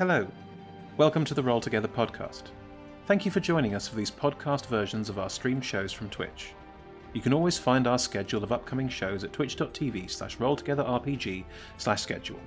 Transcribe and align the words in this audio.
Hello. 0.00 0.26
Welcome 0.96 1.26
to 1.26 1.34
the 1.34 1.42
Roll 1.42 1.60
Together 1.60 1.86
podcast. 1.86 2.44
Thank 3.04 3.26
you 3.26 3.30
for 3.30 3.40
joining 3.40 3.74
us 3.74 3.86
for 3.86 3.96
these 3.96 4.10
podcast 4.10 4.64
versions 4.64 5.10
of 5.10 5.18
our 5.18 5.28
streamed 5.28 5.62
shows 5.62 5.92
from 5.92 6.08
Twitch. 6.08 6.54
You 7.12 7.20
can 7.20 7.34
always 7.34 7.58
find 7.58 7.86
our 7.86 7.98
schedule 7.98 8.42
of 8.42 8.50
upcoming 8.50 8.88
shows 8.88 9.24
at 9.24 9.34
twitch.tv 9.34 10.08
slash 10.10 10.38
rolltogetherrpg 10.38 11.44
slash 11.76 12.00
schedule. 12.00 12.40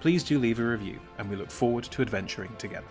Please 0.00 0.24
do 0.24 0.40
leave 0.40 0.58
a 0.58 0.64
review, 0.64 0.98
and 1.18 1.30
we 1.30 1.36
look 1.36 1.52
forward 1.52 1.84
to 1.84 2.02
adventuring 2.02 2.56
together. 2.56 2.88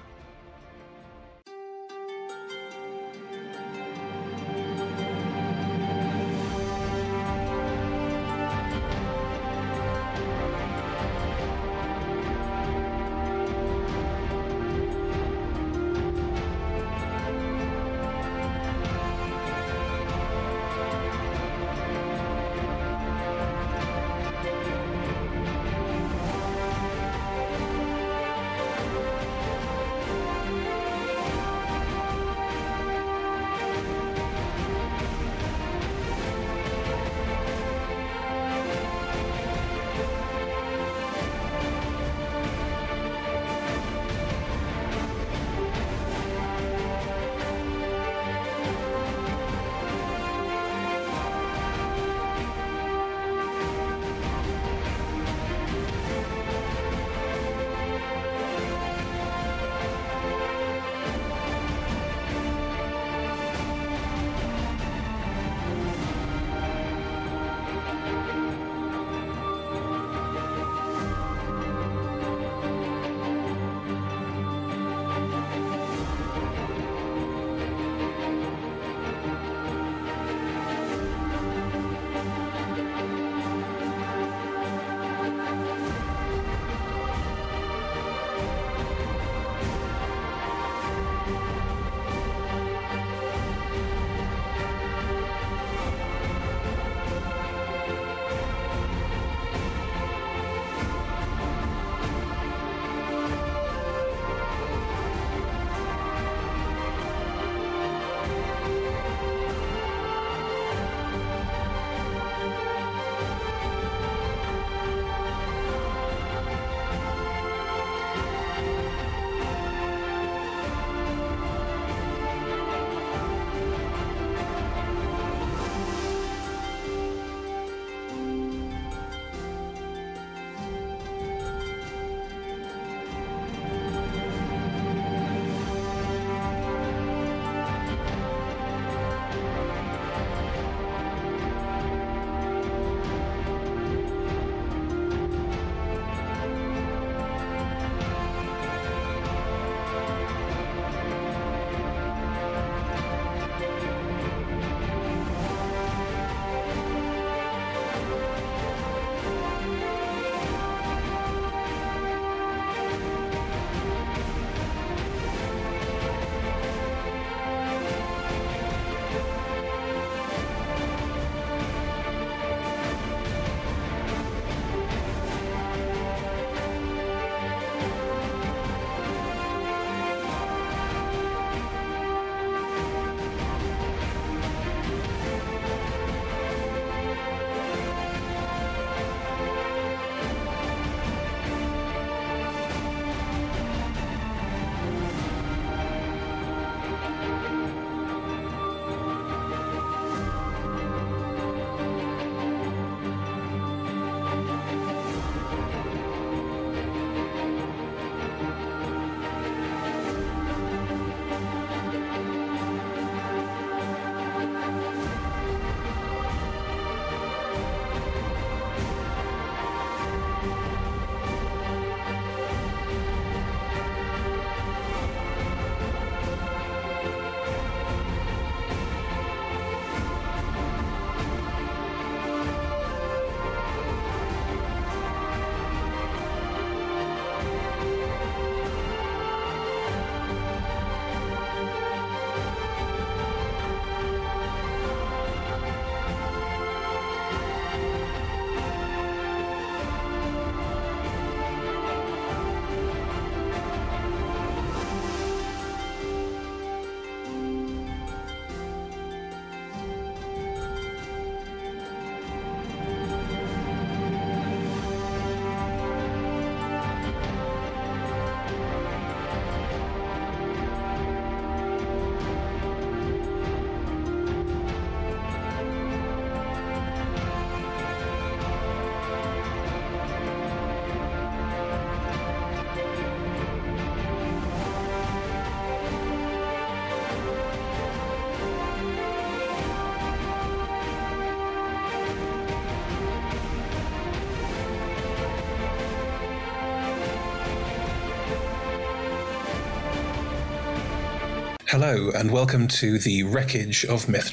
Hello, 301.80 302.10
and 302.10 302.32
welcome 302.32 302.68
to 302.68 302.98
the 302.98 303.22
Wreckage 303.22 303.86
of 303.86 304.10
Myth 304.10 304.32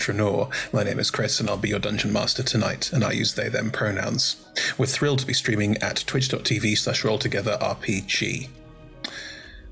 My 0.73 0.83
name 0.83 0.99
is 0.99 1.11
Chris, 1.11 1.41
and 1.41 1.51
I'll 1.51 1.59
be 1.59 1.69
your 1.69 1.79
dungeon 1.79 2.11
master 2.11 2.43
tonight, 2.43 2.91
and 2.91 3.05
I 3.05 3.13
use 3.13 3.35
they 3.35 3.51
them 3.51 3.71
pronouns. 3.71 4.37
We're 4.79 4.87
thrilled 4.87 5.19
to 5.19 5.27
be 5.27 5.35
streaming 5.35 5.77
at 5.83 6.05
twitch.tv 6.07 6.79
slash 6.79 7.03
rolltogetherrpg. 7.03 8.49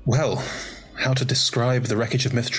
Well, 0.05 0.43
how 0.99 1.13
to 1.13 1.25
describe 1.25 1.85
the 1.85 1.97
Wreckage 1.97 2.27
of 2.27 2.33
Myth 2.35 2.51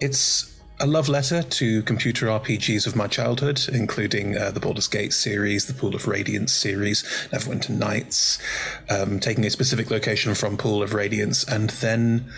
It's 0.00 0.60
a 0.80 0.86
love 0.86 1.08
letter 1.08 1.42
to 1.42 1.82
computer 1.82 2.26
RPGs 2.26 2.86
of 2.86 2.96
my 2.96 3.06
childhood, 3.06 3.60
including 3.72 4.36
uh, 4.36 4.50
the 4.50 4.60
Baldur's 4.60 4.88
Gate 4.88 5.12
series, 5.12 5.66
the 5.66 5.74
Pool 5.74 5.94
of 5.94 6.08
Radiance 6.08 6.52
series, 6.52 7.02
Neverwinter 7.30 7.70
Nights, 7.70 8.38
um, 8.88 9.20
taking 9.20 9.44
a 9.44 9.50
specific 9.50 9.90
location 9.90 10.34
from 10.34 10.56
Pool 10.56 10.82
of 10.82 10.94
Radiance 10.94 11.44
and 11.44 11.70
then 11.70 12.32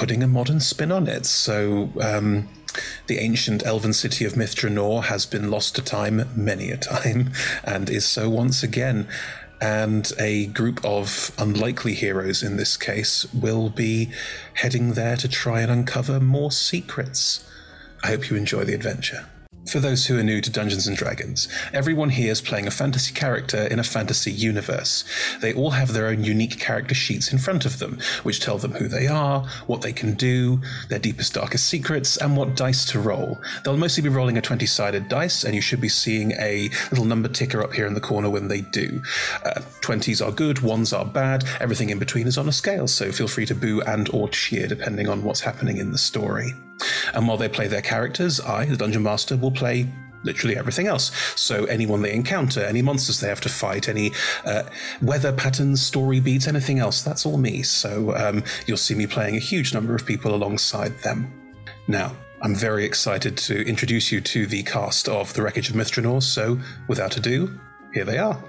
putting 0.00 0.22
a 0.22 0.26
modern 0.26 0.58
spin 0.60 0.90
on 0.90 1.06
it. 1.06 1.26
So, 1.26 1.90
um, 2.00 2.48
the 3.06 3.18
ancient 3.18 3.66
elven 3.66 3.92
city 3.92 4.24
of 4.24 4.34
Myth 4.34 4.56
Drannor 4.56 5.02
has 5.04 5.26
been 5.26 5.50
lost 5.50 5.76
to 5.76 5.82
time 5.82 6.26
many 6.34 6.70
a 6.70 6.78
time, 6.78 7.32
and 7.64 7.90
is 7.90 8.06
so 8.06 8.30
once 8.30 8.62
again. 8.62 9.06
And 9.60 10.10
a 10.18 10.46
group 10.46 10.82
of 10.82 11.32
unlikely 11.36 11.92
heroes 11.92 12.42
in 12.42 12.56
this 12.56 12.78
case 12.78 13.26
will 13.34 13.68
be 13.68 14.10
heading 14.54 14.94
there 14.94 15.18
to 15.18 15.28
try 15.28 15.60
and 15.60 15.70
uncover 15.70 16.18
more 16.18 16.50
secrets. 16.50 17.46
I 18.02 18.06
hope 18.06 18.30
you 18.30 18.36
enjoy 18.38 18.64
the 18.64 18.72
adventure. 18.72 19.26
For 19.70 19.78
those 19.78 20.06
who 20.06 20.18
are 20.18 20.24
new 20.24 20.40
to 20.40 20.50
Dungeons 20.50 20.88
and 20.88 20.96
Dragons, 20.96 21.46
everyone 21.72 22.10
here 22.10 22.32
is 22.32 22.40
playing 22.40 22.66
a 22.66 22.72
fantasy 22.72 23.14
character 23.14 23.68
in 23.68 23.78
a 23.78 23.84
fantasy 23.84 24.32
universe. 24.32 25.04
They 25.40 25.54
all 25.54 25.70
have 25.70 25.92
their 25.92 26.08
own 26.08 26.24
unique 26.24 26.58
character 26.58 26.92
sheets 26.92 27.30
in 27.30 27.38
front 27.38 27.64
of 27.64 27.78
them, 27.78 28.00
which 28.24 28.40
tell 28.40 28.58
them 28.58 28.72
who 28.72 28.88
they 28.88 29.06
are, 29.06 29.46
what 29.68 29.82
they 29.82 29.92
can 29.92 30.14
do, 30.14 30.60
their 30.88 30.98
deepest, 30.98 31.34
darkest 31.34 31.68
secrets, 31.68 32.16
and 32.16 32.36
what 32.36 32.56
dice 32.56 32.84
to 32.86 32.98
roll. 32.98 33.38
They'll 33.64 33.76
mostly 33.76 34.02
be 34.02 34.08
rolling 34.08 34.36
a 34.36 34.42
20 34.42 34.66
sided 34.66 35.08
dice, 35.08 35.44
and 35.44 35.54
you 35.54 35.60
should 35.60 35.80
be 35.80 35.88
seeing 35.88 36.32
a 36.32 36.68
little 36.90 37.04
number 37.04 37.28
ticker 37.28 37.62
up 37.62 37.72
here 37.72 37.86
in 37.86 37.94
the 37.94 38.00
corner 38.00 38.28
when 38.28 38.48
they 38.48 38.62
do. 38.62 39.00
Uh, 39.44 39.60
20s 39.82 40.20
are 40.20 40.32
good, 40.32 40.56
1s 40.56 40.98
are 40.98 41.04
bad, 41.04 41.44
everything 41.60 41.90
in 41.90 42.00
between 42.00 42.26
is 42.26 42.36
on 42.36 42.48
a 42.48 42.52
scale, 42.52 42.88
so 42.88 43.12
feel 43.12 43.28
free 43.28 43.46
to 43.46 43.54
boo 43.54 43.82
and 43.82 44.08
or 44.08 44.28
cheer 44.30 44.66
depending 44.66 45.08
on 45.08 45.22
what's 45.22 45.42
happening 45.42 45.76
in 45.76 45.92
the 45.92 45.98
story. 45.98 46.54
And 47.14 47.26
while 47.26 47.36
they 47.36 47.48
play 47.48 47.68
their 47.68 47.82
characters, 47.82 48.40
I, 48.40 48.64
the 48.64 48.76
Dungeon 48.76 49.02
Master, 49.02 49.36
will 49.36 49.50
play 49.50 49.86
literally 50.22 50.56
everything 50.56 50.86
else. 50.86 51.12
So 51.34 51.64
anyone 51.64 52.02
they 52.02 52.12
encounter, 52.12 52.62
any 52.64 52.82
monsters 52.82 53.20
they 53.20 53.28
have 53.28 53.40
to 53.42 53.48
fight, 53.48 53.88
any 53.88 54.12
uh, 54.44 54.64
weather 55.00 55.32
patterns, 55.32 55.82
story 55.82 56.20
beats, 56.20 56.46
anything 56.46 56.78
else, 56.78 57.02
that's 57.02 57.24
all 57.24 57.38
me. 57.38 57.62
So 57.62 58.14
um, 58.16 58.44
you'll 58.66 58.76
see 58.76 58.94
me 58.94 59.06
playing 59.06 59.36
a 59.36 59.40
huge 59.40 59.72
number 59.72 59.94
of 59.94 60.04
people 60.04 60.34
alongside 60.34 60.98
them. 60.98 61.32
Now, 61.88 62.14
I'm 62.42 62.54
very 62.54 62.84
excited 62.84 63.36
to 63.38 63.66
introduce 63.66 64.10
you 64.10 64.20
to 64.22 64.46
the 64.46 64.62
cast 64.62 65.08
of 65.08 65.32
The 65.34 65.42
Wreckage 65.42 65.68
of 65.68 65.76
Myth 65.76 65.92
Drannor, 65.92 66.22
so 66.22 66.58
without 66.88 67.16
ado, 67.16 67.58
here 67.92 68.04
they 68.04 68.18
are. 68.18 68.42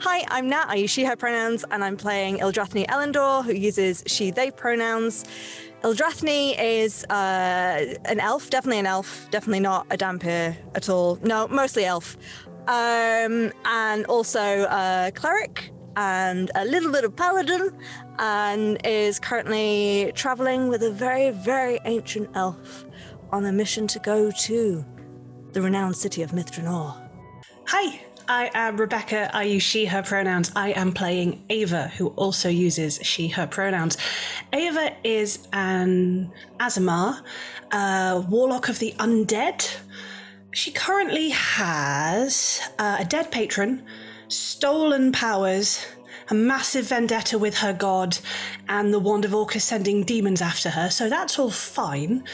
Hi, 0.00 0.24
I'm 0.28 0.48
Nat. 0.48 0.66
I 0.68 0.74
use 0.76 0.90
she, 0.90 1.04
her 1.04 1.16
pronouns, 1.16 1.64
and 1.70 1.82
I'm 1.82 1.96
playing 1.96 2.38
Ildrathni 2.38 2.86
Elendor, 2.86 3.44
who 3.44 3.52
uses 3.52 4.04
she, 4.06 4.30
they 4.30 4.50
pronouns. 4.50 5.24
Ildrathni 5.82 6.56
is 6.58 7.04
uh, 7.04 7.94
an 8.04 8.18
elf, 8.18 8.50
definitely 8.50 8.80
an 8.80 8.86
elf, 8.86 9.28
definitely 9.30 9.60
not 9.60 9.86
a 9.90 9.96
Dhampir 9.96 10.56
at 10.74 10.88
all. 10.88 11.16
No, 11.22 11.46
mostly 11.48 11.84
elf. 11.84 12.16
Um, 12.66 13.52
and 13.64 14.04
also 14.06 14.66
a 14.70 15.12
cleric 15.14 15.72
and 15.96 16.50
a 16.54 16.64
little 16.64 16.92
bit 16.92 17.04
of 17.04 17.16
paladin, 17.16 17.72
and 18.18 18.80
is 18.84 19.18
currently 19.18 20.12
traveling 20.14 20.68
with 20.68 20.82
a 20.82 20.90
very, 20.90 21.30
very 21.30 21.80
ancient 21.84 22.28
elf 22.34 22.84
on 23.30 23.44
a 23.44 23.52
mission 23.52 23.86
to 23.88 23.98
go 24.00 24.30
to 24.30 24.84
the 25.52 25.62
renowned 25.62 25.96
city 25.96 26.22
of 26.22 26.32
Myth 26.32 26.52
Drannor. 26.52 27.08
Hi, 27.66 28.00
I 28.30 28.50
am 28.52 28.76
Rebecca. 28.76 29.30
I 29.34 29.44
use 29.44 29.62
she, 29.62 29.86
her 29.86 30.02
pronouns. 30.02 30.52
I 30.54 30.72
am 30.72 30.92
playing 30.92 31.42
Ava, 31.48 31.88
who 31.88 32.08
also 32.08 32.50
uses 32.50 33.00
she, 33.02 33.28
her 33.28 33.46
pronouns. 33.46 33.96
Ava 34.52 34.94
is 35.02 35.48
an 35.54 36.30
Aasimar, 36.60 37.22
a 37.72 38.22
warlock 38.28 38.68
of 38.68 38.80
the 38.80 38.92
undead. 38.98 39.78
She 40.50 40.70
currently 40.72 41.30
has 41.30 42.60
uh, 42.78 42.98
a 43.00 43.04
dead 43.06 43.32
patron, 43.32 43.82
stolen 44.28 45.10
powers, 45.10 45.86
a 46.28 46.34
massive 46.34 46.86
vendetta 46.86 47.38
with 47.38 47.56
her 47.58 47.72
god, 47.72 48.18
and 48.68 48.92
the 48.92 48.98
Wand 48.98 49.24
of 49.24 49.34
Orcus 49.34 49.64
sending 49.64 50.04
demons 50.04 50.42
after 50.42 50.68
her, 50.68 50.90
so 50.90 51.08
that's 51.08 51.38
all 51.38 51.50
fine. 51.50 52.24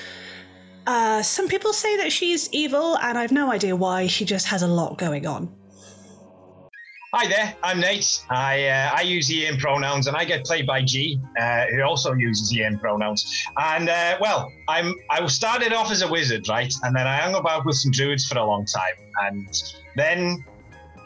Uh, 0.88 1.22
some 1.22 1.46
people 1.46 1.72
say 1.72 1.96
that 1.98 2.10
she's 2.10 2.48
evil, 2.52 2.98
and 2.98 3.16
I've 3.16 3.30
no 3.30 3.52
idea 3.52 3.76
why. 3.76 4.08
She 4.08 4.24
just 4.24 4.46
has 4.48 4.62
a 4.62 4.66
lot 4.66 4.98
going 4.98 5.24
on. 5.24 5.54
Hi 7.16 7.28
there, 7.28 7.56
I'm 7.62 7.78
Nate. 7.78 8.24
I 8.28 8.66
uh, 8.66 8.90
I 8.92 9.02
use 9.02 9.28
he 9.28 9.46
him 9.46 9.56
pronouns, 9.56 10.08
and 10.08 10.16
I 10.16 10.24
get 10.24 10.44
played 10.44 10.66
by 10.66 10.82
G, 10.82 11.20
uh, 11.40 11.66
who 11.66 11.80
also 11.82 12.12
uses 12.14 12.50
he 12.50 12.62
him 12.62 12.76
pronouns. 12.76 13.46
And 13.56 13.88
uh, 13.88 14.18
well, 14.20 14.50
I'm 14.66 14.96
I 15.10 15.24
started 15.28 15.72
off 15.72 15.92
as 15.92 16.02
a 16.02 16.08
wizard, 16.08 16.48
right, 16.48 16.74
and 16.82 16.96
then 16.96 17.06
I 17.06 17.18
hung 17.18 17.36
about 17.36 17.66
with 17.66 17.76
some 17.76 17.92
druids 17.92 18.24
for 18.24 18.36
a 18.36 18.44
long 18.44 18.66
time, 18.66 18.94
and 19.26 19.48
then 19.94 20.44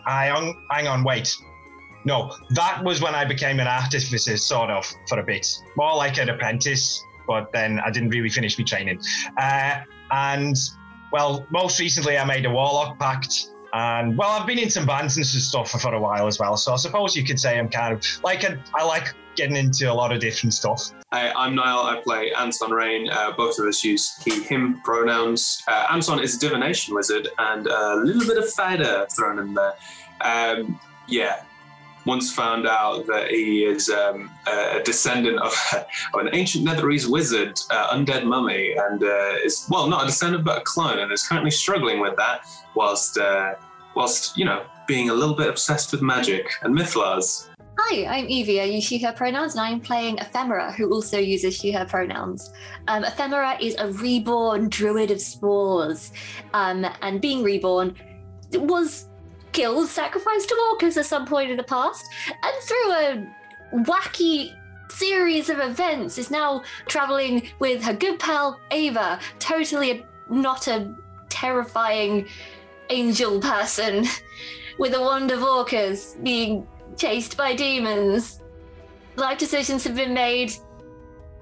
I 0.06 0.28
hung 0.28 0.54
hang 0.70 0.86
on, 0.86 1.04
wait, 1.04 1.30
no, 2.06 2.34
that 2.52 2.82
was 2.82 3.02
when 3.02 3.14
I 3.14 3.26
became 3.26 3.60
an 3.60 3.66
artificer, 3.66 4.38
sort 4.38 4.70
of, 4.70 4.90
for 5.10 5.18
a 5.18 5.22
bit, 5.22 5.46
more 5.76 5.94
like 5.94 6.16
an 6.16 6.30
apprentice, 6.30 7.04
but 7.26 7.52
then 7.52 7.80
I 7.80 7.90
didn't 7.90 8.08
really 8.08 8.30
finish 8.30 8.58
my 8.58 8.64
training. 8.64 8.98
Uh, 9.36 9.80
and 10.10 10.56
well, 11.12 11.46
most 11.50 11.78
recently 11.78 12.16
I 12.16 12.24
made 12.24 12.46
a 12.46 12.50
warlock 12.50 12.98
pact 12.98 13.50
and 13.72 14.16
well, 14.16 14.30
I've 14.30 14.46
been 14.46 14.58
in 14.58 14.70
some 14.70 14.86
bands 14.86 15.16
and 15.16 15.26
stuff 15.26 15.70
for, 15.70 15.78
for 15.78 15.94
a 15.94 16.00
while 16.00 16.26
as 16.26 16.38
well. 16.38 16.56
So 16.56 16.72
I 16.72 16.76
suppose 16.76 17.16
you 17.16 17.24
could 17.24 17.38
say 17.38 17.58
I'm 17.58 17.68
kind 17.68 17.94
of 17.94 18.04
like 18.22 18.44
I 18.74 18.84
like 18.84 19.14
getting 19.34 19.56
into 19.56 19.90
a 19.90 19.94
lot 19.94 20.12
of 20.12 20.20
different 20.20 20.52
stuff. 20.52 20.90
Hi, 21.12 21.32
I'm 21.32 21.54
Niall. 21.54 21.84
I 21.84 22.00
play 22.00 22.32
Anton 22.32 22.70
Rain. 22.70 23.08
Uh, 23.08 23.32
both 23.36 23.58
of 23.58 23.66
us 23.66 23.84
use 23.84 24.20
he, 24.24 24.42
him 24.42 24.80
pronouns. 24.82 25.62
Uh, 25.68 25.86
Anton 25.90 26.22
is 26.22 26.36
a 26.36 26.40
divination 26.40 26.94
wizard 26.94 27.28
and 27.38 27.66
a 27.66 27.96
little 27.96 28.26
bit 28.26 28.36
of 28.36 28.48
fighter 28.50 29.06
thrown 29.16 29.38
in 29.38 29.54
there. 29.54 29.74
Um, 30.20 30.80
yeah, 31.06 31.44
once 32.08 32.32
found 32.32 32.66
out 32.66 33.06
that 33.06 33.30
he 33.30 33.64
is 33.64 33.90
um, 33.90 34.30
a 34.46 34.80
descendant 34.82 35.38
of, 35.38 35.54
of, 36.14 36.20
an 36.20 36.30
ancient 36.32 36.66
Netherese 36.66 37.06
wizard, 37.08 37.60
uh, 37.70 37.94
undead 37.94 38.24
mummy, 38.24 38.74
and 38.76 39.04
uh, 39.04 39.34
is 39.44 39.66
well 39.70 39.86
not 39.86 40.02
a 40.04 40.06
descendant 40.06 40.42
but 40.44 40.58
a 40.58 40.64
clone, 40.64 40.98
and 40.98 41.12
is 41.12 41.22
currently 41.28 41.50
struggling 41.50 42.00
with 42.00 42.16
that 42.16 42.40
whilst 42.74 43.18
uh, 43.18 43.54
whilst 43.94 44.36
you 44.36 44.44
know 44.44 44.64
being 44.86 45.10
a 45.10 45.14
little 45.14 45.36
bit 45.36 45.48
obsessed 45.48 45.92
with 45.92 46.02
magic 46.02 46.44
and 46.62 46.76
mythals. 46.76 47.48
Hi, 47.80 48.06
I'm 48.06 48.26
Evie. 48.28 48.60
I 48.60 48.64
use 48.64 48.84
she, 48.84 48.98
her 48.98 49.12
pronouns, 49.12 49.54
and 49.54 49.60
I'm 49.60 49.80
playing 49.80 50.18
Ephemera, 50.18 50.72
who 50.72 50.90
also 50.92 51.18
uses 51.18 51.54
she, 51.54 51.70
her 51.70 51.84
pronouns. 51.84 52.50
Um, 52.88 53.04
Ephemera 53.04 53.56
is 53.60 53.76
a 53.78 53.92
reborn 53.92 54.68
druid 54.68 55.12
of 55.12 55.20
spores, 55.20 56.10
um, 56.54 56.84
and 57.02 57.20
being 57.20 57.44
reborn 57.44 57.94
was 58.52 59.08
killed, 59.52 59.88
sacrificed 59.88 60.48
to 60.48 60.68
Orcus 60.70 60.96
at 60.96 61.06
some 61.06 61.26
point 61.26 61.50
in 61.50 61.56
the 61.56 61.62
past, 61.62 62.06
and 62.28 62.62
through 62.62 62.92
a 62.92 63.26
wacky 63.84 64.54
series 64.90 65.50
of 65.50 65.58
events 65.58 66.18
is 66.18 66.30
now 66.30 66.62
traveling 66.86 67.48
with 67.58 67.82
her 67.82 67.92
good 67.92 68.18
pal 68.18 68.60
Ava, 68.70 69.20
totally 69.38 69.90
a, 69.90 70.06
not 70.30 70.68
a 70.68 70.94
terrifying 71.28 72.26
angel 72.90 73.40
person, 73.40 74.06
with 74.78 74.94
a 74.94 75.00
wand 75.00 75.30
of 75.30 75.42
Orcus 75.42 76.16
being 76.22 76.66
chased 76.96 77.36
by 77.36 77.54
demons. 77.54 78.40
Life 79.16 79.38
decisions 79.38 79.84
have 79.84 79.96
been 79.96 80.14
made. 80.14 80.52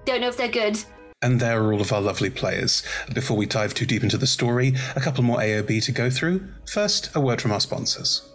Don't 0.04 0.20
know 0.20 0.28
if 0.28 0.36
they're 0.36 0.48
good. 0.48 0.78
And 1.22 1.40
there 1.40 1.62
are 1.62 1.72
all 1.72 1.80
of 1.80 1.94
our 1.94 2.00
lovely 2.00 2.28
players. 2.28 2.82
Before 3.14 3.38
we 3.38 3.46
dive 3.46 3.72
too 3.72 3.86
deep 3.86 4.02
into 4.02 4.18
the 4.18 4.26
story, 4.26 4.74
a 4.96 5.00
couple 5.00 5.24
more 5.24 5.38
AOB 5.38 5.82
to 5.84 5.92
go 5.92 6.10
through. 6.10 6.46
First, 6.70 7.16
a 7.16 7.20
word 7.20 7.40
from 7.40 7.52
our 7.52 7.60
sponsors. 7.60 8.34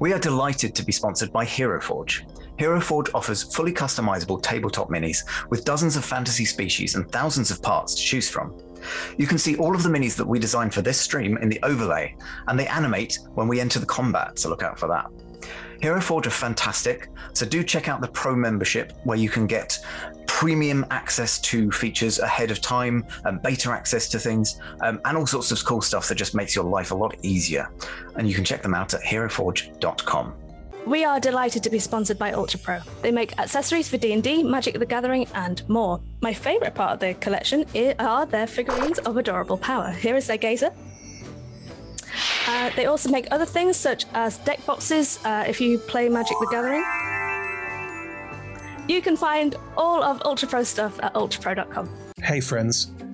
We 0.00 0.14
are 0.14 0.18
delighted 0.18 0.74
to 0.74 0.84
be 0.84 0.92
sponsored 0.92 1.30
by 1.30 1.44
Hero 1.44 1.78
Forge. 1.78 2.24
Hero 2.58 2.80
Forge 2.80 3.10
offers 3.12 3.42
fully 3.54 3.72
customizable 3.72 4.42
tabletop 4.42 4.88
minis 4.88 5.18
with 5.50 5.66
dozens 5.66 5.94
of 5.94 6.06
fantasy 6.06 6.46
species 6.46 6.94
and 6.94 7.10
thousands 7.12 7.50
of 7.50 7.60
parts 7.60 7.94
to 7.94 8.02
choose 8.02 8.30
from. 8.30 8.58
You 9.18 9.26
can 9.26 9.36
see 9.36 9.56
all 9.58 9.74
of 9.74 9.82
the 9.82 9.90
minis 9.90 10.16
that 10.16 10.26
we 10.26 10.38
designed 10.38 10.72
for 10.72 10.80
this 10.80 10.98
stream 10.98 11.36
in 11.36 11.50
the 11.50 11.60
overlay, 11.62 12.16
and 12.48 12.58
they 12.58 12.68
animate 12.68 13.18
when 13.34 13.46
we 13.46 13.60
enter 13.60 13.78
the 13.78 13.84
combat, 13.84 14.38
so 14.38 14.48
look 14.48 14.62
out 14.62 14.78
for 14.78 14.88
that. 14.88 15.10
Hero 15.80 16.00
Forge 16.00 16.26
are 16.26 16.30
fantastic, 16.30 17.08
so 17.32 17.46
do 17.46 17.62
check 17.62 17.88
out 17.88 18.00
the 18.00 18.08
Pro 18.08 18.34
membership 18.34 18.92
where 19.04 19.18
you 19.18 19.28
can 19.28 19.46
get 19.46 19.78
premium 20.26 20.84
access 20.90 21.38
to 21.38 21.70
features 21.70 22.18
ahead 22.18 22.50
of 22.50 22.60
time, 22.60 23.04
and 23.24 23.40
beta 23.42 23.70
access 23.70 24.08
to 24.08 24.18
things, 24.18 24.60
um, 24.82 25.00
and 25.04 25.16
all 25.16 25.26
sorts 25.26 25.50
of 25.50 25.64
cool 25.64 25.80
stuff 25.80 26.08
that 26.08 26.16
just 26.16 26.34
makes 26.34 26.54
your 26.54 26.64
life 26.64 26.90
a 26.90 26.94
lot 26.94 27.16
easier. 27.22 27.70
And 28.16 28.28
you 28.28 28.34
can 28.34 28.44
check 28.44 28.62
them 28.62 28.74
out 28.74 28.92
at 28.92 29.02
heroforge.com. 29.02 30.34
We 30.86 31.04
are 31.04 31.18
delighted 31.18 31.64
to 31.64 31.70
be 31.70 31.80
sponsored 31.80 32.18
by 32.18 32.32
Ultra 32.32 32.60
Pro. 32.60 32.78
They 33.02 33.10
make 33.10 33.36
accessories 33.38 33.88
for 33.88 33.96
D&D, 33.96 34.44
Magic 34.44 34.78
the 34.78 34.86
Gathering, 34.86 35.26
and 35.34 35.68
more. 35.68 36.00
My 36.20 36.32
favorite 36.32 36.74
part 36.74 36.92
of 36.92 37.00
their 37.00 37.14
collection 37.14 37.64
are 37.98 38.24
their 38.24 38.46
figurines 38.46 38.98
of 39.00 39.16
adorable 39.16 39.56
power. 39.56 39.90
Here 39.90 40.16
is 40.16 40.26
their 40.26 40.36
gazer. 40.36 40.70
Uh, 42.46 42.70
they 42.76 42.86
also 42.86 43.10
make 43.10 43.26
other 43.30 43.46
things 43.46 43.76
such 43.76 44.06
as 44.14 44.38
deck 44.38 44.64
boxes 44.66 45.18
uh, 45.24 45.44
if 45.46 45.60
you 45.60 45.78
play 45.78 46.08
Magic 46.08 46.36
the 46.40 46.48
Gathering. 46.50 46.84
You 48.88 49.02
can 49.02 49.16
find 49.16 49.56
all 49.76 50.02
of 50.02 50.22
Ultra 50.24 50.48
Pro 50.48 50.62
stuff 50.62 50.98
at 51.02 51.14
ultrapro.com. 51.14 51.90
Hey, 52.22 52.40
friends. 52.40 52.92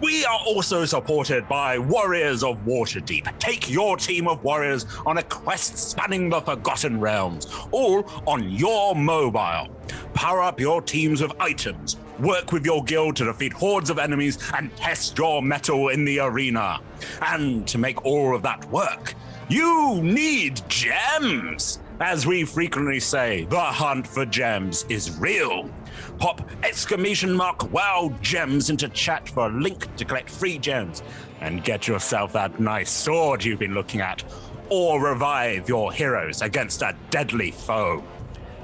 We 0.00 0.24
are 0.24 0.40
also 0.44 0.84
supported 0.84 1.48
by 1.48 1.78
Warriors 1.78 2.42
of 2.42 2.58
Waterdeep. 2.64 3.38
Take 3.38 3.70
your 3.70 3.96
team 3.96 4.26
of 4.26 4.42
warriors 4.42 4.86
on 5.06 5.18
a 5.18 5.22
quest 5.22 5.78
spanning 5.78 6.28
the 6.28 6.40
Forgotten 6.40 6.98
Realms, 6.98 7.46
all 7.70 8.04
on 8.26 8.50
your 8.50 8.96
mobile. 8.96 9.68
Power 10.12 10.42
up 10.42 10.58
your 10.58 10.82
teams 10.82 11.22
with 11.22 11.32
items, 11.40 11.96
work 12.18 12.50
with 12.50 12.66
your 12.66 12.82
guild 12.82 13.14
to 13.16 13.24
defeat 13.24 13.52
hordes 13.52 13.88
of 13.88 13.98
enemies, 14.00 14.38
and 14.56 14.74
test 14.76 15.16
your 15.16 15.40
mettle 15.42 15.88
in 15.88 16.04
the 16.04 16.18
arena. 16.18 16.80
And 17.22 17.66
to 17.68 17.78
make 17.78 18.04
all 18.04 18.34
of 18.34 18.42
that 18.42 18.68
work, 18.70 19.14
you 19.48 20.00
need 20.02 20.60
gems! 20.68 21.78
As 22.00 22.26
we 22.26 22.44
frequently 22.44 22.98
say, 22.98 23.44
the 23.44 23.60
hunt 23.60 24.08
for 24.08 24.26
gems 24.26 24.84
is 24.88 25.16
real. 25.18 25.70
Pop 26.18 26.48
exclamation 26.62 27.34
mark 27.34 27.72
wow 27.72 28.12
gems 28.22 28.70
into 28.70 28.88
chat 28.88 29.28
for 29.28 29.46
a 29.46 29.52
link 29.52 29.94
to 29.96 30.04
collect 30.04 30.30
free 30.30 30.58
gems 30.58 31.02
and 31.40 31.64
get 31.64 31.86
yourself 31.86 32.32
that 32.32 32.58
nice 32.60 32.90
sword 32.90 33.44
you've 33.44 33.58
been 33.58 33.74
looking 33.74 34.00
at, 34.00 34.24
or 34.70 35.00
revive 35.00 35.68
your 35.68 35.92
heroes 35.92 36.40
against 36.40 36.82
a 36.82 36.96
deadly 37.10 37.50
foe. 37.50 38.02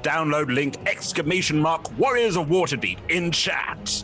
Download 0.01 0.51
link 0.53 0.77
exclamation 0.87 1.59
mark 1.59 1.95
Warriors 1.97 2.35
of 2.35 2.47
Waterdeep 2.47 2.97
in 3.09 3.31
chat. 3.31 4.03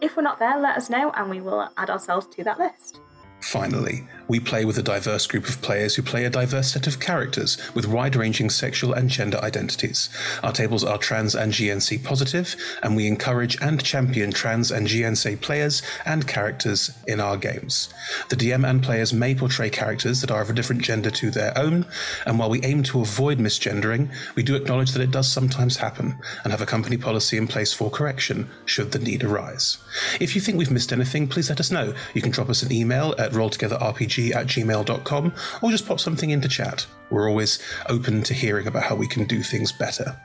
If 0.00 0.16
we're 0.16 0.22
not 0.22 0.38
there, 0.38 0.58
let 0.58 0.76
us 0.76 0.88
know 0.88 1.10
and 1.10 1.28
we 1.28 1.40
will 1.40 1.68
add 1.76 1.90
ourselves 1.90 2.26
to 2.28 2.44
that 2.44 2.58
list. 2.58 3.00
Finally, 3.40 4.04
we 4.30 4.38
play 4.38 4.64
with 4.64 4.78
a 4.78 4.82
diverse 4.82 5.26
group 5.26 5.48
of 5.48 5.60
players 5.60 5.96
who 5.96 6.02
play 6.02 6.24
a 6.24 6.30
diverse 6.30 6.70
set 6.70 6.86
of 6.86 7.00
characters 7.00 7.58
with 7.74 7.88
wide 7.88 8.14
ranging 8.14 8.48
sexual 8.48 8.92
and 8.92 9.10
gender 9.10 9.38
identities. 9.38 10.08
Our 10.44 10.52
tables 10.52 10.84
are 10.84 10.98
trans 10.98 11.34
and 11.34 11.52
GNC 11.52 12.04
positive, 12.04 12.54
and 12.80 12.94
we 12.94 13.08
encourage 13.08 13.60
and 13.60 13.82
champion 13.82 14.30
trans 14.30 14.70
and 14.70 14.86
GNC 14.86 15.40
players 15.40 15.82
and 16.06 16.28
characters 16.28 16.92
in 17.08 17.18
our 17.18 17.36
games. 17.36 17.92
The 18.28 18.36
DM 18.36 18.64
and 18.64 18.80
players 18.80 19.12
may 19.12 19.34
portray 19.34 19.68
characters 19.68 20.20
that 20.20 20.30
are 20.30 20.42
of 20.42 20.50
a 20.50 20.52
different 20.52 20.82
gender 20.82 21.10
to 21.10 21.32
their 21.32 21.56
own, 21.58 21.86
and 22.24 22.38
while 22.38 22.50
we 22.50 22.62
aim 22.62 22.84
to 22.84 23.00
avoid 23.00 23.38
misgendering, 23.38 24.10
we 24.36 24.44
do 24.44 24.54
acknowledge 24.54 24.92
that 24.92 25.02
it 25.02 25.10
does 25.10 25.26
sometimes 25.26 25.78
happen 25.78 26.16
and 26.44 26.52
have 26.52 26.62
a 26.62 26.66
company 26.66 26.96
policy 26.96 27.36
in 27.36 27.48
place 27.48 27.72
for 27.72 27.90
correction 27.90 28.48
should 28.64 28.92
the 28.92 29.00
need 29.00 29.24
arise. 29.24 29.78
If 30.20 30.36
you 30.36 30.40
think 30.40 30.56
we've 30.56 30.70
missed 30.70 30.92
anything, 30.92 31.26
please 31.26 31.48
let 31.48 31.58
us 31.58 31.72
know. 31.72 31.94
You 32.14 32.22
can 32.22 32.30
drop 32.30 32.48
us 32.48 32.62
an 32.62 32.70
email 32.70 33.12
at 33.18 33.29
rolltogetherrpg 33.30 34.34
at 34.34 34.46
gmail.com 34.46 35.34
or 35.62 35.70
just 35.70 35.86
pop 35.86 36.00
something 36.00 36.30
into 36.30 36.48
chat. 36.48 36.86
We're 37.10 37.28
always 37.28 37.58
open 37.88 38.22
to 38.24 38.34
hearing 38.34 38.66
about 38.66 38.84
how 38.84 38.94
we 38.94 39.08
can 39.08 39.24
do 39.24 39.42
things 39.42 39.72
better. 39.72 40.16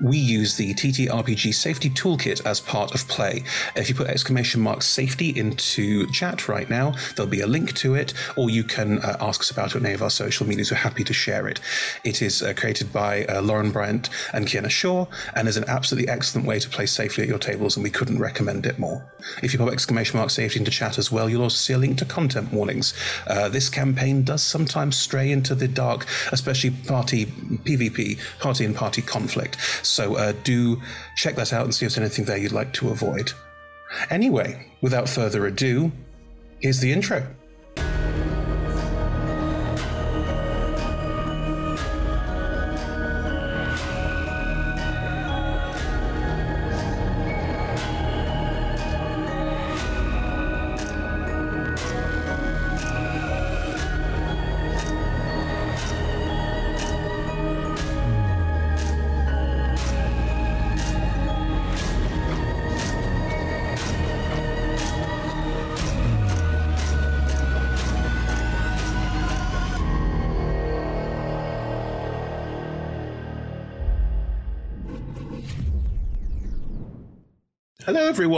We 0.00 0.18
use 0.18 0.56
the 0.56 0.74
TTRPG 0.74 1.54
Safety 1.54 1.88
Toolkit 1.88 2.44
as 2.44 2.60
part 2.60 2.94
of 2.94 3.08
play. 3.08 3.44
If 3.74 3.88
you 3.88 3.94
put 3.94 4.08
exclamation 4.08 4.60
mark 4.60 4.82
safety 4.82 5.30
into 5.30 6.06
chat 6.12 6.48
right 6.48 6.68
now, 6.68 6.94
there'll 7.14 7.30
be 7.30 7.40
a 7.40 7.46
link 7.46 7.74
to 7.76 7.94
it, 7.94 8.12
or 8.36 8.50
you 8.50 8.62
can 8.62 8.98
uh, 8.98 9.16
ask 9.20 9.40
us 9.40 9.50
about 9.50 9.70
it 9.70 9.76
on 9.76 9.86
any 9.86 9.94
of 9.94 10.02
our 10.02 10.10
social 10.10 10.46
medias. 10.46 10.70
We're 10.70 10.76
happy 10.76 11.02
to 11.04 11.14
share 11.14 11.48
it. 11.48 11.60
It 12.04 12.20
is 12.20 12.42
uh, 12.42 12.52
created 12.54 12.92
by 12.92 13.24
uh, 13.24 13.40
Lauren 13.40 13.70
Bryant 13.70 14.10
and 14.34 14.46
Kienna 14.46 14.68
Shaw, 14.68 15.06
and 15.34 15.48
is 15.48 15.56
an 15.56 15.64
absolutely 15.66 16.10
excellent 16.10 16.46
way 16.46 16.58
to 16.58 16.68
play 16.68 16.84
safely 16.84 17.22
at 17.22 17.28
your 17.28 17.38
tables, 17.38 17.76
and 17.76 17.82
we 17.82 17.90
couldn't 17.90 18.18
recommend 18.18 18.66
it 18.66 18.78
more. 18.78 19.10
If 19.42 19.54
you 19.54 19.58
pop 19.58 19.72
exclamation 19.72 20.18
mark 20.18 20.28
safety 20.28 20.58
into 20.58 20.70
chat 20.70 20.98
as 20.98 21.10
well, 21.10 21.30
you'll 21.30 21.42
also 21.42 21.56
see 21.56 21.72
a 21.72 21.78
link 21.78 21.96
to 21.98 22.04
content 22.04 22.52
warnings. 22.52 22.92
Uh, 23.26 23.48
this 23.48 23.70
campaign 23.70 24.24
does 24.24 24.42
sometimes 24.42 24.96
stray 24.96 25.32
into 25.32 25.54
the 25.54 25.68
dark, 25.68 26.06
especially 26.32 26.70
party 26.70 27.24
PvP, 27.24 28.18
party 28.40 28.66
and 28.66 28.76
party 28.76 29.00
conflict. 29.00 29.56
So 29.86 30.16
uh, 30.16 30.32
do 30.44 30.80
check 31.16 31.36
that 31.36 31.52
out 31.52 31.64
and 31.64 31.74
see 31.74 31.86
if 31.86 31.94
there's 31.94 31.98
anything 31.98 32.24
there 32.24 32.36
you'd 32.36 32.52
like 32.52 32.72
to 32.74 32.90
avoid. 32.90 33.32
Anyway, 34.10 34.66
without 34.80 35.08
further 35.08 35.46
ado, 35.46 35.92
here's 36.60 36.80
the 36.80 36.92
intro. 36.92 37.26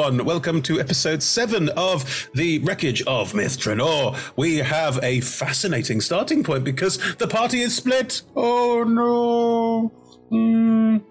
Everyone. 0.08 0.26
Welcome 0.26 0.62
to 0.62 0.80
episode 0.80 1.22
seven 1.22 1.68
of 1.70 2.30
The 2.32 2.60
Wreckage 2.60 3.02
of 3.02 3.34
Myth 3.34 3.58
Drannor. 3.58 4.16
We 4.36 4.56
have 4.56 4.98
a 5.02 5.20
fascinating 5.20 6.00
starting 6.00 6.42
point 6.42 6.64
because 6.64 6.96
the 7.16 7.28
party 7.28 7.60
is 7.60 7.76
split. 7.76 8.22
Oh, 8.34 8.84
no. 8.84 9.92
Mm. 10.34 11.02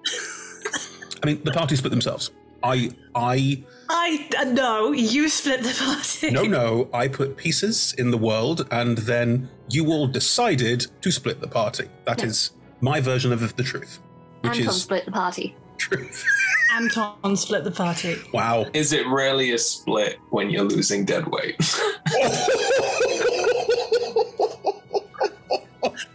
I 1.22 1.26
mean, 1.28 1.44
the 1.44 1.52
party 1.52 1.76
split 1.76 1.92
themselves. 1.92 2.32
I, 2.64 2.90
I, 3.14 3.64
I 3.88 4.30
uh, 4.40 4.46
no, 4.46 4.94
you 4.94 5.30
split 5.30 5.62
the 5.62 5.76
party. 5.78 6.32
no, 6.32 6.46
no, 6.46 6.90
I 6.92 7.08
put 7.08 7.38
pieces 7.38 7.94
in 8.00 8.10
the 8.10 8.18
world 8.18 8.68
and 8.72 8.98
then 8.98 9.48
you 9.70 9.92
all 9.92 10.08
decided 10.08 10.88
to 11.02 11.12
split 11.12 11.40
the 11.40 11.48
party. 11.48 11.88
That 12.06 12.24
is 12.24 12.50
my 12.82 13.00
version 13.00 13.32
of 13.32 13.56
the 13.58 13.64
truth, 13.64 14.00
which 14.42 14.58
Anton 14.58 14.70
is 14.70 14.82
split 14.82 15.06
the 15.06 15.12
party. 15.12 15.56
truth. 15.78 16.26
Anton 16.74 17.36
split 17.36 17.64
the 17.64 17.72
party. 17.72 18.18
Wow. 18.34 18.66
Is 18.74 18.94
it 18.94 19.06
really 19.08 19.52
a 19.52 19.58
split 19.58 20.20
when 20.30 20.50
you're 20.50 20.64
losing 20.64 21.06
dead 21.06 21.28
weight? 21.28 21.56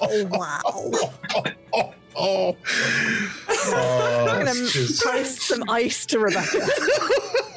Oh 0.04 0.26
wow! 0.30 1.94
Oh, 2.16 2.56
I'm 3.48 4.44
gonna 4.44 4.52
post 4.54 5.42
some 5.42 5.64
ice 5.68 6.06
to 6.06 6.18
Rebecca. 6.18 6.58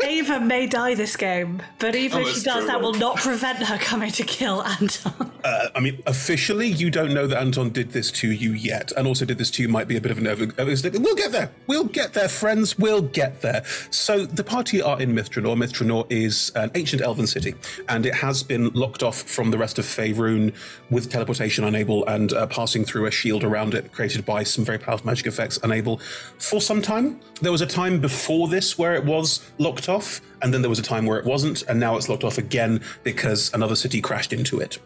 Ava 0.04 0.40
may 0.40 0.68
die 0.68 0.94
this 0.94 1.16
game, 1.18 1.64
but 1.80 1.96
even 1.96 2.20
Oh, 2.20 2.22
if 2.22 2.28
she 2.28 2.34
that's 2.34 2.44
does, 2.44 2.58
true. 2.60 2.68
that 2.68 2.82
will 2.82 2.94
not 2.94 3.18
prevent 3.18 3.58
her 3.60 3.78
coming 3.80 4.12
to 4.12 4.24
kill 4.24 4.62
Anton. 4.64 5.32
Uh, 5.44 5.70
I 5.74 5.80
mean, 5.80 6.02
officially, 6.06 6.68
you 6.68 6.92
don't 6.92 7.12
know 7.14 7.26
that 7.26 7.40
Anton 7.40 7.72
did 7.72 7.92
this 7.92 8.12
to 8.12 8.32
you 8.32 8.52
yet, 8.52 8.92
and 8.98 9.08
also 9.08 9.26
did 9.26 9.40
this 9.40 9.50
to 9.52 9.64
you 9.64 9.70
might 9.70 9.88
be 9.88 9.98
a 9.98 10.02
bit 10.02 10.12
of 10.12 10.20
an 10.20 10.28
over. 10.28 10.44
over- 10.60 10.76
We'll 11.00 11.16
get 11.16 11.32
there. 11.32 11.50
We'll 11.66 11.86
get 11.86 12.14
there, 12.14 12.30
friends. 12.30 12.78
We'll 12.78 13.02
get 13.02 13.42
there. 13.42 13.64
So 13.90 14.26
the 14.28 14.44
party 14.44 14.80
are 14.82 15.00
in 15.02 15.16
Myth 15.16 15.32
Drannor. 15.32 15.56
Mithranor 15.58 16.06
is 16.12 16.52
an 16.56 16.70
ancient 16.76 17.02
elven 17.02 17.26
city, 17.26 17.56
and 17.90 18.06
it 18.06 18.14
has 18.16 18.44
been 18.44 18.70
locked 18.74 19.02
off 19.02 19.24
from 19.24 19.50
the 19.50 19.58
rest 19.58 19.80
of 19.80 19.86
Faerun 19.86 20.54
with 20.92 21.10
teleportation 21.12 21.64
unable 21.64 22.06
and 22.06 22.32
uh, 22.34 22.46
passing 22.48 22.86
through 22.86 23.08
a 23.08 23.12
shield 23.12 23.44
around 23.44 23.74
it 23.74 23.92
created 23.92 24.24
by 24.26 24.44
some 24.46 24.66
very 24.66 24.78
powerful 24.78 25.06
magic 25.06 25.28
effects 25.28 25.60
unable 25.64 25.98
for 26.40 26.62
some 26.62 26.82
time. 26.82 27.20
There 27.42 27.52
was 27.52 27.62
a 27.62 27.68
time 27.68 28.00
before 28.00 28.48
this 28.48 28.78
where 28.78 28.96
it 28.96 29.04
was 29.04 29.46
locked 29.58 29.90
off, 29.90 30.22
and 30.42 30.54
then 30.54 30.62
there 30.62 30.70
was 30.70 30.80
a 30.80 30.84
time 30.84 31.06
where 31.06 31.20
it 31.20 31.26
wasn't, 31.26 31.64
and 31.64 31.80
now 31.80 31.98
it's 31.98 32.10
locked 32.10 32.24
off 32.24 32.38
again 32.38 32.82
because 33.04 33.54
another 33.54 33.76
city 33.76 34.02
crashed 34.02 34.34
into 34.34 34.60
it. 34.60 34.80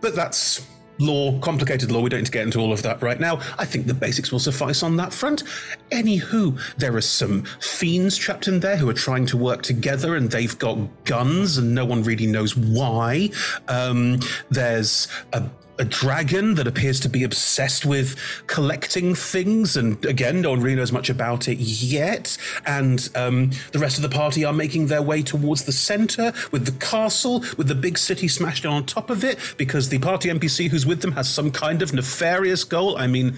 But 0.00 0.14
that's 0.14 0.66
law, 1.00 1.38
complicated 1.40 1.90
law. 1.90 2.00
We 2.00 2.10
don't 2.10 2.20
need 2.20 2.26
to 2.26 2.32
get 2.32 2.42
into 2.42 2.60
all 2.60 2.72
of 2.72 2.82
that 2.82 3.02
right 3.02 3.18
now. 3.18 3.40
I 3.58 3.64
think 3.64 3.86
the 3.86 3.94
basics 3.94 4.30
will 4.30 4.38
suffice 4.38 4.82
on 4.82 4.96
that 4.96 5.12
front. 5.12 5.42
Anywho, 5.90 6.60
there 6.76 6.94
are 6.96 7.00
some 7.00 7.44
fiends 7.60 8.16
trapped 8.16 8.46
in 8.46 8.60
there 8.60 8.76
who 8.76 8.88
are 8.88 8.94
trying 8.94 9.26
to 9.26 9.36
work 9.36 9.62
together 9.62 10.14
and 10.14 10.30
they've 10.30 10.58
got 10.58 10.78
guns 11.04 11.58
and 11.58 11.74
no 11.74 11.84
one 11.84 12.02
really 12.02 12.26
knows 12.26 12.56
why. 12.56 13.30
Um, 13.68 14.20
there's 14.50 15.08
a 15.32 15.42
a 15.80 15.84
dragon 15.84 16.54
that 16.56 16.66
appears 16.66 17.00
to 17.00 17.08
be 17.08 17.24
obsessed 17.24 17.86
with 17.86 18.14
collecting 18.46 19.14
things, 19.14 19.78
and 19.78 20.04
again, 20.04 20.42
no 20.42 20.50
one 20.50 20.60
really 20.60 20.76
knows 20.76 20.92
much 20.92 21.08
about 21.08 21.48
it 21.48 21.58
yet. 21.58 22.36
And 22.66 23.08
um, 23.16 23.50
the 23.72 23.78
rest 23.78 23.96
of 23.96 24.02
the 24.02 24.10
party 24.10 24.44
are 24.44 24.52
making 24.52 24.88
their 24.88 25.00
way 25.00 25.22
towards 25.22 25.64
the 25.64 25.72
center 25.72 26.34
with 26.52 26.66
the 26.66 26.78
castle, 26.84 27.40
with 27.56 27.66
the 27.66 27.74
big 27.74 27.96
city 27.96 28.28
smashed 28.28 28.66
on 28.66 28.84
top 28.84 29.08
of 29.08 29.24
it, 29.24 29.38
because 29.56 29.88
the 29.88 29.98
party 29.98 30.28
NPC 30.28 30.68
who's 30.68 30.84
with 30.84 31.00
them 31.00 31.12
has 31.12 31.28
some 31.28 31.50
kind 31.50 31.80
of 31.80 31.94
nefarious 31.94 32.62
goal. 32.62 32.98
I 32.98 33.06
mean, 33.06 33.36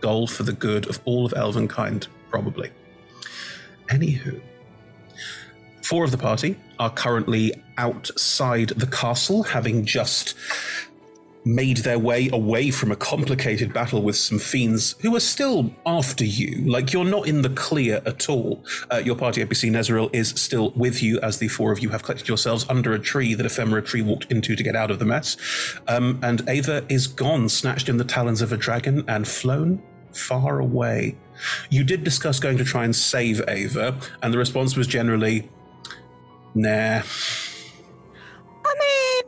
goal 0.00 0.26
for 0.26 0.42
the 0.42 0.52
good 0.52 0.88
of 0.88 1.00
all 1.04 1.24
of 1.24 1.32
Elvenkind, 1.32 2.08
probably. 2.28 2.72
Anywho. 3.88 4.42
Four 5.84 6.02
of 6.04 6.10
the 6.10 6.18
party 6.18 6.56
are 6.78 6.90
currently 6.90 7.52
outside 7.76 8.70
the 8.70 8.86
castle, 8.86 9.42
having 9.42 9.84
just 9.84 10.34
made 11.44 11.78
their 11.78 11.98
way 11.98 12.28
away 12.32 12.70
from 12.70 12.90
a 12.90 12.96
complicated 12.96 13.72
battle 13.72 14.02
with 14.02 14.16
some 14.16 14.38
fiends 14.38 14.94
who 15.00 15.14
are 15.14 15.20
still 15.20 15.74
after 15.86 16.24
you. 16.24 16.64
Like 16.64 16.92
you're 16.92 17.04
not 17.04 17.26
in 17.28 17.42
the 17.42 17.50
clear 17.50 18.00
at 18.06 18.28
all. 18.28 18.64
Uh, 18.90 18.96
your 19.04 19.16
party 19.16 19.44
NPC 19.44 19.70
Nezeril 19.70 20.10
is 20.14 20.30
still 20.30 20.70
with 20.72 21.02
you 21.02 21.20
as 21.20 21.38
the 21.38 21.48
four 21.48 21.72
of 21.72 21.80
you 21.80 21.90
have 21.90 22.02
collected 22.02 22.28
yourselves 22.28 22.64
under 22.68 22.92
a 22.92 22.98
tree 22.98 23.34
that 23.34 23.46
Ephemera 23.46 23.82
Tree 23.82 24.02
walked 24.02 24.30
into 24.30 24.56
to 24.56 24.62
get 24.62 24.76
out 24.76 24.90
of 24.90 24.98
the 24.98 25.04
mess. 25.04 25.36
Um, 25.88 26.18
and 26.22 26.48
Ava 26.48 26.84
is 26.88 27.06
gone, 27.06 27.48
snatched 27.48 27.88
in 27.88 27.96
the 27.96 28.04
talons 28.04 28.40
of 28.40 28.52
a 28.52 28.56
dragon 28.56 29.04
and 29.08 29.26
flown 29.26 29.82
far 30.12 30.60
away. 30.60 31.16
You 31.70 31.84
did 31.84 32.04
discuss 32.04 32.38
going 32.38 32.58
to 32.58 32.64
try 32.64 32.84
and 32.84 32.94
save 32.94 33.42
Ava, 33.48 33.98
and 34.22 34.32
the 34.32 34.38
response 34.38 34.76
was 34.76 34.86
generally, 34.86 35.50
nah. 36.54 37.02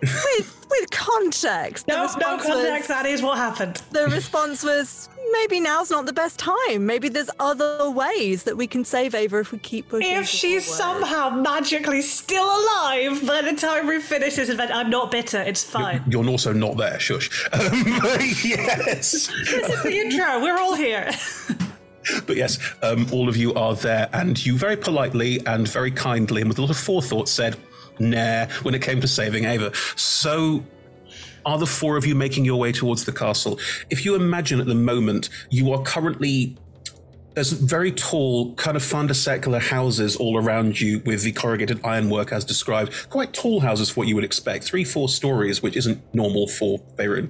I 0.02 0.06
mean, 0.06 0.14
with 0.38 0.66
with 0.70 0.90
context. 0.90 1.86
No, 1.88 2.04
no 2.04 2.08
context. 2.38 2.48
was- 2.48 2.88
That 2.88 3.06
is 3.06 3.22
what 3.22 3.38
happened. 3.38 3.80
The 3.92 4.08
response 4.08 4.62
was 4.64 5.08
maybe 5.32 5.60
now's 5.60 5.90
not 5.90 6.06
the 6.06 6.12
best 6.12 6.38
time. 6.38 6.86
Maybe 6.86 7.08
there's 7.08 7.30
other 7.40 7.88
ways 7.90 8.42
that 8.44 8.56
we 8.56 8.66
can 8.66 8.84
save 8.84 9.14
Ava 9.14 9.38
if 9.40 9.52
we 9.52 9.58
keep 9.58 9.88
pushing. 9.88 10.12
If 10.12 10.26
she's 10.28 10.64
forward. 10.66 11.06
somehow 11.06 11.30
magically 11.30 12.02
still 12.02 12.44
alive 12.44 13.24
by 13.26 13.42
the 13.42 13.54
time 13.54 13.86
we 13.86 14.00
finish 14.00 14.36
this 14.36 14.48
event, 14.48 14.70
I'm 14.72 14.90
not 14.90 15.10
bitter. 15.10 15.40
It's 15.40 15.64
fine. 15.64 16.02
You're 16.08 16.28
also 16.28 16.52
not 16.52 16.76
there, 16.76 16.98
shush. 16.98 17.48
Um, 17.52 17.84
yes. 18.44 19.12
this 19.28 19.30
is 19.30 19.82
the 19.82 19.92
intro. 19.96 20.40
We're 20.42 20.58
all 20.58 20.74
here. 20.74 21.10
But 22.24 22.36
yes, 22.36 22.58
um, 22.84 23.08
all 23.12 23.28
of 23.28 23.36
you 23.36 23.52
are 23.54 23.74
there, 23.74 24.08
and 24.12 24.44
you 24.46 24.56
very 24.56 24.76
politely 24.76 25.44
and 25.44 25.66
very 25.66 25.90
kindly 25.90 26.40
and 26.40 26.48
with 26.48 26.56
a 26.58 26.60
lot 26.60 26.70
of 26.70 26.76
forethought 26.76 27.28
said, 27.28 27.56
nah, 27.98 28.46
when 28.62 28.74
it 28.74 28.82
came 28.82 29.00
to 29.00 29.08
saving 29.08 29.44
Ava. 29.44 29.72
So 29.96 30.64
are 31.46 31.58
the 31.58 31.66
four 31.66 31.96
of 31.96 32.04
you 32.04 32.14
making 32.14 32.44
your 32.44 32.58
way 32.58 32.72
towards 32.72 33.04
the 33.04 33.12
castle? 33.12 33.58
If 33.88 34.04
you 34.04 34.14
imagine 34.16 34.60
at 34.60 34.66
the 34.66 34.74
moment, 34.74 35.28
you 35.50 35.72
are 35.72 35.82
currently. 35.82 36.56
There's 37.34 37.52
very 37.52 37.92
tall, 37.92 38.54
kind 38.54 38.78
of 38.78 38.82
fundasecular 38.82 39.60
houses 39.60 40.16
all 40.16 40.38
around 40.42 40.80
you 40.80 41.02
with 41.04 41.22
the 41.22 41.32
corrugated 41.32 41.84
ironwork 41.84 42.32
as 42.32 42.46
described. 42.46 43.10
Quite 43.10 43.34
tall 43.34 43.60
houses 43.60 43.90
for 43.90 44.00
what 44.00 44.08
you 44.08 44.14
would 44.14 44.24
expect. 44.24 44.64
Three, 44.64 44.84
four 44.84 45.10
stories, 45.10 45.62
which 45.62 45.76
isn't 45.76 46.02
normal 46.14 46.48
for 46.48 46.78
Beirut. 46.96 47.28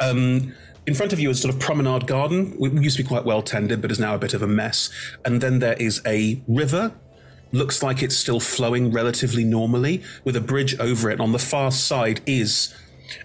Um, 0.00 0.52
in 0.86 0.94
front 0.94 1.12
of 1.12 1.20
you 1.20 1.30
is 1.30 1.40
sort 1.40 1.54
of 1.54 1.60
promenade 1.60 2.08
garden. 2.08 2.56
It 2.60 2.82
used 2.82 2.96
to 2.96 3.04
be 3.04 3.08
quite 3.08 3.24
well 3.24 3.42
tended, 3.42 3.80
but 3.80 3.90
is 3.92 4.00
now 4.00 4.16
a 4.16 4.18
bit 4.18 4.34
of 4.34 4.42
a 4.42 4.48
mess. 4.48 4.90
And 5.24 5.40
then 5.40 5.60
there 5.60 5.74
is 5.74 6.02
a 6.04 6.42
river. 6.48 6.92
Looks 7.54 7.84
like 7.84 8.02
it's 8.02 8.16
still 8.16 8.40
flowing 8.40 8.90
relatively 8.90 9.44
normally, 9.44 10.02
with 10.24 10.34
a 10.34 10.40
bridge 10.40 10.76
over 10.80 11.08
it. 11.08 11.20
On 11.20 11.30
the 11.30 11.38
far 11.38 11.70
side 11.70 12.20
is 12.26 12.74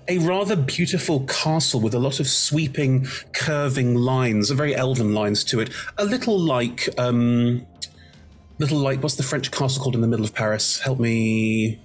a 0.07 0.19
rather 0.19 0.55
beautiful 0.55 1.21
castle 1.21 1.79
with 1.79 1.95
a 1.95 1.99
lot 1.99 2.19
of 2.19 2.27
sweeping, 2.27 3.07
curving 3.33 3.95
lines, 3.95 4.51
very 4.51 4.75
elven 4.75 5.15
lines 5.15 5.43
to 5.45 5.59
it. 5.59 5.71
A 5.97 6.05
little 6.05 6.37
like, 6.39 6.87
um, 6.99 7.65
little 8.59 8.77
like, 8.77 9.01
what's 9.01 9.15
the 9.15 9.23
French 9.23 9.49
castle 9.49 9.81
called 9.81 9.95
in 9.95 10.01
the 10.01 10.07
middle 10.07 10.25
of 10.25 10.35
Paris? 10.35 10.77
Help 10.77 10.99
me. 10.99 11.79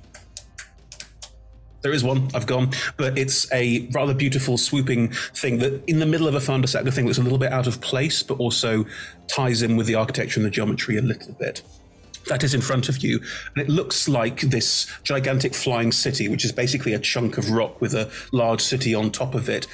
There 1.80 1.92
is 1.94 2.04
one. 2.04 2.28
I've 2.34 2.46
gone, 2.46 2.72
but 2.98 3.16
it's 3.16 3.50
a 3.52 3.88
rather 3.92 4.12
beautiful, 4.12 4.58
swooping 4.58 5.12
thing 5.12 5.60
that, 5.60 5.82
in 5.86 5.98
the 5.98 6.06
middle 6.06 6.28
of 6.28 6.34
a 6.34 6.40
Thundersacker 6.40 6.92
thing, 6.92 7.06
that's 7.06 7.16
a 7.16 7.22
little 7.22 7.38
bit 7.38 7.52
out 7.52 7.66
of 7.66 7.80
place, 7.80 8.22
but 8.22 8.38
also 8.38 8.84
ties 9.28 9.62
in 9.62 9.78
with 9.78 9.86
the 9.86 9.94
architecture 9.94 10.40
and 10.40 10.46
the 10.46 10.50
geometry 10.50 10.98
a 10.98 11.02
little 11.02 11.32
bit. 11.32 11.62
That 12.26 12.42
is 12.42 12.54
in 12.54 12.60
front 12.60 12.88
of 12.88 12.98
you, 12.98 13.20
and 13.54 13.62
it 13.62 13.68
looks 13.68 14.08
like 14.08 14.40
this 14.40 14.86
gigantic 15.02 15.54
flying 15.54 15.92
city, 15.92 16.28
which 16.28 16.44
is 16.44 16.52
basically 16.52 16.94
a 16.94 16.98
chunk 16.98 17.36
of 17.36 17.50
rock 17.50 17.80
with 17.80 17.94
a 17.94 18.10
large 18.32 18.60
city 18.60 18.94
on 18.94 19.10
top 19.10 19.34
of 19.34 19.48
it. 19.48 19.66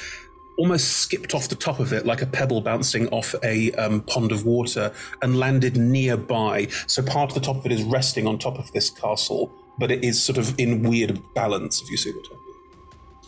Almost 0.59 0.89
skipped 0.89 1.35
off 1.35 1.49
the 1.49 1.55
top 1.55 1.79
of 1.79 1.93
it 1.93 2.05
like 2.05 2.23
a 2.23 2.27
pebble 2.27 2.61
bouncing 2.61 3.09
off 3.09 3.35
a 3.43 3.73
um, 3.73 4.03
pond 4.03 4.33
of 4.33 4.45
water 4.45 4.93
and 5.23 5.39
landed 5.39 5.77
nearby. 5.77 6.67
So 6.87 7.03
part 7.03 7.31
of 7.31 7.35
the 7.35 7.41
top 7.41 7.57
of 7.57 7.67
it 7.67 7.73
is 7.73 7.83
resting 7.85 8.27
on 8.27 8.39
top 8.39 8.59
of 8.59 8.71
this 8.73 8.91
castle, 8.91 9.51
but 9.79 9.91
it 9.91 10.05
is 10.05 10.23
sort 10.23 10.37
of 10.37 10.59
in 10.59 10.83
weird 10.83 11.23
balance, 11.35 11.81
if 11.81 11.91
you 11.91 11.97
see 11.97 12.11
what 12.11 12.27
I 12.27 12.35
mean. 12.35 12.41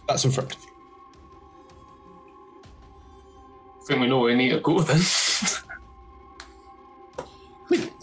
That's 0.09 0.25
in 0.25 0.31
front 0.33 0.55
of 0.55 0.63
you. 0.63 0.69
I 3.81 3.85
think 3.85 4.01
we 4.01 4.07
know 4.09 4.19
where 4.19 4.37
we 4.37 4.37
need 4.37 4.51
to 4.51 4.61
go 4.61 4.81
then. 4.81 5.01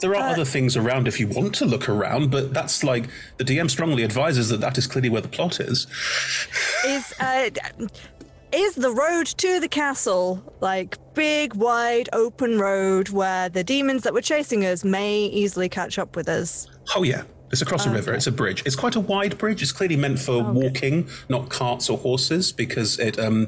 There 0.02 0.16
are 0.16 0.30
other 0.30 0.46
things 0.46 0.78
around 0.78 1.08
if 1.08 1.20
you 1.20 1.28
want 1.28 1.56
to 1.56 1.66
look 1.66 1.90
around, 1.90 2.32
but 2.32 2.54
that's 2.54 2.84
like 2.84 3.06
the 3.38 3.44
DM 3.44 3.70
strongly 3.70 4.04
advises 4.04 4.50
that 4.50 4.62
that 4.62 4.78
is 4.78 4.88
clearly 4.88 5.10
where 5.10 5.22
the 5.22 5.28
plot 5.28 5.60
is. 5.60 5.88
is 6.86 7.14
uh, 7.20 7.50
is 8.52 8.76
the 8.76 8.92
road 8.92 9.28
to 9.28 9.60
the 9.60 9.68
castle 9.68 10.42
like 10.60 10.98
big, 11.14 11.54
wide, 11.54 12.10
open 12.14 12.60
road 12.60 13.10
where 13.10 13.50
the 13.50 13.64
demons 13.64 14.04
that 14.04 14.14
were 14.14 14.22
chasing 14.22 14.66
us 14.66 14.84
may 14.84 15.26
easily 15.26 15.70
catch 15.70 16.00
up 16.00 16.16
with 16.16 16.28
us? 16.28 16.68
Oh 16.96 17.04
yeah, 17.04 17.24
it's 17.52 17.62
across 17.62 17.86
a 17.86 17.92
river. 17.92 18.14
It's 18.14 18.28
a 18.28 18.32
bridge. 18.32 18.64
It's 18.66 18.76
quite 18.76 18.96
a 18.96 19.00
wide 19.00 19.38
bridge. 19.38 19.62
It's 19.62 19.72
clearly 19.72 19.98
meant 19.98 20.20
for 20.20 20.44
walking, 20.44 21.10
not 21.30 21.50
carts 21.50 21.90
or 21.90 21.98
horses, 21.98 22.52
because 22.52 23.00
it 23.00 23.20
um, 23.20 23.48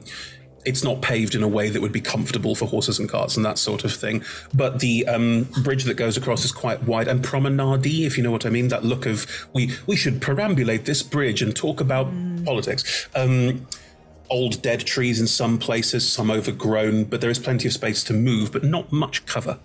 it's 0.66 0.84
not 0.84 1.02
paved 1.02 1.36
in 1.36 1.44
a 1.44 1.48
way 1.48 1.70
that 1.70 1.82
would 1.82 1.92
be 1.92 2.02
comfortable 2.02 2.56
for 2.56 2.66
horses 2.66 3.00
and 3.00 3.10
carts 3.10 3.36
and 3.36 3.46
that 3.46 3.58
sort 3.58 3.84
of 3.84 3.94
thing. 3.94 4.24
But 4.54 4.80
the 4.80 5.08
um, 5.08 5.44
bridge 5.64 5.84
that 5.86 5.96
goes 5.96 6.18
across 6.18 6.46
is 6.46 6.52
quite 6.52 6.84
wide 6.84 7.08
and 7.08 7.24
promenade 7.24 7.86
if 7.86 8.18
you 8.18 8.24
know 8.24 8.32
what 8.32 8.46
I 8.46 8.50
mean. 8.50 8.68
That 8.70 8.84
look 8.84 9.06
of 9.06 9.26
we 9.54 9.72
we 9.88 9.96
should 9.96 10.22
perambulate 10.22 10.86
this 10.86 11.04
bridge 11.04 11.42
and 11.42 11.56
talk 11.56 11.82
about 11.82 12.12
politics. 12.46 13.08
Um, 13.16 13.68
old 14.30 14.62
dead 14.62 14.80
trees 14.80 15.20
in 15.20 15.28
some 15.28 15.58
places, 15.58 16.10
some 16.10 16.32
overgrown, 16.32 17.04
but 17.04 17.20
there 17.20 17.30
is 17.30 17.38
plenty 17.38 17.68
of 17.68 17.74
space 17.74 18.04
to 18.06 18.14
move, 18.14 18.52
but 18.52 18.64
not 18.64 18.92
much 18.92 19.26
cover. 19.26 19.60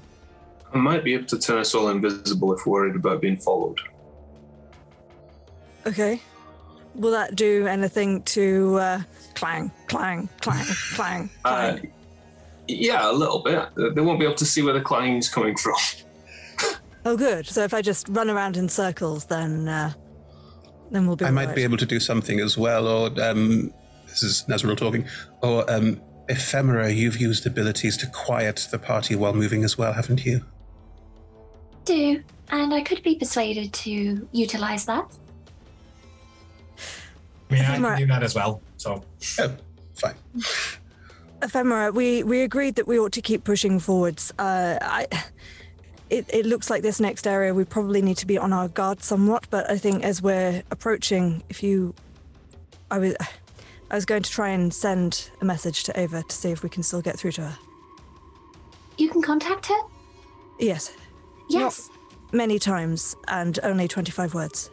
I 0.74 0.78
might 0.78 1.04
be 1.04 1.14
able 1.14 1.26
to 1.26 1.38
turn 1.38 1.59
us 1.59 1.74
all 1.74 1.88
invisible 1.88 2.52
if 2.52 2.66
worried 2.66 2.96
about 2.96 3.20
being 3.20 3.37
followed. 3.37 3.78
Okay. 5.87 6.20
Will 6.96 7.12
that 7.12 7.37
do 7.37 7.66
anything 7.66 8.22
to 8.22 8.76
uh, 8.80 9.02
clang, 9.37 9.70
clang, 9.87 10.29
clang, 10.40 10.66
clang? 10.94 11.31
Uh, 11.44 11.77
yeah, 12.66 13.09
a 13.09 13.12
little 13.12 13.42
bit. 13.42 13.68
They 13.94 14.01
won't 14.01 14.18
be 14.18 14.25
able 14.25 14.35
to 14.37 14.46
see 14.46 14.62
where 14.62 14.75
the 14.75 14.81
clanging 14.81 15.18
is 15.18 15.29
coming 15.29 15.57
from. 15.57 15.77
Oh, 17.05 17.16
good. 17.16 17.46
So 17.46 17.62
if 17.62 17.72
I 17.72 17.83
just 17.83 18.09
run 18.09 18.29
around 18.29 18.57
in 18.57 18.68
circles, 18.68 19.27
then 19.27 19.68
uh, 19.68 19.92
then 20.90 21.07
we'll 21.07 21.14
be. 21.14 21.25
I 21.25 21.31
might 21.31 21.42
alright. 21.42 21.55
be 21.55 21.62
able 21.62 21.77
to 21.77 21.87
do 21.87 22.01
something 22.01 22.40
as 22.40 22.59
well, 22.59 22.88
or 22.88 23.07
um, 23.22 23.72
this 24.09 24.25
is 24.25 24.44
Nazaril 24.49 24.77
talking, 24.77 25.07
or 25.40 25.70
um, 25.70 26.01
ephemera. 26.29 26.90
You've 26.90 27.18
used 27.18 27.46
abilities 27.46 27.96
to 27.99 28.09
quiet 28.09 28.66
the 28.72 28.79
party 28.81 29.14
while 29.14 29.35
moving 29.35 29.62
as 29.62 29.79
well, 29.79 29.92
haven't 29.92 30.25
you? 30.25 30.44
Do, 31.85 32.25
and 32.49 32.75
I 32.75 32.81
could 32.81 33.05
be 33.05 33.14
persuaded 33.14 33.72
to 33.72 34.29
utilize 34.33 34.85
that. 34.87 35.09
I 37.51 37.55
mean, 37.55 37.64
I 37.64 37.77
can 37.77 37.99
do 37.99 38.07
that 38.07 38.25
as 38.25 38.35
well. 38.35 38.61
So 38.76 39.02
Oh, 39.38 39.56
fine. 39.94 40.14
Ephemera, 41.42 41.92
we, 41.92 42.22
we 42.22 42.42
agreed 42.42 42.76
that 42.76 42.86
we 42.86 42.98
ought 42.98 43.12
to 43.12 43.22
keep 43.22 43.44
pushing 43.44 43.78
forwards. 43.78 44.32
Uh, 44.38 44.78
I, 44.80 45.06
it, 46.10 46.26
it 46.32 46.46
looks 46.46 46.70
like 46.70 46.82
this 46.82 47.00
next 47.00 47.26
area 47.26 47.52
we 47.52 47.64
probably 47.64 48.02
need 48.02 48.16
to 48.18 48.26
be 48.26 48.38
on 48.38 48.52
our 48.52 48.68
guard 48.68 49.02
somewhat, 49.02 49.46
but 49.50 49.68
I 49.70 49.76
think 49.76 50.04
as 50.04 50.22
we're 50.22 50.62
approaching, 50.70 51.42
if 51.48 51.62
you. 51.62 51.94
I 52.90 52.98
was, 52.98 53.16
I 53.90 53.94
was 53.96 54.04
going 54.04 54.22
to 54.22 54.30
try 54.30 54.50
and 54.50 54.72
send 54.72 55.30
a 55.40 55.44
message 55.44 55.82
to 55.84 55.98
Ava 55.98 56.22
to 56.22 56.34
see 56.34 56.50
if 56.50 56.62
we 56.62 56.68
can 56.68 56.82
still 56.82 57.02
get 57.02 57.18
through 57.18 57.32
to 57.32 57.42
her. 57.42 57.58
You 58.96 59.10
can 59.10 59.22
contact 59.22 59.66
her? 59.66 59.80
Yes. 60.58 60.92
Yes. 61.50 61.90
Many 62.32 62.58
times 62.58 63.14
and 63.28 63.58
only 63.62 63.88
25 63.88 64.34
words. 64.34 64.70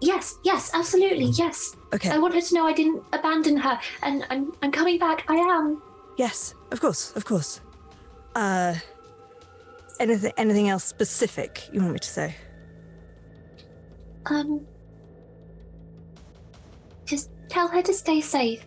Yes, 0.00 0.38
yes, 0.44 0.70
absolutely, 0.72 1.26
yes. 1.26 1.76
Okay. 1.92 2.10
I 2.10 2.18
want 2.18 2.34
her 2.34 2.40
to 2.40 2.54
know 2.54 2.66
I 2.66 2.72
didn't 2.72 3.02
abandon 3.12 3.56
her, 3.58 3.78
and 4.02 4.24
I'm, 4.30 4.52
I'm 4.62 4.72
coming 4.72 4.98
back. 4.98 5.24
I 5.28 5.36
am. 5.36 5.82
Yes, 6.16 6.54
of 6.70 6.80
course, 6.80 7.12
of 7.16 7.24
course. 7.24 7.60
Uh, 8.34 8.74
anything, 9.98 10.32
anything 10.36 10.68
else 10.68 10.84
specific 10.84 11.68
you 11.72 11.80
want 11.80 11.92
me 11.92 11.98
to 11.98 12.08
say? 12.08 12.34
Um. 14.26 14.66
Just 17.04 17.30
tell 17.48 17.68
her 17.68 17.82
to 17.82 17.92
stay 17.92 18.20
safe. 18.20 18.64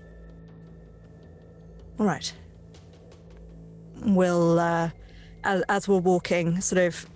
All 1.99 2.05
right. 2.05 2.33
We'll, 4.01 4.59
uh, 4.59 4.89
as, 5.43 5.63
as 5.69 5.87
we're 5.87 5.99
walking, 5.99 6.59
sort 6.59 6.81
of 6.81 7.07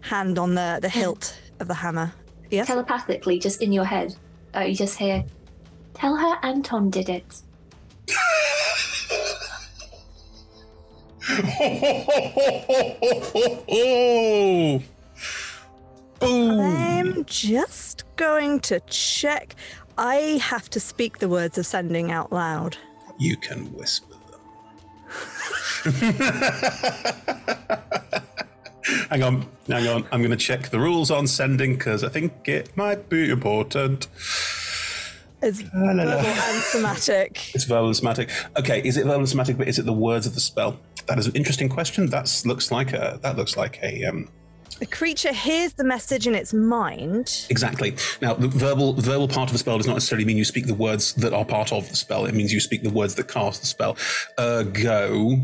hand 0.00 0.38
on 0.38 0.54
the, 0.54 0.78
the 0.82 0.88
hilt 0.88 1.38
of 1.60 1.68
the 1.68 1.74
hammer. 1.74 2.12
Yes? 2.50 2.66
Telepathically, 2.66 3.38
just 3.38 3.62
in 3.62 3.72
your 3.72 3.84
head. 3.84 4.14
Uh, 4.54 4.60
you 4.60 4.74
just 4.74 4.98
hear, 4.98 5.24
tell 5.94 6.14
her 6.16 6.38
Anton 6.42 6.90
did 6.90 7.08
it. 7.08 7.24
I'm 16.20 17.24
just 17.24 18.04
going 18.16 18.60
to 18.60 18.80
check. 18.80 19.56
I 19.98 20.38
have 20.42 20.68
to 20.70 20.80
speak 20.80 21.18
the 21.18 21.28
words 21.28 21.58
of 21.58 21.66
sending 21.66 22.12
out 22.12 22.32
loud. 22.32 22.76
You 23.18 23.36
can 23.36 23.72
whisper 23.72 24.14
them. 24.14 24.20
hang 29.10 29.22
on, 29.22 29.46
hang 29.68 29.86
on. 29.88 30.06
I'm 30.12 30.20
going 30.20 30.30
to 30.30 30.36
check 30.36 30.70
the 30.70 30.80
rules 30.80 31.10
on 31.10 31.26
sending 31.26 31.74
because 31.74 32.04
I 32.04 32.08
think 32.08 32.48
it 32.48 32.76
might 32.76 33.08
be 33.08 33.30
important. 33.30 34.08
It's 35.42 35.60
verbal 35.60 36.00
and 36.00 36.62
somatic. 36.62 37.54
It's 37.54 37.64
verbal 37.64 37.88
and 37.88 37.96
somatic. 37.96 38.30
Okay, 38.56 38.80
is 38.82 38.96
it 38.96 39.04
verbal 39.04 39.20
and 39.20 39.28
somatic, 39.28 39.58
but 39.58 39.68
is 39.68 39.78
it 39.78 39.84
the 39.84 39.92
words 39.92 40.26
of 40.26 40.34
the 40.34 40.40
spell? 40.40 40.78
That 41.06 41.18
is 41.18 41.26
an 41.26 41.34
interesting 41.34 41.68
question. 41.68 42.08
That 42.08 42.42
looks 42.46 42.72
like 42.72 42.94
a 42.94 43.18
that 43.22 43.36
looks 43.36 43.56
like 43.56 43.78
a 43.82 44.04
um, 44.04 44.28
A 44.80 44.86
creature 44.86 45.32
hears 45.32 45.74
the 45.74 45.84
message 45.84 46.26
in 46.26 46.34
its 46.34 46.52
mind. 46.52 47.46
Exactly. 47.48 47.94
Now, 48.20 48.34
the 48.34 48.48
verbal 48.48 48.94
verbal 48.94 49.28
part 49.28 49.48
of 49.48 49.52
the 49.52 49.58
spell 49.58 49.76
does 49.76 49.86
not 49.86 49.94
necessarily 49.94 50.24
mean 50.24 50.36
you 50.36 50.44
speak 50.44 50.66
the 50.66 50.74
words 50.74 51.14
that 51.14 51.32
are 51.32 51.44
part 51.44 51.72
of 51.72 51.88
the 51.90 51.96
spell. 51.96 52.24
It 52.24 52.34
means 52.34 52.52
you 52.52 52.60
speak 52.60 52.82
the 52.82 52.90
words 52.90 53.14
that 53.16 53.28
cast 53.28 53.60
the 53.60 53.66
spell. 53.66 53.96
Ergo, 54.40 55.36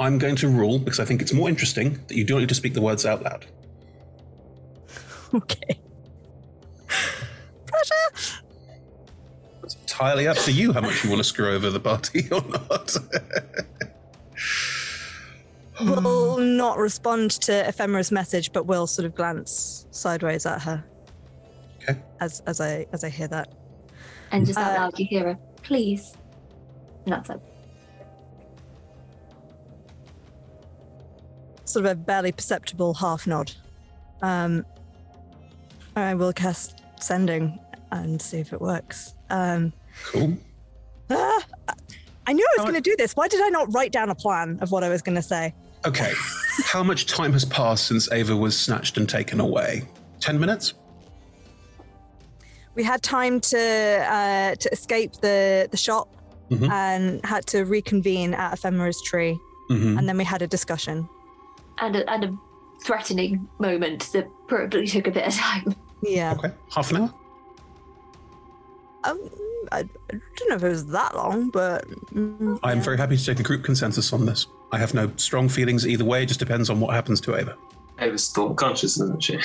I'm 0.00 0.18
going 0.18 0.34
to 0.36 0.48
rule 0.48 0.78
because 0.78 0.98
I 0.98 1.04
think 1.04 1.20
it's 1.22 1.32
more 1.32 1.48
interesting 1.48 2.00
that 2.08 2.16
you 2.16 2.24
don't 2.24 2.40
need 2.40 2.48
to 2.48 2.54
speak 2.54 2.74
the 2.74 2.80
words 2.80 3.06
out 3.06 3.22
loud. 3.22 3.46
Okay. 5.32 5.78
Pressure. 7.66 7.94
It's 9.62 9.76
entirely 9.76 10.26
up 10.26 10.36
to 10.38 10.50
you 10.50 10.72
how 10.72 10.80
much 10.80 11.04
you 11.04 11.10
want 11.10 11.20
to 11.20 11.24
screw 11.24 11.54
over 11.54 11.70
the 11.70 11.78
party 11.78 12.28
or 12.32 12.42
not. 12.42 12.96
We'll 15.80 16.38
not 16.38 16.78
respond 16.78 17.30
to 17.42 17.68
Ephemera's 17.68 18.10
message, 18.10 18.50
but 18.52 18.66
we'll 18.66 18.88
sort 18.88 19.06
of 19.06 19.14
glance 19.14 19.86
sideways 19.92 20.46
at 20.46 20.62
her. 20.62 20.82
Okay. 21.82 22.00
As 22.20 22.40
as 22.48 22.60
I 22.60 22.86
as 22.92 23.04
I 23.04 23.08
hear 23.08 23.28
that. 23.28 23.54
And 24.32 24.44
just 24.44 24.58
out 24.58 24.76
Uh, 24.76 24.80
loud, 24.80 24.98
you 24.98 25.06
hear 25.06 25.24
her, 25.26 25.38
please. 25.62 26.16
And 27.04 27.12
that's 27.14 27.30
it. 27.30 27.40
Sort 31.70 31.86
of 31.86 31.92
a 31.92 31.94
barely 31.94 32.32
perceptible 32.32 32.94
half 32.94 33.28
nod. 33.28 33.52
Um, 34.22 34.66
I 35.94 36.14
will 36.14 36.32
cast 36.32 36.82
sending 37.00 37.58
and 37.92 38.20
see 38.20 38.38
if 38.38 38.52
it 38.52 38.60
works. 38.60 39.14
Um, 39.30 39.72
cool. 40.06 40.36
ah, 41.10 41.44
I 42.26 42.32
knew 42.32 42.44
I 42.44 42.54
was 42.60 42.64
going 42.70 42.82
to 42.82 42.90
do 42.90 42.96
this. 42.98 43.14
Why 43.14 43.28
did 43.28 43.40
I 43.40 43.48
not 43.50 43.72
write 43.72 43.92
down 43.92 44.10
a 44.10 44.14
plan 44.16 44.58
of 44.62 44.72
what 44.72 44.82
I 44.82 44.88
was 44.88 45.00
going 45.00 45.14
to 45.14 45.22
say? 45.22 45.54
Okay. 45.86 46.12
how 46.64 46.82
much 46.82 47.06
time 47.06 47.32
has 47.34 47.44
passed 47.44 47.86
since 47.86 48.10
Ava 48.10 48.36
was 48.36 48.58
snatched 48.58 48.96
and 48.96 49.08
taken 49.08 49.38
away? 49.38 49.84
Ten 50.18 50.40
minutes? 50.40 50.74
We 52.74 52.82
had 52.82 53.00
time 53.02 53.40
to 53.40 53.58
uh, 54.10 54.54
to 54.56 54.72
escape 54.72 55.12
the 55.20 55.68
the 55.70 55.76
shop 55.76 56.08
Mhm. 56.50 56.68
and 56.68 57.24
had 57.24 57.46
to 57.46 57.62
reconvene 57.64 58.34
at 58.34 58.54
Ephemera's 58.54 59.00
tree, 59.02 59.38
Mhm. 59.70 59.96
and 59.98 60.08
then 60.08 60.16
we 60.18 60.24
had 60.24 60.42
a 60.42 60.48
discussion. 60.48 61.08
And 61.80 61.96
a, 61.96 62.10
and 62.10 62.24
a 62.24 62.38
threatening 62.82 63.48
moment 63.58 64.10
that 64.12 64.28
probably 64.46 64.86
took 64.86 65.06
a 65.06 65.10
bit 65.10 65.26
of 65.26 65.34
time. 65.34 65.74
Yeah. 66.02 66.34
Okay. 66.34 66.52
Half 66.74 66.90
an 66.90 66.96
hour? 66.98 67.14
Um, 69.04 69.30
I, 69.72 69.78
I 69.78 69.82
don't 70.10 70.48
know 70.48 70.56
if 70.56 70.62
it 70.62 70.68
was 70.68 70.86
that 70.86 71.14
long, 71.14 71.50
but 71.50 71.86
mm, 72.12 72.58
I 72.62 72.72
am 72.72 72.80
very 72.80 72.96
happy 72.96 73.16
to 73.16 73.24
take 73.24 73.40
a 73.40 73.42
group 73.42 73.64
consensus 73.64 74.12
on 74.12 74.26
this. 74.26 74.46
I 74.72 74.78
have 74.78 74.94
no 74.94 75.10
strong 75.16 75.48
feelings 75.48 75.86
either 75.86 76.04
way. 76.04 76.22
It 76.22 76.26
just 76.26 76.40
depends 76.40 76.70
on 76.70 76.80
what 76.80 76.94
happens 76.94 77.20
to 77.22 77.36
Ava. 77.36 77.56
Ava's 77.98 78.30
thought 78.30 78.56
conscious, 78.56 79.00
isn't 79.00 79.22
she? 79.22 79.38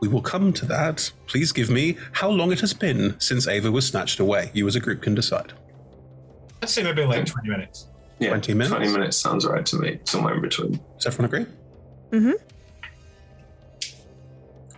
We 0.00 0.08
will 0.08 0.22
come 0.22 0.52
to 0.54 0.66
that. 0.66 1.12
Please 1.26 1.52
give 1.52 1.70
me 1.70 1.96
how 2.12 2.28
long 2.28 2.50
it 2.50 2.60
has 2.60 2.72
been 2.74 3.18
since 3.20 3.46
Ava 3.46 3.70
was 3.70 3.86
snatched 3.86 4.18
away. 4.18 4.50
You 4.52 4.66
as 4.66 4.74
a 4.74 4.80
group 4.80 5.02
can 5.02 5.14
decide. 5.14 5.52
Let's 6.60 6.72
say 6.72 6.82
maybe 6.82 7.04
like 7.04 7.24
20 7.24 7.48
minutes. 7.48 7.88
Yeah, 8.22 8.30
20 8.30 8.54
minutes? 8.54 8.70
20 8.70 8.92
minutes 8.92 9.16
sounds 9.16 9.46
right 9.46 9.64
to 9.66 9.76
me. 9.76 9.98
Somewhere 10.04 10.34
in 10.34 10.40
between. 10.40 10.80
Does 10.96 11.06
everyone 11.06 11.26
agree? 11.26 11.46
Mm 12.10 12.22
hmm. 12.22 12.32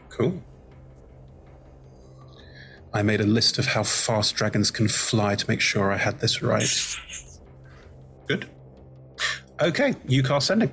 Cool. 0.08 0.42
I 2.92 3.02
made 3.02 3.20
a 3.20 3.26
list 3.26 3.58
of 3.58 3.66
how 3.66 3.82
fast 3.82 4.36
dragons 4.36 4.70
can 4.70 4.86
fly 4.86 5.34
to 5.34 5.44
make 5.50 5.60
sure 5.60 5.90
I 5.90 5.96
had 5.96 6.20
this 6.20 6.42
right. 6.42 6.98
Good. 8.28 8.48
Okay, 9.60 9.94
you 10.06 10.22
cast 10.22 10.46
sending. 10.46 10.72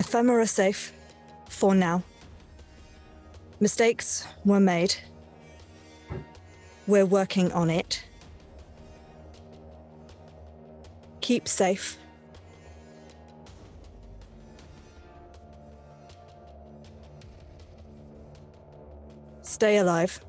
Ephemera 0.00 0.46
safe 0.46 0.92
for 1.50 1.74
now. 1.74 2.02
Mistakes 3.60 4.26
were 4.44 4.60
made. 4.60 4.94
We're 6.86 7.06
working 7.06 7.52
on 7.52 7.70
it. 7.70 8.04
Keep 11.24 11.48
safe. 11.48 11.96
Stay 19.40 19.78
alive. 19.78 20.20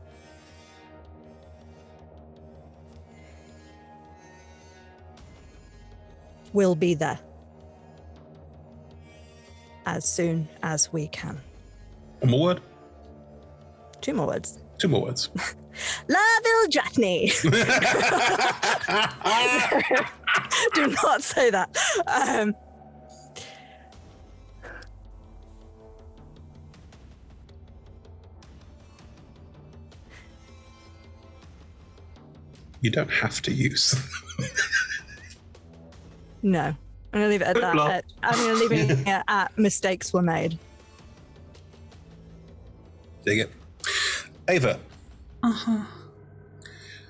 We'll 6.54 6.76
be 6.76 6.94
there 6.94 7.20
as 9.86 10.06
soon 10.08 10.48
as 10.64 10.94
we 10.94 11.10
can. 11.10 11.42
One 12.22 12.32
more 12.32 12.42
word. 12.42 12.62
Two 14.00 14.14
more 14.14 14.28
words. 14.28 14.60
Two 14.78 14.88
more 14.88 15.02
words. 15.02 15.30
Love 16.08 16.44
Ildrathni. 16.44 17.32
Do 20.74 20.88
not 20.88 21.22
say 21.24 21.50
that. 21.50 21.76
Um, 22.08 22.54
You 32.82 32.92
don't 32.92 33.10
have 33.12 33.42
to 33.44 33.52
use. 33.52 33.96
no, 36.44 36.60
I'm 36.62 36.76
gonna 37.12 37.28
leave 37.30 37.42
it 37.42 37.48
at 37.48 37.56
that. 37.60 37.74
Blah. 37.74 37.88
At- 37.90 38.06
I'm 38.22 38.38
gonna 38.38 38.54
leave 38.54 38.72
it 38.72 39.08
at, 39.08 39.24
at 39.28 39.58
mistakes 39.58 40.14
were 40.14 40.22
made. 40.22 40.60
Dig 43.24 43.40
it. 43.40 43.52
Ava, 44.48 44.80
Uh 45.46 45.52
huh. 45.52 45.86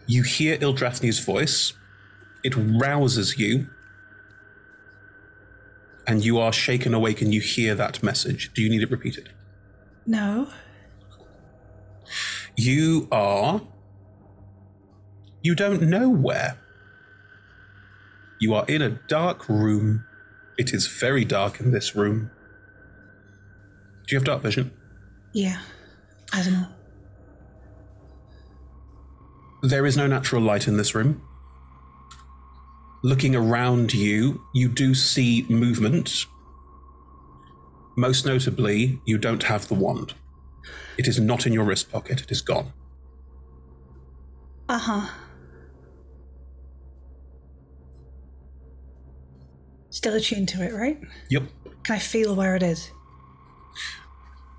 you 0.08 0.24
hear 0.24 0.58
Ildrathni's 0.58 1.20
voice. 1.20 1.72
It 2.44 2.54
rouses 2.58 3.40
you. 3.40 3.70
And 6.06 6.24
you 6.26 6.38
are 6.38 6.52
shaken 6.52 6.94
awake 6.94 7.22
and 7.22 7.34
you 7.34 7.40
hear 7.40 7.76
that 7.76 8.04
message. 8.04 8.52
Do 8.54 8.62
you 8.62 8.70
need 8.70 8.82
it 8.84 8.92
repeated? 8.92 9.30
No. 10.06 10.50
You 12.58 13.08
are. 13.10 13.62
You 15.42 15.56
don't 15.56 15.84
know 15.84 16.10
where. 16.10 16.58
You 18.42 18.54
are 18.54 18.66
in 18.68 18.82
a 18.82 18.90
dark 19.08 19.48
room. 19.48 20.04
It 20.58 20.74
is 20.74 20.88
very 20.88 21.24
dark 21.24 21.62
in 21.62 21.72
this 21.72 21.96
room. 21.96 22.32
Do 24.06 24.14
you 24.14 24.18
have 24.18 24.26
dark 24.26 24.42
vision? 24.42 24.72
Yeah. 25.34 25.62
I 26.34 26.44
don't 26.44 26.54
know. 26.54 26.68
There 29.62 29.86
is 29.86 29.98
no 29.98 30.08
natural 30.08 30.42
light 30.42 30.68
in 30.68 30.78
this 30.78 30.94
room. 30.94 31.22
Looking 33.04 33.36
around 33.36 33.94
you, 33.94 34.42
you 34.54 34.68
do 34.68 34.94
see 34.94 35.46
movement. 35.50 36.26
Most 37.96 38.26
notably, 38.26 39.00
you 39.06 39.18
don't 39.18 39.44
have 39.44 39.68
the 39.68 39.76
wand. 39.76 40.14
It 40.98 41.08
is 41.08 41.20
not 41.20 41.46
in 41.46 41.54
your 41.54 41.64
wrist 41.64 41.92
pocket, 41.92 42.22
it 42.22 42.32
is 42.32 42.42
gone. 42.42 42.74
Uh 44.68 44.78
huh. 44.78 45.08
Still 49.90 50.16
attuned 50.16 50.50
to 50.50 50.64
it, 50.64 50.74
right? 50.74 51.00
Yep. 51.30 51.44
Can 51.84 51.96
I 51.96 52.00
feel 52.00 52.36
where 52.36 52.56
it 52.56 52.64
is? 52.64 52.92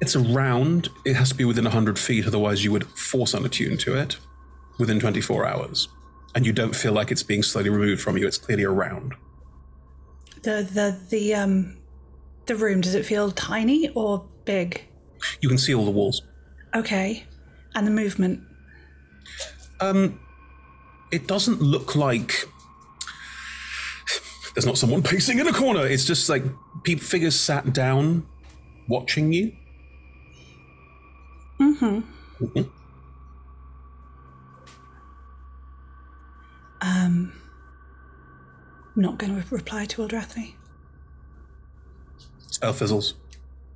It's 0.00 0.14
around. 0.16 0.88
It 1.04 1.14
has 1.14 1.30
to 1.30 1.34
be 1.34 1.44
within 1.44 1.64
100 1.64 1.98
feet, 1.98 2.26
otherwise, 2.26 2.64
you 2.64 2.72
would 2.72 2.84
force 2.84 3.34
unattune 3.34 3.78
to 3.80 3.94
it 3.96 4.18
within 4.78 5.00
24 5.00 5.46
hours. 5.46 5.88
And 6.34 6.44
you 6.44 6.52
don't 6.52 6.76
feel 6.76 6.92
like 6.92 7.10
it's 7.10 7.22
being 7.22 7.42
slowly 7.42 7.70
removed 7.70 8.02
from 8.02 8.16
you, 8.18 8.26
it's 8.26 8.38
clearly 8.38 8.64
around. 8.64 9.14
The 10.42 10.62
the 10.70 10.98
the 11.08 11.34
um 11.34 11.78
the 12.46 12.54
room. 12.54 12.80
Does 12.82 12.94
it 12.94 13.04
feel 13.06 13.30
tiny 13.32 13.88
or 13.90 14.28
big? 14.44 14.84
You 15.40 15.48
can 15.48 15.58
see 15.58 15.74
all 15.74 15.84
the 15.84 15.90
walls. 15.90 16.22
Okay. 16.74 17.24
And 17.74 17.86
the 17.86 17.90
movement. 17.90 18.40
Um, 19.80 20.20
it 21.10 21.26
doesn't 21.26 21.60
look 21.60 21.96
like 21.96 22.44
there's 24.54 24.66
not 24.66 24.78
someone 24.78 25.02
pacing 25.12 25.38
in 25.38 25.46
a 25.48 25.52
corner. 25.52 25.86
It's 25.86 26.04
just 26.04 26.28
like 26.28 26.44
pe- 26.84 26.94
figures 26.96 27.34
sat 27.38 27.72
down, 27.72 28.26
watching 28.88 29.32
you. 29.32 29.52
Mm-hmm. 31.60 32.00
Mhm. 32.44 32.70
Um, 36.86 37.32
I'm 38.94 39.02
not 39.02 39.18
going 39.18 39.42
to 39.42 39.54
reply 39.54 39.86
to 39.86 40.02
Ildrathni. 40.02 40.54
Spell 42.46 42.72
fizzles. 42.72 43.14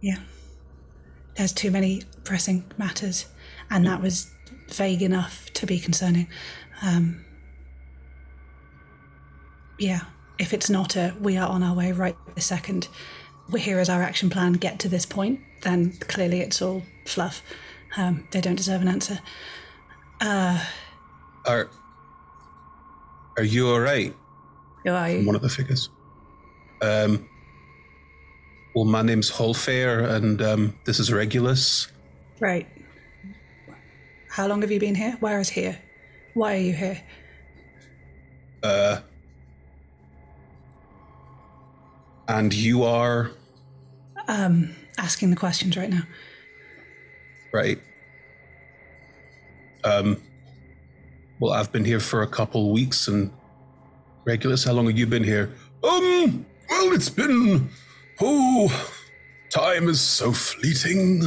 Yeah. 0.00 0.18
There's 1.34 1.52
too 1.52 1.70
many 1.70 2.02
pressing 2.24 2.64
matters, 2.78 3.26
and 3.70 3.86
that 3.86 4.00
was 4.00 4.30
vague 4.68 5.02
enough 5.02 5.52
to 5.54 5.66
be 5.66 5.78
concerning. 5.78 6.28
Um, 6.82 7.24
yeah, 9.78 10.02
if 10.38 10.52
it's 10.52 10.70
not 10.70 10.96
a 10.96 11.14
we 11.20 11.36
are 11.36 11.48
on 11.48 11.62
our 11.62 11.74
way 11.74 11.92
right 11.92 12.16
this 12.34 12.46
second, 12.46 12.88
we're 13.50 13.58
here 13.58 13.78
as 13.78 13.88
our 13.88 14.02
action 14.02 14.30
plan, 14.30 14.52
get 14.54 14.78
to 14.80 14.88
this 14.88 15.06
point, 15.06 15.40
then 15.62 15.92
clearly 16.08 16.40
it's 16.40 16.62
all 16.62 16.82
fluff. 17.06 17.42
Um, 17.96 18.28
they 18.30 18.40
don't 18.40 18.56
deserve 18.56 18.82
an 18.82 18.88
answer. 18.88 19.18
Uh, 20.20 20.64
Are 21.46 21.70
Are 23.36 23.44
you 23.44 23.68
alright? 23.70 24.14
who 24.84 24.90
are 24.90 25.10
you? 25.10 25.26
One 25.26 25.34
of 25.36 25.42
the 25.42 25.48
figures. 25.48 25.88
Um. 26.82 27.28
Well, 28.74 28.84
my 28.84 29.02
name's 29.02 29.30
Holfair, 29.32 30.08
and 30.08 30.40
um, 30.40 30.78
this 30.84 31.00
is 31.00 31.12
Regulus. 31.12 31.88
Right. 32.38 32.68
How 34.28 34.46
long 34.46 34.60
have 34.62 34.70
you 34.70 34.78
been 34.78 34.94
here? 34.94 35.16
Where 35.20 35.40
is 35.40 35.48
here? 35.48 35.76
Why 36.34 36.54
are 36.54 36.60
you 36.60 36.72
here? 36.72 37.02
Uh. 38.62 39.00
And 42.28 42.54
you 42.54 42.84
are 42.84 43.32
Um, 44.28 44.76
asking 44.98 45.30
the 45.30 45.36
questions 45.36 45.76
right 45.76 45.90
now. 45.90 46.02
right. 47.52 47.78
Um. 49.84 50.22
Well, 51.40 51.54
I've 51.54 51.72
been 51.72 51.86
here 51.86 52.00
for 52.00 52.22
a 52.22 52.26
couple 52.26 52.70
weeks, 52.70 53.08
and 53.08 53.32
Regulus, 54.26 54.64
how 54.64 54.72
long 54.72 54.86
have 54.86 54.98
you 54.98 55.06
been 55.06 55.24
here? 55.24 55.54
Um. 55.82 56.44
Well, 56.68 56.92
it's 56.92 57.08
been. 57.08 57.70
Oh, 58.20 58.92
time 59.48 59.88
is 59.88 60.00
so 60.02 60.32
fleeting. 60.32 61.22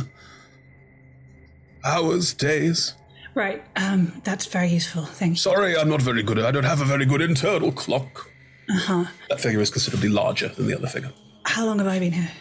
Hours, 1.83 2.33
days. 2.33 2.93
Right. 3.33 3.63
Um, 3.75 4.21
that's 4.23 4.45
very 4.45 4.69
useful. 4.69 5.05
Thank 5.05 5.31
you. 5.31 5.37
Sorry, 5.37 5.75
I'm 5.75 5.89
not 5.89 6.01
very 6.03 6.21
good. 6.21 6.37
I 6.37 6.51
don't 6.51 6.63
have 6.63 6.81
a 6.81 6.85
very 6.85 7.05
good 7.05 7.21
internal 7.21 7.71
clock. 7.71 8.29
Uh 8.69 8.77
huh. 8.77 9.05
That 9.29 9.41
figure 9.41 9.59
is 9.59 9.71
considerably 9.71 10.09
larger 10.09 10.49
than 10.49 10.67
the 10.67 10.77
other 10.77 10.87
figure. 10.87 11.11
How 11.45 11.65
long 11.65 11.79
have 11.79 11.87
I 11.87 11.97
been 11.97 12.13
here? 12.13 12.31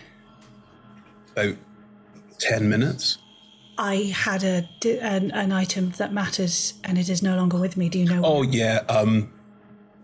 About 1.35 1.57
ten 2.39 2.69
minutes. 2.69 3.19
I 3.83 4.13
had 4.15 4.45
a 4.45 4.69
an, 5.01 5.33
an 5.33 5.51
item 5.51 5.91
that 5.99 6.13
matters, 6.13 6.75
and 6.85 6.97
it 6.97 7.09
is 7.09 7.21
no 7.21 7.35
longer 7.35 7.59
with 7.59 7.77
me. 7.77 7.89
Do 7.89 7.99
you 7.99 8.05
know? 8.05 8.23
Oh 8.25 8.43
yeah. 8.43 8.85
Um, 8.89 9.33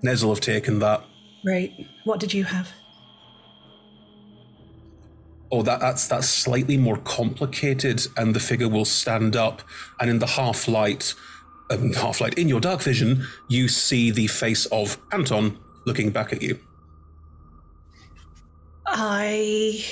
have 0.02 0.40
taken 0.40 0.80
that. 0.80 1.04
Right. 1.46 1.72
What 2.02 2.18
did 2.18 2.34
you 2.34 2.42
have? 2.42 2.72
Oh, 5.52 5.62
that, 5.62 5.78
that's 5.78 6.08
that's 6.08 6.28
slightly 6.28 6.76
more 6.76 6.96
complicated, 6.96 8.04
and 8.16 8.34
the 8.34 8.40
figure 8.40 8.68
will 8.68 8.84
stand 8.84 9.36
up, 9.36 9.62
and 10.00 10.10
in 10.10 10.18
the 10.18 10.26
half 10.26 10.66
light, 10.66 11.14
um, 11.70 11.92
half 11.92 12.20
light 12.20 12.34
in 12.34 12.48
your 12.48 12.60
dark 12.60 12.82
vision, 12.82 13.28
you 13.46 13.68
see 13.68 14.10
the 14.10 14.26
face 14.26 14.66
of 14.66 14.98
Anton 15.12 15.56
looking 15.86 16.10
back 16.10 16.32
at 16.32 16.42
you. 16.42 16.58
I 18.86 19.84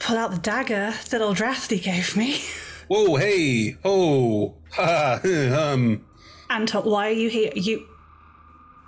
pull 0.00 0.18
out 0.18 0.32
the 0.32 0.38
dagger 0.38 0.92
that 1.10 1.20
Ildrathni 1.20 1.80
gave 1.82 2.16
me. 2.16 2.40
Whoa, 2.88 3.14
hey, 3.16 3.76
oh, 3.84 4.56
ha, 4.72 5.20
um, 5.24 6.04
Anton, 6.48 6.82
why 6.84 7.08
are 7.08 7.12
you 7.12 7.30
here? 7.30 7.52
You. 7.54 7.86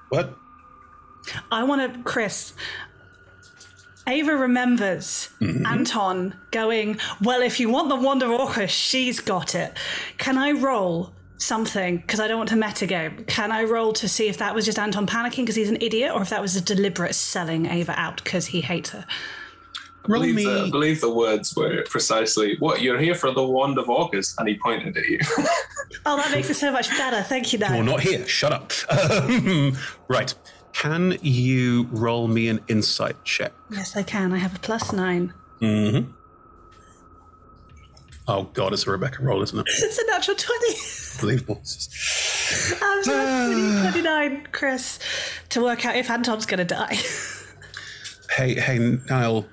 What? 0.09 0.37
I 1.53 1.63
want 1.63 1.95
to, 1.95 2.03
Chris. 2.03 2.53
Ava 4.09 4.35
remembers 4.37 5.29
Mm-hmm. 5.41 5.65
Anton 5.65 6.35
going, 6.51 6.99
Well, 7.21 7.41
if 7.43 7.61
you 7.61 7.69
want 7.69 7.89
the 7.89 7.95
Wand 7.95 8.25
of 8.25 8.31
Orcus, 8.31 8.73
she's 8.73 9.21
got 9.21 9.55
it. 9.55 9.73
Can 10.19 10.37
I 10.37 10.51
roll 10.51 11.13
something? 11.39 11.99
Because 11.99 12.19
I 12.19 12.27
don't 12.27 12.39
want 12.39 12.49
to 12.51 12.57
metagame. 12.57 13.25
Can 13.29 13.53
I 13.53 13.63
roll 13.63 13.93
to 13.95 14.09
see 14.09 14.27
if 14.29 14.39
that 14.39 14.57
was 14.57 14.65
just 14.65 14.81
Anton 14.81 15.07
panicking 15.07 15.43
because 15.43 15.55
he's 15.55 15.71
an 15.71 15.79
idiot 15.81 16.11
or 16.13 16.21
if 16.23 16.31
that 16.31 16.43
was 16.43 16.57
a 16.57 16.61
deliberate 16.61 17.15
selling 17.15 17.67
Ava 17.67 17.95
out 17.97 18.23
because 18.25 18.47
he 18.47 18.61
hates 18.61 18.91
her? 18.91 19.07
I 20.05 20.09
believe, 20.09 20.37
the, 20.37 20.65
I 20.67 20.71
believe 20.71 21.01
the 21.01 21.11
words 21.13 21.55
were 21.55 21.83
precisely, 21.89 22.57
"What 22.59 22.83
you're 22.83 22.99
here 22.99 23.15
for 23.15 23.33
the 23.33 23.45
wand 23.45 23.79
of 23.79 23.89
Orcus," 23.89 24.35
and 24.39 24.49
he 24.49 24.59
pointed 24.59 24.97
at 24.97 25.05
you. 25.05 25.19
Oh, 26.05 26.17
that 26.17 26.33
makes 26.33 26.51
it 26.51 26.55
so 26.55 26.73
much 26.73 26.89
better. 26.91 27.23
Thank 27.23 27.53
you, 27.53 27.59
Dan. 27.61 27.77
You're 27.77 27.85
not 27.85 28.01
here. 28.01 28.27
Shut 28.27 28.51
up. 28.51 28.73
Um, 28.91 29.77
right. 30.09 30.35
Can 30.73 31.17
you 31.21 31.87
roll 31.93 32.27
me 32.27 32.49
an 32.49 32.61
insight 32.67 33.23
check? 33.25 33.53
Yes, 33.71 33.95
I 33.95 34.03
can. 34.03 34.33
I 34.33 34.39
have 34.39 34.57
a 34.57 34.59
plus 34.59 34.93
nine. 34.93 35.33
Mm-hmm. 35.61 36.11
Oh 38.27 38.45
god, 38.55 38.73
it's 38.73 38.87
a 38.87 38.91
Rebecca 38.91 39.23
roll, 39.23 39.43
isn't 39.43 39.59
it? 39.59 39.67
It's 39.69 39.99
a 39.99 40.07
natural 40.07 40.37
20. 40.37 40.75
Unbelievable. 41.21 41.63
I'm 42.83 43.05
so 43.05 43.91
29, 43.91 44.49
Chris, 44.53 44.99
to 45.51 45.63
work 45.63 45.85
out 45.87 45.95
if 45.97 46.11
Anton's 46.11 46.47
going 46.47 46.59
to 46.59 46.65
die. 46.65 46.99
Hey, 48.37 48.55
hey, 48.55 48.79
Niall. 49.09 49.47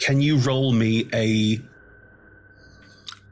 Can 0.00 0.20
you 0.20 0.36
roll 0.38 0.72
me 0.72 1.08
a 1.14 1.60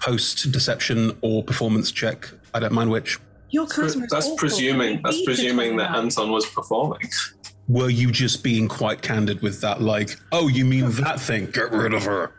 post 0.00 0.50
deception 0.52 1.16
or 1.20 1.42
performance 1.44 1.90
check? 1.90 2.28
I 2.54 2.60
don't 2.60 2.72
mind 2.72 2.90
which. 2.90 3.18
Your 3.50 3.66
charisma 3.66 4.04
is 4.04 4.10
that's 4.10 4.26
awful. 4.26 4.36
presuming. 4.38 5.00
That's 5.02 5.16
You 5.18 5.20
need 5.20 5.24
to 5.24 5.24
presuming 5.26 5.76
that 5.76 5.94
Anton 5.94 6.30
was 6.32 6.46
performing. 6.46 7.00
Were 7.68 7.90
you 7.90 8.10
just 8.10 8.42
being 8.42 8.66
quite 8.68 9.02
candid 9.02 9.42
with 9.42 9.60
that? 9.60 9.80
Like, 9.82 10.16
oh, 10.32 10.48
you 10.48 10.64
mean 10.64 10.90
that 10.92 11.20
thing? 11.20 11.46
Get 11.50 11.70
rid 11.70 11.92
of 11.94 12.04
her. 12.04 12.32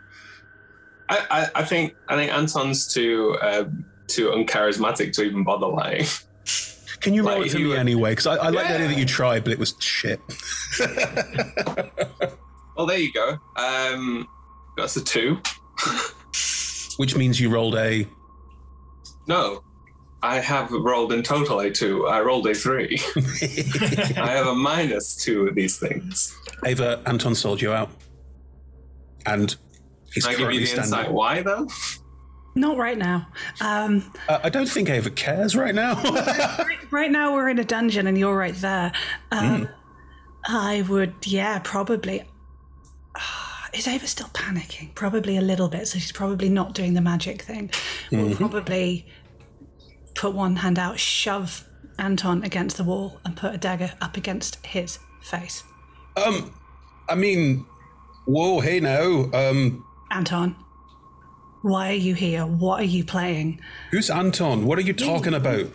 I, 1.09 1.25
I, 1.29 1.49
I 1.61 1.63
think 1.63 1.95
I 2.07 2.15
think 2.15 2.31
Anton's 2.33 2.91
too 2.91 3.37
uh, 3.41 3.65
too 4.07 4.29
uncharismatic 4.29 5.11
to 5.13 5.23
even 5.23 5.43
bother 5.43 5.67
lying. 5.67 6.05
Can 7.01 7.13
you 7.13 7.27
roll 7.27 7.37
Like, 7.39 7.47
it 7.47 7.51
for 7.51 7.57
me 7.59 7.67
would- 7.67 7.77
anyway? 7.77 8.11
Because 8.11 8.27
I, 8.27 8.35
I 8.37 8.49
like 8.49 8.67
the 8.67 8.73
idea 8.75 8.87
that 8.87 8.97
you 8.97 9.05
tried, 9.05 9.43
but 9.43 9.51
it 9.53 9.59
was 9.59 9.75
shit. 9.79 10.19
Well, 12.75 12.85
there 12.85 12.97
you 12.97 13.11
go. 13.13 13.37
Um, 13.55 14.27
that's 14.77 14.95
a 14.97 15.03
two. 15.03 15.39
Which 16.97 17.15
means 17.15 17.39
you 17.39 17.49
rolled 17.49 17.75
a. 17.75 18.07
No, 19.27 19.63
I 20.21 20.39
have 20.39 20.71
rolled 20.71 21.11
in 21.13 21.23
total 21.23 21.59
a 21.59 21.71
two. 21.71 22.07
I 22.07 22.21
rolled 22.21 22.47
a 22.47 22.53
three. 22.53 22.99
I 24.17 24.31
have 24.31 24.47
a 24.47 24.55
minus 24.55 25.15
two 25.15 25.47
of 25.47 25.55
these 25.55 25.77
things. 25.79 26.37
Ava, 26.65 27.01
Anton 27.05 27.35
sold 27.35 27.61
you 27.61 27.71
out. 27.73 27.89
And 29.25 29.55
he's 30.13 30.25
Can 30.25 30.33
I 30.33 30.37
give 30.37 30.45
currently 30.45 30.55
you 30.55 30.59
the 30.61 30.65
standing. 30.83 30.93
insight 30.99 31.11
why 31.13 31.41
though? 31.41 31.67
Not 32.55 32.77
right 32.77 32.97
now. 32.97 33.27
Um, 33.61 34.11
Uh, 34.29 34.39
I 34.43 34.49
don't 34.49 34.69
think 34.69 34.89
Ava 34.89 35.09
cares 35.09 35.55
right 35.55 35.73
now. 35.73 35.95
right, 36.03 36.91
right 36.91 37.11
now, 37.11 37.33
we're 37.33 37.49
in 37.49 37.57
a 37.57 37.63
dungeon 37.63 38.05
and 38.05 38.15
you're 38.17 38.37
right 38.37 38.53
there. 38.55 38.91
Um, 39.31 39.67
I 40.45 40.83
would, 40.87 41.15
yeah, 41.25 41.59
probably. 41.63 42.23
Is 43.73 43.87
Ava 43.87 44.05
still 44.07 44.27
panicking? 44.33 44.93
Probably 44.95 45.35
a 45.37 45.41
little 45.41 45.67
bit. 45.67 45.87
So 45.87 45.97
she's 45.99 46.11
probably 46.11 46.49
not 46.49 46.73
doing 46.73 46.93
the 46.93 47.01
magic 47.01 47.41
thing. 47.41 47.71
We'll 48.11 48.29
Mhm. 48.31 48.35
probably 48.37 49.05
put 50.15 50.33
one 50.35 50.57
hand 50.57 50.77
out, 50.77 50.99
shove 50.99 51.65
Anton 51.97 52.43
against 52.43 52.77
the 52.77 52.83
wall, 52.83 53.19
and 53.25 53.35
put 53.35 53.53
a 53.53 53.57
dagger 53.57 53.93
up 54.01 54.15
against 54.17 54.63
his 54.65 54.99
face. 55.21 55.63
um, 56.15 56.53
I 57.09 57.15
mean, 57.15 57.65
whoa, 58.25 58.59
hey 58.59 58.79
now. 58.79 59.29
Um, 59.33 59.83
Anton, 60.11 60.55
why 61.63 61.89
are 61.89 61.93
you 61.95 62.13
here? 62.13 62.45
What 62.45 62.79
are 62.81 62.85
you 62.85 63.03
playing? 63.03 63.59
who's 63.89 64.09
Anton? 64.11 64.65
What 64.65 64.77
are 64.77 64.81
you 64.83 64.93
talking 64.93 65.33
about? 65.33 65.65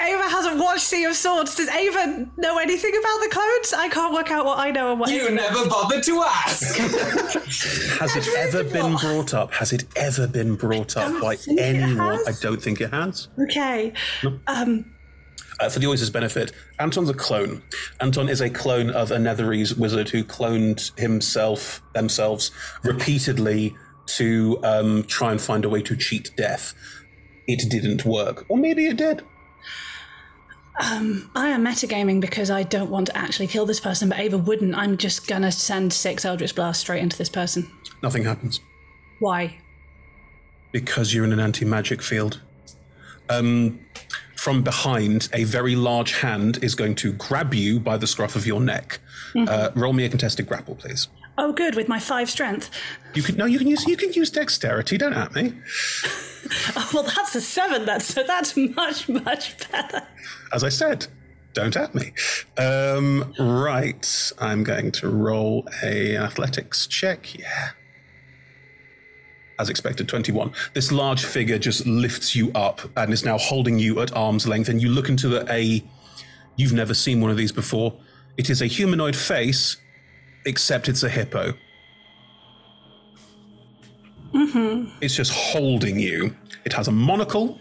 Ava 0.00 0.22
hasn't 0.28 0.58
watched 0.58 0.82
Sea 0.82 1.04
of 1.04 1.14
Swords. 1.14 1.54
Does 1.54 1.68
Ava 1.68 2.28
know 2.36 2.58
anything 2.58 2.92
about 2.96 3.20
the 3.20 3.28
clones? 3.30 3.72
I 3.76 3.88
can't 3.88 4.12
work 4.14 4.30
out 4.30 4.44
what 4.44 4.58
I 4.58 4.70
know 4.70 4.90
and 4.92 5.00
what 5.00 5.10
You 5.10 5.22
Ava 5.26 5.34
never 5.34 5.54
knows. 5.54 5.68
bothered 5.68 6.02
to 6.04 6.22
ask. 6.22 6.76
Has 8.00 8.16
it 8.16 8.28
ever 8.36 8.64
been 8.64 8.96
brought 8.96 9.34
up? 9.34 9.52
Has 9.54 9.72
it 9.72 9.84
ever 9.96 10.26
been 10.26 10.56
brought 10.56 10.96
up 10.96 11.20
by 11.20 11.36
anyone? 11.58 12.18
I 12.26 12.32
don't 12.40 12.62
think 12.62 12.80
it 12.80 12.90
has. 12.92 13.28
Okay. 13.38 13.92
Um, 14.46 14.92
Uh, 15.58 15.70
for 15.70 15.78
the 15.78 15.86
audience's 15.86 16.10
benefit, 16.10 16.52
Anton's 16.78 17.08
a 17.08 17.14
clone. 17.14 17.62
Anton 18.00 18.28
is 18.28 18.42
a 18.42 18.50
clone 18.50 18.90
of 18.90 19.10
a 19.10 19.16
Netherese 19.16 19.78
wizard 19.78 20.10
who 20.10 20.22
cloned 20.22 20.98
himself, 20.98 21.80
themselves, 21.94 22.50
repeatedly 22.84 23.74
to 24.06 24.58
um, 24.62 25.02
try 25.04 25.30
and 25.32 25.40
find 25.40 25.64
a 25.64 25.68
way 25.70 25.80
to 25.82 25.96
cheat 25.96 26.30
death. 26.36 26.74
It 27.48 27.70
didn't 27.70 28.04
work. 28.04 28.44
Or 28.50 28.58
maybe 28.58 28.86
it 28.86 28.96
did. 28.98 29.22
Um, 30.78 31.30
I 31.34 31.48
am 31.48 31.64
metagaming 31.64 32.20
because 32.20 32.50
I 32.50 32.62
don't 32.62 32.90
want 32.90 33.06
to 33.06 33.16
actually 33.16 33.46
kill 33.46 33.64
this 33.64 33.80
person, 33.80 34.08
but 34.10 34.18
Ava 34.18 34.36
wouldn't. 34.36 34.74
I'm 34.76 34.96
just 34.98 35.26
gonna 35.26 35.50
send 35.50 35.92
six 35.92 36.24
Eldritch 36.24 36.54
Blasts 36.54 36.82
straight 36.82 37.02
into 37.02 37.16
this 37.16 37.30
person. 37.30 37.70
Nothing 38.02 38.24
happens 38.24 38.60
Why? 39.20 39.58
because 40.72 41.14
you're 41.14 41.24
in 41.24 41.32
an 41.32 41.40
anti-magic 41.40 42.02
field. 42.02 42.42
Um, 43.30 43.80
from 44.36 44.62
behind, 44.62 45.30
a 45.32 45.44
very 45.44 45.74
large 45.74 46.12
hand 46.12 46.62
is 46.62 46.74
going 46.74 46.94
to 46.96 47.12
grab 47.14 47.54
you 47.54 47.80
by 47.80 47.96
the 47.96 48.06
scruff 48.06 48.36
of 48.36 48.46
your 48.46 48.60
neck. 48.60 49.00
Mhm. 49.34 49.48
Uh, 49.48 49.70
roll 49.74 49.94
me 49.94 50.04
a 50.04 50.08
contested 50.10 50.46
grapple, 50.46 50.74
please. 50.74 51.08
Oh, 51.38 51.52
good. 51.52 51.74
With 51.74 51.88
my 51.88 51.98
five 51.98 52.30
strength. 52.30 52.70
You 53.14 53.22
can 53.22 53.36
no, 53.36 53.44
you 53.44 53.58
can 53.58 53.66
use 53.66 53.86
you 53.86 53.96
can 53.96 54.12
use 54.12 54.30
dexterity. 54.30 54.98
Don't 54.98 55.14
at 55.14 55.34
me. 55.34 55.54
Oh, 56.76 56.90
well, 56.94 57.02
that's 57.02 57.34
a 57.34 57.40
seven. 57.40 57.84
That's 57.84 58.04
so 58.06 58.22
that's 58.22 58.56
much 58.56 59.08
much 59.08 59.68
better. 59.68 60.06
As 60.52 60.62
I 60.62 60.68
said, 60.68 61.08
don't 61.54 61.74
at 61.74 61.92
me. 61.92 62.12
Um, 62.56 63.34
right, 63.36 64.32
I'm 64.38 64.62
going 64.62 64.92
to 64.92 65.08
roll 65.08 65.66
a 65.82 66.16
athletics 66.16 66.86
check. 66.86 67.36
Yeah. 67.36 67.70
As 69.58 69.70
expected, 69.70 70.06
21. 70.08 70.52
This 70.74 70.92
large 70.92 71.24
figure 71.24 71.58
just 71.58 71.86
lifts 71.86 72.36
you 72.36 72.52
up 72.52 72.82
and 72.96 73.12
is 73.12 73.24
now 73.24 73.38
holding 73.38 73.78
you 73.78 74.00
at 74.00 74.14
arm's 74.14 74.46
length. 74.46 74.68
And 74.68 74.82
you 74.82 74.90
look 74.90 75.08
into 75.08 75.28
the, 75.28 75.50
a. 75.50 75.82
You've 76.56 76.74
never 76.74 76.92
seen 76.94 77.20
one 77.20 77.30
of 77.30 77.36
these 77.36 77.52
before. 77.52 77.98
It 78.36 78.50
is 78.50 78.60
a 78.60 78.66
humanoid 78.66 79.16
face, 79.16 79.78
except 80.46 80.88
it's 80.88 81.02
a 81.02 81.08
hippo. 81.08 81.52
Mm-hmm. 84.32 84.90
It's 85.00 85.14
just 85.14 85.32
holding 85.32 85.98
you. 85.98 86.34
It 86.64 86.72
has 86.72 86.88
a 86.88 86.92
monocle 86.92 87.58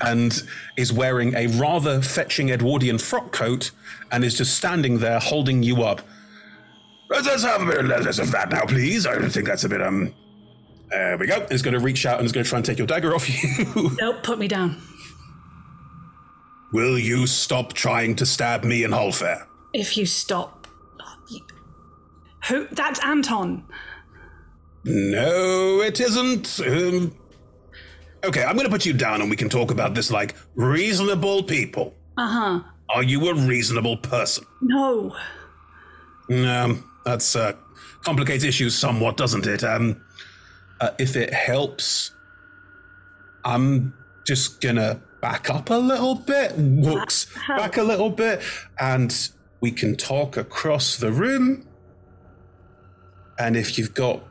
and 0.00 0.42
is 0.76 0.92
wearing 0.92 1.34
a 1.34 1.46
rather 1.48 2.00
fetching 2.00 2.50
Edwardian 2.50 2.98
frock 2.98 3.32
coat 3.32 3.70
and 4.12 4.24
is 4.24 4.36
just 4.36 4.56
standing 4.56 4.98
there 4.98 5.18
holding 5.18 5.62
you 5.62 5.82
up. 5.82 6.02
Let's 7.10 7.44
have 7.44 7.62
a 7.62 7.66
bit 7.66 7.84
less 7.84 8.18
of 8.18 8.32
that 8.32 8.50
now, 8.50 8.64
please. 8.64 9.06
I 9.06 9.28
think 9.28 9.46
that's 9.46 9.64
a 9.64 9.68
bit, 9.68 9.82
um. 9.82 10.12
There 10.90 11.18
we 11.18 11.26
go. 11.26 11.46
It's 11.50 11.62
going 11.62 11.74
to 11.74 11.80
reach 11.80 12.06
out 12.06 12.18
and 12.18 12.26
is 12.26 12.32
going 12.32 12.44
to 12.44 12.48
try 12.48 12.58
and 12.58 12.64
take 12.64 12.78
your 12.78 12.86
dagger 12.86 13.14
off 13.14 13.28
you. 13.28 13.90
Nope. 14.00 14.22
Put 14.22 14.38
me 14.38 14.46
down. 14.46 14.80
Will 16.72 16.98
you 16.98 17.26
stop 17.26 17.72
trying 17.72 18.14
to 18.16 18.26
stab 18.26 18.64
me 18.64 18.84
and 18.84 18.92
Holfair? 18.94 19.46
If 19.72 19.96
you 19.96 20.06
stop. 20.06 20.63
Who? 22.48 22.66
That's 22.68 23.00
Anton. 23.04 23.64
No, 24.84 25.80
it 25.80 25.98
isn't. 26.00 26.60
Um, 26.60 27.16
okay, 28.24 28.44
I'm 28.44 28.54
going 28.54 28.66
to 28.66 28.70
put 28.70 28.84
you 28.84 28.92
down 28.92 29.20
and 29.22 29.30
we 29.30 29.36
can 29.36 29.48
talk 29.48 29.70
about 29.70 29.94
this 29.94 30.10
like 30.10 30.34
reasonable 30.54 31.42
people. 31.42 31.94
Uh 32.16 32.26
huh. 32.28 32.60
Are 32.90 33.02
you 33.02 33.28
a 33.28 33.34
reasonable 33.34 33.96
person? 33.96 34.44
No. 34.60 35.16
Um, 36.30 36.88
that's 37.04 37.34
uh, 37.34 37.54
complicates 38.02 38.44
issues 38.44 38.74
somewhat, 38.76 39.16
doesn't 39.16 39.46
it? 39.46 39.64
Um, 39.64 40.02
uh, 40.80 40.90
if 40.98 41.16
it 41.16 41.32
helps, 41.32 42.12
I'm 43.44 43.94
just 44.26 44.60
gonna 44.60 45.00
back 45.20 45.48
up 45.50 45.70
a 45.70 45.74
little 45.74 46.14
bit, 46.14 46.56
walks 46.56 47.26
back 47.48 47.76
a 47.78 47.82
little 47.82 48.10
bit, 48.10 48.42
and 48.78 49.28
we 49.60 49.70
can 49.70 49.96
talk 49.96 50.36
across 50.36 50.96
the 50.96 51.10
room. 51.12 51.66
And 53.38 53.56
if 53.56 53.78
you've 53.78 53.94
got 53.94 54.22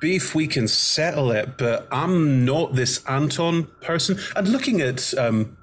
beef, 0.00 0.34
we 0.34 0.46
can 0.46 0.68
settle 0.68 1.30
it. 1.30 1.56
But 1.56 1.86
I'm 1.90 2.44
not 2.44 2.74
this 2.74 3.04
Anton 3.06 3.64
person. 3.80 4.18
And 4.36 4.48
looking 4.48 4.80
at 4.80 5.16
um, 5.16 5.56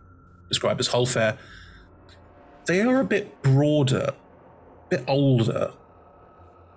described 0.47 0.79
as 0.79 0.89
Holfair, 0.89 1.37
they 2.65 2.81
are 2.81 2.99
a 2.99 3.05
bit 3.05 3.41
broader, 3.41 4.11
a 4.11 4.89
bit 4.89 5.03
older. 5.07 5.71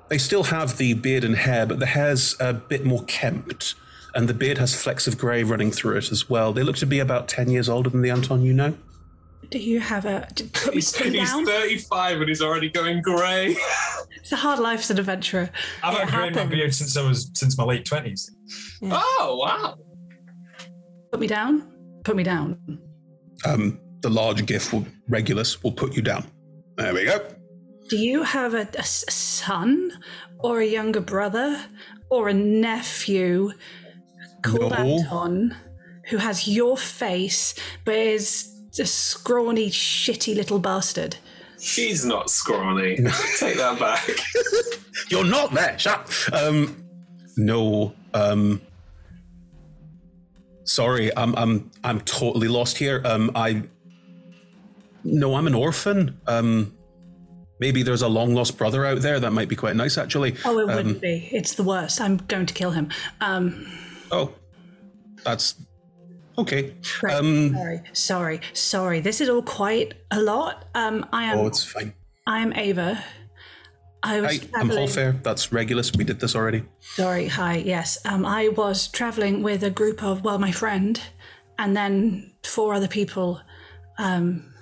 They 0.09 0.19
still 0.19 0.45
have 0.45 0.77
the 0.77 0.95
beard 0.95 1.25
and 1.25 1.37
hair, 1.37 1.67
but 1.67 1.79
the 1.79 1.87
hair's 1.87 2.37
a 2.39 2.53
bit 2.53 2.85
more 2.85 3.03
kempt, 3.05 3.75
and 4.15 4.29
the 4.29 4.35
beard 4.35 4.59
has 4.59 4.75
flecks 4.75 5.07
of 5.07 5.17
grey 5.17 5.43
running 5.43 5.71
through 5.71 5.97
it 5.97 6.13
as 6.13 6.29
well. 6.29 6.53
They 6.53 6.63
look 6.63 6.77
to 6.77 6.87
be 6.87 6.99
about 6.99 7.29
10 7.29 7.51
years 7.51 7.69
older 7.69 7.89
than 7.89 8.03
the 8.03 8.11
Anton 8.11 8.43
you 8.43 8.53
know. 8.53 8.75
Do 9.53 9.59
you 9.59 9.81
have 9.81 10.07
a? 10.07 10.27
Put 10.55 10.69
me, 10.69 10.73
He's, 10.77 10.93
put 10.93 11.13
he's 11.13 11.31
35 11.31 12.21
and 12.21 12.29
he's 12.29 12.41
already 12.41 12.71
going 12.71 13.03
grey. 13.03 13.57
It's 14.15 14.31
a 14.31 14.37
hard 14.37 14.61
life 14.61 14.81
as 14.81 14.91
an 14.91 15.01
adventurer. 15.01 15.51
I've 15.83 15.99
had 15.99 16.09
grey 16.09 16.29
in 16.29 16.35
my 16.35 16.45
beard 16.45 16.73
since 16.73 16.97
I 16.97 17.03
was 17.03 17.29
since 17.35 17.59
my 17.59 17.65
late 17.65 17.85
twenties. 17.85 18.31
Oh, 18.85 19.37
wow. 19.43 19.77
Put 21.11 21.19
me 21.19 21.27
down. 21.27 21.73
Put 22.05 22.15
me 22.15 22.23
down. 22.23 22.57
Um, 23.45 23.81
the 24.01 24.11
large 24.11 24.47
gift 24.47 24.73
will, 24.73 24.87
Regulus 25.09 25.61
will 25.65 25.73
put 25.73 25.97
you 25.97 26.03
down. 26.03 26.25
There 26.77 26.95
we 26.95 27.05
go. 27.05 27.19
Do 27.89 27.97
you 27.97 28.23
have 28.23 28.55
a 28.55 28.83
son 28.85 29.91
or 30.39 30.61
a 30.61 30.67
younger 30.67 31.01
brother 31.01 31.61
or 32.09 32.29
a 32.29 32.35
nephew 32.35 33.51
called 34.43 34.71
No. 34.71 34.99
Anton 34.99 35.57
who 36.11 36.19
has 36.19 36.47
your 36.47 36.77
face 36.77 37.55
but 37.85 37.95
is 37.95 38.52
a 38.81 38.87
scrawny, 38.87 39.71
shitty 39.71 40.35
little 40.35 40.59
bastard? 40.59 41.17
He's 41.61 42.05
not 42.05 42.29
scrawny. 42.31 42.97
Take 43.39 43.57
that 43.57 43.79
back. 43.79 44.09
You're 45.11 45.25
not 45.25 45.53
there, 45.53 45.79
shut. 45.79 46.11
Um, 46.33 46.85
no. 47.37 47.95
Um, 48.15 48.61
sorry, 50.65 51.17
I'm 51.17 51.35
I'm 51.37 51.71
I'm 51.85 52.01
totally 52.01 52.49
lost 52.49 52.79
here. 52.79 53.01
Um, 53.05 53.31
I. 53.35 53.63
No, 55.05 55.35
I'm 55.35 55.47
an 55.49 55.55
orphan. 55.55 56.21
Um, 56.29 56.75
maybe 57.59 57.83
there's 57.83 58.03
a 58.03 58.09
long 58.09 58.35
lost 58.35 58.57
brother 58.57 58.87
out 58.87 59.01
there 59.03 59.19
that 59.19 59.33
might 59.33 59.49
be 59.49 59.57
quite 59.57 59.75
nice, 59.77 59.99
actually. 59.99 60.37
Oh, 60.45 60.59
it 60.61 60.69
Um, 60.71 60.77
wouldn't 60.77 61.01
be. 61.01 61.29
It's 61.33 61.55
the 61.55 61.65
worst. 61.65 62.01
I'm 62.01 62.19
going 62.19 62.47
to 62.47 62.55
kill 62.55 62.71
him. 62.71 62.89
Um, 63.21 63.67
Oh, 64.13 64.33
that's 65.25 65.55
okay. 66.39 66.75
right. 67.03 67.15
Um, 67.15 67.55
sorry, 67.55 67.83
sorry, 67.93 68.41
sorry. 68.53 69.01
This 69.01 69.21
is 69.21 69.29
all 69.29 69.43
quite 69.43 69.95
a 70.11 70.21
lot. 70.21 70.67
Um, 70.75 71.07
I 71.13 71.25
am. 71.25 71.39
oh, 71.39 71.47
it's 71.47 71.65
fine. 71.65 71.95
I 72.27 72.41
am 72.41 72.53
Ava. 72.53 73.03
I 74.03 74.21
was 74.21 74.39
Hi, 74.39 74.49
I'm. 74.55 74.69
Holfair. 74.69 75.23
That's 75.23 75.53
Regulus. 75.53 75.93
We 75.93 76.05
did 76.05 76.21
this 76.21 76.35
already. 76.35 76.65
Sorry, 76.81 77.29
hi, 77.29 77.57
yes. 77.57 77.99
Um, 78.05 78.27
I 78.27 78.49
was 78.49 78.89
traveling 78.89 79.43
with 79.43 79.63
a 79.63 79.71
group 79.71 80.03
of, 80.03 80.25
well, 80.25 80.39
my 80.39 80.51
friend, 80.51 81.01
and 81.59 81.77
then 81.77 82.33
four 82.43 82.75
other 82.75 82.89
people 82.89 83.41
um, 83.99 84.53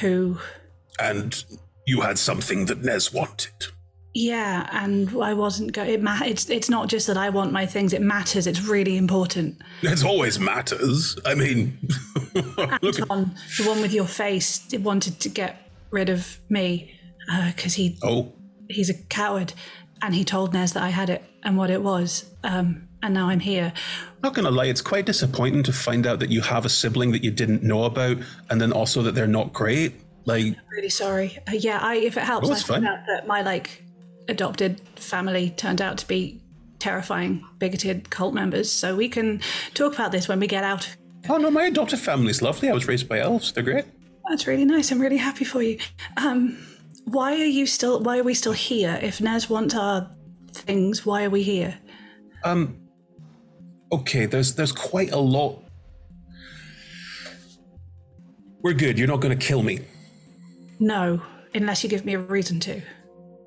who, 0.00 0.38
And 0.98 1.44
you 1.86 2.00
had 2.00 2.18
something 2.18 2.66
that 2.66 2.82
Nez 2.82 3.12
wanted. 3.12 3.66
Yeah, 4.14 4.68
and 4.72 5.10
I 5.22 5.34
wasn't 5.34 5.72
going. 5.72 5.90
It 5.90 6.02
ma- 6.02 6.20
it's, 6.24 6.48
it's 6.50 6.68
not 6.68 6.88
just 6.88 7.06
that 7.06 7.16
I 7.16 7.28
want 7.28 7.52
my 7.52 7.66
things, 7.66 7.92
it 7.92 8.02
matters. 8.02 8.46
It's 8.46 8.62
really 8.62 8.96
important. 8.96 9.60
It 9.82 10.04
always 10.04 10.38
matters. 10.38 11.18
I 11.24 11.34
mean, 11.34 11.78
Anton, 12.34 13.34
the 13.58 13.64
one 13.66 13.80
with 13.80 13.92
your 13.92 14.06
face, 14.06 14.66
wanted 14.72 15.20
to 15.20 15.28
get 15.28 15.70
rid 15.90 16.08
of 16.08 16.38
me 16.48 16.98
because 17.46 17.74
he 17.74 17.98
oh, 18.02 18.32
he's 18.68 18.90
a 18.90 18.94
coward, 18.94 19.52
and 20.02 20.14
he 20.14 20.24
told 20.24 20.52
Nez 20.52 20.72
that 20.72 20.82
I 20.82 20.88
had 20.88 21.10
it 21.10 21.22
and 21.42 21.56
what 21.56 21.70
it 21.70 21.82
was. 21.82 22.30
Um, 22.42 22.88
and 23.02 23.14
now 23.14 23.28
I'm 23.28 23.40
here. 23.40 23.72
Not 24.22 24.34
gonna 24.34 24.50
lie, 24.50 24.66
it's 24.66 24.80
quite 24.80 25.06
disappointing 25.06 25.62
to 25.64 25.72
find 25.72 26.06
out 26.06 26.18
that 26.18 26.30
you 26.30 26.40
have 26.40 26.64
a 26.64 26.68
sibling 26.68 27.12
that 27.12 27.22
you 27.22 27.30
didn't 27.30 27.62
know 27.62 27.84
about, 27.84 28.16
and 28.50 28.60
then 28.60 28.72
also 28.72 29.02
that 29.02 29.14
they're 29.14 29.26
not 29.26 29.52
great. 29.52 29.94
Like, 30.24 30.56
really 30.70 30.90
sorry. 30.90 31.38
Uh, 31.48 31.52
yeah, 31.52 31.78
I 31.80 31.96
if 31.96 32.16
it 32.16 32.24
helps, 32.24 32.48
Oh, 32.48 32.52
I 32.52 32.56
found 32.56 32.86
out 32.86 32.98
that 33.06 33.26
my 33.26 33.42
like 33.42 33.84
adopted 34.28 34.80
family 34.96 35.50
turned 35.50 35.80
out 35.80 35.98
to 35.98 36.06
be 36.06 36.40
terrifying, 36.78 37.44
bigoted 37.58 38.10
cult 38.10 38.34
members. 38.34 38.70
So 38.70 38.94
we 38.94 39.08
can 39.08 39.40
talk 39.74 39.94
about 39.94 40.12
this 40.12 40.28
when 40.28 40.40
we 40.40 40.46
get 40.46 40.64
out. 40.64 40.96
oh 41.28 41.36
no, 41.36 41.50
my 41.50 41.64
adopted 41.64 41.98
family's 41.98 42.42
lovely. 42.42 42.68
I 42.68 42.72
was 42.72 42.86
raised 42.86 43.08
by 43.08 43.20
elves. 43.20 43.52
They're 43.52 43.64
great. 43.64 43.84
That's 44.28 44.46
really 44.46 44.64
nice. 44.64 44.92
I'm 44.92 45.00
really 45.00 45.16
happy 45.16 45.44
for 45.44 45.62
you. 45.62 45.78
Um, 46.16 46.58
why 47.04 47.32
are 47.32 47.46
you 47.46 47.66
still? 47.66 48.00
Why 48.00 48.18
are 48.18 48.22
we 48.22 48.34
still 48.34 48.52
here? 48.52 48.98
If 49.02 49.20
Nez 49.20 49.48
wants 49.48 49.74
our 49.74 50.10
things, 50.52 51.06
why 51.06 51.24
are 51.24 51.30
we 51.30 51.42
here? 51.42 51.78
Um, 52.44 52.76
okay, 53.90 54.26
there's 54.26 54.54
there's 54.54 54.72
quite 54.72 55.12
a 55.12 55.18
lot. 55.18 55.62
We're 58.60 58.74
good. 58.74 58.98
You're 58.98 59.08
not 59.08 59.20
gonna 59.20 59.36
kill 59.36 59.62
me. 59.62 59.80
No, 60.78 61.22
unless 61.54 61.82
you 61.82 61.90
give 61.90 62.04
me 62.04 62.14
a 62.14 62.18
reason 62.18 62.60
to, 62.60 62.82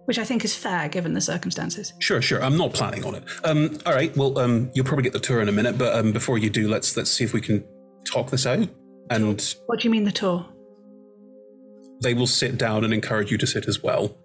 which 0.06 0.18
I 0.20 0.24
think 0.24 0.43
is 0.43 0.56
fair 0.56 0.89
given 0.89 1.14
the 1.14 1.22
circumstances. 1.22 1.93
Sure, 1.99 2.22
sure. 2.22 2.43
I'm 2.43 2.58
not 2.58 2.74
planning 2.74 3.06
on 3.06 3.16
it. 3.16 3.24
Um, 3.43 3.78
all 3.86 3.93
right. 3.93 4.16
Well, 4.18 4.38
um, 4.39 4.72
you'll 4.74 4.86
probably 4.86 5.04
get 5.04 5.14
the 5.14 5.20
tour 5.20 5.41
in 5.41 5.47
a 5.49 5.52
minute, 5.52 5.78
but 5.78 5.93
um, 5.95 6.12
before 6.12 6.38
you 6.38 6.49
do, 6.49 6.68
let's 6.68 6.97
let's 6.97 7.12
see 7.12 7.24
if 7.24 7.34
we 7.34 7.41
can 7.41 7.64
talk 8.06 8.30
this 8.32 8.45
out. 8.45 8.68
And 9.10 9.56
What 9.68 9.80
do 9.80 9.88
you 9.88 9.91
mean 9.91 10.04
the 10.06 10.12
tour? 10.12 10.45
they 12.02 12.16
will 12.16 12.26
sit 12.28 12.58
down 12.58 12.84
and 12.84 12.93
encourage 12.95 13.30
you 13.32 13.38
to 13.38 13.45
sit 13.45 13.68
as 13.68 13.84
well. 13.84 14.18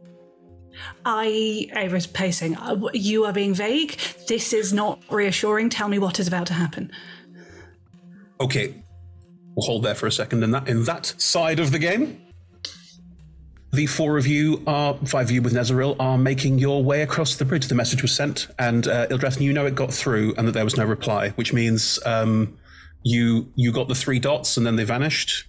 I, 1.05 1.69
Ava's 1.75 2.07
pacing. 2.07 2.57
Uh, 2.57 2.89
You 2.95 3.25
are 3.27 3.33
being 3.35 3.53
vague. 3.55 3.99
This 4.29 4.53
is 4.55 4.73
not 4.73 5.03
reassuring. 5.11 5.69
Tell 5.69 5.89
me 5.89 5.99
what 5.99 6.19
is 6.19 6.27
about 6.27 6.47
to 6.47 6.55
happen. 6.55 6.91
Okay. 8.41 8.75
We'll 9.55 9.67
hold 9.67 9.83
there 9.85 9.95
for 9.95 10.07
a 10.07 10.13
second. 10.13 10.43
In 10.43 10.51
that 10.53 10.69
in 10.69 10.85
that 10.85 11.07
side 11.19 11.61
of 11.61 11.71
the 11.71 11.79
game, 11.79 12.21
the 13.73 13.87
four 13.87 14.17
of 14.17 14.27
you 14.27 14.63
are 14.67 14.95
five 15.07 15.27
of 15.27 15.31
you 15.31 15.43
with 15.43 15.53
Nezeril 15.53 15.97
are 15.99 16.17
making 16.17 16.59
your 16.59 16.83
way 16.83 17.03
across 17.03 17.37
the 17.37 17.45
bridge. 17.45 17.67
The 17.67 17.75
message 17.75 18.03
was 18.03 18.13
sent, 18.15 18.49
and 18.59 18.87
uh, 18.87 19.07
Ildrathni, 19.09 19.43
you 19.43 19.53
know 19.53 19.67
it 19.67 19.75
got 19.75 19.93
through, 19.93 20.35
and 20.37 20.47
that 20.49 20.53
there 20.53 20.65
was 20.65 20.77
no 20.77 20.85
reply, 20.85 21.31
which 21.31 21.53
means 21.53 21.99
um, 22.07 22.57
you 23.03 23.51
you 23.55 23.73
got 23.73 23.89
the 23.89 23.95
three 23.95 24.19
dots, 24.19 24.57
and 24.57 24.67
then 24.67 24.77
they 24.77 24.85
vanished. 24.85 25.45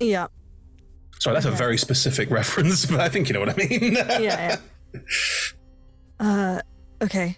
Yeah. 0.00 0.28
Sorry, 1.20 1.34
that's 1.34 1.46
a 1.46 1.50
very 1.50 1.76
specific 1.78 2.30
reference, 2.32 2.86
but 2.86 3.00
I 3.00 3.08
think 3.08 3.28
you 3.28 3.34
know 3.34 3.40
what 3.40 3.50
I 3.50 3.54
mean. 3.56 3.92
yeah, 3.92 4.20
yeah. 4.20 4.56
Uh, 6.20 6.60
okay. 7.02 7.36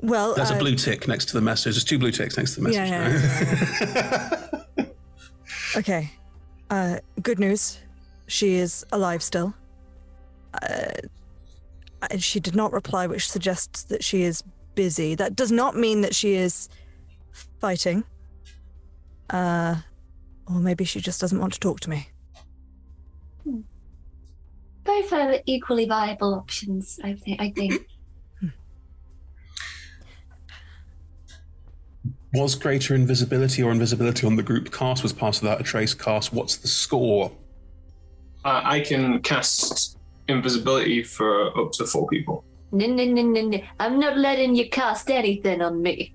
Well, 0.00 0.34
There's 0.34 0.52
uh, 0.52 0.54
a 0.54 0.58
blue 0.58 0.76
tick 0.76 1.08
next 1.08 1.26
to 1.26 1.34
the 1.34 1.40
message. 1.40 1.74
There's 1.74 1.84
two 1.84 1.98
blue 1.98 2.12
ticks 2.12 2.36
next 2.36 2.54
to 2.54 2.60
the 2.60 2.68
message. 2.68 2.88
Yeah, 2.88 4.30
yeah, 4.76 4.86
Okay. 5.76 6.10
Uh, 6.70 6.98
good 7.22 7.38
news. 7.38 7.80
She 8.28 8.54
is 8.54 8.86
alive 8.92 9.22
still. 9.22 9.54
Uh, 10.62 10.92
and 12.10 12.22
she 12.22 12.38
did 12.38 12.54
not 12.54 12.72
reply, 12.72 13.06
which 13.06 13.28
suggests 13.28 13.82
that 13.84 14.04
she 14.04 14.22
is 14.22 14.42
busy. 14.74 15.14
That 15.14 15.34
does 15.34 15.50
not 15.50 15.76
mean 15.76 16.02
that 16.02 16.14
she 16.14 16.34
is 16.34 16.68
fighting. 17.58 18.04
Uh, 19.30 19.76
or 20.46 20.56
maybe 20.56 20.84
she 20.84 21.00
just 21.00 21.20
doesn't 21.20 21.40
want 21.40 21.52
to 21.54 21.60
talk 21.60 21.80
to 21.80 21.90
me. 21.90 22.08
Both 24.84 25.12
are 25.12 25.40
equally 25.44 25.86
viable 25.86 26.34
options, 26.34 26.98
I 27.02 27.14
think. 27.14 27.40
I 27.40 27.50
think. 27.50 27.86
Was 32.32 32.54
greater 32.54 32.94
invisibility 32.94 33.62
or 33.62 33.70
invisibility 33.70 34.26
on 34.26 34.36
the 34.36 34.42
group 34.42 34.72
cast? 34.72 35.02
Was 35.02 35.12
part 35.12 35.36
of 35.36 35.42
that 35.42 35.60
a 35.60 35.62
trace 35.62 35.92
cast? 35.94 36.32
What's 36.32 36.56
the 36.56 36.68
score? 36.68 37.32
Uh, 38.48 38.62
I 38.64 38.80
can 38.80 39.20
cast 39.20 39.98
invisibility 40.26 41.02
for 41.02 41.48
up 41.60 41.70
to 41.72 41.84
four 41.84 42.06
people. 42.06 42.46
No, 42.72 42.86
no, 42.86 43.04
no, 43.04 43.20
no, 43.20 43.42
no. 43.42 43.60
I'm 43.78 44.00
not 44.00 44.16
letting 44.16 44.54
you 44.54 44.70
cast 44.70 45.10
anything 45.10 45.60
on 45.60 45.82
me. 45.82 46.14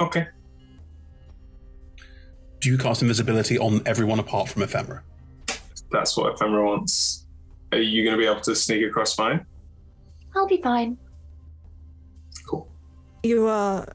Okay. 0.00 0.26
Do 2.58 2.68
you 2.68 2.76
cast 2.76 3.02
invisibility 3.02 3.56
on 3.56 3.82
everyone 3.86 4.18
apart 4.18 4.48
from 4.48 4.62
Ephemera? 4.62 5.04
That's 5.92 6.16
what 6.16 6.34
Ephemera 6.34 6.66
wants. 6.66 7.26
Are 7.70 7.78
you 7.78 8.02
going 8.02 8.16
to 8.16 8.20
be 8.20 8.28
able 8.28 8.40
to 8.40 8.56
sneak 8.56 8.84
across 8.84 9.14
fine? 9.14 9.46
I'll 10.34 10.48
be 10.48 10.60
fine. 10.60 10.98
Cool. 12.48 12.68
You 13.22 13.46
are 13.46 13.86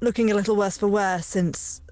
looking 0.00 0.32
a 0.32 0.34
little 0.34 0.56
worse 0.56 0.76
for 0.76 0.88
wear 0.88 1.22
since 1.22 1.82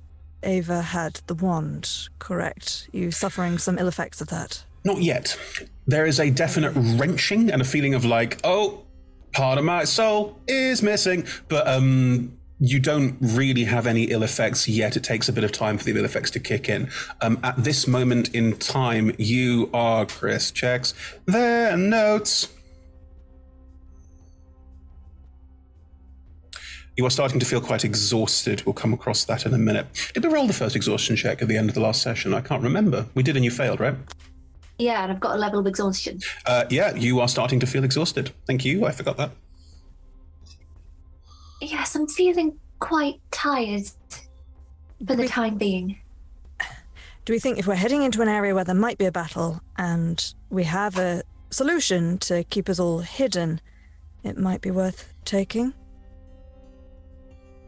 Ava 0.42 0.82
had 0.82 1.20
the 1.28 1.34
wand, 1.36 2.08
correct? 2.18 2.88
You 2.90 3.12
suffering 3.12 3.58
some 3.58 3.78
ill 3.78 3.86
effects 3.86 4.20
of 4.20 4.26
that? 4.30 4.64
Not 4.84 5.00
yet. 5.00 5.38
There 5.86 6.06
is 6.06 6.20
a 6.20 6.30
definite 6.30 6.72
wrenching 6.74 7.50
and 7.50 7.62
a 7.62 7.64
feeling 7.64 7.94
of 7.94 8.04
like, 8.04 8.38
oh, 8.44 8.84
part 9.32 9.58
of 9.58 9.64
my 9.64 9.84
soul 9.84 10.38
is 10.46 10.82
missing. 10.82 11.26
But 11.48 11.66
um, 11.66 12.36
you 12.60 12.78
don't 12.80 13.16
really 13.20 13.64
have 13.64 13.86
any 13.86 14.04
ill 14.04 14.22
effects 14.22 14.68
yet. 14.68 14.96
It 14.96 15.02
takes 15.02 15.28
a 15.28 15.32
bit 15.32 15.44
of 15.44 15.52
time 15.52 15.78
for 15.78 15.84
the 15.84 15.98
ill 15.98 16.04
effects 16.04 16.30
to 16.32 16.40
kick 16.40 16.68
in. 16.68 16.90
Um, 17.20 17.38
at 17.42 17.56
this 17.56 17.86
moment 17.86 18.34
in 18.34 18.56
time, 18.56 19.14
you 19.18 19.70
are 19.72 20.06
Chris 20.06 20.50
checks 20.50 20.94
their 21.26 21.76
notes. 21.76 22.48
You 26.96 27.04
are 27.04 27.10
starting 27.10 27.40
to 27.40 27.46
feel 27.46 27.60
quite 27.60 27.84
exhausted. 27.84 28.64
We'll 28.64 28.72
come 28.72 28.92
across 28.92 29.24
that 29.24 29.46
in 29.46 29.52
a 29.52 29.58
minute. 29.58 29.86
Did 30.14 30.24
we 30.24 30.32
roll 30.32 30.46
the 30.46 30.52
first 30.52 30.76
exhaustion 30.76 31.16
check 31.16 31.42
at 31.42 31.48
the 31.48 31.56
end 31.56 31.68
of 31.68 31.74
the 31.74 31.80
last 31.80 32.02
session? 32.02 32.32
I 32.32 32.40
can't 32.40 32.62
remember. 32.62 33.06
We 33.14 33.24
did 33.24 33.34
and 33.34 33.44
you 33.44 33.50
failed, 33.50 33.80
right? 33.80 33.96
Yeah, 34.78 35.02
and 35.02 35.12
I've 35.12 35.20
got 35.20 35.36
a 35.36 35.38
level 35.38 35.60
of 35.60 35.66
exhaustion. 35.66 36.18
Uh, 36.46 36.64
yeah, 36.68 36.94
you 36.94 37.20
are 37.20 37.28
starting 37.28 37.60
to 37.60 37.66
feel 37.66 37.84
exhausted. 37.84 38.32
Thank 38.46 38.64
you. 38.64 38.84
I 38.84 38.90
forgot 38.90 39.16
that. 39.16 39.30
Yes, 41.60 41.94
I'm 41.94 42.08
feeling 42.08 42.58
quite 42.80 43.20
tired 43.30 43.84
for 45.06 45.16
the 45.16 45.28
time 45.28 45.56
being. 45.56 45.98
Do 47.24 47.32
we 47.32 47.38
think 47.38 47.58
if 47.58 47.66
we're 47.66 47.74
heading 47.74 48.02
into 48.02 48.20
an 48.20 48.28
area 48.28 48.54
where 48.54 48.64
there 48.64 48.74
might 48.74 48.98
be 48.98 49.06
a 49.06 49.12
battle 49.12 49.62
and 49.78 50.34
we 50.50 50.64
have 50.64 50.98
a 50.98 51.22
solution 51.50 52.18
to 52.18 52.44
keep 52.44 52.68
us 52.68 52.78
all 52.78 52.98
hidden, 52.98 53.60
it 54.22 54.36
might 54.36 54.60
be 54.60 54.70
worth 54.70 55.10
taking? 55.24 55.72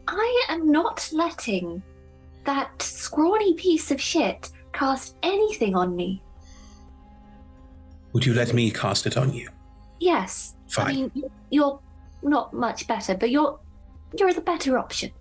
I 0.07 0.45
am 0.49 0.71
not 0.71 1.09
letting 1.11 1.81
that 2.43 2.81
scrawny 2.81 3.55
piece 3.55 3.89
of 3.89 3.99
shit 3.99 4.51
cast 4.73 5.15
anything 5.23 5.75
on 5.75 5.95
me. 5.95 6.21
Would 8.13 8.25
you 8.25 8.33
let 8.33 8.53
me 8.53 8.71
cast 8.71 9.05
it 9.05 9.17
on 9.17 9.33
you? 9.33 9.49
Yes. 9.99 10.55
Fine. 10.67 10.87
I 10.87 10.93
mean, 10.93 11.11
you're 11.49 11.79
not 12.21 12.53
much 12.53 12.87
better, 12.87 13.15
but 13.15 13.29
you're 13.29 13.59
you're 14.17 14.33
the 14.33 14.41
better 14.41 14.77
option. 14.77 15.11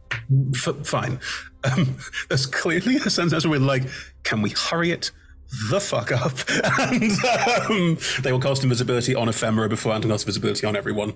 F- 0.55 0.87
fine. 0.87 1.19
Um, 1.65 1.97
there's 2.29 2.47
clearly 2.47 2.97
a 2.97 3.11
sense 3.11 3.33
as 3.33 3.47
we're 3.47 3.59
like, 3.59 3.85
can 4.23 4.43
we 4.43 4.51
hurry 4.51 4.91
it 4.93 5.11
the 5.71 5.81
fuck 5.81 6.13
up? 6.13 6.33
and 6.79 7.13
um, 7.71 7.99
they 8.23 8.33
will 8.33 8.41
cast 8.41 8.63
invisibility 8.63 9.15
on 9.15 9.29
Ephemera 9.29 9.69
before 9.69 9.93
Anton 9.93 10.11
casts 10.11 10.25
invisibility 10.25 10.67
on 10.67 10.77
everyone. 10.77 11.15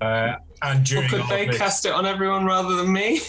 Uh, 0.00 0.36
and 0.62 0.78
Well, 0.78 0.84
during 0.84 1.08
could 1.08 1.28
they 1.28 1.46
this- 1.46 1.58
cast 1.58 1.84
it 1.86 1.92
on 1.92 2.06
everyone 2.06 2.44
rather 2.44 2.74
than 2.76 2.92
me? 2.92 3.20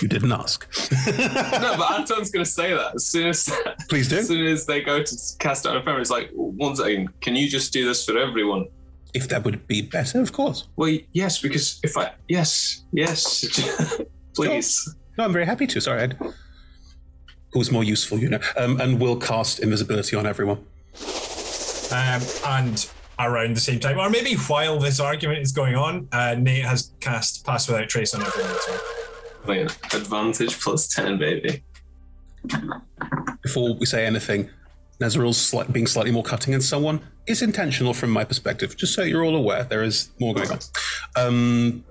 You 0.00 0.08
didn't 0.08 0.32
ask. 0.32 0.66
no, 1.06 1.74
but 1.76 1.90
Anton's 1.92 2.30
going 2.30 2.44
to 2.44 2.50
say 2.50 2.72
that 2.72 2.94
as 2.94 3.06
soon 3.06 3.28
as 3.28 3.50
Please 3.88 4.08
do. 4.08 4.18
As 4.18 4.28
soon 4.28 4.46
as 4.46 4.66
they 4.66 4.80
go 4.80 5.02
to 5.02 5.16
cast 5.38 5.66
it 5.66 5.70
on 5.70 5.76
Ephemera, 5.78 6.00
it's 6.00 6.10
like, 6.10 6.30
one 6.34 6.76
second, 6.76 7.20
can 7.20 7.34
you 7.34 7.48
just 7.48 7.72
do 7.72 7.84
this 7.86 8.04
for 8.04 8.16
everyone? 8.18 8.66
If 9.14 9.28
that 9.28 9.44
would 9.44 9.66
be 9.66 9.82
better, 9.82 10.20
of 10.20 10.32
course. 10.32 10.68
Well, 10.76 10.96
yes, 11.12 11.40
because 11.40 11.80
if 11.82 11.96
I 11.96 12.12
yes, 12.28 12.84
yes, 12.92 13.44
please. 14.34 14.94
No, 15.16 15.24
I'm 15.24 15.32
very 15.32 15.46
happy 15.46 15.66
to. 15.66 15.80
Sorry, 15.80 16.02
Ed. 16.02 16.18
Who's 17.52 17.70
more 17.72 17.82
useful, 17.82 18.18
you 18.18 18.28
know? 18.28 18.40
Um, 18.58 18.78
and 18.80 19.00
we'll 19.00 19.16
cast 19.16 19.60
invisibility 19.60 20.14
on 20.14 20.26
everyone. 20.26 20.58
Um, 21.90 22.20
and 22.44 22.88
around 23.18 23.56
the 23.56 23.60
same 23.60 23.80
time, 23.80 23.98
or 23.98 24.08
maybe 24.10 24.34
while 24.34 24.78
this 24.78 25.00
argument 25.00 25.40
is 25.40 25.52
going 25.52 25.74
on, 25.74 26.08
uh, 26.12 26.34
Nate 26.38 26.64
has 26.64 26.92
cast 27.00 27.44
Pass 27.44 27.68
Without 27.68 27.88
Trace 27.88 28.14
on 28.14 28.22
everyone 28.22 28.50
as 28.50 28.64
well. 28.68 28.80
Wait, 29.46 29.78
advantage 29.94 30.60
plus 30.60 30.88
ten, 30.88 31.18
baby. 31.18 31.62
Before 33.42 33.74
we 33.74 33.86
say 33.86 34.06
anything, 34.06 34.50
Nezeril's 35.00 35.40
slight, 35.40 35.72
being 35.72 35.86
slightly 35.86 36.12
more 36.12 36.22
cutting 36.22 36.52
in 36.54 36.60
someone 36.60 37.00
is 37.26 37.42
intentional 37.42 37.94
from 37.94 38.10
my 38.10 38.24
perspective. 38.24 38.76
Just 38.76 38.94
so 38.94 39.02
you're 39.02 39.24
all 39.24 39.36
aware, 39.36 39.64
there 39.64 39.82
is 39.82 40.10
more 40.18 40.34
going 40.34 40.50
on. 40.50 40.58
Um, 41.16 41.84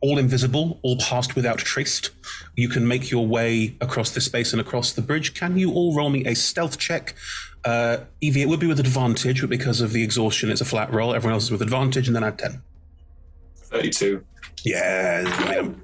all 0.00 0.18
invisible, 0.18 0.78
all 0.82 0.96
passed 0.98 1.34
without 1.34 1.58
traced. 1.58 2.10
You 2.54 2.68
can 2.68 2.86
make 2.86 3.10
your 3.10 3.26
way 3.26 3.76
across 3.80 4.10
the 4.10 4.20
space 4.20 4.52
and 4.52 4.60
across 4.60 4.92
the 4.92 5.02
bridge. 5.02 5.34
Can 5.34 5.58
you 5.58 5.72
all 5.72 5.94
roll 5.94 6.08
me 6.08 6.24
a 6.24 6.34
stealth 6.34 6.78
check? 6.78 7.14
Uh, 7.68 8.04
Evie, 8.22 8.40
it 8.40 8.48
would 8.48 8.60
be 8.60 8.66
with 8.66 8.80
advantage, 8.80 9.42
but 9.42 9.50
because 9.50 9.82
of 9.82 9.92
the 9.92 10.02
exhaustion, 10.02 10.48
it's 10.50 10.62
a 10.62 10.64
flat 10.64 10.90
roll. 10.90 11.14
Everyone 11.14 11.34
else 11.34 11.44
is 11.44 11.50
with 11.50 11.60
advantage, 11.60 12.06
and 12.06 12.16
then 12.16 12.24
add 12.24 12.38
10. 12.38 12.62
Thirty-two. 13.56 14.24
Yeah, 14.64 15.52
you. 15.60 15.78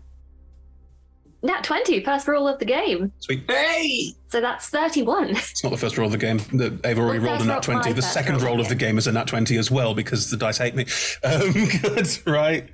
Nat 1.43 1.63
20, 1.63 2.03
first 2.03 2.27
roll 2.27 2.49
of 2.49 2.59
the 2.59 2.65
game. 2.65 3.13
Sweet. 3.19 3.45
Hey! 3.51 4.15
So 4.29 4.41
that's 4.41 4.71
31. 4.71 5.29
It's 5.37 5.63
not 5.63 5.69
the 5.69 5.77
first 5.77 5.99
roll 5.99 6.07
of 6.07 6.13
the 6.13 6.17
game. 6.17 6.39
The- 6.55 6.71
They've 6.71 6.99
already 6.99 7.19
Well, 7.19 7.33
rolled 7.33 7.43
a 7.43 7.45
first 7.45 7.69
nat 7.69 7.75
20. 7.83 7.93
The 7.93 8.01
second 8.01 8.37
roll 8.37 8.45
roll 8.53 8.61
of 8.61 8.67
of 8.67 8.69
the 8.71 8.77
game 8.77 8.97
is 8.97 9.07
a 9.07 9.13
nat 9.13 9.27
20 9.27 9.59
as 9.59 9.71
well 9.71 9.95
because 9.95 10.31
the 10.31 10.39
dice 10.39 10.57
hate 10.57 10.75
me. 10.75 10.87
Um, 11.23 11.53
good, 11.83 12.09
right. 12.27 12.67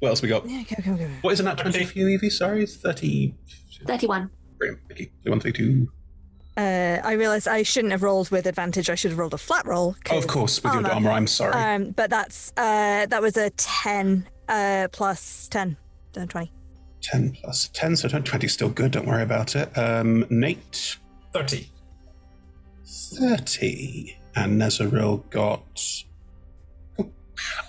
What 0.00 0.08
else 0.08 0.20
we 0.20 0.28
got? 0.28 0.48
Yeah, 0.48 0.64
go, 0.64 0.82
go, 0.84 0.96
go. 0.98 1.08
What 1.20 1.32
is 1.32 1.38
a 1.38 1.44
nat 1.44 1.58
20 1.58 1.84
for 1.84 1.96
you, 1.96 2.08
Evie? 2.08 2.28
Sorry, 2.28 2.66
30. 2.66 3.34
31. 3.86 4.30
Brilliant. 4.58 4.80
Thank 4.88 5.00
you. 5.00 5.06
132. 5.22 5.88
Uh, 6.56 6.98
I 7.02 7.12
realized 7.12 7.48
I 7.48 7.62
shouldn't 7.62 7.92
have 7.92 8.02
rolled 8.02 8.30
with 8.30 8.46
advantage. 8.46 8.90
I 8.90 8.94
should 8.94 9.10
have 9.12 9.18
rolled 9.18 9.34
a 9.34 9.38
flat 9.38 9.66
roll. 9.66 9.96
Oh, 10.10 10.18
of 10.18 10.26
course, 10.26 10.62
with 10.62 10.74
your 10.74 10.86
armor. 10.86 11.10
I'm 11.10 11.26
sorry. 11.26 11.54
Um, 11.54 11.90
but 11.92 12.10
that's 12.10 12.52
uh, 12.56 13.06
that 13.06 13.22
was 13.22 13.36
a 13.36 13.50
ten 13.50 14.28
uh, 14.48 14.88
plus 14.92 15.48
ten, 15.48 15.76
then 16.12 16.28
twenty. 16.28 16.52
10 17.02 17.36
plus 17.42 17.68
10, 17.72 17.96
so 17.96 18.08
20 18.08 18.46
is 18.46 18.52
still 18.52 18.68
good. 18.68 18.92
Don't 18.92 19.06
worry 19.06 19.22
about 19.22 19.56
it. 19.56 19.76
Um, 19.76 20.24
Nate. 20.30 20.98
30. 21.32 21.68
30. 22.86 24.16
And 24.36 24.60
Nezeril 24.60 25.28
got. 25.30 26.04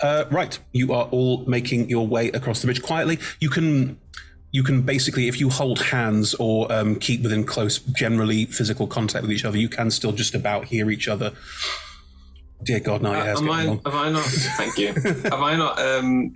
Uh, 0.01 0.25
right, 0.29 0.59
you 0.71 0.93
are 0.93 1.05
all 1.05 1.43
making 1.45 1.89
your 1.89 2.05
way 2.05 2.29
across 2.29 2.61
the 2.61 2.67
bridge 2.67 2.83
quietly. 2.83 3.17
You 3.39 3.49
can, 3.49 3.99
you 4.53 4.61
can 4.61 4.83
basically, 4.83 5.27
if 5.27 5.39
you 5.39 5.49
hold 5.49 5.81
hands 5.81 6.35
or 6.35 6.71
um, 6.71 6.95
keep 6.95 7.23
within 7.23 7.43
close, 7.43 7.79
generally 7.79 8.45
physical 8.45 8.85
contact 8.85 9.23
with 9.23 9.31
each 9.31 9.45
other, 9.45 9.57
you 9.57 9.67
can 9.67 9.89
still 9.89 10.11
just 10.11 10.35
about 10.35 10.65
hear 10.65 10.91
each 10.91 11.07
other. 11.07 11.33
Dear 12.61 12.79
God, 12.79 13.01
now 13.01 13.13
your 13.13 13.35
Uh, 13.35 13.39
am 13.39 13.49
I, 13.49 13.65
long. 13.65 13.81
have 13.83 13.95
I 13.95 14.09
not? 14.11 14.23
Thank 14.57 14.77
you. 14.77 14.93
have 14.93 15.41
I 15.41 15.55
not 15.57 15.79
um, 15.79 16.33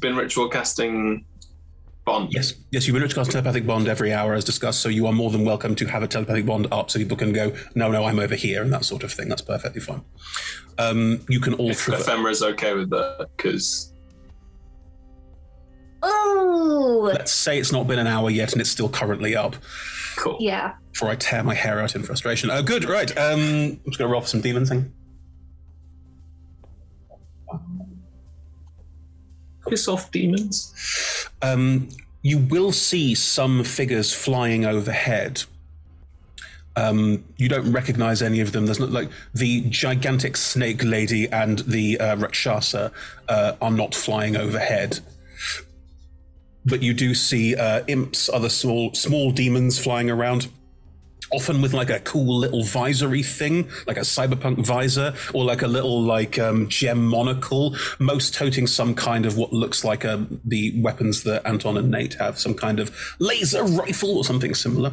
been 0.00 0.16
ritual 0.16 0.48
casting 0.48 1.26
bond. 2.06 2.32
Yes, 2.32 2.54
yes, 2.70 2.86
you 2.86 2.94
will 2.94 3.02
ritual 3.02 3.22
cast 3.22 3.32
telepathic 3.32 3.66
bond 3.66 3.86
every 3.86 4.14
hour 4.14 4.32
as 4.32 4.42
discussed. 4.42 4.80
So 4.80 4.88
you 4.88 5.06
are 5.06 5.12
more 5.12 5.30
than 5.30 5.44
welcome 5.44 5.74
to 5.74 5.86
have 5.86 6.02
a 6.02 6.08
telepathic 6.08 6.46
bond 6.46 6.68
up, 6.72 6.90
so 6.90 6.98
people 6.98 7.18
can 7.18 7.34
go, 7.34 7.54
no, 7.74 7.90
no, 7.90 8.04
I'm 8.04 8.18
over 8.18 8.34
here, 8.34 8.62
and 8.62 8.72
that 8.72 8.86
sort 8.86 9.04
of 9.04 9.12
thing. 9.12 9.28
That's 9.28 9.42
perfectly 9.42 9.82
fine. 9.82 10.02
Um, 10.78 11.20
you 11.28 11.40
can 11.40 11.52
all 11.54 11.70
If 11.70 11.80
traverse. 11.80 12.06
Ephemera's 12.06 12.42
okay 12.42 12.72
with 12.72 12.88
that, 12.90 13.28
because 13.36 13.92
Oh, 16.08 17.10
Let's 17.12 17.32
say 17.32 17.58
it's 17.58 17.72
not 17.72 17.86
been 17.86 17.98
an 17.98 18.06
hour 18.06 18.30
yet, 18.30 18.52
and 18.52 18.60
it's 18.60 18.70
still 18.70 18.88
currently 18.88 19.34
up. 19.34 19.56
Cool. 20.16 20.36
yeah. 20.40 20.74
Before 20.92 21.10
I 21.10 21.16
tear 21.16 21.42
my 21.42 21.54
hair 21.54 21.80
out 21.80 21.94
in 21.94 22.02
frustration. 22.02 22.50
Oh, 22.50 22.62
good. 22.62 22.84
Right. 22.84 23.10
Um, 23.18 23.40
I'm 23.40 23.80
just 23.86 23.98
going 23.98 24.08
to 24.08 24.12
roll 24.12 24.22
for 24.22 24.28
some 24.28 24.40
demon 24.40 24.64
thing. 24.64 24.92
piss 29.68 29.88
off 29.88 30.10
demons. 30.10 31.28
Um, 31.42 31.88
you 32.22 32.38
will 32.38 32.72
see 32.72 33.14
some 33.14 33.64
figures 33.64 34.12
flying 34.12 34.64
overhead. 34.64 35.42
Um, 36.76 37.24
you 37.36 37.48
don't 37.48 37.72
recognize 37.72 38.20
any 38.22 38.40
of 38.40 38.52
them. 38.52 38.66
There's 38.66 38.80
not 38.80 38.90
like 38.90 39.08
the 39.34 39.62
gigantic 39.62 40.36
snake 40.36 40.84
lady 40.84 41.28
and 41.30 41.60
the 41.60 41.98
uh, 41.98 42.16
Rakshasa 42.16 42.92
uh, 43.28 43.52
are 43.62 43.70
not 43.70 43.94
flying 43.94 44.36
overhead. 44.36 45.00
But 46.66 46.82
you 46.82 46.92
do 46.92 47.14
see 47.14 47.54
uh, 47.54 47.84
imps, 47.86 48.28
other 48.28 48.48
small 48.48 48.92
small 48.94 49.30
demons 49.30 49.78
flying 49.78 50.10
around. 50.10 50.48
Often 51.32 51.60
with 51.60 51.72
like 51.72 51.90
a 51.90 51.98
cool 51.98 52.38
little 52.38 52.62
visory 52.62 53.24
thing, 53.24 53.68
like 53.88 53.96
a 53.96 54.02
cyberpunk 54.02 54.64
visor, 54.64 55.12
or 55.34 55.44
like 55.44 55.62
a 55.62 55.66
little 55.66 56.00
like 56.00 56.38
um, 56.38 56.68
gem 56.68 57.04
monocle. 57.04 57.74
Most 57.98 58.32
toting 58.32 58.68
some 58.68 58.94
kind 58.94 59.26
of 59.26 59.36
what 59.36 59.52
looks 59.52 59.84
like 59.84 60.04
um, 60.04 60.40
the 60.44 60.80
weapons 60.80 61.24
that 61.24 61.44
Anton 61.44 61.76
and 61.76 61.90
Nate 61.90 62.14
have, 62.14 62.38
some 62.38 62.54
kind 62.54 62.78
of 62.78 62.96
laser 63.18 63.64
rifle 63.64 64.16
or 64.16 64.24
something 64.24 64.54
similar. 64.54 64.92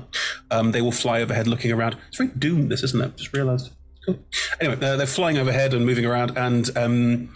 Um, 0.49 0.71
they 0.71 0.81
will 0.81 0.91
fly 0.91 1.21
overhead, 1.21 1.47
looking 1.47 1.71
around. 1.71 1.97
It's 2.07 2.17
very 2.17 2.31
doomed, 2.31 2.71
this 2.71 2.81
isn't 2.81 3.03
it? 3.03 3.15
Just 3.15 3.33
realised. 3.33 3.71
Cool. 4.03 4.17
Anyway, 4.59 4.75
they're, 4.75 4.97
they're 4.97 5.05
flying 5.05 5.37
overhead 5.37 5.75
and 5.75 5.85
moving 5.85 6.05
around, 6.05 6.35
and 6.35 6.75
um, 6.75 7.31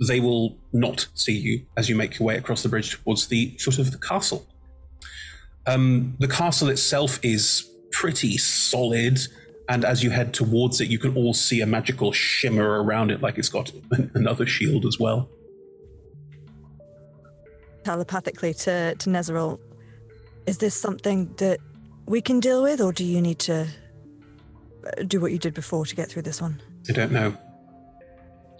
they 0.00 0.20
will 0.20 0.58
not 0.72 1.06
see 1.14 1.36
you 1.36 1.66
as 1.76 1.88
you 1.88 1.96
make 1.96 2.18
your 2.18 2.26
way 2.26 2.36
across 2.36 2.62
the 2.62 2.68
bridge 2.68 2.92
towards 2.92 3.28
the 3.28 3.56
foot 3.58 3.78
of 3.78 3.90
the 3.92 3.98
castle. 3.98 4.46
Um, 5.66 6.16
the 6.20 6.28
castle 6.28 6.68
itself 6.68 7.18
is 7.22 7.68
pretty 7.90 8.36
solid, 8.36 9.18
and 9.68 9.84
as 9.84 10.02
you 10.02 10.10
head 10.10 10.32
towards 10.32 10.80
it, 10.80 10.88
you 10.88 10.98
can 10.98 11.16
all 11.16 11.34
see 11.34 11.60
a 11.60 11.66
magical 11.66 12.12
shimmer 12.12 12.82
around 12.82 13.10
it, 13.10 13.20
like 13.20 13.38
it's 13.38 13.48
got 13.48 13.72
another 14.14 14.46
shield 14.46 14.84
as 14.86 14.98
well. 14.98 15.28
telepathically 17.84 18.52
to 18.54 18.94
to 18.96 19.10
Nezeril, 19.10 19.58
is 20.46 20.58
this 20.58 20.74
something 20.74 21.32
that 21.38 21.58
we 22.06 22.20
can 22.20 22.38
deal 22.40 22.62
with, 22.62 22.80
or 22.80 22.92
do 22.92 23.04
you 23.04 23.20
need 23.20 23.38
to 23.40 23.66
uh, 24.86 25.02
do 25.02 25.20
what 25.20 25.32
you 25.32 25.38
did 25.38 25.54
before 25.54 25.84
to 25.86 25.96
get 25.96 26.08
through 26.08 26.22
this 26.22 26.40
one? 26.40 26.60
I 26.88 26.92
don't 26.92 27.12
know. 27.12 27.36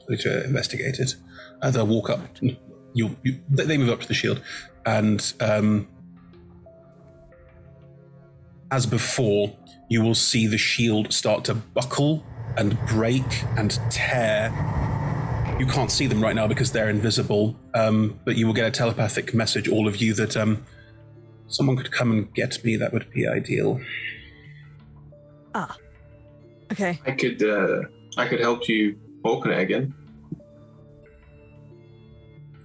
I 0.08 0.12
need 0.12 0.20
to 0.20 0.44
investigate 0.44 0.98
it. 0.98 1.16
Uh, 1.62 1.84
walk 1.84 2.10
up. 2.10 2.20
You, 2.94 3.16
you, 3.22 3.40
they 3.50 3.64
they 3.64 3.78
move 3.78 3.90
up 3.90 4.00
to 4.00 4.08
the 4.08 4.14
shield, 4.14 4.40
and 4.84 5.32
um, 5.40 5.88
as 8.70 8.86
before, 8.86 9.54
you 9.88 10.02
will 10.02 10.14
see 10.14 10.46
the 10.46 10.58
shield 10.58 11.12
start 11.12 11.44
to 11.44 11.54
buckle 11.54 12.24
and 12.56 12.78
break 12.86 13.44
and 13.56 13.78
tear. 13.90 14.50
You 15.58 15.66
can't 15.66 15.90
see 15.90 16.06
them 16.06 16.22
right 16.22 16.34
now 16.34 16.46
because 16.46 16.72
they're 16.72 16.88
invisible, 16.88 17.56
um, 17.74 18.18
but 18.24 18.36
you 18.36 18.46
will 18.46 18.54
get 18.54 18.66
a 18.66 18.70
telepathic 18.70 19.34
message, 19.34 19.68
all 19.68 19.88
of 19.88 19.96
you, 19.96 20.12
that 20.14 20.36
um, 20.36 20.64
someone 21.48 21.76
could 21.76 21.90
come 21.90 22.12
and 22.12 22.34
get 22.34 22.62
me. 22.64 22.76
That 22.76 22.92
would 22.92 23.10
be 23.10 23.26
ideal. 23.26 23.80
Ah, 25.54 25.76
okay. 26.72 27.00
I 27.06 27.12
could 27.12 27.42
uh, 27.42 27.82
I 28.16 28.26
could 28.28 28.40
help 28.40 28.68
you 28.68 28.98
again. 29.34 29.94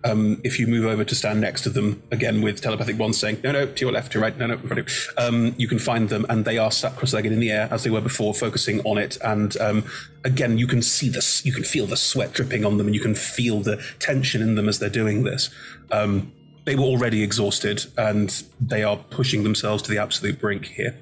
um, 0.04 0.42
if 0.44 0.60
you 0.60 0.68
move 0.68 0.86
over 0.86 1.04
to 1.04 1.16
stand 1.16 1.42
next 1.42 1.62
to 1.62 1.70
them 1.70 2.02
again 2.12 2.42
with 2.42 2.62
telepathic 2.62 2.98
bonds 2.98 3.20
saying 3.20 3.40
no 3.44 3.52
no 3.52 3.66
to 3.66 3.86
your 3.86 3.92
left 3.92 4.12
to 4.12 4.18
your 4.18 4.24
right 4.24 4.38
no 4.38 4.48
no 4.48 4.56
in 4.56 4.78
you," 4.78 4.86
um, 5.18 5.54
you 5.58 5.68
can 5.68 5.80
find 5.80 6.10
them 6.10 6.26
and 6.30 6.46
they 6.46 6.58
are 6.58 6.72
sat 6.72 6.96
cross-legged 6.96 7.32
in 7.32 7.40
the 7.40 7.52
air 7.52 7.68
as 7.72 7.84
they 7.84 7.90
were 7.90 8.02
before 8.02 8.34
focusing 8.34 8.82
on 8.82 8.98
it. 8.98 9.18
And 9.24 9.56
um, 9.58 9.84
again 10.24 10.58
you 10.58 10.68
can 10.68 10.82
see 10.82 11.10
this 11.10 11.46
you 11.46 11.54
can 11.54 11.64
feel 11.64 11.86
the 11.86 11.98
sweat 11.98 12.34
dripping 12.34 12.66
on 12.66 12.78
them 12.78 12.88
and 12.88 12.96
you 12.96 13.02
can 13.02 13.16
feel 13.16 13.62
the 13.62 13.82
tension 14.00 14.42
in 14.42 14.56
them 14.56 14.68
as 14.68 14.80
they're 14.80 14.90
doing 14.90 15.24
this. 15.24 15.50
Um, 15.92 16.32
they 16.66 16.76
were 16.76 16.84
already 16.84 17.24
exhausted 17.24 17.86
and 17.98 18.44
they 18.60 18.84
are 18.84 18.98
pushing 18.98 19.44
themselves 19.44 19.82
to 19.84 19.92
the 19.92 19.98
absolute 19.98 20.40
brink 20.40 20.66
here. 20.66 20.98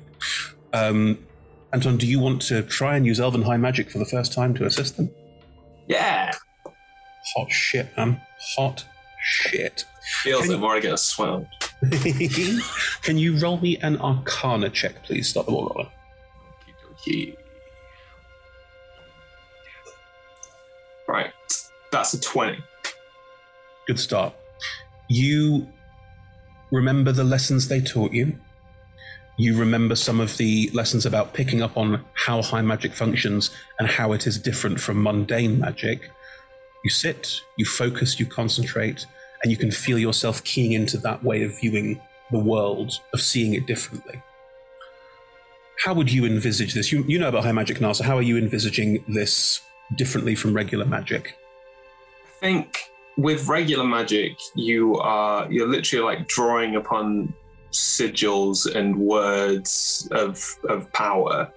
Um, 0.73 1.19
Anton 1.71 1.97
do 1.97 2.07
you 2.07 2.19
want 2.19 2.41
to 2.43 2.63
try 2.63 2.95
and 2.95 3.05
use 3.05 3.19
Elven 3.19 3.43
High 3.43 3.57
Magic 3.57 3.91
for 3.91 3.99
the 3.99 4.05
first 4.05 4.33
time 4.33 4.53
to 4.55 4.65
assist 4.65 4.97
them 4.97 5.11
Yeah. 5.89 6.31
hot 7.35 7.51
shit 7.51 7.89
man 7.97 8.21
hot 8.55 8.85
shit 9.21 9.85
Feels 10.23 10.43
Can 10.43 10.51
it 10.51 10.59
more 10.59 10.75
I 10.75 10.79
get 10.79 10.93
a 10.93 10.97
swell. 10.97 11.47
Can 13.03 13.17
you 13.17 13.37
roll 13.37 13.59
me 13.59 13.77
an 13.77 13.97
Arcana 14.01 14.69
check, 14.69 15.03
please? 15.03 15.29
Stop 15.29 15.45
the 15.45 15.51
ball 15.51 15.71
rolling. 15.75 17.35
Right. 21.07 21.31
That's 21.91 22.13
a 22.13 22.19
20. 22.19 22.57
Good 23.87 23.99
start. 23.99 24.33
You 25.07 25.67
remember 26.71 27.11
the 27.11 27.23
lessons 27.23 27.67
they 27.67 27.81
taught 27.81 28.11
you. 28.11 28.37
You 29.39 29.57
remember 29.57 29.95
some 29.95 30.19
of 30.19 30.35
the 30.35 30.69
lessons 30.73 31.05
about 31.05 31.33
picking 31.33 31.61
up 31.61 31.77
on 31.77 32.03
how 32.13 32.41
high 32.41 32.61
magic 32.61 32.93
functions 32.93 33.51
and 33.79 33.87
how 33.87 34.11
it 34.11 34.27
is 34.27 34.37
different 34.37 34.81
from 34.81 35.01
mundane 35.01 35.57
magic. 35.57 36.09
You 36.83 36.89
sit, 36.89 37.39
you 37.57 37.63
focus, 37.63 38.19
you 38.19 38.25
concentrate, 38.25 39.05
and 39.41 39.49
you 39.49 39.55
can 39.55 39.71
feel 39.71 39.97
yourself 39.97 40.43
keying 40.43 40.73
into 40.73 40.97
that 40.97 41.23
way 41.23 41.43
of 41.43 41.57
viewing 41.57 42.01
the 42.31 42.37
world, 42.37 42.99
of 43.13 43.21
seeing 43.21 43.53
it 43.53 43.65
differently. 43.65 44.21
How 45.85 45.93
would 45.93 46.11
you 46.11 46.25
envisage 46.25 46.73
this? 46.73 46.91
You, 46.91 47.05
you 47.07 47.17
know 47.17 47.29
about 47.29 47.45
high 47.45 47.53
magic 47.53 47.79
now, 47.79 47.93
so 47.93 48.03
how 48.03 48.17
are 48.17 48.21
you 48.21 48.37
envisaging 48.37 49.05
this 49.07 49.61
differently 49.95 50.35
from 50.35 50.53
regular 50.53 50.83
magic? 50.83 51.37
I 52.25 52.39
think 52.41 52.91
with 53.15 53.47
regular 53.47 53.85
magic, 53.85 54.33
you 54.53 54.97
are 54.97 55.49
you're 55.49 55.69
literally 55.69 56.03
like 56.03 56.27
drawing 56.27 56.75
upon 56.75 57.33
sigils 57.71 58.73
and 58.75 58.95
words 58.97 60.07
of 60.11 60.43
of 60.67 60.91
power 60.93 61.51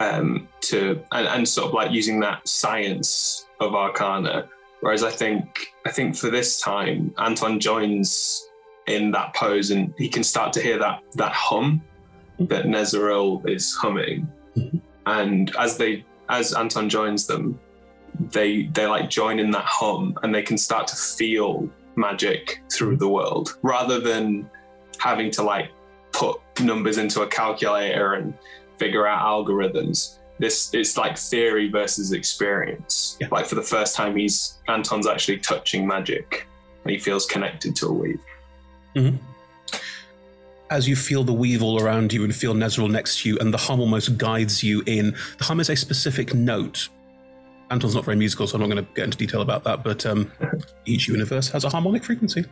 um, 0.00 0.48
to 0.60 1.02
and, 1.12 1.26
and 1.26 1.48
sort 1.48 1.68
of 1.68 1.74
like 1.74 1.90
using 1.90 2.20
that 2.20 2.46
science 2.46 3.46
of 3.60 3.74
arcana. 3.74 4.48
Whereas 4.80 5.02
I 5.02 5.10
think 5.10 5.72
I 5.86 5.90
think 5.90 6.16
for 6.16 6.30
this 6.30 6.60
time, 6.60 7.14
Anton 7.18 7.58
joins 7.60 8.48
in 8.86 9.10
that 9.10 9.34
pose 9.34 9.70
and 9.70 9.92
he 9.98 10.08
can 10.08 10.22
start 10.22 10.52
to 10.54 10.60
hear 10.60 10.78
that 10.78 11.02
that 11.14 11.32
hum 11.32 11.82
that 12.38 12.66
Nezeril 12.66 13.48
is 13.48 13.74
humming. 13.74 14.28
And 15.06 15.54
as 15.56 15.76
they 15.76 16.04
as 16.28 16.52
Anton 16.52 16.88
joins 16.88 17.26
them, 17.26 17.58
they 18.18 18.66
they 18.66 18.86
like 18.86 19.10
join 19.10 19.38
in 19.38 19.50
that 19.52 19.64
hum 19.64 20.18
and 20.22 20.34
they 20.34 20.42
can 20.42 20.58
start 20.58 20.86
to 20.88 20.96
feel 20.96 21.68
magic 21.96 22.62
through 22.70 22.96
the 22.96 23.08
world 23.08 23.56
rather 23.62 23.98
than 23.98 24.48
having 24.98 25.30
to 25.30 25.42
like 25.42 25.70
put 26.12 26.40
numbers 26.60 26.98
into 26.98 27.22
a 27.22 27.26
calculator 27.26 28.14
and 28.14 28.34
figure 28.78 29.06
out 29.06 29.20
algorithms 29.22 30.18
this 30.38 30.72
is 30.74 30.96
like 30.98 31.16
theory 31.16 31.68
versus 31.70 32.12
experience 32.12 33.18
like 33.30 33.46
for 33.46 33.54
the 33.54 33.62
first 33.62 33.96
time 33.96 34.16
he's 34.16 34.58
anton's 34.68 35.06
actually 35.06 35.38
touching 35.38 35.86
magic 35.86 36.46
and 36.84 36.90
he 36.90 36.98
feels 36.98 37.26
connected 37.26 37.74
to 37.74 37.86
a 37.86 37.92
weave 37.92 38.20
Mhm. 38.96 39.18
As 40.70 40.88
you 40.88 40.96
feel 40.96 41.22
the 41.22 41.32
weave 41.32 41.62
all 41.62 41.80
around 41.80 42.12
you 42.12 42.24
and 42.24 42.34
feel 42.34 42.54
Nezeril 42.54 42.90
next 42.90 43.20
to 43.20 43.28
you, 43.28 43.38
and 43.38 43.54
the 43.54 43.58
hum 43.58 43.78
almost 43.78 44.18
guides 44.18 44.64
you 44.64 44.82
in. 44.86 45.14
The 45.38 45.44
hum 45.44 45.60
is 45.60 45.70
a 45.70 45.76
specific 45.76 46.34
note. 46.34 46.88
Anton's 47.70 47.94
not 47.94 48.04
very 48.04 48.16
musical, 48.16 48.46
so 48.46 48.56
I'm 48.56 48.62
not 48.62 48.70
going 48.70 48.84
to 48.84 48.92
get 48.94 49.04
into 49.04 49.18
detail 49.18 49.42
about 49.42 49.62
that, 49.64 49.84
but 49.84 50.04
um, 50.06 50.32
each 50.86 51.06
universe 51.08 51.50
has 51.50 51.62
a 51.64 51.68
harmonic 51.68 52.02
frequency, 52.04 52.46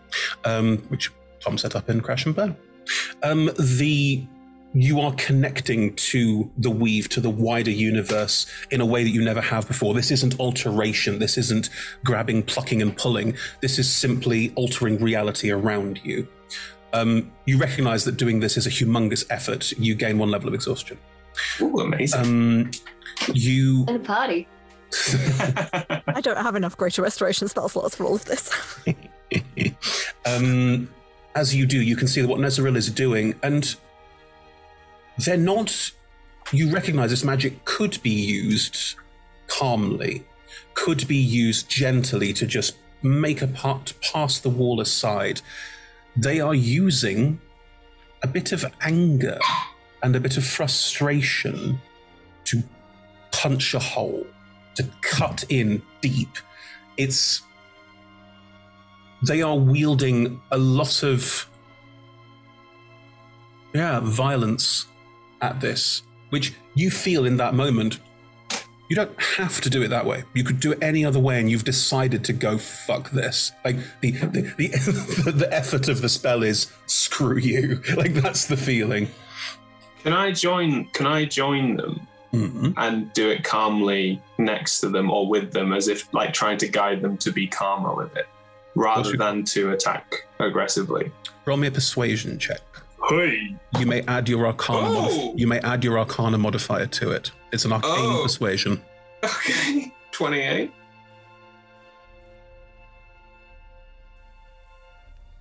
um, 0.44 0.78
which 0.88 1.10
Tom 1.40 1.58
set 1.58 1.76
up 1.76 1.88
in 1.88 2.00
Crash 2.00 2.26
and 2.26 2.34
Burn. 2.34 2.56
Um, 3.22 3.50
the 3.58 4.26
you 4.74 5.00
are 5.00 5.14
connecting 5.14 5.94
to 5.94 6.50
the 6.58 6.70
weave, 6.70 7.08
to 7.10 7.20
the 7.20 7.30
wider 7.30 7.70
universe 7.70 8.46
in 8.72 8.80
a 8.80 8.86
way 8.86 9.04
that 9.04 9.10
you 9.10 9.24
never 9.24 9.40
have 9.40 9.68
before. 9.68 9.94
This 9.94 10.10
isn't 10.10 10.38
alteration. 10.40 11.20
This 11.20 11.38
isn't 11.38 11.70
grabbing, 12.04 12.42
plucking, 12.42 12.82
and 12.82 12.96
pulling. 12.96 13.36
This 13.60 13.78
is 13.78 13.88
simply 13.88 14.52
altering 14.56 14.98
reality 14.98 15.52
around 15.52 16.00
you. 16.02 16.26
Um, 16.92 17.30
you 17.46 17.56
recognize 17.56 18.04
that 18.04 18.16
doing 18.16 18.40
this 18.40 18.56
is 18.56 18.66
a 18.66 18.70
humongous 18.70 19.24
effort. 19.30 19.72
You 19.72 19.94
gain 19.94 20.18
one 20.18 20.30
level 20.30 20.48
of 20.48 20.54
exhaustion. 20.54 20.98
Ooh, 21.60 21.80
amazing. 21.80 22.20
Um, 22.20 22.70
you 23.32 23.84
In 23.88 23.96
a 23.96 24.00
party. 24.00 24.48
I 26.08 26.20
don't 26.20 26.36
have 26.36 26.54
enough 26.54 26.76
greater 26.76 27.02
restoration 27.02 27.48
spell 27.48 27.68
slots 27.68 27.96
for 27.96 28.04
all 28.04 28.14
of 28.14 28.24
this. 28.24 28.50
um, 30.26 30.88
as 31.34 31.54
you 31.54 31.66
do, 31.66 31.80
you 31.80 31.96
can 31.96 32.08
see 32.08 32.22
what 32.22 32.40
Nezeril 32.40 32.76
is 32.76 32.90
doing, 32.90 33.34
and 33.42 33.74
they're 35.18 35.36
not. 35.36 35.92
You 36.52 36.70
recognize 36.70 37.10
this 37.10 37.24
magic 37.24 37.64
could 37.64 38.00
be 38.02 38.10
used 38.10 38.96
calmly, 39.46 40.24
could 40.74 41.08
be 41.08 41.16
used 41.16 41.68
gently 41.68 42.32
to 42.34 42.46
just 42.46 42.76
make 43.02 43.42
a 43.42 43.46
part 43.46 43.94
pass 44.00 44.38
the 44.38 44.50
wall 44.50 44.80
aside. 44.80 45.40
They 46.16 46.40
are 46.40 46.54
using 46.54 47.40
a 48.22 48.26
bit 48.26 48.52
of 48.52 48.64
anger 48.80 49.38
and 50.02 50.14
a 50.14 50.20
bit 50.20 50.36
of 50.36 50.44
frustration 50.44 51.80
to 52.44 52.62
punch 53.32 53.74
a 53.74 53.78
hole, 53.78 54.26
to 54.76 54.88
cut 55.00 55.44
in 55.48 55.82
deep. 56.00 56.36
It's 56.96 57.42
they 59.26 59.42
are 59.42 59.56
wielding 59.56 60.40
a 60.50 60.58
lot 60.58 61.02
of 61.02 61.48
yeah 63.72 64.00
violence 64.00 64.86
at 65.40 65.60
this 65.60 66.02
which 66.30 66.52
you 66.74 66.90
feel 66.90 67.24
in 67.24 67.36
that 67.36 67.54
moment. 67.54 68.00
You 68.90 68.96
don't 68.96 69.22
have 69.38 69.60
to 69.60 69.70
do 69.70 69.82
it 69.82 69.88
that 69.88 70.04
way. 70.04 70.24
You 70.34 70.42
could 70.42 70.58
do 70.58 70.72
it 70.72 70.78
any 70.82 71.04
other 71.04 71.20
way 71.20 71.38
and 71.38 71.48
you've 71.48 71.64
decided 71.64 72.24
to 72.24 72.32
go 72.32 72.58
fuck 72.58 73.10
this. 73.10 73.52
Like 73.64 73.76
the 74.00 74.10
the, 74.10 74.42
the, 74.58 75.32
the 75.36 75.48
effort 75.52 75.88
of 75.88 76.02
the 76.02 76.08
spell 76.08 76.42
is 76.42 76.72
screw 76.86 77.38
you. 77.38 77.80
Like 77.96 78.14
that's 78.14 78.46
the 78.46 78.56
feeling. 78.56 79.08
Can 80.02 80.12
I 80.12 80.32
join? 80.32 80.86
Can 80.86 81.06
I 81.06 81.24
join 81.24 81.76
them 81.76 82.06
mm-hmm. 82.32 82.72
and 82.76 83.12
do 83.12 83.30
it 83.30 83.44
calmly 83.44 84.20
next 84.38 84.80
to 84.80 84.88
them 84.88 85.10
or 85.10 85.28
with 85.28 85.52
them, 85.52 85.72
as 85.72 85.88
if 85.88 86.12
like 86.12 86.32
trying 86.32 86.58
to 86.58 86.68
guide 86.68 87.00
them 87.00 87.16
to 87.18 87.30
be 87.32 87.46
calmer 87.46 87.94
with 87.94 88.14
it, 88.16 88.26
rather 88.74 89.16
than 89.16 89.44
to 89.44 89.70
attack 89.72 90.26
aggressively? 90.40 91.10
roll 91.46 91.56
me 91.56 91.66
a 91.68 91.70
persuasion 91.70 92.38
check 92.38 92.60
Hey. 93.08 93.54
you 93.78 93.84
may 93.86 94.00
add 94.02 94.28
your 94.28 94.46
arcana 94.46 94.88
Oh. 94.88 95.02
modif- 95.08 95.38
you 95.38 95.46
may 95.46 95.58
add 95.60 95.84
your 95.84 95.98
arcana 95.98 96.38
modifier 96.38 96.86
to 96.86 97.10
it 97.10 97.30
it's 97.52 97.64
an 97.64 97.72
arcane 97.72 97.90
Oh. 97.92 98.20
persuasion 98.22 98.80
Okay, 99.22 99.92
twenty-eight. 100.10 100.72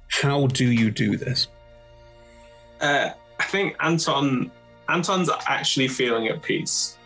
how 0.10 0.48
do 0.48 0.66
you 0.72 0.92
do 0.92 1.18
this 1.18 1.48
Uh, 2.82 3.10
I 3.40 3.44
think 3.46 3.76
Anton 3.80 4.52
Anton's 4.90 5.30
actually 5.48 5.88
feeling 5.88 6.28
at 6.28 6.42
peace. 6.42 6.98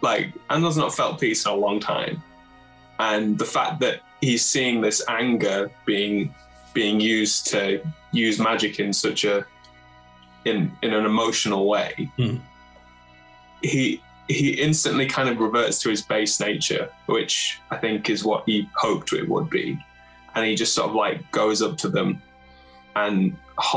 Like 0.00 0.32
Anton's 0.48 0.78
not 0.78 0.94
felt 0.94 1.20
peace 1.20 1.44
in 1.44 1.52
a 1.52 1.54
long 1.54 1.78
time, 1.78 2.22
and 2.98 3.38
the 3.38 3.44
fact 3.44 3.80
that 3.80 4.00
he's 4.20 4.44
seeing 4.44 4.80
this 4.80 5.02
anger 5.08 5.70
being 5.86 6.34
being 6.72 7.00
used 7.00 7.48
to 7.48 7.82
use 8.12 8.38
magic 8.38 8.78
in 8.78 8.92
such 8.92 9.24
a 9.24 9.44
in 10.44 10.72
in 10.82 10.94
an 10.94 11.04
emotional 11.04 11.66
way, 11.66 12.10
hmm. 12.16 12.36
he 13.62 14.02
he 14.28 14.50
instantly 14.50 15.06
kind 15.06 15.28
of 15.28 15.40
reverts 15.40 15.80
to 15.80 15.90
his 15.90 16.02
base 16.02 16.38
nature, 16.40 16.88
which 17.06 17.58
I 17.70 17.76
think 17.76 18.08
is 18.08 18.24
what 18.24 18.44
he 18.46 18.68
hoped 18.76 19.12
it 19.12 19.28
would 19.28 19.50
be, 19.50 19.78
and 20.34 20.46
he 20.46 20.54
just 20.54 20.74
sort 20.74 20.88
of 20.88 20.94
like 20.94 21.30
goes 21.32 21.62
up 21.62 21.76
to 21.78 21.88
them 21.88 22.22
and 22.96 23.36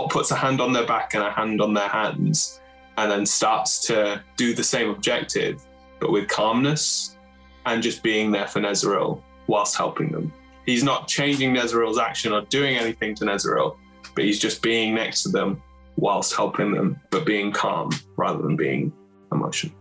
puts 0.09 0.31
a 0.31 0.35
hand 0.35 0.61
on 0.61 0.73
their 0.73 0.85
back 0.85 1.13
and 1.13 1.23
a 1.23 1.31
hand 1.31 1.61
on 1.61 1.73
their 1.73 1.89
hands, 1.89 2.61
and 2.97 3.11
then 3.11 3.25
starts 3.25 3.79
to 3.87 4.23
do 4.37 4.53
the 4.53 4.63
same 4.63 4.89
objective, 4.89 5.61
but 5.99 6.11
with 6.11 6.27
calmness 6.27 7.17
and 7.65 7.81
just 7.81 8.03
being 8.03 8.31
there 8.31 8.47
for 8.47 8.59
Nezeril 8.59 9.21
whilst 9.47 9.75
helping 9.75 10.11
them. 10.11 10.31
He's 10.65 10.83
not 10.83 11.07
changing 11.07 11.53
Nezeril's 11.53 11.97
action 11.97 12.33
or 12.33 12.41
doing 12.41 12.77
anything 12.77 13.15
to 13.15 13.25
Nezeril, 13.25 13.77
but 14.15 14.23
he's 14.23 14.39
just 14.39 14.61
being 14.61 14.95
next 14.95 15.23
to 15.23 15.29
them 15.29 15.61
whilst 15.97 16.33
helping 16.33 16.71
them, 16.71 16.99
but 17.09 17.25
being 17.25 17.51
calm 17.51 17.89
rather 18.17 18.41
than 18.41 18.55
being 18.55 18.91
emotional. 19.31 19.73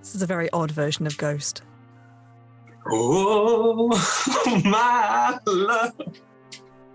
This 0.00 0.14
is 0.14 0.22
a 0.22 0.26
very 0.26 0.50
odd 0.52 0.70
version 0.70 1.06
of 1.06 1.16
Ghost. 1.16 1.62
Oh, 2.90 3.88
my 4.64 5.38
love. 5.46 5.94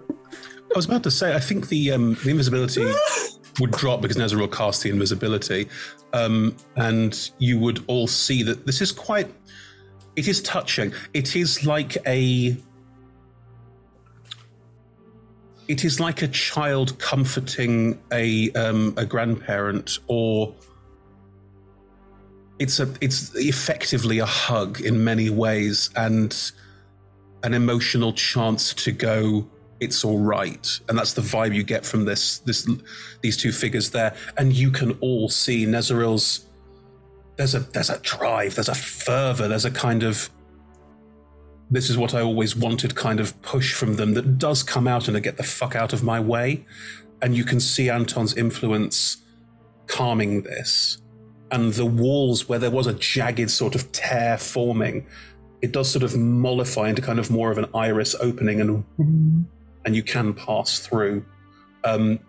I 0.09 0.76
was 0.76 0.86
about 0.86 1.03
to 1.03 1.11
say, 1.11 1.34
I 1.34 1.39
think 1.39 1.70
the 1.70 1.91
um, 1.91 2.15
the 2.24 2.30
invisibility 2.30 2.86
would 3.59 3.72
drop 3.72 4.01
because 4.01 4.18
Nezeril 4.18 4.51
cast 4.51 4.84
the 4.84 4.89
invisibility, 4.89 5.70
um, 6.13 6.55
and 6.76 7.32
you 7.38 7.57
would 7.59 7.84
all 7.88 8.07
see 8.07 8.43
that 8.43 8.65
this 8.65 8.82
is 8.82 8.91
quite. 8.91 9.34
It 10.18 10.28
is 10.28 10.41
touching. 10.41 10.93
It 11.13 11.36
is 11.36 11.63
like 11.65 11.95
a. 12.07 12.57
It 15.68 15.86
is 15.86 15.99
like 15.99 16.24
a 16.24 16.28
child 16.28 16.97
comforting 16.97 18.01
a 18.11 18.51
um, 18.53 18.95
a 18.97 19.05
grandparent, 19.05 19.99
or 20.07 20.55
it's 22.57 22.80
a 22.80 22.91
it's 22.99 23.36
effectively 23.36 24.18
a 24.18 24.26
hug 24.26 24.82
in 24.82 25.03
many 25.03 25.30
ways, 25.30 25.91
and 25.95 26.36
an 27.43 27.53
emotional 27.53 28.11
chance 28.11 28.74
to 28.74 28.91
go 28.91 29.47
it's 29.80 30.03
all 30.03 30.18
right 30.18 30.80
and 30.89 30.97
that's 30.97 31.13
the 31.13 31.22
vibe 31.22 31.53
you 31.53 31.61
get 31.61 31.86
from 31.86 32.05
this 32.05 32.39
this 32.39 32.68
these 33.22 33.38
two 33.38 33.51
figures 33.51 33.91
there 33.91 34.15
and 34.38 34.53
you 34.53 34.72
can 34.72 34.97
all 35.01 35.30
see 35.30 35.68
Nezeril's 35.68 36.47
there's 37.38 37.56
a 37.56 37.60
there's 37.60 37.90
a 37.90 38.00
drive 38.00 38.56
there's 38.56 38.70
a 38.70 38.76
fervor 38.76 39.48
there's 39.48 39.66
a 39.66 39.72
kind 39.72 40.04
of 40.04 40.30
this 41.70 41.90
is 41.90 41.98
what 41.98 42.14
I 42.14 42.22
always 42.22 42.56
wanted 42.56 42.96
kind 42.96 43.20
of 43.20 43.40
push 43.42 43.74
from 43.74 43.96
them 43.96 44.14
that 44.14 44.38
does 44.38 44.64
come 44.64 44.88
out 44.88 45.08
and 45.08 45.18
a 45.18 45.22
get 45.22 45.38
the 45.38 45.44
fuck 45.44 45.76
out 45.76 45.92
of 45.92 46.02
my 46.02 46.18
way. 46.18 46.66
And 47.22 47.36
you 47.36 47.44
can 47.44 47.60
see 47.60 47.90
Anton's 47.90 48.34
influence 48.38 49.18
calming 49.86 50.44
this. 50.44 51.02
And 51.52 51.74
the 51.74 51.86
walls 51.86 52.48
where 52.48 52.58
there 52.58 52.72
was 52.72 52.88
a 52.88 52.94
jagged 52.94 53.52
sort 53.52 53.76
of 53.76 53.92
tear 53.92 54.38
forming 54.38 55.08
it 55.62 55.72
does 55.72 55.90
sort 55.90 56.04
of 56.04 56.16
mollify 56.16 56.90
into 56.90 57.02
kind 57.02 57.20
of 57.20 57.32
more 57.32 57.52
of 57.52 57.58
an 57.58 57.66
iris 57.74 58.16
opening 58.20 58.62
and 58.62 58.86
and 59.86 59.96
you 59.96 60.04
can 60.04 60.34
pass 60.34 60.80
through. 60.80 61.26
Um, 61.84 62.20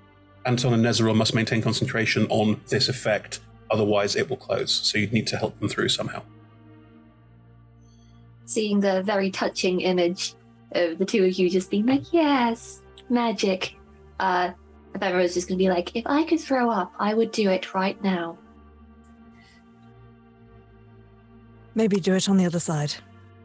Anton 0.47 0.73
and 0.73 0.85
Nezeril 0.85 1.17
must 1.17 1.35
maintain 1.35 1.61
concentration 1.61 2.27
on 2.31 2.61
this 2.69 2.89
effect, 2.89 3.41
otherwise 3.71 4.16
it 4.16 4.29
will 4.29 4.37
close. 4.37 4.73
So 4.73 4.99
you'd 4.99 5.12
need 5.12 5.27
to 5.29 5.37
help 5.37 5.59
them 5.61 5.69
through 5.69 5.89
somehow. 5.89 6.23
Seeing 8.45 8.81
the 8.81 9.03
very 9.03 9.31
touching 9.31 9.81
image 9.81 10.35
of 10.73 10.99
the 10.99 11.05
two 11.05 11.25
of 11.25 11.33
you 11.35 11.51
just 11.51 11.71
being 11.71 11.87
like, 11.87 12.12
yes, 12.12 12.83
magic. 13.09 13.75
Uh, 14.21 14.53
Ephemera's 14.95 15.35
just 15.35 15.49
going 15.49 15.59
to 15.59 15.62
be 15.62 15.69
like, 15.69 15.95
if 15.95 16.07
I 16.07 16.25
could 16.25 16.41
throw 16.41 16.71
up, 16.71 16.93
I 16.99 17.14
would 17.14 17.31
do 17.31 17.51
it 17.51 17.75
right 17.75 18.03
now. 18.03 18.39
Maybe 21.75 22.01
do 22.01 22.14
it 22.14 22.29
on 22.29 22.37
the 22.37 22.47
other 22.47 22.59
side. 22.59 22.95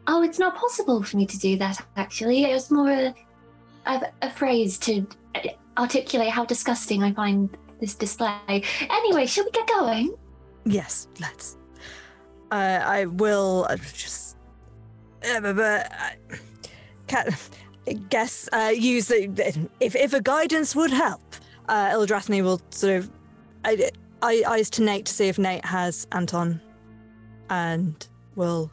Oh, 0.06 0.22
it's 0.22 0.38
not 0.38 0.56
possible 0.56 1.02
for 1.02 1.16
me 1.16 1.26
to 1.26 1.38
do 1.38 1.56
that, 1.58 1.84
actually. 1.96 2.44
It 2.44 2.52
was 2.52 2.70
more 2.70 2.90
a, 2.90 3.14
a, 3.86 4.02
a 4.22 4.30
phrase 4.30 4.78
to 4.78 5.06
articulate 5.78 6.30
how 6.30 6.44
disgusting 6.44 7.02
I 7.02 7.12
find 7.12 7.56
this 7.80 7.94
display. 7.94 8.62
Anyway, 8.90 9.26
shall 9.26 9.44
we 9.44 9.50
get 9.50 9.68
going? 9.68 10.14
Yes, 10.64 11.08
let's. 11.20 11.56
Uh, 12.50 12.80
I 12.84 13.06
will 13.06 13.66
uh, 13.68 13.76
just. 13.76 14.36
Uh, 15.28 15.40
but, 15.40 15.56
but, 15.56 15.92
can, 17.06 17.34
I 17.88 17.92
guess 17.94 18.48
uh, 18.52 18.72
use 18.74 19.08
the 19.08 19.68
if 19.80 19.94
if 19.96 20.12
a 20.12 20.20
guidance 20.20 20.74
would 20.76 20.90
help. 20.90 21.22
Uh, 21.68 21.90
Ildrathni 21.90 22.42
will 22.42 22.60
sort 22.70 22.94
of 22.96 23.10
I, 23.64 23.90
I 24.22 24.42
eyes 24.46 24.70
to 24.70 24.82
Nate 24.82 25.06
to 25.06 25.12
see 25.12 25.28
if 25.28 25.38
Nate 25.38 25.64
has 25.64 26.06
Anton, 26.12 26.60
and 27.50 28.06
will 28.36 28.70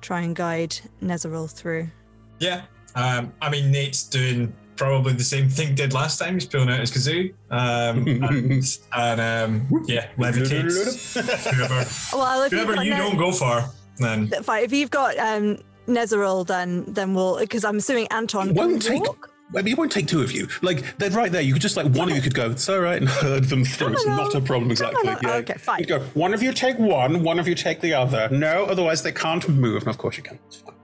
try 0.00 0.20
and 0.20 0.34
guide 0.34 0.76
Nezeril 1.02 1.50
through. 1.50 1.90
Yeah. 2.38 2.62
Um, 2.94 3.32
I 3.40 3.50
mean, 3.50 3.70
Nate's 3.70 4.02
doing 4.04 4.52
probably 4.80 5.12
the 5.12 5.22
same 5.22 5.46
thing 5.46 5.74
did 5.74 5.92
last 5.92 6.18
time. 6.18 6.34
He's 6.34 6.46
pulling 6.46 6.70
out 6.70 6.80
his 6.80 6.90
kazoo. 6.90 7.34
Um, 7.50 8.06
and, 8.24 8.78
and 8.96 9.20
um, 9.20 9.84
yeah, 9.86 10.08
levitates. 10.16 11.20
whoever 11.54 11.84
Well, 12.16 12.42
if 12.44 12.52
you've 12.52 12.62
whoever 12.62 12.82
you 12.82 12.96
don't 12.96 13.18
go 13.18 13.30
for, 13.30 13.62
then 13.98 14.28
Fine, 14.28 14.64
if 14.64 14.72
you've 14.72 14.90
got 14.90 15.18
um, 15.18 15.58
Nezeril, 15.86 16.46
then 16.46 16.84
then 16.88 17.12
we'll 17.12 17.38
because 17.38 17.64
I'm 17.64 17.76
assuming 17.76 18.08
Anton 18.10 18.50
It 18.50 18.56
won't 18.56 18.80
take. 18.82 19.02
walk. 19.02 19.30
I 19.54 19.62
mean, 19.62 19.72
it 19.72 19.78
won't 19.78 19.92
take 19.92 20.06
two 20.06 20.22
of 20.22 20.32
you. 20.32 20.48
Like 20.62 20.96
they're 20.96 21.10
right 21.10 21.30
there. 21.30 21.42
You 21.42 21.52
could 21.52 21.62
just 21.62 21.76
like 21.76 21.92
one 21.92 22.08
of 22.08 22.16
you 22.16 22.22
could 22.22 22.34
go. 22.34 22.50
It's 22.50 22.66
all 22.68 22.80
right, 22.80 22.98
and 22.98 23.08
herd 23.22 23.44
them 23.44 23.64
through. 23.64 23.92
It's 23.92 24.06
not 24.06 24.34
a 24.34 24.40
problem 24.40 24.70
exactly. 24.70 25.02
Yeah. 25.04 25.34
Okay, 25.34 25.54
fine. 25.54 25.80
You 25.80 25.86
go. 25.86 26.00
One 26.14 26.32
of 26.32 26.42
you 26.42 26.54
take 26.54 26.78
one. 26.78 27.22
One 27.22 27.38
of 27.38 27.46
you 27.46 27.54
take 27.54 27.82
the 27.82 27.92
other. 27.92 28.30
No, 28.30 28.64
otherwise 28.64 29.02
they 29.02 29.12
can't 29.12 29.46
move. 29.46 29.82
And 29.82 29.90
of 29.90 29.98
course 29.98 30.16
you 30.16 30.22
can. 30.22 30.38
It's 30.46 30.56
fine. 30.56 30.74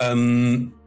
Um, 0.00 0.77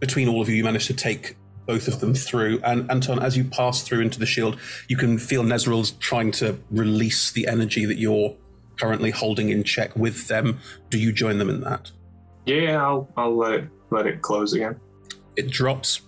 between 0.00 0.28
all 0.28 0.40
of 0.40 0.48
you, 0.48 0.56
you 0.56 0.64
manage 0.64 0.86
to 0.86 0.94
take 0.94 1.36
both 1.66 1.86
of 1.86 2.00
them 2.00 2.14
through. 2.14 2.60
And 2.64 2.90
Anton, 2.90 3.18
as 3.18 3.36
you 3.36 3.44
pass 3.44 3.82
through 3.82 4.00
into 4.00 4.18
the 4.18 4.26
shield, 4.26 4.58
you 4.88 4.96
can 4.96 5.18
feel 5.18 5.42
Nezeril's 5.42 5.92
trying 5.92 6.32
to 6.32 6.58
release 6.70 7.30
the 7.30 7.46
energy 7.46 7.84
that 7.84 7.98
you're 7.98 8.34
currently 8.78 9.10
holding 9.10 9.50
in 9.50 9.64
check 9.64 9.94
with 9.94 10.28
them. 10.28 10.58
Do 10.90 10.98
you 10.98 11.12
join 11.12 11.38
them 11.38 11.50
in 11.50 11.60
that? 11.60 11.90
Yeah, 12.46 12.82
I'll 12.82 13.08
I'll 13.16 13.36
let 13.36 13.52
it 13.54 13.68
let 13.90 14.06
it 14.06 14.22
close 14.22 14.54
again. 14.54 14.80
It 15.36 15.50
drops 15.50 16.00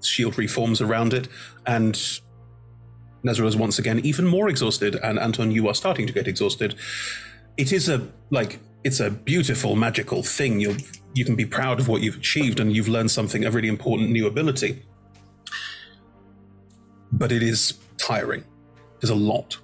shield 0.00 0.38
reforms 0.38 0.80
around 0.80 1.12
it, 1.12 1.28
and 1.66 1.94
Nezra 3.24 3.46
is 3.46 3.56
once 3.56 3.78
again 3.78 3.98
even 4.00 4.26
more 4.26 4.48
exhausted, 4.48 4.94
and 4.96 5.18
Anton, 5.18 5.50
you 5.50 5.66
are 5.66 5.74
starting 5.74 6.06
to 6.06 6.12
get 6.12 6.28
exhausted. 6.28 6.76
It 7.56 7.72
is 7.72 7.88
a 7.88 8.08
like 8.30 8.60
it's 8.84 9.00
a 9.00 9.10
beautiful 9.10 9.76
magical 9.76 10.22
thing. 10.22 10.60
You 10.60 10.76
you 11.14 11.24
can 11.24 11.36
be 11.36 11.44
proud 11.44 11.78
of 11.78 11.88
what 11.88 12.02
you've 12.02 12.16
achieved, 12.16 12.60
and 12.60 12.74
you've 12.74 12.88
learned 12.88 13.10
something 13.10 13.44
a 13.44 13.50
really 13.50 13.68
important 13.68 14.10
new 14.10 14.26
ability. 14.26 14.82
But 17.12 17.32
it 17.32 17.42
is 17.42 17.74
tiring. 17.98 18.44
There's 19.00 19.10
a 19.10 19.14
lot. 19.14 19.58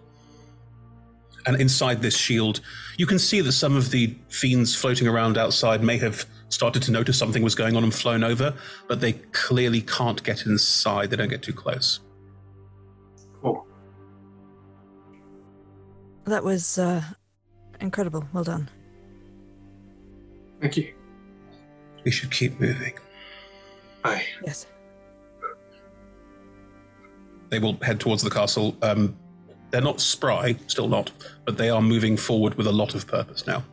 And 1.46 1.58
inside 1.58 2.02
this 2.02 2.16
shield, 2.16 2.60
you 2.98 3.06
can 3.06 3.18
see 3.18 3.40
that 3.40 3.52
some 3.52 3.74
of 3.74 3.90
the 3.90 4.14
fiends 4.28 4.74
floating 4.74 5.08
around 5.08 5.38
outside 5.38 5.82
may 5.82 5.96
have 5.96 6.26
started 6.50 6.82
to 6.82 6.90
notice 6.90 7.18
something 7.18 7.42
was 7.42 7.54
going 7.54 7.74
on 7.76 7.84
and 7.84 7.94
flown 7.94 8.22
over, 8.22 8.54
but 8.86 9.00
they 9.00 9.14
clearly 9.32 9.80
can't 9.80 10.22
get 10.22 10.44
inside. 10.44 11.08
They 11.08 11.16
don't 11.16 11.28
get 11.28 11.42
too 11.42 11.54
close. 11.54 12.00
Cool. 13.40 13.66
That 16.26 16.44
was 16.44 16.76
uh, 16.76 17.02
incredible. 17.80 18.28
Well 18.34 18.44
done. 18.44 18.68
Thank 20.60 20.76
you. 20.76 20.94
We 22.04 22.10
should 22.10 22.30
keep 22.30 22.58
moving. 22.60 22.94
Aye. 24.04 24.24
Yes. 24.44 24.66
They 27.50 27.58
will 27.58 27.78
head 27.82 28.00
towards 28.00 28.22
the 28.22 28.30
castle. 28.30 28.76
Um, 28.82 29.16
they're 29.70 29.80
not 29.80 30.00
spry, 30.00 30.56
still 30.66 30.88
not, 30.88 31.10
but 31.44 31.56
they 31.58 31.70
are 31.70 31.82
moving 31.82 32.16
forward 32.16 32.54
with 32.54 32.66
a 32.66 32.72
lot 32.72 32.94
of 32.94 33.06
purpose 33.06 33.46
now. 33.46 33.64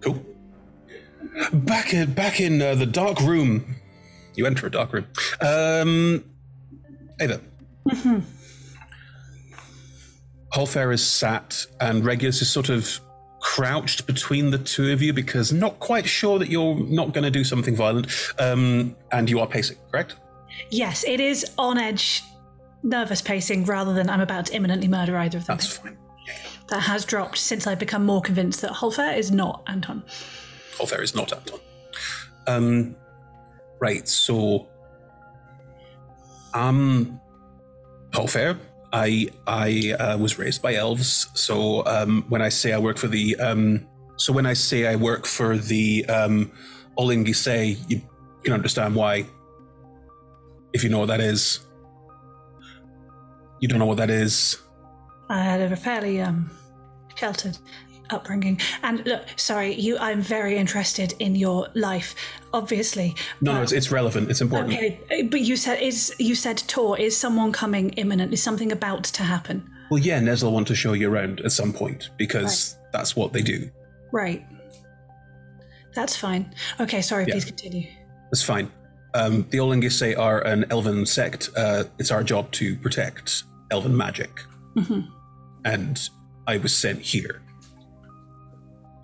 Cool. 0.00 0.24
Back 1.52 1.92
in 1.94 2.12
back 2.12 2.40
in 2.40 2.60
uh, 2.62 2.74
the 2.74 2.86
dark 2.86 3.20
room. 3.20 3.76
You 4.34 4.46
enter 4.46 4.66
a 4.66 4.70
dark 4.70 4.92
room. 4.92 5.06
Um, 5.40 6.24
Ava. 7.20 7.40
Mm-hmm. 7.88 8.18
Holfair 10.54 10.94
is 10.94 11.04
sat, 11.04 11.66
and 11.80 12.04
Regulus 12.04 12.40
is 12.40 12.48
sort 12.48 12.68
of 12.68 13.00
crouched 13.40 14.06
between 14.06 14.50
the 14.50 14.58
two 14.58 14.92
of 14.92 15.02
you 15.02 15.12
because 15.12 15.52
not 15.52 15.80
quite 15.80 16.06
sure 16.06 16.38
that 16.38 16.48
you're 16.48 16.76
not 16.84 17.12
going 17.12 17.24
to 17.24 17.30
do 17.30 17.42
something 17.42 17.74
violent. 17.74 18.06
Um, 18.38 18.94
and 19.10 19.28
you 19.28 19.40
are 19.40 19.48
pacing, 19.48 19.78
correct? 19.90 20.14
Yes, 20.70 21.04
it 21.04 21.18
is 21.18 21.44
on 21.58 21.76
edge, 21.76 22.22
nervous 22.84 23.20
pacing 23.20 23.64
rather 23.64 23.92
than 23.92 24.08
I'm 24.08 24.20
about 24.20 24.46
to 24.46 24.54
imminently 24.54 24.86
murder 24.86 25.16
either 25.18 25.38
of 25.38 25.46
them. 25.46 25.56
That's 25.56 25.76
fine. 25.76 25.98
That 26.68 26.80
has 26.80 27.04
dropped 27.04 27.36
since 27.36 27.66
I've 27.66 27.80
become 27.80 28.06
more 28.06 28.22
convinced 28.22 28.62
that 28.62 28.70
Holfair 28.70 29.18
is 29.18 29.32
not 29.32 29.62
Anton. 29.66 30.04
Holfair 30.76 31.02
is 31.02 31.16
not 31.16 31.32
Anton. 31.32 31.60
Um, 32.46 32.96
right, 33.80 34.06
so. 34.08 34.68
Um, 36.54 37.20
Holfair, 38.12 38.56
I 38.94 39.28
I 39.48 39.92
uh, 39.98 40.18
was 40.18 40.38
raised 40.38 40.62
by 40.62 40.74
elves, 40.74 41.26
so 41.34 41.84
um, 41.84 42.24
when 42.28 42.40
I 42.40 42.48
say 42.48 42.72
I 42.72 42.78
work 42.78 42.96
for 42.96 43.08
the 43.08 43.34
um, 43.36 43.88
so 44.16 44.32
when 44.32 44.46
I 44.46 44.52
say 44.52 44.86
I 44.86 44.94
work 44.94 45.26
for 45.26 45.58
the 45.58 46.06
um, 46.06 46.52
Olin 46.96 47.24
Gisei, 47.24 47.76
you 47.88 48.00
can 48.44 48.52
understand 48.52 48.94
why. 48.94 49.26
If 50.72 50.84
you 50.84 50.90
know 50.90 51.00
what 51.00 51.08
that 51.08 51.20
is, 51.20 51.58
you 53.60 53.66
don't 53.66 53.80
know 53.80 53.86
what 53.86 53.98
that 53.98 54.10
is. 54.10 54.58
I 55.28 55.42
had 55.42 55.72
a 55.72 55.76
fairly 55.76 56.20
um, 56.20 56.50
sheltered 57.16 57.58
upbringing. 58.10 58.60
And 58.82 59.04
look, 59.06 59.22
sorry, 59.36 59.74
you. 59.74 59.98
I'm 59.98 60.20
very 60.20 60.56
interested 60.56 61.14
in 61.18 61.34
your 61.34 61.68
life, 61.74 62.14
obviously. 62.52 63.14
No, 63.40 63.54
no, 63.54 63.62
it's, 63.62 63.72
it's 63.72 63.90
relevant. 63.90 64.30
It's 64.30 64.40
important. 64.40 64.74
Okay, 64.74 65.22
but 65.30 65.40
you 65.40 65.56
said 65.56 65.80
is 65.80 66.14
you 66.18 66.34
said 66.34 66.58
Tor 66.66 66.98
is 66.98 67.16
someone 67.16 67.52
coming 67.52 67.90
imminent? 67.90 68.32
Is 68.32 68.42
something 68.42 68.72
about 68.72 69.04
to 69.04 69.22
happen? 69.22 69.68
Well, 69.90 70.00
yeah, 70.00 70.20
Nez 70.20 70.42
will 70.42 70.52
want 70.52 70.66
to 70.68 70.74
show 70.74 70.92
you 70.92 71.10
around 71.10 71.40
at 71.40 71.52
some 71.52 71.72
point 71.72 72.10
because 72.16 72.76
that's 72.92 73.14
what 73.14 73.32
they 73.32 73.42
do. 73.42 73.70
Right. 74.12 74.44
That's 75.94 76.16
fine. 76.16 76.54
Okay, 76.80 77.02
sorry. 77.02 77.26
Yeah. 77.26 77.34
Please 77.34 77.44
continue. 77.44 77.88
That's 78.30 78.42
fine. 78.42 78.70
Um, 79.14 79.46
the 79.50 79.58
Olingisei 79.58 80.18
are 80.18 80.40
an 80.40 80.64
elven 80.70 81.06
sect. 81.06 81.50
Uh, 81.56 81.84
it's 81.98 82.10
our 82.10 82.24
job 82.24 82.50
to 82.52 82.76
protect 82.76 83.44
elven 83.70 83.96
magic. 83.96 84.40
hmm 84.76 85.02
And 85.64 86.00
I 86.46 86.56
was 86.56 86.74
sent 86.74 87.00
here 87.00 87.40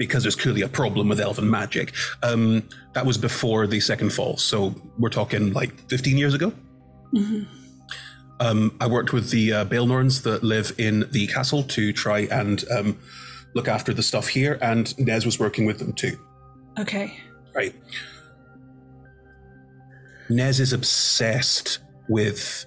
because 0.00 0.22
there's 0.22 0.34
clearly 0.34 0.62
a 0.62 0.68
problem 0.68 1.10
with 1.10 1.20
elven 1.20 1.48
magic. 1.50 1.92
Um, 2.22 2.66
that 2.94 3.04
was 3.04 3.18
before 3.18 3.66
the 3.66 3.80
second 3.80 4.14
fall, 4.14 4.38
so 4.38 4.74
we're 4.98 5.10
talking 5.10 5.52
like 5.52 5.78
15 5.90 6.16
years 6.16 6.32
ago. 6.32 6.54
hmm 7.12 7.42
Um, 8.40 8.74
I 8.80 8.86
worked 8.86 9.12
with 9.12 9.28
the 9.28 9.52
uh, 9.52 9.64
Baelnorns 9.66 10.22
that 10.22 10.42
live 10.42 10.72
in 10.78 11.06
the 11.10 11.26
castle 11.26 11.62
to 11.64 11.92
try 11.92 12.20
and 12.20 12.64
um, 12.70 12.98
look 13.54 13.68
after 13.68 13.92
the 13.92 14.02
stuff 14.02 14.28
here, 14.28 14.58
and 14.62 14.98
Nez 14.98 15.26
was 15.26 15.38
working 15.38 15.66
with 15.66 15.78
them 15.78 15.92
too. 15.92 16.18
Okay. 16.78 17.20
Right. 17.54 17.74
Nez 20.30 20.60
is 20.60 20.72
obsessed 20.72 21.80
with 22.08 22.64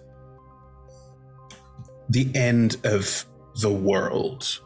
the 2.09 2.29
end 2.35 2.77
of 2.83 3.25
the 3.59 3.73
world. 3.73 4.59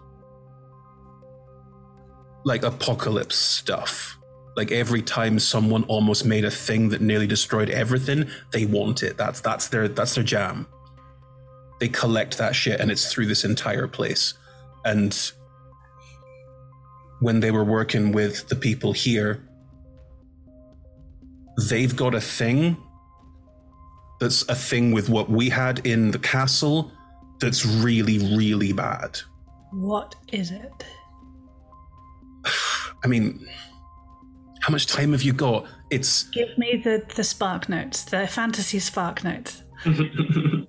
Like 2.48 2.64
apocalypse 2.64 3.36
stuff. 3.36 4.18
Like 4.56 4.72
every 4.72 5.02
time 5.02 5.38
someone 5.38 5.84
almost 5.84 6.26
made 6.26 6.46
a 6.46 6.50
thing 6.50 6.90
that 6.90 7.02
nearly 7.02 7.28
destroyed 7.28 7.70
everything, 7.70 8.30
they 8.52 8.66
want 8.66 9.04
it. 9.04 9.18
That's 9.18 9.42
that's 9.42 9.68
their 9.68 9.90
that's 9.90 10.16
their 10.16 10.24
jam. 10.24 10.66
They 11.82 11.90
collect 11.90 12.38
that 12.38 12.56
shit 12.56 12.80
and 12.80 12.90
it's 12.90 13.12
through 13.12 13.26
this 13.26 13.44
entire 13.44 13.88
place. 13.88 14.34
And 14.86 15.14
when 17.20 17.42
they 17.42 17.52
were 17.52 17.66
working 17.66 18.14
with 18.14 18.48
the 18.48 18.56
people 18.56 18.94
here, 18.94 19.44
they've 21.70 21.96
got 21.96 22.16
a 22.16 22.22
thing 22.22 22.78
that's 24.22 24.48
a 24.48 24.56
thing 24.56 24.94
with 24.94 25.10
what 25.10 25.30
we 25.30 25.50
had 25.50 25.86
in 25.86 26.12
the 26.12 26.20
castle 26.20 26.94
that's 27.40 27.66
really, 27.66 28.20
really 28.38 28.72
bad. 28.72 29.20
What 29.72 30.16
is 30.32 30.52
it? 30.52 30.86
I 33.04 33.08
mean, 33.08 33.48
how 34.62 34.72
much 34.72 34.88
time 34.88 35.12
have 35.12 35.22
you 35.24 35.34
got? 35.34 35.66
It's 35.90 36.24
Give 36.30 36.58
me 36.58 36.82
the 36.84 37.04
the 37.16 37.24
spark 37.24 37.70
notes, 37.70 38.04
the 38.04 38.28
fantasy 38.28 38.80
spark 38.80 39.24
notes. 39.24 39.64
do 39.84 39.98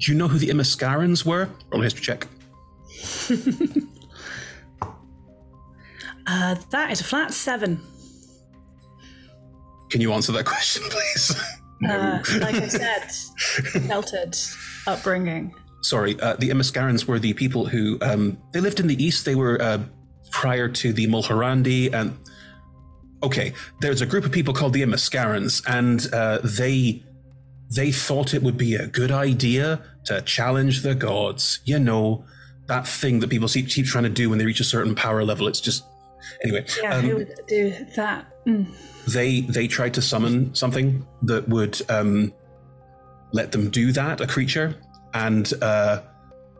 you 0.00 0.14
know 0.14 0.28
who 0.28 0.38
the 0.38 0.48
Imascarans 0.48 1.24
were? 1.24 1.48
Roll 1.70 1.82
a 1.82 1.84
history 1.84 2.02
check. 2.02 2.26
Uh, 6.30 6.54
that 6.70 6.90
is 6.90 7.00
a 7.00 7.04
flat 7.04 7.32
seven. 7.32 7.80
Can 9.88 10.02
you 10.02 10.12
answer 10.12 10.30
that 10.32 10.44
question, 10.54 10.82
please? 10.90 11.34
Uh, 11.88 12.22
like 12.40 12.54
I 12.56 12.68
said, 12.68 13.10
sheltered 13.86 14.36
upbringing. 14.86 15.54
Sorry, 15.80 16.20
uh, 16.20 16.36
the 16.36 16.50
Imascarans 16.50 17.06
were 17.06 17.18
the 17.18 17.32
people 17.32 17.64
who 17.66 17.96
um, 18.02 18.36
they 18.52 18.60
lived 18.60 18.78
in 18.78 18.88
the 18.88 19.02
east. 19.02 19.24
They 19.24 19.36
were 19.36 19.60
uh, 19.62 19.78
prior 20.28 20.68
to 20.68 20.92
the 20.92 21.06
Mulhorandi, 21.06 21.92
and 21.92 22.16
okay, 23.22 23.52
there's 23.80 24.00
a 24.00 24.06
group 24.06 24.24
of 24.24 24.32
people 24.32 24.54
called 24.54 24.72
the 24.72 24.82
Imascarans, 24.82 25.62
and 25.66 26.06
uh, 26.12 26.38
they 26.42 27.02
they 27.74 27.92
thought 27.92 28.32
it 28.34 28.42
would 28.42 28.56
be 28.56 28.74
a 28.74 28.86
good 28.86 29.10
idea 29.10 29.82
to 30.06 30.22
challenge 30.22 30.82
the 30.82 30.94
gods. 30.94 31.60
You 31.64 31.78
know, 31.78 32.24
that 32.66 32.86
thing 32.86 33.20
that 33.20 33.30
people 33.30 33.48
keep, 33.48 33.68
keep 33.68 33.86
trying 33.86 34.04
to 34.04 34.10
do 34.10 34.30
when 34.30 34.38
they 34.38 34.46
reach 34.46 34.60
a 34.60 34.64
certain 34.64 34.94
power 34.94 35.24
level. 35.24 35.48
It's 35.48 35.60
just 35.60 35.84
anyway. 36.42 36.64
Yeah, 36.82 36.96
um, 36.96 37.04
who 37.04 37.16
would 37.16 37.34
do 37.46 37.74
that? 37.96 38.26
Mm. 38.46 38.66
they 39.06 39.42
they 39.42 39.66
tried 39.66 39.92
to 39.94 40.02
summon 40.02 40.54
something 40.54 41.06
that 41.22 41.46
would 41.48 41.80
um, 41.90 42.32
let 43.32 43.52
them 43.52 43.68
do 43.68 43.92
that, 43.92 44.20
a 44.20 44.26
creature, 44.26 44.74
and 45.12 45.52
uh, 45.60 46.00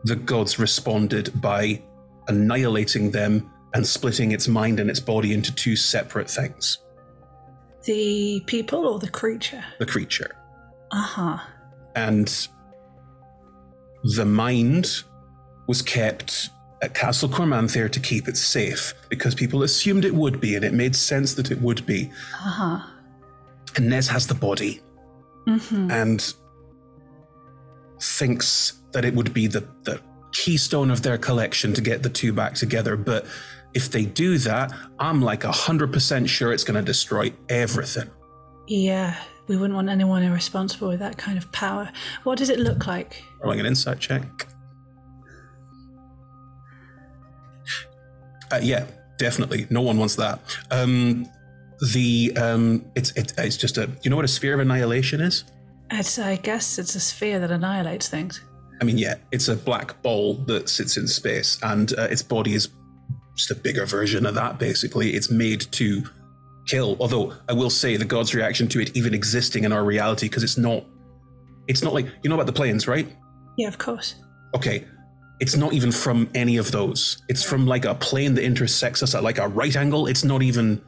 the 0.03 0.15
gods 0.15 0.59
responded 0.59 1.41
by 1.41 1.81
annihilating 2.27 3.11
them 3.11 3.51
and 3.73 3.85
splitting 3.85 4.31
its 4.31 4.47
mind 4.47 4.79
and 4.79 4.89
its 4.89 4.99
body 4.99 5.33
into 5.33 5.53
two 5.53 5.75
separate 5.75 6.29
things. 6.29 6.79
The 7.83 8.41
people 8.47 8.85
or 8.87 8.99
the 8.99 9.09
creature? 9.09 9.63
The 9.79 9.85
creature 9.85 10.31
Uh 10.91 11.01
huh. 11.01 11.37
and 11.95 12.47
the 14.03 14.25
mind 14.25 15.03
was 15.67 15.81
kept 15.81 16.49
at 16.81 16.93
Castle 16.93 17.29
Cormanther 17.29 17.91
to 17.91 17.99
keep 17.99 18.27
it 18.27 18.37
safe 18.37 18.93
because 19.09 19.35
people 19.35 19.63
assumed 19.63 20.05
it 20.05 20.15
would 20.15 20.39
be, 20.39 20.55
and 20.55 20.63
it 20.63 20.73
made 20.73 20.95
sense 20.95 21.33
that 21.35 21.51
it 21.51 21.61
would 21.61 21.85
be. 21.85 22.09
Uh 22.33 22.49
huh. 22.49 22.79
And 23.75 23.89
Nez 23.89 24.07
has 24.07 24.27
the 24.27 24.33
body. 24.35 24.81
Mm-hmm. 25.47 25.89
and 25.89 26.33
thinks 27.99 28.73
that 28.91 29.03
it 29.05 29.13
would 29.15 29.33
be 29.33 29.47
the, 29.47 29.67
the 29.83 29.99
keystone 30.31 30.91
of 30.91 31.01
their 31.01 31.17
collection 31.17 31.73
to 31.73 31.81
get 31.81 32.03
the 32.03 32.09
two 32.09 32.31
back 32.33 32.53
together. 32.53 32.95
But 32.95 33.25
If 33.73 33.91
they 33.91 34.05
do 34.05 34.37
that, 34.39 34.73
I'm 34.97 35.21
like 35.21 35.41
100% 35.41 36.27
sure 36.27 36.51
it's 36.51 36.63
going 36.63 36.75
to 36.75 36.85
destroy 36.85 37.31
everything. 37.49 38.09
Yeah, 38.67 39.15
we 39.47 39.57
wouldn't 39.57 39.75
want 39.75 39.89
anyone 39.89 40.23
irresponsible 40.23 40.87
with 40.89 40.99
that 40.99 41.17
kind 41.17 41.37
of 41.37 41.51
power. 41.51 41.91
What 42.23 42.37
does 42.37 42.49
it 42.49 42.59
look 42.59 42.87
like? 42.87 43.23
Rolling 43.41 43.59
an 43.59 43.65
insight 43.65 43.99
check. 43.99 44.47
Uh, 48.51 48.59
yeah, 48.61 48.85
definitely. 49.17 49.67
No 49.69 49.81
one 49.81 49.97
wants 49.97 50.15
that. 50.15 50.39
Um, 50.71 51.27
the 51.93 52.33
um, 52.37 52.85
it's 52.95 53.11
it, 53.11 53.33
it's 53.37 53.57
just 53.57 53.77
a. 53.77 53.89
You 54.03 54.09
know 54.09 54.15
what 54.15 54.25
a 54.25 54.29
sphere 54.29 54.53
of 54.53 54.59
annihilation 54.59 55.21
is? 55.21 55.45
It's, 55.91 56.19
I 56.19 56.35
guess 56.35 56.77
it's 56.77 56.95
a 56.95 56.99
sphere 56.99 57.39
that 57.39 57.51
annihilates 57.51 58.09
things. 58.09 58.41
I 58.81 58.85
mean, 58.85 58.97
yeah, 58.97 59.15
it's 59.31 59.47
a 59.47 59.55
black 59.55 60.01
ball 60.01 60.35
that 60.45 60.69
sits 60.69 60.97
in 60.97 61.07
space, 61.07 61.59
and 61.63 61.97
uh, 61.97 62.03
its 62.03 62.21
body 62.21 62.53
is 62.53 62.69
just 63.39 63.51
a 63.51 63.55
bigger 63.55 63.85
version 63.85 64.25
of 64.25 64.35
that. 64.35 64.59
Basically, 64.59 65.11
it's 65.11 65.31
made 65.31 65.61
to 65.71 66.03
kill. 66.67 66.97
Although 66.99 67.33
I 67.47 67.53
will 67.53 67.69
say 67.69 67.95
the 67.95 68.05
god's 68.05 68.35
reaction 68.35 68.67
to 68.69 68.81
it 68.81 68.95
even 68.95 69.13
existing 69.13 69.63
in 69.63 69.71
our 69.71 69.83
reality, 69.83 70.27
because 70.27 70.43
it's 70.43 70.57
not. 70.57 70.83
It's 71.67 71.81
not 71.81 71.93
like 71.93 72.07
you 72.21 72.29
know 72.29 72.35
about 72.35 72.47
the 72.47 72.53
planes, 72.53 72.87
right? 72.87 73.07
Yeah, 73.57 73.69
of 73.69 73.77
course. 73.77 74.15
Okay, 74.53 74.85
it's 75.39 75.55
not 75.55 75.73
even 75.73 75.91
from 75.91 76.29
any 76.35 76.57
of 76.57 76.71
those. 76.71 77.23
It's 77.29 77.43
from 77.43 77.65
like 77.65 77.85
a 77.85 77.95
plane 77.95 78.33
that 78.35 78.43
intersects 78.43 79.01
us 79.01 79.15
at 79.15 79.23
like 79.23 79.37
a 79.37 79.47
right 79.47 79.75
angle. 79.75 80.07
It's 80.07 80.25
not 80.25 80.41
even. 80.41 80.81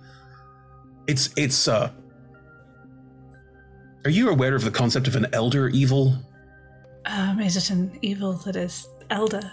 It's 1.07 1.29
it's 1.37 1.67
uh. 1.67 1.89
Are 4.03 4.09
you 4.09 4.29
aware 4.29 4.55
of 4.55 4.65
the 4.65 4.71
concept 4.71 5.07
of 5.07 5.15
an 5.15 5.27
elder 5.31 5.69
evil? 5.69 6.17
Um, 7.05 7.39
is 7.39 7.55
it 7.55 7.69
an 7.69 7.97
evil 8.01 8.33
that 8.45 8.55
is 8.55 8.87
elder? 9.09 9.51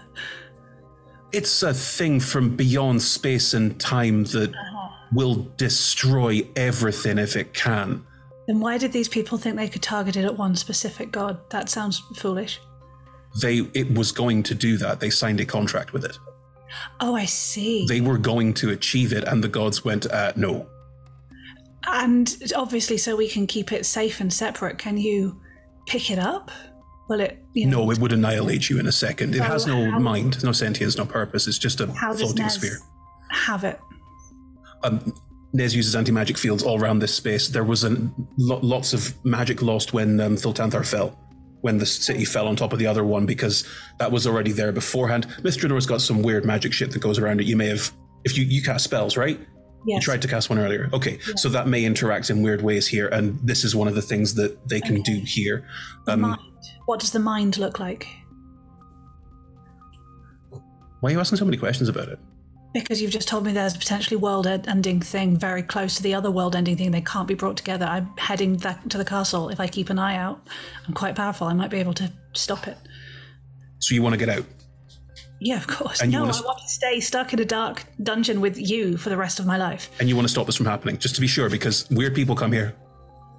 It's 1.32 1.62
a 1.62 1.74
thing 1.74 2.20
from 2.20 2.56
beyond 2.56 3.02
space 3.02 3.54
and 3.54 3.78
time 3.78 4.24
that 4.24 4.52
will 5.12 5.46
destroy 5.56 6.48
everything 6.56 7.18
if 7.18 7.36
it 7.36 7.54
can. 7.54 8.04
Then 8.46 8.60
why 8.60 8.78
did 8.78 8.92
these 8.92 9.08
people 9.08 9.36
think 9.36 9.56
they 9.56 9.68
could 9.68 9.82
target 9.82 10.16
it 10.16 10.24
at 10.24 10.38
one 10.38 10.56
specific 10.56 11.12
god? 11.12 11.38
That 11.50 11.68
sounds 11.68 11.98
foolish. 12.16 12.60
They 13.42 13.58
it 13.74 13.92
was 13.92 14.10
going 14.10 14.42
to 14.44 14.54
do 14.54 14.78
that. 14.78 15.00
They 15.00 15.10
signed 15.10 15.40
a 15.40 15.44
contract 15.44 15.92
with 15.92 16.04
it. 16.04 16.18
Oh, 17.00 17.14
I 17.14 17.26
see. 17.26 17.86
They 17.86 18.00
were 18.00 18.18
going 18.18 18.54
to 18.54 18.70
achieve 18.70 19.12
it, 19.12 19.24
and 19.24 19.44
the 19.44 19.48
gods 19.48 19.84
went, 19.84 20.06
uh, 20.10 20.32
"No, 20.36 20.66
And 21.86 22.36
obviously, 22.54 22.98
so 22.98 23.16
we 23.16 23.28
can 23.28 23.46
keep 23.46 23.72
it 23.72 23.86
safe 23.86 24.20
and 24.20 24.32
separate, 24.32 24.78
can 24.78 24.98
you 24.98 25.40
pick 25.86 26.10
it 26.10 26.18
up? 26.18 26.50
Will 27.08 27.20
it, 27.20 27.42
you 27.54 27.66
know, 27.66 27.84
no, 27.84 27.90
it 27.90 27.98
would 27.98 28.12
annihilate 28.12 28.68
you 28.68 28.78
in 28.78 28.86
a 28.86 28.92
second. 28.92 29.34
It 29.34 29.40
has 29.40 29.66
no 29.66 29.90
how- 29.90 29.98
mind, 29.98 30.42
no 30.44 30.52
sentience, 30.52 30.96
no 30.98 31.06
purpose. 31.06 31.46
It's 31.48 31.58
just 31.58 31.80
a 31.80 31.86
floating 31.86 32.42
Nez 32.44 32.54
sphere." 32.54 32.78
have 33.30 33.64
it? 33.64 33.78
um, 34.84 35.12
Nez 35.52 35.74
uses 35.74 35.96
anti 35.96 36.12
magic 36.12 36.36
fields 36.38 36.62
all 36.62 36.80
around 36.80 36.98
this 36.98 37.14
space. 37.14 37.48
There 37.48 37.64
was 37.64 37.82
an, 37.84 38.14
lo- 38.36 38.60
lots 38.62 38.92
of 38.92 39.14
magic 39.24 39.62
lost 39.62 39.92
when 39.92 40.20
um, 40.20 40.36
Thultanthar 40.36 40.86
fell, 40.86 41.18
when 41.62 41.78
the 41.78 41.86
city 41.86 42.24
fell 42.26 42.46
on 42.46 42.56
top 42.56 42.72
of 42.74 42.78
the 42.78 42.86
other 42.86 43.04
one, 43.04 43.24
because 43.26 43.66
that 43.98 44.12
was 44.12 44.26
already 44.26 44.52
there 44.52 44.72
beforehand. 44.72 45.26
Myth 45.42 45.56
Drannor's 45.58 45.86
got 45.86 46.00
some 46.02 46.22
weird 46.22 46.44
magic 46.44 46.72
shit 46.74 46.90
that 46.92 47.00
goes 47.00 47.18
around 47.18 47.40
it. 47.40 47.46
You 47.46 47.56
may 47.56 47.68
have, 47.68 47.90
if 48.24 48.36
you, 48.36 48.44
you 48.44 48.62
cast 48.62 48.84
spells, 48.84 49.16
right? 49.16 49.40
You 49.86 50.00
tried 50.00 50.20
to 50.22 50.28
cast 50.28 50.50
one 50.50 50.58
earlier. 50.58 50.90
Okay, 50.92 51.18
so 51.36 51.48
that 51.48 51.66
may 51.66 51.84
interact 51.84 52.28
in 52.28 52.42
weird 52.42 52.60
ways 52.60 52.86
here, 52.86 53.08
and 53.08 53.38
this 53.42 53.64
is 53.64 53.74
one 53.74 53.88
of 53.88 53.94
the 53.94 54.02
things 54.02 54.34
that 54.34 54.68
they 54.68 54.82
can 54.82 55.00
do 55.00 55.22
here. 55.24 55.66
Um, 56.06 56.36
What 56.88 57.00
does 57.00 57.10
the 57.10 57.18
mind 57.18 57.58
look 57.58 57.78
like? 57.78 58.08
why 61.00 61.10
are 61.10 61.12
you 61.12 61.20
asking 61.20 61.36
so 61.36 61.44
many 61.44 61.58
questions 61.58 61.90
about 61.90 62.08
it? 62.08 62.18
Because 62.72 63.02
you've 63.02 63.10
just 63.10 63.28
told 63.28 63.44
me 63.44 63.52
there's 63.52 63.76
a 63.76 63.78
potentially 63.78 64.16
world-ending 64.16 65.02
thing 65.02 65.36
very 65.36 65.62
close 65.62 65.96
to 65.96 66.02
the 66.02 66.14
other 66.14 66.30
world-ending 66.30 66.78
thing. 66.78 66.90
They 66.90 67.02
can't 67.02 67.28
be 67.28 67.34
brought 67.34 67.58
together. 67.58 67.84
I'm 67.84 68.08
heading 68.16 68.56
back 68.56 68.88
to 68.88 68.96
the 68.96 69.04
castle. 69.04 69.50
If 69.50 69.60
I 69.60 69.66
keep 69.66 69.90
an 69.90 69.98
eye 69.98 70.16
out, 70.16 70.40
I'm 70.86 70.94
quite 70.94 71.14
powerful. 71.14 71.46
I 71.46 71.52
might 71.52 71.70
be 71.70 71.76
able 71.76 71.92
to 71.92 72.10
stop 72.32 72.66
it. 72.66 72.78
So 73.80 73.94
you 73.94 74.00
want 74.00 74.14
to 74.14 74.18
get 74.18 74.30
out? 74.30 74.46
Yeah, 75.40 75.58
of 75.58 75.66
course. 75.66 76.00
And 76.00 76.10
you 76.10 76.18
no, 76.18 76.24
wanna 76.24 76.34
I 76.36 76.38
s- 76.38 76.44
want 76.44 76.58
to 76.60 76.68
stay 76.68 77.00
stuck 77.00 77.34
in 77.34 77.38
a 77.38 77.44
dark 77.44 77.84
dungeon 78.02 78.40
with 78.40 78.56
you 78.58 78.96
for 78.96 79.10
the 79.10 79.16
rest 79.18 79.38
of 79.38 79.44
my 79.46 79.58
life. 79.58 79.90
And 80.00 80.08
you 80.08 80.16
want 80.16 80.26
to 80.26 80.32
stop 80.32 80.46
this 80.46 80.56
from 80.56 80.64
happening, 80.66 80.96
just 80.96 81.14
to 81.16 81.20
be 81.20 81.26
sure, 81.26 81.50
because 81.50 81.86
weird 81.90 82.14
people 82.14 82.34
come 82.34 82.50
here. 82.50 82.74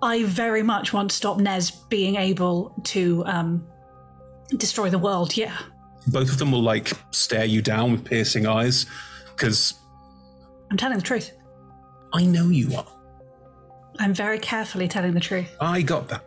I 0.02 0.24
very 0.24 0.64
much 0.64 0.94
want 0.94 1.10
to 1.10 1.16
stop 1.16 1.38
Nez 1.38 1.72
being 1.72 2.16
able 2.16 2.74
to 2.86 3.24
um, 3.26 3.68
destroy 4.56 4.90
the 4.90 5.00
world. 5.00 5.36
Yeah. 5.36 5.58
Both 6.08 6.32
of 6.32 6.38
them 6.38 6.52
will 6.52 6.62
like 6.62 6.92
stare 7.12 7.46
you 7.46 7.62
down 7.62 7.92
with 7.92 8.06
piercing 8.06 8.48
eyes, 8.48 8.86
because 9.36 9.74
I'm 10.72 10.78
telling 10.78 10.98
the 10.98 11.04
truth. 11.04 11.32
I 12.14 12.26
know 12.26 12.50
you 12.50 12.74
are. 12.76 12.88
I'm 14.00 14.14
very 14.14 14.40
carefully 14.40 14.88
telling 14.88 15.14
the 15.14 15.20
truth. 15.20 15.50
I 15.60 15.82
got 15.82 16.08
that. 16.08 16.26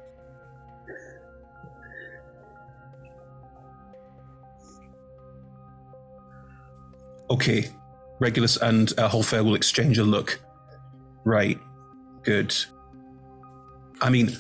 Okay, 7.31 7.71
Regulus 8.21 8.59
and 8.59 8.93
uh, 8.99 9.09
Holfair 9.09 9.43
will 9.43 9.55
exchange 9.55 9.97
a 9.97 10.05
look. 10.05 10.39
Right, 11.25 11.59
good. 12.23 12.55
I 14.03 14.11
mean, 14.11 14.37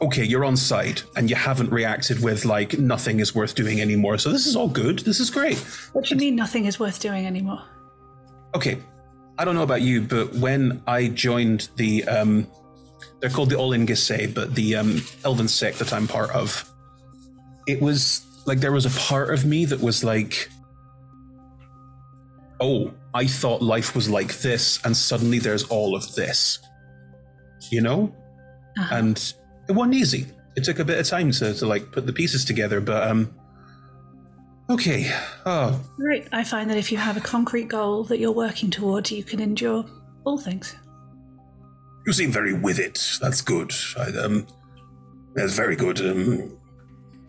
okay, 0.00 0.24
you're 0.24 0.44
on 0.44 0.56
site 0.56 1.04
and 1.16 1.28
you 1.28 1.36
haven't 1.36 1.70
reacted 1.70 2.22
with 2.22 2.44
like 2.44 2.78
nothing 2.78 3.20
is 3.20 3.34
worth 3.34 3.54
doing 3.54 3.80
anymore. 3.80 4.16
So 4.18 4.30
this 4.30 4.46
is 4.46 4.56
all 4.56 4.68
good. 4.68 5.00
This 5.00 5.20
is 5.20 5.28
great. 5.28 5.58
What 5.92 6.04
do 6.04 6.14
you 6.14 6.20
mean 6.20 6.36
nothing 6.36 6.64
is 6.64 6.78
worth 6.78 7.00
doing 7.00 7.26
anymore? 7.26 7.62
Okay, 8.54 8.78
I 9.38 9.44
don't 9.44 9.54
know 9.54 9.62
about 9.62 9.82
you, 9.82 10.02
but 10.02 10.34
when 10.34 10.82
I 10.86 11.08
joined 11.08 11.68
the, 11.76 12.04
um, 12.04 12.46
they're 13.20 13.30
called 13.30 13.50
the 13.50 13.56
All 13.56 13.72
In 13.72 13.86
Gise, 13.86 14.32
but 14.32 14.54
the 14.54 14.76
um, 14.76 15.02
Elven 15.24 15.48
sect 15.48 15.78
that 15.80 15.92
I'm 15.92 16.06
part 16.06 16.30
of, 16.30 16.70
it 17.66 17.80
was 17.80 18.26
like 18.46 18.60
there 18.60 18.72
was 18.72 18.86
a 18.86 19.00
part 19.00 19.32
of 19.32 19.44
me 19.44 19.64
that 19.64 19.80
was 19.80 20.04
like, 20.04 20.48
oh, 22.60 22.92
I 23.14 23.26
thought 23.26 23.62
life 23.62 23.94
was 23.96 24.08
like 24.08 24.38
this, 24.38 24.80
and 24.84 24.96
suddenly 24.96 25.38
there's 25.38 25.64
all 25.64 25.96
of 25.96 26.14
this, 26.14 26.58
you 27.70 27.80
know? 27.80 28.14
And 28.90 29.34
it 29.68 29.72
wasn't 29.72 29.94
easy. 29.94 30.26
It 30.56 30.64
took 30.64 30.78
a 30.78 30.84
bit 30.84 30.98
of 30.98 31.06
time 31.06 31.30
to, 31.32 31.54
to 31.54 31.66
like 31.66 31.92
put 31.92 32.06
the 32.06 32.12
pieces 32.12 32.44
together, 32.44 32.80
but 32.80 33.06
um, 33.08 33.34
okay. 34.70 35.10
Oh, 35.46 35.80
Right. 35.98 36.26
I 36.32 36.44
find 36.44 36.68
that 36.70 36.78
if 36.78 36.90
you 36.92 36.98
have 36.98 37.16
a 37.16 37.20
concrete 37.20 37.68
goal 37.68 38.04
that 38.04 38.18
you're 38.18 38.32
working 38.32 38.70
towards, 38.70 39.10
you 39.12 39.24
can 39.24 39.40
endure 39.40 39.84
all 40.24 40.38
things. 40.38 40.74
You 42.06 42.12
seem 42.12 42.32
very 42.32 42.52
with 42.52 42.78
it. 42.78 43.18
That's 43.20 43.40
good. 43.40 43.72
I, 43.98 44.08
um, 44.18 44.46
that's 45.34 45.54
very 45.54 45.76
good. 45.76 46.00
Um, 46.00 46.58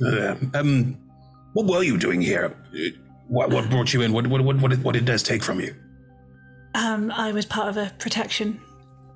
uh, 0.04 0.36
um, 0.54 0.98
what 1.54 1.68
were 1.68 1.84
you 1.84 1.98
doing 1.98 2.22
here? 2.22 2.56
What, 3.28 3.52
what 3.52 3.70
brought 3.70 3.94
you 3.94 4.02
in? 4.02 4.12
What, 4.12 4.28
what, 4.28 4.42
what, 4.42 4.58
what, 4.60 4.72
did, 4.72 4.84
what 4.84 4.94
did 4.94 5.06
Des 5.06 5.20
take 5.20 5.44
from 5.44 5.60
you? 5.60 5.76
Um, 6.76 7.12
I 7.12 7.32
was 7.32 7.46
part 7.46 7.70
of 7.70 7.78
a 7.78 7.94
protection 8.00 8.60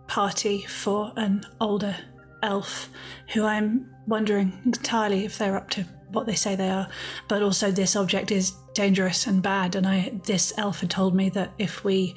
party 0.08 0.62
for 0.62 1.12
an 1.16 1.45
older 1.60 1.95
elf 2.43 2.89
who 3.34 3.43
I'm 3.43 3.89
wondering 4.08 4.60
entirely 4.66 5.26
if 5.26 5.38
they're 5.38 5.58
up 5.58 5.70
to 5.72 5.86
what 6.12 6.26
they 6.26 6.36
say 6.36 6.55
they 6.55 6.70
are. 6.70 6.88
But 7.28 7.43
also, 7.43 7.72
this 7.72 7.95
object 7.95 8.32
is 8.32 8.51
dangerous 8.74 9.28
and 9.28 9.41
bad, 9.41 9.76
and 9.76 9.86
I 9.86 10.20
this 10.24 10.53
elf 10.58 10.82
had 10.82 10.89
told 10.89 11.16
me 11.16 11.30
that 11.30 11.51
if 11.58 11.84
we 11.84 12.16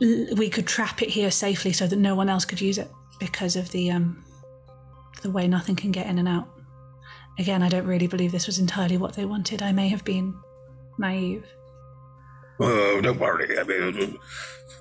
we 0.00 0.50
could 0.50 0.66
trap 0.66 1.02
it 1.02 1.08
here 1.10 1.30
safely 1.30 1.72
so 1.72 1.86
that 1.86 1.96
no 1.96 2.14
one 2.14 2.28
else 2.28 2.44
could 2.44 2.60
use 2.60 2.78
it 2.78 2.90
because 3.20 3.54
of 3.54 3.70
the 3.70 3.90
um 3.90 4.24
the 5.22 5.30
way 5.30 5.46
nothing 5.46 5.76
can 5.76 5.92
get 5.92 6.06
in 6.06 6.18
and 6.18 6.28
out. 6.28 6.48
Again, 7.38 7.62
I 7.62 7.68
don't 7.68 7.86
really 7.86 8.08
believe 8.08 8.32
this 8.32 8.46
was 8.46 8.58
entirely 8.58 8.98
what 8.98 9.14
they 9.14 9.24
wanted. 9.24 9.62
I 9.62 9.72
may 9.72 9.88
have 9.88 10.04
been 10.04 10.34
naive. 10.98 11.44
Oh, 12.62 13.00
don't 13.00 13.18
worry. 13.18 13.58
I 13.58 13.64
mean, 13.64 14.18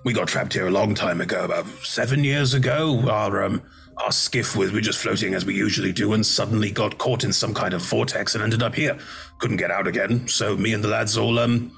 we 0.04 0.14
got 0.14 0.28
trapped 0.28 0.54
here 0.54 0.68
a 0.68 0.72
long 0.72 0.94
time 0.94 1.22
ago, 1.22 1.46
about 1.46 1.66
seven 1.84 2.24
years 2.24 2.54
ago. 2.54 3.02
Our 3.10 3.44
um, 3.44 3.62
our 3.98 4.12
skiff 4.12 4.56
was 4.56 4.72
we 4.72 4.78
were 4.78 4.82
just 4.82 5.00
floating 5.00 5.34
as 5.34 5.46
we 5.46 5.56
usually 5.56 5.92
do, 5.92 6.14
and 6.14 6.26
suddenly 6.26 6.72
got 6.72 6.98
caught 6.98 7.24
in 7.24 7.34
some 7.34 7.54
kind 7.54 7.74
of 7.74 7.82
vortex 7.82 8.36
and 8.36 8.44
ended 8.44 8.64
up 8.64 8.76
here. 8.76 8.98
Couldn't 9.40 9.58
get 9.58 9.72
out 9.72 9.88
again. 9.88 10.28
So 10.28 10.56
me 10.56 10.74
and 10.74 10.84
the 10.84 10.88
lads 10.88 11.18
all 11.18 11.40
um, 11.40 11.72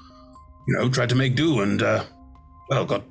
you 0.66 0.74
know, 0.76 0.88
tried 0.88 1.08
to 1.10 1.14
make 1.14 1.36
do, 1.36 1.60
and 1.60 1.82
uh, 1.82 2.04
well, 2.68 2.84
got 2.84 3.04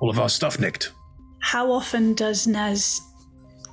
all 0.00 0.10
of 0.10 0.18
our 0.18 0.28
stuff 0.28 0.58
nicked. 0.58 0.92
How 1.40 1.70
often 1.70 2.14
does 2.14 2.46
Nez 2.46 3.00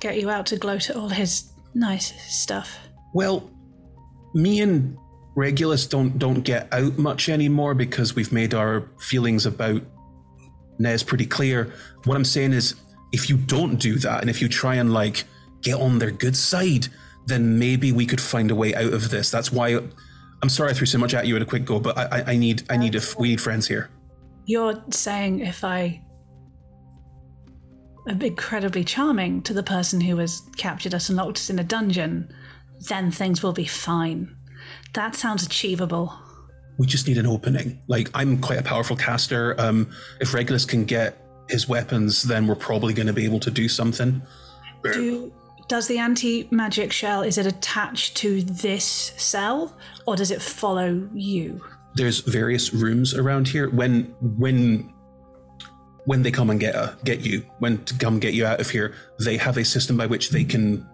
get 0.00 0.20
you 0.20 0.30
out 0.30 0.46
to 0.46 0.56
gloat 0.56 0.90
at 0.90 0.96
all 0.96 1.08
his 1.08 1.50
nice 1.74 2.12
stuff? 2.32 2.78
Well, 3.14 3.50
me 4.34 4.60
and 4.60 4.96
Regulus 5.36 5.86
don't 5.86 6.18
don't 6.18 6.40
get 6.40 6.72
out 6.72 6.98
much 6.98 7.28
anymore 7.28 7.74
because 7.74 8.16
we've 8.16 8.32
made 8.32 8.54
our 8.54 8.88
feelings 8.98 9.46
about 9.46 9.82
Nez 10.78 11.02
pretty 11.02 11.26
clear. 11.26 11.72
What 12.04 12.16
I'm 12.16 12.24
saying 12.24 12.54
is, 12.54 12.74
if 13.12 13.28
you 13.28 13.36
don't 13.36 13.76
do 13.76 13.98
that, 13.98 14.22
and 14.22 14.30
if 14.30 14.40
you 14.40 14.48
try 14.48 14.76
and 14.76 14.92
like 14.92 15.24
get 15.60 15.74
on 15.74 15.98
their 15.98 16.10
good 16.10 16.36
side, 16.36 16.88
then 17.26 17.58
maybe 17.58 17.92
we 17.92 18.06
could 18.06 18.20
find 18.20 18.50
a 18.50 18.54
way 18.54 18.74
out 18.74 18.92
of 18.92 19.10
this. 19.10 19.30
That's 19.30 19.52
why 19.52 19.78
I'm 20.42 20.48
sorry 20.48 20.70
I 20.70 20.74
threw 20.74 20.86
so 20.86 20.98
much 20.98 21.14
at 21.14 21.26
you 21.26 21.36
at 21.36 21.42
a 21.42 21.46
quick 21.46 21.64
go, 21.64 21.80
but 21.80 21.98
I, 21.98 22.32
I, 22.32 22.36
need 22.36 22.62
I 22.70 22.76
need 22.76 22.94
if 22.94 23.18
we 23.18 23.28
need 23.28 23.40
friends 23.40 23.66
here. 23.66 23.90
You're 24.44 24.82
saying 24.90 25.40
if 25.40 25.64
I 25.64 26.02
am 28.08 28.22
incredibly 28.22 28.84
charming 28.84 29.42
to 29.42 29.52
the 29.52 29.62
person 29.62 30.00
who 30.00 30.16
has 30.18 30.42
captured 30.56 30.94
us 30.94 31.08
and 31.08 31.16
locked 31.16 31.38
us 31.38 31.50
in 31.50 31.58
a 31.58 31.64
dungeon, 31.64 32.32
then 32.88 33.10
things 33.10 33.42
will 33.42 33.52
be 33.52 33.64
fine. 33.64 34.35
That 34.94 35.14
sounds 35.14 35.44
achievable. 35.44 36.12
We 36.78 36.86
just 36.86 37.06
need 37.08 37.18
an 37.18 37.26
opening. 37.26 37.80
Like 37.86 38.10
I'm 38.14 38.40
quite 38.40 38.58
a 38.58 38.62
powerful 38.62 38.96
caster. 38.96 39.58
Um, 39.58 39.90
if 40.20 40.34
Regulus 40.34 40.64
can 40.64 40.84
get 40.84 41.18
his 41.48 41.68
weapons, 41.68 42.22
then 42.22 42.46
we're 42.46 42.54
probably 42.54 42.92
going 42.92 43.06
to 43.06 43.12
be 43.12 43.24
able 43.24 43.40
to 43.40 43.50
do 43.50 43.68
something. 43.68 44.22
Do, 44.82 45.32
does 45.68 45.88
the 45.88 45.98
anti 45.98 46.48
magic 46.50 46.92
shell 46.92 47.22
is 47.22 47.38
it 47.38 47.46
attached 47.46 48.16
to 48.18 48.42
this 48.42 48.84
cell 49.16 49.76
or 50.06 50.16
does 50.16 50.30
it 50.30 50.40
follow 50.40 51.08
you? 51.12 51.64
There's 51.94 52.20
various 52.20 52.72
rooms 52.72 53.14
around 53.14 53.48
here. 53.48 53.70
When 53.70 54.14
when 54.20 54.92
when 56.04 56.22
they 56.22 56.30
come 56.30 56.50
and 56.50 56.60
get 56.60 56.74
uh, 56.74 56.92
get 57.04 57.20
you, 57.20 57.44
when 57.58 57.84
to 57.84 57.94
come 57.98 58.20
get 58.20 58.34
you 58.34 58.46
out 58.46 58.60
of 58.60 58.70
here, 58.70 58.94
they 59.18 59.36
have 59.38 59.56
a 59.56 59.64
system 59.64 59.96
by 59.96 60.06
which 60.06 60.30
they 60.30 60.44
can 60.44 60.86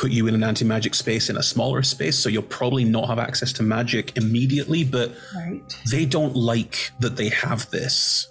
put 0.00 0.10
you 0.10 0.26
in 0.26 0.34
an 0.34 0.42
anti-magic 0.42 0.94
space 0.94 1.28
in 1.28 1.36
a 1.36 1.42
smaller 1.42 1.82
space. 1.82 2.18
So 2.18 2.30
you'll 2.30 2.42
probably 2.42 2.84
not 2.84 3.06
have 3.08 3.18
access 3.18 3.52
to 3.54 3.62
magic 3.62 4.16
immediately, 4.16 4.82
but 4.82 5.12
Right. 5.36 5.60
they 5.90 6.06
don't 6.06 6.34
like 6.34 6.90
that 7.00 7.16
they 7.16 7.28
have 7.28 7.70
this. 7.70 8.26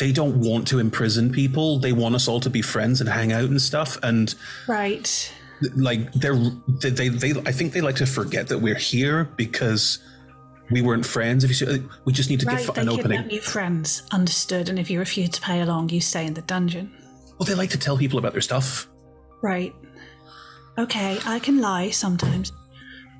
They 0.00 0.10
don't 0.10 0.40
want 0.40 0.66
to 0.68 0.80
imprison 0.80 1.30
people. 1.30 1.78
They 1.78 1.92
want 1.92 2.14
us 2.16 2.26
all 2.28 2.40
to 2.40 2.50
be 2.50 2.62
friends 2.62 3.00
and 3.00 3.08
hang 3.08 3.32
out 3.32 3.44
and 3.50 3.62
stuff. 3.62 3.98
And 4.02 4.34
Right. 4.66 5.32
like 5.76 6.12
they're 6.12 6.38
they, 6.82 6.90
they 6.90 7.08
they 7.08 7.30
I 7.46 7.52
think 7.52 7.72
they 7.72 7.80
like 7.80 7.96
to 7.96 8.06
forget 8.06 8.48
that 8.48 8.58
we're 8.58 8.74
here 8.78 9.28
because 9.36 9.98
we 10.70 10.82
weren't 10.82 11.06
friends. 11.06 11.44
If 11.44 11.50
you 11.50 11.54
see, 11.56 11.82
we 12.04 12.12
just 12.12 12.30
need 12.30 12.40
to 12.40 12.46
right, 12.46 12.58
give 12.64 12.74
they 12.74 12.82
an 12.82 12.88
opening. 12.88 13.30
you 13.30 13.40
friends. 13.40 14.02
Understood. 14.12 14.68
And 14.68 14.78
if 14.78 14.90
you 14.90 14.98
refuse 14.98 15.30
to 15.30 15.40
pay 15.40 15.60
along, 15.60 15.88
you 15.90 16.00
stay 16.00 16.26
in 16.26 16.34
the 16.34 16.42
dungeon. 16.42 16.92
Well, 17.38 17.46
they 17.46 17.54
like 17.54 17.70
to 17.70 17.78
tell 17.78 17.96
people 17.96 18.18
about 18.18 18.32
their 18.32 18.40
stuff. 18.42 18.88
Right. 19.42 19.72
Okay, 20.78 21.18
I 21.26 21.40
can 21.40 21.60
lie 21.60 21.90
sometimes. 21.90 22.52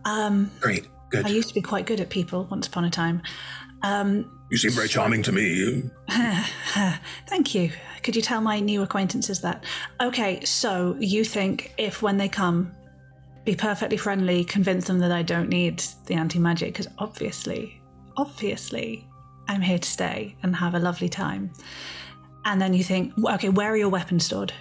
Um, 0.05 0.51
Great, 0.61 0.87
good. 1.11 1.27
I 1.27 1.31
used 1.31 1.49
to 1.49 1.55
be 1.55 1.61
quite 1.61 1.87
good 1.87 2.01
at 2.01 2.09
people 2.09 2.47
once 2.51 2.69
upon 2.69 2.85
a 2.85 2.91
time. 2.91 3.21
Um, 3.83 4.31
You 4.51 4.57
seem 4.57 4.71
very 4.71 4.89
charming 4.89 5.23
to 5.25 5.33
me. 5.33 5.91
Thank 7.27 7.55
you. 7.57 7.73
Could 8.05 8.15
you 8.15 8.23
tell 8.23 8.41
my 8.41 8.61
new 8.61 8.83
acquaintances 8.83 9.41
that? 9.41 9.65
Okay, 10.01 10.45
so 10.45 10.97
you 11.01 11.25
think 11.25 11.75
if 11.79 12.01
when 12.01 12.17
they 12.17 12.29
come, 12.29 12.73
be 13.45 13.57
perfectly 13.57 13.97
friendly, 13.97 14.45
convince 14.45 14.87
them 14.87 15.01
that 15.01 15.11
I 15.11 15.23
don't 15.23 15.49
need 15.49 15.83
the 16.07 16.15
anti 16.15 16.39
magic, 16.39 16.75
because 16.75 16.89
obviously, 16.99 17.83
obviously, 18.17 19.09
I'm 19.49 19.63
here 19.63 19.79
to 19.79 19.89
stay 19.89 20.37
and 20.45 20.55
have 20.55 20.75
a 20.75 20.79
lovely 20.79 21.09
time. 21.09 21.53
And 22.45 22.61
then 22.61 22.73
you 22.73 22.85
think, 22.85 23.13
okay, 23.19 23.49
where 23.49 23.73
are 23.73 23.77
your 23.77 23.89
weapons 23.89 24.27
stored? 24.27 24.53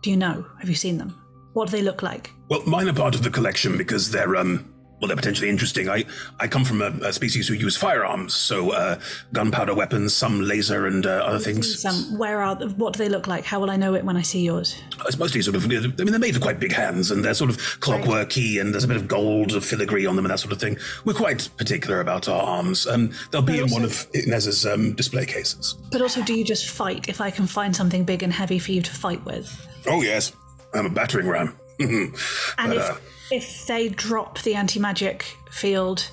Do 0.00 0.10
you 0.10 0.16
know? 0.16 0.46
Have 0.58 0.70
you 0.70 0.74
seen 0.74 0.96
them? 0.96 1.20
What 1.52 1.68
do 1.68 1.76
they 1.76 1.82
look 1.82 2.02
like? 2.02 2.30
Well, 2.48 2.62
mine 2.66 2.88
are 2.88 2.94
part 2.94 3.14
of 3.14 3.22
the 3.22 3.30
collection 3.30 3.76
because 3.76 4.10
they're 4.10 4.36
um 4.36 4.72
well 5.00 5.08
they're 5.08 5.16
potentially 5.16 5.48
interesting. 5.48 5.88
I 5.88 6.04
I 6.38 6.48
come 6.48 6.64
from 6.64 6.80
a, 6.80 6.86
a 7.02 7.12
species 7.12 7.48
who 7.48 7.54
use 7.54 7.76
firearms, 7.76 8.34
so 8.34 8.70
uh, 8.70 8.98
gunpowder 9.32 9.74
weapons, 9.74 10.14
some 10.14 10.40
laser 10.40 10.86
and 10.86 11.04
uh, 11.06 11.10
other 11.10 11.38
things. 11.38 11.82
Some, 11.82 12.18
where 12.18 12.40
are? 12.40 12.54
The, 12.54 12.68
what 12.70 12.92
do 12.92 12.98
they 12.98 13.08
look 13.08 13.26
like? 13.26 13.44
How 13.44 13.60
will 13.60 13.70
I 13.70 13.76
know 13.76 13.94
it 13.94 14.04
when 14.04 14.16
I 14.16 14.22
see 14.22 14.42
yours? 14.44 14.80
It's 15.06 15.18
mostly 15.18 15.42
sort 15.42 15.56
of. 15.56 15.64
I 15.64 15.68
mean, 15.68 15.94
they're 15.96 16.18
made 16.18 16.34
with 16.34 16.42
quite 16.42 16.60
big 16.60 16.72
hands, 16.72 17.10
and 17.10 17.24
they're 17.24 17.34
sort 17.34 17.50
of 17.50 17.56
clockworky, 17.80 18.60
and 18.60 18.72
there's 18.72 18.84
a 18.84 18.88
bit 18.88 18.96
of 18.96 19.08
gold 19.08 19.64
filigree 19.64 20.06
on 20.06 20.16
them, 20.16 20.24
and 20.24 20.32
that 20.32 20.38
sort 20.38 20.52
of 20.52 20.60
thing. 20.60 20.78
We're 21.04 21.14
quite 21.14 21.48
particular 21.56 22.00
about 22.00 22.28
our 22.28 22.42
arms, 22.42 22.86
and 22.86 23.12
they'll 23.30 23.42
be 23.42 23.58
in 23.58 23.70
one 23.70 23.84
of 23.84 24.06
Inez's 24.14 24.64
um, 24.64 24.94
display 24.94 25.26
cases. 25.26 25.74
But 25.90 26.00
also, 26.00 26.22
do 26.22 26.34
you 26.34 26.44
just 26.44 26.70
fight 26.70 27.08
if 27.08 27.20
I 27.20 27.30
can 27.30 27.46
find 27.46 27.74
something 27.74 28.04
big 28.04 28.22
and 28.22 28.32
heavy 28.32 28.58
for 28.58 28.72
you 28.72 28.82
to 28.82 28.92
fight 28.92 29.24
with? 29.24 29.68
Oh 29.86 30.02
yes, 30.02 30.32
I'm 30.74 30.86
a 30.86 30.90
battering 30.90 31.28
ram. 31.28 31.58
And 31.78 32.12
But, 32.56 32.76
if 32.76 32.90
uh, 32.90 32.96
if 33.30 33.66
they 33.66 33.88
drop 33.88 34.40
the 34.42 34.54
anti 34.54 34.80
magic 34.80 35.24
field 35.50 36.10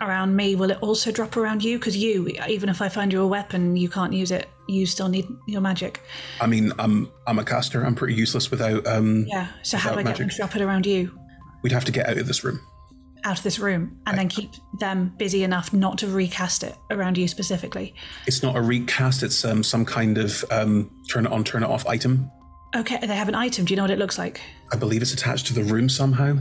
around 0.00 0.36
me, 0.36 0.54
will 0.54 0.70
it 0.70 0.78
also 0.80 1.10
drop 1.10 1.36
around 1.36 1.64
you? 1.64 1.78
Because 1.78 1.96
you, 1.96 2.28
even 2.48 2.68
if 2.68 2.80
I 2.82 2.88
find 2.88 3.12
you 3.12 3.20
a 3.22 3.26
weapon, 3.26 3.76
you 3.76 3.88
can't 3.88 4.12
use 4.12 4.30
it. 4.30 4.48
You 4.68 4.86
still 4.86 5.08
need 5.08 5.26
your 5.46 5.60
magic. 5.60 6.00
I 6.40 6.46
mean, 6.46 6.72
I'm 6.78 7.10
I'm 7.26 7.38
a 7.38 7.44
caster. 7.44 7.84
I'm 7.84 7.94
pretty 7.94 8.14
useless 8.14 8.50
without 8.50 8.86
um. 8.86 9.24
Yeah. 9.28 9.48
So 9.62 9.76
how 9.78 9.90
do 9.90 9.94
I 9.94 9.96
without 9.98 10.10
get 10.16 10.18
them 10.18 10.28
to 10.28 10.36
drop 10.36 10.56
it 10.56 10.62
around 10.62 10.86
you, 10.86 11.18
We'd 11.62 11.72
have 11.72 11.84
to 11.86 11.92
get 11.92 12.08
out 12.08 12.18
of 12.18 12.26
this 12.26 12.44
room. 12.44 12.60
out 13.24 13.38
of 13.38 13.42
this 13.42 13.58
room, 13.58 14.00
and 14.06 14.16
then 14.16 14.28
keep 14.28 14.50
them 14.78 15.12
busy 15.16 15.42
enough 15.42 15.72
not 15.72 15.98
to 15.98 16.06
recast 16.06 16.62
it 16.62 16.76
around 16.90 17.18
you 17.18 17.26
specifically? 17.26 17.94
It's 18.26 18.42
not 18.42 18.56
a 18.56 18.60
recast. 18.60 19.22
It's 19.22 19.44
um 19.44 19.64
some 19.64 19.84
kind 19.84 20.18
of 20.18 20.44
um 20.50 20.90
turn 21.10 21.26
it 21.26 21.32
on, 21.32 21.44
turn 21.44 21.62
it 21.64 21.68
off 21.70 21.86
item. 21.86 22.30
Okay. 22.76 22.98
They 23.00 23.14
have 23.16 23.28
an 23.28 23.34
item. 23.34 23.64
Do 23.64 23.72
you 23.72 23.76
know 23.76 23.84
what 23.84 23.90
it 23.90 23.98
looks 23.98 24.18
like? 24.18 24.40
I 24.72 24.76
believe 24.76 25.02
it's 25.02 25.12
attached 25.12 25.46
to 25.48 25.54
the 25.54 25.64
room 25.64 25.88
somehow. 25.88 26.38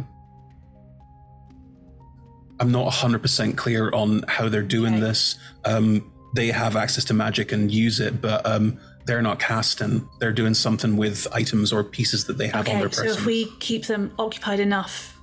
I'm 2.59 2.71
not 2.71 2.91
100% 2.91 3.55
clear 3.55 3.91
on 3.91 4.23
how 4.27 4.49
they're 4.49 4.63
doing 4.63 4.99
this. 4.99 5.37
Um, 5.63 6.11
they 6.35 6.47
have 6.47 6.75
access 6.75 7.05
to 7.05 7.13
magic 7.13 7.51
and 7.51 7.71
use 7.71 7.99
it, 7.99 8.19
but 8.19 8.43
um, 8.45 8.79
they're 9.05 9.21
not 9.21 9.39
casting. 9.39 10.07
They're 10.19 10.33
doing 10.33 10.53
something 10.55 10.97
with 10.97 11.27
items 11.33 11.71
or 11.71 11.83
pieces 11.83 12.25
that 12.25 12.37
they 12.37 12.47
have 12.47 12.67
on 12.67 12.75
Okay, 12.75 12.79
their 12.79 12.91
so 12.91 13.03
person. 13.03 13.17
if 13.19 13.25
we 13.25 13.45
keep 13.59 13.85
them 13.85 14.11
occupied 14.17 14.59
enough, 14.59 15.15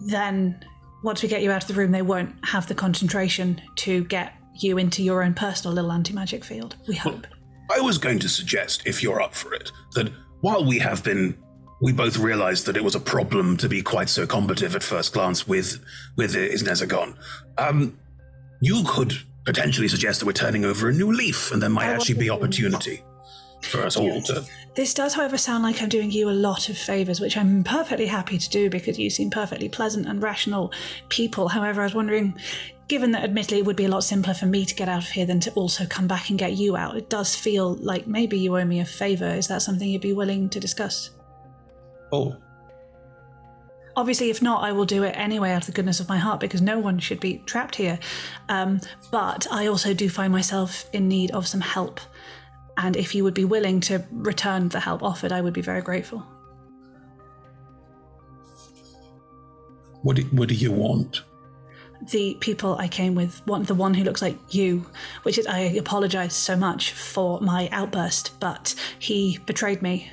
then 0.00 0.64
once 1.02 1.22
we 1.22 1.28
get 1.28 1.42
you 1.42 1.52
out 1.52 1.62
of 1.62 1.68
the 1.68 1.74
room, 1.74 1.90
they 1.92 2.02
won't 2.02 2.34
have 2.46 2.66
the 2.66 2.74
concentration 2.74 3.60
to 3.76 4.04
get 4.04 4.32
you 4.58 4.78
into 4.78 5.02
your 5.02 5.22
own 5.22 5.34
personal 5.34 5.74
little 5.74 5.92
anti 5.92 6.14
magic 6.14 6.42
field. 6.42 6.76
We 6.88 6.94
hope. 6.94 7.26
I 7.70 7.80
was 7.80 7.98
going 7.98 8.18
to 8.20 8.28
suggest, 8.28 8.82
if 8.86 9.02
you're 9.02 9.20
up 9.20 9.34
for 9.34 9.54
it, 9.54 9.72
that 9.94 10.10
while 10.40 10.64
we 10.64 10.78
have 10.78 11.02
been, 11.02 11.36
we 11.80 11.92
both 11.92 12.18
realised 12.18 12.66
that 12.66 12.76
it 12.76 12.84
was 12.84 12.94
a 12.94 13.00
problem 13.00 13.56
to 13.58 13.68
be 13.68 13.82
quite 13.82 14.08
so 14.08 14.26
combative 14.26 14.76
at 14.76 14.82
first 14.82 15.12
glance 15.12 15.46
with 15.46 15.84
with 16.16 16.34
Isnezagon. 16.34 17.16
Um, 17.58 17.98
you 18.60 18.84
could 18.86 19.14
potentially 19.44 19.88
suggest 19.88 20.20
that 20.20 20.26
we're 20.26 20.32
turning 20.32 20.64
over 20.64 20.88
a 20.88 20.92
new 20.92 21.12
leaf, 21.12 21.52
and 21.52 21.62
there 21.62 21.70
might 21.70 21.86
actually 21.86 22.18
be 22.18 22.30
opportunity 22.30 23.02
for 23.62 23.82
us 23.84 23.96
all 23.96 24.22
to. 24.22 24.44
This 24.74 24.92
does, 24.92 25.14
however, 25.14 25.38
sound 25.38 25.62
like 25.62 25.80
I'm 25.80 25.88
doing 25.88 26.10
you 26.10 26.28
a 26.28 26.32
lot 26.32 26.68
of 26.68 26.76
favours, 26.76 27.20
which 27.20 27.36
I'm 27.36 27.64
perfectly 27.64 28.06
happy 28.06 28.38
to 28.38 28.50
do 28.50 28.68
because 28.68 28.98
you 28.98 29.08
seem 29.08 29.30
perfectly 29.30 29.68
pleasant 29.68 30.06
and 30.06 30.22
rational 30.22 30.72
people. 31.08 31.48
However, 31.48 31.80
I 31.80 31.84
was 31.84 31.94
wondering, 31.94 32.38
given 32.88 33.12
that 33.12 33.24
admittedly 33.24 33.58
it 33.58 33.64
would 33.64 33.76
be 33.76 33.84
a 33.84 33.88
lot 33.88 34.04
simpler 34.04 34.34
for 34.34 34.46
me 34.46 34.64
to 34.64 34.74
get 34.74 34.88
out 34.88 35.02
of 35.02 35.10
here 35.10 35.26
than 35.26 35.40
to 35.40 35.52
also 35.52 35.86
come 35.86 36.06
back 36.06 36.30
and 36.30 36.38
get 36.38 36.52
you 36.52 36.76
out, 36.76 36.96
it 36.96 37.08
does 37.10 37.34
feel 37.34 37.74
like 37.76 38.06
maybe 38.06 38.38
you 38.38 38.56
owe 38.56 38.64
me 38.64 38.80
a 38.80 38.84
favour. 38.84 39.28
Is 39.28 39.48
that 39.48 39.62
something 39.62 39.88
you'd 39.88 40.02
be 40.02 40.12
willing 40.12 40.48
to 40.50 40.60
discuss? 40.60 41.10
Oh, 42.12 42.36
Obviously, 43.96 44.28
if 44.28 44.42
not, 44.42 44.64
I 44.64 44.72
will 44.72 44.86
do 44.86 45.04
it 45.04 45.12
anyway 45.12 45.52
out 45.52 45.62
of 45.62 45.66
the 45.66 45.72
goodness 45.72 46.00
of 46.00 46.08
my 46.08 46.16
heart 46.16 46.40
because 46.40 46.60
no 46.60 46.80
one 46.80 46.98
should 46.98 47.20
be 47.20 47.38
trapped 47.46 47.76
here. 47.76 48.00
Um, 48.48 48.80
but 49.12 49.46
I 49.52 49.68
also 49.68 49.94
do 49.94 50.08
find 50.08 50.32
myself 50.32 50.90
in 50.92 51.06
need 51.06 51.30
of 51.30 51.46
some 51.46 51.60
help. 51.60 52.00
And 52.76 52.96
if 52.96 53.14
you 53.14 53.22
would 53.22 53.34
be 53.34 53.44
willing 53.44 53.78
to 53.82 54.04
return 54.10 54.68
the 54.68 54.80
help 54.80 55.04
offered, 55.04 55.30
I 55.30 55.40
would 55.40 55.52
be 55.54 55.60
very 55.60 55.80
grateful. 55.80 56.26
what 60.04 60.16
do, 60.16 60.22
what 60.32 60.48
do 60.50 60.54
you 60.54 60.70
want? 60.70 61.22
The 62.10 62.36
people 62.40 62.76
I 62.78 62.88
came 62.88 63.14
with, 63.14 63.40
one, 63.46 63.62
the 63.62 63.74
one 63.74 63.94
who 63.94 64.04
looks 64.04 64.20
like 64.20 64.36
you, 64.50 64.84
which 65.22 65.38
is, 65.38 65.46
I 65.46 65.60
apologize 65.60 66.34
so 66.34 66.56
much 66.56 66.92
for 66.92 67.40
my 67.40 67.68
outburst, 67.72 68.38
but 68.40 68.74
he 68.98 69.38
betrayed 69.46 69.80
me. 69.80 70.10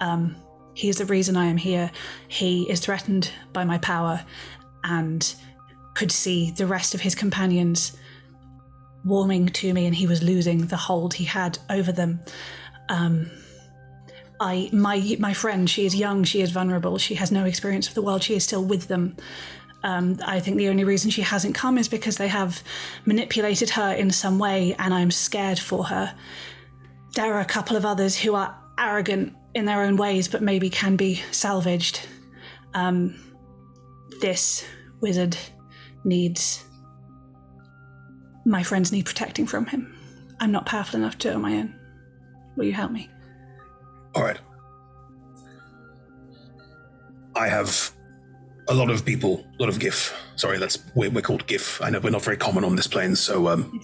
Um, 0.00 0.36
he 0.74 0.88
is 0.88 0.98
the 0.98 1.04
reason 1.04 1.36
I 1.36 1.46
am 1.46 1.56
here. 1.56 1.90
He 2.28 2.68
is 2.70 2.80
threatened 2.80 3.30
by 3.52 3.64
my 3.64 3.78
power 3.78 4.24
and 4.84 5.34
could 5.94 6.10
see 6.10 6.50
the 6.50 6.66
rest 6.66 6.94
of 6.94 7.00
his 7.00 7.14
companions 7.14 7.96
warming 9.04 9.48
to 9.48 9.72
me, 9.74 9.86
and 9.86 9.94
he 9.94 10.06
was 10.06 10.22
losing 10.22 10.66
the 10.66 10.76
hold 10.76 11.14
he 11.14 11.24
had 11.24 11.58
over 11.68 11.92
them. 11.92 12.20
Um, 12.88 13.30
I, 14.40 14.70
my, 14.72 15.16
my 15.18 15.34
friend, 15.34 15.68
she 15.68 15.86
is 15.86 15.94
young, 15.94 16.24
she 16.24 16.40
is 16.40 16.50
vulnerable, 16.50 16.98
she 16.98 17.14
has 17.14 17.30
no 17.30 17.44
experience 17.44 17.86
of 17.86 17.94
the 17.94 18.02
world, 18.02 18.22
she 18.22 18.34
is 18.34 18.44
still 18.44 18.64
with 18.64 18.88
them. 18.88 19.16
Um, 19.84 20.18
I 20.24 20.40
think 20.40 20.56
the 20.56 20.68
only 20.68 20.82
reason 20.82 21.10
she 21.10 21.20
hasn't 21.20 21.54
come 21.54 21.76
is 21.76 21.88
because 21.88 22.16
they 22.16 22.28
have 22.28 22.62
manipulated 23.04 23.68
her 23.70 23.92
in 23.92 24.10
some 24.10 24.38
way, 24.38 24.74
and 24.78 24.94
I'm 24.94 25.10
scared 25.10 25.58
for 25.58 25.84
her. 25.84 26.14
There 27.14 27.34
are 27.34 27.40
a 27.40 27.44
couple 27.44 27.76
of 27.76 27.84
others 27.84 28.16
who 28.16 28.34
are 28.34 28.58
arrogant 28.78 29.34
in 29.54 29.66
their 29.66 29.82
own 29.82 29.96
ways, 29.96 30.26
but 30.26 30.42
maybe 30.42 30.70
can 30.70 30.96
be 30.96 31.16
salvaged. 31.30 32.00
Um, 32.72 33.14
this 34.22 34.64
wizard 35.02 35.36
needs. 36.02 36.64
My 38.46 38.62
friends 38.62 38.90
need 38.90 39.04
protecting 39.04 39.46
from 39.46 39.66
him. 39.66 39.94
I'm 40.40 40.50
not 40.50 40.64
powerful 40.64 40.98
enough 40.98 41.18
to 41.18 41.34
on 41.34 41.42
my 41.42 41.56
own. 41.58 41.78
Will 42.56 42.64
you 42.64 42.72
help 42.72 42.90
me? 42.90 43.10
All 44.14 44.22
right. 44.22 44.38
I 47.36 47.48
have 47.48 47.93
a 48.68 48.74
lot 48.74 48.90
of 48.90 49.04
people, 49.04 49.44
a 49.58 49.62
lot 49.62 49.68
of 49.68 49.78
giff. 49.78 50.14
Sorry, 50.36 50.58
that's 50.58 50.78
we're, 50.94 51.10
we're 51.10 51.22
called 51.22 51.46
giff. 51.46 51.80
I 51.82 51.90
know 51.90 52.00
we're 52.00 52.10
not 52.10 52.22
very 52.22 52.36
common 52.36 52.64
on 52.64 52.76
this 52.76 52.86
plane, 52.86 53.16
so 53.16 53.48
um, 53.48 53.80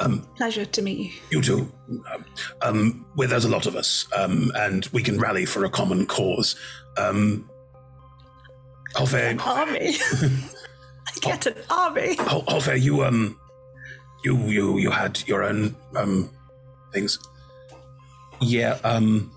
A 0.00 0.10
pleasure 0.36 0.64
to 0.64 0.82
meet 0.82 0.98
you. 0.98 1.12
You 1.30 1.42
too. 1.42 1.72
Um, 2.12 2.24
um, 2.62 3.06
well, 3.16 3.28
there's 3.28 3.44
a 3.44 3.48
lot 3.48 3.66
of 3.66 3.76
us, 3.76 4.06
um, 4.16 4.52
and 4.56 4.86
we 4.92 5.02
can 5.02 5.18
rally 5.18 5.46
for 5.46 5.64
a 5.64 5.70
common 5.70 6.06
cause. 6.06 6.56
Um, 6.98 7.48
Alve, 8.96 9.40
Army. 9.44 9.96
I 11.06 11.18
get 11.20 11.46
an 11.46 11.54
army. 11.70 12.16
Al- 12.18 12.42
Alve, 12.42 12.80
you 12.80 13.02
um, 13.04 13.38
you 14.24 14.36
you 14.46 14.78
you 14.78 14.90
had 14.90 15.22
your 15.26 15.42
own 15.42 15.74
um 15.96 16.30
things. 16.92 17.18
Yeah. 18.40 18.78
Um, 18.84 19.32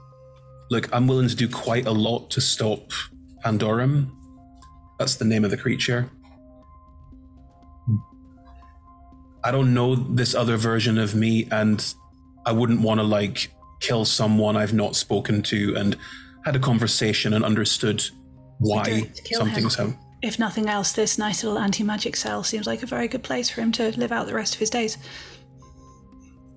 look, 0.70 0.90
I'm 0.94 1.08
willing 1.08 1.30
to 1.30 1.36
do 1.36 1.48
quite 1.50 1.88
a 1.88 1.92
lot 1.92 2.30
to 2.32 2.42
stop 2.42 2.92
Pandorum. 3.46 4.12
That's 5.00 5.16
the 5.16 5.26
name 5.26 5.46
of 5.46 5.52
the 5.52 5.58
creature. 5.58 6.10
I 9.44 9.52
don't 9.52 9.74
know 9.74 9.96
this 9.96 10.36
other 10.36 10.58
version 10.58 10.98
of 10.98 11.16
me, 11.16 11.48
and 11.52 11.94
I 12.46 12.52
wouldn't 12.52 12.82
want 12.82 13.00
to 13.00 13.04
like 13.04 13.52
kill 13.80 14.06
someone 14.06 14.58
I've 14.58 14.74
not 14.74 14.96
spoken 14.96 15.42
to 15.44 15.76
and 15.76 15.96
had 16.44 16.56
a 16.56 16.60
conversation 16.60 17.34
and 17.34 17.46
understood 17.46 18.04
why 18.60 19.10
something's 19.32 19.76
happened. 19.76 19.98
If 20.24 20.40
nothing 20.40 20.68
else, 20.68 20.94
this 20.94 21.18
nice 21.18 21.44
little 21.44 21.60
anti 21.60 21.84
magic 21.84 22.16
cell 22.16 22.44
seems 22.44 22.66
like 22.66 22.82
a 22.82 22.88
very 22.88 23.08
good 23.08 23.24
place 23.24 23.50
for 23.50 23.62
him 23.62 23.72
to 23.74 23.98
live 23.98 24.12
out 24.12 24.26
the 24.26 24.34
rest 24.34 24.56
of 24.56 24.60
his 24.60 24.70
days. 24.70 24.98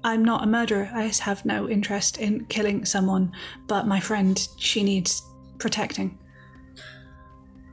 I'm 0.02 0.24
not 0.24 0.42
a 0.42 0.46
murderer. 0.46 0.90
I 0.94 1.12
have 1.20 1.44
no 1.44 1.68
interest 1.68 2.16
in 2.18 2.46
killing 2.46 2.86
someone, 2.86 3.32
but 3.66 3.86
my 3.86 4.00
friend, 4.00 4.48
she 4.56 4.82
needs 4.82 5.22
protecting. 5.58 6.18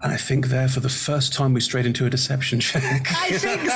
And 0.04 0.14
I 0.14 0.18
think 0.18 0.48
there, 0.48 0.68
for 0.68 0.80
the 0.80 0.90
first 0.90 1.34
time, 1.34 1.54
we 1.54 1.62
strayed 1.62 1.88
into 1.88 2.06
a 2.06 2.10
deception 2.10 2.60
check. 2.60 2.84
I 3.10 3.32
think 3.32 3.68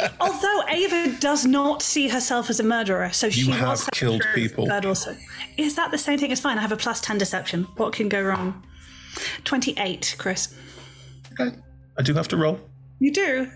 so. 0.00 0.10
Although 0.20 0.62
Ava 0.68 1.18
does 1.18 1.46
not 1.46 1.80
see 1.80 2.08
herself 2.08 2.50
as 2.50 2.60
a 2.60 2.62
murderer, 2.62 3.10
so 3.10 3.30
she 3.30 3.50
have 3.50 3.68
was 3.68 3.88
killed 3.92 4.22
people. 4.34 4.66
That 4.66 4.84
also 4.84 5.16
is 5.56 5.76
that 5.76 5.90
the 5.90 5.98
same 5.98 6.18
thing? 6.18 6.30
It's 6.30 6.42
fine. 6.42 6.58
I 6.58 6.60
have 6.60 6.72
a 6.72 6.76
plus 6.76 7.00
ten 7.00 7.16
deception. 7.16 7.64
What 7.76 7.94
can 7.94 8.08
go 8.10 8.22
wrong? 8.22 8.62
Twenty-eight, 9.44 10.16
Chris. 10.18 10.54
Okay. 11.32 11.56
I 11.98 12.02
do 12.02 12.12
have 12.14 12.28
to 12.28 12.36
roll. 12.36 12.60
You 13.00 13.12
do. 13.12 13.50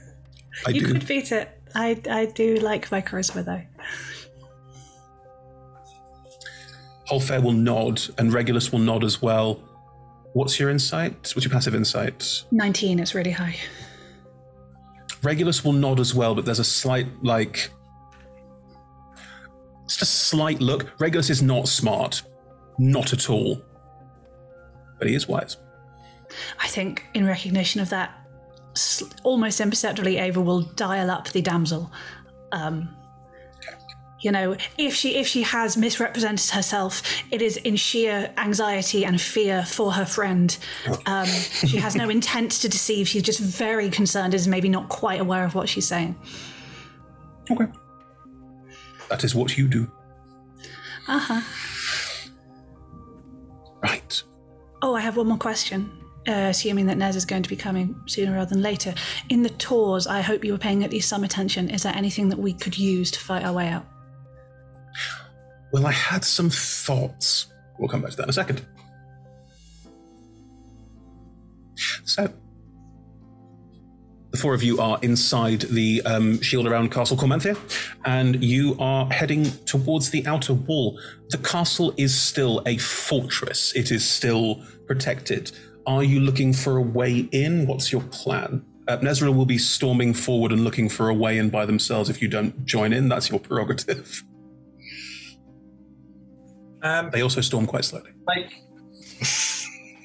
I 0.66 0.70
you 0.70 0.81
do. 0.81 0.86
could 0.93 1.07
beat 1.07 1.32
it. 1.32 1.51
I 1.74 2.01
I 2.11 2.27
do 2.27 2.57
like 2.57 2.90
my 2.90 3.03
charisma 3.03 3.44
though. 3.44 3.62
Holfair 7.11 7.43
will 7.43 7.53
nod, 7.53 8.01
and 8.16 8.32
Regulus 8.32 8.73
will 8.73 8.78
nod 8.78 9.05
as 9.05 9.20
well. 9.20 9.61
What's 10.33 10.59
your 10.59 10.71
insight? 10.71 11.13
What's 11.35 11.45
your 11.45 11.53
passive 11.53 11.75
insight? 11.75 12.45
Nineteen. 12.51 12.99
It's 12.99 13.15
really 13.15 13.33
high. 13.33 13.57
Regulus 15.23 15.65
will 15.65 15.73
nod 15.73 16.01
as 16.01 16.15
well, 16.15 16.35
but 16.35 16.45
there's 16.45 16.59
a 16.59 16.65
slight, 16.65 17.07
like. 17.23 17.71
It's 19.85 19.97
just 19.97 20.03
a 20.03 20.07
slight 20.07 20.61
look. 20.61 20.91
Regulus 20.99 21.31
is 21.31 21.43
not 21.43 21.69
smart. 21.69 22.23
Not 22.79 23.13
at 23.13 23.29
all. 23.29 23.63
But 24.99 25.09
he 25.09 25.15
is 25.15 25.29
wise. 25.29 25.59
I 26.59 26.67
think 26.67 27.05
in 27.13 27.27
recognition 27.27 27.81
of 27.81 27.91
that, 27.91 28.19
almost 29.23 29.61
imperceptibly, 29.61 30.17
Ava 30.17 30.41
will 30.41 30.63
dial 30.63 31.11
up 31.11 31.29
the 31.29 31.43
damsel. 31.43 31.93
Um, 32.53 32.89
you 34.23 34.32
know, 34.32 34.57
if 34.78 34.94
she 34.94 35.16
if 35.16 35.27
she 35.27 35.43
has 35.43 35.77
misrepresented 35.77 36.51
herself, 36.51 37.03
it 37.31 37.43
is 37.43 37.57
in 37.59 37.77
sheer 37.77 38.32
anxiety 38.36 39.05
and 39.05 39.20
fear 39.20 39.65
for 39.65 39.93
her 39.93 40.05
friend. 40.05 40.57
Um, 41.07 41.27
she 41.27 41.78
has 41.78 41.94
no 41.94 42.09
intent 42.09 42.53
to 42.53 42.69
deceive. 42.69 43.09
She's 43.09 43.23
just 43.23 43.40
very 43.40 43.90
concerned. 43.90 44.35
Is 44.35 44.49
maybe 44.49 44.69
not 44.69 44.89
quite 44.89 45.20
aware 45.20 45.44
of 45.44 45.55
what 45.55 45.69
she's 45.69 45.86
saying. 45.86 46.16
Okay 47.51 47.66
that 49.12 49.24
is 49.24 49.35
what 49.35 49.59
you 49.59 49.69
do. 49.69 49.90
Uh 51.07 51.19
huh. 51.19 51.40
Right. 53.82 54.23
Oh, 54.81 54.94
I 54.94 55.01
have 55.01 55.19
one 55.19 55.28
more 55.28 55.36
question. 55.36 55.90
Uh, 56.27 56.49
assuming 56.51 56.86
that 56.86 56.97
Nez 56.97 57.15
is 57.15 57.27
going 57.27 57.43
to 57.43 57.49
be 57.49 57.57
coming 57.57 58.01
sooner 58.07 58.32
rather 58.32 58.55
than 58.55 58.62
later. 58.62 58.94
In 59.28 59.43
the 59.43 59.51
tours, 59.51 60.07
I 60.07 60.20
hope 60.23 60.44
you 60.44 60.53
were 60.53 60.59
paying 60.59 60.82
at 60.82 60.90
least 60.90 61.09
some 61.09 61.24
attention. 61.24 61.69
Is 61.69 61.82
there 61.82 61.94
anything 61.94 62.31
that 62.31 62.39
we 62.39 62.55
could 62.55 62.78
use 62.78 63.11
to 63.11 63.19
fight 63.19 63.44
our 63.44 63.53
way 63.53 63.69
out? 63.69 63.85
Well, 65.73 65.86
I 65.86 65.93
had 65.93 66.23
some 66.24 66.51
thoughts. 66.51 67.47
We'll 67.78 67.89
come 67.89 68.03
back 68.03 68.11
to 68.11 68.16
that 68.19 68.24
in 68.24 68.31
a 68.31 68.32
second. 68.32 68.65
So, 72.05 72.31
the 74.31 74.39
four 74.39 74.53
of 74.53 74.62
you 74.62 74.81
are 74.81 74.99
inside 75.03 75.62
the 75.62 76.03
um, 76.05 76.40
shield 76.43 76.66
around 76.66 76.90
Castle 76.90 77.16
Cormanthor, 77.16 77.57
and 78.05 78.43
you 78.44 78.77
are 78.78 79.11
heading 79.11 79.51
towards 79.65 80.11
the 80.11 80.27
outer 80.27 80.53
wall. 80.53 81.01
The 81.31 81.39
castle 81.39 81.94
is 81.97 82.19
still 82.19 82.62
a 82.66 82.77
fortress, 82.77 83.73
it 83.74 83.90
is 83.90 84.09
still 84.09 84.62
protected. 84.86 85.53
Are 85.86 86.05
you 86.05 86.20
looking 86.20 86.53
for 86.53 86.77
a 86.77 86.82
way 86.82 87.28
in? 87.32 87.66
What's 87.66 87.90
your 87.90 88.03
plan? 88.03 88.65
Uh, 88.86 88.99
Nezeril 88.99 89.35
will 89.35 89.47
be 89.47 89.59
storming 89.59 90.12
forward 90.12 90.53
and 90.53 90.65
looking 90.65 90.89
for 90.89 91.09
a 91.09 91.15
way 91.15 91.39
in 91.39 91.49
by 91.51 91.65
themselves. 91.65 92.11
If 92.11 92.20
you 92.20 92.28
don't 92.28 92.65
join 92.66 92.93
in, 92.93 93.09
that's 93.09 93.31
your 93.31 93.40
prerogative. 93.40 94.23
Um, 96.83 97.11
they 97.11 97.23
also 97.23 97.41
storm 97.41 97.67
quite 97.67 97.85
slowly. 97.85 98.11
Like, 98.27 98.53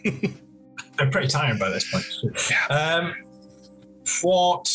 they're 0.98 1.12
pretty 1.12 1.28
tired 1.28 1.60
by 1.60 1.70
this 1.70 1.90
point. 1.91 2.06
Um, 2.70 3.14
what, 4.22 4.72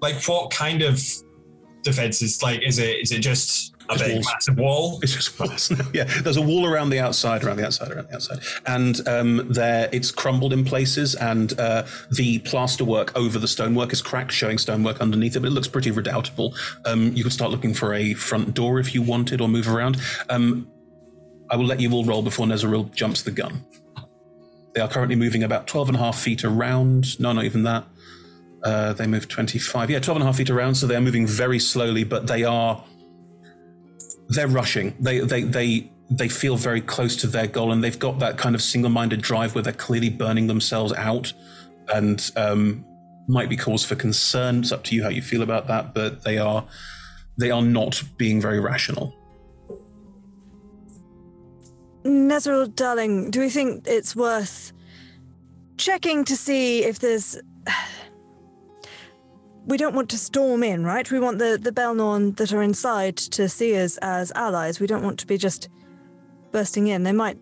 like, 0.00 0.22
what 0.24 0.50
kind 0.50 0.82
of 0.82 1.02
defenses? 1.82 2.42
Like, 2.42 2.62
is 2.62 2.78
it 2.78 2.96
is 3.02 3.12
it 3.12 3.20
just 3.20 3.74
a 3.90 3.98
big 3.98 4.12
walls. 4.14 4.26
massive 4.32 4.58
wall? 4.58 4.98
It's 5.02 5.14
just 5.14 5.38
walls. 5.38 5.72
yeah, 5.92 6.04
there's 6.22 6.36
a 6.36 6.42
wall 6.42 6.66
around 6.66 6.90
the 6.90 6.98
outside, 7.00 7.44
around 7.44 7.56
the 7.56 7.66
outside, 7.66 7.90
around 7.92 8.08
the 8.08 8.14
outside, 8.14 8.40
and 8.66 9.06
um, 9.08 9.46
there 9.50 9.88
it's 9.92 10.10
crumbled 10.10 10.52
in 10.52 10.64
places, 10.64 11.14
and 11.14 11.58
uh, 11.58 11.84
the 12.10 12.38
plasterwork 12.40 13.16
over 13.16 13.38
the 13.38 13.48
stonework 13.48 13.92
is 13.92 14.02
cracked, 14.02 14.32
showing 14.32 14.58
stonework 14.58 15.00
underneath 15.00 15.36
it. 15.36 15.40
But 15.40 15.48
it 15.48 15.54
looks 15.54 15.68
pretty 15.68 15.90
redoubtable. 15.90 16.54
Um, 16.84 17.12
you 17.14 17.22
could 17.22 17.32
start 17.32 17.50
looking 17.50 17.74
for 17.74 17.94
a 17.94 18.14
front 18.14 18.54
door 18.54 18.78
if 18.78 18.94
you 18.94 19.02
wanted, 19.02 19.40
or 19.40 19.48
move 19.48 19.68
around. 19.68 19.96
Um, 20.28 20.68
I 21.50 21.56
will 21.56 21.66
let 21.66 21.80
you 21.80 21.92
all 21.92 22.04
roll 22.04 22.22
before 22.22 22.46
Nezeril 22.46 22.94
jumps 22.94 23.22
the 23.22 23.32
gun. 23.32 23.64
They 24.74 24.80
are 24.80 24.88
currently 24.88 25.16
moving 25.16 25.42
about 25.42 25.66
12 25.66 25.88
and 25.88 25.96
a 25.96 26.00
half 26.00 26.18
feet 26.18 26.44
around. 26.44 27.18
No, 27.18 27.32
not 27.32 27.44
even 27.44 27.64
that. 27.64 27.84
Uh, 28.62 28.92
they 28.92 29.06
move 29.06 29.26
25. 29.26 29.90
Yeah, 29.90 29.98
12 29.98 30.16
and 30.16 30.22
a 30.22 30.26
half 30.26 30.36
feet 30.36 30.50
around, 30.50 30.76
so 30.76 30.86
they 30.86 30.94
are 30.94 31.00
moving 31.00 31.26
very 31.26 31.58
slowly, 31.58 32.04
but 32.04 32.26
they 32.26 32.44
are 32.44 32.84
they're 34.30 34.48
rushing. 34.48 34.94
They 35.00 35.20
they 35.20 35.42
they 35.42 35.92
they 36.10 36.28
feel 36.28 36.56
very 36.56 36.80
close 36.80 37.16
to 37.16 37.26
their 37.26 37.46
goal, 37.46 37.72
and 37.72 37.84
they've 37.84 37.98
got 37.98 38.18
that 38.18 38.36
kind 38.36 38.54
of 38.54 38.62
single-minded 38.62 39.20
drive 39.22 39.54
where 39.54 39.62
they're 39.62 39.72
clearly 39.72 40.10
burning 40.10 40.46
themselves 40.46 40.92
out, 40.94 41.32
and 41.92 42.30
um, 42.36 42.84
might 43.28 43.48
be 43.48 43.56
cause 43.56 43.84
for 43.84 43.94
concern. 43.94 44.60
It's 44.60 44.72
up 44.72 44.84
to 44.84 44.96
you 44.96 45.02
how 45.02 45.08
you 45.08 45.22
feel 45.22 45.42
about 45.42 45.66
that, 45.68 45.94
but 45.94 46.22
they 46.24 46.38
are 46.38 46.64
they 47.38 47.50
are 47.50 47.62
not 47.62 48.02
being 48.16 48.40
very 48.40 48.60
rational. 48.60 49.14
Nezeril, 52.04 52.74
darling, 52.74 53.30
do 53.30 53.40
we 53.40 53.50
think 53.50 53.86
it's 53.86 54.16
worth 54.16 54.72
checking 55.76 56.24
to 56.24 56.36
see 56.36 56.84
if 56.84 56.98
there's. 56.98 57.38
We 59.70 59.76
don't 59.76 59.94
want 59.94 60.10
to 60.10 60.18
storm 60.18 60.64
in, 60.64 60.82
right? 60.84 61.08
We 61.08 61.20
want 61.20 61.38
the, 61.38 61.56
the 61.56 61.70
Belnorn 61.70 62.36
that 62.38 62.52
are 62.52 62.60
inside 62.60 63.16
to 63.16 63.48
see 63.48 63.76
us 63.80 63.98
as 63.98 64.32
allies. 64.34 64.80
We 64.80 64.88
don't 64.88 65.04
want 65.04 65.20
to 65.20 65.28
be 65.28 65.38
just 65.38 65.68
bursting 66.50 66.88
in. 66.88 67.04
They 67.04 67.12
might. 67.12 67.38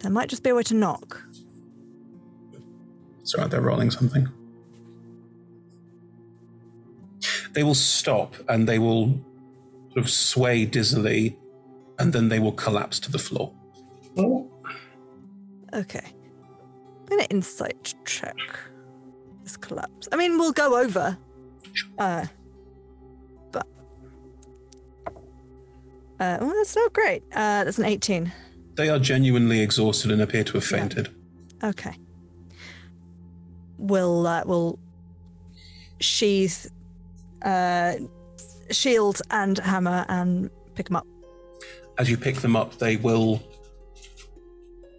There 0.00 0.10
might 0.10 0.28
just 0.28 0.42
be 0.42 0.50
a 0.50 0.54
way 0.54 0.64
to 0.64 0.74
knock. 0.74 1.24
So 3.22 3.40
are 3.40 3.48
they're 3.48 3.62
rolling 3.62 3.90
something. 3.90 4.28
They 7.54 7.62
will 7.62 7.74
stop 7.74 8.34
and 8.50 8.68
they 8.68 8.78
will 8.78 9.18
sort 9.94 10.04
of 10.04 10.10
sway 10.10 10.66
dizzily, 10.66 11.38
and 11.98 12.12
then 12.12 12.28
they 12.28 12.38
will 12.38 12.52
collapse 12.52 13.00
to 13.00 13.10
the 13.10 13.18
floor. 13.18 13.50
Oh. 14.18 14.50
Okay. 15.72 16.04
I'm 16.04 17.06
gonna 17.06 17.26
insight 17.30 17.94
check 18.04 18.36
this 19.44 19.56
collapse. 19.56 20.08
I 20.10 20.16
mean, 20.16 20.38
we'll 20.38 20.52
go 20.52 20.80
over. 20.80 21.16
Uh, 21.98 22.26
but. 23.52 23.66
Uh, 26.18 26.38
well, 26.40 26.54
that's 26.56 26.74
not 26.74 26.92
great. 26.92 27.22
Uh, 27.32 27.64
that's 27.64 27.78
an 27.78 27.84
18. 27.84 28.32
They 28.74 28.88
are 28.88 28.98
genuinely 28.98 29.60
exhausted 29.60 30.10
and 30.10 30.20
appear 30.20 30.42
to 30.44 30.54
have 30.54 30.64
fainted. 30.64 31.08
Okay. 31.62 31.96
We'll, 33.78 34.26
uh, 34.26 34.42
we'll 34.46 34.78
sheath 36.00 36.70
uh, 37.42 37.94
shield 38.70 39.20
and 39.30 39.58
hammer 39.58 40.04
and 40.08 40.50
pick 40.74 40.86
them 40.86 40.96
up. 40.96 41.06
As 41.98 42.10
you 42.10 42.16
pick 42.16 42.36
them 42.36 42.56
up, 42.56 42.78
they 42.78 42.96
will 42.96 43.42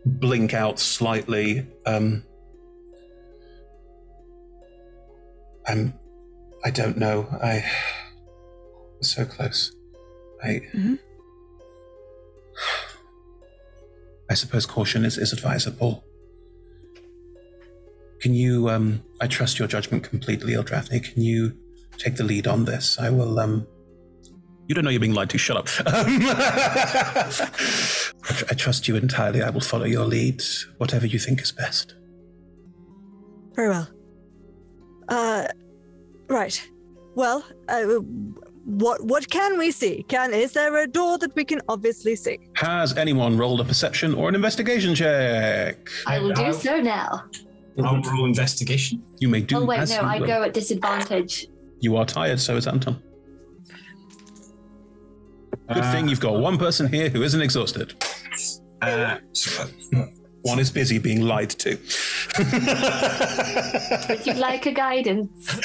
blink 0.05 0.53
out 0.53 0.79
slightly. 0.79 1.67
Um, 1.85 2.23
I'm, 5.67 5.93
I 6.63 6.71
don't 6.71 6.97
know. 6.97 7.27
I 7.41 7.63
was 8.99 9.09
so 9.09 9.25
close. 9.25 9.75
I. 10.43 10.61
I 14.29 14.33
suppose 14.33 14.65
caution 14.65 15.05
is, 15.05 15.17
is 15.17 15.31
advisable. 15.33 16.03
Can 18.21 18.33
you, 18.33 18.69
um, 18.69 19.03
I 19.21 19.27
trust 19.27 19.59
your 19.59 19.67
judgment 19.67 20.03
completely, 20.03 20.53
Ildrathni. 20.53 21.03
Can 21.03 21.21
you 21.21 21.55
take 21.97 22.15
the 22.15 22.23
lead 22.23 22.47
on 22.47 22.65
this? 22.65 22.97
I 22.99 23.11
will, 23.11 23.39
um, 23.39 23.67
you 24.67 24.73
don't 24.73 24.83
know 24.83 24.89
you're 24.89 24.99
being 24.99 25.13
lied 25.13 25.29
to, 25.29 25.37
shut 25.37 25.57
up. 25.57 25.67
I, 25.85 27.29
tr- 28.23 28.45
I 28.49 28.53
trust 28.55 28.87
you 28.87 28.95
entirely. 28.95 29.43
I 29.43 29.51
will 29.51 29.61
follow 29.61 29.85
your 29.85 30.05
lead, 30.05 30.41
whatever 30.77 31.05
you 31.05 31.19
think 31.19 31.39
is 31.41 31.51
best. 31.51 31.93
Very 33.53 33.69
well. 33.69 33.87
Uh, 35.09 35.47
right. 36.27 36.69
Well, 37.15 37.43
uh, 37.69 37.83
what 38.65 39.03
what 39.05 39.29
can 39.29 39.57
we 39.57 39.71
see? 39.71 40.03
Can 40.07 40.33
is 40.33 40.53
there 40.53 40.75
a 40.83 40.87
door 40.87 41.17
that 41.19 41.35
we 41.35 41.45
can 41.45 41.61
obviously 41.69 42.15
see? 42.15 42.39
Has 42.55 42.97
anyone 42.97 43.37
rolled 43.37 43.61
a 43.61 43.63
perception 43.63 44.13
or 44.15 44.27
an 44.29 44.35
investigation 44.35 44.95
check? 44.95 45.87
I 46.07 46.19
will 46.19 46.33
do 46.33 46.51
so 46.51 46.79
now. 46.81 47.23
I'll 47.83 48.01
roll 48.01 48.25
investigation. 48.25 49.03
You 49.19 49.29
may 49.29 49.41
do 49.41 49.57
oh 49.57 49.65
wait, 49.65 49.79
as 49.79 49.91
no, 49.91 49.97
you 50.01 50.07
I 50.07 50.19
will. 50.19 50.27
go 50.27 50.43
at 50.43 50.53
disadvantage. 50.53 51.47
You 51.81 51.97
are 51.97 52.05
tired, 52.05 52.39
so 52.39 52.55
is 52.55 52.67
Anton. 52.67 53.01
Good 55.67 55.77
Uh, 55.83 55.91
thing 55.91 56.07
you've 56.07 56.19
got 56.19 56.39
one 56.39 56.57
person 56.57 56.91
here 56.91 57.09
who 57.09 57.21
isn't 57.23 57.41
exhausted. 57.41 57.93
Uh, 58.81 59.17
One 60.45 60.59
is 60.59 60.69
busy 60.69 60.99
being 60.99 61.21
lied 61.21 61.49
to. 61.49 61.71
Would 64.09 64.27
you 64.27 64.33
like 64.33 64.67
a 64.67 64.71
guidance? 64.71 65.57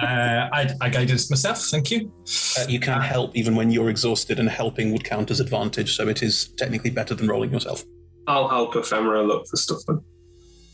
Uh, 0.00 0.48
I, 0.50 0.70
I 0.80 0.88
guidance 0.88 1.28
myself, 1.30 1.58
thank 1.70 1.90
you. 1.90 2.10
Uh, 2.58 2.64
you 2.66 2.80
can 2.80 3.02
help 3.02 3.36
even 3.36 3.54
when 3.54 3.70
you're 3.70 3.90
exhausted, 3.90 4.38
and 4.38 4.48
helping 4.48 4.90
would 4.92 5.04
count 5.04 5.30
as 5.30 5.38
advantage, 5.38 5.94
so 5.94 6.08
it 6.08 6.22
is 6.22 6.48
technically 6.56 6.88
better 6.88 7.14
than 7.14 7.28
rolling 7.28 7.52
yourself. 7.52 7.84
I'll 8.26 8.48
help 8.48 8.74
Ephemera 8.74 9.22
look 9.22 9.46
for 9.46 9.56
stuff 9.56 9.80
then. 9.86 9.96
In 9.96 10.02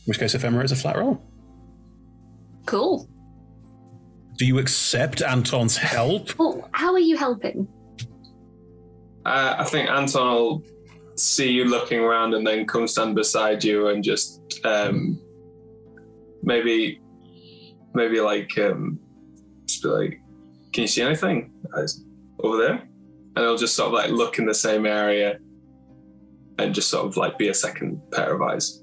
which 0.05 0.20
case, 0.20 0.36
ephemera 0.36 0.62
is 0.62 0.70
a 0.70 0.76
flat 0.76 0.96
roll. 0.96 1.20
Cool. 2.64 3.09
Do 4.36 4.46
you 4.46 4.60
accept 4.60 5.20
Anton's 5.20 5.76
help? 5.76 6.38
Well, 6.38 6.68
how 6.70 6.92
are 6.92 7.00
you 7.00 7.16
helping? 7.16 7.66
Uh, 9.26 9.56
I 9.59 9.64
think 9.64 9.90
Anton 9.90 10.32
will 10.32 10.64
see 11.19 11.51
you 11.51 11.65
looking 11.65 12.01
around 12.01 12.35
and 12.35 12.47
then 12.47 12.66
come 12.66 12.86
stand 12.86 13.15
beside 13.15 13.62
you 13.65 13.89
and 13.89 14.03
just 14.03 14.61
um, 14.65 15.20
maybe, 16.43 17.01
maybe 17.95 18.20
like, 18.20 18.57
um, 18.59 18.99
just 19.66 19.82
be 19.82 19.89
like, 19.89 20.20
"Can 20.73 20.82
you 20.82 20.89
see 20.89 21.03
anything 21.03 21.53
over 22.40 22.57
there?" 22.57 22.89
And 23.36 23.45
he'll 23.45 23.57
just 23.57 23.77
sort 23.77 23.89
of 23.89 23.93
like 23.95 24.11
look 24.11 24.39
in 24.39 24.47
the 24.47 24.55
same 24.55 24.86
area 24.86 25.39
and 26.59 26.74
just 26.74 26.89
sort 26.89 27.07
of 27.07 27.16
like 27.16 27.39
be 27.39 27.49
a 27.49 27.55
second 27.55 28.01
pair 28.12 28.35
of 28.35 28.43
eyes. 28.43 28.82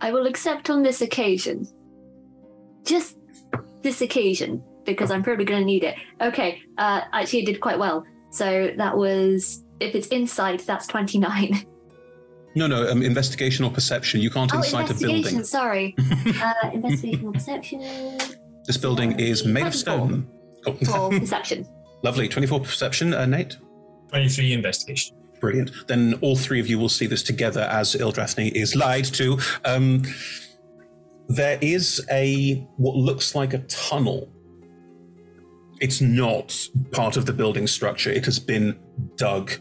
I 0.00 0.12
will 0.12 0.26
accept 0.26 0.68
on 0.68 0.82
this 0.82 1.00
occasion. 1.00 1.66
Just 2.84 3.18
this 3.82 4.02
occasion, 4.02 4.62
because 4.84 5.10
I'm 5.10 5.22
probably 5.22 5.44
going 5.44 5.60
to 5.60 5.66
need 5.66 5.84
it. 5.84 5.94
Okay, 6.20 6.60
uh, 6.78 7.02
actually, 7.12 7.42
I 7.42 7.44
did 7.44 7.60
quite 7.60 7.78
well. 7.78 8.04
So 8.30 8.70
that 8.76 8.96
was, 8.96 9.62
if 9.82 9.94
it's 9.94 10.08
insight, 10.08 10.64
that's 10.66 10.86
29. 10.86 11.66
No, 12.54 12.66
no, 12.66 12.86
um, 12.90 13.02
investigation 13.02 13.64
or 13.64 13.70
perception. 13.70 14.20
You 14.20 14.30
can't 14.30 14.52
oh, 14.54 14.58
incite 14.58 14.74
a 14.90 14.92
investigation, 14.92 15.22
building. 15.22 15.44
sorry. 15.44 15.94
uh, 16.42 16.70
investigation 16.72 17.26
or 17.26 17.32
perception 17.32 17.80
This 18.66 18.76
building 18.76 19.18
is 19.18 19.44
made 19.46 19.66
of 19.66 19.74
stone. 19.74 20.28
for 20.64 20.76
Oh. 20.90 21.10
perception. 21.18 21.66
Lovely. 22.02 22.28
24 22.28 22.60
perception, 22.60 23.14
uh, 23.14 23.24
Nate? 23.26 23.56
23 24.10 24.52
investigation. 24.52 25.16
Brilliant. 25.40 25.70
Then 25.88 26.14
all 26.20 26.36
three 26.36 26.60
of 26.60 26.68
you 26.68 26.78
will 26.78 26.88
see 26.90 27.06
this 27.06 27.22
together 27.22 27.62
as 27.62 27.94
Ildrathni 27.94 28.52
is 28.52 28.76
lied 28.76 29.04
to. 29.06 29.38
Um, 29.64 30.02
there 31.28 31.58
is 31.62 32.04
a 32.10 32.56
what 32.76 32.96
looks 32.96 33.34
like 33.34 33.54
a 33.54 33.58
tunnel. 33.60 34.28
It's 35.80 36.00
not 36.00 36.54
part 36.92 37.16
of 37.16 37.26
the 37.26 37.32
building 37.32 37.66
structure. 37.66 38.10
It 38.10 38.24
has 38.26 38.38
been 38.38 38.78
dug 39.16 39.52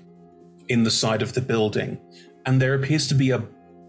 in 0.68 0.84
the 0.84 0.92
side 0.92 1.22
of 1.22 1.34
the 1.34 1.42
building, 1.42 2.00
and 2.46 2.62
there 2.62 2.74
appears 2.74 3.08
to 3.08 3.16
be 3.16 3.32
a 3.32 3.40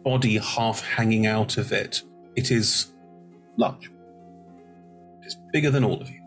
body 0.05 0.39
half 0.39 0.81
hanging 0.83 1.27
out 1.27 1.57
of 1.57 1.73
it. 1.73 2.03
It 2.37 2.51
is 2.51 2.93
large. 3.57 3.91
It 5.23 5.27
is 5.27 5.37
bigger 5.53 5.71
than 5.71 5.85
all 5.85 6.01
of 6.01 6.11
you. 6.11 6.19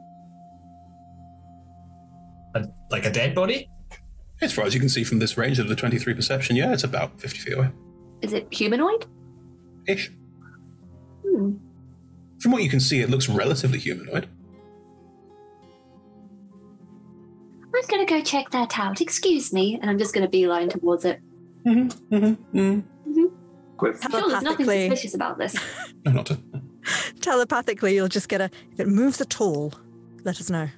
like 2.90 3.06
a 3.06 3.12
dead 3.12 3.36
body? 3.36 3.70
As 4.42 4.54
far 4.54 4.66
as 4.66 4.74
you 4.74 4.80
can 4.80 4.90
see 4.90 5.04
from 5.04 5.20
this 5.20 5.38
range 5.38 5.60
of 5.60 5.68
the 5.68 5.76
23 5.76 6.14
perception, 6.14 6.56
yeah, 6.56 6.72
it's 6.72 6.84
about 6.84 7.20
50 7.20 7.40
feet 7.40 7.54
away. 7.54 7.70
Is 8.22 8.34
it 8.34 8.48
humanoid? 8.54 9.06
Ish. 9.88 10.12
Hmm. 11.26 11.56
From 12.40 12.52
what 12.52 12.64
you 12.64 12.70
can 12.70 12.80
see, 12.80 13.02
it 13.02 13.10
looks 13.10 13.28
relatively 13.28 13.80
humanoid. 13.80 14.30
I'm 17.76 17.88
going 17.88 18.06
to 18.06 18.14
go 18.14 18.22
check 18.22 18.50
that 18.52 18.78
out. 18.80 19.02
Excuse 19.02 19.52
me. 19.54 19.80
And 19.82 19.90
I'm 19.90 19.98
just 19.98 20.14
going 20.14 20.24
to 20.24 20.30
beeline 20.30 20.70
towards 20.70 21.06
it. 21.06 21.20
Mm-hmm. 21.66 22.16
Mm-hmm. 22.16 22.80
Sure, 23.80 23.94
there's 23.94 24.42
nothing 24.42 24.66
suspicious 24.66 25.14
about 25.16 25.38
this. 25.38 25.56
No, 26.06 26.12
not 26.12 26.28
to. 26.28 26.38
Telepathically, 27.20 27.96
you'll 27.96 28.08
just 28.08 28.30
get 28.30 28.40
a. 28.40 28.52
If 28.72 28.80
it 28.80 28.88
moves 28.88 29.20
at 29.22 29.42
all, 29.42 29.74
let 30.24 30.40
us 30.40 30.52
know. 30.52 30.70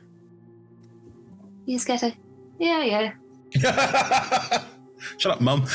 You 1.65 1.75
just 1.75 1.85
get 1.85 2.01
a, 2.01 2.15
yeah, 2.59 2.81
yeah. 2.83 3.11
Shut 5.17 5.33
up, 5.33 5.41
mum. 5.41 5.63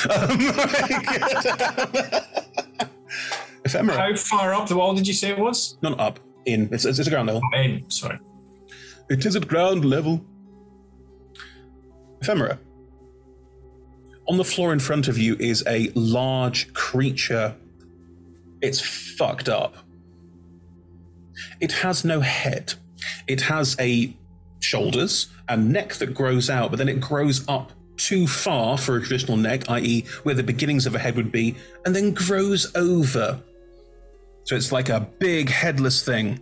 Ephemera. 3.65 3.97
How 3.97 4.17
far 4.17 4.55
up 4.55 4.69
the 4.69 4.77
wall 4.77 4.95
did 4.95 5.07
you 5.07 5.13
say 5.13 5.29
it 5.31 5.39
was? 5.39 5.77
Not 5.83 6.01
up. 6.01 6.19
In. 6.47 6.71
It's, 6.73 6.87
it's, 6.87 6.99
it's 6.99 7.09
a 7.09 7.11
ground 7.11 7.27
level. 7.27 7.43
In, 7.55 7.91
sorry. 7.91 8.19
It 9.11 9.27
is 9.27 9.37
at 9.37 9.47
ground 9.47 9.85
level. 9.85 10.25
Ephemera. 12.23 12.59
On 14.29 14.37
the 14.37 14.45
floor 14.45 14.73
in 14.73 14.79
front 14.79 15.09
of 15.09 15.19
you 15.19 15.37
is 15.41 15.65
a 15.67 15.91
large 15.95 16.73
creature. 16.73 17.57
It's 18.61 18.81
fucked 18.81 19.49
up. 19.49 19.75
It 21.61 21.73
has 21.73 22.05
no 22.05 22.21
head. 22.21 22.75
It 23.27 23.41
has 23.43 23.77
a 23.81 24.17
shoulders 24.61 25.27
and 25.49 25.73
neck 25.73 25.95
that 25.95 26.15
grows 26.15 26.49
out, 26.49 26.71
but 26.71 26.77
then 26.77 26.89
it 26.89 27.01
grows 27.01 27.47
up 27.49 27.73
too 27.97 28.29
far 28.29 28.79
for 28.79 28.97
a 28.97 29.01
traditional 29.01 29.37
neck, 29.37 29.69
i.e., 29.69 30.05
where 30.23 30.37
the 30.37 30.45
beginnings 30.45 30.87
of 30.87 30.95
a 30.95 30.99
head 31.01 31.17
would 31.17 31.33
be, 31.33 31.57
and 31.85 31.95
then 31.95 32.15
grows 32.15 32.73
over. 32.77 33.41
So 34.45 34.55
it's 34.55 34.71
like 34.71 34.89
a 34.89 35.01
big 35.19 35.49
headless 35.51 36.05
thing. 36.05 36.41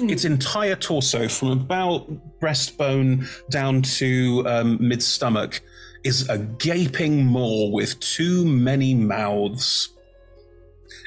Its 0.00 0.24
entire 0.24 0.74
torso, 0.74 1.28
from 1.28 1.50
about 1.50 2.10
breastbone 2.40 3.26
down 3.48 3.80
to 3.82 4.44
um, 4.46 4.76
mid 4.80 5.02
stomach, 5.02 5.60
is 6.02 6.28
a 6.28 6.38
gaping 6.38 7.24
maw 7.24 7.70
with 7.70 7.98
too 8.00 8.44
many 8.44 8.94
mouths. 8.94 9.90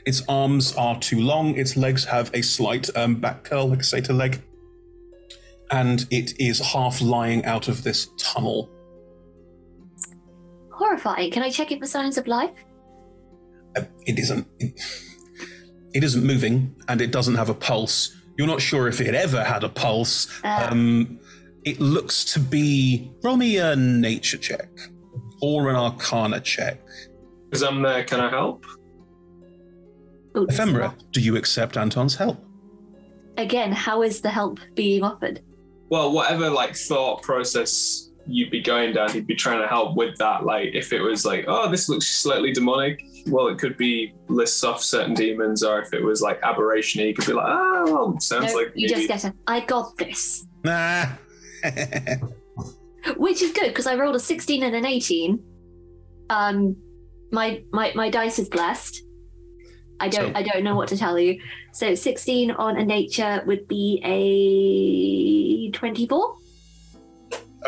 Its 0.05 0.23
arms 0.29 0.73
are 0.75 0.97
too 0.99 1.19
long, 1.19 1.57
its 1.57 1.75
legs 1.75 2.05
have 2.05 2.31
a 2.33 2.41
slight 2.41 2.89
um, 2.95 3.15
back 3.15 3.43
curl, 3.43 3.67
like 3.67 3.81
a 3.81 3.83
satyr 3.83 4.13
leg, 4.13 4.41
and 5.69 6.05
it 6.09 6.33
is 6.39 6.59
half 6.59 7.01
lying 7.01 7.43
out 7.43 7.67
of 7.67 7.83
this 7.83 8.07
tunnel. 8.17 8.69
Horrifying. 10.71 11.31
Can 11.31 11.43
I 11.43 11.49
check 11.49 11.71
it 11.71 11.79
for 11.79 11.87
signs 11.87 12.17
of 12.17 12.25
life? 12.25 12.51
Uh, 13.75 13.81
It 14.05 14.17
isn't. 14.17 14.47
It, 14.59 14.79
it 15.93 16.03
isn't 16.03 16.23
moving, 16.23 16.75
and 16.87 17.01
it 17.01 17.11
doesn't 17.11 17.35
have 17.35 17.49
a 17.49 17.53
pulse. 17.53 18.13
You're 18.37 18.47
not 18.47 18.61
sure 18.61 18.87
if 18.87 19.01
it 19.01 19.15
ever 19.15 19.43
had 19.43 19.63
a 19.63 19.69
pulse. 19.69 20.27
Ah. 20.43 20.71
Um, 20.71 21.19
it 21.63 21.79
looks 21.79 22.23
to 22.33 22.39
be. 22.39 23.11
Roll 23.23 23.37
me 23.37 23.57
a 23.57 23.75
nature 23.75 24.37
check 24.37 24.69
or 25.41 25.69
an 25.69 25.75
arcana 25.75 26.39
check. 26.39 26.79
Because 27.49 27.63
I'm 27.63 27.81
there, 27.81 28.03
can 28.03 28.19
I 28.19 28.29
help? 28.29 28.65
Ephemera, 30.35 30.95
do 31.11 31.21
you 31.21 31.35
accept 31.35 31.77
Anton's 31.77 32.15
help? 32.15 32.43
Again, 33.37 33.71
how 33.71 34.01
is 34.03 34.21
the 34.21 34.29
help 34.29 34.59
being 34.75 35.03
offered? 35.03 35.41
Well, 35.89 36.11
whatever 36.11 36.49
like 36.49 36.75
thought 36.75 37.21
process 37.21 38.11
you'd 38.27 38.51
be 38.51 38.61
going 38.61 38.93
down, 38.93 39.11
he'd 39.11 39.25
be 39.25 39.35
trying 39.35 39.61
to 39.61 39.67
help 39.67 39.95
with 39.95 40.17
that. 40.17 40.45
Like 40.45 40.69
if 40.73 40.91
it 40.91 41.01
was 41.01 41.25
like, 41.25 41.45
oh, 41.47 41.69
this 41.71 41.87
looks 41.87 42.07
slightly 42.07 42.51
demonic, 42.51 43.01
well, 43.29 43.47
it 43.47 43.57
could 43.57 43.77
be 43.77 44.13
lists 44.27 44.63
off 44.63 44.81
certain 44.81 45.13
demons, 45.13 45.63
or 45.63 45.79
if 45.81 45.93
it 45.93 46.03
was 46.03 46.21
like 46.21 46.39
aberration, 46.43 47.01
he 47.01 47.13
could 47.13 47.25
be 47.25 47.33
like, 47.33 47.45
oh, 47.47 47.83
well, 47.85 48.19
sounds 48.19 48.53
no, 48.53 48.59
like 48.59 48.71
you 48.75 48.87
maybe. 48.87 49.07
just 49.07 49.23
get 49.23 49.31
a, 49.31 49.35
I 49.47 49.61
got 49.61 49.97
this. 49.97 50.45
Nah. 50.63 51.05
Which 53.17 53.41
is 53.41 53.51
good 53.53 53.69
because 53.69 53.87
I 53.87 53.95
rolled 53.95 54.15
a 54.15 54.19
16 54.19 54.63
and 54.63 54.75
an 54.75 54.85
18. 54.85 55.43
Um, 56.29 56.75
my 57.31 57.63
my 57.71 57.91
my 57.95 58.09
dice 58.09 58.39
is 58.39 58.49
blessed. 58.49 59.03
I 59.99 60.09
don't. 60.09 60.33
So- 60.33 60.39
I 60.39 60.43
don't 60.43 60.63
know 60.63 60.75
what 60.75 60.89
to 60.89 60.97
tell 60.97 61.17
you. 61.17 61.39
So 61.73 61.95
16 61.95 62.51
on 62.51 62.77
a 62.77 62.85
nature 62.85 63.43
would 63.45 63.67
be 63.67 64.01
a 64.03 65.71
24. 65.71 66.37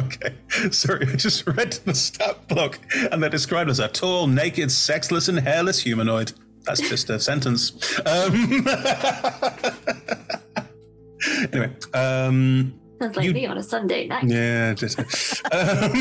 Okay. 0.02 0.36
Sorry, 0.72 1.08
I 1.08 1.16
just 1.16 1.46
read 1.48 1.74
the 1.86 1.94
stat 1.94 2.48
block 2.48 2.80
and 3.12 3.22
they're 3.22 3.30
described 3.30 3.70
as 3.70 3.80
a 3.80 3.88
tall, 3.88 4.28
naked, 4.28 4.72
sexless, 4.72 5.28
and 5.28 5.40
hairless 5.40 5.82
humanoid. 5.82 6.32
That's 6.64 6.82
just 6.82 7.10
a 7.10 7.20
sentence. 7.30 7.72
Um, 8.06 8.68
anyway, 11.52 11.72
um, 11.94 12.74
Sounds 13.02 13.16
like 13.16 13.34
me 13.34 13.46
on 13.46 13.58
a 13.58 13.64
Sunday 13.64 14.08
night. 14.08 14.26
yeah, 14.26 14.74
just 14.74 15.00
um, 15.00 15.94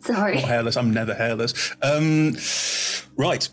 Sorry. 0.00 0.36
not 0.36 0.44
hairless. 0.44 0.76
I'm 0.76 0.92
never 0.92 1.12
hairless. 1.14 1.74
Um, 1.82 2.36
right. 3.16 3.48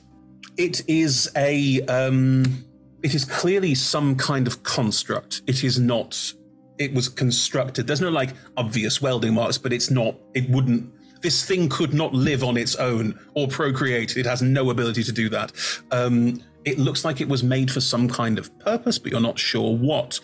It 0.57 0.87
is 0.87 1.29
a. 1.35 1.81
Um, 1.87 2.65
it 3.03 3.13
is 3.13 3.25
clearly 3.25 3.75
some 3.75 4.15
kind 4.15 4.47
of 4.47 4.63
construct. 4.63 5.41
It 5.47 5.63
is 5.63 5.79
not. 5.79 6.33
It 6.77 6.93
was 6.93 7.09
constructed. 7.09 7.87
There's 7.87 8.01
no 8.01 8.09
like 8.09 8.31
obvious 8.57 9.01
welding 9.01 9.33
marks, 9.33 9.57
but 9.57 9.71
it's 9.73 9.89
not. 9.89 10.15
It 10.33 10.49
wouldn't. 10.49 10.91
This 11.21 11.45
thing 11.45 11.69
could 11.69 11.93
not 11.93 12.13
live 12.13 12.43
on 12.43 12.57
its 12.57 12.75
own 12.75 13.19
or 13.33 13.47
procreate. 13.47 14.17
It 14.17 14.25
has 14.25 14.41
no 14.41 14.69
ability 14.69 15.03
to 15.03 15.11
do 15.11 15.29
that. 15.29 15.53
Um, 15.91 16.41
it 16.65 16.77
looks 16.77 17.05
like 17.05 17.21
it 17.21 17.27
was 17.27 17.43
made 17.43 17.71
for 17.71 17.79
some 17.79 18.07
kind 18.09 18.37
of 18.37 18.57
purpose, 18.59 18.99
but 18.99 19.11
you're 19.11 19.21
not 19.21 19.39
sure 19.39 19.75
what. 19.75 20.19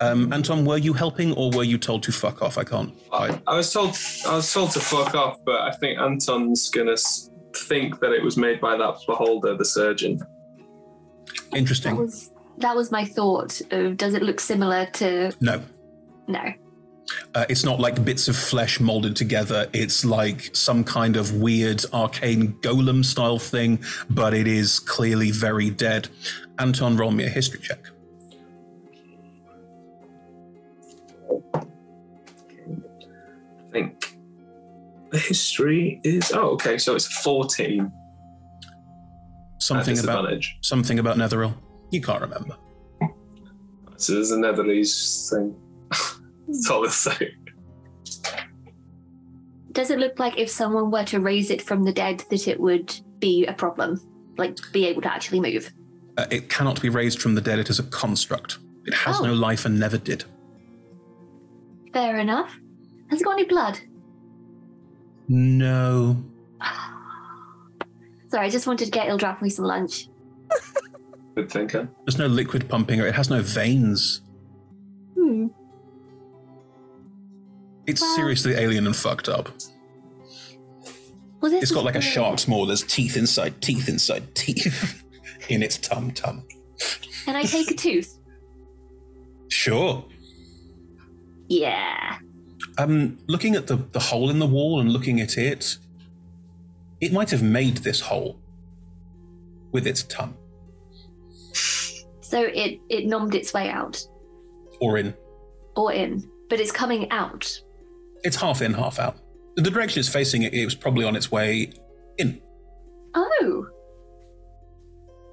Um, 0.00 0.32
Anton, 0.32 0.64
were 0.64 0.78
you 0.78 0.92
helping 0.94 1.32
or 1.34 1.50
were 1.52 1.62
you 1.62 1.78
told 1.78 2.02
to 2.04 2.12
fuck 2.12 2.42
off? 2.42 2.58
I 2.58 2.64
can't. 2.64 2.92
I, 3.12 3.40
I 3.46 3.56
was 3.56 3.72
told 3.72 3.96
I 4.26 4.34
was 4.34 4.52
told 4.52 4.72
to 4.72 4.80
fuck 4.80 5.14
off, 5.14 5.38
but 5.44 5.60
I 5.60 5.70
think 5.72 6.00
Anton's 6.00 6.68
gonna 6.70 6.96
think 7.54 8.00
that 8.00 8.12
it 8.12 8.22
was 8.22 8.36
made 8.36 8.60
by 8.60 8.76
that 8.76 8.96
beholder, 9.06 9.56
the 9.56 9.64
surgeon. 9.64 10.20
Interesting. 11.54 11.94
That 11.94 12.02
was 12.02 12.30
that 12.58 12.74
was 12.74 12.90
my 12.90 13.04
thought. 13.04 13.60
Of, 13.70 13.96
does 13.96 14.14
it 14.14 14.22
look 14.22 14.40
similar 14.40 14.86
to? 14.94 15.32
No. 15.40 15.62
No. 16.28 16.40
Uh, 17.34 17.44
it's 17.48 17.64
not 17.64 17.80
like 17.80 18.04
bits 18.04 18.28
of 18.28 18.36
flesh 18.36 18.78
molded 18.80 19.16
together. 19.16 19.68
It's 19.72 20.04
like 20.04 20.54
some 20.54 20.84
kind 20.84 21.16
of 21.16 21.40
weird 21.40 21.84
arcane 21.92 22.54
golem 22.60 23.04
style 23.04 23.38
thing, 23.38 23.82
but 24.10 24.34
it 24.34 24.46
is 24.46 24.78
clearly 24.78 25.30
very 25.30 25.70
dead. 25.70 26.08
Anton, 26.58 26.96
roll 26.96 27.10
me 27.10 27.24
a 27.24 27.28
history 27.28 27.60
check. 27.60 27.88
I 31.54 31.64
think 33.72 34.16
the 35.10 35.18
history 35.18 36.00
is 36.04 36.30
oh 36.32 36.50
okay, 36.50 36.78
so 36.78 36.94
it's 36.94 37.06
fourteen. 37.22 37.90
Something 39.58 39.98
about 39.98 40.22
disadvantage. 40.22 40.58
something 40.60 40.98
about 40.98 41.16
Netheril. 41.16 41.54
You 41.90 42.02
can't 42.02 42.20
remember. 42.20 42.56
So 43.96 44.14
there's 44.14 44.32
a 44.32 44.36
Netherese 44.36 45.30
thing. 45.30 45.54
That's 46.48 46.70
all 46.70 46.84
I'll 46.84 46.90
say. 46.90 47.34
Does 49.72 49.90
it 49.90 49.98
look 49.98 50.18
like 50.18 50.38
if 50.38 50.50
someone 50.50 50.90
were 50.90 51.04
to 51.04 51.20
raise 51.20 51.50
it 51.50 51.62
from 51.62 51.84
the 51.84 51.92
dead 51.92 52.24
that 52.30 52.46
it 52.46 52.60
would 52.60 52.94
be 53.20 53.46
a 53.46 53.52
problem? 53.54 54.00
Like 54.36 54.58
be 54.72 54.86
able 54.86 55.02
to 55.02 55.12
actually 55.12 55.40
move? 55.40 55.72
Uh, 56.18 56.26
it 56.30 56.48
cannot 56.50 56.80
be 56.82 56.88
raised 56.90 57.22
from 57.22 57.34
the 57.34 57.40
dead. 57.40 57.58
It 57.58 57.70
is 57.70 57.78
a 57.78 57.84
construct. 57.84 58.58
It 58.84 58.92
has 58.94 59.20
Oh. 59.20 59.24
no 59.24 59.32
life 59.32 59.64
and 59.64 59.78
never 59.80 59.96
did. 59.96 60.24
Fair 61.92 62.18
enough. 62.18 62.54
Has 63.08 63.20
it 63.20 63.24
got 63.24 63.32
any 63.32 63.44
blood? 63.44 63.78
No. 65.28 66.22
Sorry, 68.28 68.46
I 68.46 68.50
just 68.50 68.66
wanted 68.66 68.86
to 68.86 68.90
get 68.90 69.08
Ildrathni 69.08 69.50
some 69.52 69.64
lunch. 69.66 70.08
Good 71.34 71.50
thinker. 71.50 71.88
There's 72.04 72.18
no 72.18 72.26
liquid 72.26 72.68
pumping, 72.68 73.00
or 73.00 73.06
it 73.06 73.14
has 73.14 73.30
no 73.30 73.40
veins. 73.42 74.20
Hmm. 75.14 75.46
It's 77.86 78.00
seriously 78.14 78.52
alien 78.54 78.86
and 78.86 78.94
fucked 78.94 79.28
up. 79.28 79.48
Well, 81.40 81.50
this 81.50 81.64
It's 81.64 81.72
got 81.72 81.84
like 81.84 81.96
a 81.96 82.00
shark's 82.00 82.46
maw. 82.46 82.66
There's 82.66 82.84
teeth 82.84 83.16
inside 83.16 83.60
teeth 83.60 83.88
inside 83.88 84.34
teeth 84.34 85.02
in 85.48 85.62
its 85.62 85.76
tum 85.78 86.12
tum. 86.12 86.44
Can 87.24 87.34
I 87.36 87.42
take 87.42 87.70
a 87.70 87.74
tooth? 87.74 88.18
Sure. 89.48 90.04
Yeah. 91.48 92.18
Um, 92.78 93.18
looking 93.26 93.54
at 93.56 93.66
the, 93.66 93.76
the 93.76 93.98
hole 94.00 94.30
in 94.30 94.38
the 94.38 94.46
wall 94.46 94.80
and 94.80 94.90
looking 94.90 95.20
at 95.20 95.36
it, 95.36 95.76
it 97.00 97.12
might 97.12 97.30
have 97.30 97.42
made 97.42 97.78
this 97.78 98.00
hole 98.00 98.38
with 99.72 99.86
its 99.86 100.02
tongue 100.04 100.34
So 102.20 102.40
it 102.42 102.78
it 102.88 103.06
numbed 103.06 103.34
its 103.34 103.52
way 103.52 103.68
out 103.68 104.02
or 104.80 104.98
in. 104.98 105.14
or 105.76 105.92
in, 105.92 106.28
but 106.48 106.60
it's 106.60 106.72
coming 106.72 107.10
out. 107.10 107.60
It's 108.24 108.36
half 108.36 108.62
in, 108.62 108.74
half 108.74 108.98
out. 108.98 109.16
The 109.56 109.70
direction 109.70 110.00
it's 110.00 110.08
facing, 110.08 110.42
it, 110.42 110.54
it 110.54 110.64
was 110.64 110.74
probably 110.74 111.04
on 111.04 111.16
its 111.16 111.30
way 111.30 111.72
in. 112.18 112.40
Oh. 113.14 113.66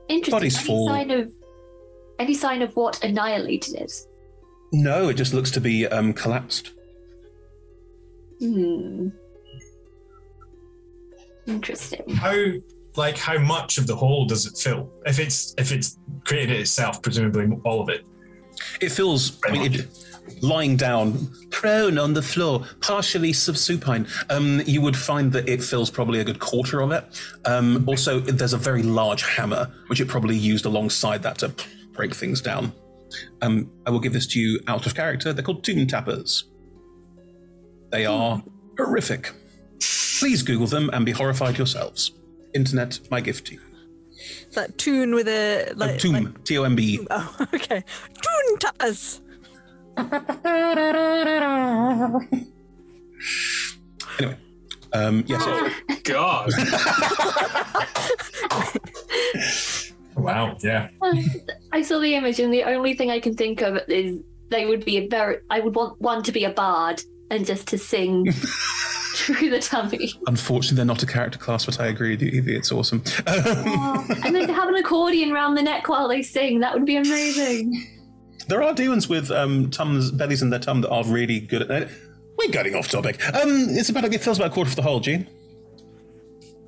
Interesting. 0.08 0.32
Body's 0.32 0.58
any 0.58 0.66
full. 0.66 0.88
sign 0.88 1.12
of 1.12 1.32
any 2.18 2.34
sign 2.34 2.62
of 2.62 2.76
what 2.76 3.02
annihilated 3.04 3.76
it? 3.76 3.94
No, 4.74 5.10
it 5.10 5.14
just 5.14 5.34
looks 5.34 5.52
to 5.52 5.62
be 5.62 5.88
um, 5.88 6.14
collapsed. 6.14 6.72
Hmm. 8.40 9.10
Interesting. 11.48 12.10
How 12.16 12.36
like 12.96 13.18
how 13.18 13.38
much 13.40 13.78
of 13.78 13.88
the 13.88 13.96
hole 13.96 14.26
does 14.26 14.46
it 14.46 14.58
fill? 14.58 14.92
If 15.06 15.20
it's 15.20 15.56
if 15.58 15.72
it's 15.72 15.98
created 16.26 16.60
itself, 16.60 17.02
presumably 17.02 17.48
all 17.64 17.82
of 17.82 17.90
it. 17.90 18.06
It 18.82 18.90
feels 18.90 19.40
I 19.46 19.52
mean, 19.52 19.74
it, 19.74 19.88
lying 20.42 20.78
down, 20.78 21.30
prone 21.50 21.98
on 21.98 22.14
the 22.14 22.22
floor, 22.22 22.66
partially 22.82 23.34
supine. 23.34 24.08
Um, 24.30 24.62
you 24.66 24.82
would 24.82 24.98
find 24.98 25.32
that 25.34 25.48
it 25.48 25.64
fills 25.64 25.90
probably 25.90 26.20
a 26.20 26.24
good 26.24 26.40
quarter 26.40 26.82
of 26.82 26.92
it. 26.92 27.06
Um, 27.46 27.84
also, 27.88 28.20
there's 28.20 28.54
a 28.54 28.58
very 28.58 28.84
large 28.84 29.24
hammer, 29.24 29.72
which 29.88 30.00
it 30.02 30.08
probably 30.08 30.36
used 30.36 30.66
alongside 30.66 31.24
that 31.24 31.40
to 31.40 31.54
break 31.94 32.16
things 32.16 32.42
down. 32.42 32.74
Um, 33.42 33.72
I 33.86 33.92
will 33.92 34.00
give 34.00 34.14
this 34.14 34.28
to 34.28 34.40
you 34.40 34.60
out 34.68 34.86
of 34.86 34.96
character. 34.96 35.34
They're 35.34 35.44
called 35.44 35.64
tomb 35.64 35.88
tappers. 35.88 36.46
They 37.92 38.06
are 38.06 38.44
horrific. 38.78 39.34
Please 40.20 40.44
Google 40.44 40.68
them 40.68 40.90
and 40.94 41.06
be 41.06 41.12
horrified 41.12 41.58
yourselves. 41.58 42.12
Internet, 42.54 43.00
my 43.10 43.22
gift 43.22 43.48
to 43.48 43.54
you. 43.56 43.62
That 44.54 44.78
tune 44.78 45.16
with 45.16 45.28
a 45.28 45.72
like. 45.76 46.00
tomb, 46.00 46.36
T 46.44 46.58
O 46.58 46.64
M 46.64 46.76
B. 46.76 47.06
Oh, 47.10 47.36
okay. 47.54 47.84
Tune 48.22 48.58
tappers. 48.60 49.22
Anyway, 54.20 54.38
um, 54.94 55.24
yes. 55.28 55.74
God. 56.04 56.52
Wow. 60.20 60.58
Yeah. 60.62 60.90
I 61.72 61.82
saw 61.82 62.00
the 62.00 62.16
image, 62.16 62.40
and 62.40 62.54
the 62.54 62.64
only 62.64 62.94
thing 62.94 63.10
I 63.10 63.20
can 63.20 63.36
think 63.36 63.62
of 63.62 63.80
is 63.88 64.22
they 64.50 64.66
would 64.66 64.84
be 64.84 64.98
a 64.98 65.08
very. 65.08 65.38
I 65.50 65.62
would 65.62 65.76
want 65.76 66.00
one 66.02 66.24
to 66.24 66.32
be 66.32 66.44
a 66.44 66.50
bard 66.50 67.02
and 67.32 67.46
just 67.46 67.68
to 67.70 67.78
sing 67.78 68.32
through 69.14 69.50
the 69.50 69.60
tummy, 69.60 70.12
Unfortunately, 70.28 70.78
they're 70.78 70.86
not 70.86 71.04
a 71.04 71.06
character 71.06 71.40
class, 71.40 71.66
but 71.66 71.80
I 71.80 71.88
agree 71.88 72.12
with 72.12 72.22
you, 72.22 72.30
Evie. 72.30 72.56
It's 72.56 72.72
awesome. 72.72 73.04
and 73.28 74.36
then 74.36 74.48
to 74.48 74.54
have 74.54 74.70
an 74.70 74.76
accordion 74.76 75.32
round 75.32 75.58
the 75.58 75.64
neck 75.64 75.90
while 75.90 76.08
they 76.08 76.22
sing. 76.22 76.60
That 76.60 76.74
would 76.74 76.86
be 76.86 76.96
amazing. 76.96 77.88
There 78.48 78.64
are 78.64 78.74
demons 78.74 79.10
with 79.10 79.32
um, 79.32 79.70
tums, 79.70 80.12
bellies 80.12 80.42
in 80.42 80.50
their 80.50 80.60
tum 80.60 80.82
that 80.82 80.90
are 80.90 81.04
really 81.04 81.40
good 81.40 81.62
at 81.62 81.68
that. 81.68 81.90
We're 82.38 82.50
getting 82.50 82.76
off 82.76 82.88
topic. 82.90 83.24
Um, 83.36 83.68
it's 83.70 83.90
about 83.90 84.06
it 84.06 84.22
feels 84.22 84.40
about 84.40 84.52
a 84.52 84.54
quarter 84.54 84.70
of 84.70 84.76
the 84.76 84.82
whole, 84.82 85.00
Gene. 85.00 85.28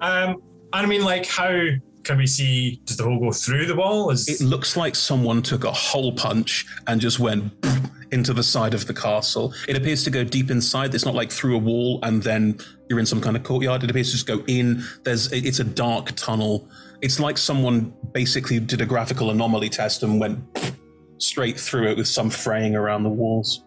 Um, 0.01 0.41
I 0.73 0.85
mean, 0.85 1.03
like, 1.03 1.25
how 1.25 1.67
can 2.03 2.17
we 2.17 2.27
see? 2.27 2.81
Does 2.85 2.97
the 2.97 3.03
hole 3.03 3.19
go 3.19 3.31
through 3.31 3.67
the 3.67 3.75
wall? 3.75 4.09
Is 4.09 4.27
It 4.27 4.43
looks 4.43 4.75
like 4.75 4.95
someone 4.95 5.41
took 5.41 5.63
a 5.63 5.71
hole 5.71 6.11
punch 6.11 6.65
and 6.87 6.99
just 6.99 7.19
went 7.19 7.53
into 8.11 8.33
the 8.33 8.43
side 8.43 8.73
of 8.73 8.87
the 8.87 8.93
castle. 8.93 9.53
It 9.67 9.77
appears 9.77 10.03
to 10.03 10.09
go 10.09 10.23
deep 10.23 10.51
inside. 10.51 10.93
It's 10.93 11.05
not 11.05 11.15
like 11.15 11.31
through 11.31 11.55
a 11.55 11.59
wall 11.59 11.99
and 12.03 12.21
then 12.21 12.59
you're 12.89 12.99
in 12.99 13.05
some 13.05 13.21
kind 13.21 13.37
of 13.37 13.43
courtyard. 13.43 13.83
It 13.83 13.89
appears 13.89 14.07
to 14.07 14.13
just 14.13 14.27
go 14.27 14.43
in. 14.47 14.83
There's 15.03 15.31
it's 15.31 15.59
a 15.59 15.63
dark 15.63 16.11
tunnel. 16.15 16.67
It's 17.01 17.19
like 17.19 17.37
someone 17.37 17.93
basically 18.11 18.59
did 18.59 18.81
a 18.81 18.85
graphical 18.85 19.31
anomaly 19.31 19.69
test 19.69 20.03
and 20.03 20.19
went 20.19 20.39
straight 21.21 21.59
through 21.59 21.87
it 21.89 21.97
with 21.97 22.07
some 22.07 22.29
fraying 22.29 22.75
around 22.75 23.03
the 23.03 23.09
walls. 23.09 23.63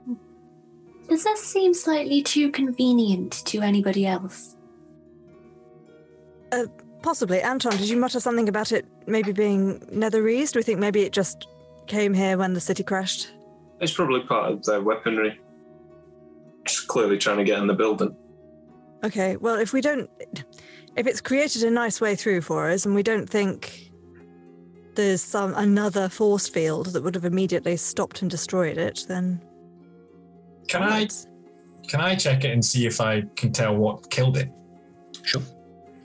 Does 1.09 1.25
that 1.25 1.39
seem 1.39 1.75
slightly 1.75 2.23
too 2.23 2.51
convenient 2.51 3.45
to 3.47 3.61
anybody 3.61 4.07
else? 4.07 4.57
Uh, 6.51 6.67
possibly. 7.03 7.41
Anton, 7.43 7.73
did 7.73 7.89
you 7.89 7.97
mutter 7.97 8.21
something 8.21 8.49
about 8.49 8.73
it 8.73 8.87
maybe 9.07 9.33
being 9.33 9.81
netherese? 9.81 10.53
Do 10.53 10.59
we 10.59 10.63
think 10.63 10.81
maybe 10.81 11.03
it 11.03 11.13
just 11.13 11.47
came 11.87 12.15
here 12.15 12.39
when 12.39 12.55
the 12.55 12.61
city 12.61 12.83
crashed? 12.83 13.33
It's 13.81 13.93
probably 13.93 14.21
part 14.21 14.53
of 14.53 14.65
their 14.65 14.81
weaponry. 14.81 15.41
Just 16.65 16.87
clearly 16.89 17.19
trying 17.19 17.39
to 17.39 17.45
get 17.45 17.59
in 17.59 17.67
the 17.67 17.75
building. 17.75 18.17
Okay, 19.05 19.37
well, 19.37 19.57
if 19.57 19.73
we 19.73 19.81
don't. 19.81 20.09
If 20.97 21.07
it's 21.07 21.21
created 21.21 21.65
a 21.65 21.71
nice 21.71 22.01
way 22.01 22.15
through 22.15 22.41
for 22.41 22.71
us 22.71 22.87
and 22.87 22.95
we 22.95 23.03
don't 23.03 23.29
think 23.29 23.91
there's 24.97 25.23
some 25.23 25.55
another 25.55 26.09
force 26.09 26.49
field 26.49 26.93
that 26.93 27.03
would 27.03 27.15
have 27.15 27.25
immediately 27.25 27.77
stopped 27.77 28.23
and 28.23 28.31
destroyed 28.31 28.79
it, 28.79 29.05
then 29.09 29.41
Can 30.69 30.83
I 30.83 31.09
can 31.89 32.01
I 32.01 32.15
check 32.15 32.45
it 32.45 32.51
and 32.51 32.65
see 32.65 32.87
if 32.87 33.01
I 33.01 33.25
can 33.37 33.53
tell 33.53 33.77
what 33.77 34.11
killed 34.11 34.37
it? 34.37 34.51
Sure. 35.23 35.43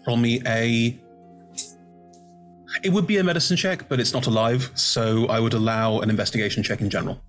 Roll 0.06 0.18
me 0.18 0.42
a. 0.46 1.00
It 2.84 2.92
would 2.92 3.08
be 3.08 3.18
a 3.18 3.24
medicine 3.24 3.58
check, 3.58 3.90
but 3.90 4.00
it's 4.00 4.14
not 4.14 4.28
alive, 4.28 4.72
so 4.76 5.26
I 5.28 5.40
would 5.40 5.54
allow 5.54 6.00
an 6.00 6.10
investigation 6.10 6.62
check 6.64 6.82
in 6.82 6.90
general. 6.90 7.22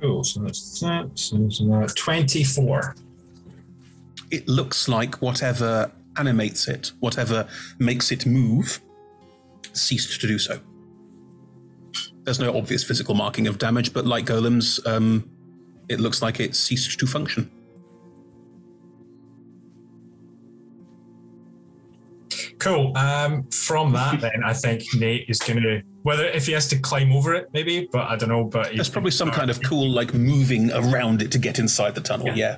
Cool. 0.00 0.24
So 0.24 0.40
that's 0.40 0.80
that. 0.80 1.10
So 1.14 1.36
that's, 1.36 1.94
Twenty-four. 1.94 2.94
It 4.30 4.48
looks 4.48 4.88
like 4.88 5.16
whatever 5.16 5.90
animates 6.16 6.68
it, 6.68 6.92
whatever 7.00 7.46
makes 7.78 8.10
it 8.10 8.26
move, 8.26 8.80
ceased 9.76 10.20
to 10.20 10.26
do 10.26 10.38
so. 10.38 10.60
There's 12.24 12.40
no 12.40 12.56
obvious 12.56 12.84
physical 12.84 13.14
marking 13.14 13.46
of 13.46 13.58
damage, 13.58 13.92
but 13.92 14.06
like 14.06 14.26
golems, 14.26 14.86
um, 14.86 15.30
it 15.88 16.00
looks 16.00 16.20
like 16.20 16.40
it 16.40 16.54
ceased 16.54 16.98
to 16.98 17.06
function. 17.06 17.50
Cool. 22.58 22.96
Um, 22.96 23.44
from 23.50 23.92
that, 23.92 24.20
then 24.20 24.42
I 24.44 24.52
think 24.52 24.82
Nate 24.94 25.28
is 25.28 25.38
going 25.38 25.62
to 25.62 25.82
whether 26.02 26.26
if 26.26 26.46
he 26.46 26.52
has 26.52 26.68
to 26.68 26.78
climb 26.78 27.12
over 27.12 27.34
it, 27.34 27.48
maybe, 27.52 27.88
but 27.92 28.08
I 28.08 28.16
don't 28.16 28.28
know. 28.28 28.44
But 28.44 28.74
There's 28.74 28.88
probably 28.88 29.10
some 29.10 29.30
kind 29.30 29.50
of 29.50 29.62
cool, 29.62 29.90
like 29.90 30.14
moving 30.14 30.72
around 30.72 31.22
it 31.22 31.30
to 31.32 31.38
get 31.38 31.58
inside 31.58 31.94
the 31.94 32.00
tunnel. 32.00 32.36
Yeah. 32.36 32.56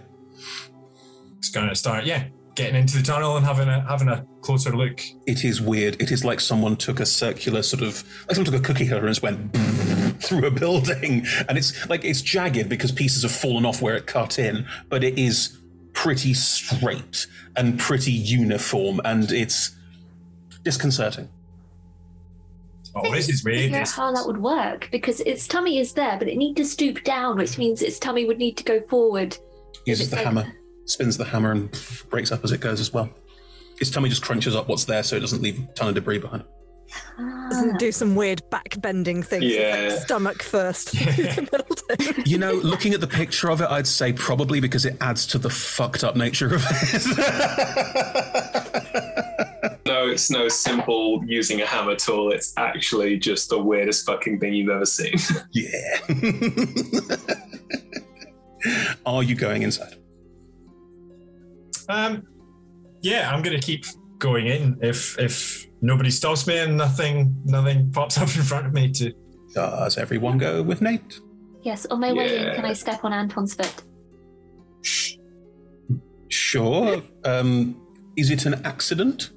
it's 1.38 1.50
going 1.50 1.68
to 1.68 1.74
start, 1.74 2.04
yeah, 2.04 2.24
getting 2.60 2.80
into 2.80 2.98
the 2.98 3.02
tunnel 3.02 3.36
and 3.36 3.44
having 3.46 3.68
a 3.68 3.80
having 3.88 4.08
a 4.08 4.26
closer 4.42 4.74
look. 4.76 5.00
It 5.26 5.44
is 5.44 5.60
weird. 5.60 6.00
It 6.00 6.10
is 6.10 6.24
like 6.24 6.40
someone 6.40 6.76
took 6.76 7.00
a 7.00 7.06
circular 7.06 7.62
sort 7.62 7.82
of, 7.82 8.02
like 8.28 8.36
someone 8.36 8.52
took 8.52 8.60
a 8.60 8.64
cookie 8.64 8.86
cutter 8.86 9.06
and 9.06 9.08
just 9.14 9.22
went 9.22 9.52
through 10.22 10.46
a 10.46 10.50
building, 10.50 11.26
and 11.48 11.56
it's 11.58 11.88
like 11.88 12.04
it's 12.04 12.22
jagged 12.22 12.68
because 12.68 12.92
pieces 12.92 13.22
have 13.22 13.32
fallen 13.32 13.64
off 13.66 13.80
where 13.82 13.96
it 13.96 14.06
cut 14.06 14.38
in, 14.38 14.66
but 14.88 15.02
it 15.04 15.18
is 15.18 15.58
pretty 15.92 16.34
straight 16.34 17.26
and 17.56 17.78
pretty 17.78 18.12
uniform, 18.12 19.00
and 19.04 19.32
it's 19.32 19.74
disconcerting. 20.62 21.28
Oh, 22.94 23.12
this 23.12 23.28
is 23.28 23.42
Figure 23.42 23.78
out 23.78 23.88
how 23.90 24.12
that 24.12 24.26
would 24.26 24.38
work 24.38 24.88
because 24.90 25.20
its 25.20 25.46
tummy 25.46 25.78
is 25.78 25.92
there, 25.92 26.16
but 26.18 26.26
it 26.28 26.36
needs 26.36 26.56
to 26.56 26.64
stoop 26.64 27.04
down, 27.04 27.38
which 27.38 27.56
means 27.56 27.82
its 27.82 28.00
tummy 28.00 28.24
would 28.24 28.38
need 28.38 28.56
to 28.56 28.64
go 28.64 28.80
forward. 28.80 29.38
Uses 29.86 30.06
it's 30.06 30.10
the 30.10 30.16
like- 30.16 30.24
hammer, 30.24 30.52
spins 30.90 31.16
the 31.16 31.24
hammer, 31.24 31.52
and 31.52 31.70
breaks 32.10 32.32
up 32.32 32.44
as 32.44 32.52
it 32.52 32.60
goes 32.60 32.80
as 32.80 32.92
well. 32.92 33.08
Its 33.80 33.90
tummy 33.90 34.08
just 34.08 34.22
crunches 34.22 34.54
up 34.54 34.68
what's 34.68 34.84
there 34.84 35.02
so 35.02 35.16
it 35.16 35.20
doesn't 35.20 35.40
leave 35.42 35.58
a 35.58 35.62
ton 35.72 35.88
of 35.88 35.94
debris 35.94 36.18
behind. 36.18 36.44
doesn't 37.50 37.78
do 37.78 37.90
some 37.92 38.14
weird 38.14 38.42
back 38.50 38.80
bending 38.80 39.22
things. 39.22 39.44
Yeah. 39.44 39.88
like 39.90 40.00
stomach 40.00 40.42
first. 40.42 40.94
You 42.24 42.38
know, 42.38 42.52
looking 42.52 42.94
at 42.94 43.00
the 43.00 43.08
picture 43.08 43.50
of 43.50 43.60
it, 43.60 43.68
I'd 43.68 43.86
say 43.86 44.12
probably 44.12 44.60
because 44.60 44.84
it 44.86 44.96
adds 45.00 45.26
to 45.28 45.38
the 45.38 45.50
fucked 45.50 46.04
up 46.04 46.14
nature 46.14 46.54
of 46.54 46.64
it. 46.70 47.06
No, 49.86 50.08
it's 50.08 50.30
no 50.30 50.46
simple 50.48 51.22
using 51.26 51.60
a 51.62 51.66
hammer 51.66 51.96
tool. 51.96 52.30
It's 52.30 52.52
actually 52.56 53.18
just 53.18 53.48
the 53.50 53.60
weirdest 53.60 54.06
fucking 54.06 54.38
thing 54.38 54.54
you've 54.54 54.68
ever 54.70 54.86
seen. 54.86 55.14
yeah. 55.52 55.98
Are 59.04 59.22
you 59.24 59.34
going 59.34 59.62
inside? 59.62 59.96
Um, 61.90 62.22
yeah, 63.02 63.30
I'm 63.30 63.42
going 63.42 63.58
to 63.58 63.64
keep 63.64 63.84
going 64.18 64.46
in 64.46 64.78
if 64.82 65.18
if 65.18 65.66
nobody 65.80 66.10
stops 66.10 66.46
me 66.46 66.58
and 66.58 66.76
nothing 66.76 67.34
nothing 67.44 67.90
pops 67.90 68.16
up 68.18 68.28
in 68.36 68.42
front 68.42 68.66
of 68.66 68.72
me 68.72 68.90
to. 68.92 69.12
Does 69.54 69.98
everyone 69.98 70.38
go 70.38 70.62
with 70.62 70.80
Nate? 70.80 71.20
Yes, 71.62 71.84
on 71.86 72.00
my 72.00 72.12
way 72.12 72.38
in, 72.38 72.54
can 72.54 72.64
I 72.64 72.72
step 72.72 73.04
on 73.04 73.12
Anton's 73.12 73.54
foot? 73.54 73.82
Sure. 76.28 77.02
Um, 77.24 77.76
is 78.16 78.30
it 78.30 78.46
an 78.46 78.64
accident? 78.64 79.30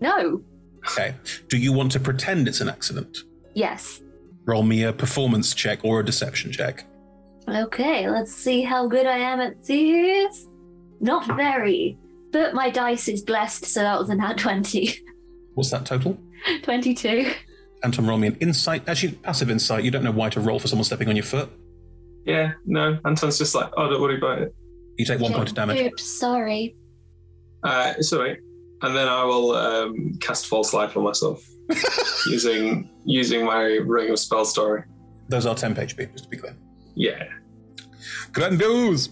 No. 0.00 0.42
Okay. 0.90 1.14
Do 1.48 1.56
you 1.56 1.72
want 1.72 1.92
to 1.92 2.00
pretend 2.00 2.46
it's 2.46 2.60
an 2.60 2.68
accident? 2.68 3.18
Yes. 3.54 4.02
Roll 4.44 4.62
me 4.62 4.82
a 4.82 4.92
performance 4.92 5.54
check 5.54 5.82
or 5.82 6.00
a 6.00 6.04
deception 6.04 6.52
check. 6.52 6.86
Okay, 7.48 8.10
let's 8.10 8.34
see 8.34 8.62
how 8.62 8.86
good 8.86 9.06
I 9.06 9.16
am 9.16 9.40
at 9.40 9.64
this. 9.64 10.46
Not 11.00 11.26
very, 11.26 11.98
but 12.32 12.54
my 12.54 12.70
dice 12.70 13.08
is 13.08 13.22
blessed, 13.22 13.64
so 13.66 13.80
that 13.80 13.98
was 13.98 14.08
a 14.10 14.14
nat 14.14 14.38
20. 14.38 14.94
What's 15.54 15.70
that 15.70 15.86
total? 15.86 16.18
22. 16.62 17.30
Anton, 17.82 18.06
roll 18.06 18.18
me 18.18 18.28
an 18.28 18.36
insight. 18.36 18.88
Actually, 18.88 19.12
passive 19.12 19.50
insight. 19.50 19.84
You 19.84 19.90
don't 19.90 20.04
know 20.04 20.10
why 20.10 20.28
to 20.30 20.40
roll 20.40 20.58
for 20.58 20.68
someone 20.68 20.84
stepping 20.84 21.08
on 21.08 21.16
your 21.16 21.24
foot. 21.24 21.50
yeah, 22.24 22.52
no. 22.64 22.98
Anton's 23.04 23.38
just 23.38 23.54
like, 23.54 23.70
oh, 23.76 23.88
don't 23.88 24.00
worry 24.00 24.18
about 24.18 24.42
it. 24.42 24.54
You 24.98 25.04
take 25.04 25.20
one 25.20 25.32
point 25.32 25.48
of 25.50 25.54
damage. 25.54 25.78
Oops, 25.78 26.18
sorry. 26.18 26.76
Uh, 27.62 27.94
it's 27.98 28.12
alright. 28.12 28.38
And 28.82 28.94
then 28.94 29.08
I 29.08 29.24
will 29.24 29.52
um, 29.52 30.18
cast 30.20 30.46
false 30.46 30.72
life 30.72 30.96
on 30.96 31.04
myself 31.04 31.42
using 32.26 32.90
using 33.04 33.44
my 33.44 33.62
ring 33.62 34.10
of 34.10 34.18
spell 34.18 34.44
storing. 34.44 34.84
Those 35.28 35.46
are 35.46 35.54
temp 35.54 35.76
HP, 35.78 36.12
just 36.12 36.24
to 36.24 36.30
be 36.30 36.36
clear. 36.36 36.56
Yeah. 36.94 37.24
Grand 38.32 38.58
Grandiose. 38.58 39.08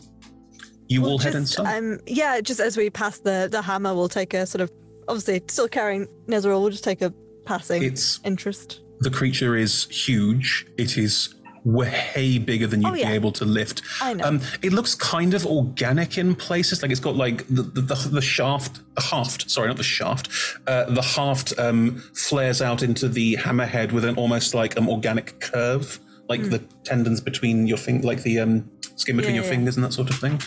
You 0.89 1.01
will 1.03 1.19
head 1.19 1.33
Just, 1.33 1.59
inside. 1.59 1.79
um, 1.79 2.01
yeah, 2.07 2.41
just 2.41 2.61
as 2.61 2.77
we 2.77 2.91
pass 2.91 3.19
the 3.19 3.49
the 3.51 3.63
hammer, 3.63 3.95
we'll 3.95 4.09
take 4.09 4.35
a 4.35 4.47
sort 4.47 4.61
of 4.63 4.71
obviously 5.09 5.43
still 5.49 5.69
carrying 5.69 6.07
Nezeril. 6.27 6.61
We'll 6.61 6.71
just 6.71 6.85
take 6.85 7.03
a 7.03 7.13
passing 7.47 7.83
It's- 7.83 8.21
interest. 8.25 8.81
The 9.01 9.11
creature 9.11 9.57
is 9.57 9.87
huge. 9.91 10.67
It 10.79 10.97
is 10.97 11.35
way 11.65 12.39
bigger 12.39 12.67
than 12.67 12.83
you'd 12.83 12.91
Oh, 12.91 12.95
yeah. 12.95 13.09
be 13.09 13.15
able 13.15 13.33
to 13.33 13.45
lift. 13.47 13.81
I 14.03 14.13
know. 14.15 14.25
Um, 14.25 14.41
it 14.63 14.73
looks 14.73 14.95
kind 14.95 15.33
of 15.35 15.47
organic 15.47 16.17
in 16.19 16.35
places. 16.35 16.83
Like 16.83 16.91
it's 16.91 17.01
got 17.01 17.17
like 17.17 17.47
the 17.49 17.63
the, 17.63 17.81
the, 17.81 17.95
the 18.13 18.23
shaft, 18.23 18.81
the 18.95 19.01
haft. 19.03 19.51
Sorry, 19.51 19.69
not 19.69 19.79
the 19.79 19.83
shaft. 19.83 20.29
Uh, 20.67 20.85
the 20.91 21.03
haft 21.03 21.59
um, 21.59 21.97
flares 22.15 22.61
out 22.63 22.83
into 22.83 23.09
the 23.09 23.37
hammerhead 23.37 23.93
with 23.93 24.05
an 24.05 24.17
almost 24.17 24.55
like 24.55 24.77
um, 24.79 24.89
organic 24.89 25.41
curve, 25.41 25.99
like 26.29 26.41
Hmm. 26.43 26.51
the 26.51 26.59
tendons 26.85 27.21
between 27.23 27.67
your 27.67 27.79
fing, 27.79 28.03
like 28.03 28.23
the 28.23 28.39
um, 28.41 28.71
skin 28.97 29.17
between 29.17 29.35
Yeah, 29.35 29.41
your 29.41 29.45
yeah. 29.51 29.57
fingers 29.57 29.77
and 29.77 29.85
that 29.85 29.93
sort 29.95 30.11
of 30.11 30.17
thing. 30.17 30.41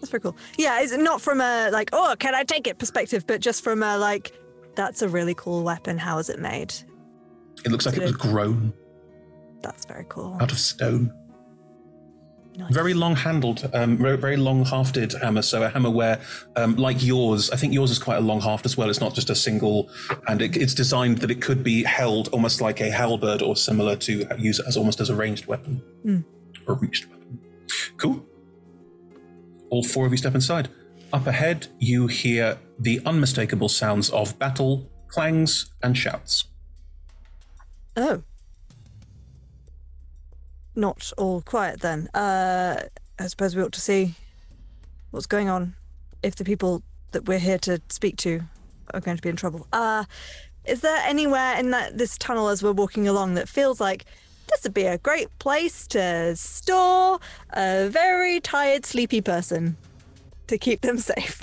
That's 0.00 0.10
pretty 0.10 0.22
cool. 0.22 0.36
Yeah, 0.58 0.80
it's 0.80 0.92
not 0.96 1.20
from 1.20 1.40
a 1.40 1.70
like, 1.70 1.90
oh, 1.92 2.14
can 2.18 2.34
I 2.34 2.42
take 2.44 2.66
it 2.66 2.78
perspective, 2.78 3.26
but 3.26 3.40
just 3.40 3.62
from 3.62 3.82
a 3.82 3.98
like, 3.98 4.32
that's 4.74 5.02
a 5.02 5.08
really 5.08 5.34
cool 5.34 5.62
weapon. 5.62 5.98
How 5.98 6.18
is 6.18 6.30
it 6.30 6.38
made? 6.38 6.72
It 7.64 7.70
looks 7.70 7.84
like 7.86 7.96
it 7.96 8.02
was 8.02 8.12
grown 8.12 8.72
That's 9.60 9.84
very 9.84 10.06
cool. 10.08 10.38
out 10.40 10.50
of 10.52 10.58
stone. 10.58 11.12
Very 12.70 12.92
long 12.92 13.16
handled, 13.16 13.70
um, 13.72 13.96
very, 13.96 14.18
very 14.18 14.36
long 14.36 14.64
hafted 14.66 15.18
hammer. 15.22 15.40
So 15.40 15.62
a 15.62 15.68
hammer 15.70 15.88
where, 15.88 16.20
um, 16.56 16.76
like 16.76 17.02
yours, 17.02 17.50
I 17.50 17.56
think 17.56 17.72
yours 17.72 17.90
is 17.90 17.98
quite 17.98 18.16
a 18.16 18.20
long 18.20 18.40
haft 18.42 18.66
as 18.66 18.76
well. 18.76 18.90
It's 18.90 19.00
not 19.00 19.14
just 19.14 19.30
a 19.30 19.34
single, 19.34 19.88
and 20.28 20.42
it, 20.42 20.56
it's 20.56 20.74
designed 20.74 21.18
that 21.18 21.30
it 21.30 21.40
could 21.40 21.62
be 21.62 21.84
held 21.84 22.28
almost 22.28 22.60
like 22.60 22.80
a 22.80 22.90
halberd 22.90 23.40
or 23.40 23.56
similar 23.56 23.96
to 23.96 24.26
use 24.38 24.58
it 24.58 24.66
as 24.66 24.76
almost 24.76 25.00
as 25.00 25.08
a 25.08 25.14
ranged 25.14 25.46
weapon 25.46 25.76
Hmm. 26.02 26.18
or 26.66 26.74
reached 26.74 27.08
weapon. 27.08 27.38
Cool. 27.96 28.26
All 29.70 29.82
four 29.82 30.06
of 30.06 30.12
you 30.12 30.18
step 30.18 30.34
inside. 30.34 30.68
Up 31.12 31.26
ahead, 31.26 31.68
you 31.78 32.06
hear 32.06 32.58
the 32.78 33.00
unmistakable 33.04 33.68
sounds 33.68 34.10
of 34.10 34.38
battle, 34.38 34.90
clangs, 35.08 35.72
and 35.82 35.96
shouts. 35.96 36.44
Oh. 37.96 38.22
Not 40.76 41.12
all 41.18 41.40
quiet 41.40 41.80
then. 41.80 42.08
Uh, 42.14 42.82
I 43.18 43.26
suppose 43.26 43.56
we 43.56 43.62
ought 43.62 43.72
to 43.72 43.80
see 43.80 44.14
what's 45.10 45.26
going 45.26 45.48
on 45.48 45.74
if 46.22 46.36
the 46.36 46.44
people 46.44 46.82
that 47.12 47.26
we're 47.26 47.38
here 47.38 47.58
to 47.58 47.80
speak 47.88 48.16
to 48.18 48.42
are 48.94 49.00
going 49.00 49.16
to 49.16 49.22
be 49.22 49.28
in 49.28 49.36
trouble. 49.36 49.66
Uh, 49.72 50.04
is 50.64 50.80
there 50.80 51.02
anywhere 51.04 51.58
in 51.58 51.70
that 51.70 51.98
this 51.98 52.16
tunnel 52.18 52.48
as 52.48 52.62
we're 52.62 52.72
walking 52.72 53.08
along 53.08 53.34
that 53.34 53.48
feels 53.48 53.80
like 53.80 54.04
this 54.50 54.62
would 54.64 54.74
be 54.74 54.84
a 54.84 54.98
great 54.98 55.36
place 55.38 55.86
to 55.88 56.34
store 56.36 57.20
a 57.52 57.88
very 57.88 58.40
tired, 58.40 58.84
sleepy 58.84 59.20
person 59.20 59.76
to 60.46 60.58
keep 60.58 60.80
them 60.80 60.98
safe? 61.12 61.42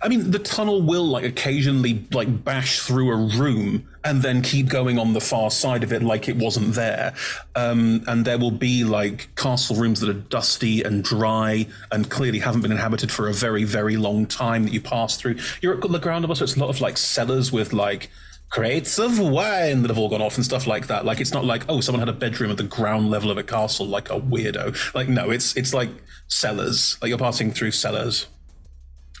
I 0.00 0.08
mean, 0.08 0.30
the 0.30 0.38
tunnel 0.38 0.82
will 0.82 1.06
like 1.06 1.24
occasionally 1.24 2.04
like 2.12 2.44
bash 2.44 2.80
through 2.80 3.10
a 3.10 3.16
room 3.16 3.88
and 4.04 4.22
then 4.22 4.42
keep 4.42 4.68
going 4.68 4.98
on 4.98 5.12
the 5.12 5.20
far 5.20 5.50
side 5.50 5.84
of 5.84 5.92
it 5.92 6.02
like 6.02 6.28
it 6.28 6.36
wasn't 6.36 6.74
there. 6.74 7.14
Um, 7.54 8.02
and 8.06 8.24
there 8.24 8.38
will 8.38 8.50
be 8.50 8.84
like 8.84 9.34
castle 9.36 9.76
rooms 9.76 10.00
that 10.00 10.10
are 10.10 10.14
dusty 10.14 10.82
and 10.82 11.04
dry 11.04 11.66
and 11.90 12.10
clearly 12.10 12.40
haven't 12.40 12.62
been 12.62 12.72
inhabited 12.72 13.12
for 13.12 13.28
a 13.28 13.32
very, 13.32 13.64
very 13.64 13.96
long 13.96 14.26
time 14.26 14.64
that 14.64 14.72
you 14.72 14.80
pass 14.80 15.16
through. 15.16 15.36
You're 15.60 15.74
at 15.74 15.80
the 15.80 15.98
ground 15.98 16.22
level, 16.22 16.34
so 16.34 16.44
it's 16.44 16.56
a 16.56 16.60
lot 16.60 16.70
of 16.70 16.80
like 16.80 16.96
cellars 16.96 17.52
with 17.52 17.72
like 17.72 18.10
crates 18.52 18.98
of 18.98 19.18
wine 19.18 19.82
that 19.82 19.88
have 19.88 19.98
all 19.98 20.08
gone 20.08 20.22
off 20.22 20.36
and 20.36 20.44
stuff 20.44 20.66
like 20.66 20.86
that. 20.86 21.04
Like 21.04 21.20
it's 21.20 21.32
not 21.32 21.44
like 21.44 21.64
oh, 21.68 21.80
someone 21.80 22.00
had 22.00 22.08
a 22.08 22.18
bedroom 22.18 22.50
at 22.50 22.58
the 22.58 22.64
ground 22.64 23.10
level 23.10 23.30
of 23.30 23.38
a 23.38 23.42
castle 23.42 23.86
like 23.86 24.10
a 24.10 24.20
weirdo. 24.20 24.94
Like 24.94 25.08
no, 25.08 25.30
it's 25.30 25.56
it's 25.56 25.74
like 25.74 25.90
cellars. 26.28 26.98
Like 27.02 27.08
you're 27.08 27.18
passing 27.18 27.50
through 27.50 27.72
cellars 27.72 28.26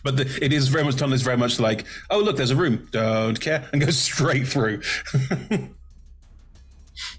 but 0.02 0.16
the, 0.16 0.38
it 0.42 0.52
is 0.52 0.68
very 0.68 0.84
much 0.84 0.96
tunnel 0.96 1.14
is 1.14 1.22
very 1.22 1.36
much 1.36 1.60
like, 1.60 1.86
oh 2.10 2.18
look, 2.18 2.36
there's 2.36 2.50
a 2.50 2.56
room, 2.56 2.88
don't 2.90 3.40
care, 3.40 3.68
and 3.72 3.80
goes 3.80 3.98
straight 4.10 4.46
through. 4.46 4.82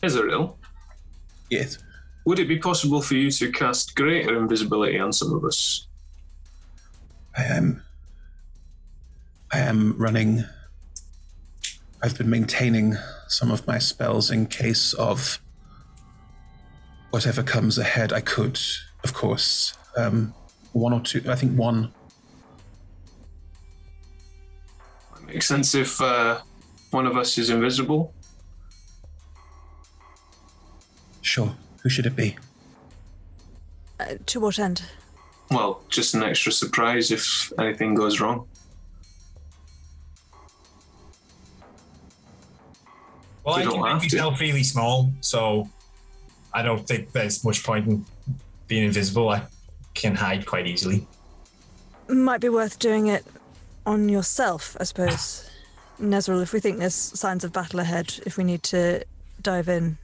Israel, 0.02 0.58
yes. 1.50 1.78
would 2.26 2.40
it 2.40 2.48
be 2.48 2.60
possible 2.60 3.02
for 3.02 3.16
you 3.16 3.32
to 3.32 3.52
cast 3.52 3.96
greater 3.96 4.38
invisibility 4.38 5.00
on 5.00 5.14
some 5.14 5.34
of 5.34 5.44
us? 5.46 5.88
I 7.38 7.44
am. 7.44 7.82
I 9.52 9.60
am 9.60 9.98
running. 9.98 10.44
I've 12.04 12.18
been 12.18 12.30
maintaining 12.30 12.98
some 13.30 13.50
of 13.50 13.66
my 13.66 13.80
spells 13.80 14.30
in 14.30 14.48
case 14.48 14.92
of 14.92 15.40
whatever 17.12 17.42
comes 17.42 17.78
ahead. 17.78 18.12
I 18.12 18.20
could, 18.20 18.60
of 19.06 19.14
course, 19.14 19.74
um, 19.96 20.34
one 20.74 20.92
or 20.92 21.00
two. 21.00 21.24
I 21.30 21.36
think 21.36 21.58
one. 21.58 21.94
Makes 25.26 25.48
sense 25.48 25.74
if 25.76 26.02
uh, 26.02 26.42
one 26.92 27.08
of 27.08 27.16
us 27.16 27.38
is 27.38 27.50
invisible. 27.50 28.14
Sure. 31.22 31.56
Who 31.84 31.90
should 31.90 32.06
it 32.06 32.18
be? 32.18 32.36
Uh, 33.98 34.16
to 34.26 34.42
what 34.42 34.60
end? 34.60 34.84
Well, 35.50 35.82
just 35.88 36.16
an 36.16 36.24
extra 36.24 36.52
surprise 36.52 37.12
if 37.12 37.54
anything 37.58 37.96
goes 37.96 38.20
wrong. 38.20 38.46
Well, 43.44 43.58
You 43.60 43.62
I 43.62 43.66
don't 43.66 43.74
can 43.82 43.92
have 43.92 44.02
make 44.02 44.10
to. 44.12 44.16
myself 44.18 44.40
really 44.40 44.64
small, 44.64 45.12
so 45.22 45.70
I 46.54 46.62
don't 46.62 46.88
think 46.88 47.12
there's 47.12 47.44
much 47.44 47.64
point 47.64 47.88
in 47.88 48.06
being 48.68 48.86
invisible. 48.86 49.30
I 49.30 49.44
can 49.94 50.16
hide 50.16 50.46
quite 50.46 50.68
easily. 50.68 51.06
Might 52.08 52.42
be 52.42 52.50
worth 52.50 52.80
doing 52.80 53.08
it 53.08 53.26
on 53.86 54.10
yourself, 54.10 54.78
I 54.80 54.84
suppose. 54.86 55.50
Nezeril, 56.02 56.42
if 56.42 56.54
we 56.54 56.60
think 56.60 56.80
there's 56.80 56.96
signs 56.96 57.44
of 57.44 57.52
battle 57.54 57.80
ahead, 57.80 58.20
if 58.26 58.38
we 58.38 58.44
need 58.44 58.64
to 58.64 59.04
dive 59.42 59.68
in. 59.70 59.98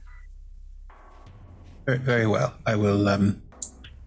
Very, 1.86 1.98
very 1.98 2.26
well. 2.26 2.54
I 2.66 2.76
will. 2.76 3.08
Um, 3.08 3.42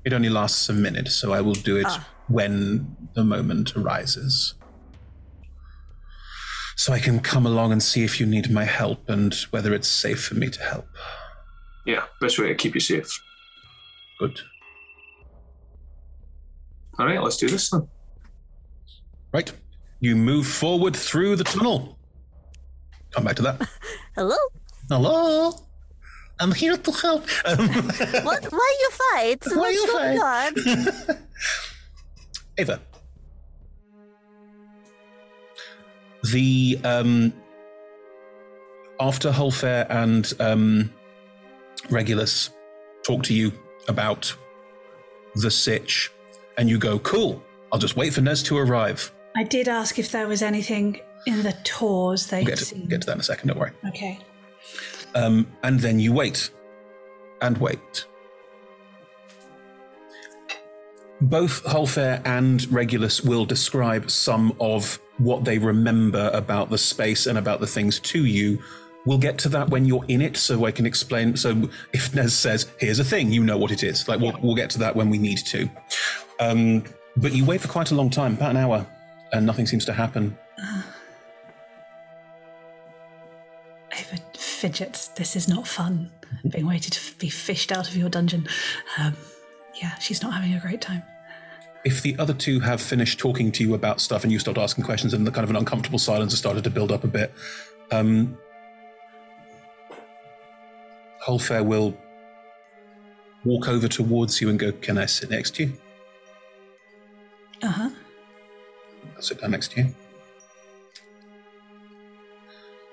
it 0.05 0.13
only 0.13 0.29
lasts 0.29 0.69
a 0.69 0.73
minute, 0.73 1.07
so 1.09 1.33
I 1.33 1.41
will 1.41 1.53
do 1.53 1.77
it 1.77 1.85
Ah. 1.87 2.07
when 2.27 2.95
the 3.15 3.23
moment 3.23 3.75
arises. 3.75 4.53
So 6.75 6.91
I 6.93 6.99
can 6.99 7.19
come 7.19 7.45
along 7.45 7.71
and 7.71 7.81
see 7.81 8.03
if 8.03 8.19
you 8.19 8.25
need 8.25 8.51
my 8.51 8.63
help 8.65 9.09
and 9.09 9.33
whether 9.51 9.73
it's 9.73 9.87
safe 9.87 10.23
for 10.23 10.35
me 10.35 10.49
to 10.49 10.61
help. 10.61 10.87
Yeah, 11.85 12.03
best 12.21 12.39
way 12.39 12.47
to 12.47 12.55
keep 12.55 12.73
you 12.75 12.81
safe. 12.81 13.09
Good. 14.19 14.39
All 16.99 17.05
right, 17.05 17.21
let's 17.21 17.37
do 17.37 17.47
this 17.49 17.69
then. 17.69 17.87
Right. 19.31 19.51
You 19.99 20.15
move 20.15 20.45
forward 20.47 20.95
through 20.95 21.35
the 21.37 21.43
tunnel. 21.43 21.97
Come 23.11 23.23
back 23.25 23.35
to 23.37 23.41
that. 23.43 23.67
Hello? 24.15 24.35
Hello? 24.89 25.51
I'm 26.39 26.51
here 26.51 26.75
to 26.77 26.91
help. 26.91 27.23
Um, 27.45 27.57
what? 28.23 28.43
Why 28.51 28.75
you 28.81 28.89
fight? 28.91 29.43
Why 29.45 29.55
What's 29.55 29.75
you 29.75 29.87
going 29.87 30.17
fight? 30.19 31.09
on? 31.09 31.17
Ava. 32.57 32.79
The 36.31 36.79
um 36.83 37.33
after 38.99 39.31
Hulfair 39.31 39.85
and 39.89 40.31
um 40.39 40.93
Regulus 41.89 42.49
talk 43.03 43.23
to 43.23 43.33
you 43.33 43.51
about 43.87 44.33
the 45.35 45.51
sitch, 45.51 46.11
and 46.57 46.69
you 46.69 46.77
go, 46.77 46.99
Cool, 46.99 47.43
I'll 47.71 47.79
just 47.79 47.97
wait 47.97 48.13
for 48.13 48.21
Nez 48.21 48.41
to 48.43 48.57
arrive. 48.57 49.11
I 49.35 49.43
did 49.43 49.67
ask 49.67 49.99
if 49.99 50.11
there 50.11 50.27
was 50.27 50.41
anything 50.41 51.01
in 51.25 51.43
the 51.43 51.53
tours 51.63 52.31
We'll 52.31 52.41
they'd 52.41 52.47
get 52.47 52.59
to, 52.59 52.75
get 52.75 53.01
to 53.01 53.07
that 53.07 53.13
in 53.13 53.19
a 53.19 53.23
second, 53.23 53.47
don't 53.47 53.59
worry. 53.59 53.71
Okay. 53.89 54.19
Um, 55.15 55.51
and 55.63 55.79
then 55.79 55.99
you 55.99 56.13
wait 56.13 56.49
and 57.41 57.57
wait. 57.57 58.05
Both 61.21 61.63
Hulfair 61.63 62.21
and 62.25 62.71
Regulus 62.71 63.21
will 63.21 63.45
describe 63.45 64.11
some 64.11 64.55
of 64.59 64.99
what 65.17 65.45
they 65.45 65.57
remember 65.57 66.29
about 66.33 66.69
the 66.69 66.77
space 66.77 67.27
and 67.27 67.37
about 67.37 67.59
the 67.59 67.67
things 67.67 67.99
to 67.99 68.25
you. 68.25 68.61
We'll 69.05 69.17
get 69.17 69.37
to 69.39 69.49
that 69.49 69.69
when 69.69 69.85
you're 69.85 70.05
in 70.07 70.21
it, 70.21 70.37
so 70.37 70.65
I 70.65 70.71
can 70.71 70.85
explain. 70.85 71.35
So 71.35 71.69
if 71.91 72.15
Nez 72.15 72.33
says, 72.33 72.71
"Here's 72.79 72.99
a 72.99 73.03
thing," 73.03 73.31
you 73.31 73.43
know 73.43 73.57
what 73.57 73.71
it 73.71 73.83
is. 73.83 74.07
Like 74.07 74.19
we'll, 74.19 74.37
we'll 74.41 74.55
get 74.55 74.69
to 74.71 74.79
that 74.79 74.95
when 74.95 75.09
we 75.09 75.17
need 75.17 75.39
to. 75.39 75.69
Um, 76.39 76.85
but 77.17 77.33
you 77.33 77.43
wait 77.45 77.61
for 77.61 77.67
quite 77.67 77.91
a 77.91 77.95
long 77.95 78.09
time, 78.09 78.33
about 78.33 78.51
an 78.51 78.57
hour, 78.57 78.87
and 79.33 79.45
nothing 79.45 79.67
seems 79.67 79.85
to 79.85 79.93
happen. 79.93 80.37
Ava 83.91 84.17
fidgets. 84.63 85.09
This 85.09 85.35
is 85.35 85.49
not 85.49 85.67
fun. 85.67 86.09
Being 86.47 86.65
waited 86.65 86.93
to 86.93 87.17
be 87.17 87.29
fished 87.29 87.71
out 87.71 87.89
of 87.89 87.97
your 87.97 88.07
dungeon. 88.09 88.47
Um, 88.97 89.15
yeah, 89.81 89.97
she's 89.99 90.23
not 90.23 90.33
having 90.33 90.53
a 90.53 90.59
great 90.59 90.79
time. 90.79 91.03
If 91.85 92.01
the 92.01 92.15
other 92.17 92.33
two 92.33 92.59
have 92.61 92.81
finished 92.81 93.19
talking 93.19 93.51
to 93.51 93.63
you 93.63 93.73
about 93.73 93.99
stuff 93.99 94.23
and 94.23 94.31
you 94.31 94.39
start 94.39 94.57
asking 94.57 94.85
questions 94.85 95.13
and 95.13 95.27
the 95.27 95.31
kind 95.31 95.43
of 95.43 95.49
an 95.49 95.55
uncomfortable 95.55 95.99
silence 95.99 96.31
has 96.31 96.39
started 96.39 96.63
to 96.63 96.69
build 96.69 96.91
up 96.91 97.03
a 97.03 97.07
bit, 97.07 97.33
um, 97.91 98.37
Holfair 101.25 101.65
will 101.65 101.97
walk 103.43 103.67
over 103.67 103.87
towards 103.87 104.39
you 104.41 104.49
and 104.49 104.57
go, 104.57 104.71
Can 104.71 104.97
I 104.97 105.05
sit 105.05 105.29
next 105.29 105.55
to 105.55 105.63
you? 105.63 105.73
Uh 107.61 107.67
huh. 107.67 107.89
I'll 109.15 109.21
sit 109.21 109.41
down 109.41 109.51
next 109.51 109.71
to 109.71 109.81
you. 109.81 109.95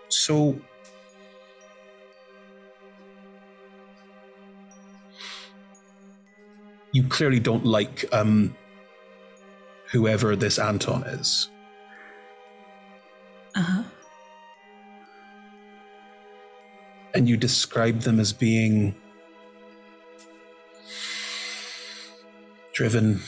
So, 0.09 0.61
you 6.93 7.05
clearly 7.05 7.39
don't 7.39 7.65
like 7.65 8.05
um, 8.13 8.57
whoever 9.91 10.37
this 10.37 10.59
Anton 10.59 11.03
is. 11.05 11.51
Uh 13.55 13.63
huh. 13.63 13.83
and 17.15 17.29
you 17.29 17.37
describe 17.37 18.01
them 18.01 18.21
as 18.21 18.33
being 18.33 18.95
driven. 22.73 23.21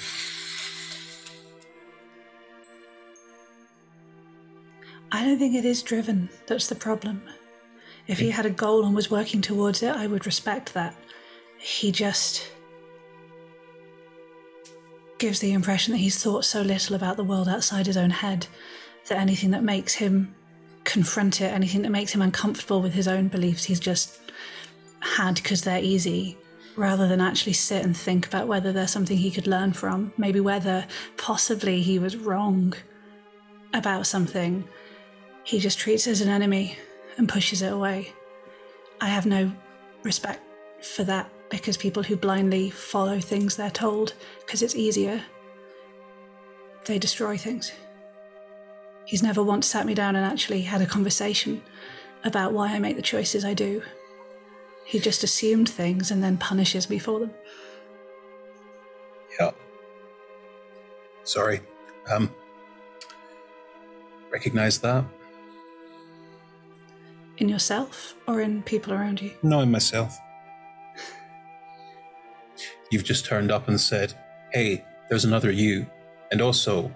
I 5.11 5.25
don't 5.25 5.39
think 5.39 5.55
it 5.55 5.65
is 5.65 5.83
driven. 5.83 6.31
That's 6.47 6.69
the 6.69 6.75
problem. 6.75 7.23
If 8.07 8.19
he 8.19 8.31
had 8.31 8.47
a 8.47 8.51
goal 8.51 8.85
and 8.85 8.95
was 8.95 9.11
working 9.11 9.41
towards 9.41 9.83
it, 9.83 9.95
I 9.95 10.07
would 10.07 10.27
respect 10.27 10.75
that. 10.75 10.95
He 11.59 11.93
just 11.93 12.51
gives 15.23 15.39
the 15.39 15.53
impression 15.53 15.93
that 15.93 15.99
he's 15.99 16.21
thought 16.21 16.45
so 16.45 16.63
little 16.63 16.97
about 16.97 17.17
the 17.17 17.23
world 17.23 17.49
outside 17.49 17.87
his 17.87 17.97
own 17.97 18.11
head 18.11 18.45
that 19.09 19.21
anything 19.21 19.53
that 19.53 19.63
makes 19.63 19.95
him 19.95 20.35
confront 20.83 21.41
it, 21.41 21.45
anything 21.45 21.83
that 21.83 21.91
makes 21.91 22.13
him 22.13 22.21
uncomfortable 22.21 22.83
with 22.83 22.93
his 22.93 23.07
own 23.07 23.29
beliefs, 23.29 23.63
he's 23.63 23.79
just 23.79 24.19
had 24.99 25.37
because 25.37 25.63
they're 25.63 25.79
easy, 25.81 26.37
rather 26.75 27.07
than 27.07 27.21
actually 27.21 27.53
sit 27.53 27.85
and 27.85 27.97
think 27.97 28.27
about 28.27 28.49
whether 28.49 28.73
there's 28.73 28.91
something 28.91 29.17
he 29.17 29.31
could 29.31 29.47
learn 29.47 29.73
from, 29.73 30.13
maybe 30.17 30.41
whether 30.41 30.85
possibly 31.19 31.81
he 31.83 32.01
was 32.01 32.17
wrong 32.17 32.75
about 33.73 34.09
something. 34.09 34.69
He 35.45 35.61
just 35.61 35.79
treats 35.79 36.09
it 36.09 36.11
as 36.11 36.21
an 36.21 36.31
enemy 36.31 36.77
and 37.17 37.29
pushes 37.29 37.63
it 37.63 37.73
away. 37.73 38.13
I 39.01 39.07
have 39.07 39.25
no 39.25 39.53
respect 40.03 40.43
for 40.85 41.05
that 41.05 41.31
because 41.53 41.77
people 41.77 42.03
who 42.03 42.17
blindly 42.17 42.71
follow 42.71 43.21
things 43.21 43.57
they're 43.57 43.71
told 43.71 44.15
because 44.41 44.63
it's 44.63 44.75
easier, 44.75 45.23
they 46.87 46.99
destroy 46.99 47.37
things. 47.37 47.71
He's 49.05 49.23
never 49.23 49.43
once 49.43 49.67
sat 49.67 49.85
me 49.85 49.93
down 49.93 50.17
and 50.17 50.25
actually 50.25 50.63
had 50.63 50.81
a 50.81 50.87
conversation 50.87 51.63
about 52.25 52.55
why 52.55 52.69
I 52.69 52.79
make 52.79 52.97
the 52.97 53.03
choices 53.03 53.45
I 53.45 53.53
do. 53.53 53.83
He 54.87 54.99
just 54.99 55.23
assumed 55.23 55.69
things 55.69 56.11
and 56.11 56.23
then 56.23 56.39
punishes 56.39 56.89
me 56.89 56.99
for 56.99 57.21
them. 57.21 57.35
Yeah. 59.39 59.51
Sorry. 61.25 61.61
Um. 62.11 62.35
Recognize 64.31 64.79
that? 64.79 65.05
In 67.37 67.51
yourself 67.51 68.15
or 68.27 68.41
in 68.41 68.63
people 68.63 68.95
around 68.95 69.21
you? 69.21 69.33
No, 69.43 69.61
in 69.61 69.71
myself. 69.71 70.17
You've 72.93 73.05
just 73.05 73.25
turned 73.25 73.51
up 73.51 73.69
and 73.69 73.81
said, 73.81 74.13
hey, 74.53 74.85
there's 75.09 75.25
another 75.25 75.51
you. 75.51 75.87
And 76.31 76.43
also, 76.43 76.93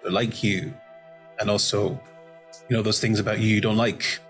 they're 0.00 0.12
like 0.12 0.44
you. 0.44 0.72
And 1.40 1.50
also, 1.50 2.00
you 2.68 2.76
know, 2.76 2.82
those 2.82 3.00
things 3.00 3.18
about 3.18 3.40
you 3.40 3.48
you 3.48 3.60
don't 3.60 3.76
like. 3.76 4.20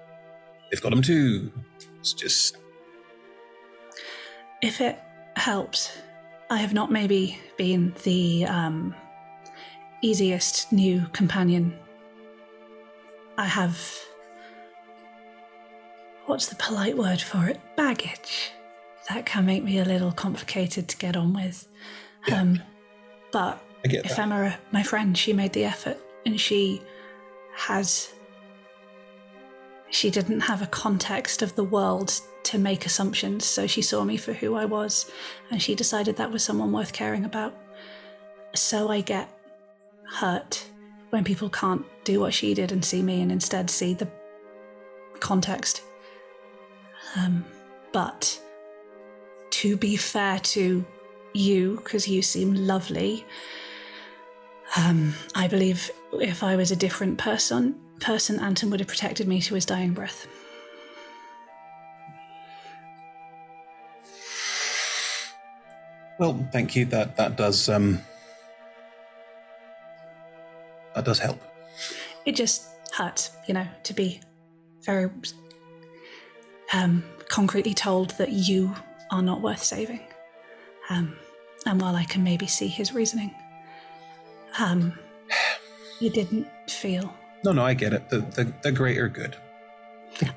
They've 0.71 0.81
got 0.81 0.91
them 0.91 1.03
too. 1.03 1.53
It's 1.99 2.15
just, 2.15 2.57
If 4.63 4.81
it 4.81 4.99
helps, 5.37 5.93
I 6.49 6.57
have 6.57 6.73
not 6.73 6.91
maybe 6.91 7.39
been 7.59 7.95
the 8.05 8.47
um, 8.47 8.95
easiest 10.03 10.73
new 10.73 11.07
companion. 11.13 11.79
I 13.37 13.45
have. 13.45 13.79
What's 16.25 16.47
the 16.47 16.57
polite 16.57 16.97
word 16.97 17.21
for 17.21 17.47
it? 17.47 17.61
Baggage. 17.77 18.53
That 19.13 19.27
can 19.27 19.45
make 19.45 19.65
me 19.65 19.79
a 19.79 19.85
little 19.85 20.13
complicated 20.13 20.87
to 20.87 20.97
get 20.97 21.17
on 21.17 21.35
with. 21.35 21.67
Um, 22.33 22.63
but 23.33 23.61
I 23.85 23.89
get 23.89 24.05
that. 24.05 24.13
Ephemera, 24.13 24.57
my 24.71 24.85
friend, 24.85 25.19
she 25.19 25.33
made 25.33 25.53
the 25.53 25.65
effort 25.65 25.99
and 26.25 26.41
she 26.41 26.81
has. 27.57 28.13
She 29.91 30.11
didn't 30.11 30.43
have 30.43 30.63
a 30.63 30.67
context 30.67 31.43
of 31.43 31.57
the 31.57 31.65
world 31.65 32.21
to 32.45 32.59
make 32.59 32.87
assumptions, 32.87 33.45
so 33.45 33.67
she 33.67 33.83
saw 33.83 34.05
me 34.05 34.17
for 34.17 34.33
who 34.33 34.55
I 34.55 34.65
was 34.65 35.11
and 35.51 35.61
she 35.61 35.75
decided 35.75 36.17
that 36.17 36.31
was 36.31 36.45
someone 36.45 36.71
worth 36.71 36.93
caring 36.93 37.25
about. 37.25 37.53
So 38.55 38.91
I 38.91 39.01
get 39.01 39.29
hurt 40.07 40.65
when 41.11 41.25
people 41.25 41.51
can't 41.51 41.85
do 42.05 42.21
what 42.21 42.33
she 42.33 42.55
did 42.55 42.71
and 42.71 42.85
see 42.85 43.03
me 43.03 43.21
and 43.23 43.33
instead 43.33 43.71
see 43.71 43.93
the 43.93 44.09
context. 45.19 45.83
Um, 47.17 47.45
but 47.93 48.41
to 49.61 49.77
be 49.77 49.95
fair 49.95 50.39
to 50.39 50.87
you, 51.35 51.77
because 51.77 52.09
you 52.09 52.23
seem 52.23 52.55
lovely, 52.55 53.27
um, 54.75 55.13
I 55.35 55.49
believe 55.49 55.91
if 56.15 56.43
I 56.43 56.57
was 56.57 56.71
a 56.71 56.77
different 56.77 57.19
person, 57.19 57.79
person 58.01 58.41
Anton 58.41 58.71
would 58.71 58.81
have 58.81 58.89
protected 58.89 59.29
me 59.29 59.43
to 59.43 59.55
his 59.55 59.67
dying 59.67 59.93
breath. 59.93 60.27
Well, 66.19 66.49
thank 66.53 66.75
you. 66.75 66.87
That 66.87 67.19
that 67.19 67.37
does 67.37 67.69
um 67.69 68.01
that 70.95 71.05
does 71.05 71.19
help. 71.19 71.39
It 72.25 72.35
just 72.35 72.67
hurts, 72.95 73.31
you 73.47 73.53
know, 73.53 73.67
to 73.83 73.93
be 73.93 74.21
very 74.87 75.11
um, 76.73 77.05
concretely 77.29 77.75
told 77.75 78.11
that 78.13 78.31
you 78.31 78.75
are 79.11 79.23
not 79.23 79.41
worth 79.41 79.63
saving. 79.63 80.01
Um, 80.89 81.17
and 81.67 81.81
while 81.81 81.97
I 81.97 82.05
can 82.05 82.25
maybe 82.25 82.47
see 82.47 82.69
his 82.69 82.93
reasoning, 82.93 83.35
um, 84.59 84.99
you 86.01 86.11
didn't 86.11 86.49
feel. 86.69 87.15
No, 87.45 87.53
no, 87.53 87.65
I 87.65 87.75
get 87.75 87.93
it. 87.93 88.09
The 88.09 88.19
the, 88.19 88.53
the 88.63 88.73
greater 88.73 89.09
good. 89.09 89.37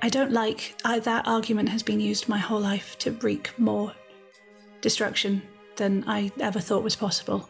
I 0.02 0.10
don't 0.10 0.32
like 0.32 0.76
I, 0.86 1.00
that 1.00 1.28
argument 1.28 1.70
has 1.70 1.84
been 1.84 2.00
used 2.00 2.30
my 2.30 2.38
whole 2.38 2.60
life 2.60 2.98
to 3.00 3.12
wreak 3.12 3.52
more 3.58 3.94
destruction 4.82 5.41
than 5.78 6.04
I 6.08 6.32
ever 6.40 6.60
thought 6.60 6.84
was 6.84 6.95
possible. 6.95 7.50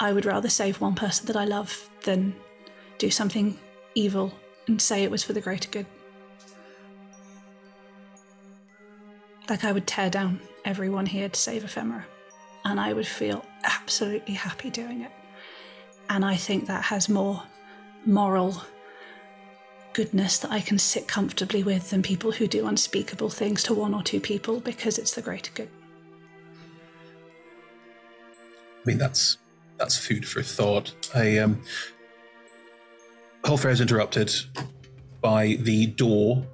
I 0.00 0.12
would 0.12 0.24
rather 0.24 0.48
save 0.48 0.80
one 0.80 0.94
person 0.94 1.26
that 1.26 1.36
I 1.36 1.44
love 1.44 1.90
than 2.04 2.34
do 2.98 3.10
something 3.10 3.58
evil 3.94 4.32
and 4.66 4.80
say 4.80 5.02
it 5.02 5.10
was 5.10 5.24
for 5.24 5.32
the 5.32 5.40
greater 5.40 5.68
good. 5.68 5.86
Like 9.48 9.64
I 9.64 9.72
would 9.72 9.86
tear 9.86 10.10
down 10.10 10.40
everyone 10.64 11.06
here 11.06 11.28
to 11.28 11.38
save 11.38 11.64
Ephemera, 11.64 12.04
and 12.64 12.80
I 12.80 12.92
would 12.92 13.06
feel 13.06 13.44
absolutely 13.64 14.34
happy 14.34 14.70
doing 14.70 15.02
it. 15.02 15.12
And 16.10 16.24
I 16.24 16.36
think 16.36 16.66
that 16.66 16.84
has 16.84 17.08
more 17.08 17.42
moral 18.06 18.62
goodness 19.92 20.38
that 20.38 20.52
I 20.52 20.60
can 20.60 20.78
sit 20.78 21.08
comfortably 21.08 21.62
with 21.62 21.90
than 21.90 22.02
people 22.02 22.32
who 22.32 22.46
do 22.46 22.66
unspeakable 22.66 23.30
things 23.30 23.62
to 23.64 23.74
one 23.74 23.94
or 23.94 24.02
two 24.02 24.20
people 24.20 24.60
because 24.60 24.98
it's 24.98 25.14
the 25.14 25.22
greater 25.22 25.50
good. 25.54 25.68
I 28.80 28.86
mean, 28.86 28.98
that's 28.98 29.38
that's 29.76 29.98
food 29.98 30.26
for 30.26 30.42
thought. 30.42 30.94
I 31.14 31.38
um, 31.38 31.62
whole 33.44 33.56
fair 33.56 33.70
is 33.70 33.80
interrupted 33.80 34.32
by 35.20 35.58
the 35.60 35.86
door 35.86 36.46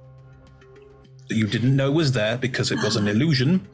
that 1.27 1.35
you 1.35 1.47
didn't 1.47 1.75
know 1.75 1.91
was 1.91 2.11
there 2.11 2.37
because 2.37 2.71
it 2.71 2.77
was 2.83 2.95
an 2.95 3.07
illusion. 3.07 3.67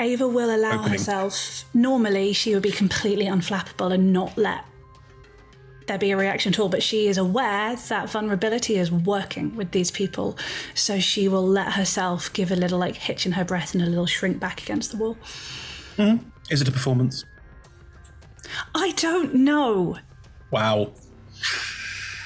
Ava 0.00 0.26
will 0.26 0.54
allow 0.54 0.74
Opening. 0.74 0.92
herself. 0.92 1.64
Normally, 1.74 2.32
she 2.32 2.54
would 2.54 2.62
be 2.62 2.70
completely 2.72 3.26
unflappable 3.26 3.92
and 3.92 4.12
not 4.12 4.36
let 4.38 4.64
there 5.86 5.98
be 5.98 6.10
a 6.12 6.16
reaction 6.16 6.52
at 6.52 6.58
all, 6.60 6.68
but 6.68 6.82
she 6.82 7.08
is 7.08 7.18
aware 7.18 7.74
that 7.74 8.08
vulnerability 8.08 8.76
is 8.76 8.92
working 8.92 9.56
with 9.56 9.72
these 9.72 9.90
people, 9.90 10.38
so 10.74 11.00
she 11.00 11.26
will 11.26 11.46
let 11.46 11.72
herself 11.72 12.32
give 12.32 12.52
a 12.52 12.56
little 12.56 12.78
like 12.78 12.94
hitch 12.94 13.26
in 13.26 13.32
her 13.32 13.44
breath 13.44 13.74
and 13.74 13.82
a 13.82 13.86
little 13.86 14.06
shrink 14.06 14.38
back 14.38 14.62
against 14.62 14.92
the 14.92 14.96
wall. 14.96 15.16
Mhm. 15.96 16.24
Is 16.48 16.60
it 16.62 16.68
a 16.68 16.72
performance? 16.72 17.24
I 18.74 18.92
don't 18.92 19.34
know. 19.34 19.98
Wow. 20.52 20.92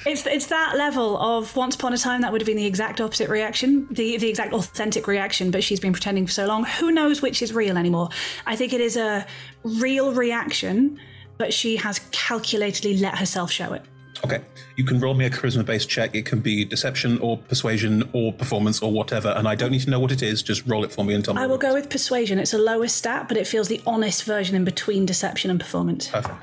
It's 0.06 0.26
it's 0.26 0.46
that 0.46 0.76
level 0.76 1.16
of 1.16 1.56
once 1.56 1.74
upon 1.74 1.94
a 1.94 1.98
time 1.98 2.20
that 2.22 2.32
would 2.32 2.40
have 2.40 2.46
been 2.46 2.56
the 2.56 2.66
exact 2.66 3.00
opposite 3.00 3.30
reaction, 3.30 3.86
the 3.90 4.18
the 4.18 4.28
exact 4.28 4.52
authentic 4.52 5.06
reaction, 5.06 5.50
but 5.50 5.64
she's 5.64 5.80
been 5.80 5.92
pretending 5.92 6.26
for 6.26 6.32
so 6.32 6.46
long. 6.46 6.64
Who 6.64 6.90
knows 6.90 7.22
which 7.22 7.40
is 7.40 7.52
real 7.54 7.78
anymore? 7.78 8.10
I 8.46 8.54
think 8.56 8.72
it 8.72 8.80
is 8.80 8.96
a 8.96 9.26
real 9.62 10.12
reaction, 10.12 10.98
but 11.38 11.54
she 11.54 11.76
has 11.76 12.00
calculatedly 12.10 13.00
let 13.00 13.18
herself 13.18 13.50
show 13.50 13.72
it. 13.72 13.82
Okay. 14.24 14.40
You 14.76 14.84
can 14.84 15.00
roll 15.00 15.14
me 15.14 15.26
a 15.26 15.30
charisma 15.30 15.64
based 15.64 15.88
check. 15.88 16.14
It 16.14 16.24
can 16.24 16.40
be 16.40 16.64
deception 16.64 17.18
or 17.18 17.36
persuasion 17.36 18.08
or 18.12 18.32
performance 18.32 18.82
or 18.82 18.90
whatever, 18.92 19.28
and 19.28 19.46
I 19.48 19.54
don't 19.54 19.70
need 19.70 19.82
to 19.82 19.90
know 19.90 20.00
what 20.00 20.12
it 20.12 20.22
is. 20.22 20.42
Just 20.42 20.66
roll 20.66 20.84
it 20.84 20.92
for 20.92 21.04
me 21.04 21.14
and 21.14 21.24
tell 21.24 21.34
me. 21.34 21.42
I 21.42 21.46
will 21.46 21.58
go 21.58 21.74
with 21.74 21.90
persuasion. 21.90 22.38
It's 22.38 22.54
a 22.54 22.58
lower 22.58 22.88
stat, 22.88 23.28
but 23.28 23.36
it 23.36 23.46
feels 23.46 23.68
the 23.68 23.80
honest 23.86 24.24
version 24.24 24.54
in 24.54 24.64
between 24.64 25.06
deception 25.06 25.50
and 25.50 25.60
performance. 25.60 26.08
Perfect. 26.08 26.42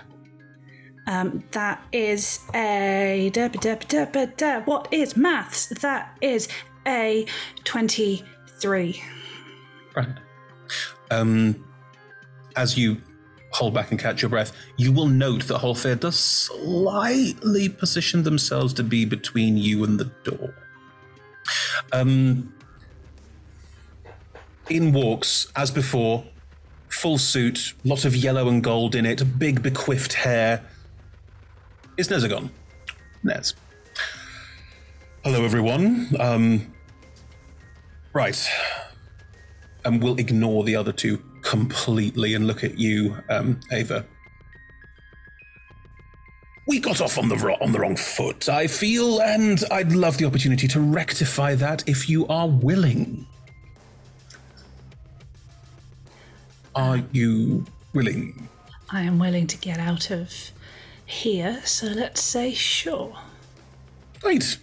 Um, 1.11 1.43
that 1.51 1.83
is 1.91 2.39
a 2.53 3.29
what 4.63 4.88
is 4.93 5.17
maths? 5.17 5.65
That 5.81 6.17
is 6.21 6.47
a 6.88 7.25
twenty-three. 7.65 9.03
Right. 9.93 10.07
Um, 11.09 11.65
as 12.55 12.77
you 12.77 13.01
hold 13.51 13.73
back 13.73 13.91
and 13.91 13.99
catch 13.99 14.21
your 14.21 14.29
breath, 14.29 14.55
you 14.77 14.93
will 14.93 15.07
note 15.07 15.47
that 15.47 15.59
Holfair 15.59 15.99
does 15.99 16.17
slightly 16.17 17.67
position 17.67 18.23
themselves 18.23 18.73
to 18.75 18.83
be 18.83 19.03
between 19.03 19.57
you 19.57 19.83
and 19.83 19.99
the 19.99 20.05
door. 20.23 20.55
Um, 21.91 22.53
in 24.69 24.93
walks, 24.93 25.51
as 25.57 25.71
before, 25.71 26.23
full 26.88 27.17
suit, 27.17 27.73
lot 27.83 28.05
of 28.05 28.15
yellow 28.15 28.47
and 28.47 28.63
gold 28.63 28.95
in 28.95 29.05
it, 29.05 29.38
big 29.38 29.61
bequiffed 29.61 30.13
hair. 30.13 30.63
Is 32.01 32.07
Nezagon? 32.07 32.49
Nez. 33.23 33.53
Hello, 35.23 35.45
everyone. 35.45 36.07
Um, 36.19 36.73
right. 38.11 38.49
And 39.85 40.01
we'll 40.01 40.17
ignore 40.19 40.63
the 40.63 40.75
other 40.75 40.93
two 40.93 41.21
completely 41.43 42.33
and 42.33 42.47
look 42.47 42.63
at 42.63 42.79
you, 42.79 43.17
um, 43.29 43.59
Ava. 43.71 44.07
We 46.65 46.79
got 46.79 47.01
off 47.01 47.19
on 47.19 47.29
the 47.29 47.37
ro- 47.37 47.57
on 47.61 47.71
the 47.71 47.79
wrong 47.81 47.95
foot, 47.95 48.49
I 48.49 48.65
feel, 48.65 49.21
and 49.21 49.63
I'd 49.69 49.91
love 49.91 50.17
the 50.17 50.25
opportunity 50.25 50.67
to 50.69 50.79
rectify 50.79 51.53
that 51.53 51.87
if 51.87 52.09
you 52.09 52.25
are 52.25 52.47
willing. 52.47 53.27
Are 56.73 57.03
you 57.11 57.67
willing? 57.93 58.49
I 58.89 59.03
am 59.03 59.19
willing 59.19 59.45
to 59.45 59.57
get 59.59 59.77
out 59.77 60.09
of 60.09 60.51
here, 61.11 61.61
so 61.65 61.88
let's 61.88 62.21
say 62.21 62.53
sure. 62.53 63.15
Great. 64.21 64.57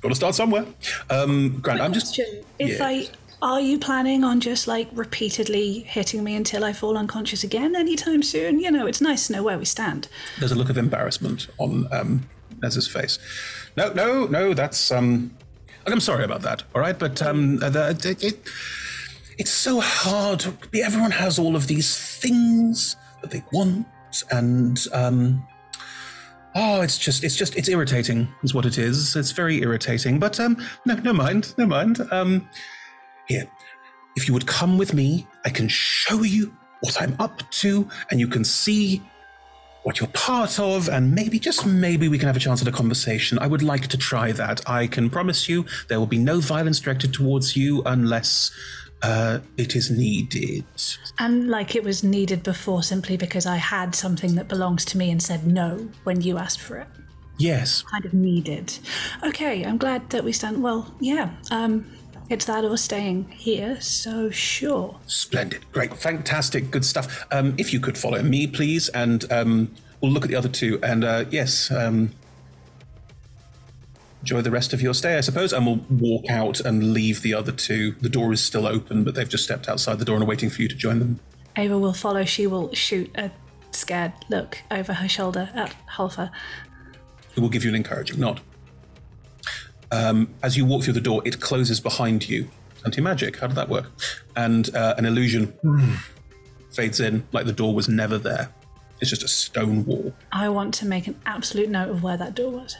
Got 0.00 0.08
to 0.08 0.14
start 0.14 0.34
somewhere. 0.34 0.66
Um, 1.10 1.60
Grant, 1.60 1.80
I'm 1.80 1.92
just. 1.92 2.18
If 2.18 2.78
Yeah. 2.78 2.84
I 2.86 3.08
are 3.42 3.60
you 3.60 3.76
planning 3.78 4.22
on 4.22 4.40
just 4.40 4.68
like 4.68 4.88
repeatedly 4.92 5.80
hitting 5.80 6.22
me 6.22 6.36
until 6.36 6.64
I 6.64 6.72
fall 6.72 6.96
unconscious 6.96 7.42
again 7.42 7.74
anytime 7.74 8.22
soon? 8.22 8.60
You 8.60 8.70
know, 8.70 8.86
it's 8.86 9.00
nice 9.00 9.26
to 9.26 9.32
know 9.34 9.42
where 9.42 9.58
we 9.58 9.64
stand. 9.64 10.08
There's 10.38 10.52
a 10.52 10.54
look 10.54 10.70
of 10.70 10.78
embarrassment 10.78 11.48
on 11.58 11.88
um, 11.92 12.28
Nez's 12.62 12.86
face. 12.86 13.18
No, 13.76 13.92
no, 13.92 14.26
no. 14.26 14.54
That's 14.54 14.90
um. 14.90 15.36
I'm 15.86 15.98
sorry 16.00 16.24
about 16.24 16.42
that. 16.42 16.62
All 16.74 16.80
right, 16.80 16.96
but 16.96 17.20
um, 17.20 17.56
the, 17.56 17.96
it, 18.04 18.22
it, 18.22 18.48
it's 19.38 19.50
so 19.50 19.80
hard. 19.80 20.46
Everyone 20.72 21.10
has 21.10 21.36
all 21.40 21.56
of 21.56 21.66
these 21.66 21.96
things 21.98 22.94
that 23.20 23.30
they 23.30 23.42
want, 23.52 23.86
and 24.30 24.78
um. 24.92 25.44
Oh, 26.54 26.82
it's 26.82 26.98
just, 26.98 27.24
it's 27.24 27.36
just, 27.36 27.56
it's 27.56 27.68
irritating, 27.68 28.28
is 28.42 28.52
what 28.52 28.66
it 28.66 28.76
is. 28.76 29.16
It's 29.16 29.30
very 29.30 29.62
irritating. 29.62 30.18
But 30.18 30.38
um, 30.38 30.56
no, 30.84 30.94
no 30.96 31.12
mind, 31.12 31.54
no 31.56 31.66
mind. 31.66 32.00
Um, 32.10 32.48
here, 33.26 33.50
if 34.16 34.28
you 34.28 34.34
would 34.34 34.46
come 34.46 34.76
with 34.76 34.92
me, 34.92 35.26
I 35.44 35.50
can 35.50 35.68
show 35.68 36.22
you 36.22 36.54
what 36.80 37.00
I'm 37.00 37.16
up 37.18 37.48
to, 37.52 37.88
and 38.10 38.20
you 38.20 38.28
can 38.28 38.44
see 38.44 39.02
what 39.84 39.98
you're 39.98 40.08
part 40.10 40.60
of, 40.60 40.88
and 40.88 41.14
maybe, 41.14 41.38
just 41.38 41.66
maybe, 41.66 42.08
we 42.08 42.18
can 42.18 42.26
have 42.26 42.36
a 42.36 42.40
chance 42.40 42.62
at 42.62 42.68
a 42.68 42.72
conversation. 42.72 43.38
I 43.38 43.46
would 43.46 43.62
like 43.62 43.88
to 43.88 43.96
try 43.96 44.30
that. 44.32 44.68
I 44.68 44.86
can 44.86 45.10
promise 45.10 45.48
you 45.48 45.64
there 45.88 45.98
will 45.98 46.06
be 46.06 46.18
no 46.18 46.38
violence 46.38 46.78
directed 46.78 47.12
towards 47.12 47.56
you 47.56 47.82
unless 47.86 48.52
Uh, 49.02 49.40
it 49.56 49.74
is 49.74 49.90
needed. 49.90 50.64
And 51.18 51.48
like 51.48 51.74
it 51.74 51.82
was 51.82 52.04
needed 52.04 52.42
before 52.42 52.82
simply 52.82 53.16
because 53.16 53.46
I 53.46 53.56
had 53.56 53.94
something 53.94 54.36
that 54.36 54.48
belongs 54.48 54.84
to 54.86 54.98
me 54.98 55.10
and 55.10 55.20
said 55.20 55.46
no 55.46 55.88
when 56.04 56.20
you 56.20 56.38
asked 56.38 56.60
for 56.60 56.76
it. 56.78 56.86
Yes. 57.38 57.82
Kind 57.82 58.04
of 58.04 58.14
needed. 58.14 58.78
Okay, 59.24 59.64
I'm 59.64 59.78
glad 59.78 60.10
that 60.10 60.22
we 60.22 60.32
stand. 60.32 60.62
Well, 60.62 60.94
yeah. 61.00 61.30
Um, 61.50 61.86
it's 62.28 62.44
that 62.44 62.64
or 62.64 62.76
staying 62.76 63.28
here. 63.30 63.80
So 63.80 64.30
sure. 64.30 64.98
Splendid. 65.06 65.70
Great. 65.72 65.96
Fantastic. 65.98 66.70
Good 66.70 66.84
stuff. 66.84 67.26
Um, 67.32 67.54
if 67.58 67.72
you 67.72 67.80
could 67.80 67.98
follow 67.98 68.22
me, 68.22 68.46
please, 68.46 68.88
and 68.90 69.30
um, 69.32 69.74
we'll 70.00 70.12
look 70.12 70.22
at 70.24 70.30
the 70.30 70.36
other 70.36 70.48
two. 70.48 70.78
And 70.82 71.04
uh, 71.04 71.24
yes, 71.30 71.70
um, 71.70 72.12
enjoy 74.22 74.40
the 74.40 74.50
rest 74.50 74.72
of 74.72 74.80
your 74.80 74.94
stay, 74.94 75.18
I 75.18 75.20
suppose. 75.20 75.52
And 75.52 75.66
we'll 75.66 75.84
walk 75.90 76.30
out 76.30 76.60
and 76.60 76.94
leave 76.94 77.22
the 77.22 77.34
other 77.34 77.52
two. 77.52 77.92
The 78.00 78.08
door 78.08 78.32
is 78.32 78.42
still 78.42 78.66
open, 78.66 79.04
but 79.04 79.14
they've 79.14 79.28
just 79.28 79.44
stepped 79.44 79.68
outside 79.68 79.98
the 79.98 80.04
door 80.04 80.14
and 80.16 80.24
are 80.24 80.28
waiting 80.28 80.48
for 80.48 80.62
you 80.62 80.68
to 80.68 80.74
join 80.74 80.98
them. 81.00 81.20
Ava 81.56 81.78
will 81.78 81.92
follow. 81.92 82.24
She 82.24 82.46
will 82.46 82.72
shoot 82.72 83.10
a 83.16 83.30
scared 83.72 84.12
look 84.30 84.58
over 84.70 84.94
her 84.94 85.08
shoulder 85.08 85.50
at 85.54 85.74
Holfer. 85.96 86.30
It 87.36 87.40
will 87.40 87.48
give 87.48 87.64
you 87.64 87.70
an 87.70 87.76
encouraging 87.76 88.20
nod. 88.20 88.40
Um, 89.90 90.34
as 90.42 90.56
you 90.56 90.64
walk 90.64 90.84
through 90.84 90.94
the 90.94 91.00
door, 91.00 91.20
it 91.24 91.40
closes 91.40 91.80
behind 91.80 92.28
you. 92.28 92.48
Anti 92.84 93.00
magic, 93.00 93.38
how 93.38 93.48
did 93.48 93.56
that 93.56 93.68
work? 93.68 93.90
And 94.36 94.74
uh, 94.74 94.94
an 94.96 95.04
illusion 95.04 95.52
fades 96.70 97.00
in 97.00 97.26
like 97.32 97.46
the 97.46 97.52
door 97.52 97.74
was 97.74 97.88
never 97.88 98.18
there. 98.18 98.54
It's 99.00 99.10
just 99.10 99.24
a 99.24 99.28
stone 99.28 99.84
wall. 99.84 100.14
I 100.30 100.48
want 100.48 100.74
to 100.74 100.86
make 100.86 101.08
an 101.08 101.20
absolute 101.26 101.68
note 101.68 101.90
of 101.90 102.02
where 102.02 102.16
that 102.16 102.34
door 102.34 102.52
was. 102.52 102.76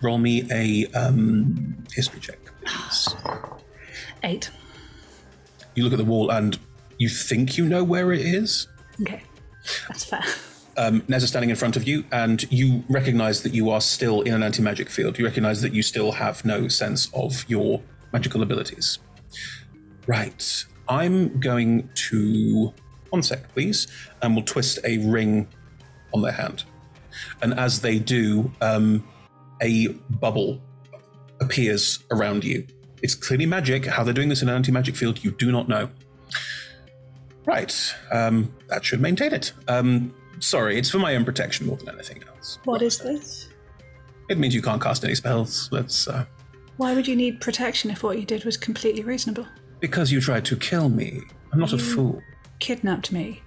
Roll 0.00 0.18
me 0.18 0.46
a 0.50 0.86
um, 0.92 1.84
history 1.92 2.20
check, 2.20 2.38
please. 2.64 3.14
Eight. 4.22 4.50
You 5.74 5.84
look 5.84 5.92
at 5.92 5.98
the 5.98 6.04
wall 6.04 6.30
and 6.30 6.58
you 6.98 7.08
think 7.08 7.56
you 7.56 7.66
know 7.66 7.84
where 7.84 8.12
it 8.12 8.20
is. 8.20 8.68
Okay, 9.00 9.22
that's 9.88 10.04
fair. 10.04 10.24
Um, 10.76 11.02
Nez 11.08 11.24
is 11.24 11.30
standing 11.30 11.50
in 11.50 11.56
front 11.56 11.76
of 11.76 11.88
you, 11.88 12.04
and 12.12 12.50
you 12.52 12.84
recognize 12.88 13.42
that 13.42 13.52
you 13.52 13.68
are 13.70 13.80
still 13.80 14.20
in 14.22 14.32
an 14.32 14.44
anti 14.44 14.62
magic 14.62 14.88
field. 14.88 15.18
You 15.18 15.24
recognize 15.24 15.60
that 15.62 15.74
you 15.74 15.82
still 15.82 16.12
have 16.12 16.44
no 16.44 16.68
sense 16.68 17.10
of 17.12 17.44
your 17.48 17.82
magical 18.12 18.42
abilities. 18.42 19.00
Right. 20.06 20.64
I'm 20.88 21.38
going 21.40 21.90
to. 21.94 22.72
One 23.10 23.22
sec, 23.22 23.52
please. 23.54 23.88
And 24.22 24.36
we'll 24.36 24.44
twist 24.44 24.78
a 24.84 24.98
ring 24.98 25.48
on 26.14 26.22
their 26.22 26.32
hand. 26.32 26.64
And 27.42 27.54
as 27.54 27.80
they 27.80 27.98
do, 27.98 28.52
um, 28.60 29.06
a 29.62 29.88
bubble 30.20 30.60
appears 31.40 32.00
around 32.10 32.44
you. 32.44 32.66
It's 33.02 33.14
clearly 33.14 33.46
magic. 33.46 33.86
How 33.86 34.02
they're 34.04 34.14
doing 34.14 34.28
this 34.28 34.42
in 34.42 34.48
an 34.48 34.54
anti 34.56 34.72
magic 34.72 34.96
field, 34.96 35.22
you 35.24 35.30
do 35.32 35.52
not 35.52 35.68
know. 35.68 35.90
Right. 37.46 37.94
Um, 38.12 38.54
that 38.68 38.84
should 38.84 39.00
maintain 39.00 39.32
it. 39.32 39.52
Um, 39.68 40.14
sorry, 40.40 40.78
it's 40.78 40.90
for 40.90 40.98
my 40.98 41.14
own 41.16 41.24
protection 41.24 41.66
more 41.66 41.76
than 41.76 41.88
anything 41.90 42.22
else. 42.28 42.58
What 42.64 42.82
is 42.82 42.98
this? 42.98 43.48
It 44.28 44.38
means 44.38 44.54
you 44.54 44.62
can't 44.62 44.82
cast 44.82 45.04
any 45.04 45.14
spells. 45.14 45.68
That's 45.72 46.06
uh, 46.08 46.26
Why 46.76 46.94
would 46.94 47.06
you 47.08 47.16
need 47.16 47.40
protection 47.40 47.90
if 47.90 48.02
what 48.02 48.18
you 48.18 48.26
did 48.26 48.44
was 48.44 48.56
completely 48.56 49.02
reasonable? 49.02 49.46
because 49.80 50.10
you 50.10 50.20
tried 50.20 50.44
to 50.44 50.56
kill 50.56 50.88
me. 50.88 51.20
I'm 51.52 51.60
not 51.60 51.72
a 51.72 51.78
fool. 51.78 52.20
Kidnapped 52.58 53.12
me. 53.12 53.42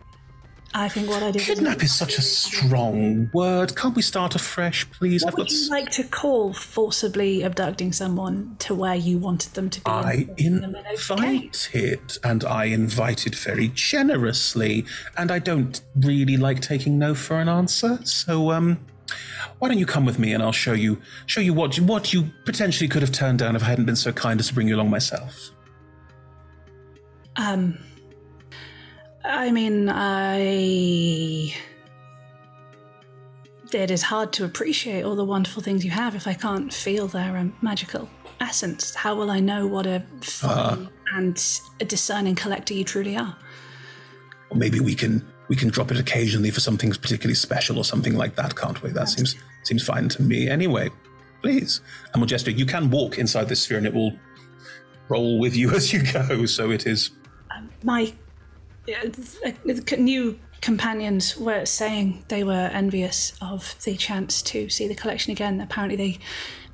I 0.74 0.88
think 0.88 1.10
what 1.10 1.22
I 1.22 1.32
did. 1.32 1.42
Kidnap 1.42 1.84
is 1.84 1.94
such 1.94 2.18
a 2.18 2.22
strong 2.22 3.30
word. 3.34 3.76
Can't 3.76 3.96
we 3.96 4.02
start 4.02 4.36
afresh, 4.36 4.90
please? 4.92 5.24
What 5.24 5.34
I've 5.34 5.38
would 5.38 5.48
got. 5.48 5.52
you 5.52 5.70
like 5.70 5.92
to 5.92 6.04
call 6.06 6.54
forcibly 6.54 7.44
abducting 7.44 7.92
someone 7.92 8.56
to 8.60 8.74
where 8.74 8.96
you 8.96 9.18
wanted 9.18 9.54
them 9.54 9.70
to 9.70 9.82
be? 9.82 9.92
I 9.92 10.12
and 10.12 10.28
putting 10.30 10.62
them 10.62 10.76
in 10.76 10.86
a 10.86 10.98
cage? 10.98 11.70
invited, 11.74 12.18
and 12.24 12.46
I 12.46 12.66
invited 12.66 13.36
very 13.36 13.68
generously, 13.70 14.86
and 15.18 15.30
I 15.30 15.40
don't 15.40 15.82
really 15.96 16.38
like 16.38 16.62
taking 16.62 16.98
no 16.98 17.16
for 17.16 17.40
an 17.40 17.50
answer. 17.50 18.00
So, 18.06 18.52
um, 18.52 18.80
why 19.60 19.68
don't 19.68 19.78
you 19.78 19.86
come 19.86 20.06
with 20.06 20.20
me, 20.20 20.34
and 20.34 20.42
I'll 20.42 20.54
show 20.54 20.74
you 20.74 21.02
show 21.26 21.42
you 21.42 21.54
what 21.54 21.80
what 21.82 22.14
you 22.14 22.32
potentially 22.46 22.88
could 22.88 23.02
have 23.02 23.12
turned 23.12 23.40
down 23.40 23.58
if 23.58 23.64
I 23.64 23.66
hadn't 23.66 23.86
been 23.86 23.98
so 23.98 24.14
kind 24.14 24.40
as 24.40 24.48
to 24.48 24.54
bring 24.54 24.70
you 24.70 24.76
along 24.78 24.90
myself. 24.90 25.52
Um, 27.36 27.78
I 29.24 29.52
mean, 29.52 29.90
I. 29.90 31.54
It 33.74 33.90
is 33.90 34.02
hard 34.02 34.34
to 34.34 34.44
appreciate 34.44 35.04
all 35.04 35.16
the 35.16 35.24
wonderful 35.24 35.64
things 35.64 35.86
you 35.86 35.92
have 35.92 36.14
if 36.14 36.28
I 36.28 36.34
can't 36.34 36.74
feel 36.74 37.08
their 37.08 37.38
um, 37.38 37.56
magical 37.62 38.10
essence. 38.42 38.94
How 38.94 39.16
will 39.16 39.32
I 39.32 39.40
know 39.40 39.66
what 39.66 39.86
a 39.86 40.04
fun 40.22 40.90
and 41.14 41.62
a 41.80 41.86
discerning 41.86 42.36
collector 42.36 42.74
you 42.74 42.84
truly 42.84 43.16
are? 43.16 43.38
Or 44.50 44.58
maybe 44.58 44.82
we 44.82 44.94
can 44.94 45.26
we 45.48 45.56
can 45.56 45.70
drop 45.70 45.92
it 45.92 46.00
occasionally 46.00 46.50
for 46.50 46.60
something 46.60 46.92
particularly 46.92 47.36
special 47.36 47.78
or 47.78 47.86
something 47.86 48.16
like 48.16 48.36
that, 48.36 48.56
can't 48.56 48.82
we? 48.82 48.90
That 48.92 49.08
seems 49.08 49.36
seems 49.64 49.86
fine 49.86 50.10
to 50.10 50.22
me. 50.22 50.50
Anyway, 50.50 50.90
please. 51.42 51.82
And. 52.14 52.30
You 52.58 52.66
can 52.66 52.90
walk 52.90 53.18
inside 53.18 53.48
this 53.48 53.62
sphere, 53.64 53.78
and 53.78 53.88
it 53.88 53.94
will 53.94 54.14
roll 55.08 55.40
with 55.40 55.56
you 55.56 55.72
as 55.76 55.94
you 55.94 56.04
go. 56.12 56.46
So 56.46 56.72
it 56.72 56.86
is. 56.86 57.12
My 57.84 58.14
uh, 58.96 59.52
th- 59.66 60.00
new 60.00 60.40
companions 60.62 61.38
were 61.38 61.66
saying 61.66 62.24
they 62.28 62.44
were 62.44 62.70
envious 62.72 63.34
of 63.42 63.76
the 63.84 63.96
chance 63.96 64.42
to 64.44 64.70
see 64.70 64.88
the 64.88 64.96
collection 64.96 65.32
again. 65.32 65.60
Apparently, 65.60 65.96
they 65.96 66.20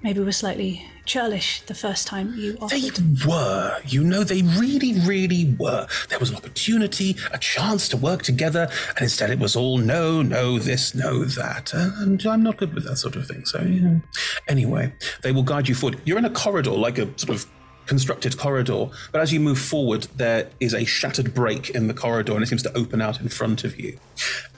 maybe 0.03 0.19
were 0.19 0.31
slightly 0.31 0.85
churlish 1.05 1.61
the 1.61 1.73
first 1.73 2.05
time 2.05 2.33
you 2.35 2.57
offered. 2.61 2.79
They 2.79 3.27
were. 3.27 3.79
You 3.85 4.03
know, 4.03 4.23
they 4.23 4.41
really, 4.41 4.99
really 5.01 5.55
were. 5.57 5.87
There 6.09 6.19
was 6.19 6.29
an 6.29 6.35
opportunity, 6.35 7.15
a 7.31 7.37
chance 7.37 7.87
to 7.89 7.97
work 7.97 8.23
together, 8.23 8.69
and 8.89 9.01
instead 9.01 9.29
it 9.31 9.39
was 9.39 9.55
all 9.55 9.77
no, 9.77 10.21
no, 10.21 10.59
this, 10.59 10.93
no, 10.93 11.23
that. 11.23 11.73
And 11.73 12.23
I'm 12.25 12.43
not 12.43 12.57
good 12.57 12.73
with 12.73 12.85
that 12.85 12.97
sort 12.97 13.15
of 13.15 13.25
thing. 13.25 13.45
So, 13.45 13.61
yeah. 13.61 13.99
anyway, 14.47 14.93
they 15.23 15.31
will 15.31 15.43
guide 15.43 15.67
you 15.67 15.75
forward. 15.75 16.01
You're 16.05 16.19
in 16.19 16.25
a 16.25 16.29
corridor, 16.29 16.71
like 16.71 16.97
a 16.97 17.07
sort 17.17 17.29
of 17.29 17.45
constructed 17.87 18.37
corridor, 18.37 18.87
but 19.11 19.21
as 19.21 19.33
you 19.33 19.39
move 19.39 19.59
forward, 19.59 20.07
there 20.15 20.49
is 20.59 20.73
a 20.73 20.85
shattered 20.85 21.33
break 21.33 21.69
in 21.71 21.87
the 21.87 21.93
corridor 21.93 22.33
and 22.33 22.43
it 22.43 22.47
seems 22.47 22.63
to 22.63 22.77
open 22.77 23.01
out 23.01 23.19
in 23.19 23.29
front 23.29 23.63
of 23.63 23.79
you. 23.79 23.97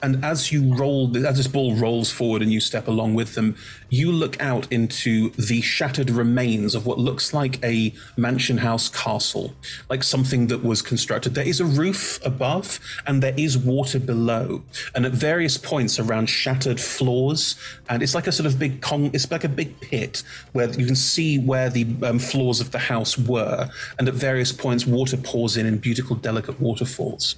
And 0.02 0.24
as 0.24 0.50
you 0.50 0.74
roll, 0.74 1.14
as 1.26 1.36
this 1.36 1.46
ball 1.46 1.74
rolls 1.74 2.10
forward 2.10 2.42
and 2.42 2.52
you 2.52 2.60
step 2.60 2.88
along 2.88 3.14
with 3.14 3.34
them, 3.34 3.56
you 3.90 4.10
look 4.10 4.40
out 4.40 4.70
into 4.72 5.30
the 5.30 5.60
shattered 5.60 6.10
remains 6.10 6.74
of 6.74 6.86
what 6.86 6.98
looks 6.98 7.34
like 7.34 7.62
a 7.62 7.92
mansion 8.16 8.58
house 8.58 8.88
castle, 8.88 9.54
like 9.88 10.02
something 10.02 10.46
that 10.48 10.64
was 10.64 10.80
constructed. 10.82 11.34
There 11.34 11.46
is 11.46 11.60
a 11.60 11.64
roof 11.64 12.18
above 12.24 12.80
and 13.06 13.22
there 13.22 13.34
is 13.36 13.58
water 13.58 14.00
below. 14.00 14.62
And 14.94 15.04
at 15.04 15.12
various 15.12 15.58
points 15.58 15.98
around 15.98 16.28
shattered 16.28 16.80
floors, 16.80 17.56
and 17.88 18.02
it's 18.02 18.14
like 18.14 18.26
a 18.26 18.32
sort 18.32 18.46
of 18.46 18.58
big 18.58 18.80
con, 18.80 19.10
it's 19.12 19.30
like 19.30 19.44
a 19.44 19.48
big 19.48 19.78
pit 19.80 20.22
where 20.52 20.70
you 20.70 20.86
can 20.86 20.96
see 20.96 21.38
where 21.38 21.68
the 21.68 21.86
um, 22.02 22.18
floors 22.18 22.60
of 22.60 22.70
the 22.70 22.78
house 22.78 23.18
were. 23.28 23.68
And 23.98 24.08
at 24.08 24.14
various 24.14 24.52
points, 24.52 24.86
water 24.86 25.16
pours 25.16 25.56
in 25.56 25.66
in 25.66 25.78
beautiful, 25.78 26.16
delicate 26.16 26.60
waterfalls. 26.60 27.36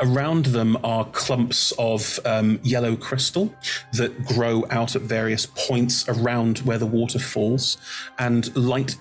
Around 0.00 0.46
them 0.46 0.78
are 0.82 1.04
clumps 1.06 1.72
of 1.78 2.18
um, 2.24 2.58
yellow 2.62 2.96
crystal 2.96 3.54
that 3.92 4.24
grow 4.24 4.64
out 4.70 4.96
at 4.96 5.02
various 5.02 5.46
points 5.46 6.08
around 6.08 6.58
where 6.60 6.78
the 6.78 6.86
water 6.86 7.18
falls, 7.18 7.78
and 8.18 8.54
light, 8.56 8.96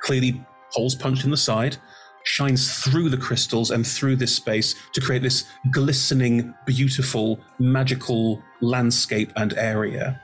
clearly 0.00 0.44
holes 0.70 0.94
punched 0.94 1.24
in 1.24 1.30
the 1.30 1.36
side, 1.36 1.76
shines 2.24 2.82
through 2.82 3.08
the 3.08 3.16
crystals 3.16 3.70
and 3.70 3.86
through 3.86 4.16
this 4.16 4.34
space 4.34 4.74
to 4.92 5.00
create 5.00 5.22
this 5.22 5.44
glistening, 5.70 6.54
beautiful, 6.66 7.40
magical 7.58 8.42
landscape 8.60 9.32
and 9.36 9.54
area. 9.54 10.20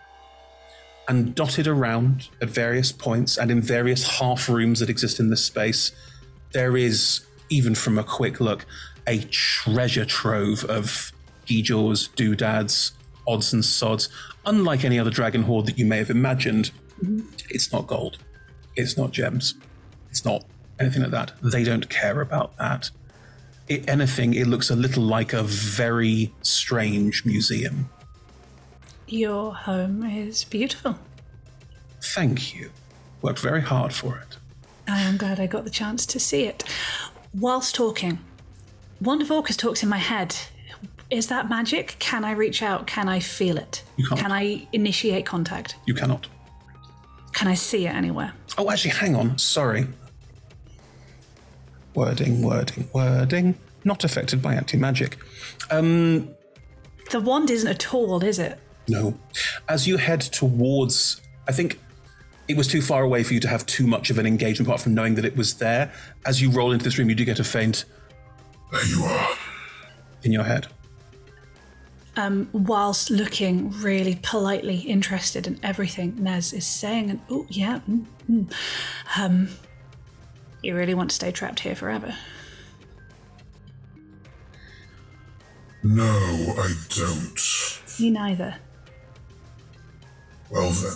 And 1.08 1.34
dotted 1.34 1.68
around 1.68 2.28
at 2.42 2.50
various 2.50 2.90
points 2.90 3.36
and 3.38 3.50
in 3.50 3.60
various 3.60 4.18
half 4.18 4.48
rooms 4.48 4.80
that 4.80 4.90
exist 4.90 5.20
in 5.20 5.30
this 5.30 5.44
space, 5.44 5.92
there 6.52 6.76
is, 6.76 7.24
even 7.48 7.74
from 7.74 7.98
a 7.98 8.02
quick 8.02 8.40
look, 8.40 8.66
a 9.06 9.20
treasure 9.30 10.04
trove 10.04 10.64
of 10.64 11.12
geejaws, 11.46 12.12
doodads, 12.16 12.92
odds 13.26 13.52
and 13.52 13.64
sods. 13.64 14.08
Unlike 14.44 14.84
any 14.84 14.98
other 14.98 15.10
dragon 15.10 15.42
hoard 15.42 15.66
that 15.66 15.78
you 15.78 15.86
may 15.86 15.98
have 15.98 16.10
imagined, 16.10 16.70
mm-hmm. 17.02 17.20
it's 17.50 17.72
not 17.72 17.86
gold. 17.86 18.18
It's 18.74 18.96
not 18.96 19.12
gems. 19.12 19.54
It's 20.10 20.24
not 20.24 20.44
anything 20.78 21.02
like 21.02 21.12
that. 21.12 21.32
They 21.42 21.64
don't 21.64 21.88
care 21.88 22.20
about 22.20 22.56
that. 22.58 22.90
If 23.68 23.88
anything, 23.88 24.34
it 24.34 24.46
looks 24.46 24.70
a 24.70 24.76
little 24.76 25.02
like 25.02 25.32
a 25.32 25.42
very 25.42 26.32
strange 26.42 27.24
museum. 27.24 27.90
Your 29.06 29.54
home 29.54 30.04
is 30.04 30.44
beautiful. 30.44 30.98
Thank 32.02 32.54
you. 32.54 32.70
Worked 33.22 33.38
very 33.40 33.60
hard 33.62 33.92
for 33.92 34.18
it. 34.18 34.36
I 34.88 35.00
am 35.00 35.16
glad 35.16 35.40
I 35.40 35.46
got 35.46 35.64
the 35.64 35.70
chance 35.70 36.06
to 36.06 36.20
see 36.20 36.44
it. 36.44 36.64
Whilst 37.34 37.74
talking, 37.74 38.18
Wand 39.00 39.22
of 39.22 39.30
Orcus 39.30 39.56
talks 39.56 39.82
in 39.82 39.88
my 39.88 39.98
head. 39.98 40.34
Is 41.10 41.28
that 41.28 41.48
magic? 41.48 41.96
Can 42.00 42.24
I 42.24 42.32
reach 42.32 42.62
out? 42.62 42.86
Can 42.86 43.08
I 43.08 43.20
feel 43.20 43.56
it? 43.58 43.84
You 43.96 44.08
can't. 44.08 44.20
Can 44.20 44.32
I 44.32 44.66
initiate 44.72 45.24
contact? 45.24 45.76
You 45.86 45.94
cannot. 45.94 46.26
Can 47.32 47.46
I 47.48 47.54
see 47.54 47.86
it 47.86 47.94
anywhere? 47.94 48.32
Oh, 48.58 48.70
actually, 48.70 48.90
hang 48.92 49.14
on. 49.14 49.38
Sorry. 49.38 49.86
Wording, 51.94 52.42
wording, 52.42 52.88
wording. 52.92 53.54
Not 53.84 54.02
affected 54.04 54.42
by 54.42 54.54
anti 54.54 54.76
magic. 54.76 55.16
Um, 55.70 56.30
The 57.10 57.20
wand 57.20 57.50
isn't 57.50 57.68
at 57.68 57.94
all, 57.94 58.22
is 58.24 58.38
it? 58.38 58.58
No. 58.88 59.18
As 59.68 59.86
you 59.86 59.96
head 59.96 60.20
towards, 60.20 61.20
I 61.48 61.52
think 61.52 61.78
it 62.48 62.56
was 62.56 62.68
too 62.68 62.80
far 62.80 63.02
away 63.02 63.22
for 63.22 63.34
you 63.34 63.40
to 63.40 63.48
have 63.48 63.66
too 63.66 63.86
much 63.86 64.10
of 64.10 64.18
an 64.18 64.26
engagement 64.26 64.68
apart 64.68 64.80
from 64.80 64.94
knowing 64.94 65.16
that 65.16 65.24
it 65.24 65.36
was 65.36 65.54
there. 65.54 65.92
As 66.24 66.40
you 66.40 66.50
roll 66.50 66.72
into 66.72 66.84
this 66.84 66.98
room, 66.98 67.08
you 67.08 67.14
do 67.14 67.24
get 67.24 67.38
a 67.38 67.44
faint. 67.44 67.84
There 68.72 68.86
you 68.86 69.02
are. 69.02 69.28
In 70.22 70.32
your 70.32 70.44
head. 70.44 70.68
Um, 72.16 72.48
whilst 72.52 73.10
looking 73.10 73.70
really 73.82 74.18
politely 74.22 74.76
interested 74.78 75.46
in 75.46 75.60
everything 75.62 76.14
Nez 76.18 76.54
is 76.54 76.66
saying, 76.66 77.10
and 77.10 77.20
oh 77.28 77.46
yeah, 77.50 77.80
mm, 77.88 78.06
mm. 78.30 78.52
um, 79.18 79.48
you 80.62 80.74
really 80.74 80.94
want 80.94 81.10
to 81.10 81.16
stay 81.16 81.30
trapped 81.30 81.60
here 81.60 81.74
forever? 81.74 82.14
No, 85.82 86.04
I 86.04 86.74
don't. 86.88 87.80
Me 88.00 88.10
neither. 88.10 88.56
Well 90.50 90.70
then. 90.70 90.92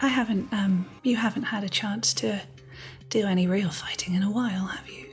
I 0.00 0.08
haven't. 0.08 0.52
Um, 0.52 0.86
you 1.02 1.16
haven't 1.16 1.44
had 1.44 1.64
a 1.64 1.68
chance 1.68 2.12
to 2.14 2.40
do 3.08 3.26
any 3.26 3.46
real 3.46 3.70
fighting 3.70 4.14
in 4.14 4.22
a 4.22 4.30
while, 4.30 4.66
have 4.66 4.88
you? 4.88 5.06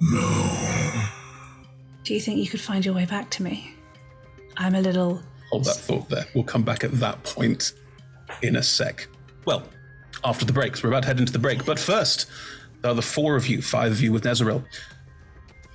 No. 0.00 1.04
Do 2.04 2.14
you 2.14 2.20
think 2.20 2.38
you 2.38 2.48
could 2.48 2.60
find 2.60 2.84
your 2.84 2.94
way 2.94 3.06
back 3.06 3.30
to 3.30 3.42
me? 3.42 3.72
I'm 4.56 4.74
a 4.74 4.80
little. 4.80 5.22
Hold 5.50 5.64
that 5.64 5.76
thought 5.76 6.08
there. 6.08 6.26
We'll 6.34 6.44
come 6.44 6.62
back 6.62 6.82
at 6.82 6.92
that 6.92 7.22
point 7.22 7.72
in 8.42 8.56
a 8.56 8.62
sec. 8.62 9.06
Well, 9.44 9.62
after 10.24 10.44
the 10.44 10.52
breaks, 10.52 10.82
we're 10.82 10.90
about 10.90 11.02
to 11.02 11.08
head 11.08 11.20
into 11.20 11.32
the 11.32 11.38
break. 11.38 11.64
But 11.64 11.78
first, 11.78 12.28
the 12.80 12.90
other 12.90 13.02
four 13.02 13.36
of 13.36 13.46
you, 13.46 13.62
five 13.62 13.92
of 13.92 14.00
you 14.00 14.12
with 14.12 14.24
Nezeril, 14.24 14.64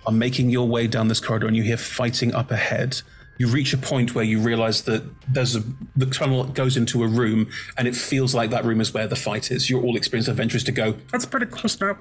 are 0.05 0.11
making 0.11 0.49
your 0.49 0.67
way 0.67 0.87
down 0.87 1.07
this 1.07 1.19
corridor 1.19 1.47
and 1.47 1.55
you 1.55 1.63
hear 1.63 1.77
fighting 1.77 2.33
up 2.33 2.51
ahead. 2.51 3.01
You 3.39 3.47
reach 3.47 3.73
a 3.73 3.77
point 3.77 4.15
where 4.15 4.23
you 4.23 4.39
realize 4.39 4.81
that 4.83 5.03
there's 5.29 5.55
a 5.55 5.63
the 5.95 6.05
tunnel 6.07 6.43
goes 6.45 6.75
into 6.77 7.03
a 7.03 7.07
room 7.07 7.49
and 7.77 7.87
it 7.87 7.95
feels 7.95 8.33
like 8.33 8.49
that 8.49 8.65
room 8.65 8.81
is 8.81 8.93
where 8.93 9.07
the 9.07 9.15
fight 9.15 9.51
is. 9.51 9.69
You're 9.69 9.83
all 9.83 9.95
experienced 9.95 10.29
adventurers 10.29 10.63
to 10.65 10.71
go, 10.71 10.95
that's 11.11 11.25
pretty 11.25 11.45
close 11.45 11.79
now. 11.79 11.97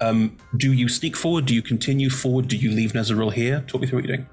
Um, 0.00 0.36
do 0.56 0.72
you 0.72 0.88
sneak 0.88 1.16
forward? 1.16 1.46
Do 1.46 1.54
you 1.54 1.62
continue 1.62 2.10
forward? 2.10 2.48
Do 2.48 2.56
you 2.56 2.70
leave 2.70 2.92
Nezeril 2.92 3.32
here? 3.32 3.64
Talk 3.66 3.80
me 3.80 3.86
through 3.86 4.00
what 4.00 4.08
you're 4.08 4.16
doing. 4.18 4.28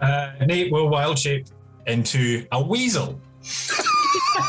Uh, 0.00 0.32
Nate 0.46 0.70
will 0.70 0.88
wild 0.88 1.18
shape 1.18 1.46
into 1.86 2.46
a 2.52 2.62
weasel. 2.62 3.20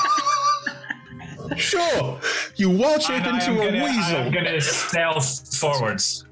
Sure. 1.58 2.20
You 2.56 2.70
wild 2.72 3.02
shape 3.04 3.26
into 3.26 3.54
a 3.62 3.66
gonna- 3.72 3.84
weasel. 3.84 4.18
I'm 4.18 4.32
going 4.32 4.46
to 4.46 4.60
stealth 4.62 5.56
forwards. 5.56 6.26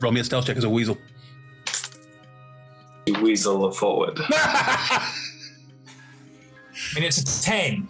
Roll 0.00 0.12
me 0.12 0.20
a 0.20 0.24
stealth 0.24 0.46
check 0.46 0.56
as 0.56 0.64
a 0.64 0.68
weasel. 0.68 0.98
You 3.06 3.14
weasel 3.22 3.70
forward. 3.70 4.18
I 4.18 5.10
mean, 6.94 7.04
it's 7.04 7.18
a 7.18 7.42
10, 7.42 7.88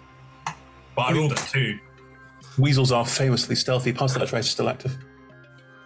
but 0.95 1.03
I 1.03 1.13
rolled 1.13 1.33
a 1.33 1.37
2. 1.37 1.79
Weasels 2.59 2.93
are 2.93 3.05
famously 3.07 3.55
stealthy. 3.57 3.93
Pass 3.93 4.15
that 4.15 4.29
trace 4.29 4.45
is 4.47 4.51
still 4.51 4.69
active. 4.69 4.97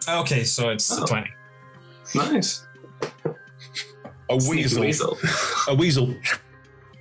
Okay, 0.09 0.45
so 0.45 0.71
it's 0.71 0.91
Oh. 0.93 1.05
a 1.05 1.07
20. 1.07 1.31
Nice. 2.15 2.67
A 4.31 4.37
weasel. 4.49 4.83
weasel. 4.83 5.19
A 5.69 5.75
weasel. 5.75 6.15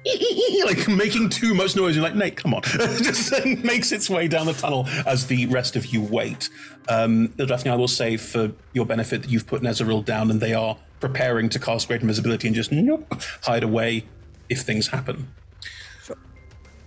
like 0.66 0.88
making 0.88 1.30
too 1.30 1.54
much 1.54 1.76
noise. 1.76 1.96
You're 1.96 2.04
like, 2.04 2.16
Nate, 2.16 2.36
come 2.38 2.54
on. 2.54 2.62
Just 2.64 3.34
makes 3.64 3.92
its 3.92 4.10
way 4.10 4.28
down 4.28 4.46
the 4.46 4.54
tunnel 4.54 4.88
as 5.06 5.28
the 5.28 5.46
rest 5.48 5.76
of 5.76 5.88
you 5.88 6.02
wait. 6.02 6.50
Um, 6.88 7.30
Ildrathni, 7.38 7.72
I 7.72 7.76
will 7.76 7.88
say 7.88 8.18
for 8.18 8.52
your 8.74 8.86
benefit 8.86 9.24
that 9.24 9.32
you've 9.32 9.46
put 9.48 9.62
Nezeril 9.62 10.04
down 10.06 10.32
and 10.32 10.40
they 10.42 10.54
are 10.54 10.78
preparing 11.00 11.50
to 11.50 11.60
cast 11.60 11.88
great 11.88 12.02
invisibility 12.02 12.48
and 12.48 12.56
just 12.56 12.72
nope, 12.72 13.06
hide 13.44 13.64
away 13.64 14.06
if 14.50 14.62
things 14.62 14.88
happen. 14.88 15.28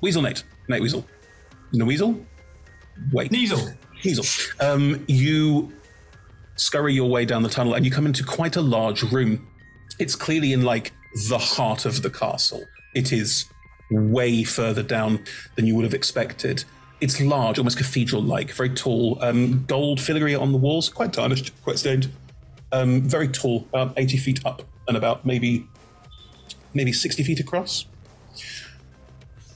Weasel 0.00 0.22
Nate. 0.22 0.42
Nate 0.68 0.82
Weasel. 0.82 1.06
No 1.72 1.84
Weasel? 1.84 2.26
Wait. 3.12 3.30
Neasel. 3.30 3.76
Neasel. 4.02 4.60
Um, 4.60 5.04
you 5.06 5.72
scurry 6.56 6.92
your 6.92 7.08
way 7.08 7.24
down 7.24 7.42
the 7.42 7.48
tunnel 7.48 7.74
and 7.74 7.84
you 7.84 7.90
come 7.90 8.06
into 8.06 8.24
quite 8.24 8.56
a 8.56 8.60
large 8.60 9.02
room. 9.04 9.48
It's 9.98 10.16
clearly 10.16 10.52
in 10.52 10.62
like 10.62 10.92
the 11.28 11.38
heart 11.38 11.84
of 11.84 12.02
the 12.02 12.10
castle. 12.10 12.64
It 12.94 13.12
is 13.12 13.46
way 13.90 14.42
further 14.42 14.82
down 14.82 15.24
than 15.56 15.66
you 15.66 15.74
would 15.76 15.84
have 15.84 15.94
expected. 15.94 16.64
It's 17.00 17.20
large, 17.20 17.58
almost 17.58 17.78
cathedral 17.78 18.22
like, 18.22 18.52
very 18.52 18.70
tall. 18.70 19.18
Um, 19.20 19.64
gold 19.66 20.00
filigree 20.00 20.34
on 20.34 20.52
the 20.52 20.58
walls, 20.58 20.88
quite 20.88 21.12
tarnished, 21.12 21.52
quite 21.62 21.78
stained. 21.78 22.10
Um, 22.72 23.02
very 23.02 23.28
tall, 23.28 23.66
about 23.68 23.92
80 23.96 24.16
feet 24.16 24.46
up 24.46 24.62
and 24.88 24.96
about 24.96 25.26
maybe 25.26 25.66
maybe 26.74 26.92
60 26.92 27.22
feet 27.22 27.40
across. 27.40 27.86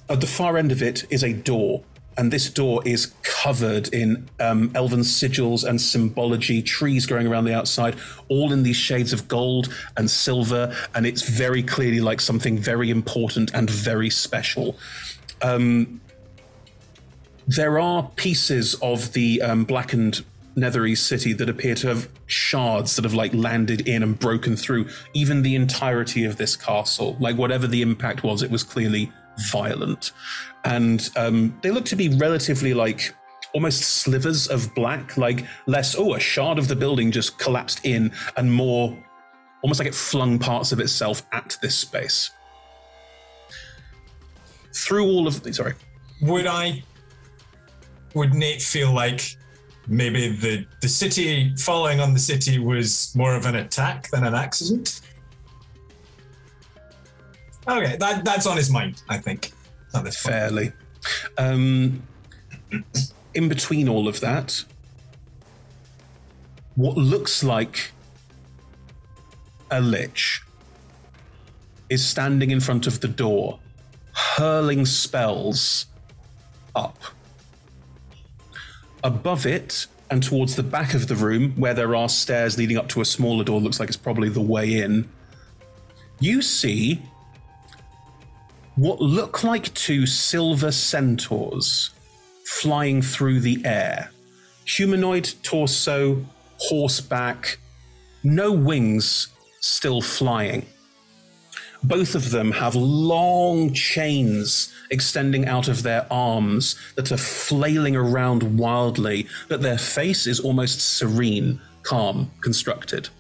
At 0.08 0.20
the 0.20 0.26
far 0.26 0.56
end 0.56 0.70
of 0.70 0.82
it 0.82 1.04
is 1.10 1.24
a 1.24 1.32
door, 1.32 1.82
and 2.16 2.32
this 2.32 2.48
door 2.50 2.82
is 2.84 3.12
covered 3.22 3.88
in 3.88 4.28
um, 4.40 4.70
elven 4.74 5.00
sigils 5.00 5.64
and 5.64 5.80
symbology, 5.80 6.62
trees 6.62 7.06
growing 7.06 7.26
around 7.26 7.44
the 7.44 7.54
outside, 7.54 7.96
all 8.28 8.52
in 8.52 8.62
these 8.62 8.76
shades 8.76 9.12
of 9.12 9.28
gold 9.28 9.72
and 9.96 10.10
silver, 10.10 10.74
and 10.94 11.06
it's 11.06 11.22
very 11.22 11.62
clearly 11.62 12.00
like 12.00 12.20
something 12.20 12.56
very 12.58 12.90
important 12.90 13.50
and 13.52 13.68
very 13.68 14.10
special. 14.10 14.76
Um, 15.42 16.00
there 17.46 17.78
are 17.78 18.10
pieces 18.16 18.74
of 18.76 19.12
the 19.12 19.42
um, 19.42 19.64
blackened 19.64 20.24
Netherese 20.56 20.98
city 20.98 21.32
that 21.34 21.48
appear 21.48 21.74
to 21.76 21.88
have 21.88 22.08
shards 22.26 22.96
that 22.96 23.04
have 23.04 23.14
like 23.14 23.34
landed 23.34 23.86
in 23.86 24.02
and 24.02 24.18
broken 24.18 24.56
through 24.56 24.88
even 25.12 25.42
the 25.42 25.54
entirety 25.54 26.24
of 26.24 26.36
this 26.36 26.56
castle. 26.56 27.16
Like 27.20 27.36
whatever 27.36 27.66
the 27.66 27.82
impact 27.82 28.22
was, 28.22 28.42
it 28.42 28.50
was 28.50 28.62
clearly 28.62 29.12
violent, 29.50 30.12
and 30.64 31.10
um, 31.16 31.58
they 31.62 31.70
look 31.70 31.84
to 31.86 31.96
be 31.96 32.08
relatively 32.08 32.72
like 32.72 33.14
almost 33.52 33.82
slivers 33.82 34.48
of 34.48 34.74
black, 34.74 35.16
like 35.16 35.44
less 35.66 35.94
oh 35.94 36.14
a 36.14 36.20
shard 36.20 36.58
of 36.58 36.68
the 36.68 36.76
building 36.76 37.10
just 37.10 37.38
collapsed 37.38 37.84
in, 37.84 38.10
and 38.36 38.52
more 38.52 38.96
almost 39.62 39.80
like 39.80 39.88
it 39.88 39.94
flung 39.94 40.38
parts 40.38 40.72
of 40.72 40.80
itself 40.80 41.22
at 41.32 41.56
this 41.60 41.76
space. 41.76 42.30
Through 44.72 45.04
all 45.04 45.26
of 45.26 45.42
sorry, 45.54 45.74
Would 46.22 46.46
I. 46.46 46.82
Would 48.14 48.32
Nate 48.32 48.62
feel 48.62 48.94
like 48.94 49.36
maybe 49.86 50.28
the, 50.28 50.66
the 50.82 50.88
city 50.88 51.54
falling 51.56 52.00
on 52.00 52.12
the 52.12 52.18
city 52.18 52.58
was 52.58 53.14
more 53.14 53.34
of 53.34 53.46
an 53.46 53.56
attack 53.56 54.10
than 54.10 54.24
an 54.24 54.34
accident? 54.34 55.00
Okay, 57.68 57.96
that, 57.98 58.24
that's 58.24 58.46
on 58.46 58.56
his 58.56 58.70
mind, 58.70 59.02
I 59.08 59.18
think. 59.18 59.52
Point. 59.92 60.14
fairly. 60.14 60.72
Um, 61.38 62.02
in 63.34 63.48
between 63.48 63.88
all 63.88 64.08
of 64.08 64.20
that, 64.20 64.64
what 66.74 66.96
looks 66.96 67.42
like 67.42 67.92
a 69.70 69.80
lich 69.80 70.42
is 71.88 72.06
standing 72.06 72.50
in 72.50 72.60
front 72.60 72.86
of 72.86 73.00
the 73.00 73.08
door, 73.08 73.58
hurling 74.12 74.86
spells 74.86 75.86
up. 76.74 76.98
Above 79.06 79.46
it, 79.46 79.86
and 80.10 80.20
towards 80.20 80.56
the 80.56 80.64
back 80.64 80.92
of 80.92 81.06
the 81.06 81.14
room, 81.14 81.52
where 81.52 81.74
there 81.74 81.94
are 81.94 82.08
stairs 82.08 82.58
leading 82.58 82.76
up 82.76 82.88
to 82.88 83.00
a 83.00 83.04
smaller 83.04 83.44
door, 83.44 83.60
looks 83.60 83.78
like 83.78 83.88
it's 83.88 83.96
probably 83.96 84.28
the 84.28 84.40
way 84.40 84.80
in, 84.80 85.08
you 86.18 86.42
see 86.42 87.00
what 88.74 89.00
look 89.00 89.44
like 89.44 89.72
two 89.74 90.06
silver 90.06 90.72
centaurs 90.72 91.90
flying 92.46 93.00
through 93.00 93.38
the 93.38 93.64
air. 93.64 94.10
Humanoid 94.64 95.34
torso, 95.44 96.26
horseback, 96.58 97.58
no 98.24 98.50
wings, 98.50 99.28
still 99.60 100.00
flying. 100.00 100.66
Both 101.82 102.14
of 102.14 102.30
them 102.30 102.52
have 102.52 102.74
long 102.74 103.72
chains 103.72 104.72
extending 104.90 105.46
out 105.46 105.68
of 105.68 105.82
their 105.82 106.06
arms 106.10 106.76
that 106.96 107.12
are 107.12 107.16
flailing 107.16 107.96
around 107.96 108.58
wildly, 108.58 109.26
but 109.48 109.62
their 109.62 109.78
face 109.78 110.26
is 110.26 110.40
almost 110.40 110.80
serene, 110.80 111.60
calm, 111.82 112.30
constructed 112.40 113.10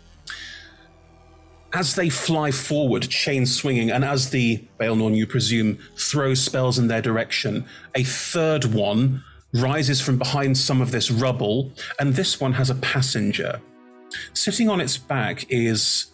as 1.76 1.94
they 1.94 2.08
fly 2.08 2.50
forward, 2.50 3.02
chains 3.02 3.54
swinging, 3.54 3.90
and 3.90 4.02
as 4.02 4.30
the 4.30 4.64
Baelnorn, 4.80 5.14
you 5.14 5.26
presume, 5.26 5.78
throws 5.98 6.42
spells 6.42 6.78
in 6.78 6.88
their 6.88 7.02
direction, 7.02 7.66
a 7.94 8.02
third 8.02 8.64
one 8.64 9.22
rises 9.52 10.00
from 10.00 10.16
behind 10.16 10.56
some 10.56 10.80
of 10.80 10.90
this 10.90 11.10
rubble, 11.10 11.70
and 11.98 12.14
this 12.14 12.40
one 12.40 12.54
has 12.54 12.70
a 12.70 12.74
passenger. 12.76 13.60
Sitting 14.32 14.70
on 14.70 14.80
its 14.80 14.96
back 14.96 15.44
is 15.50 16.06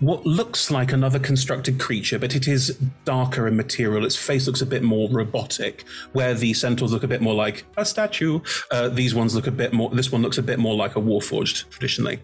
what 0.00 0.26
looks 0.26 0.70
like 0.70 0.92
another 0.92 1.18
constructed 1.18 1.78
creature, 1.78 2.18
but 2.18 2.34
it 2.34 2.48
is 2.48 2.76
darker 3.04 3.46
in 3.46 3.56
material. 3.56 4.04
Its 4.04 4.16
face 4.16 4.46
looks 4.46 4.60
a 4.60 4.66
bit 4.66 4.82
more 4.82 5.08
robotic, 5.08 5.84
where 6.12 6.34
the 6.34 6.52
centaurs 6.54 6.92
look 6.92 7.02
a 7.02 7.08
bit 7.08 7.22
more 7.22 7.34
like 7.34 7.64
a 7.76 7.84
statue. 7.84 8.40
Uh, 8.70 8.88
these 8.88 9.14
ones 9.14 9.34
look 9.34 9.46
a 9.46 9.52
bit 9.52 9.72
more. 9.72 9.90
This 9.90 10.10
one 10.10 10.22
looks 10.22 10.38
a 10.38 10.42
bit 10.42 10.58
more 10.58 10.74
like 10.74 10.96
a 10.96 11.00
warforged 11.00 11.68
traditionally. 11.70 12.20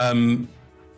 Um, 0.00 0.48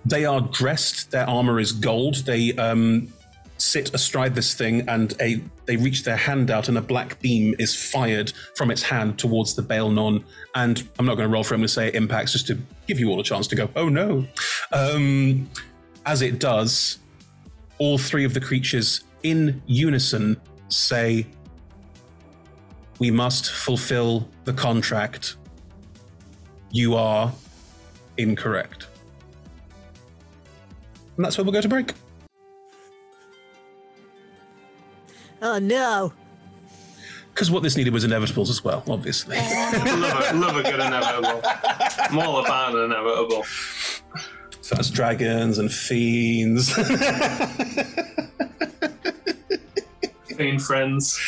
they 0.04 0.24
are 0.24 0.40
dressed. 0.40 1.10
Their 1.10 1.28
armor 1.28 1.58
is 1.58 1.72
gold. 1.72 2.16
They 2.26 2.54
um, 2.54 3.12
sit 3.58 3.94
astride 3.94 4.34
this 4.34 4.54
thing, 4.54 4.88
and 4.88 5.14
a 5.20 5.42
they 5.66 5.76
reach 5.76 6.04
their 6.04 6.16
hand 6.16 6.50
out, 6.50 6.68
and 6.68 6.78
a 6.78 6.82
black 6.82 7.20
beam 7.20 7.54
is 7.58 7.74
fired 7.74 8.32
from 8.56 8.70
its 8.70 8.82
hand 8.82 9.18
towards 9.18 9.54
the 9.54 9.62
Baelnorn. 9.62 10.24
And 10.54 10.88
I'm 10.98 11.06
not 11.06 11.16
going 11.16 11.28
to 11.28 11.32
roll 11.32 11.44
for 11.44 11.54
him 11.54 11.62
to 11.62 11.68
say 11.68 11.88
it 11.88 11.94
impacts, 11.94 12.32
just 12.32 12.46
to 12.46 12.58
give 12.86 12.98
you 12.98 13.10
all 13.10 13.20
a 13.20 13.24
chance 13.24 13.46
to 13.48 13.56
go. 13.56 13.68
Oh 13.76 13.88
no! 13.88 14.26
Um, 14.72 15.50
as 16.06 16.22
it 16.22 16.38
does, 16.38 16.98
all 17.78 17.98
three 17.98 18.24
of 18.24 18.32
the 18.32 18.40
creatures 18.40 19.04
in 19.22 19.60
unison 19.66 20.40
say, 20.68 21.26
"We 22.98 23.10
must 23.10 23.50
fulfill 23.50 24.28
the 24.44 24.52
contract." 24.52 25.36
You 26.70 26.94
are 26.94 27.32
incorrect. 28.18 28.86
And 31.16 31.24
that's 31.24 31.38
where 31.38 31.44
we'll 31.44 31.52
go 31.52 31.60
to 31.60 31.68
break. 31.68 31.92
Oh 35.42 35.58
no. 35.58 36.12
Because 37.32 37.50
what 37.50 37.62
this 37.62 37.76
needed 37.76 37.92
was 37.92 38.04
inevitables 38.04 38.48
as 38.48 38.64
well, 38.64 38.82
obviously. 38.88 39.36
love, 39.36 39.74
a, 39.74 40.34
love 40.34 40.56
a 40.56 40.62
good 40.62 40.80
inevitable. 40.80 41.42
I'm 41.44 42.18
all 42.18 42.42
about 42.42 42.74
an 42.74 42.84
inevitable. 42.84 43.44
So 44.66 44.74
that's 44.74 44.90
dragons 44.90 45.58
and 45.58 45.72
fiends. 45.72 46.72
Fiend 50.36 50.60
friends. 50.60 51.20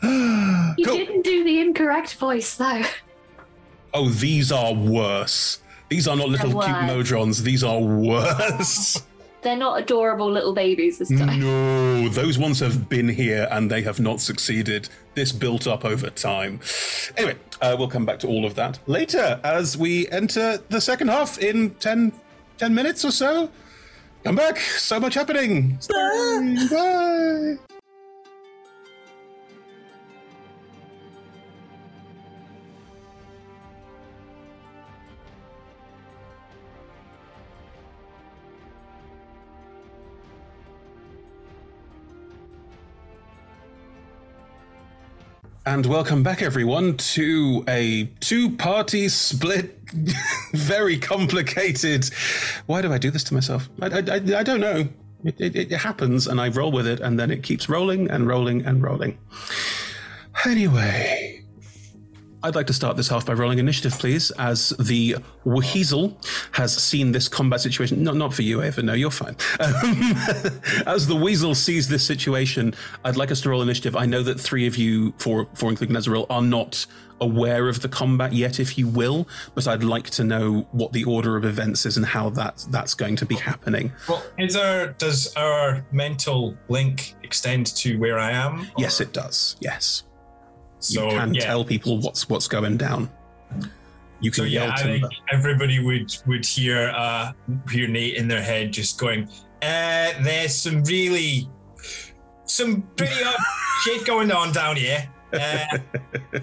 You 0.00 0.76
didn't 0.84 1.22
do 1.22 1.42
the 1.42 1.58
incorrect 1.58 2.14
voice 2.14 2.54
though. 2.54 2.82
oh, 3.92 4.10
these 4.10 4.52
are 4.52 4.72
worse. 4.72 5.58
These 5.88 6.06
are 6.06 6.14
not 6.14 6.28
little 6.28 6.50
cute 6.50 6.54
worse. 6.54 7.10
modrons. 7.10 7.42
These 7.42 7.64
are 7.64 7.80
worse. 7.80 9.02
They're 9.42 9.56
not 9.56 9.80
adorable 9.80 10.30
little 10.30 10.52
babies 10.52 10.98
this 10.98 11.08
time. 11.08 11.40
No, 11.40 12.08
those 12.08 12.38
ones 12.38 12.60
have 12.60 12.88
been 12.88 13.08
here 13.08 13.48
and 13.50 13.70
they 13.70 13.82
have 13.82 13.98
not 13.98 14.20
succeeded. 14.20 14.88
This 15.14 15.32
built 15.32 15.66
up 15.66 15.84
over 15.84 16.10
time. 16.10 16.60
Anyway, 17.16 17.36
uh, 17.60 17.74
we'll 17.78 17.88
come 17.88 18.04
back 18.04 18.18
to 18.20 18.28
all 18.28 18.44
of 18.44 18.54
that 18.54 18.78
later 18.86 19.40
as 19.42 19.76
we 19.76 20.08
enter 20.10 20.58
the 20.68 20.80
second 20.80 21.08
half 21.08 21.38
in 21.38 21.70
10, 21.74 22.12
10 22.58 22.74
minutes 22.74 23.04
or 23.04 23.10
so. 23.10 23.50
Come 24.24 24.36
back. 24.36 24.58
So 24.58 24.98
much 24.98 25.14
happening. 25.14 25.78
Bye. 25.88 26.66
Bye. 26.70 27.76
And 45.68 45.84
welcome 45.84 46.22
back, 46.22 46.42
everyone, 46.42 46.96
to 46.96 47.64
a 47.66 48.04
two 48.20 48.50
party 48.50 49.08
split, 49.08 49.75
very 50.52 50.98
complicated. 50.98 52.10
Why 52.66 52.82
do 52.82 52.92
I 52.92 52.98
do 52.98 53.10
this 53.10 53.24
to 53.24 53.34
myself? 53.34 53.68
I, 53.80 53.86
I, 53.86 54.38
I, 54.38 54.42
don't 54.42 54.60
know. 54.60 54.88
It, 55.24 55.40
it, 55.40 55.56
it 55.72 55.78
happens, 55.78 56.26
and 56.26 56.40
I 56.40 56.48
roll 56.48 56.72
with 56.72 56.86
it, 56.86 57.00
and 57.00 57.18
then 57.18 57.30
it 57.30 57.42
keeps 57.42 57.68
rolling 57.68 58.10
and 58.10 58.26
rolling 58.26 58.64
and 58.64 58.82
rolling. 58.82 59.18
Anyway, 60.44 61.15
I'd 62.46 62.54
like 62.54 62.68
to 62.68 62.72
start 62.72 62.96
this 62.96 63.08
half 63.08 63.26
by 63.26 63.32
rolling 63.32 63.58
initiative, 63.58 63.98
please, 63.98 64.30
as 64.38 64.68
the 64.78 65.16
Weasel 65.44 66.16
has 66.52 66.72
seen 66.72 67.10
this 67.10 67.26
combat 67.26 67.60
situation. 67.60 68.04
Not, 68.04 68.14
not 68.14 68.32
for 68.32 68.42
you, 68.42 68.62
Ava. 68.62 68.82
No, 68.82 68.92
you're 68.92 69.10
fine. 69.10 69.34
Um, 69.58 69.72
as 70.86 71.08
the 71.08 71.18
Weasel 71.20 71.56
sees 71.56 71.88
this 71.88 72.06
situation, 72.06 72.72
I'd 73.04 73.16
like 73.16 73.32
us 73.32 73.40
to 73.40 73.50
roll 73.50 73.62
initiative. 73.62 73.96
I 73.96 74.06
know 74.06 74.22
that 74.22 74.38
three 74.38 74.64
of 74.68 74.76
you, 74.76 75.12
four, 75.18 75.48
four 75.54 75.70
including 75.70 75.96
Nezeril, 75.96 76.26
are 76.30 76.40
not 76.40 76.86
aware 77.20 77.68
of 77.68 77.80
the 77.80 77.88
combat 77.88 78.32
yet, 78.32 78.60
if 78.60 78.78
you 78.78 78.86
will, 78.86 79.26
but 79.56 79.66
I'd 79.66 79.82
like 79.82 80.08
to 80.10 80.22
know 80.22 80.68
what 80.70 80.92
the 80.92 81.02
order 81.02 81.36
of 81.36 81.44
events 81.44 81.84
is 81.84 81.96
and 81.96 82.06
how 82.06 82.30
that 82.30 82.64
that's 82.70 82.94
going 82.94 83.16
to 83.16 83.26
be 83.26 83.34
happening. 83.34 83.90
Well, 84.08 84.22
is 84.38 84.54
there 84.54 84.92
does 84.98 85.34
our 85.34 85.84
mental 85.90 86.56
link 86.68 87.16
extend 87.24 87.66
to 87.78 87.96
where 87.98 88.20
I 88.20 88.30
am? 88.30 88.68
Yes, 88.78 89.00
it 89.00 89.12
does. 89.12 89.56
Yes. 89.58 90.04
So, 90.86 91.04
you 91.04 91.18
can 91.18 91.34
yeah. 91.34 91.44
tell 91.44 91.64
people 91.64 91.98
what's 91.98 92.28
what's 92.28 92.48
going 92.48 92.76
down. 92.76 93.10
You 94.20 94.30
can 94.30 94.44
So 94.44 94.44
yeah, 94.44 94.64
yell 94.64 94.72
I 94.72 94.76
think 94.82 95.02
timber. 95.02 95.08
everybody 95.32 95.78
would 95.82 96.14
would 96.26 96.46
hear 96.46 96.90
uh 96.94 97.32
hear 97.70 97.88
Nate 97.88 98.14
in 98.14 98.28
their 98.28 98.42
head 98.42 98.72
just 98.72 98.98
going, 98.98 99.28
uh, 99.62 100.12
there's 100.22 100.54
some 100.54 100.82
really 100.84 101.48
some 102.44 102.82
pretty 102.96 103.22
up 103.24 103.36
shit 103.84 104.06
going 104.06 104.30
on 104.30 104.52
down 104.52 104.76
here. 104.76 105.08
Uh, 105.32 105.78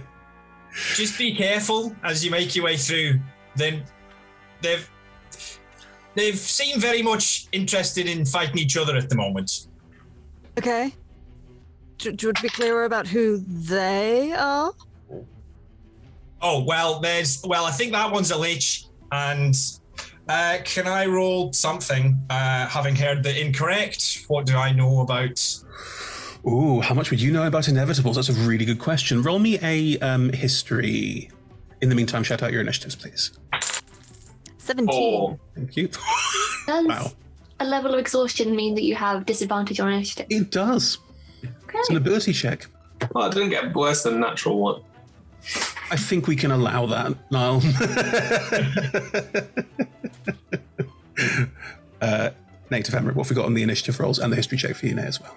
just 0.95 1.17
be 1.17 1.35
careful 1.35 1.95
as 2.03 2.23
you 2.23 2.29
make 2.29 2.55
your 2.55 2.65
way 2.65 2.77
through. 2.77 3.19
Then 3.55 3.83
they've 4.61 4.89
they've 6.15 6.37
seemed 6.37 6.81
very 6.81 7.01
much 7.01 7.47
interested 7.51 8.07
in 8.07 8.25
fighting 8.25 8.57
each 8.57 8.77
other 8.77 8.95
at 8.95 9.09
the 9.09 9.15
moment. 9.15 9.67
Okay. 10.57 10.93
Do, 12.03 12.11
do 12.11 12.25
you 12.25 12.27
want 12.27 12.37
to 12.37 12.43
be 12.43 12.49
clearer 12.49 12.83
about 12.83 13.07
who 13.07 13.37
they 13.37 14.33
are? 14.33 14.73
Oh 16.41 16.61
well, 16.65 16.99
there's 16.99 17.41
well, 17.45 17.63
I 17.63 17.71
think 17.71 17.93
that 17.93 18.11
one's 18.11 18.29
a 18.31 18.37
lich, 18.37 18.87
and 19.13 19.55
uh, 20.27 20.57
can 20.65 20.85
I 20.85 21.05
roll 21.05 21.53
something? 21.53 22.19
Uh, 22.29 22.67
having 22.67 22.97
heard 22.97 23.23
the 23.23 23.39
incorrect, 23.39 24.25
what 24.27 24.45
do 24.45 24.57
I 24.57 24.73
know 24.73 24.99
about? 24.99 25.39
Ooh, 26.45 26.81
how 26.81 26.93
much 26.93 27.09
would 27.09 27.21
you 27.21 27.31
know 27.31 27.47
about 27.47 27.63
inevitables? 27.63 28.15
That's 28.15 28.27
a 28.27 28.33
really 28.33 28.65
good 28.65 28.79
question. 28.79 29.21
Roll 29.21 29.39
me 29.39 29.57
a 29.61 29.97
um, 29.99 30.29
history. 30.33 31.31
In 31.79 31.87
the 31.87 31.95
meantime, 31.95 32.23
shout 32.25 32.43
out 32.43 32.51
your 32.51 32.59
initiatives, 32.59 32.97
please. 32.97 33.31
17. 34.57 35.39
Thank 35.55 35.77
you. 35.77 35.87
Does 36.67 36.85
Wow. 36.85 37.11
a 37.61 37.65
level 37.65 37.93
of 37.93 37.99
exhaustion 37.99 38.53
mean 38.57 38.75
that 38.75 38.83
you 38.83 38.95
have 38.95 39.25
disadvantage 39.25 39.79
on 39.79 39.89
initiative? 39.93 40.27
It 40.29 40.51
does. 40.51 40.97
It's 41.73 41.89
an 41.89 41.97
ability 41.97 42.33
check. 42.33 42.67
Well, 43.13 43.27
it 43.27 43.33
didn't 43.33 43.49
get 43.49 43.73
worse 43.75 44.03
than 44.03 44.19
natural 44.19 44.59
one. 44.59 44.81
I 45.91 45.95
think 45.97 46.27
we 46.27 46.35
can 46.35 46.51
allow 46.51 46.85
that, 46.87 47.15
Niall. 47.31 47.61
uh, 52.01 52.29
Native 52.69 52.95
Emirate, 52.95 53.15
what 53.15 53.27
have 53.27 53.29
we 53.29 53.35
got 53.35 53.45
on 53.45 53.53
the 53.53 53.63
initiative 53.63 53.99
rolls 53.99 54.19
and 54.19 54.31
the 54.31 54.35
history 54.37 54.57
check 54.57 54.75
for 54.75 54.85
you 54.87 54.95
now 54.95 55.03
as 55.03 55.19
well? 55.21 55.35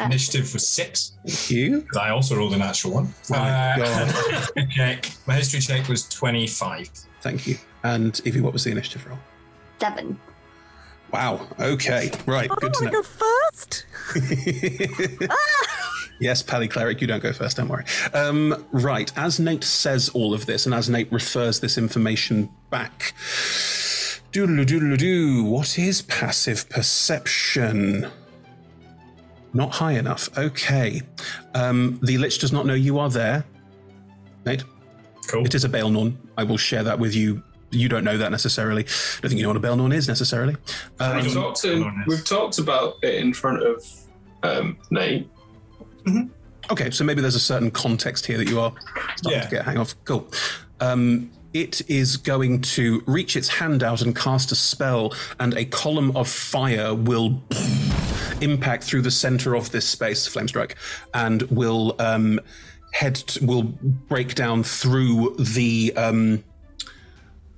Initiative 0.00 0.52
was 0.52 0.66
six. 0.66 1.12
Thank 1.26 1.50
you. 1.50 1.80
'cause 1.82 1.96
I 1.96 2.10
also 2.10 2.36
rolled 2.36 2.52
a 2.52 2.58
natural 2.58 2.92
one. 2.94 3.14
My 3.30 3.72
Uh, 3.80 4.06
history 4.30 4.68
check. 4.70 5.10
My 5.26 5.34
history 5.34 5.60
check 5.60 5.88
was 5.88 6.06
twenty-five. 6.08 6.90
Thank 7.22 7.46
you. 7.46 7.56
And 7.82 8.20
Evie, 8.24 8.40
what 8.42 8.52
was 8.52 8.64
the 8.64 8.70
initiative 8.72 9.06
roll? 9.06 9.18
Seven. 9.80 10.18
Wow. 11.12 11.46
Okay. 11.60 12.10
Right. 12.26 12.50
Good 12.50 12.74
to 12.74 12.84
know. 12.84 12.90
Go 12.90 13.02
first. 13.02 13.86
Yes, 16.18 16.42
Pally 16.42 16.68
Cleric, 16.68 17.00
you 17.00 17.06
don't 17.06 17.22
go 17.22 17.32
first, 17.32 17.58
don't 17.58 17.68
worry. 17.68 17.84
Um, 18.14 18.64
right, 18.72 19.12
as 19.18 19.38
Nate 19.38 19.64
says 19.64 20.08
all 20.10 20.32
of 20.32 20.46
this, 20.46 20.64
and 20.64 20.74
as 20.74 20.88
Nate 20.88 21.12
refers 21.12 21.60
this 21.60 21.76
information 21.76 22.48
back, 22.70 23.14
doodle 24.32 24.64
doodle 24.64 24.96
doo, 24.96 25.44
what 25.44 25.78
is 25.78 26.02
passive 26.02 26.68
perception? 26.70 28.10
Not 29.52 29.72
high 29.72 29.92
enough. 29.92 30.28
Okay. 30.36 31.02
Um, 31.54 31.98
the 32.02 32.18
Lich 32.18 32.38
does 32.38 32.52
not 32.52 32.66
know 32.66 32.74
you 32.74 32.98
are 32.98 33.08
there. 33.10 33.44
Nate? 34.44 34.64
Cool. 35.28 35.44
It 35.44 35.54
is 35.54 35.64
a 35.64 35.68
Baelnorn. 35.68 36.16
I 36.36 36.44
will 36.44 36.58
share 36.58 36.82
that 36.82 36.98
with 36.98 37.14
you. 37.14 37.42
You 37.70 37.88
don't 37.88 38.04
know 38.04 38.16
that 38.18 38.30
necessarily. 38.30 38.84
I 38.84 39.20
don't 39.20 39.30
think 39.30 39.38
you 39.38 39.42
know 39.42 39.48
what 39.48 39.56
a 39.56 39.60
Baelnorn 39.60 39.94
is 39.94 40.08
necessarily. 40.08 40.56
Um, 41.00 41.16
we've, 41.16 41.32
talked 41.32 41.60
to, 41.62 41.92
we've 42.06 42.24
talked 42.24 42.58
about 42.58 42.96
it 43.02 43.14
in 43.16 43.34
front 43.34 43.62
of 43.62 43.84
um, 44.42 44.78
Nate. 44.90 45.28
Okay, 46.70 46.90
so 46.90 47.04
maybe 47.04 47.20
there's 47.20 47.34
a 47.34 47.40
certain 47.40 47.70
context 47.70 48.26
here 48.26 48.38
that 48.38 48.48
you 48.48 48.60
are 48.60 48.72
starting 49.16 49.42
to 49.42 49.48
get 49.48 49.60
a 49.60 49.64
hang 49.64 49.78
of. 49.78 49.94
Cool. 50.04 50.28
Um, 50.80 51.30
it 51.52 51.88
is 51.88 52.16
going 52.16 52.60
to 52.60 53.02
reach 53.06 53.36
its 53.36 53.48
hand 53.48 53.82
out 53.82 54.02
and 54.02 54.14
cast 54.14 54.52
a 54.52 54.54
spell, 54.54 55.14
and 55.40 55.54
a 55.54 55.64
column 55.64 56.16
of 56.16 56.28
fire 56.28 56.94
will 56.94 57.42
impact 58.40 58.84
through 58.84 59.02
the 59.02 59.10
center 59.10 59.54
of 59.54 59.70
this 59.70 59.88
space, 59.88 60.26
flame 60.26 60.48
strike, 60.48 60.76
and 61.14 61.42
will 61.44 61.96
um, 61.98 62.40
head 62.92 63.14
t- 63.14 63.44
will 63.44 63.62
break 63.62 64.34
down 64.34 64.62
through 64.62 65.34
the 65.38 65.92
um, 65.96 66.44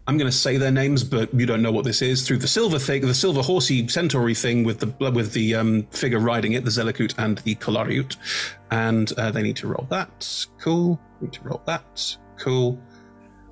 I'm 0.09 0.17
going 0.17 0.31
to 0.31 0.37
say 0.37 0.57
their 0.57 0.71
names, 0.71 1.05
but 1.05 1.33
you 1.35 1.45
don't 1.45 1.61
know 1.61 1.71
what 1.71 1.85
this 1.85 2.01
is. 2.01 2.27
Through 2.27 2.39
the 2.39 2.49
silver 2.49 2.79
thing, 2.79 3.03
the 3.03 3.13
silver 3.13 3.43
horsey 3.43 3.87
centauri 3.89 4.35
thing 4.35 4.65
with 4.65 4.81
the 4.81 5.11
with 5.11 5.35
the 5.35 5.55
um, 5.55 5.83
figure 5.91 6.19
riding 6.19 6.53
it, 6.55 6.65
the 6.65 6.71
Zelekhut 6.71 7.15
and 7.19 7.37
the 7.39 7.55
Kolyarut, 7.57 8.17
and 8.71 9.13
uh, 9.19 9.31
they 9.31 9.43
need 9.43 9.57
to 9.57 9.69
roll 9.69 9.87
that. 9.91 10.47
Cool. 10.59 10.99
Need 11.21 11.35
to 11.35 11.43
roll 11.43 11.61
that. 11.67 12.17
Cool. 12.39 12.81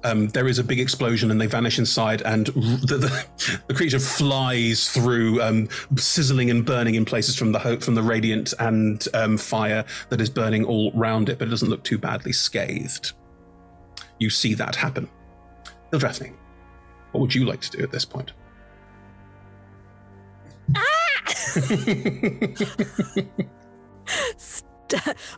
Um, 0.03 0.29
there 0.29 0.49
is 0.49 0.59
a 0.59 0.65
big 0.65 0.81
explosion 0.81 1.31
and 1.31 1.39
they 1.39 1.47
vanish 1.47 1.79
inside, 1.79 2.23
and 2.23 2.47
the, 2.47 2.97
the, 2.97 3.61
the 3.67 3.75
creature 3.75 3.99
flies 3.99 4.89
through, 4.89 5.43
um, 5.43 5.69
sizzling 5.97 6.49
and 6.49 6.65
burning 6.65 6.95
in 6.95 7.05
places 7.05 7.37
from 7.37 7.53
the 7.53 7.79
from 7.83 7.97
the 7.97 8.03
radiant 8.03 8.55
and 8.61 9.07
um, 9.13 9.37
fire 9.37 9.85
that 10.09 10.23
is 10.23 10.31
burning 10.31 10.65
all 10.65 10.91
round 10.93 11.29
it, 11.29 11.39
but 11.39 11.49
it 11.49 11.51
doesn't 11.51 11.69
look 11.69 11.85
too 11.85 11.99
badly 11.99 12.33
scathed. 12.33 13.13
You 14.19 14.31
see 14.31 14.55
that 14.55 14.77
happen. 14.77 15.11
Ildrathni, 15.93 16.33
what 17.17 17.23
would 17.23 17.35
you 17.35 17.47
like 17.47 17.63
to 17.63 17.71
do 17.71 17.83
at 17.83 17.91
this 17.91 18.05
point? 18.05 18.33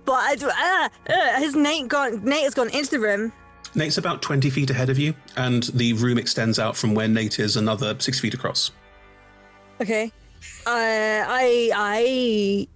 but 0.04 0.12
I, 0.12 0.34
do- 0.34 0.50
ah, 0.50 0.90
uh, 1.08 1.12
has 1.38 1.54
Nate 1.54 1.86
gone? 1.86 2.24
Nate 2.24 2.42
has 2.42 2.54
gone 2.54 2.68
into 2.70 2.90
the 2.90 2.98
room. 2.98 3.32
Nate's 3.76 3.96
about 3.96 4.22
20 4.22 4.50
feet 4.50 4.70
ahead 4.70 4.90
of 4.90 4.98
you, 4.98 5.14
and 5.36 5.62
the 5.74 5.92
room 5.92 6.18
extends 6.18 6.58
out 6.58 6.76
from 6.76 6.96
where 6.96 7.06
Nate 7.06 7.38
is 7.38 7.56
another 7.56 7.94
six 8.00 8.18
feet 8.18 8.34
across. 8.34 8.72
Okay. 9.80 10.10
Uh, 10.66 11.24
I 11.28 12.66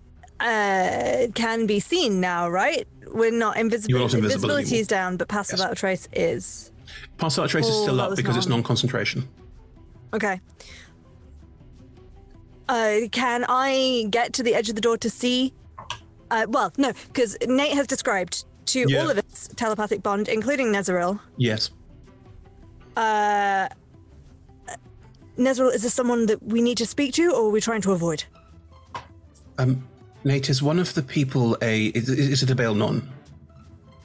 I 0.41 1.27
uh, 1.27 1.33
can 1.35 1.67
be 1.67 1.81
seen 1.81 2.21
now, 2.21 2.49
right? 2.49 2.87
We're 3.13 3.33
not 3.33 3.57
invisible. 3.57 3.91
You're 3.91 3.99
not 3.99 4.15
invisible 4.15 4.51
Invisibility 4.51 4.79
is 4.79 4.87
down, 4.87 5.17
but 5.17 5.27
passive 5.27 5.59
without 5.59 5.73
a 5.73 5.75
trace 5.75 6.09
is. 6.13 6.72
Pass 7.19 7.37
without 7.37 7.51
trace 7.51 7.67
is 7.67 7.75
Oh, 7.77 7.83
still 7.83 7.97
that 7.97 8.03
up 8.05 8.11
was 8.11 8.17
because 8.17 8.37
it's 8.37 8.47
non- 8.47 8.59
non 8.59 8.65
concentration. 8.65 9.29
Okay. 10.15 10.41
Uh, 12.69 13.01
can 13.11 13.45
I 13.49 14.07
get 14.11 14.33
to 14.35 14.43
the 14.43 14.55
edge 14.55 14.69
of 14.69 14.75
the 14.75 14.81
door 14.81 14.97
to 14.99 15.11
see? 15.11 15.53
Uh, 16.31 16.47
well, 16.49 16.73
no, 16.79 16.93
because 17.09 17.37
Nate 17.47 17.75
has 17.75 17.87
described 17.87 18.45
to 18.67 18.87
Yeah. 18.89 19.03
all 19.03 19.11
of 19.11 19.19
its 19.19 19.49
telepathic 19.57 20.03
bond, 20.03 20.29
including 20.29 20.69
Nezeril. 20.73 21.21
Yes. 21.37 21.71
Uh, 22.97 23.69
Nezeril, 25.39 25.75
is 25.75 25.83
this 25.83 25.95
someone 25.95 26.27
that 26.27 26.43
we 26.43 26.63
need 26.63 26.79
to 26.79 26.87
speak 26.87 27.15
to, 27.15 27.31
or 27.33 27.47
are 27.47 27.51
we 27.51 27.61
trying 27.61 27.83
to 27.83 27.93
avoid? 27.93 28.25
Um, 29.59 29.87
Nate, 30.25 30.49
is 30.49 30.63
one 30.63 30.79
of 30.79 30.95
the 30.95 31.03
people 31.03 31.57
a. 31.63 31.87
Is, 31.87 32.09
is 32.09 32.43
it 32.43 32.51
a 32.51 32.55
Baelnorn? 32.57 33.03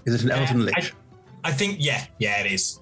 Is 0.05 0.15
it 0.15 0.23
an 0.23 0.31
elven 0.31 0.65
lich? 0.65 0.93
I 1.43 1.51
think, 1.51 1.77
yeah, 1.79 2.05
yeah, 2.19 2.39
it 2.41 2.51
is. 2.51 2.79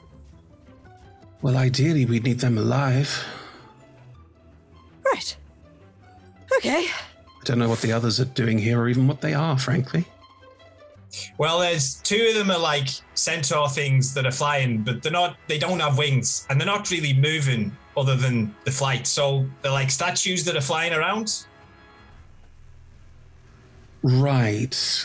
Well, 1.46 1.58
ideally, 1.58 2.06
we'd 2.06 2.24
need 2.24 2.40
them 2.40 2.58
alive. 2.58 3.24
Right. 5.06 5.38
Okay. 6.58 6.88
I 6.88 7.44
don't 7.44 7.60
know 7.60 7.70
what 7.70 7.82
the 7.82 7.94
others 7.94 8.20
are 8.20 8.26
doing 8.26 8.58
here 8.58 8.82
or 8.82 8.90
even 8.90 9.08
what 9.08 9.22
they 9.22 9.36
are, 9.36 9.56
frankly. 9.56 10.06
Well, 11.38 11.60
there's 11.60 12.02
two 12.02 12.30
of 12.30 12.34
them 12.34 12.50
are 12.50 12.58
like 12.58 12.90
centaur 13.14 13.70
things 13.70 14.12
that 14.16 14.26
are 14.26 14.32
flying, 14.32 14.82
but 14.82 15.04
they're 15.04 15.12
not. 15.12 15.38
They 15.48 15.60
don't 15.60 15.80
have 15.82 16.00
wings, 16.00 16.48
and 16.50 16.60
they're 16.60 16.66
not 16.66 16.90
really 16.90 17.14
moving 17.14 17.78
other 17.96 18.16
than 18.16 18.56
the 18.64 18.72
flight. 18.72 19.06
So 19.06 19.46
they're 19.62 19.72
like 19.72 19.92
statues 19.92 20.46
that 20.46 20.56
are 20.56 20.62
flying 20.62 20.94
around. 20.94 21.46
Right. 24.08 25.04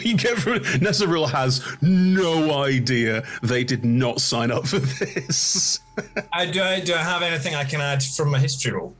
you 0.00 0.16
get 0.16 0.38
from 0.38 0.60
Nezeril 0.80 1.28
has 1.28 1.62
no 1.82 2.62
idea 2.62 3.22
they 3.42 3.62
did 3.62 3.84
not 3.84 4.22
sign 4.22 4.50
up 4.50 4.66
for 4.66 4.78
this. 4.78 5.80
I 6.32 6.46
do. 6.46 6.62
I, 6.62 6.80
do 6.80 6.94
I 6.94 7.02
have 7.02 7.20
anything 7.20 7.54
I 7.54 7.64
can 7.64 7.82
add 7.82 8.02
from 8.02 8.30
my 8.30 8.38
history 8.38 8.72
roll? 8.72 8.96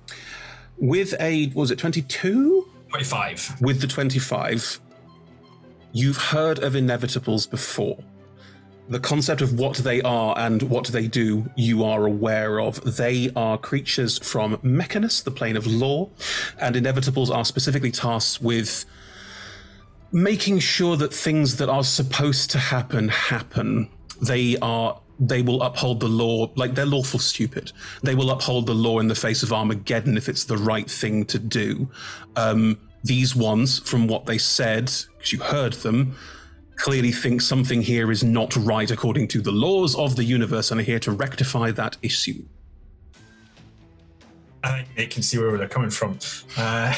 With 0.76 1.14
a 1.18 1.50
was 1.54 1.70
it 1.70 1.78
22? 1.78 2.68
25. 2.90 3.62
With 3.62 3.80
the 3.80 3.86
25, 3.86 4.80
you've 5.92 6.18
heard 6.18 6.58
of 6.58 6.74
inevitables 6.74 7.50
before. 7.50 8.04
The 8.90 8.98
concept 8.98 9.40
of 9.40 9.56
what 9.56 9.76
they 9.78 10.02
are 10.02 10.36
and 10.36 10.62
what 10.62 10.88
they 10.88 11.06
do, 11.06 11.48
you 11.56 11.84
are 11.84 12.04
aware 12.06 12.60
of. 12.60 12.96
They 12.96 13.30
are 13.36 13.56
creatures 13.56 14.18
from 14.18 14.58
Mechanus, 14.64 15.22
the 15.22 15.30
plane 15.30 15.56
of 15.56 15.64
law, 15.64 16.10
and 16.58 16.74
inevitables 16.74 17.30
are 17.32 17.44
specifically 17.44 17.92
tasked 17.92 18.42
with 18.42 18.84
making 20.10 20.58
sure 20.58 20.96
that 20.96 21.14
things 21.14 21.58
that 21.58 21.68
are 21.68 21.84
supposed 21.84 22.50
to 22.50 22.58
happen 22.58 23.08
happen. 23.10 23.88
They 24.20 24.56
are 24.60 25.00
they 25.20 25.42
will 25.42 25.62
uphold 25.62 26.00
the 26.00 26.08
law 26.08 26.50
like 26.56 26.74
they're 26.74 26.84
lawful 26.86 27.20
stupid. 27.20 27.70
They 28.02 28.16
will 28.16 28.30
uphold 28.30 28.66
the 28.66 28.74
law 28.74 28.98
in 28.98 29.06
the 29.06 29.14
face 29.14 29.44
of 29.44 29.52
Armageddon 29.52 30.16
if 30.16 30.28
it's 30.28 30.44
the 30.44 30.56
right 30.56 30.90
thing 30.90 31.26
to 31.26 31.38
do. 31.38 31.90
Um, 32.34 32.78
these 33.04 33.36
ones, 33.36 33.78
from 33.78 34.08
what 34.08 34.26
they 34.26 34.38
said, 34.38 34.90
because 35.16 35.32
you 35.32 35.38
heard 35.40 35.74
them, 35.74 36.16
clearly 36.80 37.12
think 37.12 37.42
something 37.42 37.82
here 37.82 38.10
is 38.10 38.24
not 38.24 38.56
right 38.56 38.90
according 38.90 39.28
to 39.28 39.40
the 39.40 39.52
laws 39.52 39.94
of 39.96 40.16
the 40.16 40.24
universe 40.24 40.70
and 40.70 40.80
are 40.80 40.84
here 40.84 40.98
to 40.98 41.12
rectify 41.12 41.70
that 41.70 41.96
issue. 42.02 42.42
I 44.64 44.76
think 44.76 44.88
they 44.96 45.06
can 45.06 45.22
see 45.22 45.38
where 45.38 45.56
they're 45.56 45.68
coming 45.68 45.90
from. 45.90 46.18
Uh, 46.56 46.92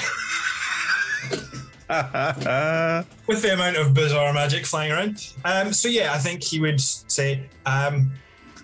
with 3.26 3.42
the 3.42 3.52
amount 3.52 3.76
of 3.76 3.92
bizarre 3.92 4.32
magic 4.32 4.64
flying 4.66 4.92
around. 4.92 5.32
Um, 5.44 5.72
so 5.72 5.88
yeah, 5.88 6.12
I 6.12 6.18
think 6.18 6.42
he 6.42 6.60
would 6.60 6.80
say, 6.80 7.42
um, 7.66 8.12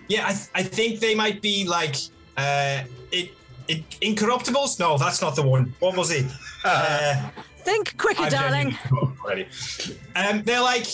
yeah, 0.07 0.25
I, 0.25 0.31
th- 0.31 0.49
I 0.55 0.63
think 0.63 0.99
they 0.99 1.15
might 1.15 1.41
be 1.41 1.65
like 1.67 1.95
uh, 2.37 2.83
it, 3.11 3.31
it, 3.67 3.89
incorruptibles. 4.01 4.79
No, 4.79 4.97
that's 4.97 5.21
not 5.21 5.35
the 5.35 5.43
one. 5.43 5.73
What 5.79 5.95
was 5.97 6.11
it? 6.11 6.25
Uh, 6.65 7.29
Think 7.59 7.95
quicker, 7.97 8.23
I've 8.23 8.31
darling. 8.31 8.71
genuinely 8.89 9.17
already. 9.23 9.47
Um, 10.13 10.43
they're 10.43 10.61
like 10.61 10.87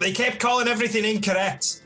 they 0.00 0.10
kept 0.12 0.40
calling 0.40 0.66
everything 0.66 1.04
incorrect, 1.04 1.82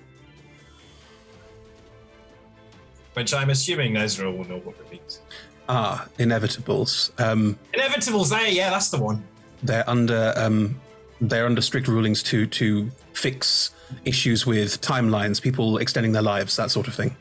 which 3.14 3.32
I'm 3.34 3.50
assuming 3.50 3.92
Nezra 3.94 4.34
will 4.36 4.44
know 4.48 4.58
what 4.58 4.76
it 4.80 4.90
means. 4.90 5.20
Ah, 5.68 6.06
inevitables. 6.18 7.10
Um, 7.20 7.58
Inevitables 7.74 8.30
there, 8.30 8.48
yeah, 8.48 8.70
that's 8.70 8.90
the 8.90 9.00
one. 9.00 9.22
they're 9.62 9.88
under 9.88 10.32
um, 10.36 10.78
they're 11.20 11.46
under 11.46 11.60
strict 11.62 11.88
rulings 11.88 12.22
to 12.24 12.46
to 12.46 12.90
fix 13.12 13.70
issues 14.04 14.46
with 14.46 14.80
timelines, 14.80 15.40
people 15.40 15.78
extending 15.78 16.12
their 16.12 16.22
lives, 16.22 16.56
that 16.56 16.70
sort 16.70 16.88
of 16.88 16.94
thing. 16.94 17.16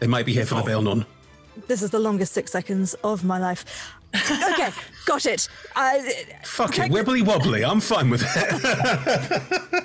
They 0.00 0.06
might 0.08 0.26
be 0.26 0.32
here 0.32 0.46
for 0.46 0.56
the 0.56 0.62
Baelnorn. 0.62 1.06
This 1.68 1.82
is 1.82 1.90
the 1.90 1.98
longest 1.98 2.32
six 2.32 2.50
seconds 2.50 2.94
of 3.04 3.24
my 3.24 3.38
life. 3.38 3.64
okay, 4.14 4.70
got 5.06 5.26
it. 5.26 5.48
Uh, 5.76 5.98
Fuck 6.44 6.78
it, 6.78 6.90
wibbly 6.90 7.24
wobbly. 7.24 7.64
I'm 7.64 7.80
fine 7.80 8.10
with 8.10 8.22
it. 8.24 9.82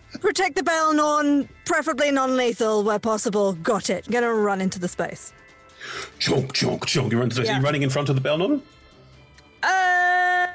protect 0.20 0.56
the 0.56 0.62
bell, 0.62 0.92
non, 0.92 1.48
preferably 1.64 2.10
non-lethal 2.10 2.82
where 2.84 2.98
possible. 2.98 3.54
Got 3.54 3.90
it. 3.90 4.10
Gonna 4.10 4.32
run 4.32 4.60
into 4.60 4.78
the 4.78 4.88
space. 4.88 5.32
chonk, 6.18 6.52
chonk, 6.52 6.80
chonk. 6.80 7.10
You're 7.12 7.26
the, 7.26 7.42
Yeah. 7.42 7.58
you 7.58 7.64
running 7.64 7.82
in 7.82 7.90
front 7.90 8.08
of 8.08 8.14
the 8.14 8.20
bell, 8.20 8.38
Non? 8.38 8.62
Uh, 9.62 10.46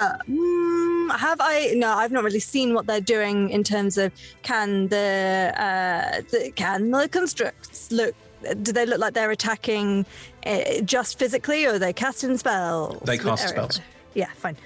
uh, 0.00 0.16
mm, 0.28 1.16
have 1.16 1.38
I? 1.40 1.72
No, 1.76 1.90
I've 1.92 2.10
not 2.12 2.24
really 2.24 2.40
seen 2.40 2.74
what 2.74 2.86
they're 2.86 3.00
doing 3.00 3.50
in 3.50 3.62
terms 3.62 3.96
of 3.98 4.12
can 4.42 4.88
the, 4.88 5.52
uh, 5.56 6.22
the 6.30 6.52
can 6.54 6.90
the 6.90 7.08
constructs 7.08 7.92
look? 7.92 8.14
Do 8.62 8.72
they 8.72 8.86
look 8.86 8.98
like 9.00 9.14
they're 9.14 9.30
attacking 9.30 10.06
uh, 10.46 10.80
just 10.84 11.18
physically, 11.18 11.64
or 11.66 11.74
are 11.74 11.78
they 11.78 11.92
casting 11.92 12.36
spells? 12.36 13.00
They 13.04 13.18
cast 13.18 13.42
Area? 13.44 13.54
spells. 13.54 13.80
Yeah, 14.14 14.28
fine. 14.36 14.56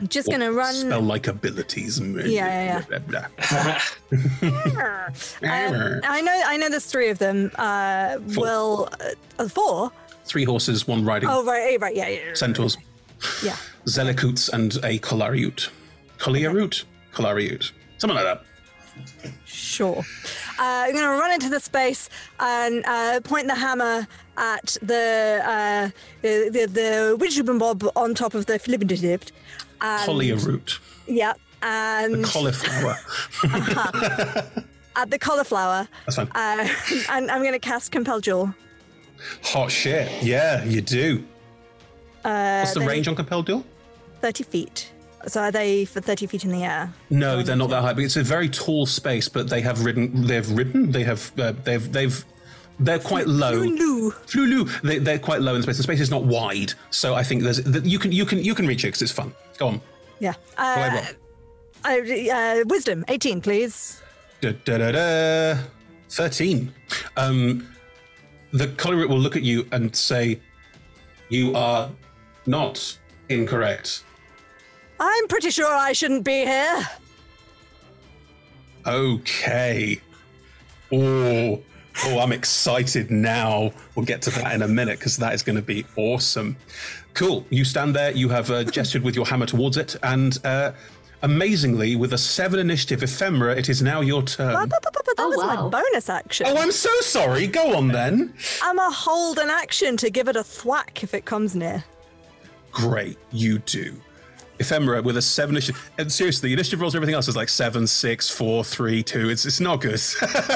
I'm 0.00 0.08
just 0.08 0.28
gonna 0.30 0.52
run. 0.52 0.74
Spell-like 0.74 1.28
abilities. 1.28 2.00
Yeah, 2.00 2.82
yeah, 2.90 2.98
blah. 2.98 3.26
Um, 5.42 6.00
I 6.04 6.20
know, 6.22 6.42
I 6.46 6.56
know. 6.56 6.68
There's 6.68 6.86
three 6.86 7.08
of 7.10 7.18
them. 7.18 7.50
Uh, 7.56 8.18
Four. 8.30 8.42
will 8.42 8.88
uh, 9.38 9.48
four? 9.48 9.92
Three 10.24 10.44
horses, 10.44 10.86
one 10.88 11.04
riding. 11.04 11.28
Oh, 11.28 11.44
right, 11.44 11.80
right, 11.80 11.94
yeah, 11.94 12.08
yeah, 12.08 12.20
yeah. 12.28 12.34
Centaurs. 12.34 12.76
Yeah. 13.44 13.56
Zelekhuts 13.86 14.48
and 14.52 14.74
a 14.76 14.98
Kolyarut. 14.98 15.68
Kolyarut? 16.18 16.84
Kolyarut. 17.14 17.72
Something 17.98 18.16
like 18.16 18.24
that. 18.24 18.44
Sure. 19.44 19.98
Uh, 19.98 20.04
I'm 20.58 20.92
going 20.92 21.04
to 21.04 21.10
run 21.10 21.32
into 21.32 21.48
the 21.48 21.60
space 21.60 22.08
and 22.40 22.84
uh, 22.86 23.20
point 23.22 23.46
the 23.48 23.54
hammer 23.54 24.06
at 24.36 24.76
the 24.82 25.40
uh, 25.44 25.90
the 26.22 26.50
the, 26.50 26.66
the 26.66 27.16
Widgeon 27.18 27.58
Bob 27.58 27.84
on 27.96 28.14
top 28.14 28.34
of 28.34 28.46
the 28.46 28.58
flippendip. 28.58 29.30
and- 29.80 30.42
root. 30.46 30.78
Yeah, 31.06 31.32
and 31.62 32.24
The 32.24 32.28
cauliflower. 32.28 32.96
at 34.96 35.10
the 35.10 35.18
cauliflower. 35.18 35.88
That's 36.06 36.16
fine. 36.16 36.28
Uh, 36.34 36.68
and 37.10 37.30
I'm 37.30 37.40
going 37.42 37.52
to 37.52 37.58
cast 37.58 37.90
Compelled 37.92 38.22
Duel. 38.24 38.54
Hot 39.44 39.70
shit. 39.70 40.22
Yeah, 40.22 40.64
you 40.64 40.80
do. 40.80 41.24
Uh, 42.24 42.60
What's 42.60 42.74
the 42.74 42.80
range 42.80 43.08
on 43.08 43.16
Compelled 43.16 43.46
Duel? 43.46 43.64
30 44.20 44.44
feet. 44.44 44.92
So 45.26 45.40
are 45.40 45.52
they 45.52 45.84
for 45.84 46.00
30 46.00 46.26
feet 46.26 46.44
in 46.44 46.50
the 46.50 46.64
air? 46.64 46.92
No, 47.10 47.42
they're 47.42 47.56
not 47.56 47.70
that 47.70 47.82
high. 47.82 47.92
But 47.94 48.04
it's 48.04 48.16
a 48.16 48.22
very 48.22 48.48
tall 48.48 48.86
space. 48.86 49.28
But 49.28 49.48
they 49.48 49.60
have 49.60 49.84
ridden. 49.84 50.26
They've 50.26 50.48
ridden. 50.50 50.90
They 50.92 51.04
have. 51.04 51.32
Uh, 51.38 51.52
they've. 51.64 51.92
They've. 51.92 52.24
They're 52.80 52.98
quite 52.98 53.26
low. 53.28 53.62
Flulu. 54.26 54.64
They, 54.82 54.98
they're 54.98 55.18
quite 55.18 55.40
low 55.40 55.54
in 55.54 55.62
space. 55.62 55.76
The 55.76 55.82
space 55.84 56.00
is 56.00 56.10
not 56.10 56.24
wide, 56.24 56.72
so 56.90 57.14
I 57.14 57.22
think 57.22 57.42
there's 57.42 57.62
that 57.62 57.84
you 57.84 57.98
can 57.98 58.10
you 58.10 58.24
can 58.26 58.38
you 58.38 58.54
can 58.54 58.66
reach 58.66 58.82
it 58.84 58.88
because 58.88 59.02
it's 59.02 59.12
fun. 59.12 59.32
Go 59.58 59.68
on. 59.68 59.80
Yeah. 60.18 60.34
I 60.58 60.98
Uh. 60.98 61.04
I, 61.84 62.60
uh, 62.60 62.64
wisdom, 62.66 63.04
18, 63.08 63.40
please. 63.40 64.00
Da, 64.40 64.52
da, 64.64 64.78
da, 64.78 64.92
da. 64.92 65.60
Thirteen. 66.08 66.72
Um, 67.16 67.68
the 68.52 68.68
colorate 68.68 69.08
will 69.08 69.18
look 69.18 69.36
at 69.36 69.42
you 69.42 69.66
and 69.72 69.94
say, 69.94 70.40
"You 71.28 71.54
are 71.56 71.90
not 72.46 72.98
incorrect." 73.28 74.04
I'm 75.04 75.26
pretty 75.26 75.50
sure 75.50 75.66
I 75.66 75.92
shouldn't 75.92 76.22
be 76.22 76.44
here. 76.44 76.88
Okay. 78.86 80.00
Oh, 80.92 81.60
oh, 82.04 82.18
I'm 82.20 82.30
excited 82.30 83.10
now. 83.10 83.72
We'll 83.96 84.06
get 84.06 84.22
to 84.22 84.30
that 84.30 84.54
in 84.54 84.62
a 84.62 84.68
minute 84.68 85.00
because 85.00 85.16
that 85.16 85.34
is 85.34 85.42
going 85.42 85.56
to 85.56 85.62
be 85.62 85.84
awesome. 85.96 86.56
Cool. 87.14 87.44
You 87.50 87.64
stand 87.64 87.96
there. 87.96 88.12
You 88.12 88.28
have 88.28 88.48
uh, 88.52 88.62
gestured 88.62 89.02
with 89.02 89.16
your 89.16 89.26
hammer 89.26 89.46
towards 89.46 89.76
it, 89.76 89.96
and 90.04 90.38
uh, 90.44 90.70
amazingly, 91.22 91.96
with 91.96 92.12
a 92.12 92.18
seven 92.18 92.60
initiative 92.60 93.02
ephemera, 93.02 93.56
it 93.56 93.68
is 93.68 93.82
now 93.82 94.02
your 94.02 94.22
turn. 94.22 94.52
But 94.52 94.70
that 95.16 95.26
was 95.26 95.38
my 95.38 95.68
bonus 95.68 96.08
action. 96.08 96.46
Oh, 96.48 96.56
I'm 96.58 96.70
so 96.70 96.94
sorry. 97.00 97.48
Go 97.48 97.76
on 97.76 97.88
then. 97.88 98.34
I'm 98.62 98.78
a 98.78 98.88
hold 98.88 99.38
an 99.38 99.50
action 99.50 99.96
to 99.96 100.10
give 100.10 100.28
it 100.28 100.36
a 100.36 100.44
thwack 100.44 101.02
if 101.02 101.12
it 101.12 101.24
comes 101.24 101.56
near. 101.56 101.82
Great, 102.70 103.18
you 103.32 103.58
do. 103.58 103.96
Ephemera 104.62 105.02
with 105.02 105.16
a 105.16 105.22
seven 105.22 105.56
initiative. 105.56 105.90
And 105.98 106.10
seriously, 106.10 106.48
the 106.48 106.52
initiative 106.54 106.80
rolls, 106.80 106.94
and 106.94 106.98
everything 106.98 107.14
else 107.14 107.28
is 107.28 107.36
like 107.36 107.48
seven, 107.48 107.86
six, 107.86 108.30
four, 108.30 108.64
three, 108.64 109.02
two. 109.02 109.28
It's 109.28 109.44
it's 109.44 109.60
not 109.60 109.80
good. 109.80 110.00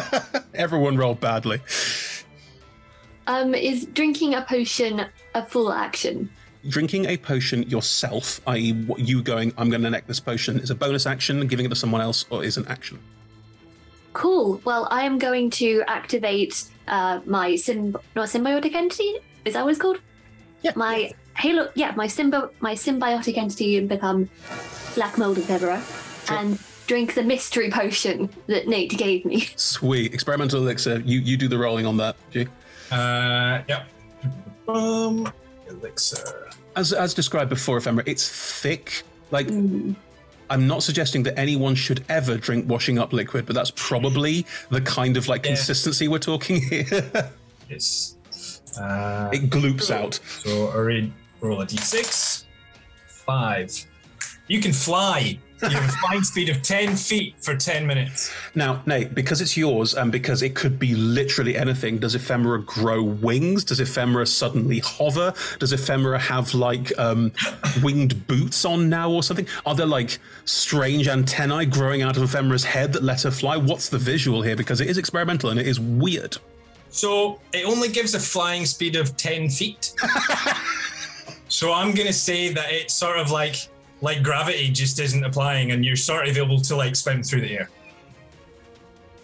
Everyone 0.54 0.96
rolled 0.96 1.20
badly. 1.20 1.60
Um, 3.26 3.54
is 3.54 3.86
drinking 3.86 4.34
a 4.34 4.42
potion 4.42 5.06
a 5.34 5.44
full 5.44 5.72
action? 5.72 6.30
Drinking 6.68 7.06
a 7.06 7.16
potion 7.16 7.62
yourself, 7.64 8.40
i.e., 8.48 8.74
you 8.96 9.22
going, 9.22 9.52
I'm 9.56 9.68
going 9.68 9.82
to 9.82 9.90
neck 9.90 10.06
this 10.06 10.18
potion, 10.18 10.58
is 10.58 10.70
a 10.70 10.74
bonus 10.74 11.06
action. 11.06 11.46
Giving 11.46 11.66
it 11.66 11.68
to 11.68 11.76
someone 11.76 12.00
else 12.00 12.24
or 12.30 12.42
is 12.42 12.56
an 12.56 12.66
action. 12.68 12.98
Cool. 14.12 14.60
Well, 14.64 14.88
I 14.90 15.02
am 15.02 15.18
going 15.18 15.50
to 15.50 15.82
activate 15.86 16.64
uh, 16.88 17.20
my 17.26 17.52
symb- 17.52 18.00
not 18.14 18.28
symbiotic 18.28 18.74
entity. 18.74 19.18
Is 19.44 19.54
that 19.54 19.64
what 19.64 19.70
it's 19.70 19.80
called? 19.80 20.00
Yeah. 20.62 20.72
My 20.74 21.12
halo. 21.36 21.68
Yeah, 21.74 21.92
my 21.96 22.06
symbi- 22.06 22.50
my 22.60 22.74
symbiotic 22.74 23.36
entity 23.38 23.76
and 23.78 23.88
become 23.88 24.28
black 24.94 25.18
mold 25.18 25.38
ephemera 25.38 25.82
and 26.30 26.58
drink 26.86 27.14
the 27.14 27.22
mystery 27.22 27.70
potion 27.70 28.28
that 28.46 28.68
Nate 28.68 28.96
gave 28.96 29.24
me. 29.24 29.48
Sweet 29.56 30.14
experimental 30.14 30.60
elixir. 30.62 30.98
You 31.00 31.20
you 31.20 31.36
do 31.36 31.48
the 31.48 31.58
rolling 31.58 31.86
on 31.86 31.96
that. 31.98 32.16
G. 32.30 32.46
Uh, 32.90 33.62
yep. 33.68 33.86
Um, 34.68 35.32
elixir. 35.68 36.48
As 36.76 36.92
as 36.92 37.14
described 37.14 37.50
before, 37.50 37.78
ephemera, 37.78 38.04
it's 38.06 38.28
thick. 38.60 39.02
Like 39.30 39.48
I'm 40.48 40.66
not 40.68 40.82
suggesting 40.84 41.24
that 41.24 41.36
anyone 41.38 41.74
should 41.74 42.04
ever 42.08 42.36
drink 42.36 42.68
washing 42.68 42.98
up 42.98 43.12
liquid, 43.12 43.46
but 43.46 43.54
that's 43.56 43.72
probably 43.74 44.46
the 44.70 44.80
kind 44.80 45.16
of 45.16 45.26
like 45.28 45.44
Yeah. 45.44 45.54
consistency 45.54 46.06
we're 46.08 46.18
talking 46.18 46.60
here. 46.60 47.32
It's. 47.68 48.14
Uh, 48.80 49.28
it 49.32 49.50
gloops 49.50 49.90
out. 49.90 50.20
So 50.44 50.68
I 50.68 50.76
read 50.76 51.12
roll 51.40 51.60
a 51.60 51.66
d6. 51.66 52.44
Five. 53.06 53.86
You 54.48 54.60
can 54.60 54.72
fly. 54.72 55.38
You 55.62 55.70
have 55.70 55.88
a 55.88 55.92
flying 55.92 56.22
speed 56.22 56.48
of 56.50 56.62
10 56.62 56.96
feet 56.96 57.34
for 57.40 57.56
10 57.56 57.86
minutes. 57.86 58.32
Now, 58.54 58.82
Nate, 58.86 59.14
because 59.14 59.40
it's 59.40 59.56
yours 59.56 59.94
and 59.94 60.12
because 60.12 60.42
it 60.42 60.54
could 60.54 60.78
be 60.78 60.94
literally 60.94 61.56
anything, 61.56 61.98
does 61.98 62.14
ephemera 62.14 62.62
grow 62.62 63.02
wings? 63.02 63.64
Does 63.64 63.80
ephemera 63.80 64.26
suddenly 64.26 64.80
hover? 64.80 65.32
Does 65.58 65.72
ephemera 65.72 66.18
have 66.18 66.54
like 66.54 66.96
um, 66.98 67.32
winged 67.82 68.26
boots 68.26 68.64
on 68.64 68.88
now 68.88 69.10
or 69.10 69.22
something? 69.22 69.48
Are 69.64 69.74
there 69.74 69.86
like 69.86 70.18
strange 70.44 71.08
antennae 71.08 71.66
growing 71.66 72.02
out 72.02 72.16
of 72.16 72.22
ephemera's 72.22 72.64
head 72.64 72.92
that 72.92 73.02
let 73.02 73.22
her 73.22 73.30
fly? 73.30 73.56
What's 73.56 73.88
the 73.88 73.98
visual 73.98 74.42
here? 74.42 74.56
Because 74.56 74.80
it 74.80 74.88
is 74.88 74.98
experimental 74.98 75.50
and 75.50 75.58
it 75.58 75.66
is 75.66 75.80
weird. 75.80 76.36
So 76.90 77.40
it 77.52 77.66
only 77.66 77.88
gives 77.88 78.14
a 78.14 78.20
flying 78.20 78.66
speed 78.66 78.94
of 78.94 79.16
10 79.16 79.48
feet. 79.48 79.94
so 81.56 81.72
I'm 81.72 81.94
going 81.94 82.06
to 82.06 82.12
say 82.12 82.52
that 82.52 82.70
it's 82.70 82.92
sort 82.92 83.18
of 83.18 83.30
like 83.30 83.56
like 84.02 84.22
gravity 84.22 84.70
just 84.70 85.00
isn't 85.00 85.24
applying 85.24 85.70
and 85.72 85.86
you're 85.86 85.96
sort 85.96 86.28
of 86.28 86.36
able 86.36 86.60
to 86.60 86.76
like 86.76 86.94
swim 86.94 87.22
through 87.22 87.40
the 87.40 87.52
air. 87.58 87.70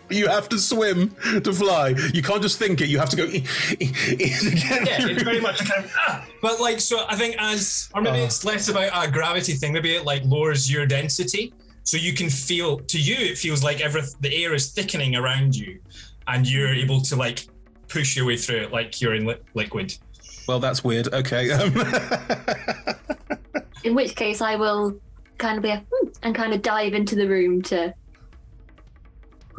You 0.09 0.29
have 0.29 0.49
to 0.49 0.59
swim 0.59 1.15
to 1.45 1.53
fly. 1.53 1.89
You 2.15 2.23
can't 2.23 2.41
just 2.41 2.59
think 2.59 2.81
it. 2.81 2.89
You 2.89 2.99
have 2.99 3.11
to 3.11 3.17
go. 3.17 3.25
yeah, 3.25 3.43
it's 3.79 5.23
very 5.23 5.43
much 5.43 5.59
kind 5.59 5.85
of. 5.85 5.93
Ah, 5.95 6.27
but 6.41 6.59
like, 6.59 6.81
so 6.81 7.05
I 7.07 7.17
think 7.17 7.37
as, 7.39 7.91
or 7.95 8.01
maybe 8.01 8.21
it's 8.21 8.47
less 8.47 8.67
about 8.69 8.91
a 8.95 9.11
gravity 9.11 9.53
thing. 9.53 9.75
Maybe 9.75 9.95
it 9.95 10.07
like 10.07 10.23
lowers 10.25 10.73
your 10.73 10.87
density, 10.87 11.53
so 11.85 11.99
you 11.99 12.15
can 12.15 12.31
feel. 12.31 12.79
To 12.79 12.99
you, 12.99 13.17
it 13.17 13.37
feels 13.37 13.63
like 13.63 13.83
every 13.83 14.03
the 14.21 14.35
air 14.43 14.55
is 14.55 14.73
thickening 14.73 15.17
around 15.17 15.55
you, 15.55 15.81
and 16.27 16.51
you're 16.51 16.73
able 16.73 17.03
to 17.03 17.17
like 17.17 17.47
push 17.89 18.17
your 18.17 18.25
way 18.25 18.39
through 18.39 18.63
it 18.63 18.73
like 18.73 19.03
you're 19.03 19.15
in 19.15 19.27
li- 19.27 19.43
liquid. 19.53 19.99
Well, 20.47 20.61
that's 20.61 20.85
weird. 20.85 21.13
Okay. 21.13 21.51
Um, 21.53 23.39
In 23.85 23.97
which 23.97 24.15
case, 24.15 24.41
I 24.41 24.55
will 24.55 24.97
kind 25.39 25.57
of 25.57 25.63
be 25.63 25.71
a, 25.71 25.85
hmm, 25.91 26.09
and 26.23 26.35
kind 26.37 26.55
of 26.55 26.63
dive 26.63 26.95
into 26.95 27.17
the 27.17 27.29
room 27.29 27.63
to. 27.63 27.93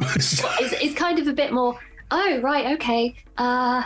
it's, 0.00 0.42
it's 0.42 0.94
kind 0.94 1.18
of 1.18 1.26
a 1.26 1.32
bit 1.34 1.52
more. 1.52 1.78
Oh 2.10 2.40
right, 2.40 2.74
okay. 2.76 3.14
Uh, 3.36 3.82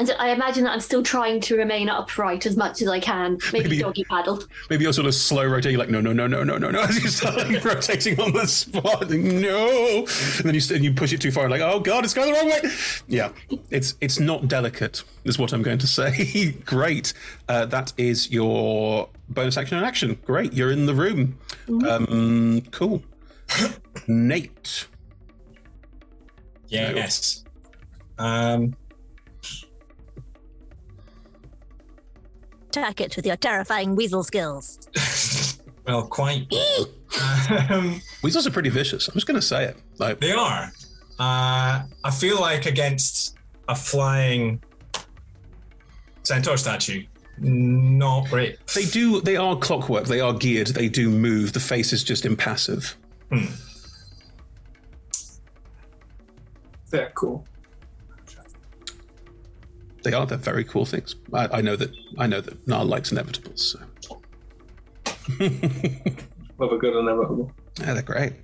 and 0.00 0.16
I 0.18 0.30
imagine 0.30 0.64
that 0.64 0.70
I'm 0.70 0.80
still 0.80 1.02
trying 1.02 1.40
to 1.42 1.56
remain 1.56 1.90
upright 1.90 2.46
as 2.46 2.56
much 2.56 2.80
as 2.80 2.88
I 2.88 3.00
can. 3.00 3.38
Maybe, 3.52 3.68
Maybe- 3.68 3.78
doggy 3.82 4.04
paddle. 4.04 4.42
Maybe 4.70 4.84
you're 4.84 4.94
sort 4.94 5.06
of 5.06 5.14
slow 5.14 5.44
rotating, 5.44 5.78
like 5.78 5.90
no, 5.90 6.00
no, 6.00 6.12
no, 6.12 6.26
no, 6.26 6.42
no, 6.42 6.56
no, 6.56 6.70
no, 6.70 6.80
as 6.88 7.02
you 7.02 7.08
start 7.10 7.36
like, 7.36 7.62
rotating 7.64 8.18
on 8.18 8.32
the 8.32 8.46
spot. 8.46 9.10
like, 9.10 9.20
no, 9.20 9.98
and 10.38 10.44
then 10.44 10.54
you 10.54 10.60
and 10.74 10.82
you 10.84 10.94
push 10.94 11.12
it 11.12 11.20
too 11.20 11.30
far, 11.30 11.48
like 11.50 11.60
oh 11.60 11.80
god, 11.80 12.04
it's 12.04 12.14
going 12.14 12.32
the 12.32 12.38
wrong 12.38 12.48
way. 12.48 12.60
Yeah, 13.08 13.32
it's 13.70 13.94
it's 14.00 14.18
not 14.18 14.48
delicate, 14.48 15.04
is 15.24 15.38
what 15.38 15.52
I'm 15.52 15.62
going 15.62 15.78
to 15.78 15.86
say. 15.86 16.52
Great, 16.64 17.12
uh, 17.48 17.66
that 17.66 17.92
is 17.98 18.30
your 18.30 19.10
bonus 19.28 19.58
action 19.58 19.76
and 19.76 19.86
action. 19.86 20.18
Great, 20.24 20.54
you're 20.54 20.72
in 20.72 20.86
the 20.86 20.94
room. 20.94 21.38
Um, 21.86 22.62
cool. 22.70 23.02
Nate. 24.06 24.86
Yes. 26.68 27.44
Um. 28.18 28.76
Attack 32.70 33.00
it 33.00 33.16
with 33.16 33.26
your 33.26 33.36
terrifying 33.36 33.96
weasel 33.96 34.22
skills. 34.22 34.78
Well, 35.86 36.06
quite. 36.06 36.46
um, 37.70 38.00
Weasels 38.22 38.46
are 38.46 38.50
pretty 38.50 38.68
vicious. 38.68 39.08
I'm 39.08 39.14
just 39.14 39.26
going 39.26 39.40
to 39.40 39.44
say 39.44 39.64
it. 39.64 39.78
Like 39.98 40.20
they 40.20 40.30
are. 40.30 40.70
Uh, 41.18 41.82
I 42.04 42.10
feel 42.12 42.38
like 42.38 42.66
against 42.66 43.36
a 43.66 43.74
flying 43.74 44.62
centaur 46.22 46.58
statue, 46.58 47.02
not 47.38 48.28
great. 48.28 48.58
They 48.74 48.84
do. 48.84 49.20
They 49.22 49.36
are 49.36 49.56
clockwork. 49.56 50.04
They 50.04 50.20
are 50.20 50.34
geared. 50.34 50.68
They 50.68 50.88
do 50.88 51.10
move. 51.10 51.54
The 51.54 51.60
face 51.60 51.92
is 51.92 52.04
just 52.04 52.24
impassive. 52.24 52.96
Hmm. 53.32 53.46
Very 56.90 57.10
cool. 57.16 57.48
They 60.02 60.12
are. 60.12 60.26
They're 60.26 60.38
very 60.38 60.64
cool 60.64 60.86
things. 60.86 61.16
I, 61.32 61.48
I 61.58 61.60
know 61.60 61.76
that. 61.76 61.90
I 62.18 62.26
know 62.26 62.40
that 62.40 62.66
Nar 62.66 62.84
likes 62.84 63.10
inevitables. 63.10 63.58
So. 63.58 63.78
Love 66.58 66.72
a 66.72 66.78
good 66.78 66.96
inevitable. 66.96 67.52
Yeah, 67.78 67.94
they're 67.94 68.02
great. 68.02 68.34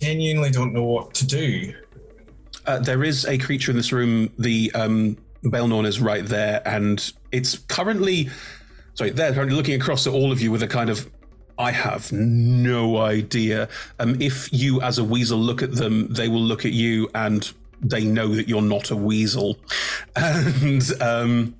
Genuinely 0.00 0.50
don't 0.50 0.72
know 0.72 0.84
what 0.84 1.14
to 1.14 1.26
do. 1.26 1.74
Uh, 2.66 2.78
there 2.78 3.02
is 3.02 3.24
a 3.26 3.38
creature 3.38 3.70
in 3.70 3.76
this 3.76 3.92
room. 3.92 4.30
The 4.38 4.70
um, 4.74 5.16
Baelnorn 5.44 5.86
is 5.86 6.00
right 6.00 6.24
there, 6.24 6.62
and 6.66 7.12
it's 7.32 7.58
currently. 7.58 8.28
Sorry, 8.94 9.10
they're 9.10 9.32
currently 9.32 9.56
looking 9.56 9.80
across 9.80 10.06
at 10.06 10.12
all 10.12 10.32
of 10.32 10.40
you 10.40 10.50
with 10.50 10.62
a 10.62 10.68
kind 10.68 10.90
of. 10.90 11.10
I 11.58 11.72
have 11.72 12.12
no 12.12 12.98
idea. 12.98 13.68
Um, 13.98 14.20
if 14.20 14.52
you, 14.52 14.80
as 14.80 14.98
a 14.98 15.04
weasel, 15.04 15.38
look 15.38 15.60
at 15.60 15.72
them, 15.72 16.06
they 16.12 16.28
will 16.28 16.42
look 16.42 16.64
at 16.64 16.72
you, 16.72 17.10
and 17.14 17.52
they 17.80 18.04
know 18.04 18.34
that 18.34 18.48
you're 18.48 18.62
not 18.62 18.90
a 18.90 18.96
weasel, 18.96 19.58
and 20.16 20.82
um, 21.00 21.54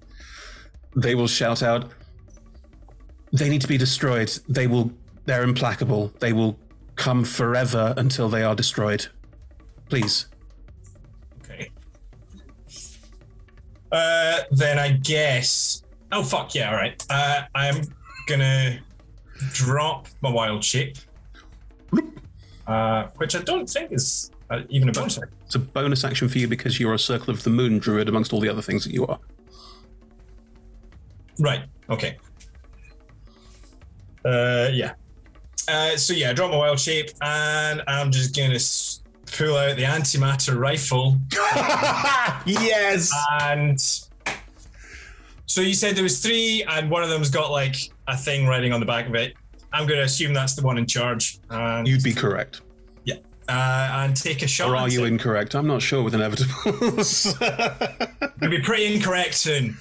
they 0.96 1.14
will 1.14 1.28
shout 1.28 1.62
out, 1.62 1.90
"They 3.32 3.48
need 3.48 3.60
to 3.62 3.68
be 3.68 3.78
destroyed. 3.78 4.30
They 4.48 4.66
will. 4.66 4.92
They're 5.26 5.42
implacable. 5.42 6.12
They 6.20 6.32
will 6.32 6.58
come 6.96 7.24
forever 7.24 7.94
until 7.96 8.28
they 8.28 8.42
are 8.42 8.54
destroyed. 8.54 9.06
Please." 9.88 10.26
Okay. 11.44 11.70
Uh, 13.92 14.40
then 14.50 14.78
I 14.78 14.92
guess. 14.92 15.82
Oh 16.10 16.22
fuck 16.22 16.54
yeah! 16.54 16.70
All 16.70 16.76
right. 16.76 17.04
Uh, 17.10 17.42
I'm 17.54 17.82
gonna 18.26 18.80
drop 19.52 20.08
my 20.20 20.30
wild 20.30 20.64
shape, 20.64 20.96
uh, 22.66 23.06
which 23.16 23.36
I 23.36 23.40
don't 23.42 23.68
think 23.68 23.92
is 23.92 24.30
uh, 24.50 24.62
even 24.68 24.88
a 24.88 24.92
bonus. 24.92 25.18
It's 25.48 25.54
a 25.54 25.58
bonus 25.60 26.04
action 26.04 26.28
for 26.28 26.36
you 26.36 26.46
because 26.46 26.78
you're 26.78 26.92
a 26.92 26.98
Circle 26.98 27.30
of 27.32 27.42
the 27.42 27.48
Moon 27.48 27.78
druid 27.78 28.06
amongst 28.06 28.34
all 28.34 28.40
the 28.40 28.50
other 28.50 28.60
things 28.60 28.84
that 28.84 28.92
you 28.92 29.06
are. 29.06 29.18
Right. 31.38 31.62
Okay. 31.88 32.18
Uh, 34.26 34.68
yeah. 34.70 34.92
Uh, 35.66 35.96
so 35.96 36.12
yeah, 36.12 36.28
I 36.28 36.32
drop 36.34 36.50
my 36.50 36.58
wild 36.58 36.78
shape, 36.78 37.08
and 37.22 37.82
I'm 37.88 38.12
just 38.12 38.36
gonna 38.36 38.56
s- 38.56 39.02
pull 39.24 39.56
out 39.56 39.76
the 39.78 39.84
antimatter 39.84 40.58
rifle. 40.58 41.18
yes. 42.44 43.10
And 43.40 43.80
so 45.46 45.62
you 45.62 45.72
said 45.72 45.96
there 45.96 46.02
was 46.02 46.20
three, 46.20 46.62
and 46.68 46.90
one 46.90 47.02
of 47.02 47.08
them's 47.08 47.30
got 47.30 47.50
like 47.50 47.76
a 48.06 48.18
thing 48.18 48.46
writing 48.46 48.74
on 48.74 48.80
the 48.80 48.86
back 48.86 49.06
of 49.08 49.14
it. 49.14 49.32
I'm 49.72 49.86
gonna 49.86 50.02
assume 50.02 50.34
that's 50.34 50.54
the 50.56 50.62
one 50.62 50.76
in 50.76 50.84
charge. 50.84 51.38
And 51.48 51.88
You'd 51.88 52.02
be 52.02 52.12
correct. 52.12 52.60
Uh, 53.48 53.90
and 54.04 54.16
take 54.16 54.42
a 54.42 54.46
shot. 54.48 54.68
Or 54.70 54.76
are 54.76 54.88
you 54.88 55.04
it. 55.04 55.08
incorrect? 55.08 55.54
I'm 55.54 55.66
not 55.66 55.82
sure 55.82 56.02
with 56.02 56.14
inevitables. 56.14 57.34
You'll 58.42 58.50
be 58.50 58.60
pretty 58.60 58.94
incorrect 58.94 59.34
soon. 59.34 59.76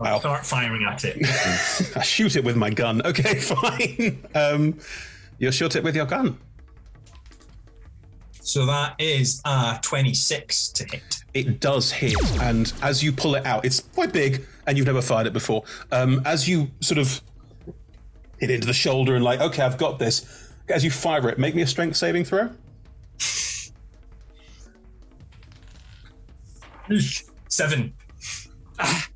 I'll 0.00 0.14
Wow. 0.14 0.18
start 0.18 0.44
firing 0.46 0.84
at 0.90 1.04
it. 1.04 1.16
I 1.96 2.02
shoot 2.02 2.34
it 2.36 2.42
with 2.44 2.56
my 2.56 2.70
gun. 2.70 3.00
Okay, 3.06 3.34
fine. 3.38 4.26
Um, 4.34 4.78
you'll 5.38 5.52
shoot 5.52 5.76
it 5.76 5.84
with 5.84 5.94
your 5.94 6.06
gun. 6.06 6.38
So 8.40 8.66
that 8.66 8.96
is 8.98 9.40
uh 9.44 9.78
26 9.78 10.68
to 10.70 10.84
hit. 10.84 11.22
It 11.32 11.60
does 11.60 11.92
hit, 11.92 12.16
and 12.42 12.72
as 12.82 13.02
you 13.02 13.12
pull 13.12 13.36
it 13.36 13.46
out, 13.46 13.64
it's 13.64 13.80
quite 13.80 14.12
big, 14.12 14.44
and 14.66 14.76
you've 14.76 14.86
never 14.88 15.00
fired 15.00 15.26
it 15.28 15.32
before. 15.32 15.62
Um, 15.92 16.20
as 16.24 16.48
you 16.48 16.70
sort 16.80 16.98
of 16.98 17.22
hit 18.38 18.50
into 18.50 18.66
the 18.66 18.72
shoulder 18.74 19.14
and 19.14 19.24
like, 19.24 19.40
okay, 19.40 19.62
I've 19.62 19.78
got 19.78 19.98
this. 20.00 20.50
As 20.68 20.82
you 20.84 20.90
fire 20.90 21.28
it, 21.28 21.38
make 21.38 21.54
me 21.54 21.62
a 21.62 21.66
strength 21.66 21.96
saving 21.96 22.24
throw. 22.24 22.50
Seven. 27.48 27.94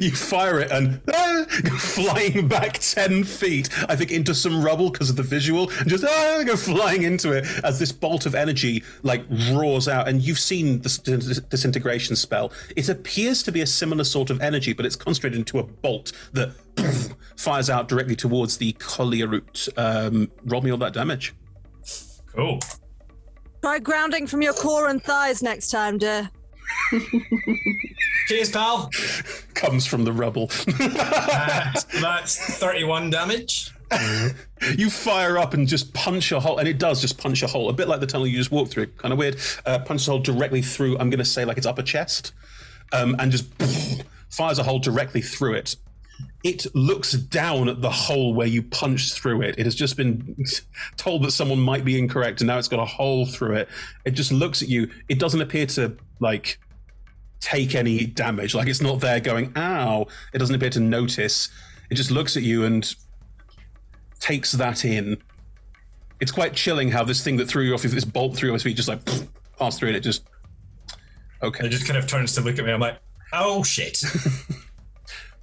You 0.00 0.10
fire 0.10 0.60
it 0.60 0.70
and 0.70 1.00
ah, 1.14 1.46
go 1.62 1.70
flying 1.76 2.46
back 2.46 2.74
10 2.74 3.24
feet, 3.24 3.70
I 3.88 3.96
think, 3.96 4.10
into 4.10 4.34
some 4.34 4.62
rubble 4.62 4.90
because 4.90 5.08
of 5.08 5.16
the 5.16 5.22
visual, 5.22 5.70
and 5.80 5.88
just 5.88 6.04
ah, 6.04 6.42
go 6.44 6.56
flying 6.56 7.04
into 7.04 7.32
it 7.32 7.46
as 7.64 7.78
this 7.78 7.90
bolt 7.90 8.26
of 8.26 8.34
energy 8.34 8.84
like 9.02 9.24
roars 9.50 9.88
out. 9.88 10.06
And 10.06 10.20
you've 10.20 10.38
seen 10.38 10.82
the 10.82 10.90
dis- 11.02 11.40
disintegration 11.40 12.16
spell. 12.16 12.52
It 12.76 12.90
appears 12.90 13.42
to 13.44 13.52
be 13.52 13.62
a 13.62 13.66
similar 13.66 14.04
sort 14.04 14.28
of 14.28 14.42
energy, 14.42 14.74
but 14.74 14.84
it's 14.84 14.96
concentrated 14.96 15.38
into 15.38 15.58
a 15.58 15.62
bolt 15.62 16.12
that 16.34 16.52
fires 17.36 17.70
out 17.70 17.88
directly 17.88 18.14
towards 18.14 18.58
the 18.58 18.74
Kolyarut. 18.74 19.70
Um, 19.78 20.30
roll 20.44 20.60
me 20.60 20.70
all 20.70 20.78
that 20.78 20.92
damage. 20.92 21.34
Cool. 22.34 22.60
Try 23.62 23.78
grounding 23.78 24.26
from 24.26 24.42
your 24.42 24.52
core 24.52 24.88
and 24.88 25.02
thighs 25.02 25.42
next 25.42 25.70
time, 25.70 25.98
dear. 25.98 26.30
Cheers, 28.28 28.50
pal. 28.50 28.90
Comes 29.54 29.86
from 29.86 30.04
the 30.04 30.12
rubble. 30.12 30.50
Uh, 30.80 31.72
that's 32.00 32.36
31 32.58 33.10
damage. 33.10 33.72
you 34.76 34.90
fire 34.90 35.38
up 35.38 35.54
and 35.54 35.66
just 35.66 35.92
punch 35.94 36.30
a 36.32 36.38
hole, 36.40 36.58
and 36.58 36.68
it 36.68 36.78
does 36.78 37.00
just 37.00 37.18
punch 37.18 37.42
a 37.42 37.46
hole, 37.46 37.68
a 37.70 37.72
bit 37.72 37.88
like 37.88 38.00
the 38.00 38.06
tunnel 38.06 38.26
you 38.26 38.36
just 38.36 38.50
walked 38.50 38.70
through. 38.70 38.86
Kind 38.86 39.12
of 39.12 39.18
weird. 39.18 39.38
Uh, 39.64 39.78
punch 39.78 40.06
a 40.06 40.10
hole 40.10 40.20
directly 40.20 40.60
through. 40.62 40.98
I'm 40.98 41.08
going 41.10 41.18
to 41.18 41.24
say 41.24 41.44
like 41.44 41.56
its 41.56 41.66
upper 41.66 41.82
chest, 41.82 42.32
um, 42.92 43.16
and 43.18 43.32
just 43.32 43.46
fires 44.30 44.58
a 44.58 44.62
hole 44.62 44.78
directly 44.78 45.22
through 45.22 45.54
it. 45.54 45.76
It 46.44 46.72
looks 46.74 47.12
down 47.12 47.68
at 47.68 47.82
the 47.82 47.90
hole 47.90 48.32
where 48.32 48.46
you 48.46 48.62
punched 48.62 49.14
through 49.14 49.42
it. 49.42 49.58
It 49.58 49.66
has 49.66 49.74
just 49.74 49.96
been 49.96 50.36
told 50.96 51.24
that 51.24 51.32
someone 51.32 51.60
might 51.60 51.84
be 51.84 51.98
incorrect, 51.98 52.40
and 52.40 52.46
now 52.46 52.58
it's 52.58 52.68
got 52.68 52.78
a 52.78 52.84
hole 52.84 53.26
through 53.26 53.56
it. 53.56 53.68
It 54.04 54.12
just 54.12 54.30
looks 54.30 54.62
at 54.62 54.68
you. 54.68 54.88
It 55.08 55.18
doesn't 55.18 55.40
appear 55.40 55.66
to 55.66 55.96
like 56.20 56.58
take 57.40 57.74
any 57.74 58.06
damage. 58.06 58.54
Like 58.54 58.68
it's 58.68 58.80
not 58.80 59.00
there 59.00 59.20
going, 59.20 59.52
ow. 59.56 60.06
It 60.32 60.38
doesn't 60.38 60.54
appear 60.54 60.70
to 60.70 60.80
notice. 60.80 61.48
It 61.90 61.94
just 61.94 62.10
looks 62.10 62.36
at 62.36 62.42
you 62.42 62.64
and 62.64 62.94
takes 64.20 64.52
that 64.52 64.84
in. 64.84 65.18
It's 66.20 66.32
quite 66.32 66.54
chilling 66.54 66.90
how 66.90 67.04
this 67.04 67.22
thing 67.22 67.36
that 67.36 67.48
threw 67.48 67.64
you 67.64 67.74
off, 67.74 67.82
this 67.82 68.04
bolt 68.04 68.36
through 68.36 68.50
your 68.50 68.58
feet, 68.58 68.76
just 68.76 68.88
like 68.88 69.00
passed 69.58 69.78
through 69.78 69.88
and 69.88 69.96
it 69.96 70.00
just. 70.00 70.24
Okay. 71.42 71.66
It 71.66 71.70
just 71.70 71.86
kind 71.86 71.96
of 71.96 72.06
turns 72.06 72.34
to 72.34 72.40
look 72.40 72.58
at 72.58 72.64
me. 72.64 72.72
I'm 72.72 72.80
like, 72.80 72.98
oh 73.32 73.62
shit. 73.62 74.02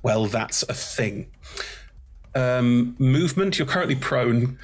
Well, 0.06 0.28
that's 0.28 0.62
a 0.62 0.74
thing. 0.76 1.32
Um, 2.36 2.96
movement, 3.00 3.58
you're 3.58 3.68
currently 3.68 3.96
prone. 3.96 4.60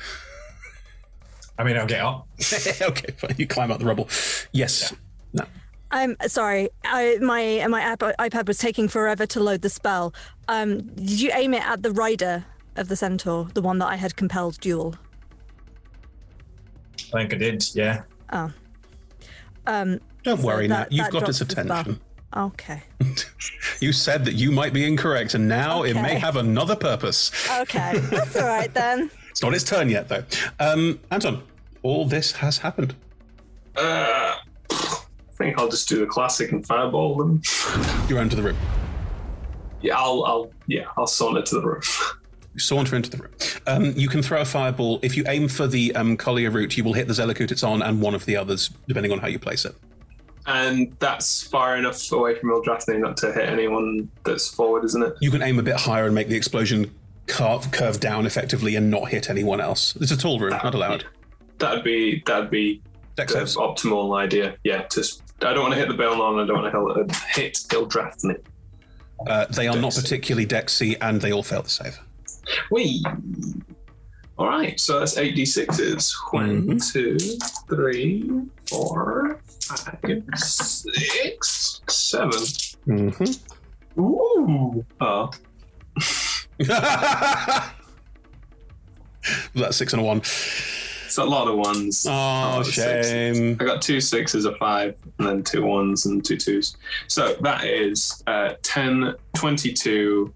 I 1.58 1.64
mean, 1.64 1.76
I'll 1.78 1.88
get 1.88 2.02
up. 2.02 2.28
okay, 2.82 3.12
fine. 3.18 3.34
You 3.40 3.48
climb 3.48 3.72
up 3.72 3.80
the 3.80 3.86
rubble. 3.86 4.08
Yes. 4.52 4.94
No. 5.34 5.46
I'm 5.90 6.16
sorry. 6.28 6.70
I, 6.86 7.18
my 7.24 7.66
my 7.68 7.82
app, 7.82 8.02
iPad 8.02 8.48
was 8.48 8.60
taking 8.60 8.88
forever 8.88 9.26
to 9.26 9.40
load 9.40 9.64
the 9.64 9.70
spell. 9.72 10.14
Um, 10.48 10.82
did 10.94 11.20
you 11.20 11.32
aim 11.34 11.56
it 11.56 11.68
at 11.68 11.82
the 11.82 11.90
rider 11.92 12.46
of 12.76 12.88
the 12.88 12.96
centaur, 12.96 13.46
the 13.56 13.64
one 13.64 13.80
that 13.80 13.88
I 13.88 13.96
had 13.96 14.16
compelled 14.16 14.60
duel? 14.60 14.94
I 17.16 17.24
think 17.24 17.34
I 17.34 17.38
did, 17.38 17.66
yeah. 17.74 18.04
Oh. 18.32 18.52
Um, 19.66 20.02
Don't 20.22 20.40
so 20.40 20.46
worry, 20.46 20.68
that- 20.68 20.92
Nat. 20.92 20.92
You've 20.92 21.06
that 21.06 21.12
got 21.12 21.26
his 21.26 21.40
drops 21.40 21.52
spell. 21.54 21.66
attention. 21.66 22.00
Okay. 22.36 22.84
You 23.80 23.92
said 23.92 24.26
that 24.26 24.36
you 24.36 24.52
might 24.52 24.74
be 24.74 24.86
incorrect, 24.86 25.34
and 25.34 25.48
now 25.48 25.82
it 25.82 25.96
may 25.96 26.14
have 26.20 26.36
another 26.36 26.76
purpose. 26.76 27.32
Okay. 27.62 27.98
That's 28.12 28.36
all 28.36 28.48
right 28.48 28.72
then. 28.72 29.10
It's 29.32 29.42
not 29.42 29.56
its 29.56 29.64
turn 29.64 29.90
yet, 29.90 30.08
though. 30.08 30.24
Um, 30.60 31.00
Anton, 31.10 31.42
all 31.82 32.06
this 32.06 32.34
has 32.34 32.60
happened. 32.60 32.94
Uh, 33.76 34.36
I 34.70 34.98
think 35.32 35.58
I'll 35.58 35.68
just 35.68 35.90
do 35.90 36.00
the 36.00 36.06
classic 36.06 36.52
and 36.52 36.64
fireball 36.66 37.18
them. 37.18 37.42
You 38.08 38.18
run 38.18 38.30
to 38.30 38.36
the 38.36 38.44
room. 38.44 38.58
Yeah, 39.82 39.98
I'll, 39.98 40.24
I'll, 40.26 40.52
yeah, 40.68 40.86
I'll 40.96 41.08
saunter 41.08 41.42
to 41.42 41.56
the 41.56 41.62
room. 41.62 41.82
You 42.54 42.60
saunter 42.60 42.96
into 42.96 43.10
the 43.10 43.18
room. 43.18 43.32
Um, 43.66 43.94
you 43.96 44.10
can 44.10 44.22
throw 44.22 44.42
a 44.42 44.46
fireball. 44.46 45.00
If 45.02 45.18
you 45.18 45.24
aim 45.28 45.48
for 45.48 45.66
the 45.66 45.96
um, 45.96 46.18
Kolyarut, 46.18 46.78
you 46.78 46.84
will 46.84 46.94
hit 46.94 47.08
the 47.08 47.14
Zelekhut 47.14 47.52
it's 47.52 47.64
on 47.64 47.82
and 47.82 48.00
one 48.02 48.14
of 48.14 48.26
the 48.26 48.36
others, 48.36 48.70
depending 48.88 49.12
on 49.12 49.20
how 49.20 49.28
you 49.28 49.40
place 49.40 49.66
it. 49.66 49.76
And 50.48 50.96
that's 51.00 51.44
far 51.44 51.78
enough 51.78 52.12
away 52.12 52.36
from 52.36 52.50
Ildrathni 52.50 53.00
not 53.00 53.18
to 53.18 53.32
hit 53.32 53.48
anyone 53.48 54.10
that's 54.24 54.48
forward, 54.48 54.84
isn't 54.86 55.04
it? 55.04 55.14
You 55.22 55.32
can 55.32 55.42
aim 55.42 55.60
a 55.60 55.64
bit 55.64 55.76
higher 55.76 56.06
and 56.06 56.16
make 56.16 56.30
the 56.30 56.36
explosion 56.36 56.94
curve, 57.28 57.72
curve 57.72 58.00
down 58.00 58.26
effectively 58.26 58.76
and 58.76 58.90
not 58.90 59.10
hit 59.10 59.30
anyone 59.30 59.62
else. 59.62 59.96
It's 59.98 60.12
a 60.12 60.18
tall 60.18 60.40
room, 60.40 60.52
not 60.52 60.74
allowed. 60.74 61.06
That'd 61.60 61.84
be 61.84 62.24
that'd 62.26 62.50
be 62.50 62.82
the 63.16 63.24
optimal 63.24 64.18
idea. 64.18 64.56
Yeah, 64.64 64.88
just 64.92 65.22
I 65.42 65.54
don't 65.54 65.62
want 65.62 65.74
to 65.74 65.80
hit 65.80 65.88
the 65.88 65.96
Baelnorn. 65.96 66.44
I 66.44 66.48
don't 66.48 66.86
want 66.86 67.10
to 67.10 67.40
hit 67.40 67.54
Ildrathni. 67.70 68.42
Uh, 69.28 69.46
they 69.46 69.68
are 69.68 69.78
not 69.78 69.94
particularly 69.94 70.48
dexy 70.48 70.98
and 71.02 71.22
they 71.22 71.32
all 71.32 71.44
fail 71.44 71.62
the 71.62 71.70
save. 71.70 72.00
We. 72.72 73.04
All 74.38 74.48
right, 74.48 74.80
so 74.80 75.00
that's 75.00 75.18
eight 75.18 75.36
d 75.36 75.46
sixes. 75.46 76.18
One, 76.32 76.80
two, 76.80 77.20
three, 77.70 78.28
four, 78.68 79.40
six, 80.36 81.82
seven. 81.88 82.40
Mm-hmm. 82.88 84.02
Ooh. 84.02 84.86
Oh. 85.00 85.30
That's 89.56 89.78
six 89.78 89.94
and 89.94 90.02
a 90.02 90.06
one. 90.06 90.22
It's 91.12 91.18
a 91.18 91.26
lot 91.26 91.50
of 91.50 91.58
ones. 91.58 92.06
Oh, 92.10 92.64
shame. 92.64 93.58
I 93.60 93.66
got 93.66 93.82
two 93.82 94.00
sixes, 94.00 94.46
a 94.46 94.56
five, 94.56 94.96
and 95.20 95.28
then 95.28 95.44
two 95.44 95.66
ones 95.66 96.06
and 96.06 96.24
two 96.24 96.38
twos. 96.38 96.78
So 97.08 97.36
that 97.42 97.66
is 97.66 98.24
uh, 98.28 98.54
10, 98.62 99.16
22, 99.36 100.34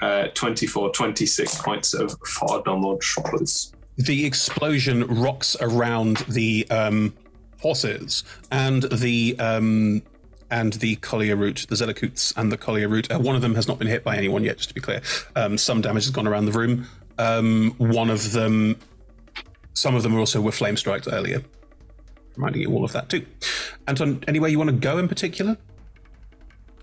uh, 0.00 0.28
24, 0.28 0.92
26 0.92 1.58
points 1.60 1.92
of 1.92 2.18
Fardonlord 2.20 3.02
Shoppers. 3.02 3.74
The 3.98 4.24
explosion 4.24 5.06
rocks 5.06 5.58
around 5.60 6.18
the 6.28 6.66
um, 6.70 7.14
horses 7.64 8.24
and 8.52 8.82
the 8.82 9.34
um, 9.38 10.02
and 10.50 10.74
the 10.74 10.96
Kolyarut, 10.96 11.66
the 11.68 11.74
Zelekhuts 11.74 12.36
and 12.36 12.52
the 12.52 12.58
Kolyarut. 12.58 13.10
Uh, 13.10 13.18
one 13.18 13.34
of 13.34 13.40
them 13.40 13.54
has 13.54 13.66
not 13.66 13.78
been 13.78 13.88
hit 13.88 14.04
by 14.04 14.16
anyone 14.16 14.44
yet, 14.44 14.58
just 14.58 14.68
to 14.68 14.74
be 14.74 14.82
clear. 14.82 15.00
Um, 15.34 15.56
some 15.56 15.80
damage 15.80 16.04
has 16.04 16.10
gone 16.10 16.28
around 16.28 16.44
the 16.44 16.52
room. 16.52 16.86
Um, 17.18 17.74
one 17.78 18.10
of 18.10 18.32
them, 18.32 18.76
some 19.72 19.94
of 19.94 20.02
them 20.02 20.14
also 20.14 20.42
were 20.42 20.52
flame 20.52 20.76
striked 20.76 21.08
earlier. 21.10 21.42
Reminding 22.36 22.62
you 22.62 22.70
all 22.72 22.84
of 22.84 22.92
that 22.92 23.08
too. 23.08 23.24
Anton, 23.88 24.22
anywhere 24.28 24.50
you 24.50 24.58
want 24.58 24.68
to 24.68 24.76
go 24.76 24.98
in 24.98 25.08
particular? 25.08 25.56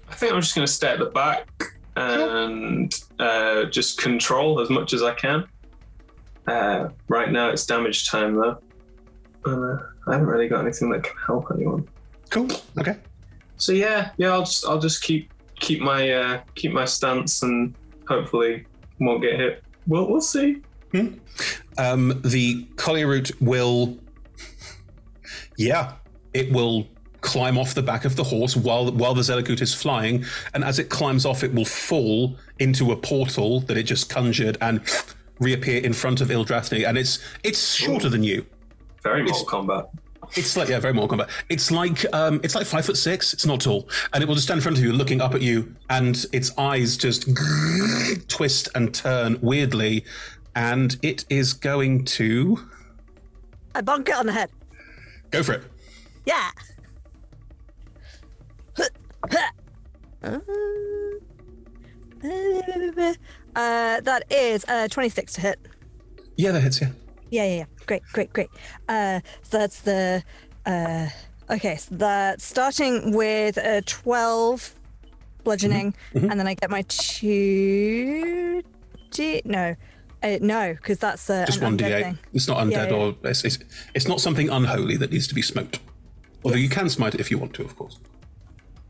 I 0.09 0.15
think 0.15 0.33
I'm 0.33 0.41
just 0.41 0.55
going 0.55 0.65
to 0.65 0.73
stay 0.73 0.89
at 0.89 0.99
the 0.99 1.05
back 1.05 1.47
and 1.95 2.91
uh, 3.19 3.65
just 3.65 3.99
control 3.99 4.59
as 4.59 4.71
much 4.71 4.93
as 4.93 5.03
I 5.03 5.13
can. 5.13 5.45
Uh, 6.47 6.89
right 7.07 7.31
now 7.31 7.49
it's 7.49 7.67
damage 7.67 8.09
time 8.09 8.35
though. 8.35 8.57
I 10.07 10.13
haven't 10.13 10.27
really 10.27 10.47
got 10.47 10.61
anything 10.61 10.89
that 10.91 11.03
can 11.03 11.15
help 11.25 11.47
anyone. 11.53 11.87
Cool. 12.29 12.47
Okay. 12.77 12.97
So 13.57 13.71
yeah, 13.71 14.11
yeah, 14.17 14.31
I'll 14.31 14.41
just 14.43 14.65
I'll 14.65 14.79
just 14.79 15.03
keep 15.03 15.31
keep 15.59 15.81
my 15.81 16.11
uh, 16.11 16.41
keep 16.55 16.71
my 16.71 16.85
stance 16.85 17.43
and 17.43 17.75
hopefully 18.07 18.65
won't 18.99 19.21
get 19.21 19.39
hit. 19.39 19.63
Well, 19.87 20.07
we'll 20.09 20.21
see. 20.21 20.61
Um, 21.77 22.21
the 22.23 22.65
Kolyarut 22.75 23.39
will, 23.41 23.97
yeah, 25.57 25.93
it 26.33 26.51
will 26.51 26.87
climb 27.21 27.57
off 27.57 27.75
the 27.75 27.83
back 27.83 28.03
of 28.03 28.15
the 28.15 28.23
horse 28.23 28.57
while 28.57 28.91
while 28.91 29.13
the 29.13 29.21
Zelekhut 29.21 29.61
is 29.61 29.73
flying, 29.73 30.25
and 30.53 30.63
as 30.63 30.79
it 30.79 30.89
climbs 30.89 31.25
off, 31.25 31.43
it 31.43 31.53
will 31.53 31.65
fall 31.65 32.37
into 32.59 32.91
a 32.91 32.95
portal 32.95 33.61
that 33.61 33.77
it 33.77 33.83
just 33.83 34.09
conjured 34.09 34.57
and 34.59 34.81
reappear 35.39 35.81
in 35.81 35.93
front 35.93 36.21
of 36.21 36.29
Ildrathni, 36.29 36.87
and 36.87 36.97
it's 36.97 37.19
it's 37.43 37.73
shorter 37.73 38.09
than 38.09 38.23
you. 38.23 38.45
Very 39.03 39.21
It's- 39.23 39.43
Mortal 39.43 39.63
Kombat. 39.63 39.89
It's 40.37 40.55
like 40.55 40.69
yeah, 40.69 40.79
very 40.79 40.93
Mortal 40.93 41.17
Kombat. 41.17 41.29
It's 41.49 41.71
like 41.71 42.05
um, 42.13 42.39
it's 42.43 42.55
like 42.55 42.65
five 42.65 42.85
foot 42.85 42.95
six. 42.95 43.33
It's 43.33 43.45
not 43.45 43.59
tall, 43.59 43.89
and 44.13 44.23
it 44.23 44.27
will 44.27 44.35
just 44.35 44.47
stand 44.47 44.59
in 44.59 44.61
front 44.61 44.77
of 44.77 44.83
you, 44.83 44.93
looking 44.93 45.19
up 45.19 45.33
at 45.33 45.41
you, 45.41 45.75
and 45.89 46.25
its 46.31 46.55
eyes 46.57 46.95
just 46.95 47.27
twist 48.29 48.69
and 48.75 48.93
turn 48.93 49.39
weirdly, 49.41 50.05
and 50.55 50.95
it 51.01 51.25
is 51.29 51.53
going 51.53 52.05
to 52.05 52.59
I 53.75 53.81
bonk 53.81 54.07
it 54.09 54.15
on 54.15 54.27
the 54.27 54.31
head. 54.33 54.51
go 55.31 55.41
for 55.43 55.53
it. 55.53 55.63
Yeah. 56.25 56.51
Uh, 63.55 63.99
that 64.01 64.23
is 64.29 64.63
uh, 64.67 64.87
26 64.87 65.33
to 65.33 65.41
hit. 65.41 65.59
Yeah, 66.37 66.51
that 66.51 66.61
hits. 66.61 66.81
Yeah. 66.81 66.89
Yeah, 67.31 67.45
yeah, 67.45 67.55
yeah. 67.55 67.65
Great, 67.87 68.03
great, 68.13 68.31
great. 68.33 68.49
Uh, 68.87 69.21
so 69.41 69.57
that's 69.57 69.81
the. 69.81 70.23
Uh, 70.65 71.07
okay, 71.49 71.77
so 71.77 71.95
that's 71.95 72.45
starting 72.45 73.13
with 73.13 73.57
a 73.57 73.81
12 73.81 74.75
bludgeoning, 75.43 75.95
Mm-hmm, 76.13 76.29
and 76.29 76.39
then 76.39 76.45
I 76.47 76.53
get 76.53 76.69
my 76.69 76.83
2 76.87 78.61
D. 79.11 79.41
No. 79.45 79.75
Uh, 80.23 80.37
no, 80.39 80.73
because 80.75 80.99
that's 80.99 81.27
uh, 81.31 81.45
Just 81.47 81.61
one 81.63 81.77
undead 81.77 81.89
d8. 81.89 82.03
thing. 82.03 82.17
It's 82.33 82.47
not 82.47 82.57
undead 82.59 82.71
Yeah, 82.71 82.89
yeah. 82.89 82.93
or 82.93 83.15
it's, 83.23 83.43
it's 83.43 83.57
it's 83.95 84.07
not 84.07 84.21
something 84.21 84.49
unholy 84.49 84.95
that 84.97 85.11
needs 85.11 85.25
to 85.27 85.33
be 85.33 85.41
smoked. 85.41 85.79
Although 86.43 86.57
you 86.57 86.69
can 86.69 86.89
smite 86.89 87.15
it 87.15 87.19
if 87.21 87.31
you 87.31 87.39
want 87.39 87.53
to, 87.55 87.63
of 87.63 87.75
course. 87.75 87.97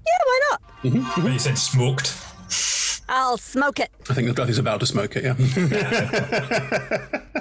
Yeah, 0.05 0.17
why 0.25 0.39
not? 0.51 0.61
Mm-hmm. 0.83 1.21
When 1.23 1.31
you 1.33 1.39
said 1.39 1.57
smoked. 1.57 2.17
I'll 3.07 3.37
smoke 3.37 3.79
it. 3.79 3.91
I 4.09 4.13
think 4.13 4.27
the 4.27 4.33
Gluttony's 4.33 4.57
about 4.57 4.79
to 4.81 4.85
smoke 4.85 5.15
it. 5.15 5.23
Yeah. 5.23 5.35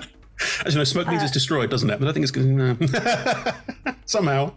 As 0.66 0.74
you 0.74 0.78
know, 0.78 0.84
smoke 0.84 1.06
means 1.08 1.22
Uh, 1.22 1.24
it's 1.24 1.32
destroyed, 1.32 1.70
doesn't 1.70 1.90
it? 1.90 1.98
But 2.00 2.08
I 2.08 2.12
think 2.12 2.22
it's 2.24 2.30
going 2.32 2.56
to 2.78 3.54
somehow. 4.06 4.52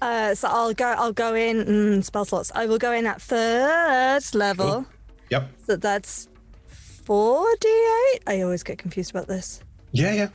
Uh, 0.00 0.34
so 0.34 0.48
I'll 0.48 0.74
go. 0.74 0.86
I'll 0.86 1.12
go 1.12 1.34
in 1.34 1.64
mm, 1.64 2.04
spell 2.04 2.24
slots. 2.24 2.52
I 2.54 2.66
will 2.66 2.78
go 2.78 2.92
in 2.92 3.06
at 3.06 3.20
third 3.20 4.22
level. 4.34 4.86
Yep. 5.30 5.50
So 5.66 5.76
that's 5.76 6.28
four 6.68 7.46
d 7.60 7.68
eight. 8.14 8.20
I 8.26 8.42
always 8.42 8.62
get 8.62 8.78
confused 8.78 9.10
about 9.10 9.26
this. 9.28 9.60
Yeah, 9.92 10.12
yeah. 10.12 10.28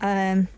Um. 0.00 0.48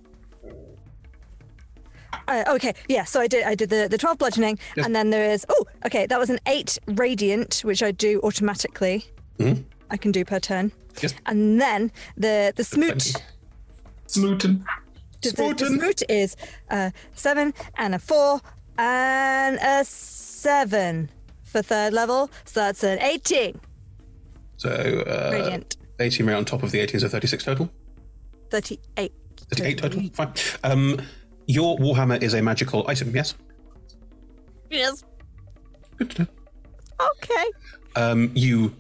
Uh, 2.29 2.45
okay, 2.49 2.73
yeah. 2.89 3.05
So 3.05 3.21
I 3.21 3.27
did. 3.29 3.45
I 3.45 3.55
did 3.55 3.71
the 3.71 3.89
the 3.91 3.99
twelve 3.99 4.19
bludgeoning, 4.19 4.59
Yes. 4.77 4.87
and 4.87 4.95
then 4.95 5.11
there 5.11 5.31
is. 5.31 5.47
Oh, 5.49 5.65
okay. 5.87 6.07
That 6.07 6.19
was 6.19 6.31
an 6.31 6.39
eight 6.47 6.79
radiant, 6.89 7.61
which 7.65 7.83
I 7.83 7.91
do 7.93 8.21
automatically. 8.23 9.05
Mhm. 9.39 9.65
I 9.91 9.97
can 9.97 10.13
do 10.13 10.25
per 10.25 10.41
turn. 10.41 10.73
Yes. 11.03 11.15
And 11.27 11.61
then 11.61 11.93
the 12.17 12.53
the 12.57 12.65
smoot. 12.65 13.13
Smootin. 14.07 14.65
The, 15.23 15.31
the, 15.31 15.55
the 15.57 15.67
smoot 15.67 16.03
is 16.09 16.37
uh, 16.71 16.91
seven 17.15 17.55
and 17.77 17.95
a 17.95 17.99
four 17.99 18.41
and 18.79 19.59
a 19.61 19.85
seven 19.85 21.11
for 21.43 21.63
third 21.63 21.93
level. 21.93 22.31
So 22.45 22.61
that's 22.61 22.85
an 22.85 23.01
eighteen. 23.01 23.61
So 24.57 24.71
uh, 24.71 25.31
Radiant. 25.33 25.77
18 25.99 26.27
right 26.27 26.35
on 26.35 26.45
top 26.45 26.63
of 26.63 26.71
the 26.73 26.81
18, 26.81 27.01
so 27.01 27.09
36 27.09 27.45
total. 27.45 27.71
Thirty-eight. 28.51 29.13
38 29.51 29.79
total. 29.79 30.03
Fine. 30.13 30.33
Um, 30.63 31.01
your 31.47 31.79
Warhammer 31.79 32.23
is 32.23 32.35
a 32.35 32.43
magical 32.43 32.85
item, 32.89 33.15
yes? 33.15 33.35
Yes. 34.71 35.05
Good 35.97 36.11
to 36.11 36.23
know. 36.23 36.29
Okay. 37.01 37.45
Um, 37.97 38.31
you 38.35 38.75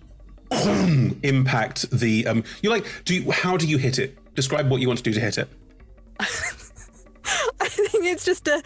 impact 1.22 1.90
the. 1.90 2.26
Um, 2.26 2.44
you 2.62 2.70
like. 2.70 2.86
Do 3.04 3.14
you, 3.14 3.30
how 3.30 3.56
do 3.56 3.66
you 3.66 3.78
hit 3.78 3.98
it? 3.98 4.16
Describe 4.34 4.70
what 4.70 4.80
you 4.80 4.86
want 4.88 4.98
to 4.98 5.02
do 5.04 5.12
to 5.12 5.20
hit 5.20 5.38
it. 5.38 5.48
I 7.60 7.68
think 7.68 8.04
it's 8.06 8.24
just 8.24 8.46
a 8.46 8.62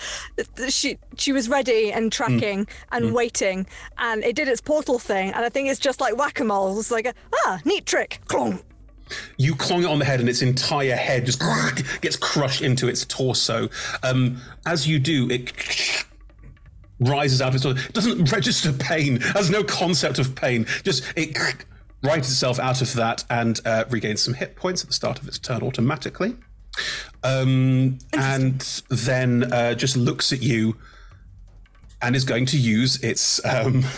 she 0.68 0.98
she 1.16 1.32
was 1.32 1.48
ready 1.48 1.92
and 1.92 2.12
tracking 2.12 2.66
and 2.92 3.06
Mm. 3.06 3.12
waiting 3.12 3.66
and 3.96 4.22
it 4.22 4.36
did 4.36 4.48
its 4.48 4.60
portal 4.60 4.98
thing 4.98 5.32
and 5.32 5.44
I 5.44 5.48
think 5.48 5.68
it's 5.70 5.80
just 5.80 6.00
like 6.00 6.16
whack-a-mole. 6.18 6.78
It's 6.78 6.90
like 6.90 7.06
a, 7.06 7.14
ah 7.46 7.58
neat 7.64 7.86
trick. 7.86 8.20
Clong. 8.26 8.60
You 9.38 9.56
clong 9.56 9.82
it 9.82 9.86
on 9.86 9.98
the 9.98 10.04
head, 10.04 10.20
and 10.20 10.28
its 10.28 10.40
entire 10.42 10.94
head 10.94 11.26
just 11.26 11.42
gets 12.00 12.16
crushed 12.16 12.62
into 12.62 12.86
its 12.86 13.04
torso. 13.06 13.68
Um, 14.04 14.40
as 14.66 14.86
you 14.86 14.98
do, 15.00 15.28
it 15.30 15.52
rises 17.00 17.42
out 17.42 17.48
of 17.48 17.54
its. 17.56 17.64
It 17.64 17.92
doesn't 17.92 18.30
register 18.30 18.72
pain, 18.72 19.20
has 19.20 19.50
no 19.50 19.64
concept 19.64 20.18
of 20.18 20.34
pain. 20.34 20.66
Just 20.84 21.04
it 21.16 21.36
writes 22.02 22.28
itself 22.28 22.58
out 22.58 22.82
of 22.82 22.92
that 22.94 23.24
and 23.30 23.60
uh, 23.64 23.84
regains 23.90 24.22
some 24.22 24.34
hit 24.34 24.56
points 24.56 24.82
at 24.82 24.88
the 24.88 24.94
start 24.94 25.20
of 25.20 25.26
its 25.26 25.38
turn 25.38 25.62
automatically. 25.62 26.36
Um, 27.22 27.98
and 28.12 28.60
then 28.88 29.52
uh, 29.52 29.74
just 29.74 29.96
looks 29.96 30.32
at 30.32 30.42
you 30.42 30.76
and 32.00 32.14
is 32.14 32.24
going 32.24 32.46
to 32.46 32.58
use 32.58 33.02
its. 33.02 33.44
Um, 33.44 33.84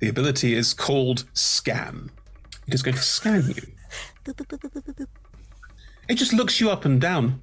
the 0.00 0.08
ability 0.08 0.54
is 0.54 0.74
called 0.74 1.24
Scan. 1.32 2.10
It 2.66 2.74
is 2.74 2.82
going 2.82 2.96
to 2.96 3.02
scan 3.02 3.54
you. 3.56 3.62
It 6.06 6.16
just 6.16 6.34
looks 6.34 6.60
you 6.60 6.70
up 6.70 6.84
and 6.84 7.00
down. 7.00 7.42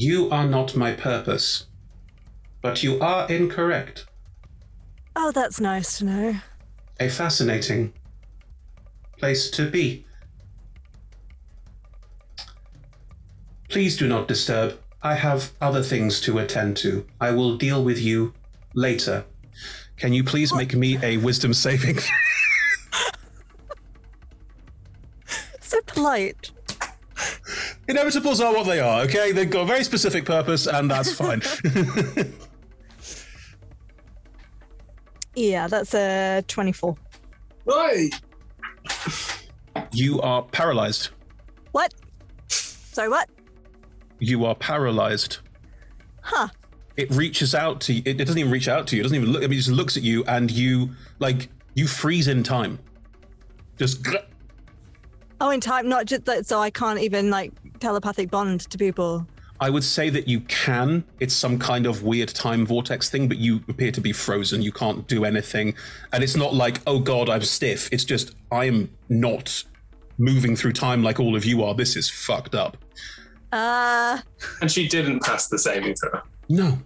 You 0.00 0.30
are 0.30 0.46
not 0.46 0.76
my 0.76 0.92
purpose, 0.92 1.66
but 2.62 2.84
you 2.84 3.00
are 3.00 3.28
incorrect. 3.28 4.06
Oh, 5.16 5.32
that's 5.32 5.58
nice 5.58 5.98
to 5.98 6.04
know. 6.04 6.36
A 7.00 7.08
fascinating 7.08 7.92
place 9.18 9.50
to 9.50 9.68
be. 9.68 10.06
Please 13.68 13.96
do 13.96 14.06
not 14.06 14.28
disturb. 14.28 14.78
I 15.02 15.14
have 15.14 15.50
other 15.60 15.82
things 15.82 16.20
to 16.20 16.38
attend 16.38 16.76
to. 16.76 17.04
I 17.20 17.32
will 17.32 17.56
deal 17.56 17.82
with 17.82 18.00
you 18.00 18.34
later. 18.76 19.24
Can 19.96 20.12
you 20.12 20.22
please 20.22 20.54
make 20.54 20.76
me 20.76 20.96
a 21.02 21.16
wisdom 21.16 21.52
saving? 21.52 21.98
So 25.60 25.82
polite. 25.82 26.50
Inevitables 27.88 28.44
are 28.44 28.52
what 28.54 28.66
they 28.66 28.80
are, 28.80 29.00
okay? 29.02 29.32
They've 29.32 29.48
got 29.48 29.62
a 29.62 29.66
very 29.66 29.82
specific 29.84 30.24
purpose, 30.24 30.66
and 30.66 30.90
that's 30.90 31.12
fine. 31.12 31.42
Yeah, 35.38 35.68
that's 35.68 35.94
a 35.94 36.42
24. 36.48 36.96
Right. 37.64 38.10
you 39.92 40.20
are 40.20 40.42
paralyzed. 40.42 41.10
What? 41.70 41.94
Sorry, 42.48 43.08
what? 43.08 43.28
You 44.18 44.44
are 44.46 44.56
paralyzed. 44.56 45.38
Huh. 46.22 46.48
It 46.96 47.08
reaches 47.12 47.54
out 47.54 47.80
to 47.82 47.92
you. 47.92 48.02
It, 48.04 48.20
it 48.20 48.24
doesn't 48.24 48.38
even 48.38 48.50
reach 48.50 48.66
out 48.66 48.88
to 48.88 48.96
you. 48.96 49.02
It 49.02 49.04
doesn't 49.04 49.16
even 49.16 49.30
look. 49.30 49.44
I 49.44 49.46
mean, 49.46 49.52
it 49.58 49.62
just 49.62 49.68
looks 49.68 49.96
at 49.96 50.02
you, 50.02 50.24
and 50.24 50.50
you 50.50 50.90
like 51.20 51.48
you 51.74 51.86
freeze 51.86 52.26
in 52.26 52.42
time. 52.42 52.80
Just 53.76 54.04
Oh, 55.40 55.50
in 55.50 55.60
time, 55.60 55.88
not 55.88 56.06
just 56.06 56.24
that, 56.24 56.46
so 56.46 56.58
I 56.58 56.70
can't 56.70 56.98
even 56.98 57.30
like 57.30 57.52
telepathic 57.80 58.30
bond 58.30 58.60
to 58.70 58.78
people. 58.78 59.26
I 59.60 59.70
would 59.70 59.82
say 59.82 60.08
that 60.10 60.28
you 60.28 60.40
can. 60.42 61.02
It's 61.18 61.34
some 61.34 61.58
kind 61.58 61.84
of 61.86 62.04
weird 62.04 62.28
time 62.28 62.64
vortex 62.64 63.10
thing, 63.10 63.26
but 63.26 63.38
you 63.38 63.60
appear 63.68 63.90
to 63.90 64.00
be 64.00 64.12
frozen. 64.12 64.62
You 64.62 64.70
can't 64.70 65.06
do 65.08 65.24
anything. 65.24 65.74
And 66.12 66.22
it's 66.22 66.36
not 66.36 66.54
like, 66.54 66.80
oh 66.86 67.00
God, 67.00 67.28
I'm 67.28 67.42
stiff. 67.42 67.88
It's 67.92 68.04
just, 68.04 68.36
I 68.52 68.66
am 68.66 68.88
not 69.08 69.64
moving 70.16 70.54
through 70.54 70.74
time 70.74 71.02
like 71.02 71.18
all 71.18 71.34
of 71.34 71.44
you 71.44 71.64
are. 71.64 71.74
This 71.74 71.96
is 71.96 72.08
fucked 72.08 72.54
up. 72.54 72.76
Uh, 73.50 74.18
And 74.60 74.70
she 74.70 74.86
didn't 74.86 75.22
pass 75.22 75.48
the 75.48 75.58
saving 75.58 75.94
throw. 75.94 76.20
No. 76.48 76.78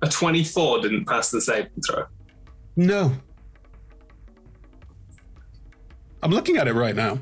A 0.00 0.08
24 0.08 0.80
didn't 0.80 1.06
pass 1.06 1.30
the 1.30 1.40
saving 1.40 1.70
throw. 1.86 2.04
No. 2.76 3.12
I'm 6.22 6.30
looking 6.30 6.56
at 6.56 6.66
it 6.68 6.74
right 6.74 6.96
now. 6.96 7.12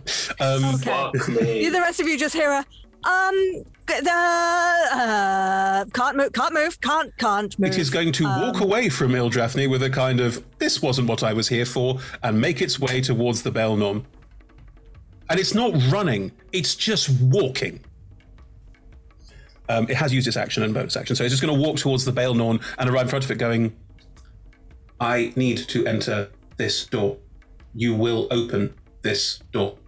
Um, 0.40 0.62
you, 1.28 1.70
the 1.70 1.80
rest 1.80 2.00
of 2.00 2.08
you 2.08 2.18
just 2.18 2.34
hear 2.34 2.50
a, 2.50 2.64
um, 3.08 3.34
the, 3.86 4.10
uh, 4.92 5.84
can't 5.92 6.16
move, 6.16 6.32
can't 6.32 6.54
move, 6.54 6.80
can't, 6.80 7.16
can't 7.18 7.58
move. 7.58 7.70
It 7.72 7.78
is 7.78 7.90
going 7.90 8.12
to 8.12 8.24
walk 8.24 8.56
Um, 8.56 8.62
away 8.62 8.88
from 8.88 9.12
Ildrathni 9.12 9.68
with 9.70 9.82
a 9.82 9.90
kind 9.90 10.18
of, 10.20 10.44
this 10.58 10.82
wasn't 10.82 11.08
what 11.08 11.22
I 11.22 11.32
was 11.32 11.48
here 11.48 11.66
for, 11.66 11.98
and 12.22 12.40
make 12.40 12.60
its 12.60 12.80
way 12.80 13.00
towards 13.00 13.42
the 13.42 13.52
Baelnorn. 13.52 14.04
And 15.28 15.38
it's 15.38 15.54
not 15.54 15.72
running, 15.90 16.32
it's 16.52 16.74
just 16.74 17.10
walking. 17.20 17.80
Um, 19.68 19.88
it 19.88 19.96
has 19.96 20.12
used 20.12 20.26
its 20.28 20.36
action 20.36 20.62
and 20.62 20.72
bonus 20.72 20.96
action, 20.96 21.16
so 21.16 21.24
it's 21.24 21.32
just 21.32 21.42
going 21.42 21.56
to 21.56 21.60
walk 21.60 21.76
towards 21.76 22.04
the 22.04 22.12
Baelnorn 22.12 22.62
and 22.78 22.88
arrive 22.88 23.02
in 23.02 23.08
front 23.08 23.24
of 23.24 23.30
it, 23.30 23.38
going, 23.38 23.76
I 25.00 25.32
need 25.36 25.58
to 25.68 25.84
enter 25.86 26.30
this 26.56 26.86
door. 26.86 27.18
You 27.74 27.94
will 27.94 28.26
open 28.30 28.74
this 29.06 29.40
door. 29.52 29.78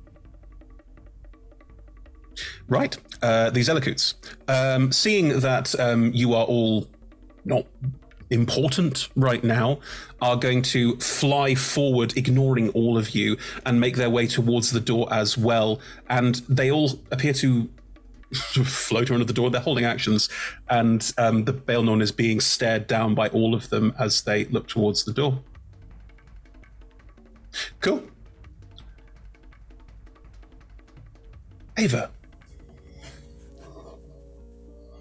Right, 2.69 2.97
uh, 3.23 3.51
these 3.51 3.69
Zelekhuts. 3.69 4.15
Um, 4.49 4.93
seeing 4.93 5.41
that 5.41 5.79
um, 5.81 6.13
you 6.15 6.35
are 6.35 6.45
all 6.45 6.87
not 7.45 7.67
important 8.31 9.09
right 9.17 9.43
now, 9.43 9.81
are 10.21 10.37
going 10.37 10.63
to 10.63 10.97
fly 10.99 11.55
forward, 11.55 12.17
ignoring 12.17 12.69
all 12.71 12.99
of 12.99 13.11
you, 13.11 13.37
and 13.65 13.81
make 13.81 13.97
their 13.97 14.11
way 14.11 14.27
towards 14.27 14.71
the 14.71 14.81
door 14.81 15.09
as 15.13 15.37
well. 15.39 15.81
And 16.09 16.37
they 16.49 16.71
all 16.71 16.91
appear 17.11 17.33
to 17.35 17.69
float 18.33 19.11
around 19.11 19.27
the 19.27 19.33
door. 19.33 19.51
They're 19.51 19.61
holding 19.61 19.87
actions, 19.87 20.29
and 20.69 21.11
um, 21.19 21.45
the 21.45 21.55
Baelnorn 21.55 22.03
is 22.03 22.13
being 22.13 22.41
stared 22.41 22.87
down 22.87 23.15
by 23.15 23.29
all 23.29 23.55
of 23.55 23.71
them 23.71 23.95
as 23.99 24.23
they 24.23 24.45
look 24.45 24.69
towards 24.69 25.05
the 25.05 25.13
door. 25.13 25.43
Cool. 27.81 28.05
Ava, 31.79 32.11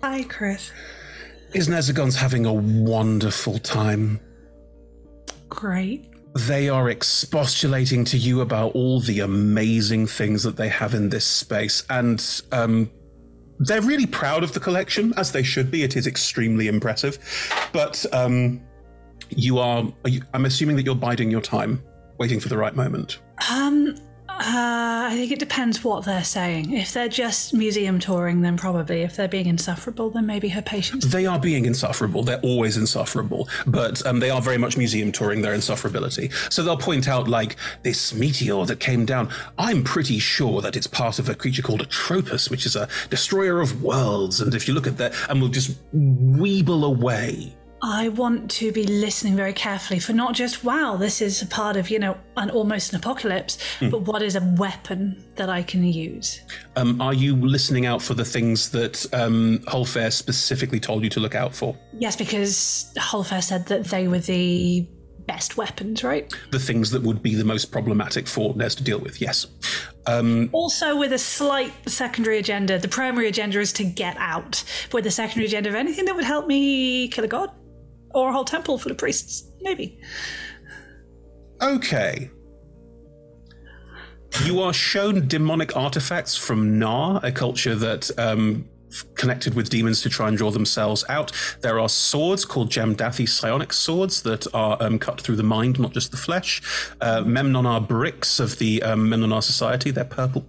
Hi, 0.03 0.23
Chris. 0.23 0.71
is 1.53 1.67
Nezagon's 1.67 2.15
having 2.15 2.45
a 2.45 2.53
wonderful 2.53 3.57
time. 3.57 4.19
Great. 5.49 6.05
They 6.35 6.69
are 6.69 6.87
expostulating 6.89 8.05
to 8.05 8.17
you 8.17 8.41
about 8.41 8.73
all 8.75 8.99
the 8.99 9.21
amazing 9.21 10.05
things 10.05 10.43
that 10.43 10.55
they 10.55 10.69
have 10.69 10.93
in 10.93 11.09
this 11.09 11.25
space, 11.25 11.83
and 11.89 12.23
um, 12.51 12.91
they're 13.57 13.81
really 13.81 14.05
proud 14.05 14.43
of 14.43 14.53
the 14.53 14.59
collection, 14.59 15.13
as 15.17 15.31
they 15.31 15.41
should 15.41 15.71
be. 15.71 15.81
It 15.81 15.95
is 15.95 16.05
extremely 16.05 16.67
impressive. 16.67 17.17
But 17.73 18.05
um, 18.13 18.61
you 19.29 19.57
are, 19.57 19.83
are 20.03 20.09
you, 20.09 20.21
I'm 20.35 20.45
assuming 20.45 20.75
that 20.75 20.85
you're 20.85 20.93
biding 20.95 21.31
your 21.31 21.41
time, 21.41 21.81
waiting 22.19 22.39
for 22.39 22.49
the 22.49 22.57
right 22.57 22.75
moment. 22.75 23.19
Um, 23.51 23.95
uh, 24.39 25.07
I 25.09 25.13
think 25.15 25.31
it 25.31 25.39
depends 25.39 25.83
what 25.83 26.05
they're 26.05 26.23
saying. 26.23 26.71
If 26.71 26.93
they're 26.93 27.09
just 27.09 27.53
museum 27.53 27.99
touring, 27.99 28.41
then 28.41 28.55
probably. 28.57 29.01
If 29.01 29.15
they're 29.15 29.27
being 29.27 29.47
insufferable, 29.47 30.11
then 30.11 30.25
maybe 30.25 30.49
her 30.49 30.61
patience. 30.61 31.05
They 31.05 31.25
are 31.25 31.39
being 31.39 31.65
insufferable. 31.65 32.23
They're 32.23 32.39
always 32.41 32.77
insufferable, 32.77 33.49
but 33.65 34.05
um, 34.05 34.19
they 34.19 34.29
are 34.29 34.41
very 34.41 34.57
much 34.57 34.77
museum 34.77 35.11
touring 35.11 35.41
their 35.41 35.55
insufferability. 35.55 36.31
So 36.51 36.61
they'll 36.63 36.77
point 36.77 37.07
out, 37.07 37.27
like, 37.27 37.55
this 37.83 38.13
meteor 38.13 38.65
that 38.65 38.79
came 38.79 39.05
down. 39.05 39.29
I'm 39.57 39.83
pretty 39.83 40.19
sure 40.19 40.61
that 40.61 40.75
it's 40.75 40.87
part 40.87 41.19
of 41.19 41.29
a 41.29 41.35
creature 41.35 41.63
called 41.63 41.81
Atropus, 41.87 42.49
which 42.51 42.65
is 42.65 42.75
a 42.75 42.87
destroyer 43.09 43.59
of 43.59 43.81
worlds. 43.81 44.39
And 44.39 44.53
if 44.53 44.67
you 44.67 44.73
look 44.73 44.87
at 44.87 44.97
that, 44.97 45.13
and 45.29 45.41
we'll 45.41 45.49
just 45.49 45.77
weeble 45.93 46.85
away. 46.85 47.55
I 47.81 48.09
want 48.09 48.49
to 48.51 48.71
be 48.71 48.85
listening 48.85 49.35
very 49.35 49.53
carefully 49.53 49.99
for 49.99 50.11
not 50.13 50.33
just, 50.33 50.63
wow, 50.63 50.95
this 50.95 51.21
is 51.21 51.41
a 51.41 51.45
part 51.45 51.77
of, 51.77 51.89
you 51.91 51.99
know, 51.99 52.17
an 52.35 52.49
almost 52.49 52.91
an 52.91 52.97
apocalypse, 52.99 53.57
Hmm. 53.79 53.89
but 53.89 54.01
what 54.01 54.21
is 54.23 54.35
a 54.35 54.41
weapon 54.57 55.23
that 55.35 55.49
I 55.49 55.61
can 55.61 55.83
use? 55.83 56.41
Um, 56.75 56.99
are 57.01 57.13
you 57.13 57.35
listening 57.35 57.85
out 57.85 58.01
for 58.01 58.15
the 58.15 58.25
things 58.25 58.71
that 58.71 59.05
um, 59.13 59.59
Holfair 59.67 60.11
specifically 60.11 60.79
told 60.79 61.03
you 61.03 61.09
to 61.11 61.19
look 61.19 61.35
out 61.35 61.53
for? 61.55 61.77
Yes, 61.99 62.15
because 62.15 62.91
Holfair 62.97 63.43
said 63.43 63.67
that 63.67 63.85
they 63.85 64.07
were 64.07 64.19
the 64.19 64.87
best 65.27 65.57
weapons, 65.57 66.03
right? 66.03 66.33
The 66.51 66.59
things 66.59 66.89
that 66.91 67.03
would 67.03 67.21
be 67.21 67.35
the 67.35 67.43
most 67.43 67.65
problematic 67.71 68.27
for 68.27 68.55
Nez 68.55 68.73
to 68.75 68.83
deal 68.83 68.97
with, 68.99 69.21
yes. 69.21 69.45
Um, 70.07 70.49
Also, 70.53 70.97
with 70.97 71.11
a 71.11 71.17
slight 71.19 71.73
secondary 71.87 72.37
agenda. 72.39 72.79
The 72.79 72.87
primary 72.87 73.27
agenda 73.27 73.59
is 73.59 73.73
to 73.73 73.83
get 73.83 74.15
out, 74.17 74.63
with 74.93 75.05
a 75.05 75.11
secondary 75.11 75.45
agenda 75.45 75.69
of 75.69 75.75
anything 75.75 76.05
that 76.05 76.15
would 76.15 76.23
help 76.25 76.47
me 76.47 77.07
kill 77.09 77.25
a 77.25 77.27
god 77.27 77.51
or 78.17 78.29
a 78.29 78.33
whole 78.33 78.45
temple 78.45 78.77
for 78.77 78.89
the 78.89 78.95
priests, 78.95 79.51
maybe. 79.61 79.99
Okay. 81.61 82.29
You 84.43 84.61
are 84.61 84.73
shown 84.73 85.27
demonic 85.27 85.75
artifacts 85.75 86.35
from 86.35 86.77
Nar, 86.77 87.19
a 87.23 87.31
culture 87.31 87.75
that 87.75 88.11
um, 88.19 88.67
connected 89.15 89.53
with 89.55 89.69
demons 89.69 90.01
to 90.01 90.09
try 90.09 90.27
and 90.27 90.37
draw 90.37 90.51
themselves 90.51 91.03
out. 91.09 91.31
There 91.61 91.79
are 91.79 91.89
swords 91.89 92.45
called 92.45 92.69
Jamdathi 92.69 93.27
psionic 93.27 93.73
swords 93.73 94.21
that 94.23 94.47
are 94.53 94.77
um, 94.79 94.99
cut 94.99 95.21
through 95.21 95.37
the 95.37 95.43
mind, 95.43 95.79
not 95.79 95.93
just 95.93 96.11
the 96.11 96.17
flesh. 96.17 96.61
Uh, 97.01 97.21
Memnonar 97.21 97.87
bricks 97.87 98.39
of 98.39 98.59
the 98.59 98.83
um, 98.83 99.09
Memnonar 99.09 99.43
Society, 99.43 99.91
they're 99.91 100.05
purple. 100.05 100.45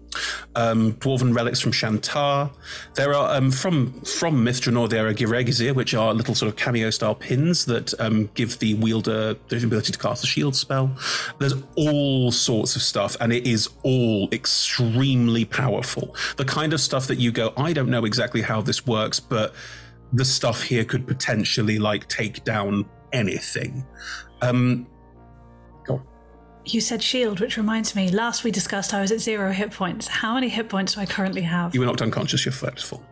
Um, 0.54 0.94
dwarven 0.94 1.34
relics 1.34 1.60
from 1.60 1.72
Shanatar. 1.72 2.50
There 2.94 3.14
are 3.14 3.36
um, 3.36 3.50
from 3.50 3.92
from 4.02 4.44
Myth 4.44 4.60
Drannor, 4.60 4.88
there 4.88 5.06
are 5.06 5.14
Giregizir, 5.14 5.74
which 5.74 5.94
are 5.94 6.12
little 6.14 6.34
sort 6.34 6.48
of 6.50 6.56
cameo 6.56 6.90
style 6.90 7.14
pins 7.14 7.64
that 7.66 7.98
um, 8.00 8.30
give 8.34 8.58
the 8.58 8.74
wielder 8.74 9.34
the 9.48 9.64
ability 9.64 9.92
to 9.92 9.98
cast 9.98 10.24
a 10.24 10.26
shield 10.26 10.56
spell. 10.56 10.96
There's 11.38 11.54
all 11.76 12.32
sorts 12.32 12.76
of 12.76 12.82
stuff, 12.82 13.16
and 13.20 13.32
it 13.32 13.46
is 13.46 13.68
all 13.82 14.28
extremely 14.32 15.44
powerful. 15.44 16.14
The 16.36 16.44
kind 16.44 16.72
of 16.72 16.80
stuff 16.80 17.06
that 17.06 17.18
you 17.18 17.32
go, 17.32 17.52
I 17.56 17.72
don't 17.72 17.88
know 17.88 18.04
exactly 18.04 18.42
how 18.42 18.62
this 18.62 18.86
works, 18.86 19.20
but 19.20 19.54
the 20.12 20.24
stuff 20.24 20.62
here 20.62 20.84
could 20.84 21.06
potentially 21.06 21.78
like 21.78 22.08
take 22.08 22.44
down 22.44 22.86
anything. 23.12 23.86
Um, 24.40 24.86
You 26.64 26.80
said 26.80 27.02
shield, 27.02 27.40
which 27.40 27.56
reminds 27.56 27.94
me, 27.96 28.10
last 28.10 28.44
we 28.44 28.50
discussed 28.50 28.92
I 28.92 29.00
was 29.00 29.10
at 29.10 29.20
zero 29.20 29.52
hit 29.52 29.70
points. 29.72 30.06
How 30.06 30.34
many 30.34 30.48
hit 30.48 30.68
points 30.68 30.94
do 30.94 31.00
I 31.00 31.06
currently 31.06 31.42
have? 31.42 31.74
you 31.74 31.80
were 31.80 31.86
knocked 31.86 32.02
unconscious, 32.02 32.44
you're 32.44 32.52
flat 32.52 32.78
full. 32.80 33.02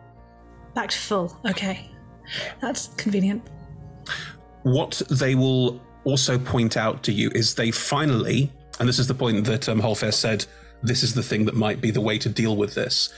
Back 0.75 0.91
to 0.91 0.99
full. 0.99 1.39
Okay. 1.49 1.91
That's 2.61 2.89
convenient. 2.97 3.43
what 4.63 5.01
they 5.11 5.35
will 5.35 5.81
also 6.05 6.39
point 6.39 6.77
out 6.77 7.03
to 7.05 7.13
you 7.13 7.31
is 7.35 7.55
they 7.55 7.71
finally, 7.71 8.53
and 8.79 8.89
this 8.89 8.99
is 8.99 9.07
the 9.07 9.15
point 9.15 9.45
that 9.47 9.69
um, 9.69 9.81
Holfair 9.81 10.13
said, 10.13 10.45
this 10.83 11.03
is 11.03 11.15
the 11.15 11.23
thing 11.23 11.47
that 11.47 11.55
might 11.55 11.81
be 11.81 11.91
the 11.91 12.01
way 12.01 12.19
to 12.19 12.29
deal 12.29 12.57
with 12.57 12.75
this. 12.75 13.13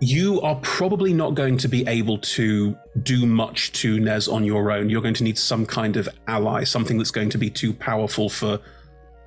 You 0.00 0.40
are 0.42 0.56
probably 0.56 1.14
not 1.14 1.34
going 1.34 1.56
to 1.58 1.68
be 1.68 1.86
able 1.86 2.18
to 2.18 2.76
do 3.02 3.24
much 3.24 3.72
to 3.72 3.98
Nez 3.98 4.28
on 4.28 4.44
your 4.44 4.70
own. 4.70 4.90
You're 4.90 5.00
going 5.00 5.14
to 5.14 5.24
need 5.24 5.38
some 5.38 5.64
kind 5.64 5.96
of 5.96 6.08
ally, 6.26 6.64
something 6.64 6.98
that's 6.98 7.10
going 7.10 7.30
to 7.30 7.38
be 7.38 7.48
too 7.48 7.72
powerful 7.72 8.28
for 8.28 8.60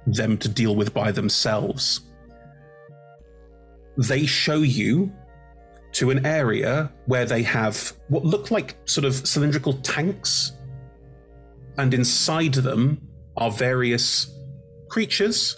them 0.05 0.37
to 0.37 0.49
deal 0.49 0.75
with 0.75 0.93
by 0.93 1.11
themselves. 1.11 2.01
They 3.97 4.25
show 4.25 4.57
you 4.57 5.11
to 5.93 6.11
an 6.11 6.25
area 6.25 6.91
where 7.05 7.25
they 7.25 7.43
have 7.43 7.93
what 8.07 8.23
look 8.23 8.51
like 8.51 8.77
sort 8.85 9.05
of 9.05 9.27
cylindrical 9.27 9.73
tanks 9.73 10.53
and 11.77 11.93
inside 11.93 12.53
them 12.53 13.01
are 13.37 13.49
various 13.49 14.37
creatures. 14.89 15.57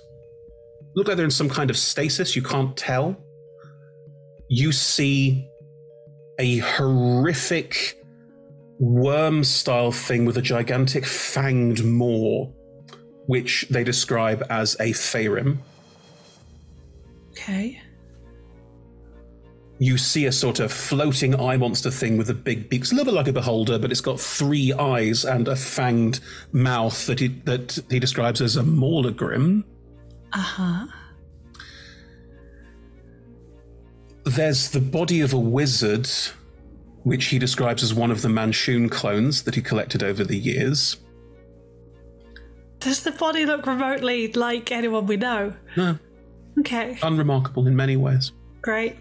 Look 0.95 1.07
like 1.07 1.17
they're 1.17 1.25
in 1.25 1.31
some 1.31 1.49
kind 1.49 1.69
of 1.69 1.77
stasis, 1.77 2.35
you 2.35 2.43
can't 2.43 2.75
tell. 2.77 3.17
You 4.49 4.71
see 4.71 5.47
a 6.39 6.57
horrific 6.59 7.97
worm 8.79 9.43
style 9.43 9.91
thing 9.91 10.25
with 10.25 10.37
a 10.37 10.41
gigantic 10.41 11.03
fanged 11.05 11.83
maw, 11.83 12.51
which 13.27 13.65
they 13.69 13.83
describe 13.83 14.43
as 14.49 14.75
a 14.75 14.91
Farim. 14.91 15.57
Okay. 17.31 17.81
you 19.81 19.97
see 19.97 20.27
a 20.27 20.31
sort 20.31 20.59
of 20.59 20.71
floating 20.71 21.33
eye 21.41 21.57
monster 21.57 21.89
thing 21.89 22.15
with 22.15 22.29
a 22.29 22.35
big 22.35 22.69
beak. 22.69 22.81
It's 22.81 22.91
a 22.91 22.95
little 22.95 23.11
bit 23.11 23.17
like 23.17 23.27
a 23.27 23.33
beholder, 23.33 23.79
but 23.79 23.89
it's 23.89 23.99
got 23.99 24.19
three 24.19 24.71
eyes 24.73 25.25
and 25.25 25.47
a 25.47 25.55
fanged 25.55 26.19
mouth 26.51 27.07
that 27.07 27.19
he 27.19 27.29
that 27.45 27.79
he 27.89 27.99
describes 27.99 28.41
as 28.41 28.57
a 28.57 28.61
Maulagrim. 28.61 29.63
Uh 30.33 30.37
huh. 30.37 30.87
There's 34.23 34.69
the 34.69 34.79
body 34.79 35.21
of 35.21 35.33
a 35.33 35.39
wizard, 35.39 36.07
which 37.01 37.25
he 37.25 37.39
describes 37.39 37.81
as 37.81 37.91
one 37.91 38.11
of 38.11 38.21
the 38.21 38.29
Manshoon 38.29 38.87
clones 38.91 39.41
that 39.43 39.55
he 39.55 39.63
collected 39.63 40.03
over 40.03 40.23
the 40.23 40.37
years. 40.37 40.97
Does 42.81 43.03
the 43.03 43.11
body 43.11 43.45
look 43.45 43.65
remotely 43.65 44.31
like 44.33 44.71
anyone 44.71 45.05
we 45.07 45.17
know? 45.17 45.53
No, 45.77 45.97
Okay, 46.59 46.97
unremarkable 47.01 47.65
in 47.67 47.75
many 47.75 47.95
ways. 47.95 48.31
great. 48.61 48.95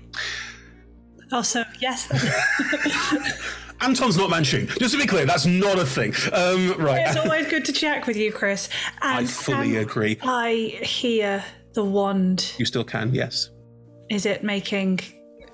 Also, 1.32 1.62
yes. 1.80 2.08
Anton's 3.80 4.16
not 4.16 4.30
Manshoon. 4.30 4.66
Just 4.78 4.94
to 4.94 5.00
be 5.00 5.06
clear, 5.06 5.24
that's 5.26 5.46
not 5.46 5.78
a 5.78 5.86
thing. 5.86 6.12
Um, 6.32 6.74
right. 6.76 7.06
it's 7.06 7.16
always 7.16 7.46
good 7.48 7.64
to 7.66 7.72
check 7.72 8.06
with 8.06 8.16
you, 8.16 8.32
Chris. 8.32 8.68
I 9.00 9.24
fully 9.24 9.76
agree. 9.76 10.18
I 10.22 10.78
hear 10.82 11.44
the 11.74 11.84
wand. 11.84 12.52
You 12.58 12.64
still 12.66 12.84
can, 12.84 13.14
yes. 13.14 13.50
Is 14.10 14.26
it 14.26 14.42
making 14.42 14.98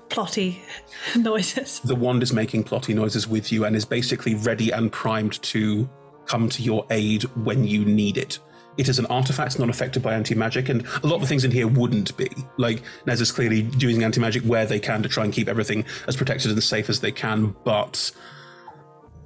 plotty 0.09 0.57
noises? 1.15 1.79
The 1.81 1.95
wand 1.95 2.23
is 2.23 2.33
making 2.33 2.63
plotty 2.65 2.93
noises 2.95 3.27
with 3.27 3.51
you 3.51 3.63
and 3.65 3.75
is 3.75 3.85
basically 3.85 4.35
ready 4.35 4.71
and 4.71 4.91
primed 4.91 5.41
to 5.43 5.87
come 6.27 6.49
to 6.49 6.61
your 6.61 6.85
aid 6.89 7.23
when 7.43 7.63
you 7.63 7.85
need 7.85 8.17
it. 8.17 8.39
It 8.77 8.89
is 8.89 8.99
an 8.99 9.07
artifact 9.07 9.57
not 9.57 9.69
affected 9.69 10.03
by 10.03 10.13
anti 10.13 10.35
magic, 10.35 10.69
and 10.69 10.85
a 11.03 11.07
lot 11.07 11.15
of 11.15 11.21
the 11.21 11.27
things 11.27 11.43
in 11.43 11.49
here 11.51 11.67
wouldn't 11.67 12.15
be. 12.15 12.29
Like, 12.57 12.83
Nez 13.07 13.19
is 13.21 13.31
clearly 13.31 13.61
using 13.79 14.03
anti 14.03 14.21
magic 14.21 14.43
where 14.43 14.65
they 14.67 14.79
can 14.79 15.01
to 15.01 15.09
try 15.09 15.23
and 15.23 15.33
keep 15.33 15.47
everything 15.47 15.83
as 16.07 16.15
protected 16.15 16.51
and 16.51 16.61
safe 16.61 16.87
as 16.89 16.99
they 16.99 17.11
can, 17.11 17.55
but 17.63 18.11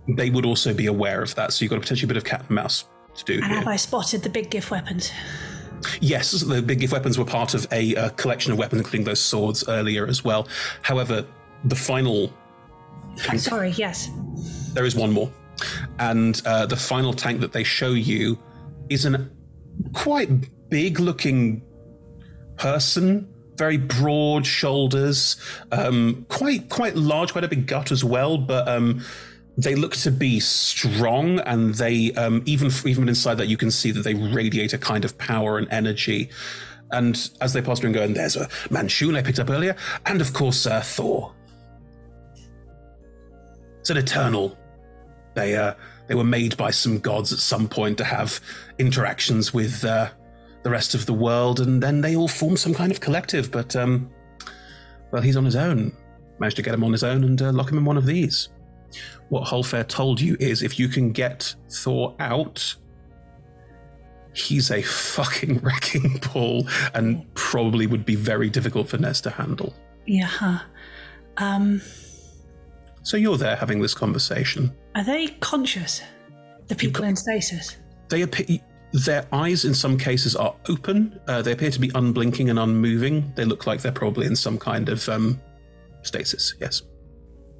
they 0.07 0.29
would 0.29 0.45
also 0.45 0.73
be 0.73 0.85
aware 0.85 1.21
of 1.21 1.35
that, 1.35 1.51
so 1.53 1.63
you've 1.63 1.69
got 1.69 1.77
a 1.77 1.81
potentially 1.81 2.07
bit 2.07 2.17
of 2.17 2.23
cat 2.23 2.41
and 2.41 2.51
mouse 2.51 2.85
to 3.15 3.25
do 3.25 3.33
And 3.35 3.43
here. 3.45 3.55
have 3.55 3.67
I 3.67 3.75
spotted 3.75 4.23
the 4.23 4.29
big 4.29 4.49
gift 4.49 4.71
weapons? 4.71 5.11
Yes, 5.99 6.31
the 6.31 6.61
big 6.61 6.79
gift 6.79 6.93
weapons 6.93 7.17
were 7.17 7.25
part 7.25 7.53
of 7.53 7.67
a 7.71 7.95
uh, 7.95 8.09
collection 8.11 8.51
of 8.51 8.57
weapons, 8.57 8.81
including 8.81 9.03
those 9.03 9.19
swords 9.19 9.67
earlier 9.67 10.07
as 10.07 10.23
well. 10.23 10.47
However, 10.81 11.25
the 11.65 11.75
final 11.75 12.27
tank, 13.17 13.31
I'm 13.31 13.37
Sorry, 13.39 13.71
yes. 13.71 14.09
there 14.73 14.85
is 14.85 14.95
one 14.95 15.11
more, 15.11 15.31
and 15.99 16.41
uh, 16.45 16.65
the 16.65 16.75
final 16.75 17.13
tank 17.13 17.41
that 17.41 17.51
they 17.51 17.63
show 17.63 17.91
you 17.91 18.37
is 18.89 19.05
an 19.05 19.31
quite 19.93 20.69
big-looking 20.69 21.63
person, 22.57 23.27
very 23.55 23.77
broad 23.77 24.45
shoulders, 24.45 25.37
um, 25.71 26.25
quite 26.29 26.69
quite 26.69 26.95
large, 26.95 27.31
quite 27.31 27.43
a 27.43 27.49
big 27.49 27.67
gut 27.67 27.91
as 27.91 28.03
well, 28.03 28.37
but. 28.37 28.67
Um, 28.67 29.03
they 29.57 29.75
look 29.75 29.95
to 29.97 30.11
be 30.11 30.39
strong, 30.39 31.39
and 31.41 31.73
they 31.75 32.13
um, 32.13 32.41
even 32.45 32.71
even 32.85 33.09
inside 33.09 33.35
that 33.35 33.47
you 33.47 33.57
can 33.57 33.69
see 33.69 33.91
that 33.91 34.01
they 34.01 34.13
radiate 34.13 34.73
a 34.73 34.77
kind 34.77 35.03
of 35.03 35.17
power 35.17 35.57
and 35.57 35.67
energy. 35.71 36.29
And 36.89 37.29
as 37.41 37.53
they 37.53 37.61
pass 37.61 37.79
through 37.79 37.87
and 37.89 37.95
go, 37.95 38.03
and 38.03 38.15
there's 38.15 38.35
a 38.35 38.47
Manshoon 38.69 39.17
I 39.17 39.21
picked 39.21 39.39
up 39.39 39.49
earlier, 39.49 39.75
and 40.05 40.21
of 40.21 40.33
course 40.33 40.65
uh, 40.65 40.81
Thor. 40.81 41.33
It's 43.81 43.89
an 43.89 43.97
eternal. 43.97 44.57
They 45.33 45.55
uh, 45.55 45.73
they 46.07 46.15
were 46.15 46.23
made 46.23 46.57
by 46.57 46.71
some 46.71 46.99
gods 46.99 47.31
at 47.31 47.39
some 47.39 47.67
point 47.67 47.97
to 47.99 48.03
have 48.03 48.39
interactions 48.77 49.53
with 49.53 49.83
uh, 49.85 50.09
the 50.63 50.69
rest 50.69 50.93
of 50.93 51.05
the 51.05 51.13
world, 51.13 51.59
and 51.59 51.81
then 51.81 52.01
they 52.01 52.15
all 52.15 52.27
form 52.27 52.57
some 52.57 52.73
kind 52.73 52.91
of 52.91 52.99
collective. 52.99 53.51
But 53.51 53.75
um, 53.75 54.09
well, 55.11 55.21
he's 55.21 55.37
on 55.37 55.45
his 55.45 55.55
own. 55.55 55.95
Managed 56.39 56.57
to 56.57 56.63
get 56.63 56.73
him 56.73 56.83
on 56.83 56.91
his 56.91 57.03
own 57.03 57.23
and 57.23 57.41
uh, 57.41 57.51
lock 57.51 57.71
him 57.71 57.77
in 57.77 57.85
one 57.85 57.97
of 57.97 58.05
these. 58.05 58.49
What 59.29 59.47
Holfair 59.47 59.87
told 59.87 60.19
you 60.19 60.35
is 60.39 60.61
if 60.61 60.79
you 60.79 60.89
can 60.89 61.11
get 61.11 61.55
Thor 61.69 62.15
out, 62.19 62.75
he's 64.33 64.71
a 64.71 64.81
fucking 64.81 65.59
wrecking 65.63 66.19
ball 66.33 66.67
and 66.93 67.31
probably 67.35 67.87
would 67.87 68.05
be 68.05 68.15
very 68.15 68.49
difficult 68.49 68.89
for 68.89 68.97
Nez 68.97 69.21
to 69.21 69.29
handle. 69.29 69.73
Yeah. 70.05 70.59
Um, 71.37 71.81
So 73.03 73.17
you're 73.17 73.37
there 73.37 73.55
having 73.55 73.81
this 73.81 73.93
conversation. 73.93 74.71
are 74.95 75.03
they 75.03 75.27
conscious? 75.39 76.01
The 76.67 76.75
people 76.75 77.03
in 77.03 77.15
stasis? 77.15 77.77
They 78.09 78.21
appear, 78.21 78.59
their 78.93 79.25
eyes 79.31 79.65
in 79.65 79.73
some 79.73 79.97
cases 79.97 80.35
are 80.35 80.55
open. 80.69 81.19
Uh, 81.27 81.41
they 81.41 81.53
appear 81.53 81.71
to 81.71 81.79
be 81.79 81.91
unblinking 81.95 82.49
and 82.49 82.59
unmoving. 82.59 83.33
They 83.35 83.45
look 83.45 83.65
like 83.67 83.81
they're 83.81 83.91
probably 83.91 84.27
in 84.27 84.35
some 84.35 84.57
kind 84.57 84.89
of 84.89 85.07
um, 85.09 85.41
stasis. 86.03 86.53
Yes. 86.59 86.83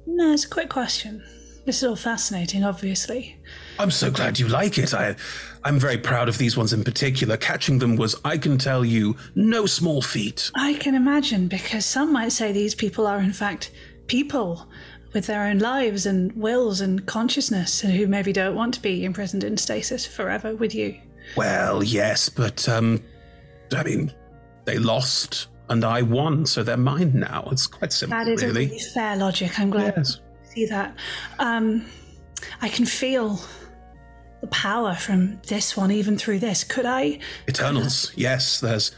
No, 0.06 0.32
it's 0.32 0.44
a 0.44 0.48
quick 0.48 0.68
question. 0.68 1.22
This 1.64 1.78
is 1.78 1.84
all 1.84 1.96
fascinating, 1.96 2.64
obviously. 2.64 3.38
I'm 3.78 3.90
so 3.90 4.10
glad 4.10 4.38
you 4.38 4.48
like 4.48 4.78
it. 4.78 4.92
I, 4.92 5.14
I'm 5.62 5.78
very 5.78 5.96
proud 5.96 6.28
of 6.28 6.36
these 6.36 6.56
ones 6.56 6.72
in 6.72 6.82
particular. 6.82 7.36
Catching 7.36 7.78
them 7.78 7.96
was, 7.96 8.20
I 8.24 8.36
can 8.36 8.58
tell 8.58 8.84
you, 8.84 9.16
no 9.34 9.66
small 9.66 10.02
feat. 10.02 10.50
I 10.56 10.74
can 10.74 10.94
imagine 10.94 11.46
because 11.46 11.86
some 11.86 12.12
might 12.12 12.32
say 12.32 12.50
these 12.50 12.74
people 12.74 13.06
are, 13.06 13.20
in 13.20 13.32
fact, 13.32 13.70
people 14.08 14.68
with 15.12 15.26
their 15.26 15.42
own 15.44 15.58
lives 15.58 16.06
and 16.06 16.32
wills 16.32 16.80
and 16.80 17.04
consciousness 17.06 17.84
and 17.84 17.92
who 17.92 18.06
maybe 18.06 18.32
don't 18.32 18.54
want 18.54 18.74
to 18.74 18.80
be 18.82 19.04
imprisoned 19.04 19.44
in 19.44 19.56
stasis 19.56 20.06
forever 20.06 20.54
with 20.54 20.74
you. 20.74 20.98
Well, 21.36 21.82
yes, 21.82 22.28
but 22.28 22.68
um, 22.68 23.02
I 23.74 23.82
mean, 23.82 24.12
they 24.64 24.78
lost 24.78 25.48
and 25.68 25.84
I 25.84 26.02
won, 26.02 26.44
so 26.46 26.62
they're 26.62 26.76
mine 26.76 27.12
now. 27.18 27.48
It's 27.50 27.66
quite 27.66 27.92
simple, 27.92 28.18
That 28.18 28.28
is 28.28 28.42
a 28.42 28.46
really. 28.46 28.66
really 28.66 28.78
fair 28.94 29.16
logic. 29.16 29.58
I'm 29.58 29.70
glad 29.70 29.94
Yes. 29.96 30.16
to 30.16 30.50
see 30.50 30.66
that. 30.66 30.94
Um, 31.38 31.86
I 32.60 32.68
can 32.68 32.84
feel 32.84 33.38
the 34.40 34.48
power 34.48 34.94
from 34.94 35.40
this 35.46 35.76
one, 35.76 35.90
even 35.92 36.18
through 36.18 36.40
this. 36.40 36.64
Could 36.64 36.84
I? 36.86 37.20
Eternals, 37.48 38.12
yes. 38.16 38.60
There's 38.60 38.92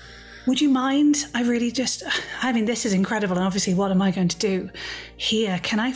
Would 0.47 0.60
you 0.60 0.68
mind? 0.68 1.26
I 1.34 1.42
really 1.42 1.70
just. 1.70 2.02
I 2.42 2.52
mean, 2.52 2.64
this 2.64 2.84
is 2.84 2.92
incredible, 2.92 3.36
and 3.36 3.47
obviously, 3.47 3.74
what 3.74 3.90
am 3.90 4.02
I 4.02 4.10
going 4.10 4.28
to 4.28 4.39
do 4.39 4.70
here? 5.16 5.58
Can 5.62 5.81
I 5.81 5.94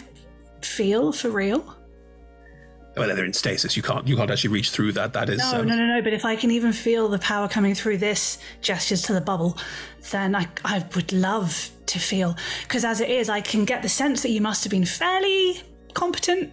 feel 0.60 1.12
for 1.12 1.30
real? 1.30 1.78
well, 2.98 3.14
they're 3.14 3.24
in 3.24 3.32
stasis. 3.32 3.76
You 3.76 3.82
can't 3.82 4.06
you 4.06 4.16
can't 4.16 4.30
actually 4.30 4.50
reach 4.50 4.70
through 4.70 4.92
that. 4.92 5.12
That 5.12 5.28
is 5.28 5.38
No, 5.38 5.60
um, 5.60 5.66
no, 5.66 5.76
no, 5.76 5.86
no. 5.86 6.02
But 6.02 6.12
if 6.12 6.24
I 6.24 6.36
can 6.36 6.50
even 6.50 6.72
feel 6.72 7.08
the 7.08 7.18
power 7.18 7.48
coming 7.48 7.74
through 7.74 7.98
this 7.98 8.38
gestures 8.60 9.02
to 9.02 9.12
the 9.12 9.20
bubble, 9.20 9.56
then 10.10 10.34
I, 10.34 10.48
I 10.64 10.84
would 10.94 11.12
love 11.12 11.70
to 11.86 11.98
feel. 11.98 12.36
Because 12.62 12.84
as 12.84 13.00
it 13.00 13.10
is, 13.10 13.28
I 13.28 13.40
can 13.40 13.64
get 13.64 13.82
the 13.82 13.88
sense 13.88 14.22
that 14.22 14.30
you 14.30 14.40
must 14.40 14.64
have 14.64 14.70
been 14.70 14.84
fairly 14.84 15.62
competent 15.94 16.52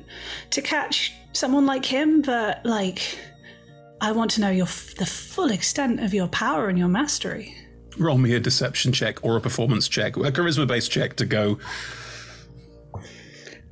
to 0.52 0.62
catch 0.62 1.14
someone 1.34 1.66
like 1.66 1.86
him. 1.86 2.22
But 2.22 2.66
like, 2.66 3.18
I 4.02 4.12
want 4.12 4.32
to 4.32 4.42
know 4.42 4.50
your 4.50 4.68
f- 4.68 4.96
the 4.96 5.06
full 5.06 5.52
extent 5.52 6.00
of 6.00 6.14
your 6.14 6.28
power 6.28 6.70
and 6.70 6.78
your 6.78 6.90
mastery. 6.90 7.56
Roll 7.98 8.18
me 8.18 8.34
a 8.36 8.40
deception 8.40 8.92
check 8.92 9.24
or 9.24 9.38
a 9.38 9.42
performance 9.42 9.88
check, 9.88 10.18
a 10.18 10.32
charisma 10.32 10.68
based 10.68 10.92
check 10.92 11.16
to 11.18 11.26
go 11.26 11.56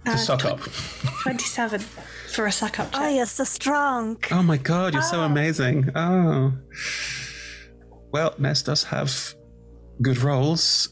to 0.05 0.11
Uh, 0.11 0.17
suck 0.17 0.45
up. 0.45 0.59
Twenty-seven 1.21 1.79
for 1.79 2.45
a 2.45 2.51
suck 2.51 2.79
up 2.79 2.91
check. 2.91 3.01
Oh, 3.01 3.07
you're 3.07 3.25
so 3.25 3.43
strong. 3.43 4.17
Oh 4.31 4.43
my 4.43 4.57
god, 4.57 4.93
you're 4.93 5.01
so 5.01 5.21
amazing. 5.21 5.89
Oh. 5.95 6.53
Well, 8.11 8.35
Ness 8.37 8.61
does 8.61 8.83
have 8.83 9.33
good 10.01 10.17
rolls. 10.19 10.89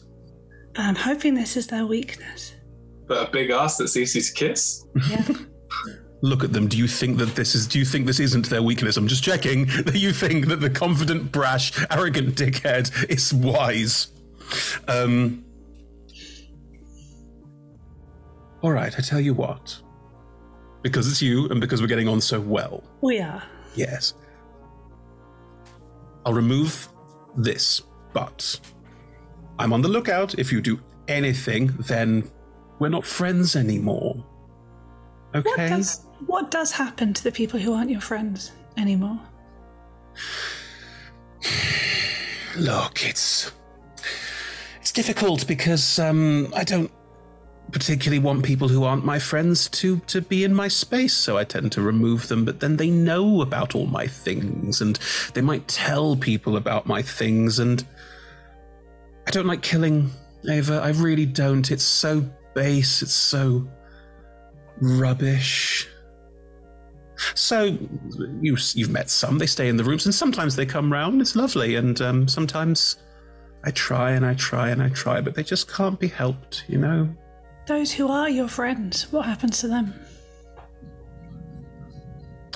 I'm 0.78 0.96
hoping 0.96 1.34
this 1.36 1.58
is 1.58 1.68
their 1.68 1.86
weakness. 1.86 2.56
But 3.08 3.28
a 3.28 3.32
big 3.32 3.50
ass 3.52 3.78
that's 3.78 3.98
easy 3.98 4.22
to 4.22 4.34
kiss. 4.34 4.86
Yeah. 5.10 5.26
Look 6.24 6.44
at 6.44 6.54
them. 6.54 6.68
Do 6.68 6.78
you 6.78 6.88
think 6.88 7.18
that 7.18 7.36
this 7.36 7.56
is 7.56 7.66
do 7.68 7.80
you 7.80 7.86
think 7.86 8.06
this 8.06 8.20
isn't 8.20 8.50
their 8.50 8.62
weakness? 8.62 8.96
I'm 8.98 9.08
just 9.08 9.24
checking 9.24 9.66
that 9.86 9.96
you 9.98 10.14
think 10.14 10.48
that 10.48 10.58
the 10.62 10.70
confident, 10.70 11.32
brash, 11.32 11.72
arrogant 11.90 12.36
dickhead 12.36 13.10
is 13.10 13.34
wise. 13.34 14.08
Um 14.88 15.44
All 18.62 18.72
right, 18.72 18.94
I 18.96 19.02
tell 19.02 19.20
you 19.20 19.34
what. 19.34 19.82
Because 20.84 21.08
it's 21.10 21.22
you 21.22 21.48
and 21.50 21.60
because 21.60 21.82
we're 21.82 21.88
getting 21.88 22.08
on 22.08 22.22
so 22.22 22.40
well. 22.40 22.84
we 23.02 23.20
are. 23.20 23.44
Yes. 23.76 24.14
I'll 26.26 26.34
remove 26.34 26.88
this, 27.36 27.82
but 28.14 28.60
I'm 29.58 29.74
on 29.74 29.82
the 29.82 29.88
lookout. 29.88 30.38
If 30.38 30.52
you 30.52 30.62
do 30.62 30.80
anything, 31.08 31.68
then 31.88 32.30
we're 32.80 32.90
not 32.90 33.06
friends 33.06 33.56
anymore. 33.56 34.24
What 35.32 35.46
Okay? 35.48 35.70
does 35.70 36.06
what 36.26 36.52
does 36.52 36.72
happen 36.72 37.14
to 37.14 37.24
the 37.24 37.32
people 37.32 37.60
who 37.60 37.74
aren't 37.74 37.90
your 37.90 38.02
friends 38.02 38.52
anymore? 38.78 39.20
Look, 42.58 43.06
it's 43.06 43.52
it's 44.80 44.92
difficult 44.92 45.48
because 45.48 46.00
um, 46.00 46.52
I 46.56 46.64
don't 46.64 46.92
particularly 47.72 48.20
want 48.20 48.44
people 48.44 48.68
who 48.68 48.84
aren't 48.84 49.06
my 49.06 49.20
friends 49.20 49.70
to 49.70 50.00
to 50.08 50.22
be 50.22 50.44
in 50.44 50.54
my 50.54 50.68
space, 50.68 51.14
so 51.14 51.38
I 51.38 51.44
tend 51.44 51.72
to 51.74 51.82
remove 51.82 52.28
them. 52.28 52.44
But 52.44 52.60
then 52.60 52.78
they 52.78 52.90
know 52.90 53.42
about 53.42 53.74
all 53.76 53.86
my 53.88 54.08
things, 54.08 54.82
and 54.82 55.00
they 55.34 55.42
might 55.42 55.68
tell 55.68 56.16
people 56.16 56.58
about 56.58 56.86
my 56.86 57.02
things, 57.02 57.60
and 57.60 57.86
I 59.28 59.32
don't 59.32 59.48
like 59.48 59.62
killing 59.62 60.12
Ava. 60.50 60.82
I 60.84 60.90
really 60.90 61.26
don't. 61.26 61.72
It's 61.72 61.84
so 61.84 62.26
base. 62.54 63.02
It's 63.02 63.14
so 63.14 63.68
rubbish. 64.82 65.88
So 67.36 67.78
you, 68.42 68.58
you've 68.74 68.90
met 68.90 69.10
some. 69.10 69.38
They 69.38 69.46
stay 69.46 69.68
in 69.68 69.78
the 69.78 69.84
rooms, 69.84 70.06
and 70.06 70.14
sometimes 70.14 70.56
they 70.56 70.66
come 70.66 70.92
round. 70.92 71.22
It's 71.22 71.36
lovely, 71.36 71.76
and 71.76 72.00
um, 72.02 72.28
sometimes 72.28 72.98
I 73.64 73.72
try 73.72 74.12
and 74.12 74.26
I 74.26 74.34
try 74.34 74.70
and 74.70 74.82
I 74.82 74.90
try, 74.90 75.22
but 75.22 75.36
they 75.36 75.44
just 75.44 75.72
can't 75.72 76.00
be 76.00 76.08
helped. 76.08 76.66
You 76.68 76.78
know. 76.80 77.16
Those 77.68 77.92
who 77.92 78.08
are 78.08 78.30
your 78.30 78.48
friends, 78.48 79.12
what 79.12 79.26
happens 79.26 79.60
to 79.60 79.68
them? 79.68 79.94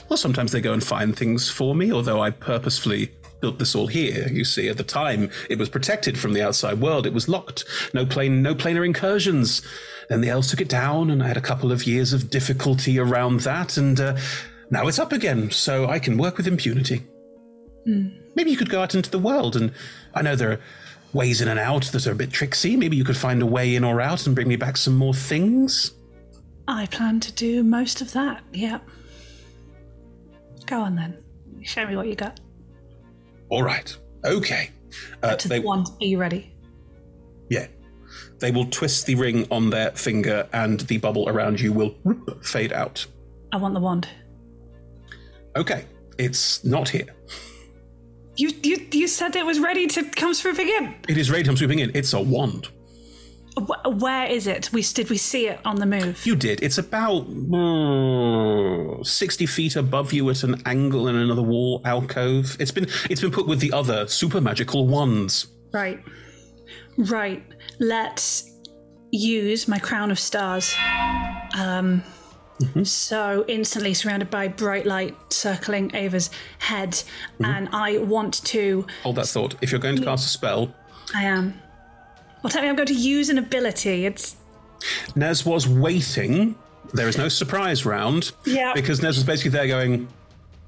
Well, 0.10 0.18
sometimes 0.18 0.52
they 0.52 0.62
go 0.62 0.74
and 0.74 0.84
find 0.84 1.16
things 1.16 1.50
for 1.50 1.76
me, 1.76 1.92
although 1.92 2.22
I 2.22 2.30
purposefully 2.30 3.12
built 3.42 3.60
this 3.60 3.76
all 3.76 3.88
here. 3.88 4.28
You 4.28 4.44
see, 4.44 4.70
at 4.70 4.78
the 4.78 4.84
time, 4.84 5.30
it 5.50 5.58
was 5.58 5.70
protected 5.70 6.18
from 6.18 6.34
the 6.34 6.42
outside 6.42 6.82
world. 6.82 7.06
It 7.06 7.14
was 7.14 7.30
locked. 7.30 7.66
No 7.94 8.06
plane, 8.06 8.42
no 8.42 8.56
planar 8.56 8.86
incursions. 8.86 9.62
Then 10.10 10.22
the 10.22 10.30
elves 10.30 10.50
took 10.50 10.62
it 10.62 10.70
down, 10.70 11.10
and 11.10 11.24
I 11.24 11.28
had 11.28 11.38
a 11.38 11.42
couple 11.42 11.72
of 11.72 11.86
years 11.86 12.14
of 12.14 12.30
difficulty 12.30 13.00
around 13.00 13.42
that, 13.42 13.78
and 13.78 14.00
uh, 14.00 14.18
now 14.70 14.88
it's 14.88 15.00
up 15.00 15.12
again, 15.12 15.52
so 15.52 15.88
I 15.88 16.00
can 16.00 16.18
work 16.18 16.38
with 16.38 16.48
impunity. 16.48 17.04
Hmm. 17.86 18.10
Maybe 18.36 18.52
you 18.52 18.58
could 18.58 18.70
go 18.70 18.82
out 18.82 18.96
into 18.96 19.10
the 19.10 19.20
world, 19.20 19.56
and 19.56 19.72
I 20.14 20.22
know 20.22 20.36
there 20.36 20.52
are 20.52 20.60
ways 21.14 21.42
in 21.42 21.48
and 21.48 21.60
out 21.60 21.86
that 21.86 22.06
are 22.08 22.12
a 22.12 22.16
bit 22.16 22.32
tricksy. 22.32 22.76
Maybe 22.76 22.98
you 22.98 23.06
could 23.06 23.18
find 23.18 23.42
a 23.42 23.46
way 23.46 23.76
in 23.76 23.84
or 23.84 24.02
out 24.02 24.26
and 24.26 24.36
bring 24.36 24.48
me 24.48 24.56
back 24.56 24.78
some 24.78 24.96
more 24.96 25.14
things. 25.14 25.92
I 26.68 26.88
plan 26.88 27.20
to 27.22 27.32
do 27.32 27.64
most 27.64 28.02
of 28.02 28.12
that, 28.14 28.44
yep. 28.52 28.84
Go 30.66 30.82
on 30.82 30.96
then. 30.96 31.24
Show 31.62 31.86
me 31.86 31.96
what 31.96 32.08
you 32.08 32.16
got. 32.16 32.40
All 33.50 33.64
right. 33.64 33.96
Okay. 34.24 34.72
Uh, 35.22 35.36
to 35.36 35.48
they, 35.48 35.60
the 35.60 35.66
wand. 35.66 35.88
Are 36.02 36.06
you 36.06 36.18
ready? 36.18 36.54
Yeah. 37.50 37.68
They 38.40 38.52
will 38.52 38.66
twist 38.66 39.06
the 39.06 39.16
ring 39.16 39.48
on 39.52 39.70
their 39.70 39.92
finger 39.92 40.48
and 40.54 40.80
the 40.82 40.98
bubble 40.98 41.30
around 41.30 41.60
you 41.60 41.72
will 41.72 41.96
fade 42.42 42.74
out. 42.74 43.06
I 43.52 43.58
want 43.58 43.74
the 43.74 43.80
wand. 43.80 44.08
Okay. 45.56 45.86
It's 46.18 46.64
not 46.64 46.90
here. 46.90 47.08
You, 48.38 48.52
you, 48.64 48.88
you 48.92 49.08
said 49.08 49.36
it 49.36 49.46
was 49.46 49.60
ready 49.60 49.88
to 49.88 50.04
come 50.04 50.34
swooping 50.34 50.68
in. 50.68 50.96
It 51.08 51.18
is 51.18 51.30
ready 51.32 51.44
to 51.44 51.48
come 51.50 51.58
swooping 51.58 51.80
in. 51.80 51.92
It's 51.94 52.14
a 52.14 52.22
wand. 52.22 52.68
Wh- 53.58 54.02
Where 54.02 54.26
is 54.26 54.48
it? 54.48 54.72
We 54.74 54.82
did 54.82 55.10
we 55.10 55.18
see 55.18 55.48
it 55.48 55.60
on 55.64 55.78
the 55.78 55.86
move? 55.86 56.26
You 56.26 56.36
did. 56.36 56.62
It's 56.62 56.78
about 56.78 57.30
mm, 57.30 59.06
sixty 59.06 59.46
feet 59.46 59.78
above 59.78 60.12
you 60.12 60.30
at 60.30 60.44
an 60.44 60.62
angle 60.66 61.08
in 61.08 61.16
another 61.16 61.42
wall 61.42 61.82
alcove. 61.86 62.58
It's 62.60 62.72
been 62.72 62.88
it's 63.10 63.22
been 63.22 63.32
put 63.32 63.48
with 63.48 63.62
the 63.62 63.72
other 63.72 64.08
super 64.08 64.42
magical 64.42 64.88
wands. 64.88 65.48
Right. 65.72 66.04
Right. 66.98 67.44
Let's 67.80 68.52
use 69.12 69.68
my 69.70 69.80
crown 69.80 70.12
of 70.12 70.20
stars. 70.20 70.76
Um, 71.58 72.04
So 72.84 73.44
instantly 73.48 73.94
surrounded 73.94 74.30
by 74.30 74.48
bright 74.48 74.86
light 74.86 75.16
circling 75.32 75.94
Ava's 75.94 76.30
head, 76.60 77.02
and 77.44 77.68
I 77.74 77.98
want 77.98 78.44
to. 78.46 78.86
Hold 79.04 79.18
that 79.18 79.28
thought. 79.28 79.56
If 79.62 79.72
you're 79.72 79.82
going 79.82 79.98
to 79.98 80.04
cast 80.04 80.26
a 80.26 80.30
spell, 80.30 80.74
I 81.14 81.24
am. 81.26 81.60
Well, 82.44 82.52
technically, 82.52 82.70
I'm 82.70 82.76
going 82.76 82.88
to 82.88 82.94
use 82.94 83.30
an 83.30 83.38
ability. 83.38 84.06
It's 84.06 84.36
Nez 85.16 85.46
was 85.46 85.68
waiting. 85.68 86.56
There 86.94 87.08
is 87.10 87.18
no 87.18 87.28
surprise 87.28 87.86
round. 87.86 88.32
Yeah. 88.46 88.72
Because 88.74 89.02
Nez 89.02 89.16
was 89.18 89.24
basically 89.26 89.52
there 89.52 89.68
going, 89.68 90.08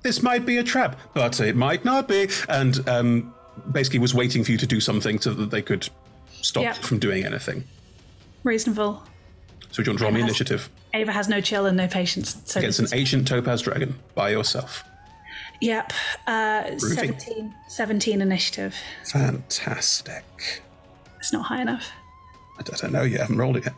this 0.01 0.21
might 0.23 0.45
be 0.45 0.57
a 0.57 0.63
trap, 0.63 0.99
but 1.13 1.39
it 1.39 1.55
might 1.55 1.85
not 1.85 2.07
be. 2.07 2.27
And 2.49 2.87
um, 2.89 3.33
basically 3.71 3.99
was 3.99 4.13
waiting 4.13 4.43
for 4.43 4.51
you 4.51 4.57
to 4.57 4.67
do 4.67 4.79
something 4.79 5.19
so 5.19 5.33
that 5.35 5.51
they 5.51 5.61
could 5.61 5.87
stop 6.41 6.63
Yeah. 6.63 6.73
from 6.73 6.99
doing 6.99 7.23
anything. 7.25 7.63
reasonable. 8.43 9.03
So 9.71 9.83
do 9.83 9.89
you 9.89 9.91
want 9.91 9.99
to 9.99 10.03
roll 10.05 10.13
me 10.13 10.21
initiative 10.21 10.69
Ava 10.97 11.11
has 11.11 11.29
no 11.29 11.41
chill 11.41 11.65
and 11.65 11.77
no 11.77 11.87
patience. 11.87 12.41
So 12.45 12.59
against 12.59 12.79
an 12.79 12.87
ancient 12.93 13.27
topaz 13.27 13.61
dragon 13.61 13.99
by 14.15 14.29
yourself? 14.29 14.83
Yep. 15.61 15.93
Uh, 16.25 16.77
17, 16.77 17.53
17 17.67 18.21
initiative. 18.21 18.75
Fantastic. 19.05 20.23
It's 21.19 21.33
not 21.33 21.45
high 21.45 21.61
enough. 21.61 21.89
I 22.59 22.63
don't, 22.63 22.75
I 22.75 22.81
don't 22.81 22.93
know 22.93 23.03
yet. 23.03 23.19
I 23.19 23.23
haven't 23.23 23.37
rolled 23.37 23.57
it 23.57 23.65
yet. 23.65 23.73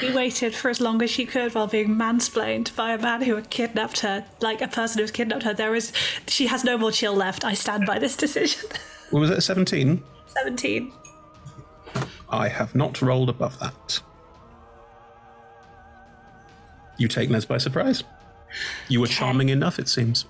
She 0.00 0.10
waited 0.12 0.54
for 0.54 0.70
as 0.70 0.80
long 0.80 1.02
as 1.02 1.10
she 1.10 1.26
could 1.26 1.54
while 1.54 1.66
being 1.66 1.88
mansplained 1.88 2.74
by 2.74 2.92
a 2.92 2.98
man 2.98 3.20
who 3.20 3.34
had 3.34 3.50
kidnapped 3.50 4.00
her, 4.00 4.24
like 4.40 4.62
a 4.62 4.68
person 4.68 5.00
who's 5.00 5.10
kidnapped 5.10 5.42
her. 5.42 5.52
There 5.52 5.74
is, 5.74 5.92
she 6.26 6.46
has 6.46 6.64
no 6.64 6.78
more 6.78 6.90
chill 6.90 7.14
left. 7.14 7.44
I 7.44 7.52
stand 7.52 7.84
by 7.84 7.98
this 7.98 8.16
decision. 8.16 8.70
What 9.10 9.20
was 9.20 9.30
it, 9.30 9.42
17? 9.42 10.02
17. 10.28 10.92
I 12.28 12.48
have 12.48 12.74
not 12.74 13.02
rolled 13.02 13.28
above 13.28 13.58
that. 13.60 14.00
You 16.98 17.08
take 17.08 17.30
Nez 17.30 17.46
by 17.46 17.58
surprise. 17.58 18.04
You 18.88 19.00
were 19.00 19.06
charming 19.06 19.48
enough, 19.48 19.78
it 19.78 19.88
seems. 19.88 20.26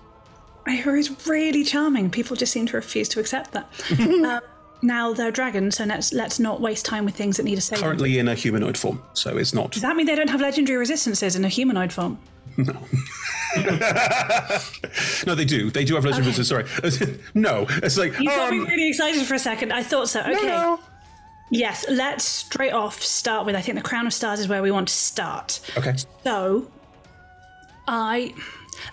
Is 0.67 1.27
really 1.27 1.65
charming. 1.65 2.11
People 2.11 2.37
just 2.37 2.53
seem 2.53 2.67
to 2.67 2.77
refuse 2.77 3.09
to 3.11 3.21
accept 3.21 3.53
that. 3.53 3.67
um, 4.01 4.41
now 4.83 5.13
they're 5.13 5.31
dragons, 5.31 5.77
so 5.77 5.85
let's 5.85 6.13
let's 6.13 6.39
not 6.39 6.61
waste 6.61 6.85
time 6.87 7.05
with 7.05 7.15
things 7.15 7.37
that 7.39 7.43
need 7.43 7.59
a 7.59 7.61
saving. 7.61 7.83
Currently 7.83 8.19
in 8.19 8.29
a 8.29 8.35
humanoid 8.35 8.79
form, 8.79 9.03
so 9.15 9.37
it's 9.37 9.53
not. 9.53 9.73
Does 9.73 9.83
that 9.83 9.97
mean 9.97 10.07
they 10.07 10.15
don't 10.15 10.31
have 10.31 10.41
legendary 10.41 10.79
resistances 10.79 11.35
in 11.35 11.45
a 11.45 11.49
humanoid 11.49 11.93
form? 11.93 12.19
No, 12.57 12.73
no, 15.27 15.35
they 15.35 15.45
do. 15.45 15.71
They 15.71 15.85
do 15.85 15.95
have 15.97 16.05
legendary 16.05 16.31
resistances. 16.35 16.49
Sorry. 16.49 17.19
no, 17.35 17.67
it's 17.83 17.99
like. 17.99 18.19
You 18.19 18.29
got 18.29 18.53
um, 18.53 18.59
me 18.59 18.65
really 18.71 18.89
excited 18.89 19.25
for 19.27 19.35
a 19.35 19.39
second. 19.39 19.73
I 19.73 19.83
thought 19.83 20.09
so. 20.09 20.21
Okay. 20.21 20.77
Yes, 21.51 21.85
let's 21.89 22.25
straight 22.25 22.73
off 22.73 23.03
start 23.03 23.45
with 23.45 23.57
I 23.57 23.61
think 23.61 23.77
the 23.77 23.83
Crown 23.83 24.07
of 24.07 24.13
Stars 24.13 24.39
is 24.39 24.49
where 24.49 24.63
we 24.63 24.71
want 24.71 24.89
to 24.89 24.95
start. 24.95 25.61
Okay. 25.77 25.95
So, 26.25 26.71
I. 27.87 28.35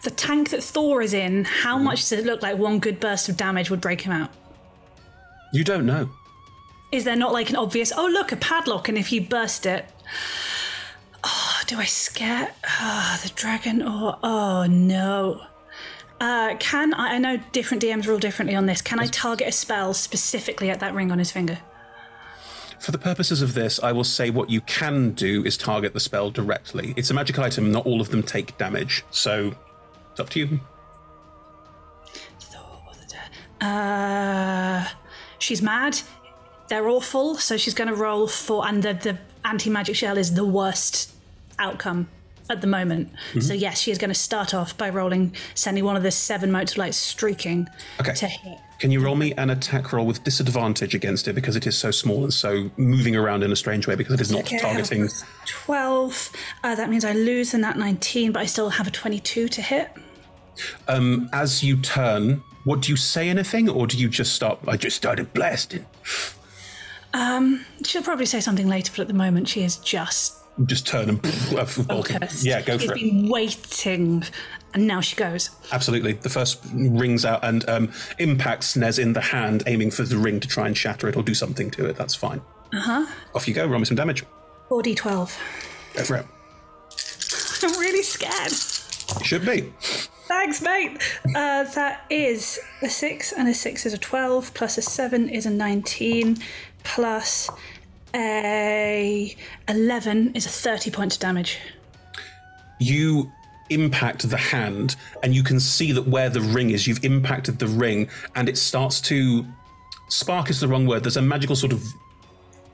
The 0.03 0.11
tank 0.11 0.49
that 0.49 0.61
Thor 0.61 1.01
is 1.01 1.13
in, 1.13 1.45
how 1.45 1.77
much 1.77 2.01
does 2.01 2.11
it 2.11 2.25
look 2.25 2.41
like 2.41 2.57
one 2.57 2.79
good 2.79 2.99
burst 2.99 3.29
of 3.29 3.37
damage 3.37 3.69
would 3.69 3.79
break 3.79 4.01
him 4.01 4.11
out? 4.11 4.31
You 5.53 5.63
don't 5.63 5.85
know. 5.85 6.09
Is 6.91 7.05
there 7.05 7.15
not 7.15 7.31
like 7.31 7.49
an 7.49 7.55
obvious, 7.55 7.93
oh, 7.95 8.07
look, 8.07 8.31
a 8.31 8.35
padlock, 8.35 8.89
and 8.89 8.97
if 8.97 9.11
you 9.11 9.21
burst 9.21 9.65
it. 9.65 9.85
Oh, 11.23 11.61
do 11.67 11.77
I 11.77 11.85
scare 11.85 12.53
ah 12.65 13.19
the 13.23 13.29
dragon 13.29 13.81
or. 13.81 14.17
Oh, 14.23 14.65
no. 14.65 15.41
Uh, 16.19 16.55
can 16.59 16.93
I, 16.93 17.15
I 17.15 17.17
know 17.19 17.37
different 17.51 17.83
DMs 17.83 18.07
rule 18.07 18.19
differently 18.19 18.55
on 18.55 18.65
this. 18.65 18.81
Can 18.81 18.99
I 18.99 19.05
target 19.05 19.47
a 19.47 19.51
spell 19.51 19.93
specifically 19.93 20.69
at 20.69 20.79
that 20.79 20.93
ring 20.93 21.11
on 21.11 21.19
his 21.19 21.31
finger? 21.31 21.59
For 22.79 22.91
the 22.91 22.97
purposes 22.97 23.41
of 23.41 23.53
this, 23.53 23.79
I 23.81 23.91
will 23.91 24.03
say 24.03 24.29
what 24.29 24.49
you 24.49 24.61
can 24.61 25.11
do 25.11 25.43
is 25.43 25.57
target 25.57 25.93
the 25.93 25.99
spell 25.99 26.29
directly. 26.29 26.93
It's 26.95 27.09
a 27.09 27.13
magic 27.13 27.39
item, 27.39 27.71
not 27.71 27.85
all 27.85 28.01
of 28.01 28.09
them 28.09 28.23
take 28.23 28.57
damage, 28.57 29.03
so 29.11 29.55
it's 30.11 30.19
up 30.19 30.29
to 30.31 30.39
you. 30.39 30.59
Uh, 33.59 34.87
she's 35.39 35.61
mad. 35.61 35.99
They're 36.69 36.87
awful, 36.87 37.35
so 37.37 37.57
she's 37.57 37.73
going 37.73 37.87
to 37.87 37.95
roll 37.95 38.27
for. 38.27 38.67
And 38.67 38.83
the, 38.83 38.93
the 38.93 39.17
anti 39.43 39.69
magic 39.69 39.95
shell 39.95 40.17
is 40.17 40.33
the 40.33 40.45
worst 40.45 41.11
outcome 41.57 42.07
at 42.49 42.61
the 42.61 42.67
moment. 42.67 43.11
Mhm. 43.33 43.43
So, 43.43 43.53
yes, 43.53 43.79
she 43.81 43.91
is 43.91 43.97
going 43.97 44.09
to 44.09 44.15
start 44.19 44.53
off 44.53 44.77
by 44.77 44.89
rolling, 44.89 45.33
sending 45.53 45.83
one 45.83 45.95
of 45.95 46.03
the 46.03 46.11
seven 46.11 46.51
light 46.51 46.93
streaking 46.95 47.67
Okay. 47.99 48.13
to 48.13 48.27
hit. 48.27 48.57
Can 48.79 48.91
you 48.91 48.99
roll 49.01 49.15
me 49.15 49.33
an 49.33 49.49
attack 49.49 49.91
roll 49.91 50.05
with 50.05 50.23
disadvantage 50.23 50.93
against 50.93 51.27
it 51.27 51.33
because 51.33 51.55
it 51.55 51.65
is 51.65 51.75
so 51.75 51.89
small 51.89 52.23
and 52.23 52.31
so 52.33 52.69
moving 52.77 53.15
around 53.15 53.41
in 53.43 53.51
a 53.51 53.55
strange 53.55 53.87
way 53.87 53.95
because 53.95 54.13
it 54.13 54.21
is 54.21 54.31
not 54.31 54.41
Okay, 54.41 54.59
targeting. 54.59 55.09
12. 55.47 56.31
Uh, 56.63 56.75
that 56.75 56.89
means 56.89 57.03
I 57.03 57.13
lose 57.13 57.53
in 57.55 57.61
that 57.61 57.77
19, 57.77 58.31
but 58.31 58.41
I 58.41 58.45
still 58.45 58.69
have 58.69 58.85
a 58.87 58.91
22 58.91 59.47
to 59.47 59.61
hit. 59.61 59.89
Um, 60.87 61.27
as 61.33 61.63
you 61.63 61.77
turn, 61.77 62.43
what 62.65 62.81
do 62.81 62.91
you 62.91 62.97
say 62.97 63.29
anything 63.29 63.67
or 63.67 63.87
do 63.87 63.97
you 63.97 64.09
just 64.09 64.33
start? 64.33 64.59
I 64.67 64.77
just 64.77 64.95
started 64.95 65.33
blasting. 65.33 65.85
Um, 67.13 67.65
she'll 67.83 68.03
probably 68.03 68.25
say 68.27 68.39
something 68.41 68.67
later, 68.67 68.91
but 68.95 69.01
at 69.01 69.07
the 69.07 69.13
moment 69.13 69.47
she 69.49 69.63
is 69.63 69.77
just 69.77 70.33
Just 70.65 70.87
turn 70.87 71.09
and 71.09 71.21
bolting. 71.87 72.19
focused. 72.19 72.43
Yeah, 72.43 72.61
go 72.61 72.77
She's 72.77 72.87
for 72.87 72.95
it. 72.95 72.99
She's 72.99 73.11
been 73.11 73.29
waiting, 73.29 74.23
and 74.73 74.87
now 74.87 75.01
she 75.01 75.15
goes. 75.15 75.51
Absolutely. 75.71 76.13
The 76.13 76.29
first 76.29 76.59
rings 76.73 77.25
out 77.25 77.43
and 77.43 77.67
um, 77.69 77.91
impacts 78.17 78.75
Nez 78.75 78.97
in 78.97 79.13
the 79.13 79.21
hand, 79.21 79.63
aiming 79.67 79.91
for 79.91 80.03
the 80.03 80.17
ring 80.17 80.39
to 80.39 80.47
try 80.47 80.67
and 80.67 80.75
shatter 80.75 81.07
it 81.07 81.15
or 81.15 81.23
do 81.23 81.33
something 81.35 81.69
to 81.71 81.85
it. 81.85 81.95
That's 81.95 82.15
fine. 82.15 82.41
Uh 82.73 82.79
huh. 82.81 83.05
Off 83.35 83.47
you 83.47 83.53
go. 83.53 83.65
Roll 83.67 83.79
me 83.79 83.85
some 83.85 83.95
damage. 83.97 84.23
4d12. 84.69 85.37
Go 85.93 86.03
for 86.03 86.15
it. 86.17 86.25
I'm 87.63 87.79
really 87.79 88.03
scared. 88.03 88.51
You 89.19 89.25
should 89.25 89.45
be. 89.45 89.71
Thanks, 90.27 90.61
mate. 90.61 91.01
Uh, 91.27 91.63
that 91.63 92.05
is 92.09 92.59
a 92.81 92.89
6, 92.89 93.31
and 93.31 93.47
a 93.47 93.53
6 93.53 93.85
is 93.85 93.93
a 93.93 93.97
12, 93.97 94.53
plus 94.53 94.77
a 94.77 94.81
7 94.81 95.29
is 95.29 95.45
a 95.45 95.49
19, 95.49 96.37
plus 96.83 97.49
a 98.15 99.35
11 99.67 100.35
is 100.35 100.45
a 100.45 100.49
30 100.49 100.91
points 100.91 101.15
of 101.15 101.21
damage. 101.21 101.59
You 102.79 103.31
impact 103.69 104.29
the 104.29 104.37
hand, 104.37 104.95
and 105.23 105.35
you 105.35 105.43
can 105.43 105.59
see 105.59 105.91
that 105.91 106.07
where 106.07 106.29
the 106.29 106.41
ring 106.41 106.69
is, 106.69 106.87
you've 106.87 107.03
impacted 107.03 107.59
the 107.59 107.67
ring, 107.67 108.09
and 108.35 108.47
it 108.47 108.57
starts 108.57 109.01
to. 109.01 109.45
Spark 110.09 110.49
is 110.49 110.61
the 110.61 110.67
wrong 110.67 110.87
word. 110.87 111.03
There's 111.03 111.17
a 111.17 111.21
magical 111.21 111.55
sort 111.55 111.73
of 111.73 111.83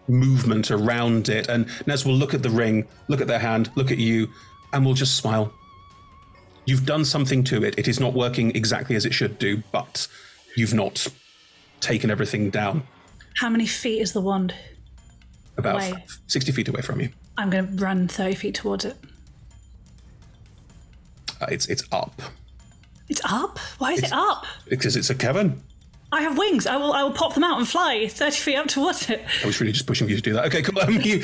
movement 0.07 0.69
around 0.69 1.29
it, 1.29 1.47
and 1.49 1.67
Nez 1.87 2.05
will 2.05 2.13
look 2.13 2.33
at 2.33 2.43
the 2.43 2.49
ring, 2.49 2.87
look 3.07 3.21
at 3.21 3.27
their 3.27 3.39
hand, 3.39 3.71
look 3.75 3.91
at 3.91 3.97
you, 3.97 4.29
and 4.71 4.85
will 4.85 4.93
just 4.93 5.17
smile. 5.17 5.51
You've 6.65 6.85
done 6.85 7.05
something 7.05 7.43
to 7.45 7.63
it. 7.63 7.75
It 7.77 7.87
is 7.87 7.99
not 7.99 8.13
working 8.13 8.55
exactly 8.55 8.95
as 8.95 9.05
it 9.05 9.13
should 9.13 9.39
do, 9.39 9.63
but 9.71 10.07
you've 10.55 10.73
not 10.73 11.07
taken 11.81 12.09
everything 12.09 12.49
down. 12.49 12.83
How 13.37 13.49
many 13.49 13.65
feet 13.65 14.01
is 14.01 14.13
the 14.13 14.21
wand? 14.21 14.53
About 15.57 15.75
Away. 15.75 16.03
60 16.27 16.51
feet 16.51 16.67
away 16.67 16.81
from 16.81 16.99
you. 17.01 17.09
I'm 17.37 17.49
going 17.49 17.77
to 17.77 17.83
run 17.83 18.07
30 18.07 18.35
feet 18.35 18.55
towards 18.55 18.85
it. 18.85 18.95
Uh, 21.41 21.47
it's 21.51 21.67
it's 21.67 21.83
up 21.91 22.21
It's 23.09 23.21
up? 23.25 23.59
Why 23.77 23.91
is 23.93 23.99
It's- 23.99 24.11
it 24.11 24.17
up? 24.17 24.45
because 24.67 24.95
it's 24.95 25.09
a 25.09 25.15
cavern. 25.15 25.61
I 26.11 26.21
have 26.21 26.37
wings. 26.37 26.67
I 26.67 26.77
will 26.77 26.93
I 26.93 27.01
will 27.03 27.11
pop 27.11 27.33
them 27.33 27.43
out 27.43 27.57
and 27.57 27.67
fly 27.67 28.07
30 28.07 28.35
feet 28.37 28.55
up 28.55 28.67
towards 28.67 29.09
it. 29.09 29.25
I 29.43 29.47
was 29.47 29.59
really 29.59 29.73
just 29.73 29.87
pushing 29.87 30.07
you 30.07 30.15
to 30.15 30.21
do 30.21 30.33
that. 30.33 30.45
Okay, 30.45 30.61
cool. 30.61 30.79
Um, 30.81 30.93
you 31.01 31.19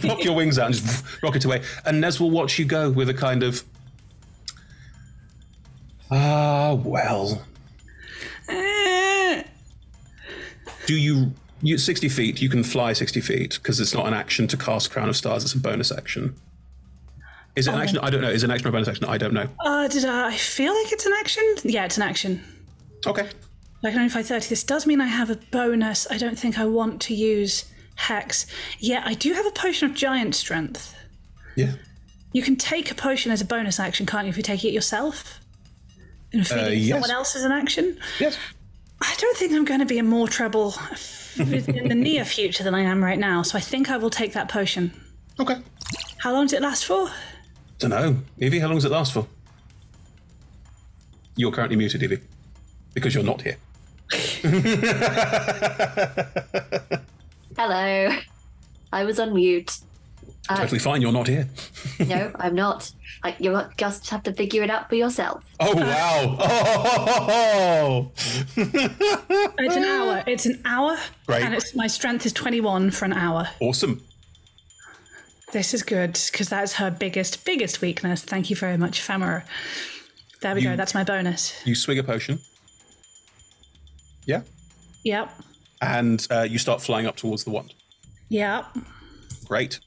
pop 0.02 0.22
your 0.24 0.34
wings 0.34 0.58
out 0.58 0.66
and 0.66 0.74
just 0.74 1.04
rocket 1.22 1.44
away, 1.44 1.62
and 1.84 2.00
Nez 2.00 2.20
will 2.20 2.30
watch 2.32 2.58
you 2.58 2.64
go 2.64 2.90
with 2.90 3.08
a 3.08 3.14
kind 3.14 3.42
of 3.44 3.62
ah 6.10 6.74
well. 6.74 7.42
Eh. 8.48 9.42
Do 10.86 10.94
you 10.96 11.32
you 11.62 11.78
sixty 11.78 12.08
feet? 12.08 12.42
You 12.42 12.48
can 12.48 12.62
fly 12.64 12.92
sixty 12.92 13.20
feet 13.20 13.58
because 13.62 13.80
it's 13.80 13.94
not 13.94 14.06
an 14.06 14.14
action 14.14 14.46
to 14.48 14.56
cast 14.56 14.90
Crown 14.90 15.08
of 15.08 15.16
Stars. 15.16 15.42
It's 15.44 15.54
a 15.54 15.58
bonus 15.58 15.90
action. 15.92 16.34
Is 17.54 17.66
it 17.68 17.72
an 17.72 17.78
Oh. 17.80 17.82
action? 17.82 17.98
I 18.02 18.10
don't 18.10 18.22
know. 18.22 18.30
Is 18.30 18.42
it 18.42 18.46
an 18.46 18.50
action 18.52 18.66
or 18.68 18.72
bonus 18.72 18.88
action? 18.88 19.04
I 19.04 19.18
don't 19.18 19.34
know. 19.34 19.48
Uh, 19.64 19.86
did 19.88 20.04
I, 20.04 20.28
I 20.28 20.36
feel 20.36 20.74
like 20.74 20.92
it's 20.92 21.04
an 21.06 21.12
action? 21.20 21.42
Yeah, 21.64 21.84
it's 21.84 21.96
an 21.96 22.02
action. 22.02 22.42
Okay. 23.06 23.28
I 23.84 23.90
can 23.90 23.98
only 23.98 24.08
fly 24.10 24.22
30. 24.22 24.48
This 24.48 24.62
does 24.64 24.86
mean 24.86 25.00
I 25.00 25.06
have 25.08 25.28
a 25.28 25.34
bonus. 25.50 26.06
I 26.10 26.16
don't 26.16 26.38
think 26.38 26.58
I 26.58 26.64
want 26.66 27.00
to 27.02 27.14
use 27.14 27.64
Hex. 27.96 28.46
Yeah, 28.78 29.02
I 29.04 29.14
do 29.14 29.32
have 29.34 29.44
a 29.44 29.50
potion 29.50 29.90
of 29.90 29.96
giant 29.96 30.34
strength. 30.34 30.94
Yeah. 31.56 31.72
You 32.32 32.42
can 32.42 32.56
take 32.56 32.90
a 32.90 32.94
potion 32.94 33.32
as 33.32 33.40
a 33.40 33.44
bonus 33.44 33.78
action, 33.80 34.06
can't 34.06 34.24
you, 34.26 34.30
if 34.30 34.36
you 34.36 34.42
take 34.42 34.64
it 34.64 34.72
yourself? 34.72 35.40
And 36.32 36.46
feed 36.46 36.58
Uh, 36.58 36.68
yes. 36.68 36.90
someone 36.92 37.10
else 37.10 37.36
as 37.36 37.42
an 37.44 37.52
action? 37.52 37.98
Yes. 38.18 38.38
I 39.02 39.14
don't 39.18 39.36
think 39.36 39.52
I'm 39.52 39.64
going 39.66 39.80
to 39.80 39.86
be 39.86 39.98
in 39.98 40.06
more 40.06 40.28
trouble 40.28 40.74
in 41.38 41.88
the 41.88 41.94
near 41.94 42.24
future 42.24 42.64
than 42.64 42.74
I 42.74 42.80
am 42.82 43.02
right 43.02 43.18
now, 43.18 43.42
so 43.42 43.58
I 43.58 43.60
think 43.60 43.90
I 43.90 43.96
will 43.96 44.10
take 44.10 44.32
that 44.32 44.48
potion. 44.48 44.92
Okay. 45.40 45.56
How 46.18 46.32
long 46.32 46.44
does 46.46 46.52
it 46.52 46.62
last 46.62 46.84
for? 46.84 47.10
Don't 47.78 47.90
know. 47.90 48.16
Evie, 48.38 48.58
how 48.58 48.66
long 48.66 48.76
does 48.76 48.84
it 48.84 48.92
last 48.92 49.12
for? 49.12 49.26
You're 51.36 51.52
currently 51.52 51.76
muted, 51.76 52.02
Evie. 52.02 52.20
Because 52.94 53.14
you're 53.14 53.24
not 53.24 53.42
here. 53.42 53.56
Hello. 57.56 58.16
I 58.92 59.04
was 59.04 59.18
on 59.18 59.34
mute. 59.34 59.78
Uh, 60.48 60.56
Totally 60.56 60.80
fine, 60.80 61.00
you're 61.00 61.12
not 61.12 61.28
here. 61.28 61.48
no, 62.00 62.32
I'm 62.34 62.54
not. 62.54 62.90
I, 63.22 63.36
you 63.38 63.60
just 63.76 64.10
have 64.10 64.24
to 64.24 64.32
figure 64.32 64.62
it 64.64 64.70
out 64.70 64.88
for 64.88 64.96
yourself. 64.96 65.44
Oh, 65.60 65.76
wow. 65.76 66.36
Oh! 67.24 68.10
It's 68.56 69.76
an 69.76 69.84
hour. 69.84 70.24
It's 70.26 70.46
an 70.46 70.60
hour. 70.64 70.96
Great. 71.26 71.44
And 71.44 71.54
it's, 71.54 71.74
my 71.76 71.86
strength 71.86 72.26
is 72.26 72.32
21 72.32 72.90
for 72.90 73.04
an 73.04 73.12
hour. 73.12 73.48
Awesome. 73.60 74.02
This 75.52 75.72
is 75.74 75.82
good 75.84 76.18
because 76.32 76.48
that's 76.48 76.74
her 76.74 76.90
biggest, 76.90 77.44
biggest 77.44 77.80
weakness. 77.80 78.22
Thank 78.22 78.50
you 78.50 78.56
very 78.56 78.76
much, 78.76 79.00
Femora. 79.00 79.44
There 80.40 80.54
we 80.54 80.62
You- 80.62 80.70
go. 80.70 80.76
That's 80.76 80.94
my 80.94 81.04
bonus. 81.04 81.54
You 81.64 81.74
swig 81.76 81.98
a 81.98 82.02
potion. 82.02 82.40
Yeah. 84.26 84.42
Yep. 85.04 85.30
And 85.80 86.26
uh, 86.30 86.42
you 86.42 86.58
start 86.58 86.80
flying 86.82 87.06
up 87.06 87.16
towards 87.16 87.44
the 87.44 87.50
wand. 87.50 87.74
Yep. 88.28 88.66
Great. 89.46 89.78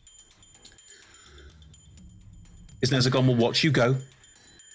Is 2.85 2.91
Nezagon 2.91 3.25
will 3.25 3.35
watch 3.35 3.63
you 3.63 3.71
go. 3.71 3.95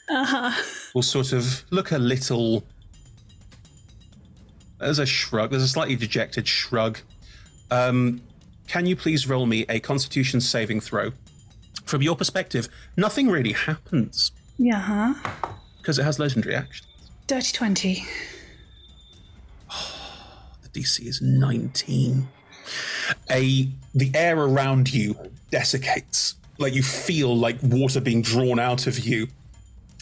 Uh 0.09 0.25
huh. 0.25 0.63
Will 0.95 1.03
sort 1.03 1.33
of 1.33 1.63
look 1.71 1.93
a 1.93 1.99
little. 1.99 2.65
There's 4.81 4.99
a 4.99 5.07
shrug. 5.07 5.51
There's 5.51 5.63
a 5.63 5.69
slightly 5.69 5.95
dejected 5.95 6.49
shrug. 6.49 6.99
Um, 7.71 8.21
can 8.67 8.87
you 8.87 8.97
please 8.97 9.29
roll 9.29 9.47
me 9.47 9.65
a 9.69 9.79
Constitution 9.79 10.41
saving 10.41 10.81
throw? 10.81 11.13
From 11.85 12.03
your 12.03 12.17
perspective, 12.17 12.69
nothing 12.97 13.29
really 13.29 13.53
happens 13.53 14.33
Yeah, 14.59 14.81
huh? 14.81 15.15
because 15.79 15.99
it 16.01 16.03
has 16.05 16.19
legendary 16.19 16.57
action. 16.57 16.87
Dirty 17.29 17.53
20. 17.53 18.05
The 20.73 20.81
DC 20.81 21.07
is 21.07 21.21
19. 21.23 22.29
A 23.31 23.69
the 23.95 24.11
air 24.15 24.37
around 24.37 24.93
you 24.93 25.17
desiccates. 25.51 26.35
Like 26.61 26.75
you 26.75 26.83
feel 26.83 27.35
like 27.37 27.57
water 27.63 28.01
being 28.01 28.23
drawn 28.23 28.59
out 28.61 28.87
of 28.87 28.99
you, 29.01 29.29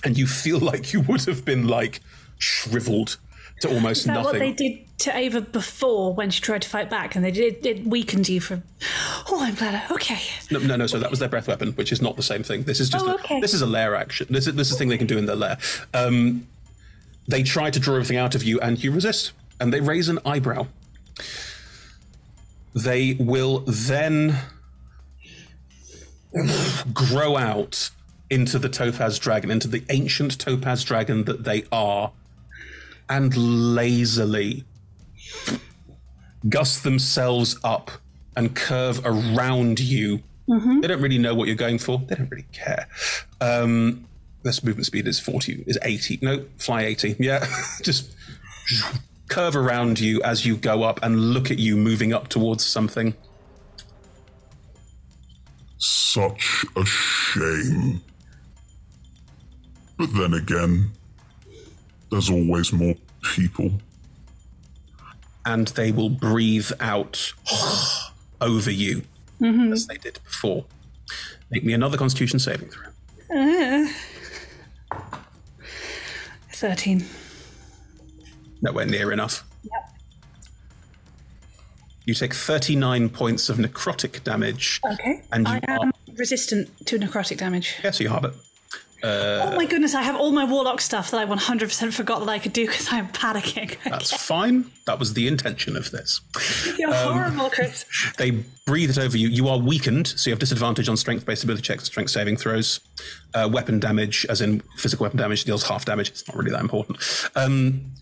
and 0.05 0.19
you 0.19 0.27
feel 0.27 0.59
like 0.59 0.93
you 0.93 1.01
would 1.03 1.25
have 1.27 1.45
been 1.45 1.67
like 1.69 2.01
shriveled 2.39 3.17
to 3.61 3.69
almost 3.73 4.01
Is 4.01 4.05
that 4.07 4.15
nothing. 4.15 4.25
what 4.25 4.39
they 4.39 4.53
did 4.53 4.79
to 4.99 5.17
Ava 5.17 5.41
before 5.41 6.13
when 6.15 6.31
she 6.31 6.41
tried 6.41 6.63
to 6.63 6.69
fight 6.69 6.91
back? 6.91 7.15
And 7.17 7.25
they 7.25 7.31
did 7.31 7.65
it 7.65 7.87
weakened 7.87 8.29
you 8.29 8.41
from. 8.41 8.65
Oh, 9.29 9.41
I'm 9.43 9.55
glad. 9.55 9.75
I- 9.75 9.95
Okay. 9.95 10.19
No, 10.51 10.59
no, 10.59 10.77
no. 10.77 10.87
So 10.89 10.99
that 10.99 11.11
was 11.11 11.19
their 11.21 11.29
breath 11.29 11.47
weapon, 11.49 11.73
which 11.73 11.93
is 11.93 12.03
not 12.03 12.17
the 12.17 12.23
same 12.23 12.43
thing. 12.43 12.65
This 12.65 12.81
is 12.81 12.89
just 12.91 13.05
Oh, 13.05 13.13
a, 13.13 13.15
okay. 13.15 13.41
this 13.41 13.55
is 13.55 13.63
a 13.63 13.67
lair 13.67 13.95
action. 13.95 14.27
This 14.31 14.47
is 14.49 14.55
this 14.55 14.69
is 14.69 14.75
a 14.75 14.79
thing 14.79 14.89
they 14.89 14.99
can 14.99 15.07
do 15.07 15.17
in 15.19 15.27
their 15.27 15.37
lair. 15.37 15.59
Um, 15.95 16.47
they 17.29 17.43
try 17.43 17.71
to 17.71 17.79
draw 17.79 17.95
everything 17.95 18.17
out 18.17 18.35
of 18.35 18.43
you, 18.43 18.59
and 18.61 18.83
you 18.83 18.91
resist, 18.91 19.33
and 19.61 19.73
they 19.73 19.81
raise 19.81 20.09
an 20.09 20.19
eyebrow. 20.25 20.67
They 22.75 23.17
will 23.19 23.61
then 23.67 24.39
grow 26.93 27.37
out 27.37 27.91
into 28.31 28.59
the 28.59 28.69
topaz 28.69 29.19
dragon, 29.19 29.51
into 29.51 29.69
the 29.69 29.85
ancient 29.91 30.39
topaz 30.39 30.85
dragon 30.85 31.25
that 31.25 31.45
they 31.45 31.65
are, 31.73 32.13
and 33.09 33.35
lazily 33.75 34.65
gust 36.49 36.83
themselves 36.85 37.59
up 37.65 37.91
and 38.37 38.55
curve 38.55 39.01
around 39.05 39.81
you. 39.81 40.23
Mhm. 40.49 40.81
They 40.83 40.89
don't 40.89 41.01
really 41.03 41.19
know 41.19 41.35
what 41.35 41.47
you're 41.49 41.57
going 41.57 41.79
for. 41.79 42.03
They 42.07 42.15
don't 42.17 42.31
really 42.31 42.47
care. 42.53 42.87
Um, 43.41 44.07
this 44.45 44.63
movement 44.63 44.87
speed 44.87 45.07
is 45.07 45.19
40, 45.19 45.65
is 45.67 45.79
80. 45.83 46.19
No, 46.23 46.45
fly 46.59 46.83
80. 46.83 47.17
Yeah, 47.19 47.47
just 47.83 48.11
curve 49.29 49.57
around 49.57 50.01
you 50.01 50.23
as 50.23 50.47
you 50.47 50.57
go 50.57 50.85
up 50.85 51.01
and 51.03 51.33
look 51.35 51.51
at 51.51 51.59
you 51.59 51.77
moving 51.77 52.13
up 52.13 52.29
towards 52.29 52.65
something. 52.65 53.15
Such 55.79 56.65
a 56.77 56.85
shame. 56.85 58.01
But 59.97 60.13
then 60.15 60.35
again, 60.35 60.91
there's 62.11 62.31
always 62.31 62.73
more 62.73 62.95
people. 63.35 63.81
And 65.47 65.69
they 65.69 65.93
will 65.93 66.11
breathe 66.11 66.71
out 66.81 67.33
over 68.41 68.71
you 68.71 69.03
Mhm. 69.41 69.73
as 69.73 69.87
they 69.87 69.97
did 69.97 70.19
before. 70.25 70.67
Make 71.51 71.65
me 71.65 71.73
another 71.73 71.97
constitution 71.97 72.39
saving 72.39 72.71
throw. 72.71 72.89
Uh, 73.35 73.89
13. 76.53 77.07
Nowhere 78.61 78.87
near 78.87 79.13
enough. 79.13 79.45
You 82.09 82.15
take 82.15 82.33
39 82.33 83.11
points 83.11 83.51
of 83.51 83.59
necrotic 83.59 84.25
damage. 84.25 84.81
Okay. 84.93 85.21
And 85.31 85.47
you 85.47 85.53
I 85.53 85.61
am 85.69 85.93
resistant 86.17 86.71
to 86.87 86.99
necrotic 86.99 87.37
damage. 87.37 87.75
Yes, 87.85 88.01
you 88.01 88.09
have 88.09 88.25
it. 88.25 88.33
Uh, 89.03 89.51
oh 89.53 89.57
my 89.57 89.67
goodness, 89.67 89.95
I 89.95 90.01
have 90.01 90.17
all 90.17 90.33
my 90.33 90.45
warlock 90.47 90.81
stuff 90.81 91.11
that 91.11 91.21
I 91.21 91.27
100% 91.27 91.93
forgot 91.93 92.21
that 92.21 92.29
I 92.31 92.39
could 92.39 92.55
do 92.55 92.67
because 92.67 92.89
I'm 92.91 93.09
panicking. 93.09 93.77
That's 93.85 94.11
fine. 94.11 94.71
That 94.87 94.99
was 94.99 95.13
the 95.13 95.29
intention 95.29 95.77
of 95.77 95.91
this. 95.91 96.23
You're 96.79 96.95
Um, 96.95 97.13
horrible, 97.13 97.51
Chris. 97.51 97.85
They 98.17 98.43
breathe 98.65 98.89
it 98.89 98.99
over 98.99 99.19
you. 99.19 99.29
You 99.29 99.47
are 99.49 99.59
weakened, 99.59 100.07
so 100.07 100.31
you 100.31 100.33
have 100.33 100.41
disadvantage 100.41 100.89
on 100.89 100.97
strength 100.97 101.27
based 101.27 101.45
ability 101.45 101.61
checks 101.63 101.85
strength 101.85 102.11
saving 102.11 102.39
throws. 102.39 102.81
Uh, 103.35 103.51
weapon 103.53 103.79
damage, 103.81 104.25
as 104.31 104.41
in 104.41 104.61
physical 104.79 105.05
weapon 105.05 105.19
damage, 105.19 105.45
deals 105.45 105.65
half 105.65 105.85
damage. 105.85 106.09
It's 106.09 106.27
not 106.27 106.39
really 106.39 106.53
that 106.53 106.63
important. 106.63 106.99
Um, 107.37 107.93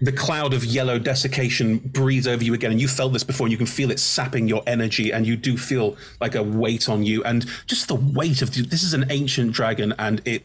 the 0.00 0.12
cloud 0.12 0.54
of 0.54 0.64
yellow 0.64 0.98
desiccation 0.98 1.78
breathes 1.78 2.26
over 2.26 2.42
you 2.42 2.54
again, 2.54 2.70
and 2.70 2.80
you 2.80 2.88
felt 2.88 3.12
this 3.12 3.24
before, 3.24 3.46
and 3.46 3.52
you 3.52 3.58
can 3.58 3.66
feel 3.66 3.90
it 3.90 3.98
sapping 3.98 4.48
your 4.48 4.62
energy, 4.66 5.12
and 5.12 5.26
you 5.26 5.36
do 5.36 5.58
feel 5.58 5.96
like 6.20 6.34
a 6.34 6.42
weight 6.42 6.88
on 6.88 7.02
you, 7.02 7.22
and 7.24 7.46
just 7.66 7.88
the 7.88 7.94
weight 7.94 8.40
of 8.42 8.52
this 8.54 8.82
is 8.82 8.94
an 8.94 9.06
ancient 9.10 9.52
dragon, 9.52 9.92
and 9.98 10.22
it 10.24 10.44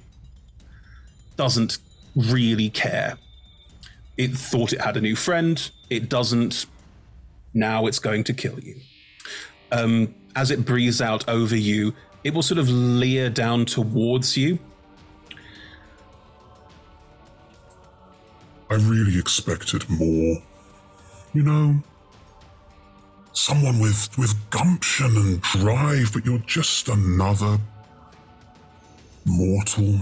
doesn't 1.38 1.78
really 2.16 2.70
care. 2.70 3.18
It 4.18 4.32
thought 4.32 4.74
it 4.74 4.82
had 4.82 4.98
a 4.98 5.02
new 5.02 5.16
friend. 5.16 5.70
It 5.90 6.10
doesn't. 6.10 6.66
Now 7.54 7.88
it's 7.88 8.00
going 8.00 8.24
to 8.26 8.34
kill 8.34 8.60
you. 8.60 8.76
Um, 9.72 10.16
as 10.36 10.52
it 10.52 10.66
breathes 10.66 11.02
out 11.02 11.28
over 11.30 11.56
you, 11.56 11.94
it 12.24 12.34
will 12.34 12.42
sort 12.42 12.58
of 12.58 12.70
leer 12.70 13.30
down 13.30 13.66
towards 13.66 14.36
you. 14.36 14.60
I 18.70 18.76
really 18.76 19.18
expected 19.20 19.90
more. 19.90 20.42
You 21.34 21.44
know, 21.44 21.76
someone 23.34 23.80
with 23.80 24.18
with 24.18 24.34
gumption 24.50 25.18
and 25.18 25.42
drive, 25.42 26.14
but 26.14 26.26
you're 26.26 26.40
just 26.40 26.90
another 26.90 27.60
mortal. 29.26 30.00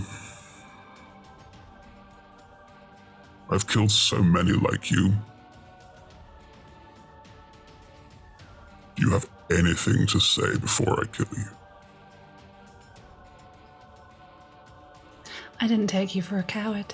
I've 3.49 3.67
killed 3.67 3.91
so 3.91 4.21
many 4.21 4.53
like 4.53 4.89
you. 4.89 5.13
Do 8.95 9.03
you 9.03 9.11
have 9.11 9.27
anything 9.51 10.07
to 10.07 10.19
say 10.19 10.57
before 10.57 11.01
I 11.01 11.05
kill 11.07 11.27
you? 11.37 11.49
I 15.59 15.67
didn't 15.67 15.87
take 15.87 16.15
you 16.15 16.21
for 16.21 16.37
a 16.39 16.43
coward. 16.43 16.93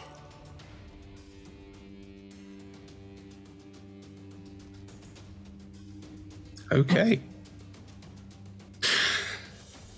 Okay. 6.72 7.20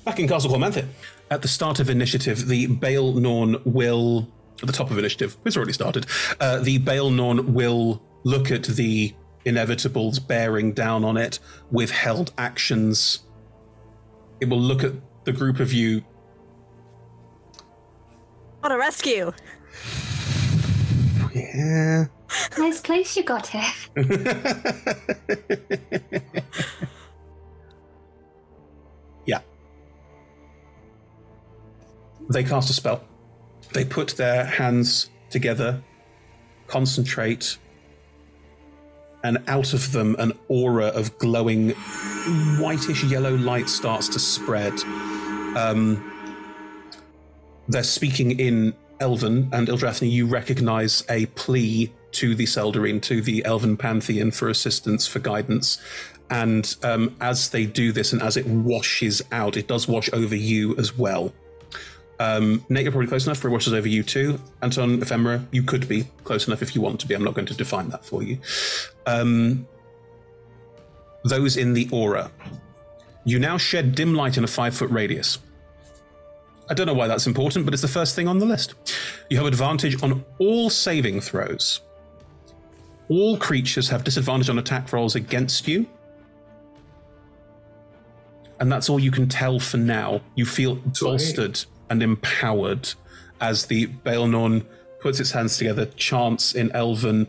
Back 0.05 0.19
in 0.19 0.27
Castle 0.27 0.51
Cormanthor. 0.51 0.87
At 1.29 1.41
the 1.41 1.47
start 1.47 1.79
of 1.79 1.89
initiative, 1.89 2.47
the 2.47 2.67
Baelnorn 2.67 3.65
will. 3.65 4.27
At 4.61 4.67
the 4.67 4.73
top 4.73 4.91
of 4.91 4.97
initiative, 4.97 5.37
it's 5.45 5.57
already 5.57 5.73
started. 5.73 6.05
Uh, 6.39 6.59
the 6.59 6.79
Baelnorn 6.79 7.45
will 7.45 8.01
look 8.23 8.51
at 8.51 8.63
the 8.63 9.13
inevitables 9.45 10.25
bearing 10.25 10.73
down 10.73 11.03
on 11.03 11.17
it 11.17 11.39
with 11.71 11.89
held 11.89 12.31
actions. 12.37 13.21
It 14.39 14.49
will 14.49 14.59
look 14.59 14.83
at 14.83 14.93
the 15.23 15.31
group 15.31 15.59
of 15.59 15.73
you. 15.73 16.03
What 18.59 18.71
a 18.71 18.77
rescue! 18.77 19.33
Yeah. 21.33 22.05
Nice 22.57 22.81
place 22.81 23.15
you 23.15 23.23
got 23.23 23.47
here. 23.47 23.63
Yeah. 29.25 29.41
they 32.29 32.43
cast 32.43 32.69
a 32.69 32.73
spell. 32.73 33.03
They 33.73 33.85
put 33.85 34.09
their 34.17 34.45
hands 34.45 35.09
together, 35.29 35.83
concentrate, 36.67 37.57
and 39.23 39.37
out 39.47 39.73
of 39.73 39.91
them, 39.91 40.15
an 40.17 40.33
aura 40.47 40.87
of 40.87 41.17
glowing 41.19 41.69
whitish 42.59 43.03
yellow 43.03 43.35
light 43.35 43.69
starts 43.69 44.07
to 44.09 44.19
spread. 44.19 44.73
Um, 45.55 46.07
they're 47.67 47.83
speaking 47.83 48.39
in 48.39 48.73
Elven, 49.01 49.49
and 49.51 49.67
Ildrathni, 49.67 50.09
you 50.09 50.27
recognize 50.27 51.03
a 51.09 51.25
plea 51.27 51.91
to 52.13 52.35
the 52.35 52.45
Seldarine, 52.45 53.01
to 53.03 53.21
the 53.21 53.43
Elven 53.43 53.75
Pantheon 53.75 54.31
for 54.31 54.47
assistance, 54.47 55.07
for 55.07 55.19
guidance. 55.19 55.81
And 56.29 56.73
um, 56.83 57.15
as 57.19 57.49
they 57.49 57.65
do 57.65 57.91
this, 57.91 58.13
and 58.13 58.21
as 58.21 58.37
it 58.37 58.45
washes 58.45 59.21
out, 59.31 59.57
it 59.57 59.67
does 59.67 59.87
wash 59.87 60.09
over 60.13 60.35
you 60.35 60.77
as 60.77 60.97
well. 60.97 61.33
Um, 62.19 62.63
Nate, 62.69 62.83
you're 62.83 62.91
probably 62.91 63.07
close 63.07 63.25
enough 63.25 63.39
for 63.39 63.47
it 63.47 63.51
washes 63.51 63.73
over 63.73 63.87
you 63.87 64.03
too. 64.03 64.39
Anton, 64.61 65.01
Ephemera, 65.01 65.45
you 65.51 65.63
could 65.63 65.87
be 65.87 66.05
close 66.23 66.47
enough 66.47 66.61
if 66.61 66.75
you 66.75 66.81
want 66.81 66.99
to 66.99 67.07
be. 67.07 67.15
I'm 67.15 67.23
not 67.23 67.33
going 67.33 67.47
to 67.47 67.55
define 67.55 67.89
that 67.89 68.05
for 68.05 68.21
you. 68.21 68.37
Um, 69.07 69.67
those 71.23 71.57
in 71.57 71.73
the 71.73 71.89
aura. 71.91 72.31
You 73.25 73.39
now 73.39 73.57
shed 73.57 73.95
dim 73.95 74.13
light 74.13 74.37
in 74.37 74.43
a 74.43 74.47
five 74.47 74.75
foot 74.75 74.91
radius. 74.91 75.39
I 76.71 76.73
don't 76.73 76.87
know 76.87 76.93
why 76.93 77.07
that's 77.07 77.27
important, 77.27 77.65
but 77.65 77.73
it's 77.73 77.81
the 77.81 77.89
first 77.89 78.15
thing 78.15 78.29
on 78.29 78.39
the 78.39 78.45
list. 78.45 78.75
You 79.29 79.35
have 79.35 79.45
advantage 79.45 80.01
on 80.01 80.23
all 80.37 80.69
saving 80.69 81.19
throws. 81.19 81.81
All 83.09 83.35
creatures 83.35 83.89
have 83.89 84.05
disadvantage 84.05 84.49
on 84.49 84.57
attack 84.57 84.93
rolls 84.93 85.13
against 85.13 85.67
you. 85.67 85.85
And 88.61 88.71
that's 88.71 88.89
all 88.89 89.01
you 89.01 89.11
can 89.11 89.27
tell 89.27 89.59
for 89.59 89.75
now. 89.75 90.21
You 90.35 90.45
feel 90.45 90.75
bolstered 90.75 91.59
and 91.89 92.01
empowered 92.01 92.93
as 93.41 93.65
the 93.65 93.87
Baelnorn 93.87 94.65
puts 95.01 95.19
its 95.19 95.31
hands 95.31 95.57
together, 95.57 95.87
chants 95.97 96.55
in 96.55 96.71
Elven, 96.71 97.27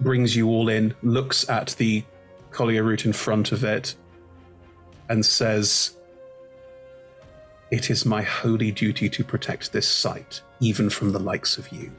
brings 0.00 0.34
you 0.34 0.48
all 0.48 0.70
in, 0.70 0.94
looks 1.02 1.46
at 1.50 1.74
the 1.76 2.04
Kolyarut 2.52 3.04
in 3.04 3.12
front 3.12 3.52
of 3.52 3.64
it, 3.64 3.96
and 5.10 5.26
says, 5.26 5.97
It 7.70 7.90
is 7.90 8.06
my 8.06 8.22
holy 8.22 8.72
duty 8.72 9.10
to 9.10 9.22
protect 9.22 9.72
this 9.72 9.86
site, 9.86 10.40
even 10.60 10.88
from 10.88 11.12
the 11.12 11.18
likes 11.18 11.58
of 11.58 11.70
you. 11.70 11.92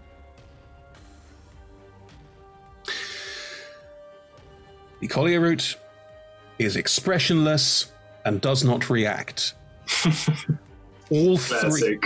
The 4.99 5.07
Kolyarut 5.07 5.75
is 6.57 6.75
expressionless 6.75 7.91
and 8.25 8.41
does 8.41 8.63
not 8.63 8.89
react. 8.89 9.53
all 11.09 11.37
three, 11.37 11.99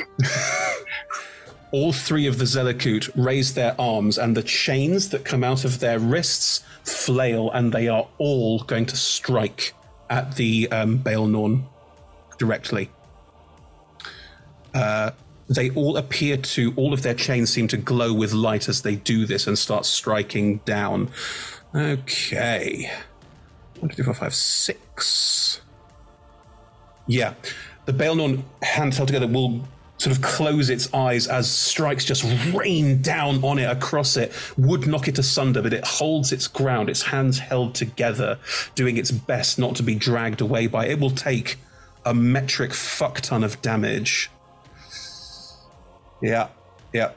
all 1.71 1.93
three 1.93 2.27
of 2.27 2.37
the 2.37 2.45
Zelekhut 2.45 3.09
raise 3.15 3.53
their 3.53 3.79
arms, 3.79 4.17
and 4.17 4.37
the 4.37 4.43
chains 4.43 5.09
that 5.09 5.25
come 5.25 5.43
out 5.43 5.65
of 5.65 5.79
their 5.79 5.99
wrists 5.99 6.63
flail, 6.83 7.49
and 7.51 7.71
they 7.71 7.87
are 7.87 8.07
all 8.17 8.59
going 8.59 8.85
to 8.87 8.97
strike 8.97 9.73
at 10.09 10.35
the 10.35 10.69
um, 10.69 10.99
Baelnorn 10.99 11.63
directly. 12.37 12.89
Uh, 14.73 15.11
they 15.49 15.69
all 15.71 15.97
appear 15.97 16.37
to, 16.37 16.73
all 16.75 16.93
of 16.93 17.03
their 17.03 17.13
chains 17.13 17.51
seem 17.51 17.67
to 17.67 17.77
glow 17.77 18.13
with 18.13 18.33
light 18.33 18.69
as 18.69 18.81
they 18.81 18.95
do 18.95 19.25
this 19.25 19.45
and 19.45 19.57
start 19.57 19.85
striking 19.85 20.57
down. 20.59 21.09
Okay. 21.75 22.91
One, 23.79 23.89
two, 23.89 23.95
three, 23.95 24.05
four, 24.05 24.13
five, 24.13 24.33
six. 24.33 25.61
Yeah. 27.07 27.33
The 27.85 27.93
Baelnorn 27.93 28.43
hand 28.61 28.93
held 28.93 29.09
together 29.09 29.27
will 29.27 29.67
sort 29.97 30.15
of 30.15 30.21
close 30.21 30.69
its 30.69 30.93
eyes 30.93 31.27
as 31.27 31.49
strikes 31.49 32.03
just 32.03 32.23
rain 32.53 33.01
down 33.01 33.43
on 33.43 33.59
it 33.59 33.69
across 33.69 34.17
it, 34.17 34.33
would 34.57 34.87
knock 34.87 35.07
it 35.07 35.17
asunder, 35.17 35.61
but 35.61 35.73
it 35.73 35.85
holds 35.85 36.31
its 36.31 36.47
ground, 36.47 36.89
its 36.89 37.03
hands 37.03 37.39
held 37.39 37.75
together, 37.75 38.37
doing 38.75 38.97
its 38.97 39.11
best 39.11 39.59
not 39.59 39.75
to 39.75 39.83
be 39.83 39.95
dragged 39.95 40.41
away 40.41 40.67
by 40.67 40.85
it. 40.85 40.91
It 40.91 40.99
will 40.99 41.11
take 41.11 41.57
a 42.05 42.13
metric 42.13 42.73
fuck 42.73 43.21
ton 43.21 43.43
of 43.43 43.61
damage. 43.61 44.29
Yeah, 46.23 46.47
yeah. 46.93 47.11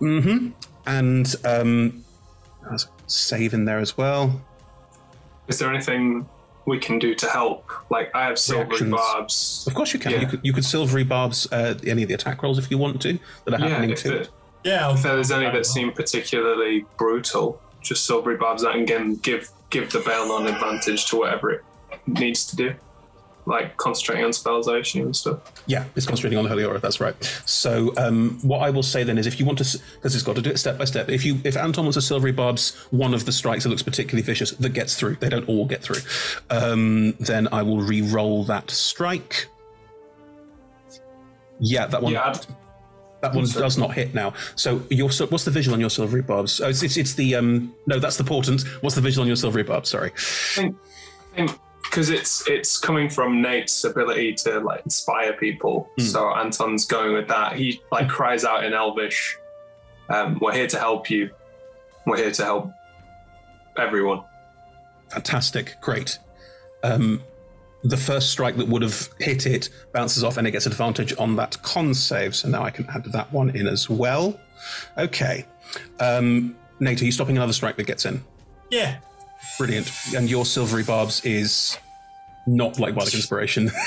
Mm-hmm. 0.00 0.50
And 0.86 1.34
um 1.44 2.04
there's 2.66 2.84
a 2.84 2.88
save 3.06 3.52
in 3.54 3.64
there 3.66 3.78
as 3.78 3.96
well. 3.96 4.40
Is 5.48 5.58
there 5.58 5.68
anything 5.72 6.26
we 6.66 6.78
can 6.78 6.98
do 6.98 7.14
to 7.16 7.28
help? 7.28 7.70
Like 7.90 8.14
I 8.14 8.24
have 8.26 8.38
silvery 8.38 8.66
Reactions. 8.68 8.90
barbs. 8.92 9.64
Of 9.66 9.74
course 9.74 9.92
you 9.92 9.98
can. 10.00 10.12
Yeah. 10.12 10.20
You 10.20 10.26
could 10.28 10.40
you 10.42 10.52
could 10.52 10.64
silvery 10.64 11.04
barbs 11.04 11.46
uh, 11.52 11.78
any 11.86 12.02
of 12.02 12.08
the 12.08 12.14
attack 12.14 12.42
rolls 12.42 12.58
if 12.58 12.70
you 12.70 12.78
want 12.78 13.02
to 13.02 13.18
that 13.44 13.54
are 13.54 13.60
Yeah, 13.60 13.68
happening 13.68 13.90
if 13.90 14.02
to 14.02 14.16
it- 14.16 14.20
it. 14.22 14.30
Yeah, 14.64 14.94
if 14.94 15.02
there's 15.02 15.30
any 15.30 15.44
that 15.50 15.66
seem 15.66 15.92
particularly 15.92 16.86
brutal, 16.96 17.60
just 17.82 18.06
silvery 18.06 18.38
barbs 18.38 18.62
that 18.62 18.74
and 18.74 18.82
again 18.84 19.16
give 19.16 19.50
give 19.68 19.92
the 19.92 19.98
Baelnorn 19.98 20.46
advantage 20.50 21.04
to 21.10 21.16
whatever 21.16 21.50
it 21.52 21.62
needs 22.06 22.46
to 22.46 22.56
do. 22.56 22.74
Like 23.46 23.76
concentrating 23.76 24.24
on 24.24 24.32
spells, 24.32 24.68
I 24.68 24.78
assume 24.78 25.06
and 25.06 25.16
stuff. 25.16 25.38
Yeah, 25.66 25.84
it's 25.96 26.06
concentrating 26.06 26.38
on 26.38 26.44
the 26.44 26.50
holy 26.50 26.64
aura. 26.64 26.78
That's 26.78 26.98
right. 26.98 27.14
So 27.44 27.92
um, 27.98 28.38
what 28.42 28.60
I 28.60 28.70
will 28.70 28.82
say 28.82 29.04
then 29.04 29.18
is, 29.18 29.26
if 29.26 29.38
you 29.38 29.44
want 29.44 29.58
to, 29.58 29.78
because 29.96 30.14
it's 30.14 30.24
got 30.24 30.36
to 30.36 30.42
do 30.42 30.48
it 30.50 30.58
step 30.58 30.78
by 30.78 30.86
step. 30.86 31.10
If 31.10 31.26
you, 31.26 31.40
if 31.44 31.54
Anton 31.56 31.84
wants 31.84 31.98
a 31.98 32.02
silvery 32.02 32.32
barbs, 32.32 32.74
one 32.90 33.12
of 33.12 33.26
the 33.26 33.32
strikes 33.32 33.64
that 33.64 33.70
looks 33.70 33.82
particularly 33.82 34.22
vicious 34.22 34.52
that 34.52 34.72
gets 34.72 34.94
through. 34.96 35.16
They 35.16 35.28
don't 35.28 35.46
all 35.46 35.66
get 35.66 35.82
through. 35.82 36.00
Um, 36.48 37.12
then 37.20 37.48
I 37.52 37.62
will 37.62 37.82
re-roll 37.82 38.44
that 38.44 38.70
strike. 38.70 39.48
Yeah, 41.60 41.86
that 41.86 42.02
one. 42.02 42.12
Yeah, 42.14 42.34
That 43.20 43.34
one 43.34 43.44
does 43.44 43.78
not 43.78 43.94
hit 43.94 44.14
now. 44.14 44.34
So 44.54 44.82
your 44.90 45.08
what's 45.08 45.44
the 45.44 45.50
visual 45.50 45.74
on 45.74 45.80
your 45.80 45.90
silvery 45.90 46.22
barbs? 46.22 46.60
Oh, 46.60 46.68
it's, 46.68 46.82
it's 46.82 46.96
it's 46.96 47.14
the 47.14 47.34
um 47.36 47.74
no, 47.86 47.98
that's 47.98 48.16
the 48.16 48.24
portent. 48.24 48.62
What's 48.80 48.96
the 48.96 49.02
visual 49.02 49.22
on 49.22 49.26
your 49.26 49.36
silvery 49.36 49.62
barbs? 49.62 49.88
Sorry. 49.90 50.12
I 50.56 50.72
think 51.36 51.50
because 51.94 52.10
it's 52.10 52.48
it's 52.48 52.76
coming 52.76 53.08
from 53.08 53.40
Nate's 53.40 53.84
ability 53.84 54.34
to 54.34 54.58
like 54.58 54.82
inspire 54.84 55.32
people. 55.34 55.88
Hmm. 55.96 56.04
So 56.04 56.34
Anton's 56.34 56.86
going 56.86 57.12
with 57.12 57.28
that. 57.28 57.54
He 57.54 57.80
like 57.92 58.08
cries 58.08 58.44
out 58.44 58.64
in 58.64 58.72
Elvish, 58.72 59.38
um, 60.08 60.38
"We're 60.40 60.54
here 60.54 60.66
to 60.66 60.78
help 60.78 61.08
you. 61.08 61.30
We're 62.04 62.16
here 62.16 62.32
to 62.32 62.44
help 62.44 62.72
everyone." 63.78 64.24
Fantastic, 65.10 65.76
great. 65.80 66.18
Um, 66.82 67.22
the 67.84 67.96
first 67.96 68.30
strike 68.32 68.56
that 68.56 68.66
would 68.66 68.82
have 68.82 69.10
hit 69.20 69.46
it 69.46 69.68
bounces 69.92 70.24
off 70.24 70.36
and 70.36 70.48
it 70.48 70.50
gets 70.50 70.66
advantage 70.66 71.16
on 71.16 71.36
that 71.36 71.62
con 71.62 71.94
save. 71.94 72.34
So 72.34 72.48
now 72.48 72.64
I 72.64 72.70
can 72.70 72.86
add 72.86 73.04
that 73.12 73.32
one 73.32 73.50
in 73.50 73.68
as 73.68 73.88
well. 73.88 74.40
Okay. 74.98 75.46
Um, 76.00 76.56
Nate, 76.80 77.02
are 77.02 77.04
you 77.04 77.12
stopping 77.12 77.36
another 77.36 77.52
strike 77.52 77.76
that 77.76 77.86
gets 77.86 78.04
in? 78.04 78.24
Yeah. 78.70 78.96
Brilliant. 79.58 79.92
And 80.16 80.28
your 80.28 80.44
silvery 80.46 80.82
barbs 80.82 81.24
is 81.24 81.78
not 82.46 82.78
like 82.78 82.94
Bardic 82.94 83.14
Inspiration. 83.14 83.70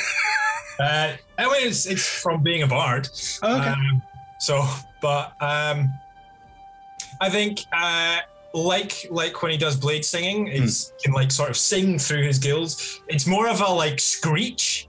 Uh, 0.80 1.14
I 1.40 1.46
mean, 1.46 1.68
it's, 1.70 1.88
it's 1.88 2.08
from 2.08 2.44
being 2.44 2.62
a 2.62 2.68
bard. 2.68 3.10
Oh, 3.42 3.60
okay. 3.60 3.70
Um, 3.72 4.00
so, 4.40 4.64
but 5.02 5.34
um, 5.42 5.92
I 7.20 7.32
think 7.32 7.62
uh, 7.74 8.20
like 8.54 9.08
like 9.10 9.42
when 9.42 9.52
he 9.52 9.58
does 9.58 9.76
blade 9.76 10.06
singing, 10.06 10.46
Hmm. 10.46 10.52
he's 10.52 10.94
can 11.04 11.14
like 11.14 11.32
sort 11.32 11.50
of 11.50 11.58
sing 11.58 11.98
through 11.98 12.28
his 12.28 12.38
gills. 12.38 13.02
It's 13.08 13.26
more 13.26 13.50
of 13.50 13.60
a 13.60 13.66
like 13.74 14.00
screech. 14.00 14.88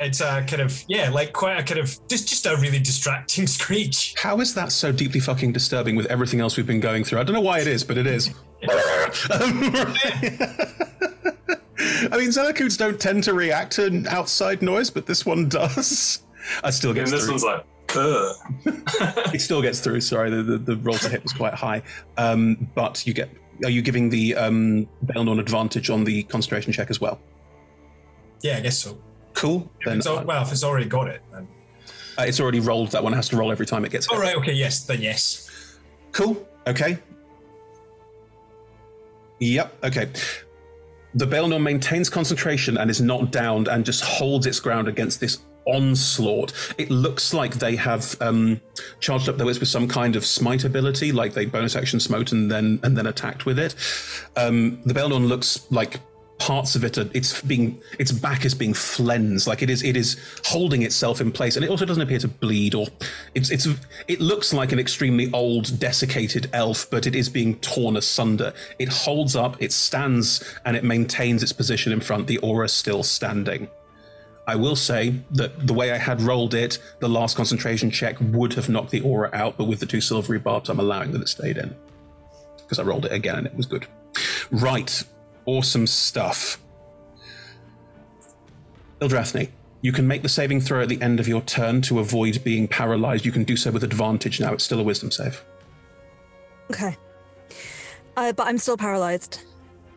It's 0.00 0.20
a 0.20 0.44
kind 0.48 0.62
of 0.62 0.82
yeah, 0.88 1.10
like 1.10 1.32
quite 1.32 1.60
a 1.60 1.62
kind 1.62 1.78
of 1.78 1.96
just 2.08 2.28
just 2.28 2.44
a 2.46 2.56
really 2.56 2.80
distracting 2.80 3.46
screech. 3.58 4.16
How 4.18 4.40
is 4.40 4.52
that 4.54 4.72
so 4.72 4.90
deeply 4.90 5.20
fucking 5.20 5.52
disturbing 5.52 5.94
with 5.94 6.06
everything 6.06 6.40
else 6.40 6.56
we've 6.56 6.66
been 6.66 6.80
going 6.80 7.04
through? 7.04 7.20
I 7.20 7.22
don't 7.22 7.34
know 7.34 7.40
why 7.40 7.60
it 7.60 7.68
is, 7.68 7.84
but 7.84 7.98
it 7.98 8.08
is. 8.08 8.30
I 11.80 12.16
mean, 12.16 12.30
Zelekhuts 12.30 12.76
don't 12.76 13.00
tend 13.00 13.24
to 13.24 13.34
react 13.34 13.72
to 13.74 14.04
outside 14.08 14.62
noise, 14.62 14.90
but 14.90 15.06
this 15.06 15.24
one 15.24 15.48
does. 15.48 16.22
I 16.64 16.70
still 16.70 16.92
get 16.92 17.04
And 17.04 17.12
this 17.12 17.24
through. 17.24 17.32
one's 17.34 17.44
like, 17.44 17.64
Ugh. 17.96 18.36
it 19.34 19.40
still 19.40 19.62
gets 19.62 19.80
through. 19.80 20.00
Sorry, 20.00 20.28
the, 20.30 20.42
the, 20.42 20.58
the 20.58 20.76
roll 20.76 20.96
to 20.98 21.08
hit 21.08 21.22
was 21.22 21.32
quite 21.32 21.54
high. 21.54 21.82
Um, 22.16 22.68
but 22.74 23.06
you 23.06 23.14
get. 23.14 23.30
Are 23.64 23.70
you 23.70 23.82
giving 23.82 24.08
the 24.08 24.34
um, 24.36 24.88
Baelnorn 25.06 25.40
advantage 25.40 25.90
on 25.90 26.04
the 26.04 26.22
concentration 26.24 26.72
check 26.72 26.90
as 26.90 27.00
well? 27.00 27.18
Yeah, 28.42 28.58
I 28.58 28.60
guess 28.60 28.78
so. 28.78 28.98
Cool. 29.34 29.68
Then 29.84 29.98
it's 29.98 30.06
well, 30.06 30.42
if 30.42 30.52
it's 30.52 30.62
already 30.62 30.86
got 30.86 31.08
it, 31.08 31.22
then. 31.32 31.48
uh, 32.18 32.22
it's 32.22 32.38
already 32.40 32.60
rolled. 32.60 32.90
That 32.92 33.02
one 33.02 33.12
has 33.14 33.28
to 33.30 33.36
roll 33.36 33.50
every 33.50 33.66
time 33.66 33.84
it 33.84 33.90
gets 33.90 34.06
hit. 34.06 34.14
All 34.14 34.20
right. 34.22 34.36
Okay. 34.36 34.52
Yes. 34.52 34.84
Then 34.84 35.00
yes. 35.00 35.76
Cool. 36.12 36.46
Okay. 36.66 36.98
Yep. 39.40 39.84
Okay. 39.84 40.10
The 41.14 41.26
Baelnorn 41.26 41.62
maintains 41.62 42.10
concentration 42.10 42.76
and 42.76 42.90
is 42.90 43.00
not 43.00 43.32
downed 43.32 43.68
and 43.68 43.84
just 43.84 44.04
holds 44.04 44.46
its 44.46 44.60
ground 44.60 44.88
against 44.88 45.20
this 45.20 45.38
onslaught. 45.68 46.52
It 46.78 46.90
looks 46.90 47.34
like 47.34 47.54
they 47.54 47.76
have 47.76 48.16
um, 48.20 48.60
charged 49.00 49.28
up 49.28 49.36
their 49.36 49.46
wits 49.46 49.60
with 49.60 49.68
some 49.68 49.86
kind 49.86 50.16
of 50.16 50.24
smite 50.24 50.64
ability, 50.64 51.12
like 51.12 51.34
they 51.34 51.44
bonus 51.44 51.76
action 51.76 52.00
smote 52.00 52.32
and 52.32 52.50
then 52.50 52.80
and 52.82 52.96
then 52.96 53.06
attacked 53.06 53.46
with 53.46 53.58
it. 53.58 53.74
Um, 54.36 54.82
the 54.84 54.94
Baelnorn 54.94 55.28
looks 55.28 55.70
like 55.70 56.00
parts 56.38 56.76
of 56.76 56.84
it 56.84 56.96
are 56.98 57.08
it's 57.14 57.40
being 57.42 57.80
its 57.98 58.12
back 58.12 58.44
is 58.44 58.54
being 58.54 58.74
flensed, 58.74 59.46
like 59.46 59.62
it 59.62 59.70
is 59.70 59.82
it 59.82 59.96
is 59.96 60.16
holding 60.44 60.82
itself 60.82 61.20
in 61.20 61.30
place, 61.32 61.56
and 61.56 61.64
it 61.64 61.70
also 61.70 61.84
doesn't 61.84 62.02
appear 62.02 62.18
to 62.18 62.28
bleed 62.28 62.74
or 62.74 62.86
it's 63.34 63.50
it's 63.50 63.66
it 64.06 64.20
looks 64.20 64.52
like 64.52 64.72
an 64.72 64.78
extremely 64.78 65.30
old 65.32 65.78
desiccated 65.78 66.48
elf, 66.52 66.88
but 66.90 67.06
it 67.06 67.14
is 67.14 67.28
being 67.28 67.56
torn 67.56 67.96
asunder. 67.96 68.52
It 68.78 68.88
holds 68.88 69.36
up, 69.36 69.60
it 69.60 69.72
stands, 69.72 70.42
and 70.64 70.76
it 70.76 70.84
maintains 70.84 71.42
its 71.42 71.52
position 71.52 71.92
in 71.92 72.00
front. 72.00 72.26
The 72.26 72.38
aura 72.38 72.68
still 72.68 73.02
standing. 73.02 73.68
I 74.46 74.56
will 74.56 74.76
say 74.76 75.14
that 75.32 75.66
the 75.66 75.74
way 75.74 75.92
I 75.92 75.98
had 75.98 76.22
rolled 76.22 76.54
it, 76.54 76.78
the 77.00 77.08
last 77.08 77.36
concentration 77.36 77.90
check 77.90 78.16
would 78.18 78.54
have 78.54 78.70
knocked 78.70 78.90
the 78.90 79.02
aura 79.02 79.28
out, 79.34 79.58
but 79.58 79.64
with 79.64 79.78
the 79.78 79.84
two 79.84 80.00
silvery 80.00 80.38
barbs, 80.38 80.70
I'm 80.70 80.80
allowing 80.80 81.12
that 81.12 81.20
it 81.20 81.28
stayed 81.28 81.58
in. 81.58 81.76
Because 82.56 82.78
I 82.78 82.82
rolled 82.82 83.04
it 83.04 83.12
again 83.12 83.36
and 83.36 83.46
it 83.46 83.54
was 83.54 83.66
good. 83.66 83.86
Right. 84.50 85.04
Awesome 85.48 85.86
stuff. 85.86 86.60
Ildrathni, 89.00 89.48
you 89.80 89.92
can 89.92 90.06
make 90.06 90.20
the 90.20 90.28
saving 90.28 90.60
throw 90.60 90.82
at 90.82 90.90
the 90.90 91.00
end 91.00 91.20
of 91.20 91.26
your 91.26 91.40
turn 91.40 91.80
to 91.82 92.00
avoid 92.00 92.44
being 92.44 92.68
paralyzed. 92.68 93.24
You 93.24 93.32
can 93.32 93.44
do 93.44 93.56
so 93.56 93.70
with 93.70 93.82
advantage 93.82 94.40
now. 94.40 94.52
It's 94.52 94.64
still 94.64 94.78
a 94.78 94.82
wisdom 94.82 95.10
save. 95.10 95.42
Okay. 96.70 96.98
Uh, 98.14 98.34
but 98.34 98.46
I'm 98.46 98.58
still 98.58 98.76
paralyzed. 98.76 99.40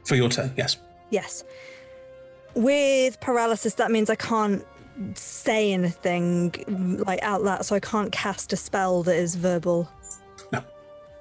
For 0.06 0.16
your 0.16 0.30
turn, 0.30 0.54
yes. 0.56 0.78
Yes. 1.10 1.44
With 2.56 3.20
paralysis, 3.20 3.74
that 3.74 3.92
means 3.92 4.10
I 4.10 4.16
can't 4.16 4.66
say 5.16 5.74
anything 5.74 7.04
like 7.06 7.22
out 7.24 7.44
loud, 7.44 7.66
so 7.66 7.76
I 7.76 7.82
can't 7.82 8.14
cast 8.14 8.54
a 8.54 8.56
spell 8.56 9.04
that 9.04 9.18
is 9.18 9.36
verbal. 9.36 9.90
No. 10.54 10.64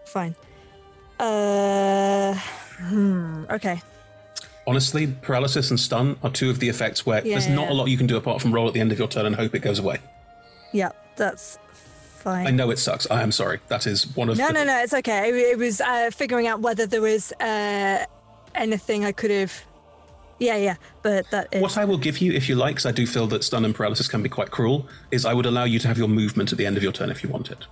Fine. 0.05 0.37
Uh. 1.19 2.35
Hmm. 2.35 3.45
Okay. 3.51 3.83
Honestly, 4.67 5.07
paralysis 5.23 5.71
and 5.71 5.81
stun 5.81 6.17
are 6.23 6.31
two 6.31 6.51
of 6.51 6.61
the 6.61 6.69
effects 6.69 7.05
where 7.07 7.25
Yeah, 7.27 7.35
there's 7.35 7.49
yeah, 7.49 7.55
not 7.55 7.67
yeah. 7.69 7.73
a 7.73 7.75
lot 7.75 7.89
you 7.89 7.97
can 7.97 8.07
do 8.07 8.17
apart 8.17 8.41
from 8.43 8.53
roll 8.53 8.69
at 8.69 8.75
the 8.75 8.81
end 8.81 8.93
of 8.93 8.99
your 8.99 9.09
turn 9.09 9.27
and 9.27 9.35
hope 9.37 9.55
it 9.55 9.61
goes 9.61 9.79
away. 9.79 9.99
Yeah, 10.73 10.91
that's 11.17 11.59
fine. 12.19 12.47
I 12.47 12.51
know 12.51 12.71
it 12.71 12.79
sucks. 12.79 13.11
I 13.11 13.23
am 13.23 13.33
sorry. 13.33 13.61
That 13.69 13.87
is 13.87 14.15
one 14.17 14.29
of 14.29 14.39
No, 14.39 14.49
the 14.49 14.53
no, 14.53 14.65
no. 14.65 14.79
It's 14.83 14.95
okay. 14.95 15.31
It, 15.31 15.35
it 15.35 15.59
was 15.59 15.81
uh, 15.81 16.11
figuring 16.13 16.47
out 16.47 16.61
whether 16.61 16.87
there 16.87 17.01
was 17.01 17.33
uh, 17.41 18.05
anything 18.55 19.05
I 19.05 19.13
could 19.13 19.31
have. 19.31 19.65
Yeah, 20.39 20.57
yeah. 20.57 20.77
But 21.03 21.31
that 21.33 21.49
is. 21.53 21.61
What 21.63 21.77
I 21.77 21.85
will 21.85 21.99
give 21.99 22.19
you, 22.19 22.33
if 22.33 22.49
you 22.49 22.55
like, 22.55 22.77
because 22.77 22.87
I 22.87 22.93
do 22.93 23.07
feel 23.07 23.27
that 23.29 23.43
stun 23.45 23.65
and 23.65 23.75
paralysis 23.75 24.09
can 24.09 24.23
be 24.23 24.29
quite 24.29 24.51
cruel, 24.51 24.87
is 25.11 25.25
I 25.25 25.35
would 25.35 25.47
allow 25.47 25.65
you 25.65 25.79
to 25.81 25.89
have 25.89 25.99
your 25.99 26.09
movement 26.09 26.53
at 26.53 26.59
the 26.59 26.67
end 26.67 26.77
of 26.77 26.83
your 26.83 26.93
turn 26.93 27.11
if 27.11 27.23
you 27.25 27.29
want 27.29 27.51
it. 27.51 27.67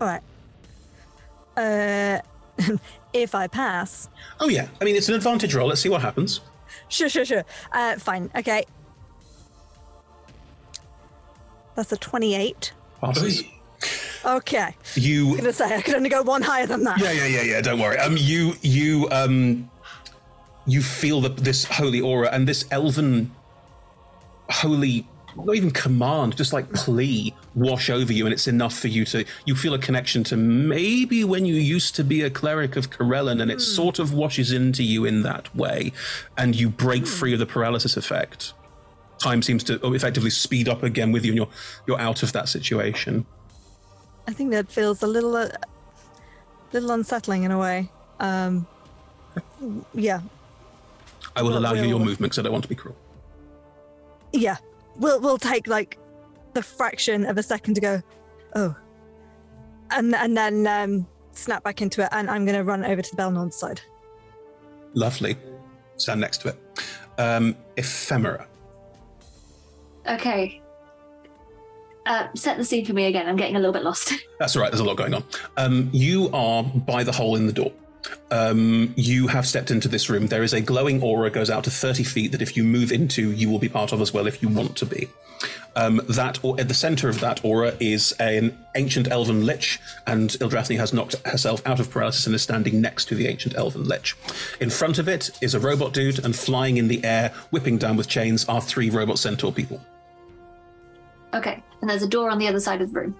All 0.00 0.08
right. 0.08 0.22
Uh, 1.56 2.20
if 3.12 3.34
I 3.34 3.46
pass. 3.46 4.08
Oh 4.40 4.48
yeah, 4.48 4.68
I 4.80 4.84
mean 4.84 4.96
it's 4.96 5.08
an 5.08 5.14
advantage 5.14 5.54
roll. 5.54 5.68
Let's 5.68 5.80
see 5.80 5.88
what 5.88 6.02
happens. 6.02 6.40
Sure, 6.88 7.08
sure, 7.08 7.24
sure. 7.24 7.44
Uh, 7.72 7.96
fine. 7.96 8.30
Okay. 8.34 8.64
That's 11.74 11.90
a 11.92 11.96
28. 11.96 12.72
Passes. 13.00 13.42
Okay. 14.24 14.76
You. 14.94 15.28
I 15.28 15.30
was 15.30 15.40
gonna 15.40 15.52
say 15.52 15.76
I 15.76 15.82
could 15.82 15.94
only 15.94 16.08
go 16.08 16.22
one 16.22 16.42
higher 16.42 16.66
than 16.66 16.84
that. 16.84 17.00
Yeah, 17.00 17.12
yeah, 17.12 17.26
yeah, 17.26 17.42
yeah. 17.42 17.60
Don't 17.60 17.78
worry. 17.80 17.98
Um, 17.98 18.16
you, 18.16 18.54
you, 18.62 19.08
um, 19.10 19.70
you 20.66 20.82
feel 20.82 21.20
that 21.22 21.38
this 21.38 21.64
holy 21.64 22.00
aura 22.00 22.28
and 22.32 22.48
this 22.48 22.64
elven 22.70 23.32
holy, 24.48 25.06
not 25.36 25.54
even 25.56 25.70
command, 25.70 26.36
just 26.36 26.52
like 26.52 26.72
plea, 26.72 27.34
wash 27.54 27.90
over 27.90 28.12
you, 28.12 28.26
and 28.26 28.32
it's 28.32 28.46
enough 28.46 28.78
for 28.78 28.88
you 28.88 29.04
to. 29.06 29.24
You 29.44 29.56
feel 29.56 29.74
a 29.74 29.78
connection 29.78 30.24
to 30.24 30.36
maybe 30.36 31.24
when 31.24 31.44
you 31.44 31.54
used 31.54 31.94
to 31.96 32.04
be 32.04 32.22
a 32.22 32.30
cleric 32.30 32.76
of 32.76 32.90
Corellon, 32.90 33.40
and 33.42 33.50
it 33.50 33.60
sort 33.60 33.98
of 33.98 34.12
washes 34.12 34.52
into 34.52 34.82
you 34.82 35.04
in 35.04 35.22
that 35.22 35.54
way, 35.54 35.92
and 36.36 36.54
you 36.54 36.68
break 36.68 37.06
free 37.06 37.32
of 37.32 37.38
the 37.38 37.46
paralysis 37.46 37.96
effect. 37.96 38.52
Time 39.18 39.42
seems 39.42 39.64
to 39.64 39.74
effectively 39.94 40.30
speed 40.30 40.68
up 40.68 40.82
again 40.82 41.12
with 41.12 41.24
you, 41.24 41.32
and 41.32 41.36
you're 41.36 41.48
you're 41.86 42.00
out 42.00 42.22
of 42.22 42.32
that 42.32 42.48
situation. 42.48 43.26
I 44.26 44.32
think 44.32 44.52
that 44.52 44.70
feels 44.70 45.02
a 45.02 45.06
little, 45.06 45.36
uh, 45.36 45.48
little 46.72 46.90
unsettling 46.92 47.42
in 47.42 47.50
a 47.50 47.58
way. 47.58 47.90
Um, 48.20 48.66
yeah, 49.92 50.20
I 51.36 51.42
will 51.42 51.58
allow 51.58 51.72
you 51.72 51.84
your 51.84 51.98
movement 51.98 52.32
because 52.32 52.38
I 52.38 52.42
don't 52.42 52.52
want 52.52 52.64
to 52.64 52.68
be 52.68 52.74
cruel. 52.74 52.96
yeah. 54.32 54.56
We'll 54.96 55.20
we'll 55.20 55.38
take 55.38 55.66
like 55.66 55.98
the 56.52 56.62
fraction 56.62 57.26
of 57.26 57.38
a 57.38 57.42
second 57.42 57.74
to 57.74 57.80
go, 57.80 58.02
oh, 58.54 58.76
and 59.90 60.14
and 60.14 60.36
then 60.36 60.66
um, 60.66 61.06
snap 61.32 61.64
back 61.64 61.82
into 61.82 62.02
it, 62.02 62.08
and 62.12 62.30
I'm 62.30 62.44
gonna 62.46 62.64
run 62.64 62.84
over 62.84 63.02
to 63.02 63.16
the 63.16 63.20
Baelnorn 63.20 63.52
side. 63.52 63.80
Lovely. 64.94 65.36
Stand 65.96 66.20
next 66.20 66.38
to 66.42 66.48
it. 66.48 66.58
Um, 67.18 67.56
ephemera. 67.76 68.46
Okay. 70.08 70.60
Uh, 72.06 72.28
set 72.34 72.58
the 72.58 72.64
scene 72.64 72.84
for 72.84 72.92
me 72.92 73.06
again. 73.06 73.26
I'm 73.26 73.36
getting 73.36 73.56
a 73.56 73.58
little 73.58 73.72
bit 73.72 73.82
lost. 73.82 74.12
That's 74.38 74.54
all 74.56 74.62
right. 74.62 74.70
There's 74.70 74.80
a 74.80 74.84
lot 74.84 74.96
going 74.96 75.14
on. 75.14 75.24
Um, 75.56 75.88
you 75.92 76.28
are 76.32 76.62
by 76.62 77.02
the 77.02 77.12
hole 77.12 77.36
in 77.36 77.46
the 77.46 77.52
door. 77.52 77.72
Um, 78.30 78.92
you 78.96 79.28
have 79.28 79.46
stepped 79.46 79.70
into 79.70 79.88
this 79.88 80.10
room. 80.10 80.26
There 80.26 80.42
is 80.42 80.52
a 80.52 80.60
glowing 80.60 81.02
aura 81.02 81.30
goes 81.30 81.50
out 81.50 81.64
to 81.64 81.70
30 81.70 82.04
feet 82.04 82.32
that 82.32 82.42
if 82.42 82.56
you 82.56 82.64
move 82.64 82.92
into, 82.92 83.30
you 83.30 83.48
will 83.48 83.58
be 83.58 83.68
part 83.68 83.92
of 83.92 84.00
as 84.00 84.12
well 84.12 84.26
if 84.26 84.42
you 84.42 84.48
want 84.48 84.76
to 84.76 84.86
be. 84.86 85.08
Um, 85.76 86.00
that 86.08 86.42
or 86.44 86.58
at 86.60 86.68
the 86.68 86.74
center 86.74 87.08
of 87.08 87.20
that 87.20 87.44
aura 87.44 87.74
is 87.80 88.12
an 88.20 88.56
ancient 88.76 89.10
elven 89.10 89.44
lich, 89.44 89.80
and 90.06 90.30
Ildrathni 90.30 90.78
has 90.78 90.92
knocked 90.92 91.16
herself 91.26 91.66
out 91.66 91.80
of 91.80 91.90
paralysis 91.90 92.26
and 92.26 92.34
is 92.34 92.42
standing 92.42 92.80
next 92.80 93.06
to 93.06 93.14
the 93.14 93.26
ancient 93.26 93.56
elven 93.56 93.84
lich. 93.84 94.16
In 94.60 94.70
front 94.70 94.98
of 94.98 95.08
it 95.08 95.30
is 95.40 95.54
a 95.54 95.60
robot 95.60 95.92
dude, 95.92 96.24
and 96.24 96.34
flying 96.34 96.76
in 96.76 96.88
the 96.88 97.04
air, 97.04 97.32
whipping 97.50 97.78
down 97.78 97.96
with 97.96 98.08
chains, 98.08 98.44
are 98.48 98.60
three 98.60 98.88
robot 98.88 99.18
centaur 99.18 99.52
people. 99.52 99.80
okay. 101.34 101.62
And 101.80 101.90
there's 101.90 102.02
a 102.02 102.08
door 102.08 102.30
on 102.30 102.38
the 102.38 102.48
other 102.48 102.60
side 102.60 102.80
of 102.80 102.92
the 102.92 103.00
room. 103.00 103.16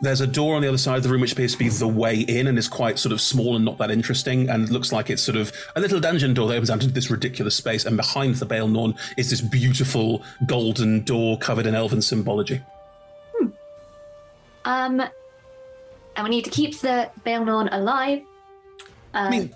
There's 0.00 0.20
a 0.20 0.26
door 0.26 0.54
on 0.54 0.62
the 0.62 0.68
other 0.68 0.78
side 0.78 0.96
of 0.98 1.02
the 1.02 1.08
room 1.08 1.20
which 1.20 1.32
appears 1.32 1.52
to 1.52 1.58
be 1.58 1.68
the 1.68 1.88
way 1.88 2.20
in 2.20 2.46
and 2.46 2.56
is 2.56 2.68
quite 2.68 2.98
sort 2.98 3.12
of 3.12 3.20
small 3.20 3.56
and 3.56 3.64
not 3.64 3.78
that 3.78 3.90
interesting 3.90 4.48
and 4.48 4.70
looks 4.70 4.92
like 4.92 5.10
it's 5.10 5.22
sort 5.22 5.36
of 5.36 5.52
a 5.74 5.80
little 5.80 5.98
dungeon 5.98 6.34
door 6.34 6.46
that 6.48 6.54
opens 6.54 6.70
out 6.70 6.82
into 6.82 6.94
this 6.94 7.10
ridiculous 7.10 7.56
space. 7.56 7.84
And 7.84 7.96
behind 7.96 8.36
the 8.36 8.46
Baelnorn 8.46 8.96
is 9.16 9.30
this 9.30 9.40
beautiful 9.40 10.22
golden 10.46 11.02
door 11.02 11.36
covered 11.38 11.66
in 11.66 11.74
elven 11.74 12.00
symbology. 12.00 12.60
Hmm. 13.36 13.46
Um, 14.64 15.00
and 15.00 16.24
we 16.24 16.30
need 16.30 16.44
to 16.44 16.50
keep 16.50 16.78
the 16.80 17.10
Baelnorn 17.26 17.68
alive. 17.72 18.22
Uh, 19.14 19.46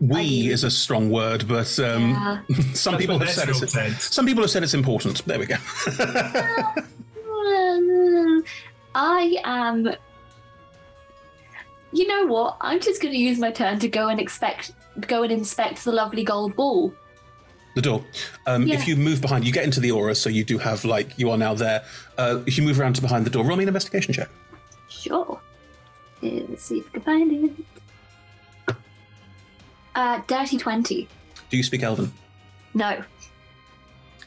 We 0.00 0.48
is 0.50 0.64
a 0.64 0.70
strong 0.70 1.10
word, 1.10 1.46
but 1.48 1.78
um, 1.80 2.10
Yeah. 2.10 2.40
some 2.74 2.96
people 2.96 3.18
have 3.18 3.30
said 3.30 3.48
it's 3.48 4.14
some 4.14 4.24
people 4.24 4.42
have 4.42 4.50
said 4.50 4.62
it's 4.62 4.74
important. 4.74 5.24
There 5.26 5.38
we 5.38 5.46
go. 5.46 5.56
I 8.94 9.36
am. 9.44 9.88
You 11.92 12.06
know 12.08 12.26
what? 12.26 12.56
I'm 12.60 12.80
just 12.80 13.00
going 13.00 13.12
to 13.14 13.18
use 13.20 13.38
my 13.38 13.50
turn 13.50 13.78
to 13.80 13.88
go 13.88 14.08
and 14.08 14.18
expect, 14.20 14.72
go 15.06 15.22
and 15.22 15.30
inspect 15.32 15.84
the 15.84 15.92
lovely 15.92 16.24
gold 16.24 16.56
ball. 16.56 16.92
the 17.76 17.82
door. 17.82 18.04
Um, 18.46 18.66
Yeah. 18.66 18.74
If 18.74 18.88
you 18.88 18.96
move 18.96 19.20
behind, 19.20 19.44
you 19.46 19.52
get 19.52 19.64
into 19.64 19.80
the 19.80 19.90
aura, 19.92 20.14
so 20.14 20.28
you 20.28 20.44
do 20.44 20.58
have 20.58 20.84
like 20.84 21.18
you 21.18 21.30
are 21.30 21.38
now 21.38 21.54
there. 21.54 21.84
Uh, 22.18 22.40
if 22.46 22.56
you 22.58 22.64
move 22.64 22.80
around 22.80 22.94
to 22.96 23.02
behind 23.02 23.24
the 23.26 23.30
door, 23.30 23.44
roll 23.44 23.56
me 23.56 23.64
an 23.64 23.68
investigation 23.68 24.12
check. 24.14 24.28
Sure. 24.88 25.40
Let's 26.22 26.64
see 26.64 26.78
if 26.78 26.86
I 26.88 26.90
can 26.92 27.02
find 27.02 27.54
it. 28.68 28.76
Uh, 29.94 30.20
dirty 30.26 30.56
twenty. 30.58 31.08
Do 31.50 31.56
you 31.56 31.62
speak 31.62 31.82
Elven? 31.82 32.12
No. 32.74 33.02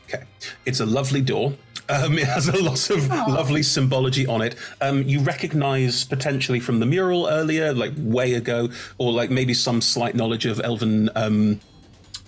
Okay. 0.08 0.24
It's 0.66 0.80
a 0.80 0.86
lovely 0.86 1.22
door. 1.22 1.54
Um, 1.90 2.18
it 2.18 2.28
has 2.28 2.48
a 2.48 2.62
lot 2.62 2.90
of 2.90 3.08
lovely 3.10 3.64
symbology 3.64 4.28
on 4.28 4.42
it. 4.42 4.56
Um, 4.82 5.04
you 5.04 5.20
recognize 5.22 6.04
potentially 6.04 6.60
from 6.60 6.80
the 6.80 6.86
mural 6.86 7.28
earlier, 7.28 7.74
like 7.74 7.94
way 7.98 8.34
ago, 8.34 8.70
or 8.98 9.12
like 9.12 9.30
maybe 9.30 9.54
some 9.54 9.82
slight 9.82 10.16
knowledge 10.16 10.46
of 10.46 10.60
elven 10.60 11.10
um, 11.16 11.60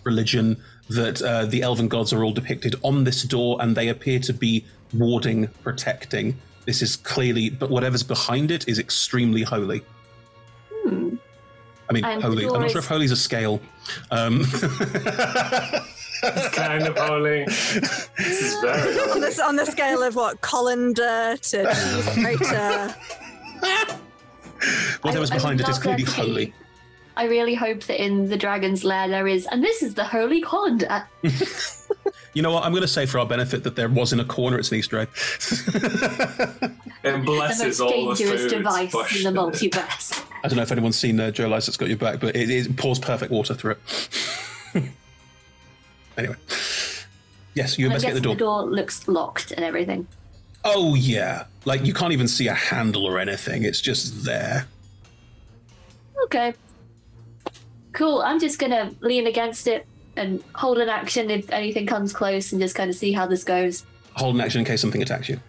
religion, 0.03 0.57
that 0.89 1.21
uh, 1.21 1.45
the 1.45 1.61
elven 1.61 1.87
gods 1.87 2.13
are 2.13 2.23
all 2.23 2.31
depicted 2.31 2.75
on 2.83 3.03
this 3.03 3.23
door 3.23 3.57
and 3.61 3.75
they 3.75 3.89
appear 3.89 4.19
to 4.19 4.33
be 4.33 4.65
warding, 4.93 5.47
protecting. 5.63 6.39
This 6.65 6.81
is 6.81 6.95
clearly, 6.95 7.49
but 7.49 7.69
whatever's 7.69 8.03
behind 8.03 8.51
it 8.51 8.67
is 8.67 8.79
extremely 8.79 9.43
holy. 9.43 9.83
Hmm. 10.71 11.15
I 11.89 11.93
mean, 11.93 12.05
And 12.05 12.21
holy. 12.21 12.45
I'm 12.45 12.61
not 12.61 12.71
sure 12.71 12.79
if 12.79 12.87
holy's 12.87 13.11
a 13.11 13.15
scale. 13.15 13.59
Um, 14.11 14.45
It's 16.21 16.49
kind 16.55 16.85
of 16.85 16.97
holy. 16.97 17.45
This 17.45 18.11
is 18.17 18.61
very 18.61 18.99
on, 19.11 19.21
this, 19.21 19.39
on 19.39 19.55
the 19.55 19.65
scale 19.65 20.03
of 20.03 20.15
what 20.15 20.41
colander 20.41 21.37
to 21.37 21.73
cheese 21.73 22.13
grater. 22.15 22.95
whatever's 25.01 25.31
I 25.31 25.35
would 25.35 25.41
behind 25.41 25.61
it 25.61 25.69
is 25.69 25.75
love 25.77 25.83
clearly 25.83 26.03
to 26.03 26.11
holy. 26.11 26.53
I 27.15 27.25
really 27.25 27.55
hope 27.55 27.83
that 27.83 28.03
in 28.03 28.29
the 28.29 28.37
dragon's 28.37 28.83
lair 28.83 29.07
there 29.07 29.27
is, 29.27 29.45
and 29.47 29.63
this 29.63 29.81
is 29.81 29.93
the 29.93 30.03
holy 30.03 30.41
colander. 30.41 31.05
You 32.33 32.41
know 32.41 32.53
what? 32.53 32.63
I'm 32.63 32.71
going 32.71 32.81
to 32.81 32.87
say 32.87 33.05
for 33.05 33.19
our 33.19 33.25
benefit 33.25 33.63
that 33.63 33.75
there 33.75 33.89
was 33.89 34.13
in 34.13 34.19
a 34.19 34.25
corner. 34.25 34.57
It's 34.59 34.71
an 34.71 34.77
Easter 34.77 34.99
egg. 34.99 35.09
It 37.01 37.11
the 37.11 37.17
blesses 37.19 37.79
most 37.79 37.81
all 37.81 38.09
the 38.09 38.15
dangerous 38.15 38.51
device 38.51 38.91
pushed 38.91 39.25
in 39.25 39.33
the 39.33 39.39
multiverse. 39.39 40.23
I 40.43 40.47
don't 40.47 40.57
know 40.57 40.63
if 40.63 40.71
anyone's 40.71 40.97
seen 40.97 41.19
uh, 41.19 41.31
Joe 41.31 41.47
Lycett's 41.47 41.77
got 41.77 41.87
your 41.87 41.97
back, 41.97 42.19
but 42.19 42.35
it, 42.35 42.49
it 42.49 42.75
pours 42.75 42.99
perfect 42.99 43.31
water 43.31 43.53
through 43.53 43.71
it. 43.71 44.09
anyway, 46.17 46.35
yes, 47.53 47.79
you 47.79 47.85
I'm 47.85 47.93
investigate 47.93 48.15
the 48.15 48.21
door. 48.21 48.33
the 48.33 48.39
door 48.39 48.63
looks 48.63 49.07
locked 49.07 49.51
and 49.51 49.63
everything. 49.63 50.07
Oh 50.65 50.93
yeah, 50.95 51.45
like 51.63 51.85
you 51.85 51.93
can't 51.93 52.11
even 52.11 52.27
see 52.27 52.47
a 52.47 52.53
handle 52.53 53.05
or 53.05 53.17
anything. 53.17 53.63
It's 53.63 53.79
just 53.79 54.25
there. 54.25 54.67
Okay. 56.25 56.53
Cool. 57.93 58.21
I'm 58.21 58.39
just 58.39 58.59
gonna 58.59 58.93
lean 58.99 59.25
against 59.25 59.67
it 59.67 59.87
and 60.19 60.43
hold 60.53 60.77
an 60.77 60.89
action 60.89 61.29
if 61.31 61.49
anything 61.51 61.87
comes 61.87 62.13
close 62.13 62.51
and 62.51 62.61
just 62.61 62.75
kind 62.75 62.89
of 62.89 62.95
see 62.95 63.11
how 63.11 63.25
this 63.25 63.43
goes. 63.43 63.85
Hold 64.13 64.35
an 64.35 64.41
action 64.41 64.59
in 64.59 64.65
case 64.65 64.81
something 64.81 65.01
attacks 65.01 65.29
you. 65.29 65.39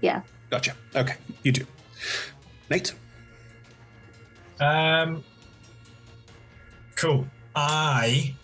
Yeah. 0.00 0.22
Gotcha. 0.50 0.74
Okay, 0.94 1.14
you 1.42 1.52
do. 1.52 1.64
Nate. 2.70 2.92
Um. 4.60 5.24
Cool. 6.96 7.26
I. 7.56 8.34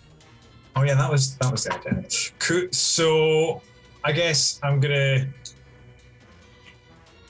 Oh 0.75 0.83
yeah, 0.83 0.95
that 0.95 1.11
was 1.11 1.35
that 1.37 1.51
was 1.51 1.63
the 1.65 1.73
idea. 1.73 2.03
Cool. 2.39 2.67
So 2.71 3.61
I 4.03 4.11
guess 4.11 4.59
I'm 4.63 4.79
gonna. 4.79 5.27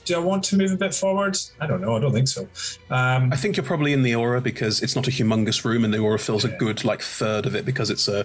Do 0.06 0.14
I 0.14 0.18
want 0.18 0.44
to 0.44 0.56
move 0.56 0.70
a 0.72 0.76
bit 0.76 0.94
forward? 0.94 1.36
I 1.60 1.66
don't 1.66 1.80
know. 1.80 1.96
I 1.96 2.00
don't 2.00 2.12
think 2.12 2.28
so. 2.28 2.42
Um, 2.90 3.32
I 3.32 3.36
think 3.36 3.56
you're 3.56 3.66
probably 3.66 3.92
in 3.92 4.02
the 4.02 4.14
aura 4.14 4.40
because 4.40 4.80
it's 4.80 4.94
not 4.94 5.08
a 5.08 5.10
humongous 5.10 5.64
room, 5.64 5.84
and 5.84 5.92
the 5.92 5.98
aura 5.98 6.18
fills 6.18 6.44
a 6.44 6.48
good 6.48 6.84
like 6.84 7.02
third 7.02 7.44
of 7.44 7.56
it 7.56 7.64
because 7.64 7.90
it's 7.90 8.06
a 8.06 8.24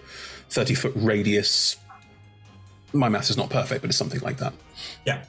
thirty 0.49 0.75
foot 0.75 0.93
radius. 0.95 1.77
My 2.93 3.09
math 3.09 3.31
is 3.31 3.37
not 3.37 3.49
perfect, 3.49 3.81
but 3.81 3.89
it's 3.89 3.97
something 3.97 4.21
like 4.21 4.37
that. 4.37 4.53
Yeah. 5.07 5.23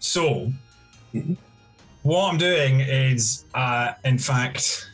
So, 0.00 0.52
what 2.02 2.28
I'm 2.28 2.38
doing 2.38 2.80
is, 2.80 3.44
uh, 3.54 3.92
in 4.04 4.18
fact, 4.18 4.90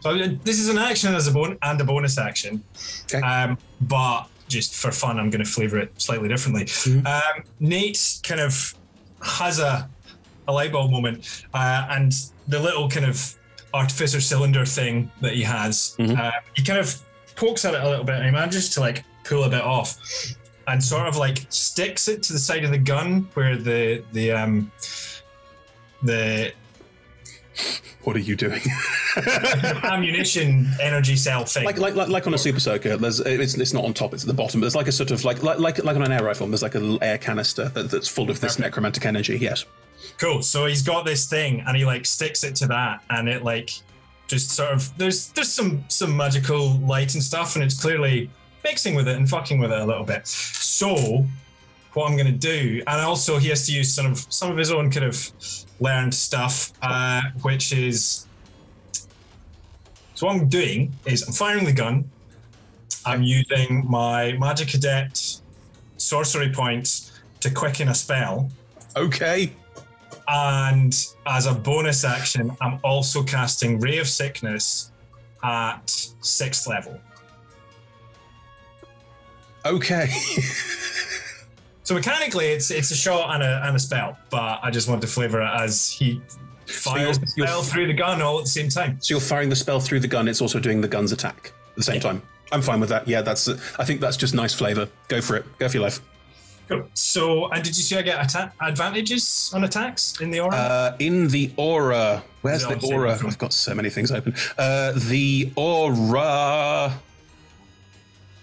so 0.00 0.16
this 0.18 0.58
is 0.58 0.68
an 0.68 0.78
action 0.78 1.14
as 1.14 1.28
a 1.28 1.32
bon- 1.32 1.58
and 1.62 1.80
a 1.80 1.84
bonus 1.84 2.18
action. 2.18 2.62
Um, 3.22 3.56
but 3.80 4.26
just 4.48 4.74
for 4.74 4.92
fun, 4.92 5.18
I'm 5.18 5.30
going 5.30 5.44
to 5.44 5.50
flavor 5.50 5.78
it 5.78 5.92
slightly 6.00 6.28
differently. 6.28 6.66
Um, 7.06 7.44
Nate 7.60 8.20
kind 8.22 8.40
of 8.40 8.74
has 9.22 9.58
a, 9.58 9.88
a 10.48 10.52
light 10.52 10.72
bulb 10.72 10.90
moment, 10.90 11.44
uh, 11.54 11.86
and 11.90 12.12
the 12.48 12.60
little 12.60 12.88
kind 12.88 13.06
of 13.06 13.34
artificer 13.74 14.20
cylinder 14.20 14.64
thing 14.64 15.10
that 15.20 15.34
he 15.34 15.42
has, 15.42 15.96
uh, 16.16 16.30
he 16.54 16.62
kind 16.62 16.78
of 16.78 17.02
pokes 17.36 17.64
at 17.64 17.74
it 17.74 17.82
a 17.82 17.88
little 17.88 18.04
bit 18.04 18.14
and 18.16 18.24
he 18.24 18.30
manages 18.30 18.70
to 18.70 18.80
like 18.80 19.04
pull 19.24 19.44
a 19.44 19.50
bit 19.50 19.60
off 19.60 19.98
and 20.68 20.82
sort 20.82 21.06
of 21.06 21.16
like 21.16 21.44
sticks 21.50 22.08
it 22.08 22.22
to 22.22 22.32
the 22.32 22.38
side 22.38 22.64
of 22.64 22.70
the 22.70 22.78
gun 22.78 23.28
where 23.34 23.56
the 23.56 24.02
the 24.12 24.32
um 24.32 24.72
the 26.02 26.52
What 28.04 28.16
are 28.16 28.20
you 28.20 28.36
doing? 28.36 28.60
ammunition 29.82 30.68
energy 30.80 31.16
cell 31.16 31.44
thing. 31.44 31.64
Like, 31.64 31.78
like, 31.78 31.94
like, 31.94 32.08
like 32.08 32.26
on 32.26 32.34
a 32.34 32.38
super 32.38 32.60
soaker, 32.60 32.96
there's 32.96 33.20
it's, 33.20 33.54
it's 33.54 33.72
not 33.72 33.84
on 33.84 33.94
top; 33.94 34.14
it's 34.14 34.22
at 34.22 34.28
the 34.28 34.34
bottom. 34.34 34.60
But 34.60 34.66
there's 34.66 34.76
like 34.76 34.88
a 34.88 34.92
sort 34.92 35.10
of 35.10 35.24
like 35.24 35.42
like 35.42 35.58
like, 35.58 35.82
like 35.82 35.96
on 35.96 36.02
an 36.02 36.12
air 36.12 36.22
rifle. 36.22 36.46
There's 36.46 36.62
like 36.62 36.74
a 36.74 36.78
little 36.78 37.02
air 37.02 37.18
canister 37.18 37.68
that, 37.70 37.90
that's 37.90 38.08
full 38.08 38.30
of 38.30 38.40
this 38.40 38.58
necromantic 38.58 39.04
energy. 39.06 39.38
Yes. 39.38 39.64
Cool. 40.18 40.42
So 40.42 40.66
he's 40.66 40.82
got 40.82 41.04
this 41.04 41.26
thing 41.26 41.62
and 41.66 41.76
he 41.76 41.84
like 41.84 42.06
sticks 42.06 42.44
it 42.44 42.54
to 42.56 42.66
that 42.68 43.02
and 43.10 43.28
it 43.28 43.42
like 43.42 43.70
just 44.28 44.50
sort 44.50 44.72
of 44.72 44.96
there's 44.98 45.28
there's 45.30 45.52
some 45.52 45.84
some 45.88 46.16
magical 46.16 46.78
light 46.78 47.14
and 47.14 47.22
stuff 47.22 47.54
and 47.54 47.64
it's 47.64 47.80
clearly 47.80 48.30
mixing 48.64 48.94
with 48.94 49.08
it 49.08 49.16
and 49.16 49.28
fucking 49.28 49.58
with 49.58 49.72
it 49.72 49.78
a 49.78 49.84
little 49.84 50.04
bit. 50.04 50.26
So 50.26 51.26
what 51.94 52.10
I'm 52.10 52.16
gonna 52.16 52.32
do, 52.32 52.82
and 52.86 53.00
also 53.00 53.38
he 53.38 53.48
has 53.48 53.66
to 53.66 53.72
use 53.72 53.94
some 53.94 54.06
of 54.06 54.26
some 54.32 54.50
of 54.50 54.56
his 54.56 54.70
own 54.70 54.90
kind 54.90 55.06
of 55.06 55.32
learned 55.80 56.14
stuff, 56.14 56.72
uh, 56.82 57.22
which 57.42 57.72
is 57.72 58.26
so 60.14 60.26
what 60.26 60.36
I'm 60.36 60.48
doing 60.48 60.94
is 61.04 61.22
I'm 61.26 61.34
firing 61.34 61.64
the 61.66 61.72
gun. 61.72 62.10
I'm 63.04 63.22
using 63.22 63.84
my 63.86 64.32
magic 64.32 64.72
adept 64.72 65.42
sorcery 65.98 66.50
points 66.50 67.20
to 67.40 67.50
quicken 67.50 67.88
a 67.88 67.94
spell. 67.94 68.50
Okay. 68.96 69.52
And 70.26 71.06
as 71.26 71.46
a 71.46 71.52
bonus 71.52 72.02
action, 72.04 72.56
I'm 72.62 72.80
also 72.82 73.22
casting 73.22 73.78
Ray 73.78 73.98
of 73.98 74.08
Sickness 74.08 74.90
at 75.44 75.88
sixth 76.20 76.66
level. 76.66 76.98
Okay. 79.66 80.08
So 81.86 81.94
mechanically, 81.94 82.46
it's 82.46 82.72
it's 82.72 82.90
a 82.90 82.96
shot 82.96 83.32
and 83.32 83.44
a, 83.44 83.62
and 83.64 83.76
a 83.76 83.78
spell, 83.78 84.18
but 84.28 84.58
I 84.60 84.72
just 84.72 84.88
want 84.88 85.00
to 85.02 85.06
flavor 85.06 85.40
it 85.40 85.48
as 85.54 85.88
he 85.88 86.20
fires 86.66 87.16
the 87.16 87.28
spell 87.28 87.62
through 87.62 87.86
the 87.86 87.92
gun 87.94 88.20
all 88.20 88.38
at 88.38 88.44
the 88.46 88.50
same 88.50 88.68
time. 88.68 89.00
So 89.00 89.14
you're 89.14 89.20
firing 89.20 89.50
the 89.50 89.54
spell 89.54 89.78
through 89.78 90.00
the 90.00 90.08
gun. 90.08 90.26
It's 90.26 90.40
also 90.40 90.58
doing 90.58 90.80
the 90.80 90.88
gun's 90.88 91.12
attack 91.12 91.52
at 91.70 91.76
the 91.76 91.84
same 91.84 92.00
time. 92.00 92.22
I'm 92.50 92.60
fine 92.60 92.80
with 92.80 92.88
that. 92.88 93.06
Yeah, 93.06 93.22
that's. 93.22 93.48
I 93.78 93.84
think 93.84 94.00
that's 94.00 94.16
just 94.16 94.34
nice 94.34 94.52
flavor. 94.52 94.88
Go 95.06 95.20
for 95.20 95.36
it. 95.36 95.44
Go 95.60 95.68
for 95.68 95.76
your 95.76 95.84
life. 95.84 96.00
Cool. 96.68 96.88
So, 96.94 97.46
and 97.52 97.62
did 97.62 97.76
you 97.76 97.84
see 97.84 97.96
I 97.96 98.02
get 98.02 98.18
atta- 98.18 98.50
advantages 98.60 99.52
on 99.54 99.62
attacks 99.62 100.20
in 100.20 100.32
the 100.32 100.40
aura? 100.40 100.56
Uh, 100.56 100.96
in 100.98 101.28
the 101.28 101.52
aura, 101.56 102.24
where's 102.42 102.64
Yeah, 102.64 102.74
the 102.74 102.86
aura? 102.92 103.12
I've 103.12 103.38
got 103.38 103.52
so 103.52 103.76
many 103.76 103.90
things 103.90 104.10
open. 104.10 104.34
Uh, 104.58 104.90
the 104.96 105.52
aura. 105.54 106.98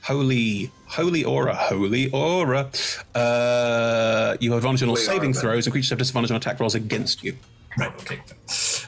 Holy, 0.03 0.71
holy 0.93 1.23
aura, 1.23 1.55
holy 1.55 2.09
aura. 2.11 2.69
Uh, 3.15 4.37
you 4.39 4.51
have 4.51 4.59
advantage 4.59 4.83
on 4.83 4.89
all 4.89 4.95
saving 4.95 5.31
aura, 5.31 5.41
throws, 5.41 5.65
and 5.65 5.71
creatures 5.71 5.89
have 5.89 5.99
disadvantage 5.99 6.31
on 6.31 6.37
attack 6.37 6.59
rolls 6.59 6.75
against 6.75 7.23
you. 7.23 7.35
Right, 7.77 7.91
okay. 8.01 8.19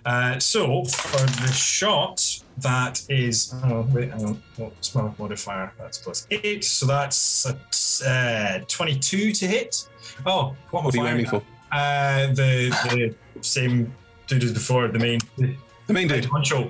Uh, 0.06 0.38
so 0.40 0.84
for 0.86 1.26
the 1.42 1.52
shot, 1.52 2.22
that 2.60 3.04
is. 3.10 3.54
Oh, 3.64 3.88
wait, 3.92 4.12
hang 4.12 4.26
on. 4.26 4.44
What's 4.58 4.94
my 4.94 5.12
modifier? 5.18 5.74
That's 5.80 5.98
plus 5.98 6.28
eight. 6.30 6.64
So 6.64 6.86
that's 6.86 8.02
uh, 8.04 8.64
22 8.68 9.32
to 9.32 9.48
hit. 9.48 9.90
Oh, 10.26 10.56
what, 10.70 10.82
am 10.82 10.84
I 10.84 10.86
What 10.86 10.96
are 10.96 10.98
you 10.98 11.08
aiming 11.08 11.26
at? 11.26 11.32
for? 11.32 11.42
Uh, 11.72 12.28
the, 12.28 13.16
the 13.36 13.44
same 13.44 13.94
dude 14.28 14.44
as 14.44 14.54
before, 14.54 14.88
the 14.88 15.00
main. 15.00 15.20
The 15.38 15.94
main 15.94 16.08
dude. 16.08 16.26
Honcho. 16.26 16.66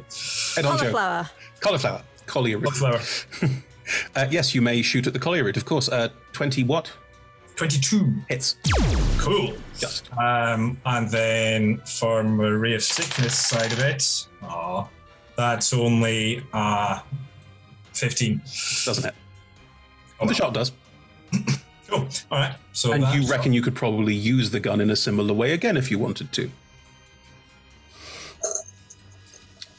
Head 0.55 0.65
honcho. 0.65 0.77
Cauliflower. 0.79 1.29
Cauliflower. 1.59 2.01
Kolyarut. 2.25 2.63
Cauliflower. 2.63 3.51
uh, 4.15 4.27
yes, 4.29 4.55
you 4.55 4.61
may 4.61 4.81
shoot 4.81 5.07
at 5.07 5.13
the 5.13 5.19
Kolyarut, 5.19 5.57
of 5.57 5.65
course. 5.65 5.89
Uh, 5.89 6.09
20 6.33 6.63
what? 6.63 6.91
22. 7.55 8.13
Hits. 8.27 8.57
Cool. 9.17 9.53
Um, 10.17 10.77
and 10.85 11.09
then 11.09 11.77
for 11.85 12.23
my 12.23 12.47
Ray 12.47 12.75
of 12.75 12.83
Sickness 12.83 13.37
side 13.37 13.71
of 13.71 13.79
it, 13.79 14.27
oh, 14.43 14.89
that's 15.37 15.73
only 15.73 16.43
uh, 16.53 16.99
15. 17.93 18.41
Doesn't 18.85 19.05
it? 19.05 19.15
the 20.25 20.33
shot 20.33 20.53
does. 20.53 20.71
Cool. 21.87 22.07
All 22.31 22.39
right. 22.39 22.55
So 22.73 22.93
and 22.93 23.05
you 23.13 23.29
reckon 23.29 23.53
you 23.53 23.61
could 23.61 23.75
probably 23.75 24.15
use 24.15 24.49
the 24.49 24.59
gun 24.59 24.81
in 24.81 24.89
a 24.89 24.95
similar 24.95 25.35
way 25.35 25.51
again 25.51 25.77
if 25.77 25.91
you 25.91 25.99
wanted 25.99 26.31
to. 26.31 26.49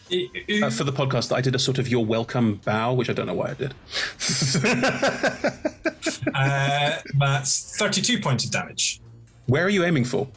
Uh, 0.07 0.71
for 0.71 0.85
the 0.85 0.93
podcast, 0.93 1.35
I 1.35 1.41
did 1.41 1.57
a 1.57 1.59
sort 1.59 1.79
of 1.79 1.89
your 1.89 2.05
welcome 2.05 2.61
bow, 2.65 2.93
which 2.93 3.11
I 3.11 3.13
don't 3.13 3.27
know 3.27 3.35
why 3.35 3.51
I 3.51 3.55
did. 3.55 3.75
uh, 6.35 6.99
that's 7.19 7.77
32 7.77 8.21
points 8.21 8.45
of 8.45 8.53
damage. 8.53 9.01
Where 9.47 9.65
are 9.65 9.69
you 9.69 9.85
aiming 9.85 10.05
for? 10.05 10.29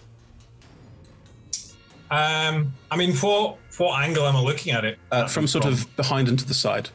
Um, 2.10 2.74
I 2.90 2.98
mean, 2.98 3.16
what 3.18 3.58
what 3.78 4.04
angle 4.04 4.26
am 4.26 4.36
I 4.36 4.42
looking 4.42 4.74
at 4.74 4.86
it? 4.86 4.98
Uh, 5.12 5.28
from 5.28 5.46
sort 5.46 5.66
of 5.66 5.96
behind 5.96 6.28
and 6.28 6.40
to 6.40 6.46
the 6.46 6.56
side. 6.56 6.90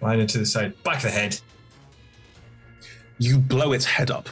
Behind 0.00 0.20
and 0.20 0.28
to 0.30 0.38
the 0.38 0.46
side, 0.46 0.82
back 0.82 0.96
of 0.96 1.02
the 1.02 1.10
head. 1.10 1.38
You 3.18 3.38
blow 3.38 3.72
its 3.72 3.84
head 3.84 4.10
up. 4.10 4.28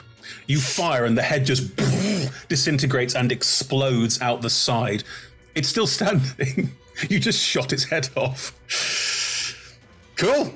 You 0.49 0.59
fire, 0.59 1.05
and 1.05 1.17
the 1.17 1.23
head 1.23 1.47
just 1.47 1.77
disintegrates 2.49 3.15
and 3.15 3.31
explodes 3.31 4.21
out 4.21 4.43
the 4.43 4.51
side. 4.51 5.05
It's 5.55 5.69
still 5.69 5.87
standing. 5.87 6.73
you 7.11 7.19
just 7.19 7.43
shot 7.43 7.73
its 7.73 7.85
head 7.85 8.09
off. 8.17 8.53
Cool. 10.17 10.53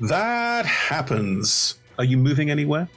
That 0.00 0.66
happens. 0.66 1.78
Are 1.98 2.04
you 2.04 2.16
moving 2.16 2.50
anywhere? 2.50 2.88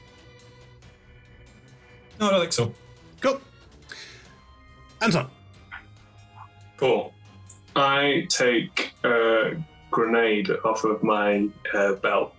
No, 2.19 2.27
I 2.27 2.31
don't 2.31 2.41
think 2.41 2.53
so. 2.53 2.73
Cool. 3.19 3.41
Anton. 5.01 5.27
Cool. 6.77 7.13
I 7.75 8.27
take 8.29 8.91
a 9.03 9.55
grenade 9.89 10.51
off 10.63 10.83
of 10.83 11.01
my 11.03 11.47
uh, 11.73 11.93
belt 11.95 12.35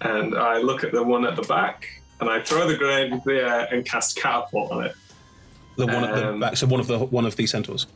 and 0.00 0.36
I 0.36 0.58
look 0.58 0.84
at 0.84 0.92
the 0.92 1.02
one 1.02 1.24
at 1.26 1.34
the 1.36 1.42
back 1.42 1.86
and 2.20 2.30
I 2.30 2.40
throw 2.42 2.68
the 2.68 2.76
grenade 2.76 3.12
into 3.12 3.24
the 3.24 3.42
air 3.42 3.68
and 3.72 3.84
cast 3.84 4.16
catapult 4.16 4.70
on 4.70 4.84
it. 4.84 4.94
The 5.76 5.86
one 5.86 6.04
at 6.04 6.14
the 6.14 6.28
Um, 6.30 6.40
back. 6.40 6.56
So 6.56 6.66
one 6.68 6.78
of 6.78 6.86
the 6.86 6.98
one 7.00 7.24
of 7.26 7.34
the 7.34 7.46
centaurs. 7.48 7.86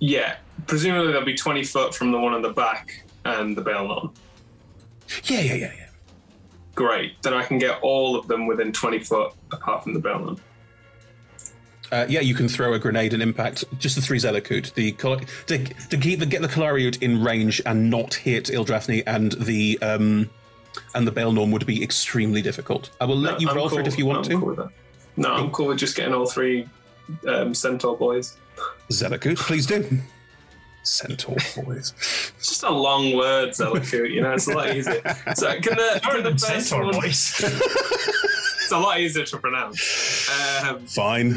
Yeah, 0.00 0.36
presumably 0.66 1.12
they'll 1.12 1.24
be 1.24 1.34
20 1.34 1.62
foot 1.64 1.94
from 1.94 2.10
the 2.10 2.18
one 2.18 2.32
on 2.32 2.42
the 2.42 2.50
back 2.52 3.04
and 3.24 3.56
the 3.56 3.62
Baelnorn. 3.62 4.14
Yeah, 5.24 5.40
yeah, 5.40 5.54
yeah, 5.54 5.72
yeah. 5.76 5.86
Great. 6.74 7.20
Then 7.22 7.34
I 7.34 7.44
can 7.44 7.58
get 7.58 7.78
all 7.82 8.16
of 8.16 8.26
them 8.26 8.46
within 8.46 8.72
20 8.72 9.00
foot 9.00 9.32
apart 9.52 9.82
from 9.84 9.92
the 9.94 10.00
Baelnorn. 10.00 10.38
Uh, 11.92 12.06
yeah, 12.08 12.20
you 12.20 12.34
can 12.34 12.48
throw 12.48 12.72
a 12.74 12.78
grenade 12.78 13.12
and 13.12 13.22
impact 13.22 13.64
just 13.78 13.96
the 13.96 14.00
three 14.02 14.18
Zelekhut. 14.18 14.72
The 14.74 14.92
to, 14.92 15.58
to 15.88 15.96
keep 15.96 16.20
the, 16.20 16.26
get 16.26 16.40
the 16.40 16.48
Kolyarut 16.48 17.02
in 17.02 17.22
range 17.22 17.60
and 17.66 17.90
not 17.90 18.14
hit 18.14 18.44
Ildrathni 18.44 19.02
and 19.08 19.32
the 19.32 19.76
um, 19.82 20.30
and 20.94 21.06
the 21.06 21.10
Baelnorn 21.10 21.50
would 21.52 21.66
be 21.66 21.82
extremely 21.82 22.42
difficult. 22.42 22.90
I 23.00 23.06
will 23.06 23.16
let 23.16 23.34
No, 23.34 23.38
you 23.40 23.48
I'm 23.50 23.56
roll 23.56 23.68
for 23.68 23.80
it 23.80 23.88
if 23.88 23.98
you 23.98 24.06
want 24.06 24.18
I'm 24.18 24.24
to. 24.24 24.38
cool 24.38 24.46
with 24.48 24.56
that. 24.58 24.70
No, 25.16 25.34
I'm 25.34 25.50
cool 25.50 25.66
with 25.66 25.78
just 25.78 25.96
getting 25.96 26.14
all 26.14 26.26
three 26.26 26.68
um, 27.28 27.52
centaur 27.54 27.96
boys. 27.96 28.36
Zelekhut, 28.90 29.36
please 29.36 29.66
do. 29.66 29.98
Centaur 30.82 31.36
boys. 31.56 31.92
It's 32.38 32.48
just 32.48 32.62
a 32.62 32.70
long 32.70 33.14
word, 33.16 33.50
Zelekhut. 33.50 34.10
You 34.10 34.22
know, 34.22 34.32
it's 34.32 34.48
a 34.48 34.52
lot 34.54 34.74
easier. 34.74 35.02
So 35.34 35.52
can 35.60 35.76
the, 35.76 36.00
can 36.02 36.22
the 36.22 36.30
first 36.30 36.68
Centaur 36.68 36.84
one? 36.86 36.94
boys. 37.00 37.34
it's 37.44 38.72
a 38.72 38.78
lot 38.78 38.98
easier 38.98 39.24
to 39.26 39.38
pronounce. 39.38 40.30
Um, 40.64 40.86
Fine. 40.86 41.34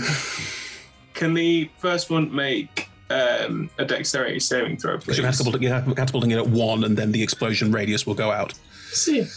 Can 1.14 1.34
the 1.34 1.70
first 1.78 2.10
one 2.10 2.34
make 2.34 2.90
um, 3.10 3.70
a 3.78 3.86
dexterity 3.86 4.40
saving 4.40 4.78
throw, 4.78 4.94
Because 4.98 5.06
please? 5.06 5.18
you're 5.20 5.28
catapulting, 5.32 5.62
you're 5.64 5.96
catapulting 5.96 6.32
it 6.32 6.38
at 6.38 6.48
one, 6.48 6.84
and 6.86 6.98
then 6.98 7.12
the 7.12 7.22
explosion 7.22 7.72
radius 7.72 8.08
will 8.08 8.16
go 8.16 8.32
out. 8.32 8.54
See. 8.92 9.28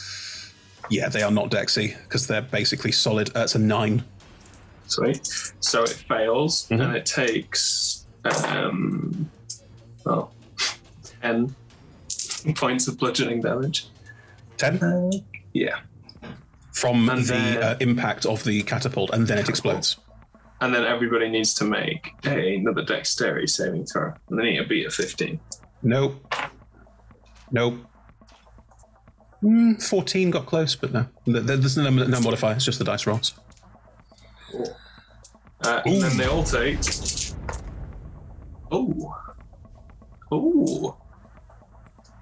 Yeah, 0.89 1.09
they 1.09 1.23
are 1.23 1.33
not 1.33 1.51
Dexy 1.51 1.97
because 2.05 2.29
they're 2.29 2.43
basically 2.43 2.93
solid. 2.93 3.37
Uh, 3.37 3.41
it's 3.41 3.57
a 3.57 3.59
nine. 3.59 4.05
Sweet. 4.87 5.27
So 5.61 5.83
it 5.83 5.91
fails, 5.91 6.69
Mm-hmm. 6.69 6.81
and 6.83 6.97
it 6.97 7.07
takes 7.07 8.07
um, 8.25 9.31
well, 10.05 10.33
ten 11.21 11.55
points 12.55 12.87
of 12.89 12.99
bludgeoning 12.99 13.41
damage. 13.43 13.87
Ten. 14.57 14.81
Yeah. 15.53 15.79
From 16.73 17.09
And 17.09 17.23
the 17.23 17.33
then- 17.33 17.63
uh, 17.63 17.77
impact 17.81 18.27
of 18.27 18.45
the 18.45 18.63
catapult, 18.63 19.11
and 19.11 19.27
then 19.27 19.39
it 19.39 19.49
explodes. 19.49 19.97
And 20.61 20.75
then 20.75 20.85
everybody 20.85 21.29
needs 21.29 21.53
to 21.55 21.65
make 21.65 22.13
a, 22.25 22.55
another 22.57 22.83
dexterity 22.83 23.47
saving 23.47 23.85
throw, 23.87 24.15
and 24.31 24.39
they 24.39 24.45
need 24.45 24.57
to 24.59 24.65
beat 24.65 24.87
a 24.87 24.91
fifteen. 24.91 25.39
Nope. 25.83 26.35
Nope. 27.53 27.75
Mm, 29.43 29.81
14 29.83 30.31
got 30.31 30.47
close, 30.47 30.75
but 30.75 30.93
no. 30.93 31.07
There's 31.27 31.77
no, 31.77 31.91
no 31.91 32.21
modifier, 32.21 32.55
it's 32.55 32.65
just 32.65 32.79
the 32.79 32.85
dice 32.85 33.07
rolls. 33.07 33.35
Uh, 35.63 35.83
and 35.85 36.03
then 36.03 36.17
they 36.17 36.27
all 36.27 36.45
take. 36.45 36.79
Oh. 38.71 39.15
Oh. 40.31 40.97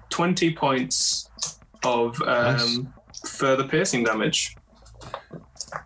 20 0.09 0.53
points 0.53 1.29
of 1.83 2.21
um, 2.21 2.93
further 3.27 3.67
piercing 3.67 4.03
damage. 4.03 4.55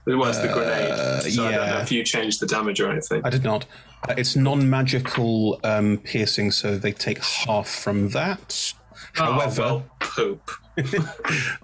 It 0.05 0.15
was 0.15 0.39
the 0.41 0.49
Uh, 0.51 0.53
grenade. 0.53 1.33
So 1.33 1.45
I 1.47 1.51
don't 1.51 1.61
know 1.61 1.65
yeah. 1.65 1.81
if 1.81 1.91
you 1.91 2.03
changed 2.03 2.39
the 2.39 2.45
damage 2.45 2.79
or 2.79 2.91
anything. 2.91 3.21
I 3.23 3.29
did 3.29 3.43
not. 3.43 3.65
Uh, 4.07 4.13
it's 4.17 4.35
non 4.35 4.69
magical 4.69 5.59
um, 5.63 5.97
piercing, 5.97 6.51
so 6.51 6.77
they 6.77 6.91
take 6.91 7.23
half 7.23 7.67
from 7.67 8.09
that. 8.09 8.73
Oh, 9.17 9.23
However, 9.33 9.61
well, 9.61 9.85
poop. 9.99 10.51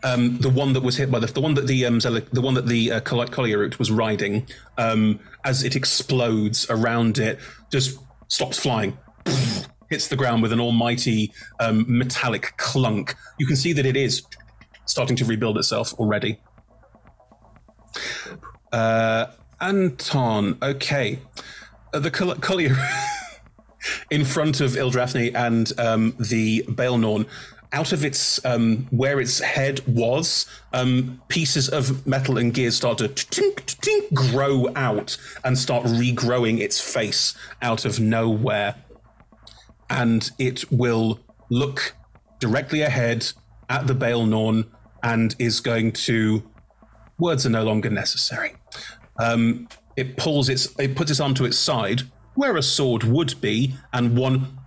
Um, 0.03 0.37
the 0.37 0.49
one 0.49 0.73
that 0.73 0.81
was 0.81 0.97
hit 0.97 1.09
by 1.09 1.19
the 1.19 1.27
the 1.27 1.41
one 1.41 1.55
that 1.55 1.67
the 1.67 1.85
um, 1.85 1.99
the 1.99 2.41
one 2.41 2.53
that 2.53 2.67
the 2.67 2.91
uh, 2.91 3.01
Kolyarut 3.01 3.79
was 3.79 3.91
riding, 3.91 4.47
um, 4.77 5.19
as 5.43 5.63
it 5.63 5.75
explodes 5.75 6.67
around 6.69 7.17
it, 7.17 7.39
just 7.71 7.97
stops 8.27 8.59
flying, 8.59 8.97
hits 9.89 10.07
the 10.07 10.15
ground 10.15 10.41
with 10.41 10.51
an 10.51 10.59
almighty 10.59 11.31
um, 11.59 11.85
metallic 11.87 12.53
clunk. 12.57 13.15
You 13.39 13.47
can 13.47 13.55
see 13.55 13.73
that 13.73 13.85
it 13.85 13.97
is 13.97 14.23
starting 14.85 15.15
to 15.17 15.25
rebuild 15.25 15.57
itself 15.57 15.93
already. 15.95 16.39
Uh, 18.71 19.27
Anton, 19.61 20.57
okay, 20.61 21.19
uh, 21.93 21.99
the 21.99 22.11
Col- 22.11 22.35
Collier 22.35 22.75
in 24.11 24.25
front 24.25 24.61
of 24.61 24.71
Ildrathni 24.71 25.33
and 25.33 25.71
um, 25.79 26.15
the 26.19 26.63
Baelnorn, 26.63 27.27
out 27.73 27.91
of 27.91 28.05
its 28.05 28.43
um, 28.45 28.87
where 28.89 29.19
its 29.19 29.39
head 29.39 29.81
was, 29.87 30.45
um, 30.73 31.21
pieces 31.27 31.69
of 31.69 32.05
metal 32.05 32.37
and 32.37 32.53
gears 32.53 32.75
start 32.75 32.97
to 32.99 33.09
tink, 33.09 33.55
tink, 33.79 34.13
grow 34.13 34.67
out 34.75 35.17
and 35.43 35.57
start 35.57 35.85
regrowing 35.85 36.59
its 36.59 36.79
face 36.79 37.35
out 37.61 37.85
of 37.85 37.99
nowhere, 37.99 38.75
and 39.89 40.31
it 40.39 40.71
will 40.71 41.19
look 41.49 41.95
directly 42.39 42.81
ahead 42.81 43.31
at 43.69 43.87
the 43.87 43.95
Baelnorn 43.95 44.67
and 45.03 45.35
is 45.39 45.59
going 45.59 45.91
to. 45.91 46.43
Words 47.17 47.45
are 47.45 47.49
no 47.49 47.63
longer 47.63 47.89
necessary. 47.89 48.55
Um, 49.17 49.69
it 49.95 50.17
pulls 50.17 50.49
its, 50.49 50.77
it 50.77 50.95
puts 50.97 51.11
its 51.11 51.21
arm 51.21 51.33
to 51.35 51.45
its 51.45 51.57
side, 51.57 52.01
where 52.33 52.57
a 52.57 52.61
sword 52.61 53.03
would 53.03 53.39
be, 53.39 53.75
and 53.93 54.17
one 54.17 54.59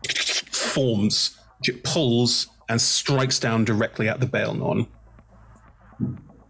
forms, 0.50 1.38
it 1.62 1.84
pulls 1.84 2.46
and 2.68 2.80
strikes 2.80 3.38
down 3.38 3.64
directly 3.64 4.08
at 4.08 4.20
the 4.20 4.26
Baelnorn. 4.26 4.86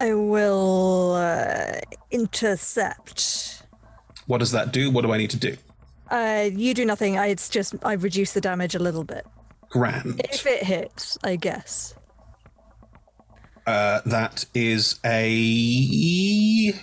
I 0.00 0.14
will 0.14 1.14
uh, 1.14 1.80
intercept. 2.10 3.62
What 4.26 4.38
does 4.38 4.52
that 4.52 4.72
do? 4.72 4.90
What 4.90 5.02
do 5.02 5.12
I 5.12 5.18
need 5.18 5.30
to 5.30 5.36
do? 5.36 5.56
Uh, 6.10 6.48
you 6.52 6.74
do 6.74 6.84
nothing. 6.84 7.18
I, 7.18 7.26
it's 7.28 7.48
just 7.48 7.74
I 7.82 7.94
reduce 7.94 8.32
the 8.32 8.40
damage 8.40 8.74
a 8.74 8.78
little 8.78 9.04
bit. 9.04 9.26
Grand. 9.68 10.20
If 10.32 10.46
it 10.46 10.62
hits, 10.62 11.18
I 11.24 11.36
guess. 11.36 11.94
Uh, 13.68 14.00
that 14.06 14.46
is 14.54 14.98
a. 15.04 15.30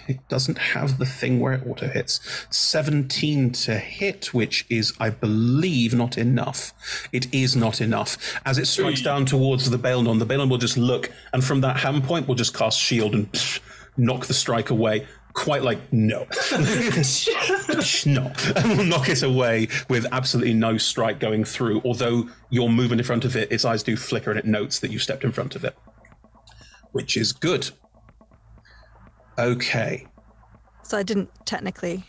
It 0.08 0.20
doesn't 0.30 0.60
have 0.60 1.00
the 1.00 1.06
thing 1.08 1.40
where 1.40 1.54
it 1.54 1.66
auto 1.66 1.88
hits. 1.88 2.20
17 2.52 3.54
to 3.54 3.80
hit, 3.80 4.36
which 4.36 4.68
is, 4.70 4.94
I 5.00 5.10
believe, 5.10 5.96
not 5.96 6.16
enough. 6.16 6.74
It 7.12 7.34
is 7.34 7.56
not 7.56 7.82
enough. 7.82 8.40
As 8.46 8.60
it 8.60 8.68
strikes 8.68 9.02
down 9.02 9.26
towards 9.26 9.72
the 9.72 9.80
Baelnorn, 9.80 10.20
the 10.20 10.28
Baelnorn 10.28 10.48
will 10.48 10.60
just 10.60 10.78
look, 10.78 11.12
and 11.34 11.44
from 11.44 11.62
that 11.62 11.78
hand 11.78 12.04
point, 12.04 12.28
will 12.28 12.36
just 12.36 12.54
cast 12.56 12.80
shield 12.80 13.16
and 13.16 13.32
psh, 13.32 13.62
knock 13.98 14.28
the 14.28 14.36
strike 14.36 14.70
away. 14.70 15.08
Quite 15.34 15.64
like, 15.64 15.92
no. 15.92 16.28
no. 18.06 18.32
And 18.56 18.78
will 18.78 18.86
knock 18.86 19.10
it 19.10 19.24
away 19.24 19.70
with 19.90 20.06
absolutely 20.12 20.54
no 20.54 20.78
strike 20.78 21.20
going 21.20 21.46
through. 21.46 21.82
Although 21.84 22.30
you're 22.52 22.70
moving 22.70 23.00
in 23.00 23.06
front 23.06 23.26
of 23.26 23.36
it, 23.36 23.52
its 23.52 23.66
eyes 23.66 23.82
do 23.82 23.98
flicker 23.98 24.30
and 24.30 24.38
it 24.38 24.46
notes 24.46 24.78
that 24.82 24.92
you 24.92 25.00
stepped 25.00 25.24
in 25.24 25.32
front 25.32 25.56
of 25.56 25.64
it 25.64 25.76
which 26.96 27.18
is 27.18 27.34
good. 27.34 27.70
Okay. 29.38 30.08
So 30.84 30.98
I 30.98 31.04
didn't 31.04 31.30
technically, 31.46 32.06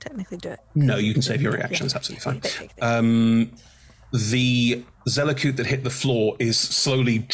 technically 0.00 0.38
do 0.38 0.48
it. 0.48 0.60
No, 0.74 0.96
you 0.96 1.12
can 1.12 1.20
save 1.20 1.42
your 1.42 1.52
reaction. 1.52 1.84
It's 1.84 1.94
absolutely 1.94 2.40
fine. 2.40 2.70
Um, 2.80 3.52
the 4.14 4.82
Zelekhut 5.06 5.56
that 5.56 5.66
hit 5.66 5.84
the 5.84 5.90
floor 5.90 6.36
is 6.38 6.58
slowly 6.58 7.28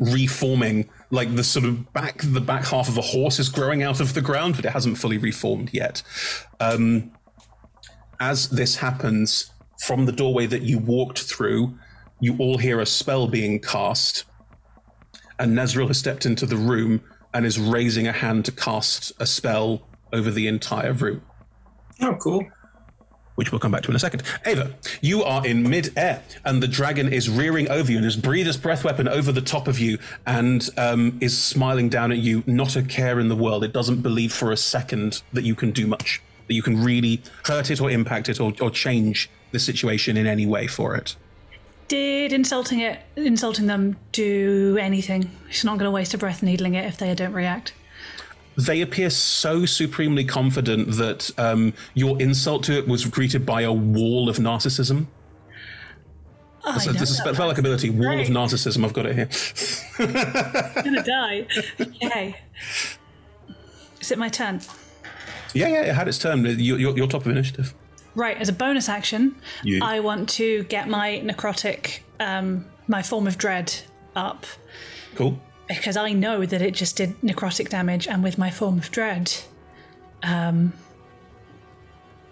reforming, 0.00 0.90
like 1.10 1.36
the 1.36 1.44
sort 1.44 1.66
of 1.66 1.92
back, 1.92 2.20
the 2.24 2.40
back 2.40 2.64
half 2.66 2.88
of 2.88 2.98
a 2.98 3.02
horse 3.02 3.38
is 3.38 3.48
growing 3.48 3.84
out 3.84 4.00
of 4.00 4.14
the 4.14 4.20
ground, 4.20 4.56
but 4.56 4.64
it 4.64 4.70
hasn't 4.72 4.98
fully 4.98 5.18
reformed 5.18 5.72
yet. 5.72 6.02
Um, 6.58 7.12
as 8.18 8.48
this 8.48 8.74
happens, 8.74 9.52
from 9.78 10.06
the 10.06 10.12
doorway 10.12 10.46
that 10.46 10.62
you 10.62 10.80
walked 10.80 11.22
through, 11.22 11.78
you 12.18 12.36
all 12.38 12.58
hear 12.58 12.80
a 12.80 12.86
spell 12.86 13.28
being 13.28 13.60
cast, 13.60 14.24
and 15.38 15.56
Nezeril 15.56 15.88
has 15.88 15.98
stepped 15.98 16.26
into 16.26 16.46
the 16.46 16.56
room 16.56 17.02
and 17.32 17.44
is 17.44 17.58
raising 17.58 18.06
a 18.06 18.12
hand 18.12 18.44
to 18.44 18.52
cast 18.52 19.12
a 19.18 19.26
spell 19.26 19.82
over 20.12 20.30
the 20.30 20.46
entire 20.46 20.92
room. 20.92 21.22
Oh, 22.00 22.14
cool. 22.14 22.46
Which 23.34 23.50
we'll 23.50 23.58
come 23.58 23.72
back 23.72 23.82
to 23.82 23.90
in 23.90 23.96
a 23.96 23.98
second. 23.98 24.22
Ava, 24.46 24.76
you 25.00 25.24
are 25.24 25.44
in 25.44 25.68
mid-air, 25.68 26.22
and 26.44 26.62
the 26.62 26.68
dragon 26.68 27.12
is 27.12 27.28
rearing 27.28 27.68
over 27.68 27.90
you 27.90 27.98
and 27.98 28.04
has 28.04 28.16
breathed 28.16 28.48
its 28.48 28.56
breath 28.56 28.84
weapon 28.84 29.08
over 29.08 29.32
the 29.32 29.40
top 29.40 29.66
of 29.66 29.80
you 29.80 29.98
and 30.24 30.70
um, 30.76 31.18
is 31.20 31.36
smiling 31.36 31.88
down 31.88 32.12
at 32.12 32.18
you, 32.18 32.44
not 32.46 32.76
a 32.76 32.82
care 32.82 33.18
in 33.18 33.26
the 33.26 33.34
world. 33.34 33.64
It 33.64 33.72
doesn't 33.72 34.02
believe 34.02 34.32
for 34.32 34.52
a 34.52 34.56
second 34.56 35.22
that 35.32 35.42
you 35.42 35.56
can 35.56 35.72
do 35.72 35.88
much, 35.88 36.22
that 36.46 36.54
you 36.54 36.62
can 36.62 36.84
really 36.84 37.22
hurt 37.44 37.72
it 37.72 37.80
or 37.80 37.90
impact 37.90 38.28
it 38.28 38.38
or, 38.38 38.52
or 38.60 38.70
change 38.70 39.28
the 39.50 39.58
situation 39.58 40.16
in 40.16 40.28
any 40.28 40.46
way 40.46 40.68
for 40.68 40.94
it. 40.94 41.16
Did 41.88 42.32
insulting 42.32 42.80
it, 42.80 43.00
insulting 43.16 43.66
them, 43.66 43.96
do 44.12 44.78
anything? 44.80 45.30
She's 45.50 45.64
not 45.64 45.78
going 45.78 45.86
to 45.86 45.90
waste 45.90 46.14
a 46.14 46.18
breath 46.18 46.42
needling 46.42 46.74
it 46.74 46.86
if 46.86 46.96
they 46.96 47.14
don't 47.14 47.32
react. 47.32 47.74
they 48.56 48.80
appear 48.80 49.10
so 49.10 49.66
supremely 49.66 50.24
confident 50.24 50.92
that 50.92 51.30
um, 51.38 51.74
your 51.92 52.20
insult 52.22 52.64
to 52.64 52.72
it 52.78 52.86
was 52.88 53.04
greeted 53.04 53.44
by 53.44 53.62
a 53.62 53.72
wall 53.72 54.28
of 54.28 54.36
narcissism. 54.36 55.06
I 56.66 56.78
so 56.78 56.92
this 56.92 57.10
is 57.10 57.18
spell 57.18 57.34
ability, 57.58 57.90
wall 57.90 58.14
Great. 58.14 58.28
of 58.28 58.34
narcissism. 58.34 58.84
I've 58.84 58.94
got 58.94 59.04
it 59.06 59.14
here. 59.16 59.28
I'm 59.98 60.84
to 60.94 61.02
die. 61.02 61.46
Okay. 61.78 62.36
Is 64.00 64.10
it 64.10 64.18
my 64.18 64.28
turn? 64.30 64.60
Yeah, 65.52 65.68
yeah, 65.68 65.82
it 65.82 65.94
had 65.94 66.08
its 66.08 66.18
turn. 66.18 66.44
You're, 66.44 66.78
you're, 66.78 66.96
you're 66.96 67.06
top 67.06 67.26
of 67.26 67.32
initiative. 67.32 67.74
Right, 68.14 68.36
as 68.38 68.48
a 68.48 68.52
bonus 68.52 68.88
action, 68.88 69.34
You. 69.64 69.80
I 69.82 70.00
want 70.00 70.28
to 70.30 70.62
get 70.64 70.88
my 70.88 71.20
necrotic, 71.24 72.00
um, 72.20 72.64
my 72.86 73.02
form 73.02 73.26
of 73.26 73.36
dread 73.38 73.74
up 74.14 74.46
Cool. 75.16 75.40
because 75.68 75.96
I 75.96 76.12
know 76.12 76.46
that 76.46 76.62
it 76.62 76.74
just 76.74 76.96
did 76.96 77.20
necrotic 77.22 77.70
damage, 77.70 78.06
and 78.06 78.22
with 78.22 78.38
my 78.38 78.50
form 78.50 78.78
of 78.78 78.90
dread, 78.90 79.32
um, 80.22 80.72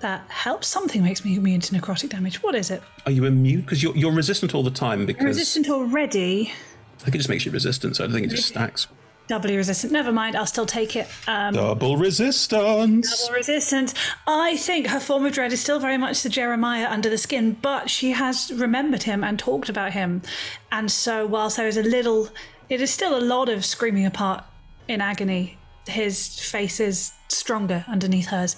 That 0.00 0.24
helps. 0.28 0.66
Something 0.66 1.04
makes 1.04 1.24
me 1.24 1.36
immune 1.36 1.60
to 1.60 1.74
necrotic 1.74 2.08
damage. 2.10 2.42
What 2.42 2.56
is 2.56 2.70
it? 2.72 2.82
Are 3.06 3.12
you 3.12 3.24
immune? 3.24 3.60
Because 3.60 3.82
you're, 3.84 3.96
you're 3.96 4.10
resistant 4.12 4.52
all 4.52 4.64
the 4.64 4.70
time. 4.72 5.06
Because 5.06 5.20
I'm 5.22 5.26
resistant 5.28 5.68
already. 5.70 6.52
I 6.98 7.02
think 7.04 7.14
it 7.14 7.18
just 7.18 7.28
makes 7.28 7.46
you 7.46 7.52
resistant. 7.52 7.94
So 7.96 8.02
I 8.02 8.06
don't 8.08 8.14
think 8.14 8.26
it 8.26 8.30
just 8.34 8.48
stacks. 8.48 8.88
Doubly 9.28 9.56
resistant. 9.56 9.92
Never 9.92 10.12
mind. 10.12 10.36
I'll 10.36 10.46
still 10.46 10.66
take 10.66 10.96
it. 10.96 11.08
Um, 11.26 11.54
Double 11.54 11.96
resistance. 11.96 13.24
Double 13.24 13.34
resistance. 13.34 13.94
I 14.26 14.56
think 14.56 14.88
her 14.88 15.00
form 15.00 15.24
of 15.24 15.32
dread 15.32 15.52
is 15.52 15.60
still 15.60 15.78
very 15.78 15.96
much 15.96 16.22
the 16.22 16.28
Jeremiah 16.28 16.88
under 16.90 17.08
the 17.08 17.18
skin, 17.18 17.56
but 17.62 17.88
she 17.88 18.10
has 18.12 18.52
remembered 18.52 19.04
him 19.04 19.22
and 19.24 19.38
talked 19.38 19.68
about 19.68 19.92
him. 19.92 20.22
And 20.70 20.90
so, 20.90 21.24
whilst 21.24 21.56
there 21.56 21.68
is 21.68 21.76
a 21.76 21.82
little, 21.82 22.28
it 22.68 22.80
is 22.80 22.90
still 22.92 23.16
a 23.16 23.20
lot 23.20 23.48
of 23.48 23.64
screaming 23.64 24.06
apart 24.06 24.44
in 24.88 25.00
agony, 25.00 25.58
his 25.86 26.38
face 26.40 26.80
is 26.80 27.12
stronger 27.28 27.84
underneath 27.88 28.26
hers. 28.26 28.56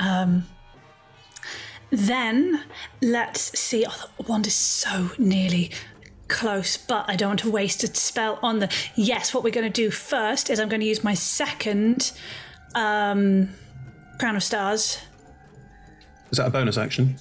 Um, 0.00 0.46
then 1.90 2.64
let's 3.02 3.58
see. 3.58 3.84
Oh, 3.88 4.10
the 4.16 4.22
wand 4.24 4.46
is 4.46 4.54
so 4.54 5.10
nearly 5.18 5.70
close, 6.30 6.78
but 6.78 7.04
I 7.08 7.16
don't 7.16 7.28
want 7.30 7.40
to 7.40 7.50
waste 7.50 7.84
a 7.84 7.88
spell 7.94 8.38
on 8.42 8.60
the. 8.60 8.72
Yes, 8.94 9.34
what 9.34 9.44
we're 9.44 9.50
going 9.50 9.70
to 9.70 9.82
do 9.84 9.90
first 9.90 10.48
is 10.48 10.58
I'm 10.58 10.68
going 10.70 10.80
to 10.80 10.86
use 10.86 11.04
my 11.04 11.12
second 11.14 12.12
um, 12.74 13.50
Crown 14.18 14.36
of 14.36 14.42
Stars. 14.42 14.98
Is 16.30 16.38
that 16.38 16.46
a 16.46 16.50
bonus 16.50 16.78
action? 16.78 17.16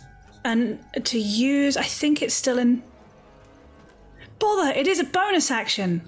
And 0.46 0.80
to 1.04 1.20
use, 1.20 1.76
I 1.76 1.84
think 1.84 2.22
it's 2.22 2.34
still 2.36 2.58
in. 2.60 2.82
Bother! 4.40 4.72
It 4.72 4.88
is 4.88 5.00
a 5.00 5.04
bonus 5.04 5.52
action. 5.52 6.02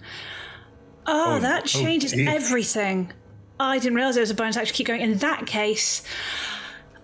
Oh, 1.06 1.36
Oh, 1.36 1.40
that 1.40 1.64
oh 1.64 1.66
changes 1.66 2.14
dear. 2.14 2.30
everything. 2.30 3.12
I 3.60 3.78
didn't 3.80 3.96
realize 3.96 4.16
it 4.18 4.22
was 4.22 4.32
a 4.32 4.36
bonus 4.36 4.56
action. 4.56 4.74
Keep 4.76 4.88
going. 4.88 5.02
In 5.02 5.18
that 5.18 5.46
case, 5.48 6.02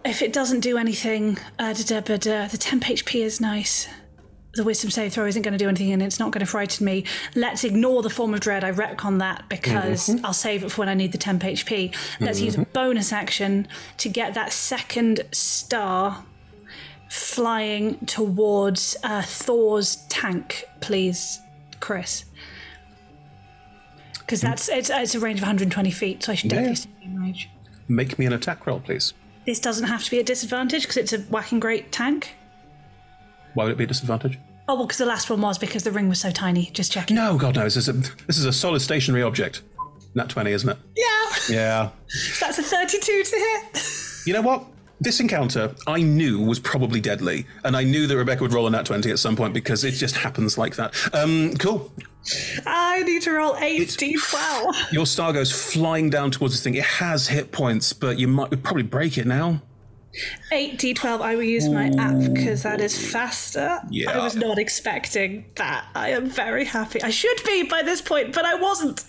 if 0.05 0.21
it 0.21 0.31
doesn't 0.31 0.61
do 0.61 0.77
anything, 0.77 1.37
uh, 1.59 1.73
da, 1.73 1.83
da, 1.83 1.99
da, 2.01 2.17
da, 2.17 2.47
the 2.47 2.57
temp 2.57 2.83
HP 2.83 3.21
is 3.23 3.41
nice. 3.41 3.87
The 4.57 4.63
wisdom 4.63 4.89
save 4.89 5.13
throw 5.13 5.27
isn't 5.27 5.43
going 5.43 5.51
to 5.51 5.57
do 5.59 5.67
anything, 5.69 5.93
and 5.93 6.01
it's 6.01 6.19
not 6.19 6.31
going 6.31 6.39
to 6.39 6.47
frighten 6.47 6.83
me. 6.83 7.03
Let's 7.35 7.63
ignore 7.63 8.01
the 8.01 8.09
form 8.09 8.33
of 8.33 8.39
dread. 8.39 8.63
I 8.63 8.71
retcon 8.71 9.19
that 9.19 9.47
because 9.49 10.07
Mhm. 10.07 10.21
I'll 10.23 10.33
save 10.33 10.63
it 10.63 10.71
for 10.71 10.81
when 10.81 10.89
I 10.89 10.95
need 10.95 11.11
the 11.11 11.19
temp 11.19 11.43
HP. 11.43 11.91
Let's 12.19 12.39
use 12.41 12.55
a 12.55 12.61
Mhm. 12.61 12.73
bonus 12.73 13.13
action 13.13 13.67
to 13.97 14.09
get 14.09 14.33
that 14.33 14.51
second 14.51 15.21
star 15.31 16.25
flying 17.07 18.03
towards 18.07 18.97
uh, 19.03 19.21
Thor's 19.21 19.97
tank, 20.09 20.65
please, 20.79 21.39
Chris. 21.79 22.25
Because 24.21 24.41
that's 24.41 24.69
it's, 24.69 24.89
it's 24.89 25.13
a 25.13 25.19
range 25.19 25.37
of 25.37 25.43
120 25.43 25.91
feet, 25.91 26.23
so 26.23 26.31
I 26.31 26.35
should 26.35 26.49
definitely 26.49 26.75
stay 26.77 26.89
in 27.03 27.21
range. 27.21 27.47
Make 27.87 28.17
me 28.17 28.25
an 28.25 28.33
attack 28.33 28.65
roll, 28.65 28.79
please. 28.79 29.13
This 29.45 29.59
doesn't 29.59 29.85
have 29.85 30.03
to 30.03 30.09
be 30.09 30.17
a 30.17 30.23
disadvantage 30.23 30.81
because 30.81 30.97
it's 30.97 31.13
a 31.13 31.19
whacking 31.19 31.59
great 31.59 31.91
tank. 31.91 32.33
Why 33.53 33.63
would 33.63 33.73
it 33.73 33.77
be 33.77 33.83
a 33.85 33.87
disadvantage? 33.87 34.39
Oh 34.69 34.75
well, 34.75 34.85
because 34.85 34.97
the 34.97 35.05
last 35.05 35.29
one 35.29 35.41
was 35.41 35.57
because 35.57 35.83
the 35.83 35.91
ring 35.91 36.09
was 36.09 36.19
so 36.19 36.29
tiny. 36.31 36.69
Just 36.73 36.91
checking. 36.91 37.15
No, 37.15 37.37
God, 37.37 37.55
no. 37.55 37.63
This 37.63 37.77
is 37.77 37.87
a, 37.87 37.93
this 37.93 38.37
is 38.37 38.45
a 38.45 38.51
solid 38.51 38.81
stationary 38.81 39.23
object. 39.23 39.61
Nat 40.13 40.29
20, 40.29 40.51
isn't 40.51 40.69
it? 40.69 40.77
Yeah, 40.95 41.29
Yeah. 41.49 41.89
that's 42.39 42.57
a 42.59 42.63
32 42.63 43.23
to 43.23 43.35
hit. 43.35 43.83
You 44.25 44.33
know 44.33 44.41
what? 44.41 44.65
This 44.99 45.19
encounter 45.19 45.75
I 45.85 46.01
knew 46.01 46.39
was 46.43 46.59
probably 46.59 46.99
deadly, 46.99 47.45
and 47.63 47.77
I 47.77 47.83
knew 47.83 48.07
that 48.07 48.17
Rebecca 48.17 48.41
would 48.41 48.51
roll 48.51 48.65
a 48.65 48.71
nat 48.71 48.87
20 48.87 49.11
at 49.11 49.19
some 49.19 49.35
point 49.35 49.53
because 49.53 49.83
it 49.83 49.91
just 49.91 50.17
happens 50.17 50.57
like 50.57 50.75
that. 50.77 50.93
Um, 51.13 51.53
cool. 51.57 51.91
I 52.65 53.03
need 53.03 53.21
to 53.21 53.31
roll 53.31 53.55
8 53.57 53.87
d12. 53.87 54.73
Your 54.91 55.05
star 55.05 55.31
goes 55.33 55.51
flying 55.51 56.09
down 56.09 56.31
towards 56.31 56.55
this 56.55 56.63
thing. 56.63 56.73
It 56.75 56.83
has 56.83 57.27
hit 57.27 57.51
points, 57.51 57.93
but 57.93 58.17
you 58.17 58.27
might 58.27 58.63
probably 58.63 58.83
break 58.83 59.17
it 59.19 59.27
now. 59.27 59.61
8 60.51 60.77
d12. 60.79 61.21
I 61.21 61.35
will 61.35 61.43
use 61.43 61.69
my 61.69 61.87
app 61.97 62.33
because 62.33 62.63
that 62.63 62.81
is 62.81 63.11
faster. 63.11 63.81
Yeah. 63.89 64.11
I 64.11 64.23
was 64.23 64.35
not 64.35 64.57
expecting 64.57 65.45
that. 65.55 65.87
I 65.95 66.09
am 66.09 66.29
very 66.29 66.65
happy. 66.65 67.01
I 67.01 67.09
should 67.09 67.41
be 67.45 67.63
by 67.63 67.81
this 67.81 68.01
point, 68.01 68.33
but 68.33 68.45
I 68.45 68.55
wasn't. 68.55 69.03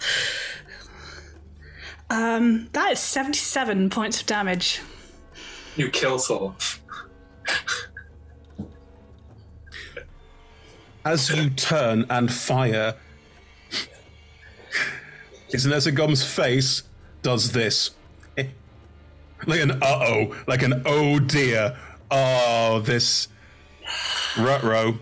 Um, 2.10 2.68
that 2.72 2.92
is 2.92 2.98
77 3.00 3.90
points 3.90 4.20
of 4.20 4.26
damage. 4.26 4.80
You 5.76 5.90
kill 5.90 6.18
Thor. 6.18 6.54
As 11.04 11.30
you 11.30 11.50
turn 11.50 12.04
and 12.10 12.32
fire, 12.32 12.96
Isnezagom's 15.52 16.24
face 16.24 16.82
does 17.22 17.52
this. 17.52 17.90
Like 19.48 19.60
an 19.60 19.70
uh 19.70 19.76
oh, 19.82 20.36
like 20.46 20.62
an 20.62 20.82
oh 20.84 21.18
dear. 21.18 21.76
Oh, 22.10 22.80
this 22.84 23.28
rutro. 24.38 24.98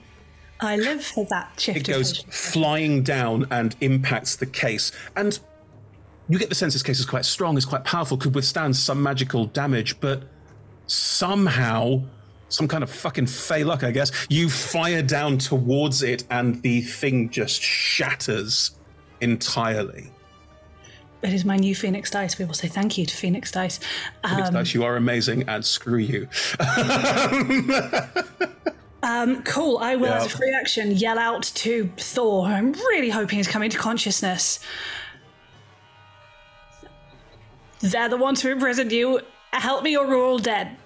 I 0.60 0.76
live 0.76 1.04
for 1.04 1.26
that 1.26 1.58
shift. 1.58 1.76
It 1.76 1.86
goes 1.92 2.22
flying 2.30 3.02
down 3.02 3.46
and 3.50 3.74
impacts 3.80 4.36
the 4.36 4.46
case. 4.46 4.92
And 5.16 5.38
you 6.28 6.38
get 6.38 6.48
the 6.48 6.54
sense 6.54 6.74
this 6.74 6.84
case 6.84 7.00
is 7.00 7.06
quite 7.06 7.24
strong, 7.24 7.58
is 7.58 7.64
quite 7.64 7.84
powerful, 7.84 8.16
could 8.16 8.36
withstand 8.36 8.76
some 8.76 9.02
magical 9.02 9.46
damage, 9.46 9.98
but 9.98 10.22
somehow, 10.86 12.02
some 12.48 12.68
kind 12.68 12.84
of 12.84 12.90
fucking 12.90 13.26
fey 13.26 13.64
luck, 13.64 13.82
I 13.82 13.90
guess, 13.90 14.12
you 14.28 14.48
fire 14.48 15.02
down 15.02 15.38
towards 15.38 16.04
it 16.04 16.22
and 16.30 16.62
the 16.62 16.82
thing 16.82 17.30
just 17.30 17.60
shatters 17.60 18.70
entirely. 19.20 20.12
It 21.22 21.32
is 21.32 21.44
my 21.44 21.56
new 21.56 21.74
Phoenix 21.74 22.10
Dice. 22.10 22.38
We 22.38 22.44
will 22.44 22.54
say 22.54 22.68
thank 22.68 22.98
you 22.98 23.06
to 23.06 23.16
Phoenix 23.16 23.50
Dice. 23.50 23.80
Phoenix 24.28 24.48
Um, 24.48 24.54
Dice, 24.54 24.74
you 24.74 24.84
are 24.84 24.96
amazing, 24.96 25.48
and 25.48 25.64
screw 25.64 25.98
you. 25.98 26.28
Um, 29.02 29.44
cool. 29.44 29.78
I 29.78 29.94
will, 29.94 30.12
as 30.12 30.24
a 30.24 30.28
Yeah. 30.28 30.36
free 30.36 30.52
action, 30.52 30.90
yell 30.90 31.16
out 31.16 31.44
to 31.56 31.92
Thor. 31.96 32.46
I'm 32.48 32.72
really 32.72 33.10
hoping 33.10 33.36
he's 33.38 33.46
coming 33.46 33.70
to 33.70 33.78
consciousness. 33.78 34.58
They're 37.80 38.08
the 38.08 38.16
ones 38.16 38.42
who 38.42 38.50
imprisoned 38.50 38.90
you. 38.90 39.20
Help 39.52 39.84
me, 39.84 39.96
or 39.96 40.08
we're 40.08 40.16
all 40.26 40.40
dead. 40.40 40.76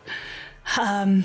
Um, 0.79 1.25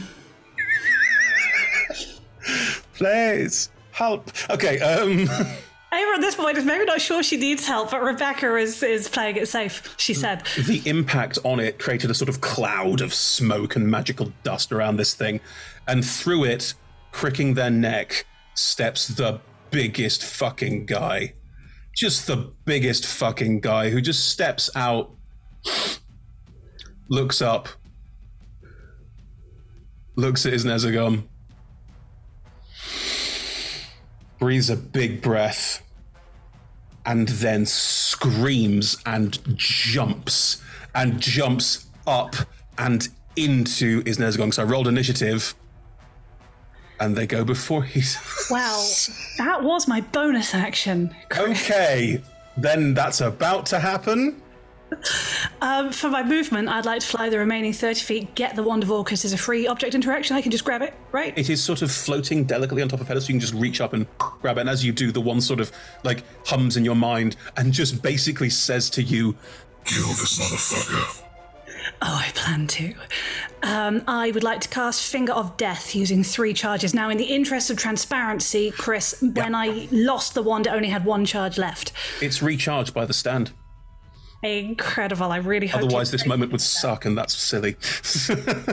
Please, 2.94 3.70
help. 3.92 4.32
Okay, 4.50 4.80
um. 4.80 5.28
Ava 5.96 6.12
at 6.16 6.22
this 6.22 6.36
point 6.36 6.58
is 6.58 6.66
maybe 6.66 6.84
not 6.84 7.00
sure 7.00 7.24
she 7.24 7.38
needs 7.38 7.66
help, 7.66 7.92
but 7.92 8.04
Rebecca 8.04 8.58
is, 8.58 8.84
is 8.84 9.08
playing 9.08 9.38
it 9.38 9.48
safe. 9.48 9.96
She 9.98 10.14
hmm. 10.14 10.20
said, 10.20 10.46
The 10.58 10.82
impact 10.86 11.38
on 11.44 11.60
it 11.60 11.80
created 11.80 12.12
a 12.12 12.14
sort 12.14 12.28
of 12.28 12.42
cloud 12.42 13.02
of 13.02 13.14
smoke 13.14 13.76
and 13.76 13.90
magical 13.90 14.34
dust 14.44 14.72
around 14.72 14.98
this 14.98 15.14
thing, 15.14 15.40
and 15.88 16.06
through 16.06 16.46
it, 16.46 16.74
cricking 17.12 17.54
their 17.54 17.70
neck, 17.70 18.26
steps 18.54 19.08
the 19.08 19.40
biggest 19.72 20.24
fucking 20.24 20.86
guy. 20.86 21.34
Just 21.96 22.28
the 22.28 22.52
biggest 22.66 23.06
fucking 23.06 23.62
guy 23.62 23.90
who 23.90 24.02
just 24.02 24.28
steps 24.28 24.70
out, 24.76 25.12
looks 27.08 27.42
up, 27.42 27.70
looks 30.18 30.46
at 30.46 30.52
his 30.52 30.66
Nezagom, 30.66 31.24
breathes 34.40 34.70
a 34.70 34.76
big 34.76 35.22
breath, 35.22 35.82
and 37.06 37.28
then 37.28 37.66
screams 37.66 38.98
and 39.06 39.40
jumps 39.58 40.62
and 40.94 41.20
jumps 41.20 41.88
up 42.08 42.36
and 42.78 43.10
into 43.36 44.02
Isnezgong. 44.04 44.54
So 44.54 44.64
I 44.64 44.66
rolled 44.66 44.88
initiative 44.88 45.54
and 47.00 47.16
they 47.16 47.28
go 47.28 47.44
before 47.44 47.84
he's. 47.84 48.18
Wow, 48.50 48.86
that 49.38 49.64
was 49.64 49.88
my 49.88 50.02
bonus 50.02 50.54
action. 50.54 51.14
okay, 51.38 52.22
then 52.58 52.94
that's 52.94 53.22
about 53.22 53.66
to 53.68 53.80
happen. 53.80 54.42
Um, 55.62 55.92
for 55.92 56.10
my 56.10 56.24
movement, 56.24 56.70
I'd 56.70 56.86
like 56.86 57.02
to 57.02 57.08
fly 57.08 57.30
the 57.30 57.40
remaining 57.40 57.74
30 57.74 58.00
feet, 58.02 58.36
get 58.36 58.56
the 58.56 58.64
Wand 58.64 58.84
of 58.84 58.92
Orcus 58.92 59.26
as 59.26 59.34
a 59.34 59.38
free 59.38 59.68
object 59.68 59.96
interaction. 59.96 60.36
I 60.36 60.42
can 60.42 60.52
just 60.52 60.64
grab 60.64 60.82
it, 60.82 60.94
right? 61.12 61.38
It 61.38 61.50
is 61.50 61.64
sort 61.64 61.82
of 61.82 61.92
floating 61.92 62.46
delicately 62.46 62.82
on 62.82 62.90
top 62.90 63.02
of 63.02 63.08
pedestal. 63.08 63.34
You 63.34 63.40
can 63.40 63.48
just 63.48 63.54
reach 63.54 63.82
up 63.82 63.94
and 63.94 64.06
grab 64.18 64.58
it. 64.58 64.62
And 64.62 64.70
as 64.70 64.86
you 64.86 64.92
do, 64.92 65.12
the 65.12 65.22
one 65.22 65.42
sort 65.42 65.60
of 65.60 65.72
like 66.04 66.24
hums 66.46 66.78
in 66.78 66.86
your 66.86 66.96
mind 66.96 67.36
and 67.58 67.74
just 67.74 68.02
basically 68.02 68.50
says 68.50 68.90
to 68.92 69.04
you, 69.04 69.36
Kill 69.86 70.08
this 70.08 70.40
motherfucker. 70.40 71.22
Oh, 72.02 72.22
I 72.26 72.32
plan 72.34 72.68
to. 72.68 72.94
Um, 73.64 74.04
I 74.08 74.32
would 74.32 74.44
like 74.44 74.62
to 74.62 74.70
cast 74.70 75.10
Finger 75.10 75.34
of 75.34 75.56
Death 75.58 75.96
using 75.96 76.24
three 76.24 76.54
charges. 76.54 76.94
Now, 76.94 77.10
in 77.10 77.18
the 77.18 77.26
interest 77.26 77.70
of 77.70 77.78
transparency, 77.78 78.72
Chris, 78.72 79.22
when 79.22 79.56
I 79.56 79.88
lost 79.92 80.34
the 80.34 80.44
wand, 80.44 80.68
it 80.68 80.74
only 80.74 80.90
had 80.90 81.06
one 81.06 81.26
charge 81.26 81.58
left. 81.58 81.92
It's 82.22 82.42
recharged 82.42 82.94
by 82.94 83.06
the 83.06 83.14
stand. 83.14 83.52
Incredible. 84.46 85.32
I 85.32 85.38
really 85.38 85.68
hope. 85.68 85.84
Otherwise, 85.84 86.12
this 86.12 86.26
moment 86.26 86.52
would 86.52 86.62
suck, 86.62 87.06
and 87.06 87.18
that's 87.18 87.34
silly. 87.34 87.76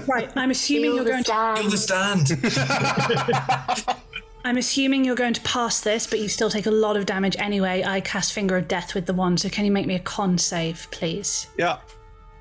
Right, 0.06 0.30
I'm 0.36 0.50
assuming 0.50 0.94
you're 0.94 1.04
going 1.04 1.24
to. 1.24 1.34
Understand. 1.34 2.28
I'm 4.44 4.56
assuming 4.56 5.04
you're 5.04 5.14
going 5.14 5.34
to 5.34 5.40
pass 5.42 5.80
this, 5.80 6.06
but 6.06 6.18
you 6.18 6.28
still 6.28 6.50
take 6.50 6.66
a 6.66 6.70
lot 6.70 6.96
of 6.96 7.06
damage 7.06 7.36
anyway. 7.38 7.84
I 7.84 8.00
cast 8.00 8.32
Finger 8.32 8.56
of 8.56 8.66
Death 8.68 8.94
with 8.94 9.06
the 9.06 9.14
wand, 9.14 9.40
so 9.40 9.48
can 9.48 9.64
you 9.64 9.70
make 9.70 9.86
me 9.86 9.94
a 9.94 10.00
con 10.00 10.36
save, 10.36 10.88
please? 10.90 11.46
Yeah. 11.56 11.78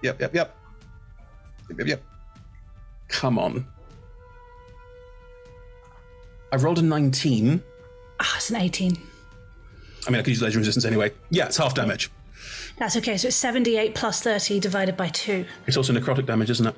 Yep, 0.01 0.19
yep, 0.19 0.34
yep. 0.34 0.56
Yep, 1.69 1.80
yep, 1.80 1.88
yep. 1.88 2.03
Come 3.08 3.38
on. 3.38 3.68
I 6.51 6.56
rolled 6.58 6.80
a 6.80 6.82
19. 6.82 7.61
Ah, 8.19 8.34
it's 8.35 8.50
an 8.50 8.56
18. 8.58 8.98
I 10.08 10.10
mean, 10.10 10.19
I 10.19 10.24
could 10.24 10.30
use 10.30 10.42
legend 10.42 10.61
resistance 10.61 10.85
anyway. 10.85 11.11
Yeah, 11.30 11.45
it's 11.45 11.58
half 11.58 11.76
damage. 11.76 12.10
That's 12.82 12.98
okay. 12.98 13.16
So 13.16 13.27
it's 13.27 13.38
78 13.38 13.93
plus 13.93 14.22
30 14.22 14.60
divided 14.60 14.98
by 14.98 15.10
2. 15.10 15.45
It's 15.68 15.77
also 15.77 15.93
necrotic 15.93 16.26
damage, 16.26 16.50
isn't 16.50 16.66
it? 16.66 16.76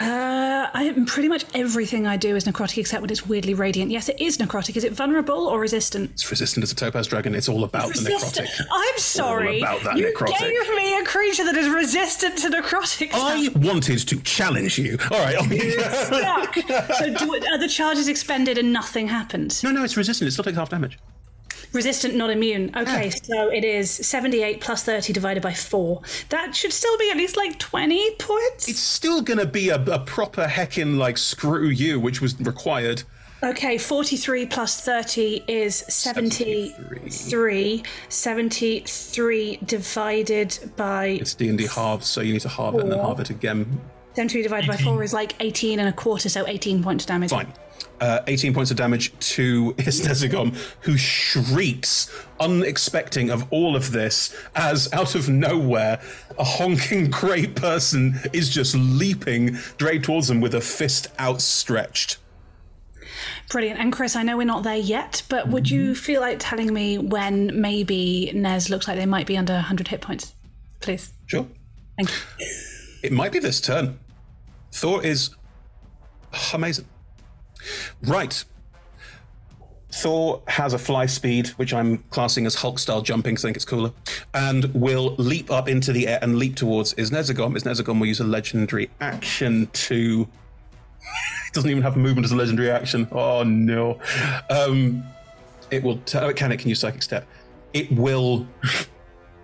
Uh, 0.00 0.68
I 0.74 0.92
pretty 1.06 1.28
much 1.28 1.44
everything 1.54 2.04
I 2.04 2.16
do 2.16 2.34
is 2.34 2.46
necrotic 2.46 2.78
except 2.78 3.00
when 3.00 3.10
it's 3.10 3.24
weirdly 3.24 3.54
radiant. 3.54 3.92
Yes, 3.92 4.08
it 4.08 4.20
is 4.20 4.38
necrotic. 4.38 4.76
Is 4.76 4.82
it 4.82 4.92
vulnerable 4.92 5.46
or 5.46 5.60
resistant? 5.60 6.10
It's 6.10 6.28
resistant 6.28 6.64
as 6.64 6.72
a 6.72 6.74
topaz 6.74 7.06
dragon. 7.06 7.32
It's 7.32 7.48
all 7.48 7.62
about 7.62 7.94
the 7.94 8.00
necrotic. 8.00 8.60
I'm 8.72 8.98
sorry. 8.98 9.62
All 9.62 9.76
about 9.76 9.84
that 9.84 9.96
you 9.98 10.12
necrotic. 10.12 10.36
gave 10.36 10.74
me 10.74 10.98
a 10.98 11.04
creature 11.04 11.44
that 11.44 11.56
is 11.56 11.68
resistant 11.72 12.36
to 12.38 12.50
necrotic. 12.50 13.10
I 13.12 13.50
wanted 13.54 14.00
to 14.00 14.20
challenge 14.22 14.78
you. 14.78 14.98
All 15.12 15.20
right. 15.20 15.36
So 16.98 17.14
do, 17.14 17.34
are 17.34 17.58
the 17.58 17.68
charges 17.68 18.08
expended 18.08 18.58
and 18.58 18.72
nothing 18.72 19.06
happened? 19.06 19.62
No, 19.62 19.70
no, 19.70 19.84
it's 19.84 19.96
resistant. 19.96 20.26
It 20.26 20.32
still 20.32 20.44
takes 20.44 20.56
half 20.56 20.70
damage. 20.70 20.98
Resistant, 21.74 22.14
not 22.14 22.30
immune. 22.30 22.70
Ah. 22.74 22.82
Okay, 22.82 23.10
so 23.10 23.50
it 23.50 23.64
is 23.64 23.90
78 23.90 24.60
plus 24.60 24.84
30 24.84 25.12
divided 25.12 25.42
by 25.42 25.52
4. 25.52 26.00
That 26.28 26.54
should 26.54 26.72
still 26.72 26.96
be 26.98 27.10
at 27.10 27.16
least 27.16 27.36
like 27.36 27.58
20 27.58 28.14
points. 28.16 28.68
It's 28.68 28.78
still 28.78 29.20
going 29.20 29.40
to 29.40 29.46
be 29.46 29.68
a, 29.70 29.82
a 29.84 29.98
proper 29.98 30.44
heckin' 30.46 30.96
like 30.96 31.18
screw 31.18 31.68
you, 31.68 31.98
which 31.98 32.20
was 32.20 32.38
required. 32.40 33.02
Okay, 33.42 33.76
43 33.76 34.46
plus 34.46 34.80
30 34.80 35.44
is 35.46 35.74
73. 35.88 37.82
73 38.08 39.56
divided 39.66 40.72
by 40.76 41.06
It's 41.06 41.34
D 41.34 41.48
and 41.50 41.58
D 41.58 41.66
halves, 41.66 42.06
so 42.06 42.22
you 42.22 42.32
need 42.32 42.40
to 42.40 42.48
halve 42.48 42.76
it 42.76 42.80
and 42.82 42.92
then 42.92 43.00
halve 43.00 43.20
it 43.20 43.28
again. 43.28 43.80
73 44.14 44.42
divided 44.44 44.68
by 44.68 44.76
4 44.76 45.02
is 45.02 45.12
like 45.12 45.34
18 45.40 45.78
and 45.78 45.88
a 45.88 45.92
quarter, 45.92 46.28
so 46.30 46.46
18 46.46 46.82
points 46.82 47.04
of 47.04 47.08
damage. 47.08 47.30
Fine. 47.30 47.52
Uh, 48.00 48.20
18 48.26 48.52
points 48.52 48.70
of 48.70 48.76
damage 48.76 49.16
to 49.20 49.72
Isnezigom, 49.78 50.56
who 50.80 50.96
shrieks, 50.96 52.12
unexpecting 52.40 53.30
of 53.30 53.50
all 53.50 53.76
of 53.76 53.92
this, 53.92 54.36
as 54.54 54.92
out 54.92 55.14
of 55.14 55.28
nowhere, 55.28 56.00
a 56.38 56.44
honking 56.44 57.08
grey 57.08 57.46
person 57.46 58.20
is 58.32 58.48
just 58.48 58.74
leaping 58.74 59.54
straight 59.54 60.02
towards 60.02 60.28
them 60.28 60.40
with 60.40 60.54
a 60.54 60.60
fist 60.60 61.08
outstretched. 61.18 62.18
Brilliant. 63.50 63.78
And 63.78 63.92
Chris, 63.92 64.16
I 64.16 64.22
know 64.22 64.36
we're 64.36 64.44
not 64.44 64.64
there 64.64 64.76
yet, 64.76 65.22
but 65.28 65.48
would 65.48 65.70
you 65.70 65.94
feel 65.94 66.20
like 66.20 66.38
telling 66.40 66.72
me 66.72 66.98
when 66.98 67.60
maybe 67.60 68.32
Nez 68.34 68.70
looks 68.70 68.88
like 68.88 68.96
they 68.96 69.06
might 69.06 69.26
be 69.26 69.36
under 69.36 69.54
100 69.54 69.88
hit 69.88 70.00
points? 70.00 70.34
Please. 70.80 71.12
Sure. 71.26 71.46
Thank 71.96 72.10
you. 72.10 72.46
It 73.02 73.12
might 73.12 73.32
be 73.32 73.38
this 73.38 73.60
turn. 73.60 73.98
Thor 74.72 75.04
is 75.04 75.30
amazing. 76.52 76.86
Right. 78.02 78.44
Thor 79.92 80.42
has 80.48 80.72
a 80.72 80.78
fly 80.78 81.06
speed, 81.06 81.48
which 81.48 81.72
I'm 81.72 81.98
classing 82.10 82.46
as 82.46 82.56
Hulk 82.56 82.80
style 82.80 83.00
jumping, 83.00 83.36
'cause 83.36 83.44
I 83.44 83.48
think 83.48 83.56
it's 83.56 83.64
cooler, 83.64 83.92
and 84.34 84.64
will 84.74 85.14
leap 85.18 85.52
up 85.52 85.68
into 85.68 85.92
the 85.92 86.08
air 86.08 86.18
and 86.20 86.36
leap 86.36 86.56
towards 86.56 86.94
Isnezagom. 86.94 87.56
Isnezagom 87.56 88.00
will 88.00 88.06
use 88.06 88.18
a 88.20 88.24
legendary 88.24 88.90
action 89.00 89.68
to. 89.72 90.26
it 91.46 91.52
doesn't 91.52 91.70
even 91.70 91.82
have 91.84 91.96
movement 91.96 92.24
as 92.24 92.32
a 92.32 92.36
legendary 92.36 92.70
action. 92.72 93.06
Oh 93.12 93.44
no. 93.44 94.00
Um, 94.50 95.04
it 95.70 95.82
will. 95.84 95.98
T- 95.98 96.18
oh, 96.18 96.32
can. 96.32 96.50
It 96.50 96.56
can 96.58 96.68
use 96.70 96.80
psychic 96.80 97.02
step. 97.04 97.24
It 97.72 97.92
will 97.92 98.48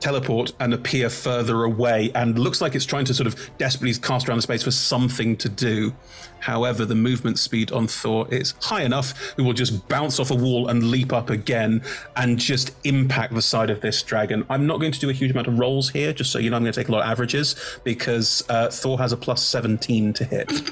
teleport 0.01 0.53
and 0.59 0.75
appear 0.75 1.11
further 1.11 1.65
away 1.65 2.11
and 2.15 2.39
looks 2.39 2.61
like 2.61 2.75
it's 2.75 2.85
trying 2.85 3.05
to 3.05 3.15
sort 3.15 3.27
of 3.27 3.51
desperately 3.59 3.95
cast 3.95 4.29
around 4.29 4.39
the 4.39 4.43
space 4.43 4.63
for 4.63 4.71
something 4.71 5.37
to 5.37 5.49
do. 5.49 5.95
However, 6.41 6.85
the 6.85 6.95
movement 6.95 7.39
speed 7.39 7.71
on 7.71 7.87
Thor 7.87 8.27
is 8.33 8.55
high 8.63 8.83
enough, 8.83 9.37
we 9.37 9.45
will 9.45 9.53
just 9.53 9.87
bounce 9.89 10.19
off 10.19 10.31
a 10.31 10.35
wall 10.35 10.69
and 10.69 10.91
leap 10.91 11.13
up 11.13 11.31
again 11.31 11.83
and 12.17 12.39
just 12.39 12.75
impact 12.85 13.35
the 13.35 13.43
side 13.43 13.71
of 13.71 13.81
this 13.81 14.03
dragon. 14.03 14.45
I'm 14.49 14.67
not 14.67 14.81
going 14.81 14.93
to 14.93 15.01
do 15.01 15.11
a 15.11 15.13
huge 15.13 15.31
amount 15.31 15.49
of 15.49 15.59
rolls 15.59 15.91
here, 15.91 16.13
just 16.13 16.33
so 16.33 16.39
you 16.39 16.51
know, 16.51 16.57
I'm 16.57 16.63
going 16.63 16.73
to 16.73 16.81
take 16.81 16.89
a 16.89 16.93
lot 16.93 17.03
of 17.03 17.11
averages 17.11 17.57
because 17.85 18.43
uh, 18.49 18.71
Thor 18.71 18.99
has 18.99 19.13
a 19.13 19.17
plus 19.17 19.43
17 19.43 20.13
to 20.15 20.25
hit. 20.25 20.51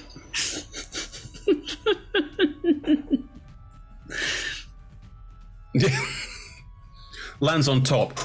lands 7.40 7.68
on 7.68 7.82
top, 7.82 8.18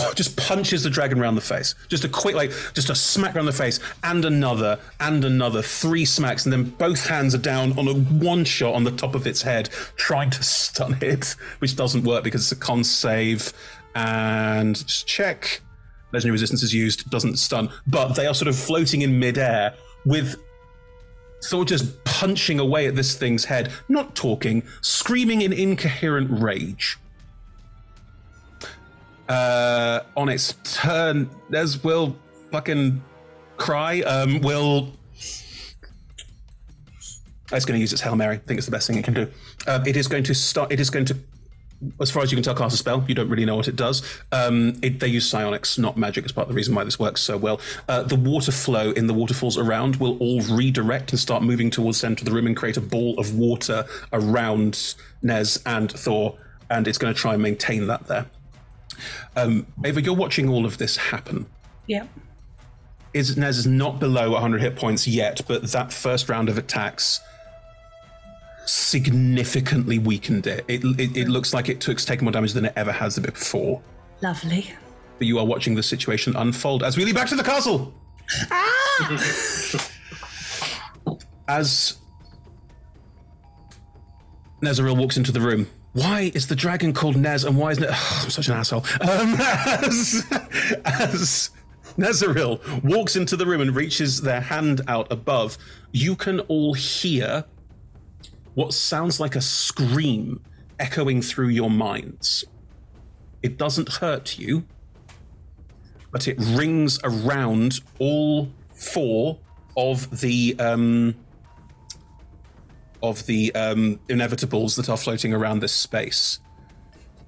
Oh, 0.00 0.12
just 0.14 0.36
punches 0.36 0.82
the 0.82 0.90
dragon 0.90 1.20
around 1.20 1.34
the 1.34 1.40
face. 1.40 1.74
Just 1.88 2.04
a 2.04 2.08
quick, 2.08 2.34
like, 2.34 2.52
just 2.74 2.90
a 2.90 2.94
smack 2.94 3.34
around 3.34 3.46
the 3.46 3.52
face, 3.52 3.80
and 4.04 4.24
another, 4.24 4.78
and 5.00 5.24
another, 5.24 5.62
three 5.62 6.04
smacks, 6.04 6.44
and 6.44 6.52
then 6.52 6.64
both 6.64 7.06
hands 7.06 7.34
are 7.34 7.38
down 7.38 7.78
on 7.78 7.88
a 7.88 7.94
one 7.94 8.44
shot 8.44 8.74
on 8.74 8.84
the 8.84 8.90
top 8.90 9.14
of 9.14 9.26
its 9.26 9.42
head, 9.42 9.68
trying 9.96 10.30
to 10.30 10.42
stun 10.42 10.98
it, 11.00 11.34
which 11.58 11.76
doesn't 11.76 12.04
work 12.04 12.24
because 12.24 12.42
it's 12.42 12.52
a 12.52 12.56
con 12.56 12.84
save. 12.84 13.52
And 13.94 14.76
just 14.76 15.06
check. 15.06 15.60
Legendary 16.12 16.32
resistance 16.32 16.62
is 16.62 16.72
used, 16.72 17.10
doesn't 17.10 17.36
stun, 17.38 17.70
but 17.86 18.14
they 18.14 18.26
are 18.26 18.34
sort 18.34 18.48
of 18.48 18.56
floating 18.56 19.02
in 19.02 19.18
midair 19.18 19.74
with 20.06 20.36
Thor 21.44 21.64
just 21.64 22.02
punching 22.04 22.58
away 22.58 22.86
at 22.86 22.96
this 22.96 23.16
thing's 23.16 23.44
head, 23.44 23.72
not 23.88 24.14
talking, 24.14 24.62
screaming 24.80 25.42
in 25.42 25.52
incoherent 25.52 26.30
rage. 26.30 26.98
Uh, 29.28 30.00
on 30.16 30.28
its 30.28 30.54
turn, 30.64 31.28
Nez 31.50 31.82
will 31.84 32.16
fucking 32.50 33.02
cry. 33.56 34.00
Um, 34.00 34.40
will. 34.40 34.92
It's 37.50 37.64
going 37.64 37.76
to 37.76 37.80
use 37.80 37.92
its 37.92 38.02
Hail 38.02 38.16
Mary. 38.16 38.36
I 38.36 38.38
think 38.38 38.58
it's 38.58 38.66
the 38.66 38.72
best 38.72 38.86
thing 38.86 38.98
it 38.98 39.04
can 39.04 39.14
do. 39.14 39.28
Um, 39.66 39.86
it 39.86 39.96
is 39.96 40.06
going 40.06 40.24
to 40.24 40.34
start. 40.34 40.70
It 40.70 40.80
is 40.80 40.90
going 40.90 41.06
to, 41.06 41.16
as 41.98 42.10
far 42.10 42.22
as 42.22 42.30
you 42.30 42.36
can 42.36 42.42
tell, 42.42 42.54
cast 42.54 42.74
a 42.74 42.78
spell. 42.78 43.04
You 43.08 43.14
don't 43.14 43.30
really 43.30 43.46
know 43.46 43.56
what 43.56 43.68
it 43.68 43.76
does. 43.76 44.02
Um, 44.32 44.74
it, 44.82 45.00
they 45.00 45.08
use 45.08 45.28
psionics, 45.28 45.78
not 45.78 45.96
magic, 45.96 46.26
as 46.26 46.32
part 46.32 46.46
of 46.46 46.48
the 46.50 46.56
reason 46.56 46.74
why 46.74 46.84
this 46.84 46.98
works 46.98 47.22
so 47.22 47.38
well. 47.38 47.58
Uh, 47.88 48.02
the 48.02 48.16
water 48.16 48.52
flow 48.52 48.90
in 48.90 49.06
the 49.06 49.14
waterfalls 49.14 49.56
around 49.56 49.96
will 49.96 50.18
all 50.18 50.42
redirect 50.42 51.12
and 51.12 51.18
start 51.18 51.42
moving 51.42 51.70
towards 51.70 51.98
the 51.98 52.00
center 52.02 52.20
of 52.20 52.26
the 52.26 52.32
room 52.32 52.46
and 52.46 52.56
create 52.56 52.76
a 52.76 52.82
ball 52.82 53.18
of 53.18 53.34
water 53.34 53.86
around 54.12 54.94
Nez 55.22 55.62
and 55.64 55.90
Thor, 55.90 56.36
and 56.68 56.86
it's 56.86 56.98
going 56.98 57.14
to 57.14 57.18
try 57.18 57.32
and 57.32 57.42
maintain 57.42 57.86
that 57.86 58.06
there. 58.08 58.26
Um, 59.36 59.66
Ava, 59.84 60.02
you're 60.02 60.14
watching 60.14 60.48
all 60.48 60.64
of 60.66 60.78
this 60.78 60.96
happen. 60.96 61.46
Yeah. 61.86 62.06
Is 63.14 63.36
Nez 63.36 63.58
is 63.58 63.66
not 63.66 63.98
below 63.98 64.32
100 64.32 64.60
hit 64.60 64.76
points 64.76 65.08
yet, 65.08 65.40
but 65.48 65.70
that 65.72 65.92
first 65.92 66.28
round 66.28 66.48
of 66.48 66.58
attacks 66.58 67.20
significantly 68.66 69.98
weakened 69.98 70.46
it. 70.46 70.64
It, 70.68 70.84
it, 71.00 71.16
it 71.16 71.28
looks 71.28 71.54
like 71.54 71.68
it 71.68 71.80
took 71.80 71.98
taken 71.98 72.24
more 72.24 72.32
damage 72.32 72.52
than 72.52 72.66
it 72.66 72.74
ever 72.76 72.92
has 72.92 73.18
before. 73.18 73.82
Lovely. 74.20 74.72
But 75.18 75.26
you 75.26 75.38
are 75.38 75.46
watching 75.46 75.74
the 75.74 75.82
situation 75.82 76.36
unfold 76.36 76.82
as 76.82 76.96
we 76.96 77.04
lead 77.04 77.14
back 77.14 77.28
to 77.28 77.36
the 77.36 77.42
castle. 77.42 77.94
As 81.48 81.96
Nezeril 84.62 84.98
walks 84.98 85.16
into 85.16 85.32
the 85.32 85.40
room. 85.40 85.66
Why 85.92 86.30
is 86.34 86.46
the 86.46 86.56
dragon 86.56 86.92
called 86.92 87.16
Nez 87.16 87.44
and 87.44 87.56
why 87.56 87.72
isn't 87.72 87.84
it? 87.84 87.90
I'm 88.22 88.30
such 88.30 88.48
an 88.48 88.54
asshole. 88.54 88.84
Um, 89.00 89.36
as, 89.40 90.26
as 90.84 91.50
walks 92.84 93.16
into 93.16 93.36
the 93.36 93.46
room 93.46 93.60
and 93.60 93.74
reaches 93.74 94.20
their 94.20 94.40
hand 94.40 94.82
out 94.86 95.10
above, 95.10 95.58
you 95.92 96.14
can 96.14 96.40
all 96.40 96.74
hear 96.74 97.44
what 98.54 98.72
sounds 98.72 99.20
like 99.20 99.36
a 99.36 99.40
scream 99.40 100.40
echoing 100.78 101.22
through 101.22 101.48
your 101.48 101.70
minds. 101.70 102.44
It 103.42 103.56
doesn't 103.56 103.88
hurt 103.88 104.38
you, 104.38 104.64
but 106.10 106.26
it 106.28 106.36
rings 106.38 106.98
around 107.04 107.80
all 107.98 108.50
four 108.74 109.38
of 109.76 110.20
the 110.20 110.56
um, 110.58 111.14
of 113.02 113.26
the 113.26 113.54
um, 113.54 114.00
inevitables 114.08 114.76
that 114.76 114.88
are 114.88 114.96
floating 114.96 115.32
around 115.32 115.60
this 115.60 115.72
space. 115.72 116.40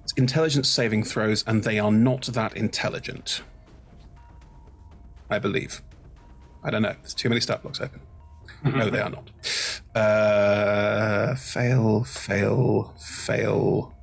It's 0.02 0.12
intelligence 0.14 0.68
saving 0.68 1.04
throws, 1.04 1.44
and 1.46 1.62
they 1.64 1.78
are 1.78 1.92
not 1.92 2.26
that 2.26 2.56
intelligent. 2.56 3.42
I 5.28 5.38
believe. 5.38 5.82
I 6.62 6.70
don't 6.70 6.82
know. 6.82 6.94
There's 7.00 7.14
too 7.14 7.28
many 7.28 7.40
stat 7.40 7.62
blocks 7.62 7.80
open. 7.80 8.00
no, 8.64 8.90
they 8.90 9.00
are 9.00 9.10
not. 9.10 9.30
Uh, 9.94 11.34
fail, 11.36 12.04
fail, 12.04 12.94
fail. 12.98 13.94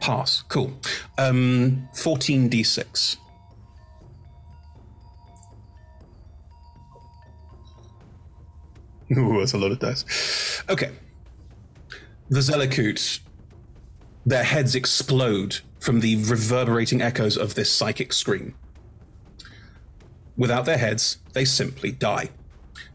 Pass. 0.00 0.42
Cool. 0.42 0.72
Um, 1.16 1.88
14d6. 1.94 3.16
Ooh, 9.16 9.38
that's 9.38 9.52
a 9.52 9.58
lot 9.58 9.72
of 9.72 9.78
dice. 9.78 10.62
Okay. 10.68 10.90
The 12.30 12.40
Zelekhut, 12.40 13.20
their 14.24 14.44
heads 14.44 14.74
explode 14.74 15.60
from 15.78 16.00
the 16.00 16.16
reverberating 16.24 17.02
echoes 17.02 17.36
of 17.36 17.54
this 17.54 17.70
psychic 17.70 18.12
scream. 18.12 18.54
Without 20.36 20.64
their 20.64 20.78
heads, 20.78 21.18
they 21.32 21.44
simply 21.44 21.92
die. 21.92 22.30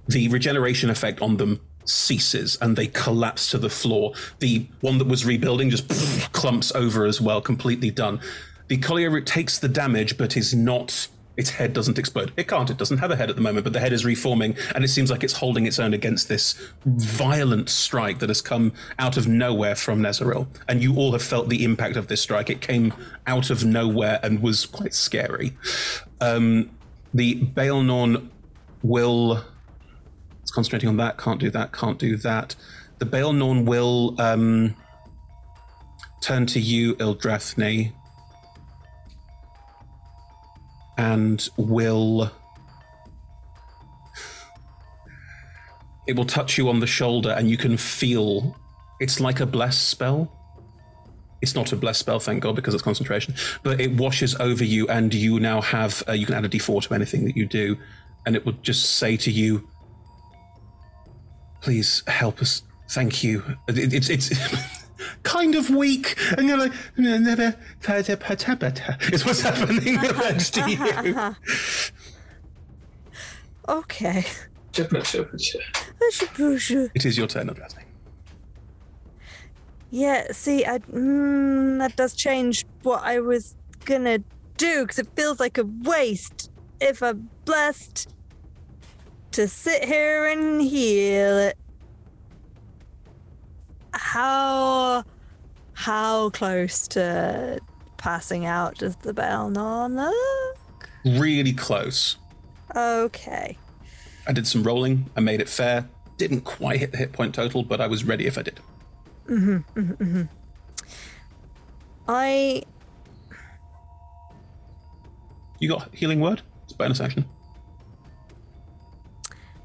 the 0.09 0.27
regeneration 0.27 0.89
effect 0.89 1.21
on 1.21 1.37
them 1.37 1.61
ceases 1.85 2.57
and 2.61 2.75
they 2.75 2.87
collapse 2.87 3.49
to 3.51 3.57
the 3.57 3.69
floor. 3.69 4.13
The 4.39 4.67
one 4.81 4.97
that 4.97 5.07
was 5.07 5.25
rebuilding 5.25 5.69
just 5.69 5.87
clumps 6.33 6.73
over 6.73 7.05
as 7.05 7.21
well, 7.21 7.41
completely 7.41 7.91
done. 7.91 8.19
The 8.67 8.77
Kolyarut 8.77 9.25
takes 9.25 9.57
the 9.59 9.69
damage, 9.69 10.17
but 10.17 10.35
is 10.35 10.53
not. 10.53 11.07
Its 11.39 11.51
head 11.51 11.71
doesn't 11.71 11.97
explode. 11.97 12.33
It 12.35 12.49
can't. 12.49 12.69
It 12.69 12.75
doesn't 12.75 12.97
have 12.97 13.11
a 13.11 13.15
head 13.15 13.29
at 13.29 13.37
the 13.37 13.41
moment, 13.41 13.63
but 13.63 13.71
the 13.71 13.79
head 13.79 13.93
is 13.93 14.03
reforming, 14.03 14.57
and 14.75 14.83
it 14.83 14.89
seems 14.89 15.09
like 15.09 15.23
it's 15.23 15.37
holding 15.37 15.65
its 15.65 15.79
own 15.79 15.93
against 15.93 16.27
this 16.27 16.53
violent 16.85 17.69
strike 17.69 18.19
that 18.19 18.29
has 18.29 18.41
come 18.41 18.73
out 18.99 19.15
of 19.15 19.25
nowhere 19.25 19.73
from 19.73 20.01
Nezeril. 20.01 20.47
And 20.67 20.83
you 20.83 20.97
all 20.97 21.13
have 21.13 21.23
felt 21.23 21.47
the 21.47 21.63
impact 21.63 21.95
of 21.95 22.07
this 22.07 22.19
strike. 22.19 22.49
It 22.49 22.59
came 22.59 22.93
out 23.25 23.49
of 23.49 23.63
nowhere 23.63 24.19
and 24.21 24.41
was 24.41 24.65
quite 24.65 24.93
scary. 24.93 25.55
Um, 26.19 26.71
the 27.13 27.39
Baelnorn 27.39 28.27
will. 28.83 29.45
It's 30.41 30.51
concentrating 30.51 30.89
on 30.89 30.97
that. 30.97 31.17
Can't 31.17 31.39
do 31.39 31.49
that. 31.51 31.71
Can't 31.71 31.97
do 31.97 32.17
that. 32.17 32.57
The 32.97 33.05
Baelnorn 33.05 33.63
will 33.63 34.19
um, 34.19 34.75
turn 36.21 36.47
to 36.47 36.59
you, 36.59 36.95
Ildrathni, 36.95 37.93
and 40.99 41.47
will. 41.55 42.29
It 46.07 46.15
will 46.17 46.25
touch 46.25 46.57
you 46.57 46.67
on 46.69 46.79
the 46.81 46.87
shoulder, 46.87 47.31
and 47.31 47.49
you 47.49 47.55
can 47.57 47.77
feel. 47.77 48.57
It's 48.99 49.19
like 49.21 49.39
a 49.39 49.45
bless 49.45 49.77
spell. 49.77 50.35
It's 51.41 51.55
not 51.55 51.71
a 51.71 51.77
bless 51.77 51.97
spell, 51.99 52.19
thank 52.19 52.43
God, 52.43 52.55
because 52.57 52.73
it's 52.73 52.83
concentration. 52.83 53.33
But 53.63 53.79
it 53.79 53.93
washes 53.95 54.35
over 54.35 54.65
you, 54.65 54.87
and 54.89 55.13
you 55.13 55.39
now 55.39 55.61
have. 55.61 56.03
Uh, 56.07 56.11
you 56.11 56.25
can 56.25 56.35
add 56.35 56.43
a 56.43 56.49
d4 56.49 56.83
to 56.83 56.93
anything 56.93 57.23
that 57.25 57.37
you 57.37 57.45
do, 57.45 57.77
and 58.25 58.35
it 58.35 58.45
will 58.45 58.57
just 58.61 58.95
say 58.97 59.15
to 59.17 59.31
you, 59.31 59.69
"Please 61.61 62.03
help 62.07 62.41
us. 62.41 62.63
Thank 62.89 63.23
you." 63.23 63.43
It- 63.69 63.93
it's 63.93 64.09
it's 64.09 64.29
kind 65.23 65.55
of 65.55 65.69
weak, 65.69 66.17
and 66.37 66.47
you're 66.47 66.57
like, 66.57 66.73
"Never 66.97 67.55
It's 69.01 69.25
what's 69.25 69.41
happening 69.41 69.95
next 70.01 70.53
to 70.55 70.69
you. 70.69 71.35
Okay. 73.67 74.25
It 76.95 77.05
is 77.05 77.17
your 77.17 77.27
turn, 77.27 77.47
Ildrathni. 77.47 77.83
Yeah, 79.91 80.31
see, 80.31 80.65
I, 80.65 80.79
mm, 80.79 81.79
that 81.79 81.95
does 81.95 82.13
change 82.13 82.65
what 82.83 83.03
I 83.03 83.19
was 83.19 83.55
gonna 83.85 84.19
do 84.57 84.81
because 84.83 84.99
it 84.99 85.07
feels 85.15 85.39
like 85.39 85.57
a 85.57 85.65
waste 85.65 86.51
if 86.79 87.01
I'm 87.01 87.29
blessed 87.45 88.13
to 89.31 89.47
sit 89.47 89.85
here 89.85 90.27
and 90.27 90.61
heal 90.61 91.37
it. 91.37 91.57
How 93.93 95.03
how 95.73 96.29
close 96.31 96.87
to 96.89 97.59
passing 97.97 98.45
out 98.45 98.77
does 98.77 98.95
the 98.97 99.13
Baelnorn 99.13 99.95
look? 99.95 100.89
Really 101.19 101.53
close. 101.53 102.17
Okay. 102.75 103.57
I 104.27 104.31
did 104.33 104.45
some 104.45 104.63
rolling. 104.63 105.09
I 105.15 105.21
made 105.21 105.41
it 105.41 105.49
fair. 105.49 105.87
Didn't 106.17 106.41
quite 106.41 106.79
hit 106.79 106.91
the 106.91 106.97
hit 106.97 107.13
point 107.13 107.33
total, 107.33 107.63
but 107.63 107.79
I 107.81 107.87
was 107.87 108.03
ready 108.03 108.25
if 108.27 108.37
I 108.37 108.41
did. 108.43 108.59
hmm 109.27 109.57
hmm 109.57 109.81
hmm 109.91 110.21
I 112.07 112.63
You 115.59 115.69
got 115.69 115.93
healing 115.93 116.19
word? 116.19 116.41
It's 116.63 116.73
a 116.73 116.77
bonus 116.77 116.99
action. 117.01 117.25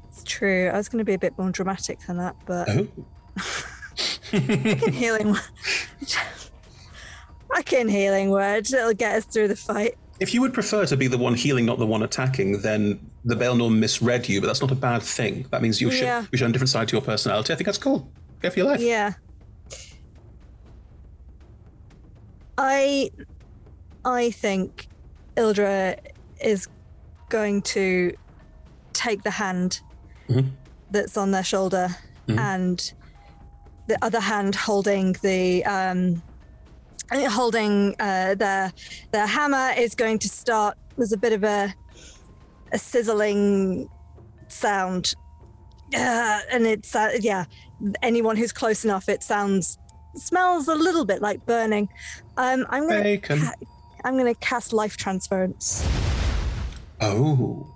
it's 0.09 0.23
true. 0.23 0.69
I 0.73 0.77
was 0.77 0.89
going 0.89 0.99
to 0.99 1.05
be 1.05 1.13
a 1.13 1.19
bit 1.19 1.37
more 1.37 1.49
dramatic 1.51 1.99
than 2.07 2.17
that, 2.17 2.35
but 2.45 2.67
Oh. 2.69 2.87
Can 4.39 4.93
healing. 4.93 5.35
can 7.65 7.87
healing 7.87 8.29
word. 8.29 8.71
It'll 8.71 8.93
get 8.93 9.15
us 9.15 9.25
through 9.25 9.47
the 9.47 9.55
fight. 9.55 9.95
If 10.19 10.33
you 10.33 10.41
would 10.41 10.53
prefer 10.53 10.85
to 10.85 10.95
be 10.97 11.07
the 11.07 11.17
one 11.17 11.33
healing, 11.35 11.65
not 11.65 11.77
the 11.79 11.85
one 11.85 12.03
attacking, 12.03 12.61
then 12.61 12.99
the 13.25 13.35
Baelnorn 13.35 13.77
misread 13.79 14.29
you, 14.29 14.39
but 14.39 14.47
that's 14.47 14.61
not 14.61 14.71
a 14.71 14.75
bad 14.75 15.01
thing. 15.01 15.45
That 15.51 15.61
means 15.61 15.81
you 15.81 15.91
should 15.91 16.03
Yeah. 16.03 16.25
you 16.31 16.37
show 16.37 16.45
a 16.45 16.51
different 16.51 16.69
side 16.69 16.87
to 16.89 16.93
your 16.95 17.01
personality. 17.01 17.51
I 17.53 17.55
think 17.55 17.65
that's 17.65 17.77
cool. 17.77 18.09
Go 18.41 18.49
for 18.49 18.59
your 18.59 18.67
life. 18.69 18.79
Yeah. 18.79 19.13
I 22.57 23.09
I 24.05 24.31
think 24.31 24.87
Ildra 25.35 25.97
is 26.41 26.67
going 27.29 27.61
to 27.63 28.13
take 28.93 29.23
the 29.23 29.31
hand 29.31 29.81
Mhm. 30.29 30.51
that's 30.91 31.17
on 31.17 31.31
their 31.31 31.43
shoulder 31.43 31.89
Mhm. 32.27 32.37
and 32.39 32.93
the 33.87 33.97
other 34.03 34.19
hand 34.19 34.55
holding 34.55 35.13
the 35.21 35.63
um 35.65 36.21
holding 37.11 37.95
uh 37.99 38.33
their 38.35 38.71
their 39.11 39.27
hammer 39.27 39.71
is 39.77 39.93
going 39.95 40.17
to 40.19 40.27
start 40.29 40.77
there's 40.97 41.11
a 41.13 41.17
bit 41.17 41.33
of 41.33 41.43
a 41.43 41.73
a 42.71 42.77
sizzling 42.77 43.87
sound. 44.47 45.13
Uh, 45.95 46.39
and 46.51 46.65
it's 46.65 46.95
uh, 46.95 47.11
yeah 47.21 47.45
anyone 48.01 48.35
who's 48.35 48.51
close 48.51 48.83
enough 48.83 49.07
it 49.07 49.21
sounds 49.21 49.77
smells 50.15 50.67
a 50.67 50.73
little 50.75 51.05
bit 51.05 51.21
like 51.21 51.45
burning. 51.45 51.87
Um 52.37 52.65
i'm 52.69 52.87
gonna 52.89 53.17
ca- 53.19 53.53
i'm 54.03 54.17
gonna 54.17 54.33
cast 54.35 54.73
life 54.73 54.97
transference 54.97 55.85
Oh, 57.01 57.67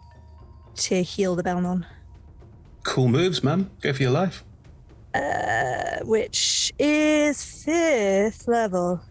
to 0.75 1.03
heal 1.03 1.35
the 1.35 1.43
Baelnorn 1.43 1.85
cool 2.83 3.07
moves, 3.09 3.43
man. 3.43 3.69
Go 3.81 3.93
for 3.93 4.01
your 4.01 4.11
life. 4.11 4.43
Uh 5.13 5.99
which 6.03 6.71
is 6.79 7.43
fifth 7.43 8.47
level 8.47 9.01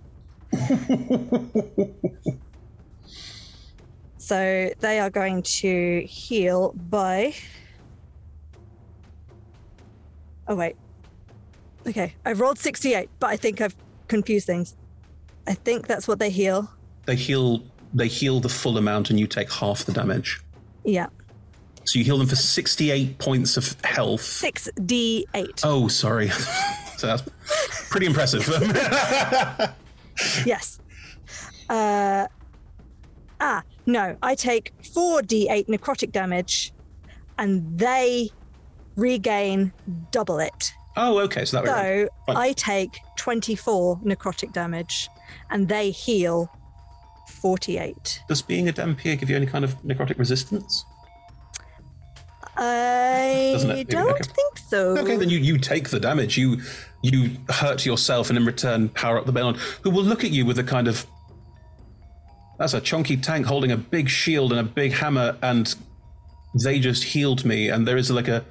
so 4.16 4.70
they 4.80 4.98
are 5.00 5.10
going 5.10 5.42
to 5.42 6.02
heal 6.02 6.72
by 6.88 7.34
oh 10.46 10.54
wait 10.54 10.76
okay 11.86 12.14
I've 12.24 12.40
rolled 12.40 12.58
68 12.58 13.08
but 13.18 13.30
i 13.30 13.36
think 13.36 13.60
i've 13.60 13.76
confused 14.08 14.46
things 14.46 14.76
i 15.46 15.54
think 15.54 15.86
that's 15.86 16.08
what 16.08 16.18
they 16.18 16.30
heal 16.30 16.70
They 17.06 17.16
heal. 17.16 17.62
They 17.94 18.08
heal 18.08 18.38
the 18.38 18.50
full 18.50 18.76
amount, 18.76 19.08
and 19.08 19.18
you 19.18 19.26
take 19.26 19.50
half 19.50 19.84
the 19.86 19.92
damage. 19.92 20.40
yeah 20.84 21.06
So 21.88 21.98
you 21.98 22.04
heal 22.04 22.18
them 22.18 22.26
for 22.26 22.36
sixty-eight 22.36 23.16
points 23.16 23.56
of 23.56 23.74
health. 23.82 24.20
6d8 24.20 25.62
Oh, 25.64 25.88
sorry. 25.88 26.28
so 26.98 27.06
that's 27.06 27.22
pretty 27.88 28.04
impressive. 28.04 28.46
yes. 30.44 30.80
Uh, 31.70 32.26
ah, 33.40 33.62
no. 33.86 34.18
I 34.22 34.34
take 34.34 34.74
4d8 34.82 35.68
necrotic 35.68 36.12
damage 36.12 36.74
and 37.38 37.78
they 37.78 38.28
regain 38.96 39.72
double 40.10 40.40
it. 40.40 40.72
oh, 40.98 41.20
okay. 41.20 41.46
So 41.46 41.62
that. 41.62 41.64
So 41.64 42.08
around. 42.28 42.36
I 42.36 42.52
take 42.52 42.98
24 43.16 44.00
necrotic 44.00 44.52
damage 44.52 45.08
and 45.50 45.68
they 45.68 45.90
heal 45.90 46.54
48. 47.28 48.24
Does 48.28 48.42
being 48.42 48.68
a 48.68 48.74
Dhampir 48.74 49.18
give 49.18 49.30
you 49.30 49.36
any 49.36 49.46
kind 49.46 49.64
of 49.64 49.80
necrotic 49.82 50.18
resistance? 50.18 50.84
I 52.58 53.78
it? 53.78 53.88
don't 53.88 54.10
Okay. 54.10 54.22
think 54.24 54.58
so. 54.58 54.96
Okay, 54.98 55.16
then 55.16 55.28
you, 55.30 55.38
you 55.38 55.58
take 55.58 55.90
the 55.90 56.00
damage. 56.00 56.36
You 56.36 56.60
you 57.02 57.30
hurt 57.48 57.86
yourself, 57.86 58.28
and 58.28 58.36
in 58.36 58.44
return, 58.44 58.88
power 58.88 59.18
up 59.18 59.26
the 59.26 59.32
Baelnorn, 59.32 59.56
who 59.82 59.90
will 59.90 60.02
look 60.02 60.24
at 60.24 60.30
you 60.30 60.44
with 60.44 60.58
a 60.58 60.64
kind 60.64 60.88
of. 60.88 61.06
That's 62.58 62.74
a 62.74 62.80
chunky 62.80 63.16
tank 63.16 63.46
holding 63.46 63.70
a 63.70 63.76
big 63.76 64.08
shield 64.08 64.50
and 64.52 64.60
a 64.60 64.64
big 64.64 64.92
hammer, 64.92 65.36
and 65.42 65.72
they 66.64 66.80
just 66.80 67.04
healed 67.04 67.44
me. 67.44 67.68
And 67.68 67.86
there 67.86 67.96
is 67.96 68.10
like 68.10 68.26
a 68.28 68.44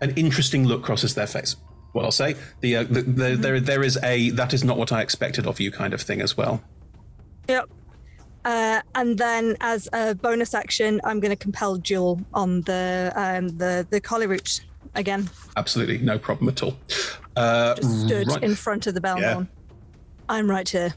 an 0.00 0.10
interesting 0.16 0.66
look 0.66 0.82
crosses 0.82 1.14
their 1.14 1.26
face. 1.28 1.54
What 1.92 2.04
I'll 2.04 2.10
say, 2.10 2.34
the, 2.60 2.76
uh, 2.76 2.82
the, 2.84 3.02
the 3.02 3.36
there 3.36 3.60
there 3.60 3.82
is 3.82 3.96
a 4.02 4.30
that 4.30 4.52
is 4.52 4.64
not 4.64 4.76
what 4.76 4.90
I 4.92 5.00
expected 5.02 5.46
of 5.46 5.60
you 5.60 5.70
kind 5.70 5.94
of 5.94 6.00
thing 6.02 6.20
as 6.20 6.36
well. 6.36 6.62
Yep. 7.48 7.70
Uh, 8.48 8.80
and 8.94 9.18
then, 9.18 9.56
as 9.60 9.88
a 9.92 10.14
bonus 10.14 10.54
action, 10.54 11.00
I'm 11.04 11.20
going 11.20 11.30
to 11.36 11.36
compel 11.36 11.76
Duel 11.76 12.18
on 12.32 12.62
the 12.62 13.12
um, 13.14 13.48
the 13.58 13.86
the 13.90 14.00
Kolyarut 14.00 14.62
again. 14.94 15.28
Absolutely 15.56 15.98
no 15.98 16.18
problem 16.18 16.48
at 16.48 16.62
all. 16.62 16.74
Uh, 17.36 17.74
Just 17.74 18.06
stood 18.06 18.28
right. 18.28 18.42
in 18.42 18.54
front 18.54 18.86
of 18.86 18.94
the 18.94 19.02
bell 19.02 19.20
Yeah. 19.20 19.34
horn. 19.34 19.48
I'm 20.30 20.50
right 20.50 20.66
here. 20.68 20.94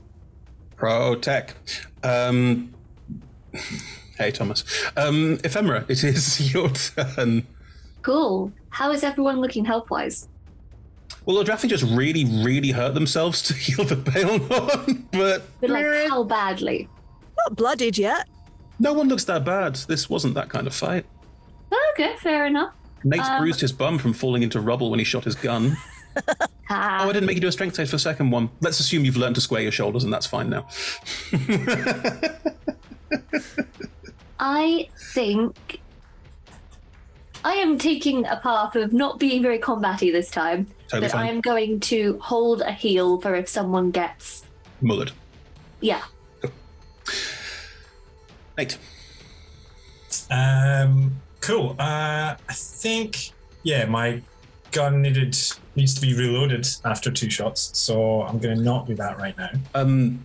Pro 0.78 1.16
tech. 1.16 1.56
Um, 2.04 2.74
hey, 4.18 4.32
Thomas. 4.32 4.64
Um, 4.96 5.38
Ephemera, 5.44 5.84
it 5.90 6.04
is 6.06 6.54
your 6.54 6.70
turn. 6.70 7.46
Cool. 8.02 8.52
How 8.70 8.92
is 8.92 9.04
everyone 9.04 9.42
looking 9.42 9.66
health 9.66 9.90
wise? 9.90 10.30
Well, 11.26 11.44
Ildrathni 11.44 11.68
just 11.70 11.84
really, 11.84 12.24
really 12.46 12.72
hurt 12.72 12.94
themselves 12.94 13.42
to 13.44 13.54
heal 13.66 13.84
the 13.84 13.98
Baelnorn, 13.98 15.04
but 15.12 15.44
But 15.60 15.70
like, 15.70 15.86
how 16.10 16.24
badly? 16.24 16.88
Not 17.48 17.56
bloodied 17.56 17.98
yet. 17.98 18.28
no 18.80 18.94
one 18.94 19.08
looks 19.08 19.24
that 19.26 19.44
bad. 19.46 19.76
This 19.88 20.10
wasn't 20.10 20.34
that 20.36 20.50
kind 20.50 20.68
of 20.68 20.74
fight. 20.74 21.06
Okay, 21.94 22.16
fair 22.18 22.46
enough. 22.48 22.74
Nate's 23.04 23.28
Um, 23.28 23.42
bruised 23.42 23.62
his 23.62 23.72
bum 23.72 23.98
from 23.98 24.14
falling 24.14 24.44
into 24.44 24.60
rubble 24.60 24.90
when 24.90 25.00
he 25.00 25.06
shot 25.06 25.24
his 25.24 25.36
gun. 25.36 25.78
Oh, 26.70 26.76
I 26.76 27.08
didn't 27.12 27.26
make 27.26 27.36
you 27.36 27.42
do 27.42 27.48
a 27.48 27.52
strength 27.52 27.76
test 27.76 27.92
for 27.92 27.96
the 27.96 28.00
second 28.00 28.32
one. 28.32 28.50
Let's 28.62 28.80
assume 28.80 29.04
you've 29.06 29.18
learned 29.18 29.36
to 29.36 29.42
square 29.42 29.62
your 29.62 29.72
shoulders, 29.74 30.06
and 30.06 30.14
that's 30.14 30.26
fine 30.26 30.50
now. 30.50 30.68
I 34.40 34.88
think 35.14 35.80
I 37.44 37.54
am 37.56 37.78
taking 37.78 38.26
a 38.26 38.38
path 38.38 38.76
of 38.76 38.94
not 38.94 39.20
being 39.20 39.42
very 39.42 39.60
combaty 39.60 40.12
this 40.12 40.30
time. 40.32 40.68
Totally 40.88 41.08
but 41.08 41.12
fine. 41.12 41.26
I 41.28 41.30
am 41.30 41.42
going 41.42 41.80
to 41.82 42.20
hold 42.20 42.62
a 42.62 42.72
heel 42.72 43.20
for 43.22 43.36
if 43.36 43.48
someone 43.50 43.92
gets. 43.92 44.46
Mullered. 44.82 45.12
Yeah. 45.82 46.02
Nate. 48.58 48.78
Um, 50.30 51.22
cool. 51.40 51.76
Uh, 51.80 52.36
I 52.48 52.54
think 52.54 53.32
yeah, 53.64 53.86
my 53.86 54.22
gun 54.72 55.02
needed 55.02 55.38
needs 55.76 55.94
to 55.94 56.02
be 56.02 56.14
reloaded 56.14 56.68
after 56.86 57.12
two 57.12 57.30
shots, 57.30 57.72
so 57.78 58.24
I'm 58.24 58.40
going 58.40 58.58
to 58.58 58.62
not 58.62 58.88
do 58.88 58.96
that 58.96 59.18
right 59.18 59.38
now. 59.38 59.50
Um, 59.74 60.22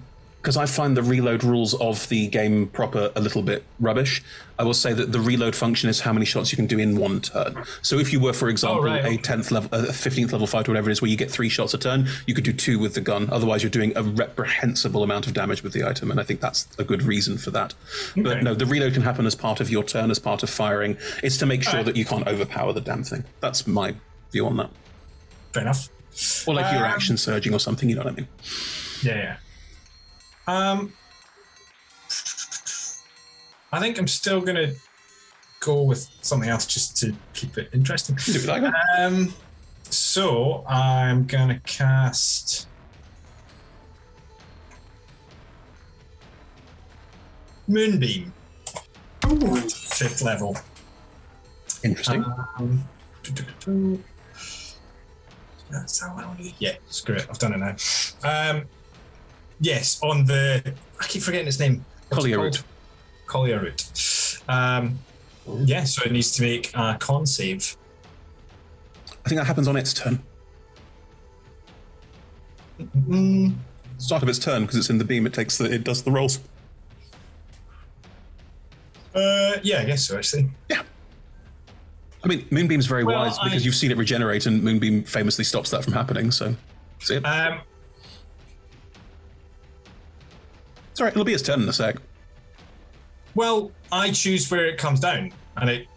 because 0.46 0.56
I 0.56 0.66
find 0.66 0.96
the 0.96 1.02
reload 1.02 1.42
rules 1.42 1.74
of 1.74 2.08
the 2.08 2.28
game 2.28 2.68
proper 2.68 3.10
a 3.16 3.20
little 3.20 3.42
bit 3.42 3.64
rubbish. 3.80 4.22
I 4.60 4.62
will 4.62 4.74
say 4.74 4.92
that 4.92 5.10
the 5.10 5.18
reload 5.18 5.56
function 5.56 5.90
is 5.90 5.98
how 5.98 6.12
many 6.12 6.24
shots 6.24 6.52
you 6.52 6.56
can 6.56 6.68
do 6.68 6.78
in 6.78 6.96
one 6.96 7.20
turn. 7.20 7.64
So 7.82 7.98
if 7.98 8.12
you 8.12 8.20
were, 8.20 8.32
for 8.32 8.48
example, 8.48 8.84
right, 8.84 9.04
a 9.04 9.16
tenth 9.16 9.50
level, 9.50 9.68
a 9.72 9.92
fifteenth 9.92 10.30
level 10.30 10.46
fighter, 10.46 10.70
whatever 10.70 10.88
it 10.88 10.92
is, 10.92 11.02
where 11.02 11.10
you 11.10 11.16
get 11.16 11.32
three 11.32 11.48
shots 11.48 11.74
a 11.74 11.78
turn, 11.78 12.06
you 12.28 12.34
could 12.34 12.44
do 12.44 12.52
two 12.52 12.78
with 12.78 12.94
the 12.94 13.00
gun. 13.00 13.28
Otherwise, 13.32 13.64
you're 13.64 13.70
doing 13.70 13.92
a 13.96 14.04
reprehensible 14.04 15.02
amount 15.02 15.26
of 15.26 15.34
damage 15.34 15.64
with 15.64 15.72
the 15.72 15.82
item, 15.82 16.12
and 16.12 16.20
I 16.20 16.22
think 16.22 16.40
that's 16.40 16.68
a 16.78 16.84
good 16.84 17.02
reason 17.02 17.38
for 17.38 17.50
that. 17.50 17.74
But 18.14 18.44
no, 18.44 18.54
the 18.54 18.66
reload 18.66 18.92
can 18.94 19.02
happen 19.02 19.26
as 19.26 19.34
part 19.34 19.58
of 19.60 19.68
your 19.68 19.82
turn, 19.82 20.12
as 20.12 20.20
part 20.20 20.44
of 20.44 20.48
firing. 20.48 20.96
It's 21.24 21.38
to 21.38 21.46
make 21.46 21.64
sure 21.64 21.82
that 21.82 21.96
you 21.96 22.04
can't 22.04 22.28
overpower 22.28 22.72
the 22.72 22.80
damn 22.80 23.02
thing. 23.02 23.24
That's 23.40 23.66
my 23.66 23.96
view 24.30 24.46
on 24.46 24.58
that. 24.58 24.70
Fair 25.52 25.64
enough. 25.64 25.88
Or 26.46 26.54
like 26.54 26.72
your 26.72 26.86
Um, 26.86 26.92
action 26.92 27.16
surging 27.16 27.52
or 27.52 27.58
something. 27.58 27.88
You 27.88 27.96
know 27.96 28.04
what 28.04 28.12
I 28.12 28.16
mean? 28.16 28.28
Yeah, 29.02 29.14
yeah. 29.16 29.36
Um, 30.46 30.92
I 33.72 33.80
think 33.80 33.98
I'm 33.98 34.06
still 34.06 34.40
gonna 34.40 34.72
go 35.60 35.82
with 35.82 36.08
something 36.22 36.48
else 36.48 36.66
just 36.66 36.96
to 36.98 37.14
keep 37.34 37.58
it 37.58 37.68
interesting. 37.72 38.16
Like 38.46 38.72
Um, 38.98 39.34
so 39.90 40.64
I'm 40.68 41.26
gonna 41.26 41.60
cast. 41.60 42.68
Moonbeam. 47.68 48.32
Fifth 49.68 50.22
level. 50.22 50.56
Interesting. 51.82 52.24
Um, 52.58 52.84
do-do-do-do. 53.24 54.02
That's 55.70 56.00
how 56.00 56.14
I 56.16 56.36
need. 56.40 56.54
Yeah, 56.60 56.76
screw 56.88 57.16
it. 57.16 57.26
I've 57.28 57.38
done 57.40 57.54
it 57.54 57.58
now. 57.58 57.76
Um, 58.22 58.66
yes, 59.60 60.00
on 60.02 60.24
the. 60.24 60.74
I 61.00 61.04
keep 61.06 61.22
forgetting 61.22 61.46
its 61.48 61.58
name. 61.60 61.84
What's 62.08 62.24
it 62.24 62.32
Collier 62.32 62.36
called? 62.50 62.64
route. 63.56 63.72
Kolyarut. 63.74 64.42
Um, 64.48 64.98
yeah, 65.64 65.84
so 65.84 66.02
it 66.04 66.12
needs 66.12 66.30
to 66.32 66.42
make 66.42 66.70
a 66.74 66.96
con 66.98 67.26
save. 67.26 67.76
I 69.24 69.28
think 69.28 69.38
that 69.40 69.46
happens 69.46 69.66
on 69.68 69.76
its 69.76 69.92
turn. 69.92 70.22
Mm, 72.80 73.54
Start 73.98 74.22
of 74.22 74.28
its 74.28 74.38
turn 74.38 74.62
because 74.62 74.76
it's 74.76 74.90
in 74.90 74.98
the 74.98 75.04
beam. 75.04 75.26
It 75.26 75.32
takes 75.32 75.56
the 75.58 75.64
it 75.72 75.82
does 75.84 76.02
the 76.02 76.10
rolls. 76.10 76.38
uh, 79.14 79.56
yeah, 79.62 79.80
I 79.80 79.84
guess 79.84 80.06
so. 80.06 80.16
Actually. 80.18 80.50
Yeah. 80.68 80.82
I 82.22 82.28
mean, 82.28 82.46
Moonbeam's 82.50 82.86
very 82.86 83.04
Well, 83.04 83.18
wise 83.20 83.38
because 83.38 83.62
I- 83.62 83.64
you've 83.64 83.74
seen 83.74 83.90
it 83.90 83.96
regenerate, 83.96 84.46
and 84.46 84.62
Moonbeam 84.62 85.04
famously 85.04 85.44
stops 85.44 85.70
that 85.70 85.84
from 85.84 85.92
happening. 85.94 86.30
So, 86.32 86.54
see 87.00 87.14
it. 87.16 87.24
Um, 87.24 87.60
it's 90.96 91.00
all 91.02 91.04
right. 91.04 91.12
It'll 91.12 91.26
be 91.26 91.34
its 91.34 91.42
turn 91.42 91.60
in 91.60 91.68
a 91.68 91.74
sec. 91.74 91.96
Well, 93.34 93.70
I 93.92 94.10
choose 94.12 94.50
where 94.50 94.64
it 94.64 94.78
comes 94.78 94.98
down, 94.98 95.30
and 95.58 95.68
it 95.68 95.88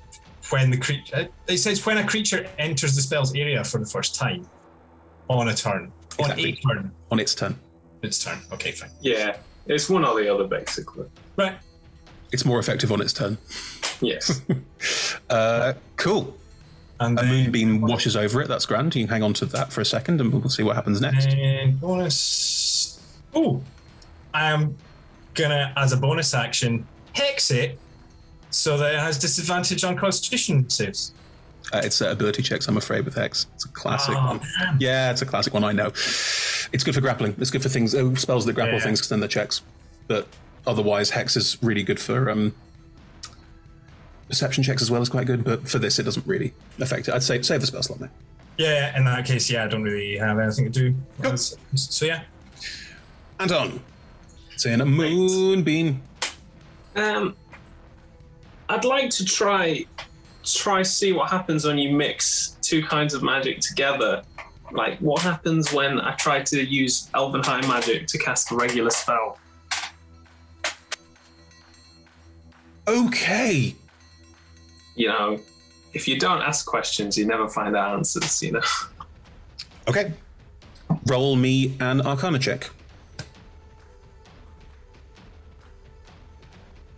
when 0.49 0.69
the 0.69 0.77
creature 0.77 1.29
it 1.47 1.57
says 1.57 1.85
when 1.85 1.99
a 1.99 2.05
creature 2.05 2.45
enters 2.57 2.97
the 2.97 3.01
spell's 3.01 3.33
area 3.33 3.63
for 3.63 3.77
the 3.77 3.85
first 3.85 4.15
time 4.15 4.45
on 5.29 5.47
a 5.47 5.55
turn 5.55 5.89
on 6.21 6.37
a 6.37 6.51
turn 6.51 6.91
on 7.11 7.17
its 7.17 7.33
turn. 7.33 7.57
Its 8.01 8.21
turn. 8.21 8.39
Okay, 8.51 8.73
fine. 8.73 8.89
Yeah, 8.99 9.37
it's 9.67 9.89
one 9.89 10.03
or 10.03 10.21
the 10.21 10.27
other, 10.27 10.43
basically. 10.43 11.05
Right. 11.37 11.57
It's 12.33 12.43
more 12.43 12.59
effective 12.59 12.91
on 12.91 12.99
its 12.99 13.13
turn. 13.13 13.37
Yes. 14.01 14.41
uh, 15.29 15.75
cool. 15.95 16.35
And 16.99 17.17
a 17.17 17.23
moonbeam 17.23 17.79
washes 17.79 18.17
over 18.17 18.41
it. 18.41 18.49
That's 18.49 18.65
grand. 18.65 18.93
You 18.95 19.05
can 19.05 19.13
hang 19.13 19.23
on 19.23 19.33
to 19.35 19.45
that 19.45 19.71
for 19.71 19.79
a 19.79 19.85
second, 19.85 20.19
and 20.19 20.33
we'll 20.33 20.49
see 20.49 20.63
what 20.63 20.75
happens 20.75 20.99
next. 20.99 21.29
And 21.29 21.79
bonus. 21.79 22.99
Oh, 23.33 23.63
I'm 24.33 24.75
gonna, 25.39 25.73
as 25.77 25.93
a 25.93 25.97
bonus 25.97 26.33
action, 26.33 26.85
hex 27.13 27.49
it 27.51 27.79
so 28.51 28.77
that 28.77 28.93
it 28.95 28.99
has 28.99 29.17
disadvantage 29.17 29.83
on 29.83 29.95
Constitution 29.95 30.69
saves. 30.69 31.13
Uh, 31.73 31.81
it's 31.83 32.01
uh, 32.01 32.09
ability 32.09 32.41
checks, 32.41 32.67
I'm 32.67 32.77
afraid, 32.77 33.05
with 33.05 33.13
Hex. 33.15 33.45
It's 33.53 33.65
a 33.65 33.69
classic 33.69 34.15
Oh, 34.17 34.25
one. 34.37 34.77
Yeah, 34.79 35.11
it's 35.11 35.21
a 35.21 35.25
classic 35.25 35.53
one. 35.53 35.63
I 35.63 35.71
know. 35.71 35.87
It's 36.71 36.83
good 36.83 36.95
for 36.95 37.01
grappling. 37.01 37.35
It's 37.39 37.51
good 37.51 37.61
for 37.61 37.69
things, 37.69 37.93
uh, 37.93 38.15
spells 38.15 38.45
that 38.45 38.53
grapple 38.53 38.75
Yeah. 38.75 38.79
things, 38.83 38.99
because 38.99 39.09
then 39.09 39.19
they're 39.19 39.29
checks. 39.29 39.61
But 40.07 40.27
otherwise, 40.65 41.11
Hex 41.11 41.35
is 41.37 41.57
really 41.61 41.83
good 41.83 41.99
for 41.99 42.29
um, 42.31 42.55
perception 44.27 44.63
checks 44.63 44.81
as 44.81 44.89
well. 44.89 45.01
Is 45.01 45.09
quite 45.09 45.27
good. 45.27 45.43
But 45.43 45.69
for 45.69 45.77
this, 45.77 45.99
it 45.99 46.03
doesn't 46.03 46.25
really 46.25 46.53
affect 46.79 47.07
it. 47.07 47.13
I'd 47.13 47.21
say 47.23 47.41
save 47.43 47.61
the 47.61 47.67
spell 47.67 47.83
slot 47.83 47.99
there. 47.99 48.11
Yeah, 48.57 48.97
in 48.97 49.05
that 49.05 49.25
case, 49.25 49.49
yeah, 49.49 49.63
I 49.63 49.67
don't 49.67 49.83
really 49.83 50.17
have 50.17 50.39
anything 50.39 50.71
to 50.71 50.91
do. 50.91 51.37
So 51.75 52.05
yeah. 52.05 52.23
Anton, 53.39 53.79
saying 54.59 54.81
a 54.81 54.85
moonbeam. 54.85 56.01
Um, 56.95 57.35
I'd 58.67 58.83
like 58.83 59.09
to 59.11 59.25
try 59.25 59.85
try 60.43 60.81
see 60.81 61.13
what 61.13 61.29
happens 61.29 61.65
when 61.65 61.77
you 61.77 61.91
mix 61.95 62.57
two 62.61 62.83
kinds 62.83 63.13
of 63.13 63.23
magic 63.23 63.61
together. 63.61 64.21
Like 64.71 64.99
what 64.99 65.21
happens 65.21 65.71
when 65.71 65.99
I 65.99 66.13
try 66.15 66.41
to 66.43 66.63
use 66.63 67.09
Elven 67.13 67.41
High 67.41 67.65
magic 67.67 68.07
to 68.07 68.17
cast 68.17 68.51
a 68.51 68.55
regular 68.55 68.89
spell? 68.89 69.37
Okay. 72.87 73.75
You 74.95 75.07
know, 75.07 75.39
if 75.93 76.07
you 76.07 76.19
don't 76.19 76.41
ask 76.41 76.65
questions, 76.65 77.17
you 77.17 77.25
never 77.25 77.47
find 77.47 77.77
answers. 77.77 78.43
You 78.43 78.53
know. 78.53 78.61
Okay. 79.87 80.11
Roll 81.05 81.35
me 81.35 81.77
an 81.79 82.01
Arcana 82.01 82.39
check. 82.39 82.69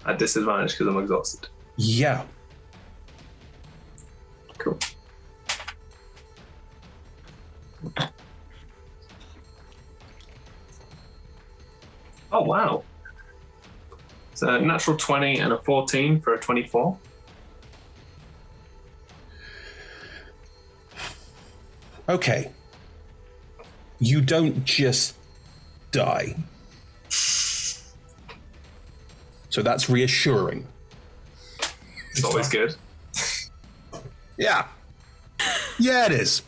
At 0.06 0.18
disadvantage 0.18 0.72
because 0.72 0.88
I'm 0.88 0.98
exhausted. 0.98 1.48
Yeah. 1.78 2.24
Cool. 4.58 4.80
Oh 12.32 12.42
wow. 12.42 12.84
It's 14.32 14.42
a 14.42 14.60
natural 14.60 14.98
20 14.98 15.40
and 15.40 15.54
a 15.54 15.58
14 15.60 16.22
for 16.22 16.34
a 16.34 16.40
24. 16.40 16.98
Okay. 22.10 22.52
You 24.00 24.22
don't 24.22 24.64
just 24.66 25.16
die. 25.92 26.36
So 29.52 29.62
that's 29.62 29.90
reassuring. 29.90 30.66
It's 32.12 32.24
always 32.24 32.50
good. 32.50 32.76
Yeah. 34.38 34.66
Yeah, 35.78 36.08
it 36.08 36.14
is. 36.14 36.42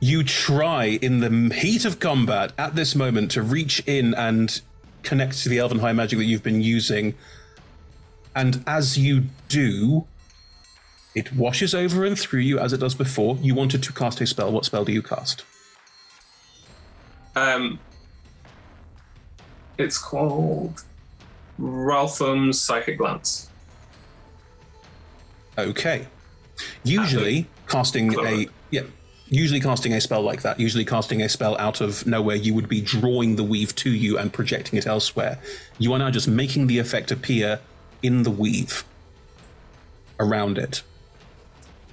You 0.00 0.22
try 0.22 0.84
in 0.84 1.20
the 1.20 1.54
heat 1.54 1.86
of 1.86 1.98
combat 1.98 2.52
at 2.58 2.74
this 2.74 2.94
moment 2.94 3.30
to 3.30 3.42
reach 3.42 3.82
in 3.86 4.12
and 4.12 4.60
connect 5.02 5.38
to 5.44 5.48
the 5.48 5.58
Elven 5.58 5.78
High 5.78 5.94
magic 5.94 6.18
that 6.18 6.26
you've 6.26 6.42
been 6.42 6.60
using. 6.60 7.14
And 8.36 8.62
as 8.66 8.98
you 8.98 9.24
do, 9.48 10.06
it 11.14 11.32
washes 11.32 11.74
over 11.74 12.04
and 12.04 12.18
through 12.18 12.40
you 12.40 12.58
as 12.58 12.74
it 12.74 12.78
does 12.78 12.94
before. 12.94 13.38
You 13.40 13.54
wanted 13.54 13.82
to 13.84 13.92
cast 13.94 14.20
a 14.20 14.26
spell. 14.26 14.52
What 14.52 14.66
spell 14.66 14.84
do 14.84 14.92
you 14.92 15.02
cast? 15.02 15.44
Um, 17.34 17.78
it's 19.78 19.96
called 19.96 20.82
Raulothim's 21.62 22.60
Psychic 22.60 23.00
Lance. 23.00 23.48
Okay. 25.56 26.06
Usually 26.82 27.46
casting 27.68 28.14
a 28.18 28.48
yeah, 28.70 28.82
usually 29.28 29.60
casting 29.60 29.92
a 29.92 30.00
spell 30.00 30.22
like 30.22 30.42
that, 30.42 30.58
usually 30.58 30.84
casting 30.84 31.22
a 31.22 31.28
spell 31.28 31.56
out 31.58 31.80
of 31.80 32.06
nowhere, 32.06 32.36
you 32.36 32.52
would 32.54 32.68
be 32.68 32.80
drawing 32.80 33.36
the 33.36 33.44
weave 33.44 33.74
to 33.76 33.90
you 33.90 34.18
and 34.18 34.32
projecting 34.32 34.78
it 34.78 34.86
elsewhere. 34.86 35.38
You 35.78 35.92
are 35.92 35.98
now 35.98 36.10
just 36.10 36.26
making 36.26 36.66
the 36.66 36.78
effect 36.78 37.10
appear 37.10 37.60
in 38.02 38.24
the 38.24 38.30
weave 38.30 38.84
around 40.18 40.58
it. 40.58 40.82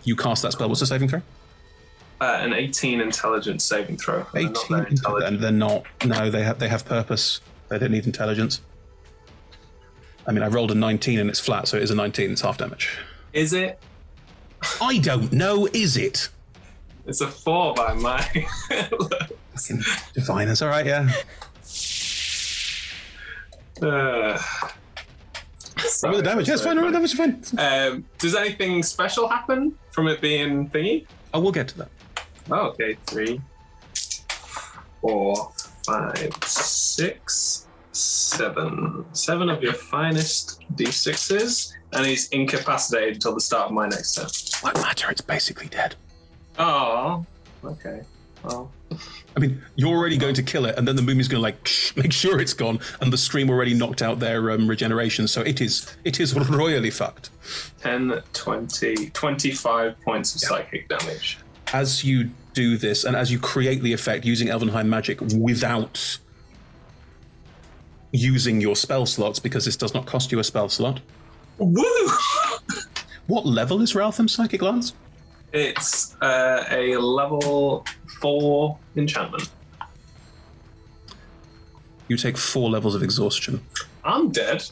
You 0.03 0.15
cast 0.15 0.41
that 0.43 0.53
spell. 0.53 0.67
What's 0.67 0.79
the 0.79 0.87
saving 0.87 1.09
throw? 1.09 1.21
Uh, 2.21 2.39
an 2.41 2.53
18 2.53 2.99
intelligence 2.99 3.63
saving 3.63 3.97
throw. 3.97 4.25
They're 4.33 4.43
not 4.49 4.71
18. 4.71 5.23
And 5.23 5.39
they're 5.39 5.51
not. 5.51 5.85
No, 6.05 6.29
they 6.29 6.43
have 6.43 6.59
they 6.59 6.69
have 6.69 6.85
purpose. 6.85 7.39
They 7.69 7.77
don't 7.77 7.91
need 7.91 8.05
intelligence. 8.05 8.61
I 10.29 10.31
mean, 10.31 10.43
I 10.43 10.47
rolled 10.47 10.69
a 10.69 10.75
19 10.75 11.17
and 11.17 11.27
it's 11.27 11.39
flat, 11.39 11.67
so 11.67 11.75
it 11.77 11.81
is 11.81 11.89
a 11.89 11.95
19. 11.95 12.31
It's 12.33 12.41
half 12.41 12.59
damage. 12.59 12.95
Is 13.33 13.51
it? 13.51 13.79
I 14.79 14.99
don't 14.99 15.33
know. 15.33 15.67
Is 15.73 15.97
it? 15.97 16.29
It's 17.07 17.19
a 17.21 17.27
four 17.27 17.73
by 17.73 17.95
my. 17.95 18.23
Diviners. 20.13 20.61
All 20.61 20.69
right. 20.69 20.85
Yeah. 20.85 21.11
Uh, 23.81 24.39
Roll 26.03 26.17
the 26.17 26.21
damage. 26.21 26.47
Yeah, 26.47 26.53
it's 26.53 26.63
fine. 26.63 26.77
Roll 26.77 26.85
the 26.85 26.91
damage. 26.91 27.15
Fine. 27.15 27.43
Um, 27.57 28.05
does 28.19 28.35
anything 28.35 28.83
special 28.83 29.27
happen 29.27 29.73
from 29.91 30.07
it 30.07 30.21
being 30.21 30.69
thingy? 30.69 31.07
Oh, 31.33 31.39
we'll 31.39 31.51
get 31.51 31.69
to 31.69 31.77
that. 31.79 31.89
Oh, 32.51 32.67
okay. 32.67 32.97
Three, 33.07 33.41
four, 35.01 35.51
five, 35.85 36.31
six, 36.45 37.65
seven. 37.99 39.05
Seven 39.13 39.49
of 39.49 39.61
your 39.61 39.73
finest 39.73 40.61
d6s, 40.75 41.73
and 41.93 42.05
he's 42.05 42.29
incapacitated 42.29 43.15
until 43.15 43.33
the 43.33 43.41
start 43.41 43.67
of 43.67 43.71
my 43.73 43.87
next 43.87 44.15
turn. 44.15 44.27
What 44.61 44.81
matter? 44.81 45.09
It's 45.11 45.21
basically 45.21 45.67
dead. 45.67 45.95
Oh, 46.57 47.25
okay. 47.63 48.01
Well, 48.43 48.71
I 49.35 49.39
mean, 49.39 49.61
you're 49.75 49.95
already 49.95 50.17
going 50.17 50.35
to 50.35 50.43
kill 50.43 50.65
it, 50.65 50.77
and 50.77 50.87
then 50.87 50.95
the 50.95 51.01
mummy's 51.01 51.27
going 51.27 51.39
to 51.39 51.43
like 51.43 51.69
make 51.95 52.13
sure 52.13 52.39
it's 52.39 52.53
gone, 52.53 52.79
and 53.01 53.11
the 53.11 53.17
stream 53.17 53.49
already 53.49 53.73
knocked 53.73 54.01
out 54.01 54.19
their 54.19 54.51
um, 54.51 54.67
regeneration, 54.67 55.27
so 55.27 55.41
it 55.41 55.61
is 55.61 55.95
it 56.03 56.19
is 56.19 56.33
royally 56.35 56.91
fucked. 56.91 57.29
10, 57.81 58.21
20, 58.33 59.09
25 59.09 60.01
points 60.01 60.35
of 60.35 60.41
psychic 60.41 60.87
damage. 60.87 61.39
As 61.73 62.03
you 62.03 62.31
do 62.53 62.77
this, 62.77 63.03
and 63.03 63.15
as 63.15 63.31
you 63.31 63.39
create 63.39 63.81
the 63.81 63.93
effect 63.93 64.25
using 64.25 64.49
Elven 64.49 64.69
High 64.69 64.83
magic 64.83 65.21
without 65.21 66.19
using 68.11 68.61
your 68.61 68.75
spell 68.75 69.05
slots, 69.05 69.39
because 69.39 69.65
this 69.65 69.75
does 69.77 69.93
not 69.93 70.05
cost 70.05 70.31
you 70.31 70.39
a 70.39 70.43
spell 70.43 70.69
slot. 70.69 71.01
Woo! 71.57 71.83
What 73.27 73.45
level 73.45 73.81
is 73.81 73.93
Raulothim's 73.93 74.33
psychic 74.33 74.61
lance? 74.61 74.93
It's 75.53 76.15
uh, 76.21 76.63
a 76.69 76.97
level 76.97 77.85
four 78.19 78.77
enchantment. 78.95 79.49
You 82.07 82.17
take 82.17 82.37
four 82.37 82.69
levels 82.69 82.95
of 82.95 83.03
exhaustion. 83.03 83.63
I'm 84.03 84.31
dead. 84.31 84.67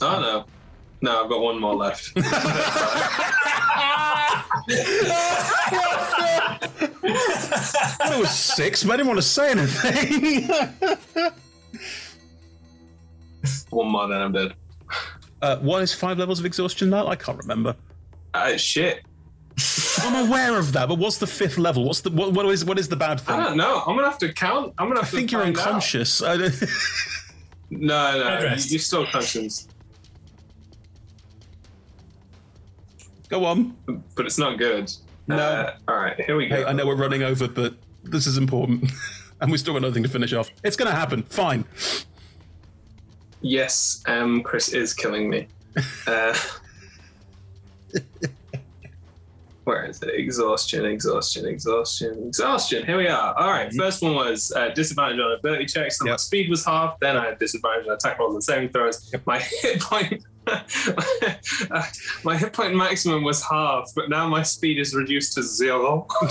Oh 0.00 0.20
no. 0.20 0.44
No, 1.02 1.24
I've 1.24 1.30
got 1.30 1.40
one 1.40 1.58
more 1.60 1.74
left. 1.74 2.12
I 8.02 8.16
was 8.18 8.30
six, 8.30 8.84
but 8.84 8.92
I 8.92 8.96
didn't 8.96 9.08
want 9.08 9.18
to 9.18 9.22
say 9.22 9.50
anything. 9.50 10.48
one 13.70 13.88
more, 13.90 14.08
then 14.08 14.20
I'm 14.20 14.32
dead. 14.32 14.54
uh, 15.42 15.56
what 15.58 15.82
is 15.82 15.94
five 15.94 16.18
levels 16.18 16.38
of 16.40 16.46
exhaustion 16.46 16.90
now? 16.90 17.06
I 17.06 17.16
can't 17.16 17.38
remember. 17.38 17.74
Uh, 18.34 18.56
shit. 18.56 19.02
I'm 20.02 20.28
aware 20.28 20.58
of 20.58 20.72
that, 20.72 20.88
but 20.88 20.98
what's 20.98 21.18
the 21.18 21.26
fifth 21.26 21.58
level? 21.58 21.84
What's 21.84 22.00
the 22.00 22.10
what, 22.10 22.32
what 22.32 22.46
is 22.46 22.64
what 22.64 22.78
is 22.78 22.88
the 22.88 22.96
bad 22.96 23.20
thing? 23.20 23.36
I 23.36 23.44
don't 23.44 23.56
know. 23.56 23.82
I'm 23.86 23.96
gonna 23.96 24.08
have 24.08 24.18
to 24.18 24.32
count. 24.32 24.72
I'm 24.78 24.88
gonna 24.88 25.00
I 25.00 25.04
to 25.04 25.10
think 25.10 25.32
you're 25.32 25.42
unconscious. 25.42 26.20
No, 26.20 26.36
no, 27.72 28.38
you, 28.38 28.44
rest. 28.44 28.70
you're 28.70 28.80
still 28.80 29.06
conscious. 29.06 29.68
Go 33.30 33.44
on. 33.44 33.76
But 34.16 34.26
it's 34.26 34.38
not 34.38 34.58
good. 34.58 34.92
No. 35.28 35.36
Uh, 35.36 35.76
all 35.86 35.96
right, 35.96 36.20
here 36.20 36.36
we 36.36 36.48
go. 36.48 36.56
Hey, 36.56 36.64
I 36.64 36.72
know 36.72 36.84
we're 36.84 36.96
running 36.96 37.22
over, 37.22 37.46
but 37.46 37.74
this 38.02 38.26
is 38.26 38.36
important, 38.36 38.90
and 39.40 39.50
we 39.52 39.56
still 39.56 39.72
got 39.72 39.82
nothing 39.82 40.02
to 40.02 40.08
finish 40.08 40.32
off. 40.32 40.50
It's 40.64 40.76
going 40.76 40.90
to 40.90 40.96
happen. 40.96 41.22
Fine. 41.22 41.64
Yes, 43.40 44.02
um, 44.06 44.42
Chris 44.42 44.70
is 44.70 44.92
killing 44.92 45.30
me. 45.30 45.46
Uh, 46.06 46.36
where 49.64 49.84
is 49.84 50.02
it? 50.02 50.12
Exhaustion, 50.12 50.84
exhaustion, 50.84 51.46
exhaustion, 51.46 52.24
exhaustion. 52.26 52.84
Here 52.84 52.96
we 52.96 53.06
are. 53.06 53.32
All 53.34 53.50
right, 53.50 53.72
first 53.72 54.02
one 54.02 54.16
was 54.16 54.52
uh, 54.56 54.70
disadvantage 54.70 55.20
on 55.20 55.30
ability 55.38 55.66
checks. 55.66 55.98
So 55.98 56.06
my 56.06 56.16
speed 56.16 56.50
was 56.50 56.64
half. 56.64 56.98
Then 56.98 57.16
I 57.16 57.26
had 57.26 57.38
disadvantage 57.38 57.86
on 57.86 57.92
attack 57.94 58.18
rolls 58.18 58.34
and 58.34 58.42
saving 58.42 58.70
throws. 58.70 59.14
My 59.24 59.38
hit 59.62 59.80
point. 59.80 60.24
my 62.24 62.36
hit 62.36 62.52
point 62.52 62.74
maximum 62.74 63.22
was 63.22 63.42
half, 63.42 63.90
but 63.94 64.08
now 64.08 64.28
my 64.28 64.42
speed 64.42 64.78
is 64.78 64.94
reduced 64.94 65.34
to 65.34 65.42
zero. 65.42 66.06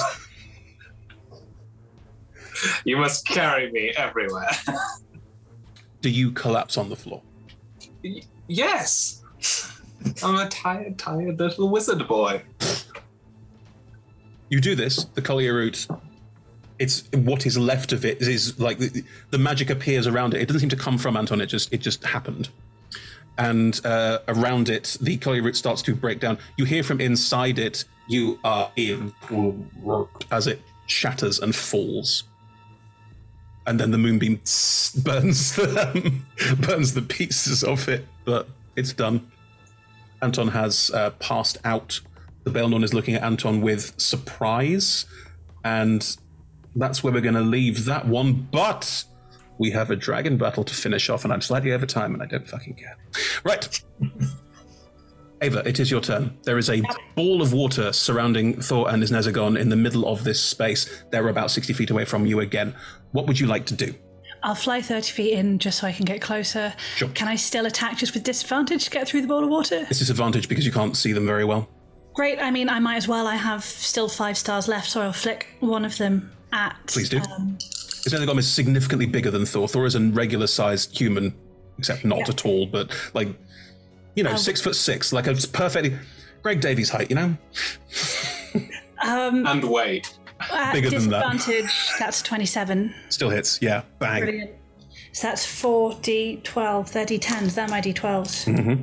you 2.85 2.97
must 2.97 3.25
carry 3.25 3.71
me 3.71 3.91
everywhere. 3.95 4.49
Do 6.01 6.09
you 6.09 6.31
collapse 6.31 6.77
on 6.77 6.89
the 6.89 6.95
floor? 6.95 7.21
Yes. 8.47 9.21
I'm 10.23 10.35
a 10.35 10.47
tired, 10.47 10.97
tired 10.97 11.39
little 11.39 11.69
wizard 11.69 12.07
boy. 12.07 12.41
You 14.49 14.61
do 14.61 14.75
this. 14.75 15.05
The 15.05 15.21
Kolyarut. 15.21 15.99
It's 16.79 17.03
what 17.11 17.45
is 17.45 17.57
left 17.57 17.91
of 17.91 18.05
it 18.05 18.21
is, 18.21 18.27
is 18.27 18.59
like 18.59 18.79
the, 18.79 19.03
the 19.31 19.37
magic 19.37 19.69
appears 19.69 20.07
around 20.07 20.33
it. 20.33 20.41
It 20.41 20.47
doesn't 20.47 20.61
seem 20.61 20.69
to 20.69 20.77
come 20.77 20.97
from 20.97 21.17
Anton. 21.17 21.41
It 21.41 21.47
just 21.47 21.73
it 21.73 21.79
just 21.79 22.03
happened, 22.05 22.49
and 23.39 23.83
uh, 23.85 24.19
around 24.27 24.69
it, 24.69 24.97
the 25.01 25.17
Kolyarut 25.17 25.55
starts 25.55 25.81
to 25.83 25.95
break 25.95 26.19
down. 26.19 26.37
You 26.57 26.65
hear 26.65 26.83
from 26.83 27.01
inside 27.01 27.57
it. 27.57 27.85
You 28.07 28.37
are 28.43 28.69
in 28.75 29.13
as 30.31 30.47
it 30.47 30.61
shatters 30.87 31.39
and 31.39 31.55
falls, 31.55 32.23
and 33.65 33.79
then 33.79 33.91
the 33.91 33.97
moonbeam 33.97 34.35
burns 35.03 35.55
the 35.55 36.13
burns 36.67 36.93
the 36.93 37.01
pieces 37.01 37.63
of 37.63 37.87
it. 37.87 38.05
But 38.25 38.47
it's 38.75 38.93
done. 38.93 39.31
Anton 40.21 40.49
has 40.49 40.91
uh, 40.93 41.11
passed 41.11 41.57
out. 41.63 42.01
The 42.43 42.51
Baelnorn 42.51 42.83
is 42.83 42.93
looking 42.93 43.15
at 43.15 43.23
Anton 43.23 43.61
with 43.61 43.97
surprise, 43.99 45.05
and 45.63 46.17
that's 46.75 47.03
where 47.03 47.13
we're 47.13 47.21
going 47.21 47.35
to 47.35 47.41
leave 47.41 47.85
that 47.85 48.05
one. 48.05 48.47
But 48.51 49.03
we 49.59 49.69
have 49.71 49.91
a 49.91 49.95
dragon 49.95 50.37
battle 50.37 50.63
to 50.63 50.73
finish 50.73 51.09
off, 51.09 51.23
and 51.23 51.31
I'm 51.31 51.41
slightly 51.41 51.71
over 51.71 51.85
time, 51.85 52.13
and 52.13 52.23
I 52.23 52.25
don't 52.25 52.47
fucking 52.47 52.73
care. 52.75 52.97
Right. 53.43 53.81
Ava, 55.41 55.67
it 55.67 55.79
is 55.79 55.91
your 55.91 56.01
turn. 56.01 56.37
There 56.43 56.57
is 56.57 56.69
a 56.69 56.81
ball 57.15 57.41
of 57.41 57.53
water 57.53 57.93
surrounding 57.93 58.59
Thor 58.59 58.89
and 58.89 59.01
his 59.01 59.11
Nezagon 59.11 59.57
in 59.57 59.69
the 59.69 59.75
middle 59.75 60.07
of 60.07 60.23
this 60.23 60.41
space. 60.41 61.03
They're 61.11 61.29
about 61.29 61.51
60 61.51 61.71
feet 61.73 61.89
away 61.91 62.03
from 62.03 62.25
you 62.25 62.39
again. 62.41 62.75
What 63.11 63.27
would 63.27 63.39
you 63.39 63.47
like 63.47 63.65
to 63.67 63.73
do? 63.75 63.93
I'll 64.43 64.55
fly 64.55 64.81
30 64.81 65.11
feet 65.11 65.33
in 65.33 65.59
just 65.59 65.79
so 65.79 65.87
I 65.87 65.91
can 65.91 66.05
get 66.05 66.21
closer. 66.21 66.73
Sure. 66.95 67.09
Can 67.09 67.27
I 67.27 67.35
still 67.35 67.65
attack 67.65 67.97
just 67.97 68.13
with 68.13 68.23
disadvantage 68.23 68.85
to 68.85 68.89
get 68.89 69.07
through 69.07 69.21
the 69.21 69.27
ball 69.27 69.43
of 69.43 69.49
water? 69.49 69.85
It's 69.89 69.99
disadvantage 69.99 70.47
because 70.47 70.65
you 70.65 70.71
can't 70.71 70.95
see 70.95 71.13
them 71.13 71.25
very 71.25 71.45
well. 71.45 71.69
Great. 72.13 72.39
I 72.39 72.51
mean, 72.51 72.69
I 72.69 72.79
might 72.79 72.97
as 72.97 73.07
well. 73.07 73.27
I 73.27 73.35
have 73.35 73.63
still 73.63 74.09
five 74.09 74.37
stars 74.37 74.67
left, 74.67 74.89
so 74.89 75.01
I'll 75.01 75.13
flick 75.13 75.47
one 75.59 75.85
of 75.85 75.97
them 75.97 76.31
at. 76.51 76.75
Please 76.87 77.09
do. 77.09 77.19
Um, 77.19 77.57
His 78.03 78.13
Nezagon 78.13 78.37
is 78.39 78.51
significantly 78.51 79.05
bigger 79.05 79.29
than 79.31 79.45
Thor. 79.45 79.67
Thor 79.67 79.85
is 79.85 79.95
a 79.95 79.99
regular 80.01 80.47
sized 80.47 80.97
human, 80.97 81.33
except 81.77 82.05
not 82.05 82.29
at 82.29 82.45
all, 82.45 82.65
but 82.65 82.91
like, 83.13 83.27
you 84.15 84.23
know, 84.23 84.31
Um, 84.31 84.37
six 84.37 84.61
foot 84.61 84.75
six, 84.75 85.11
like 85.13 85.27
a 85.27 85.33
perfectly 85.53 85.97
Greg 86.41 86.61
Davies 86.61 86.89
height, 86.89 87.09
you 87.09 87.15
know? 87.15 87.37
um, 89.03 89.45
And 89.45 89.63
weight. 89.65 90.13
at 90.39 90.73
Bigger 90.73 90.89
than 90.89 91.09
that. 91.09 91.31
disadvantage, 91.33 91.73
that's 91.99 92.21
27. 92.21 92.93
Still 93.09 93.29
hits, 93.29 93.59
yeah, 93.61 93.81
bang. 93.99 94.21
Brilliant. 94.23 94.51
So 95.11 95.27
that's 95.27 95.45
4 95.45 95.93
d12. 95.95 96.91
They're 96.93 97.05
d10s. 97.05 97.55
They're 97.55 97.67
my 97.67 97.81
d12s. 97.81 98.45
Mm-hmm. 98.45 98.81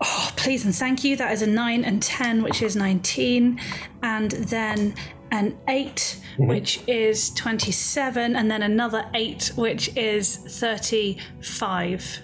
Oh, 0.00 0.32
please 0.36 0.64
and 0.64 0.74
thank 0.74 1.02
you. 1.04 1.16
That 1.16 1.32
is 1.32 1.42
a 1.42 1.46
9 1.46 1.84
and 1.84 2.02
10, 2.02 2.42
which 2.42 2.62
is 2.62 2.76
19. 2.76 3.58
And 4.02 4.30
then 4.30 4.94
an 5.32 5.56
8, 5.68 6.18
Mhm. 6.38 6.48
which 6.48 6.80
is 6.86 7.30
27. 7.30 8.36
And 8.36 8.50
then 8.50 8.62
another 8.62 9.06
8, 9.14 9.52
which 9.56 9.94
is 9.96 10.36
35 10.36 12.20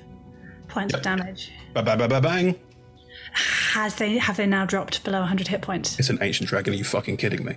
points 0.69 0.95
of 0.95 1.03
damage. 1.03 1.51
Ba 1.75 1.83
ba 1.83 1.97
ba 1.97 2.09
ba 2.09 2.21
bang. 2.21 2.55
Has 3.73 3.95
they 3.97 4.19
have 4.19 4.37
they 4.37 4.47
now 4.47 4.67
dropped 4.67 5.05
below 5.05 5.21
100 5.21 5.49
hit 5.49 5.63
points? 5.63 5.99
It's 5.99 6.11
an 6.11 6.19
ancient 6.21 6.49
dragon. 6.51 6.75
Are 6.75 6.77
you 6.77 6.85
fucking 6.85 7.17
kidding 7.17 7.45
me? 7.45 7.57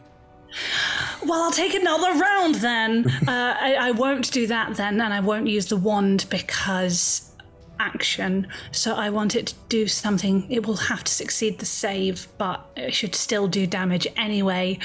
Well, 1.26 1.44
I'll 1.44 1.52
take 1.52 1.74
another 1.74 2.14
round 2.18 2.56
then. 2.56 3.06
uh, 3.28 3.56
I, 3.60 3.76
I 3.80 3.92
won't 3.92 4.32
do 4.32 4.48
that 4.48 4.76
then, 4.76 5.02
and 5.02 5.14
I 5.14 5.20
won't 5.20 5.48
use 5.48 5.66
the 5.68 5.76
wand 5.78 6.26
because 6.30 7.32
action, 7.78 8.48
so 8.72 8.96
I 8.96 9.10
want 9.10 9.36
it 9.36 9.48
to 9.48 9.56
do 9.68 9.88
something. 9.88 10.50
It 10.50 10.66
will 10.66 10.78
have 10.78 11.04
to 11.04 11.12
succeed 11.12 11.60
the 11.60 11.66
save, 11.66 12.28
but 12.38 12.66
it 12.78 12.94
should 12.94 13.16
still 13.16 13.50
do 13.50 13.68
damage 13.68 14.08
anyway. 14.16 14.80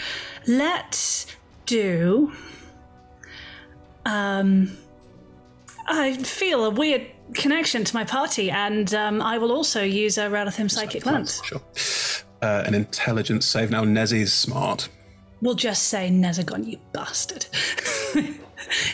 Let's 0.48 1.26
do. 1.70 2.32
Um, 4.04 4.76
I 5.86 6.14
feel 6.16 6.64
a 6.64 6.70
weird 6.70 7.06
connection 7.34 7.84
to 7.84 7.94
my 7.94 8.04
party, 8.04 8.50
and 8.50 8.92
um, 8.94 9.22
I 9.22 9.38
will 9.38 9.52
also 9.52 9.82
use 9.82 10.18
a 10.18 10.22
Raulothim 10.28 10.70
Psychic 10.70 11.06
Lance. 11.06 11.42
Sure. 11.44 11.60
Uh, 12.42 12.64
an 12.66 12.74
intelligence 12.74 13.46
save. 13.46 13.70
Now, 13.70 13.84
Nezzy's 13.84 14.32
smart. 14.32 14.88
We'll 15.42 15.54
just 15.54 15.84
say 15.88 16.10
Nezagon, 16.10 16.66
you 16.66 16.78
bastard. 16.92 17.46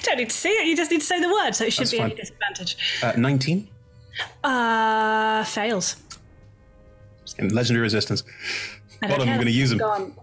Don't 0.02 0.18
need 0.18 0.30
to 0.30 0.36
see 0.36 0.50
it, 0.50 0.66
you 0.66 0.76
just 0.76 0.90
need 0.90 1.00
to 1.00 1.06
say 1.06 1.20
the 1.20 1.28
word, 1.30 1.52
so 1.54 1.64
it 1.64 1.72
should 1.72 1.90
be 1.90 1.98
any 1.98 2.10
fine. 2.10 2.16
disadvantage. 2.18 2.76
Uh, 3.02 3.12
19 3.16 3.68
Uh, 4.44 5.44
fails. 5.44 5.96
in 7.38 7.48
legendary 7.54 7.82
resistance. 7.82 8.22
I 9.02 9.06
Well, 9.06 9.18
don't 9.18 9.20
I'm 9.22 9.26
care. 9.26 9.36
going 9.36 9.46
to 9.46 9.52
use 9.52 9.70
them. 9.70 9.78
Gone. 9.78 10.14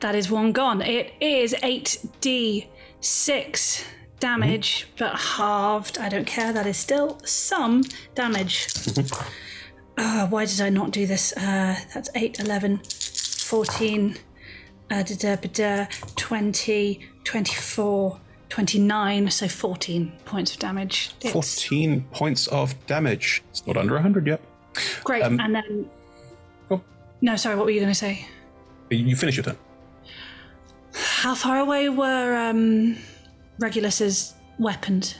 That 0.00 0.14
is 0.14 0.30
one 0.30 0.52
gone. 0.52 0.82
It 0.82 1.12
is 1.20 1.54
8d6 1.54 3.84
damage, 4.20 4.86
but 4.98 5.16
halved. 5.16 5.98
I 5.98 6.08
don't 6.08 6.26
care. 6.26 6.52
That 6.52 6.66
is 6.66 6.76
still 6.76 7.18
some 7.24 7.82
damage. 8.14 8.68
Uh, 9.96 10.26
why 10.26 10.44
did 10.44 10.60
I 10.60 10.70
not 10.70 10.90
do 10.90 11.06
this? 11.06 11.32
Uh, 11.36 11.76
that's 11.94 12.10
8, 12.16 12.40
11, 12.40 12.78
14, 12.78 14.16
uh, 14.90 15.02
da, 15.04 15.36
da, 15.36 15.38
da, 15.52 15.86
20, 16.16 17.00
24, 17.22 18.20
29, 18.48 19.30
so 19.30 19.46
14 19.48 20.12
points 20.24 20.52
of 20.52 20.58
damage. 20.58 21.12
It's 21.20 21.32
14 21.32 22.06
points 22.10 22.46
of 22.48 22.74
damage. 22.86 23.42
It's 23.50 23.64
not 23.66 23.76
under 23.76 23.94
100 23.94 24.26
yet. 24.26 24.40
great. 25.04 25.22
Um, 25.22 25.38
and 25.38 25.54
then. 25.54 25.90
No, 27.20 27.36
sorry, 27.36 27.56
what 27.56 27.64
were 27.64 27.70
you 27.70 27.80
going 27.80 27.92
to 27.92 27.98
say? 27.98 28.26
You 28.90 29.16
finish 29.16 29.36
your 29.36 29.44
turn. 29.44 29.58
How 30.94 31.34
far 31.34 31.58
away 31.58 31.88
were 31.88 32.36
um, 32.36 32.96
Regulus's 33.58 34.34
weapons? 34.58 35.16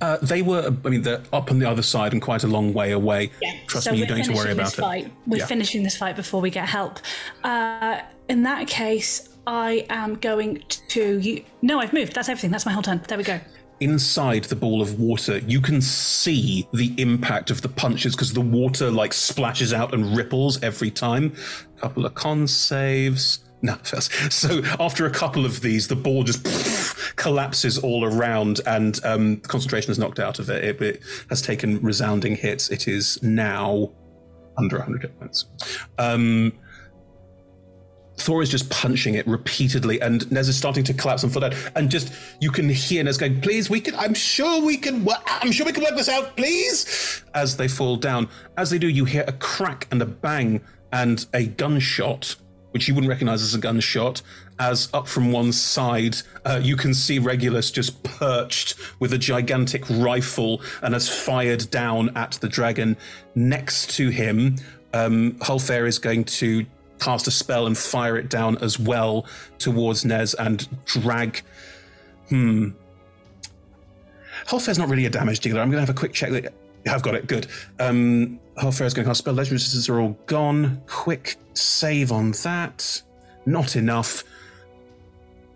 Uh, 0.00 0.18
they 0.20 0.42
were, 0.42 0.74
I 0.84 0.88
mean, 0.88 1.02
they're 1.02 1.22
up 1.32 1.50
on 1.50 1.60
the 1.60 1.68
other 1.68 1.82
side 1.82 2.12
and 2.12 2.20
quite 2.20 2.42
a 2.42 2.48
long 2.48 2.72
way 2.72 2.90
away. 2.90 3.30
Trust 3.68 3.84
so 3.84 3.92
me, 3.92 3.98
you 3.98 4.06
don't 4.06 4.18
need 4.18 4.26
to 4.26 4.32
worry 4.32 4.50
about 4.50 4.64
this 4.64 4.78
it. 4.78 4.80
Fight. 4.80 5.12
We're 5.28 5.38
Yeah. 5.38 5.46
finishing 5.46 5.84
this 5.84 5.96
fight 5.96 6.16
before 6.16 6.40
we 6.40 6.50
get 6.50 6.68
help. 6.68 6.98
Uh, 7.44 8.00
in 8.28 8.42
that 8.42 8.66
case, 8.66 9.28
I 9.46 9.86
am 9.90 10.16
going 10.16 10.62
to. 10.88 11.18
You, 11.18 11.44
no, 11.62 11.78
I've 11.78 11.92
moved. 11.92 12.14
That's 12.14 12.28
everything. 12.28 12.50
That's 12.50 12.66
my 12.66 12.72
whole 12.72 12.82
turn. 12.82 13.00
There 13.06 13.18
we 13.18 13.24
go. 13.24 13.38
Inside 13.82 14.44
the 14.44 14.54
ball 14.54 14.80
of 14.80 15.00
water, 15.00 15.38
you 15.38 15.60
can 15.60 15.80
see 15.80 16.68
the 16.72 16.94
impact 16.98 17.50
of 17.50 17.62
the 17.62 17.68
punches 17.68 18.14
because 18.14 18.32
the 18.32 18.40
water 18.40 18.92
like 18.92 19.12
splashes 19.12 19.72
out 19.72 19.92
and 19.92 20.16
ripples 20.16 20.62
every 20.62 20.90
time. 20.92 21.34
A 21.76 21.80
couple 21.80 22.06
of 22.06 22.14
con 22.14 22.46
saves. 22.46 23.40
No. 23.60 23.76
So 24.30 24.62
after 24.78 25.06
a 25.06 25.10
couple 25.10 25.44
of 25.44 25.62
these, 25.62 25.88
the 25.88 25.96
ball 25.96 26.22
just 26.22 26.44
collapses 27.16 27.76
all 27.76 28.04
around, 28.04 28.60
and 28.66 29.00
um, 29.04 29.38
concentration 29.38 29.90
is 29.90 29.98
knocked 29.98 30.20
out 30.20 30.38
of 30.38 30.48
it. 30.48 30.62
it. 30.62 30.80
It 30.80 31.02
has 31.28 31.42
taken 31.42 31.80
resounding 31.80 32.36
hits. 32.36 32.70
It 32.70 32.86
is 32.86 33.20
now 33.20 33.90
under 34.58 34.76
100 34.76 35.02
hit 35.02 35.18
points. 35.18 35.46
Um, 35.98 36.52
Thor 38.18 38.42
is 38.42 38.50
just 38.50 38.70
punching 38.70 39.14
it 39.14 39.26
repeatedly, 39.26 40.00
and 40.00 40.30
Nez 40.30 40.48
is 40.48 40.56
starting 40.56 40.84
to 40.84 40.94
collapse 40.94 41.22
and 41.22 41.32
fall 41.32 41.40
down. 41.40 41.54
And 41.74 41.90
just 41.90 42.12
you 42.40 42.50
can 42.50 42.68
hear 42.68 43.02
Nez 43.02 43.16
going, 43.16 43.40
"Please, 43.40 43.70
we 43.70 43.80
can. 43.80 43.94
I'm 43.96 44.14
sure 44.14 44.62
we 44.62 44.76
can. 44.76 45.04
wo- 45.04 45.14
I'm 45.26 45.50
sure 45.52 45.66
we 45.66 45.72
can 45.72 45.82
work 45.82 45.96
this 45.96 46.08
out, 46.08 46.36
please." 46.36 47.22
As 47.34 47.56
they 47.56 47.68
fall 47.68 47.96
down, 47.96 48.28
as 48.56 48.70
they 48.70 48.78
do, 48.78 48.88
you 48.88 49.04
hear 49.04 49.24
a 49.26 49.32
crack 49.32 49.88
and 49.90 50.00
a 50.02 50.06
bang 50.06 50.60
and 50.92 51.24
a 51.32 51.46
gunshot, 51.46 52.36
which 52.72 52.86
you 52.86 52.94
wouldn't 52.94 53.08
recognize 53.08 53.42
as 53.42 53.54
a 53.54 53.58
gunshot. 53.58 54.22
As 54.58 54.88
up 54.92 55.08
from 55.08 55.32
one 55.32 55.50
side, 55.50 56.16
uh, 56.44 56.60
you 56.62 56.76
can 56.76 56.94
see 56.94 57.18
Regulus 57.18 57.70
just 57.70 58.02
perched 58.04 58.76
with 59.00 59.12
a 59.12 59.18
gigantic 59.18 59.82
rifle 59.90 60.60
and 60.82 60.94
has 60.94 61.08
fired 61.08 61.68
down 61.70 62.14
at 62.16 62.32
the 62.32 62.48
dragon. 62.48 62.96
Next 63.34 63.90
to 63.96 64.10
him, 64.10 64.56
um, 64.92 65.32
Hulfair 65.40 65.88
is 65.88 65.98
going 65.98 66.24
to 66.24 66.66
cast 67.02 67.26
a 67.26 67.30
spell 67.30 67.66
and 67.66 67.76
fire 67.76 68.16
it 68.16 68.28
down 68.28 68.58
as 68.58 68.78
well 68.78 69.26
towards 69.58 70.04
Nez 70.04 70.34
and 70.34 70.68
drag. 70.84 71.42
Hmm. 72.28 72.70
Hulfair's 74.46 74.78
not 74.78 74.88
really 74.88 75.06
a 75.06 75.10
damage 75.10 75.40
dealer. 75.40 75.60
I'm 75.60 75.68
going 75.68 75.84
to 75.84 75.86
have 75.86 75.94
a 75.94 75.98
quick 75.98 76.12
check. 76.12 76.30
That 76.30 76.54
I've 76.88 77.02
got 77.02 77.14
it. 77.14 77.26
Good. 77.26 77.46
Um, 77.78 78.40
Hulfair 78.56 78.86
is 78.86 78.94
going 78.94 79.04
to 79.04 79.10
cast 79.10 79.18
spell. 79.18 79.34
Legendary 79.34 79.56
resistances 79.56 79.88
are 79.88 80.00
all 80.00 80.18
gone. 80.26 80.82
Quick 80.86 81.36
save 81.54 82.12
on 82.12 82.32
that. 82.42 83.02
Not 83.46 83.76
enough. 83.76 84.24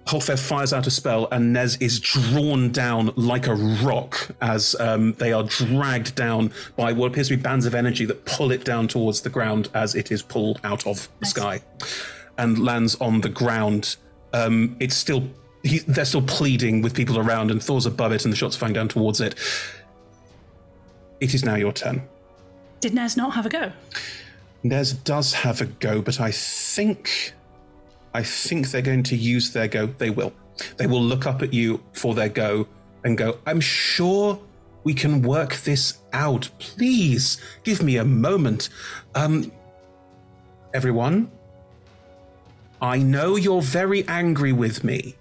Hulfair 0.06 0.38
fires 0.38 0.72
out 0.72 0.86
a 0.86 0.90
spell, 0.90 1.26
and 1.32 1.52
Nez 1.52 1.76
is 1.78 1.98
drawn 1.98 2.70
down 2.70 3.12
like 3.16 3.48
a 3.48 3.54
rock 3.54 4.28
as 4.40 4.76
um, 4.78 5.14
they 5.14 5.32
are 5.32 5.42
dragged 5.42 6.14
down 6.14 6.52
by 6.76 6.92
what 6.92 7.08
appears 7.08 7.28
to 7.28 7.36
be 7.36 7.42
bands 7.42 7.66
of 7.66 7.74
energy 7.74 8.04
that 8.04 8.24
pull 8.24 8.52
it 8.52 8.64
down 8.64 8.86
towards 8.86 9.22
the 9.22 9.30
ground 9.30 9.68
as 9.74 9.96
it 9.96 10.12
is 10.12 10.22
pulled 10.22 10.60
out 10.62 10.86
of 10.86 11.08
the 11.18 11.26
sky 11.26 11.60
and 12.38 12.64
lands 12.64 12.94
on 13.00 13.20
the 13.20 13.28
ground. 13.28 13.96
Um, 14.32 14.76
it's 14.78 14.94
still 14.94 15.28
he, 15.64 15.80
they're 15.80 16.04
still 16.04 16.22
pleading 16.22 16.82
with 16.82 16.94
people 16.94 17.18
around, 17.18 17.50
and 17.50 17.60
Thor's 17.60 17.86
above 17.86 18.12
it, 18.12 18.24
and 18.24 18.32
the 18.32 18.36
shots 18.36 18.54
are 18.56 18.60
firing 18.60 18.74
down 18.74 18.88
towards 18.88 19.20
it. 19.20 19.34
It 21.18 21.34
is 21.34 21.44
now 21.44 21.56
your 21.56 21.72
turn. 21.72 22.02
Did 22.80 22.94
Nez 22.94 23.16
not 23.16 23.34
have 23.34 23.46
a 23.46 23.48
go? 23.48 23.72
Nez 24.62 24.92
does 24.92 25.32
have 25.32 25.60
a 25.60 25.66
go, 25.66 26.00
but 26.00 26.20
I 26.20 26.30
think 26.30 27.32
I 28.16 28.22
think 28.22 28.70
they're 28.70 28.80
going 28.80 29.02
to 29.02 29.16
use 29.16 29.52
their 29.52 29.68
go. 29.68 29.88
They 29.98 30.08
will. 30.08 30.32
They 30.78 30.86
will 30.86 31.02
look 31.02 31.26
up 31.26 31.42
at 31.42 31.52
you 31.52 31.82
for 31.92 32.14
their 32.14 32.30
go 32.30 32.66
and 33.04 33.18
go, 33.18 33.38
I'm 33.44 33.60
sure 33.60 34.40
we 34.84 34.94
can 34.94 35.20
work 35.20 35.56
this 35.56 35.98
out. 36.14 36.48
Please 36.58 37.38
give 37.62 37.82
me 37.82 37.98
a 37.98 38.06
moment. 38.06 38.70
Um 39.14 39.52
everyone, 40.72 41.30
I 42.80 42.96
know 42.98 43.36
you're 43.36 43.60
very 43.60 44.08
angry 44.08 44.52
with 44.52 44.82
me, 44.82 45.16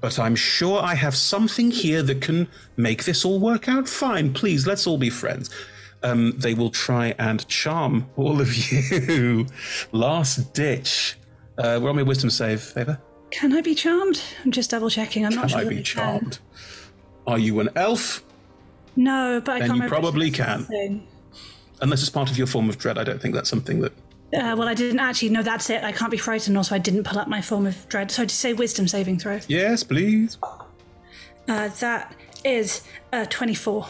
but 0.00 0.18
I'm 0.18 0.36
sure 0.36 0.80
I 0.80 0.94
have 0.94 1.14
something 1.14 1.70
here 1.70 2.02
that 2.02 2.22
can 2.22 2.48
make 2.78 3.04
this 3.04 3.26
all 3.26 3.38
work 3.38 3.68
out 3.68 3.90
fine. 3.90 4.32
Please, 4.32 4.66
let's 4.66 4.86
all 4.86 4.96
be 4.96 5.10
friends. 5.10 5.50
Um, 6.02 6.32
they 6.38 6.54
will 6.54 6.70
try 6.70 7.14
and 7.18 7.46
charm 7.48 8.08
all 8.16 8.40
of 8.40 8.50
you. 8.72 9.46
Last 9.92 10.54
ditch. 10.54 11.16
Uh, 11.58 11.78
we're 11.82 11.88
on 11.90 11.96
my 11.96 12.02
wisdom 12.02 12.30
save, 12.30 12.60
Favor. 12.60 13.00
Can 13.30 13.52
I 13.52 13.60
be 13.60 13.74
charmed? 13.74 14.20
I'm 14.44 14.52
just 14.52 14.70
double 14.70 14.90
checking. 14.90 15.24
I'm 15.24 15.34
not 15.34 15.42
Can 15.42 15.48
sure. 15.50 15.58
I 15.60 15.64
that 15.64 15.70
be 15.70 15.82
charmed? 15.82 16.38
Are 17.26 17.38
you 17.38 17.58
an 17.60 17.70
elf? 17.76 18.22
No, 18.94 19.40
but 19.44 19.56
I 19.56 19.58
Then 19.60 19.68
can't 19.68 19.76
you 19.78 19.82
remember. 19.84 19.84
if 19.96 20.00
probably 20.02 20.28
it's 20.28 20.36
can. 20.36 20.58
something. 20.60 21.06
Unless 21.82 22.00
it's 22.02 22.10
part 22.10 22.30
of 22.30 22.38
your 22.38 22.46
form 22.46 22.68
of 22.68 22.78
dread, 22.78 22.98
I 22.98 23.04
don't 23.04 23.20
think 23.20 23.34
that's 23.34 23.50
something 23.50 23.80
that. 23.80 23.92
Uh, 24.34 24.54
well, 24.56 24.68
I 24.68 24.74
didn't 24.74 25.00
actually. 25.00 25.30
No, 25.30 25.42
that's 25.42 25.68
it. 25.70 25.82
I 25.84 25.92
can't 25.92 26.10
be 26.10 26.16
frightened. 26.16 26.56
Also, 26.56 26.74
I 26.74 26.78
didn't 26.78 27.04
pull 27.04 27.18
up 27.18 27.28
my 27.28 27.40
form 27.42 27.66
of 27.66 27.88
dread. 27.88 28.10
So 28.10 28.24
to 28.24 28.34
say 28.34 28.52
wisdom 28.52 28.88
saving 28.88 29.18
throw. 29.18 29.40
Yes, 29.48 29.82
please. 29.82 30.38
Uh, 31.48 31.68
that 31.80 32.14
is 32.44 32.82
uh, 33.12 33.24
24. 33.26 33.86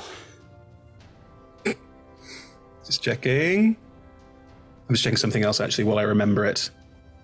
Just 2.84 3.02
checking. 3.02 3.76
I'm 4.88 4.94
just 4.94 5.02
checking 5.04 5.16
something 5.16 5.42
else 5.42 5.60
actually 5.60 5.84
while 5.84 5.98
I 5.98 6.02
remember 6.02 6.44
it. 6.44 6.70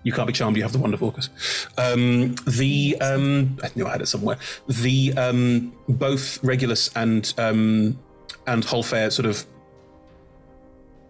You 0.03 0.11
can't 0.11 0.27
be 0.27 0.33
charmed. 0.33 0.57
You 0.57 0.63
have 0.63 0.73
the 0.73 0.79
wonder 0.79 0.97
focus. 0.97 1.29
Um, 1.77 2.35
the 2.45 2.97
um, 3.01 3.57
I 3.63 3.69
knew 3.75 3.87
I 3.87 3.91
had 3.91 4.01
it 4.01 4.07
somewhere. 4.07 4.37
The 4.67 5.13
um, 5.13 5.73
both 5.87 6.43
Regulus 6.43 6.89
and 6.95 7.33
um, 7.37 7.99
and 8.47 8.63
Holfair 8.63 9.11
sort 9.11 9.25
of 9.25 9.45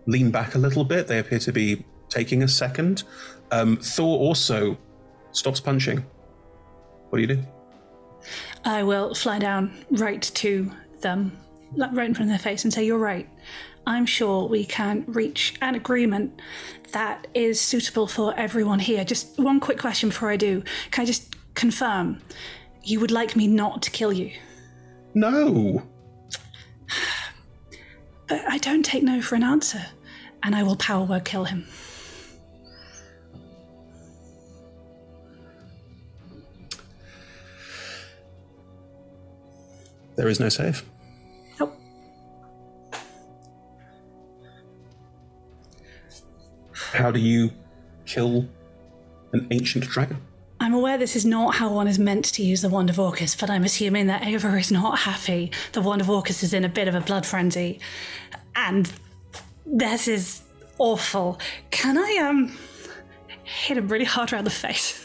lean 0.05 0.31
back 0.31 0.55
a 0.55 0.59
little 0.59 0.83
bit. 0.83 1.07
They 1.07 1.19
appear 1.19 1.39
to 1.39 1.51
be 1.51 1.83
taking 2.09 2.43
a 2.43 2.47
second. 2.47 3.03
Um, 3.51 3.77
Thor 3.77 4.19
also 4.19 4.77
stops 5.31 5.59
punching. 5.59 6.05
What 7.09 7.17
do 7.17 7.21
you 7.21 7.27
do? 7.27 7.43
I 8.65 8.83
will 8.83 9.13
fly 9.13 9.39
down 9.39 9.85
right 9.91 10.21
to 10.21 10.71
them, 11.01 11.37
right 11.75 12.07
in 12.07 12.13
front 12.13 12.21
of 12.21 12.29
their 12.29 12.39
face, 12.39 12.63
and 12.63 12.73
say, 12.73 12.85
You're 12.85 12.97
right. 12.97 13.29
I'm 13.85 14.05
sure 14.05 14.47
we 14.47 14.65
can 14.65 15.03
reach 15.07 15.55
an 15.61 15.75
agreement 15.75 16.41
that 16.93 17.27
is 17.33 17.59
suitable 17.59 18.07
for 18.07 18.33
everyone 18.37 18.79
here. 18.79 19.03
Just 19.03 19.37
one 19.37 19.59
quick 19.59 19.77
question 19.77 20.09
before 20.09 20.29
I 20.29 20.37
do. 20.37 20.63
Can 20.91 21.03
I 21.03 21.05
just 21.05 21.35
confirm 21.53 22.21
you 22.83 22.99
would 22.99 23.11
like 23.11 23.35
me 23.35 23.47
not 23.47 23.81
to 23.83 23.91
kill 23.91 24.13
you? 24.13 24.31
No. 25.13 25.83
But 28.27 28.41
I 28.47 28.57
don't 28.57 28.83
take 28.83 29.03
no 29.03 29.21
for 29.21 29.35
an 29.35 29.43
answer, 29.43 29.85
and 30.41 30.55
I 30.55 30.63
will 30.63 30.75
power 30.77 31.05
word 31.05 31.25
kill 31.25 31.43
him. 31.43 31.65
There 40.15 40.27
is 40.27 40.39
no 40.39 40.49
save. 40.49 40.85
How 46.93 47.09
do 47.09 47.19
you 47.19 47.51
kill 48.05 48.47
an 49.31 49.47
ancient 49.49 49.85
dragon? 49.85 50.21
I'm 50.59 50.73
aware 50.73 50.97
this 50.97 51.15
is 51.15 51.25
not 51.25 51.55
how 51.55 51.73
one 51.73 51.87
is 51.87 51.97
meant 51.97 52.25
to 52.25 52.43
use 52.43 52.61
the 52.61 52.69
Wand 52.69 52.89
of 52.89 52.99
Orcus, 52.99 53.35
but 53.35 53.49
I'm 53.49 53.63
assuming 53.63 54.07
that 54.07 54.25
Ava 54.25 54.55
is 54.55 54.71
not 54.71 54.99
happy. 54.99 55.51
The 55.73 55.81
Wand 55.81 56.01
of 56.01 56.09
Orcus 56.09 56.43
is 56.43 56.53
in 56.53 56.63
a 56.63 56.69
bit 56.69 56.87
of 56.87 56.95
a 56.95 57.01
blood 57.01 57.25
frenzy. 57.25 57.79
And 58.55 58.91
this 59.65 60.07
is 60.07 60.43
awful. 60.77 61.39
Can 61.71 61.97
I 61.97 62.17
um 62.29 62.55
hit 63.43 63.77
him 63.77 63.87
really 63.89 64.05
hard 64.05 64.31
around 64.31 64.45
the 64.45 64.51
face? 64.51 64.99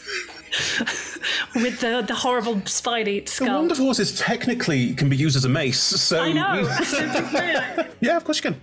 With 1.55 1.79
the, 1.79 2.03
the 2.07 2.15
horrible 2.15 2.55
spidey 2.61 3.27
skull? 3.27 3.47
The 3.47 3.53
wand 3.53 3.71
of 3.71 3.81
Orcus 3.81 4.17
technically 4.17 4.93
can 4.93 5.09
be 5.09 5.17
used 5.17 5.35
as 5.35 5.43
a 5.43 5.49
mace, 5.49 5.79
so 5.79 6.21
I 6.21 6.31
know. 6.31 6.61
yeah, 7.99 8.15
of 8.15 8.23
course 8.23 8.43
you 8.43 8.51
can. 8.51 8.61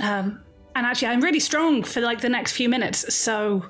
Um, 0.00 0.40
and 0.78 0.86
actually, 0.86 1.08
I'm 1.08 1.20
really 1.20 1.40
strong 1.40 1.82
for 1.82 2.00
like 2.00 2.20
the 2.20 2.28
next 2.28 2.52
few 2.52 2.68
minutes, 2.68 3.12
so 3.12 3.64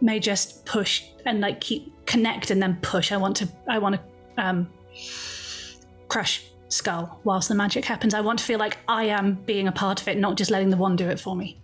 may 0.00 0.18
just 0.18 0.64
push 0.64 1.04
and 1.26 1.42
like 1.42 1.60
keep 1.60 1.92
connect 2.06 2.50
and 2.50 2.62
then 2.62 2.78
push. 2.80 3.12
I 3.12 3.18
want 3.18 3.36
to. 3.36 3.48
I 3.68 3.78
want 3.78 3.96
to 3.96 4.42
um, 4.42 4.70
crush 6.08 6.46
skull 6.68 7.20
whilst 7.22 7.50
the 7.50 7.54
magic 7.54 7.84
happens. 7.84 8.14
I 8.14 8.22
want 8.22 8.38
to 8.38 8.44
feel 8.46 8.58
like 8.58 8.78
I 8.88 9.04
am 9.04 9.34
being 9.34 9.68
a 9.68 9.72
part 9.72 10.00
of 10.00 10.08
it, 10.08 10.16
not 10.16 10.38
just 10.38 10.50
letting 10.50 10.70
the 10.70 10.78
wand 10.78 10.96
do 10.96 11.06
it 11.10 11.20
for 11.20 11.36
me. 11.36 11.60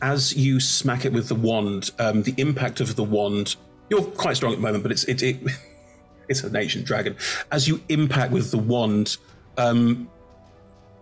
As 0.00 0.32
you 0.36 0.60
smack 0.60 1.04
it 1.04 1.12
with 1.12 1.26
the 1.26 1.34
wand, 1.34 1.90
um, 1.98 2.22
the 2.22 2.34
impact 2.36 2.80
of 2.80 2.94
the 2.94 3.04
wand. 3.04 3.56
You're 3.88 4.02
quite 4.02 4.36
strong 4.36 4.52
at 4.52 4.58
the 4.58 4.62
moment, 4.62 4.84
but 4.84 4.92
it's 4.92 5.02
it, 5.04 5.24
it 5.24 5.38
it's 6.28 6.44
an 6.44 6.54
ancient 6.54 6.84
dragon. 6.84 7.16
As 7.50 7.66
you 7.66 7.82
impact 7.88 8.30
with 8.30 8.52
the 8.52 8.58
wand, 8.58 9.16
um, 9.58 10.08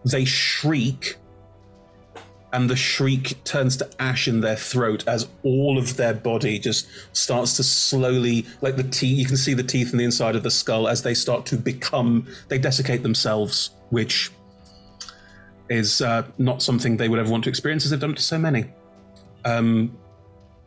they 0.06 0.24
shriek, 0.24 1.16
and 2.52 2.70
the 2.70 2.76
shriek 2.76 3.42
turns 3.44 3.76
to 3.76 3.88
ash 3.98 4.26
in 4.26 4.40
their 4.40 4.56
throat 4.56 5.06
as 5.06 5.28
all 5.42 5.76
of 5.76 5.96
their 5.96 6.14
body 6.14 6.58
just 6.58 6.88
starts 7.12 7.56
to 7.56 7.62
slowly, 7.62 8.46
like 8.62 8.76
the 8.76 8.84
teeth. 8.84 9.18
You 9.18 9.26
can 9.26 9.36
see 9.36 9.54
the 9.54 9.62
teeth 9.62 9.92
in 9.92 9.98
the 9.98 10.04
inside 10.04 10.34
of 10.34 10.42
the 10.42 10.50
skull 10.50 10.88
as 10.88 11.02
they 11.02 11.14
start 11.14 11.44
to 11.46 11.56
become. 11.56 12.26
They 12.48 12.58
desiccate 12.58 13.02
themselves, 13.02 13.70
which 13.90 14.30
is 15.68 16.00
uh, 16.00 16.26
not 16.38 16.62
something 16.62 16.96
they 16.96 17.08
would 17.08 17.18
ever 17.18 17.30
want 17.30 17.44
to 17.44 17.50
experience, 17.50 17.84
as 17.84 17.90
they've 17.90 18.00
done 18.00 18.12
it 18.12 18.16
to 18.16 18.22
so 18.22 18.38
many. 18.38 18.66
Um, 19.44 19.98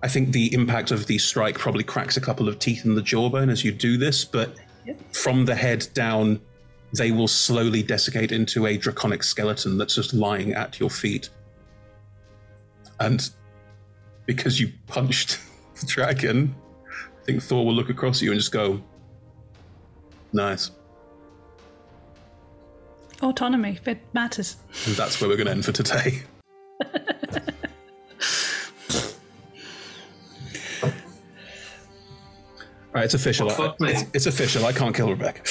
I 0.03 0.08
think 0.08 0.32
the 0.32 0.53
impact 0.53 0.92
of 0.92 1.08
the 1.08 1.18
strike 1.18 1.58
probably 1.58 1.84
cracks 1.84 2.18
a 2.18 2.22
couple 2.22 2.48
of 2.48 2.60
teeth 2.60 2.85
in 2.85 2.95
the 2.95 3.01
jawbone 3.01 3.50
as 3.50 3.64
you 3.64 3.72
do 3.72 3.98
this, 3.98 4.26
but 4.26 4.56
from 5.11 5.45
the 5.45 5.56
head 5.56 5.88
down, 5.93 6.42
they 6.93 7.11
will 7.11 7.27
slowly 7.27 7.82
desiccate 7.84 8.32
into 8.32 8.66
a 8.66 8.77
draconic 8.77 9.24
skeleton 9.24 9.77
that's 9.77 9.95
just 9.95 10.14
lying 10.14 10.53
at 10.53 10.80
your 10.80 10.90
feet. 10.90 11.30
And 13.01 13.27
because 14.27 14.59
you 14.59 14.71
punched 14.85 15.39
the 15.80 15.88
dragon, 15.88 16.55
I 16.88 17.23
think 17.25 17.41
Thor 17.41 17.65
will 17.65 17.73
look 17.73 17.89
across 17.89 18.17
at 18.17 18.21
you 18.21 18.31
and 18.31 18.39
just 18.39 18.51
go, 18.51 18.81
Nice. 20.33 20.71
Autonomy, 23.21 23.80
it 23.85 24.01
matters. 24.13 24.55
And 24.85 24.95
that's 24.95 25.19
where 25.19 25.30
we're 25.30 25.35
going 25.35 25.47
to 25.47 25.51
end 25.51 25.65
for 25.65 25.71
today. 25.71 26.23
All 32.93 32.95
right, 32.95 33.05
it's 33.05 33.13
official. 33.13 33.47
Well, 33.47 33.75
it's, 33.81 34.03
it's 34.13 34.25
official. 34.25 34.65
I 34.65 34.73
can't 34.73 34.95
kill 34.95 35.09
Rebecca. 35.09 35.41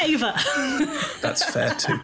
Ava. 0.00 0.34
That's 1.22 1.44
fair 1.50 1.74
too. 1.74 1.98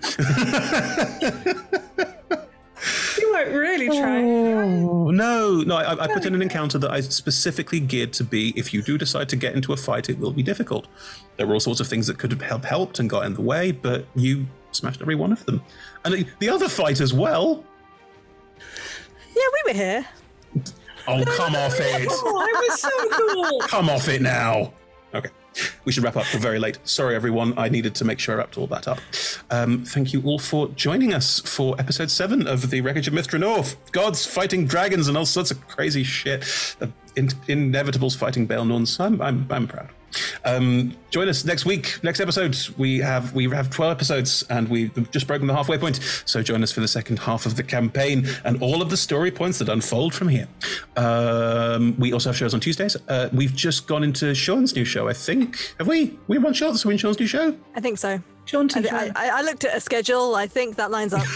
Weren't 3.34 3.54
really 3.54 3.86
trying. 3.88 4.24
Oh, 4.88 5.10
no, 5.10 5.62
no. 5.62 5.76
I, 5.76 6.04
I 6.04 6.06
put 6.12 6.24
in 6.24 6.34
an 6.34 6.42
encounter 6.42 6.78
that 6.78 6.90
I 6.90 7.00
specifically 7.00 7.80
geared 7.80 8.12
to 8.14 8.24
be. 8.24 8.52
If 8.56 8.72
you 8.72 8.82
do 8.82 8.96
decide 8.98 9.28
to 9.30 9.36
get 9.36 9.54
into 9.54 9.72
a 9.72 9.76
fight, 9.76 10.08
it 10.08 10.18
will 10.18 10.32
be 10.32 10.42
difficult. 10.42 10.86
There 11.36 11.46
were 11.46 11.54
all 11.54 11.60
sorts 11.60 11.80
of 11.80 11.88
things 11.88 12.06
that 12.06 12.18
could 12.18 12.30
have 12.32 12.64
helped 12.64 12.98
and 13.00 13.10
got 13.10 13.26
in 13.26 13.34
the 13.34 13.42
way, 13.42 13.72
but 13.72 14.06
you 14.14 14.46
smashed 14.72 15.00
every 15.02 15.14
one 15.14 15.32
of 15.32 15.44
them. 15.46 15.62
And 16.04 16.14
the- 16.14 16.26
the 16.38 16.48
other 16.48 16.68
fight 16.68 17.00
as 17.00 17.12
well. 17.12 17.64
Yeah, 19.36 19.42
we 19.66 19.72
were 19.72 19.76
here. 19.76 20.06
Oh, 21.06 21.22
come 21.36 21.54
off 21.54 21.78
it! 21.80 22.06
Oh, 22.10 22.38
I 22.40 22.68
was 22.68 22.80
so 22.80 22.88
cool. 23.10 23.60
Come 23.68 23.90
off 23.90 24.08
it 24.08 24.22
now. 24.22 24.72
We 25.84 25.92
should 25.92 26.02
wrap 26.02 26.16
up. 26.16 26.26
We're 26.32 26.40
very 26.40 26.58
late. 26.58 26.78
Sorry, 26.84 27.14
everyone. 27.14 27.54
I 27.58 27.68
needed 27.68 27.94
to 27.96 28.04
make 28.04 28.18
sure 28.18 28.34
I 28.34 28.38
wrapped 28.38 28.58
all 28.58 28.66
that 28.68 28.88
up. 28.88 28.98
Um, 29.50 29.84
thank 29.84 30.12
you 30.12 30.22
all 30.22 30.38
for 30.38 30.68
joining 30.68 31.12
us 31.14 31.40
for 31.40 31.76
episode 31.78 32.10
seven 32.10 32.46
of 32.46 32.70
the 32.70 32.80
Wreckage 32.80 33.06
of 33.08 33.14
Myth 33.14 33.28
Drannor. 33.28 33.76
Gods 33.92 34.26
fighting 34.26 34.66
dragons 34.66 35.08
and 35.08 35.16
all 35.16 35.26
sorts 35.26 35.50
of 35.50 35.66
crazy 35.68 36.02
shit. 36.02 36.44
Uh, 36.80 36.86
in- 37.16 37.28
inevitables 37.28 38.16
fighting 38.16 38.48
Baelnorns. 38.48 38.98
I'm, 38.98 39.20
I'm, 39.20 39.46
I'm 39.50 39.66
proud. 39.68 39.88
Um, 40.44 40.96
join 41.10 41.28
us 41.28 41.44
next 41.44 41.64
week, 41.64 42.02
next 42.02 42.20
episode. 42.20 42.56
We 42.76 42.98
have 42.98 43.34
we 43.34 43.48
have 43.50 43.70
twelve 43.70 43.92
episodes, 43.92 44.44
and 44.50 44.68
we've 44.68 45.10
just 45.10 45.26
broken 45.26 45.46
the 45.46 45.54
halfway 45.54 45.78
point. 45.78 46.00
So 46.24 46.42
join 46.42 46.62
us 46.62 46.72
for 46.72 46.80
the 46.80 46.88
second 46.88 47.20
half 47.20 47.46
of 47.46 47.56
the 47.56 47.62
campaign 47.62 48.26
and 48.44 48.60
all 48.62 48.82
of 48.82 48.90
the 48.90 48.96
story 48.96 49.30
points 49.30 49.58
that 49.58 49.68
unfold 49.68 50.14
from 50.14 50.28
here. 50.28 50.48
Um, 50.96 51.96
we 51.98 52.12
also 52.12 52.30
have 52.30 52.36
shows 52.36 52.54
on 52.54 52.60
Tuesdays. 52.60 52.96
Uh, 53.08 53.28
we've 53.32 53.54
just 53.54 53.86
gone 53.86 54.04
into 54.04 54.34
Sean's 54.34 54.74
new 54.74 54.84
show. 54.84 55.08
I 55.08 55.12
think 55.12 55.74
have 55.78 55.88
we? 55.88 56.18
We 56.28 56.36
have 56.36 56.44
one 56.44 56.54
shot. 56.54 56.76
So 56.76 56.88
we're 56.88 56.92
in 56.92 56.98
Sean's 56.98 57.18
new 57.18 57.26
show. 57.26 57.56
I 57.74 57.80
think 57.80 57.98
so. 57.98 58.22
Jaunty 58.46 58.88
I, 58.90 59.10
I, 59.16 59.38
I 59.38 59.42
looked 59.42 59.64
at 59.64 59.74
a 59.74 59.80
schedule. 59.80 60.34
I 60.34 60.46
think 60.46 60.76
that 60.76 60.90
lines 60.90 61.14
up. 61.14 61.24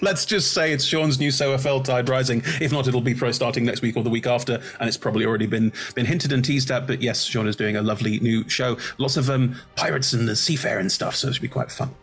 Let's 0.00 0.24
just 0.24 0.52
say 0.52 0.72
it's 0.72 0.84
Sean's 0.84 1.18
new 1.18 1.30
SOFL 1.30 1.84
Tide 1.84 2.08
Rising. 2.08 2.42
If 2.60 2.72
not, 2.72 2.86
it'll 2.86 3.00
be 3.00 3.14
pro 3.14 3.32
starting 3.32 3.64
next 3.64 3.82
week 3.82 3.96
or 3.96 4.02
the 4.02 4.10
week 4.10 4.26
after, 4.26 4.60
and 4.80 4.88
it's 4.88 4.96
probably 4.96 5.24
already 5.24 5.46
been 5.46 5.72
been 5.94 6.06
hinted 6.06 6.32
and 6.32 6.44
teased 6.44 6.70
at. 6.70 6.86
But 6.86 7.02
yes, 7.02 7.24
Sean 7.24 7.46
is 7.46 7.56
doing 7.56 7.76
a 7.76 7.82
lovely 7.82 8.18
new 8.20 8.48
show. 8.48 8.76
Lots 8.98 9.16
of 9.16 9.30
um, 9.30 9.56
pirates 9.76 10.12
and 10.12 10.28
the 10.28 10.36
seafaring 10.36 10.88
stuff, 10.88 11.16
so 11.16 11.28
it 11.28 11.34
should 11.34 11.42
be 11.42 11.48
quite 11.48 11.70
fun. 11.70 11.94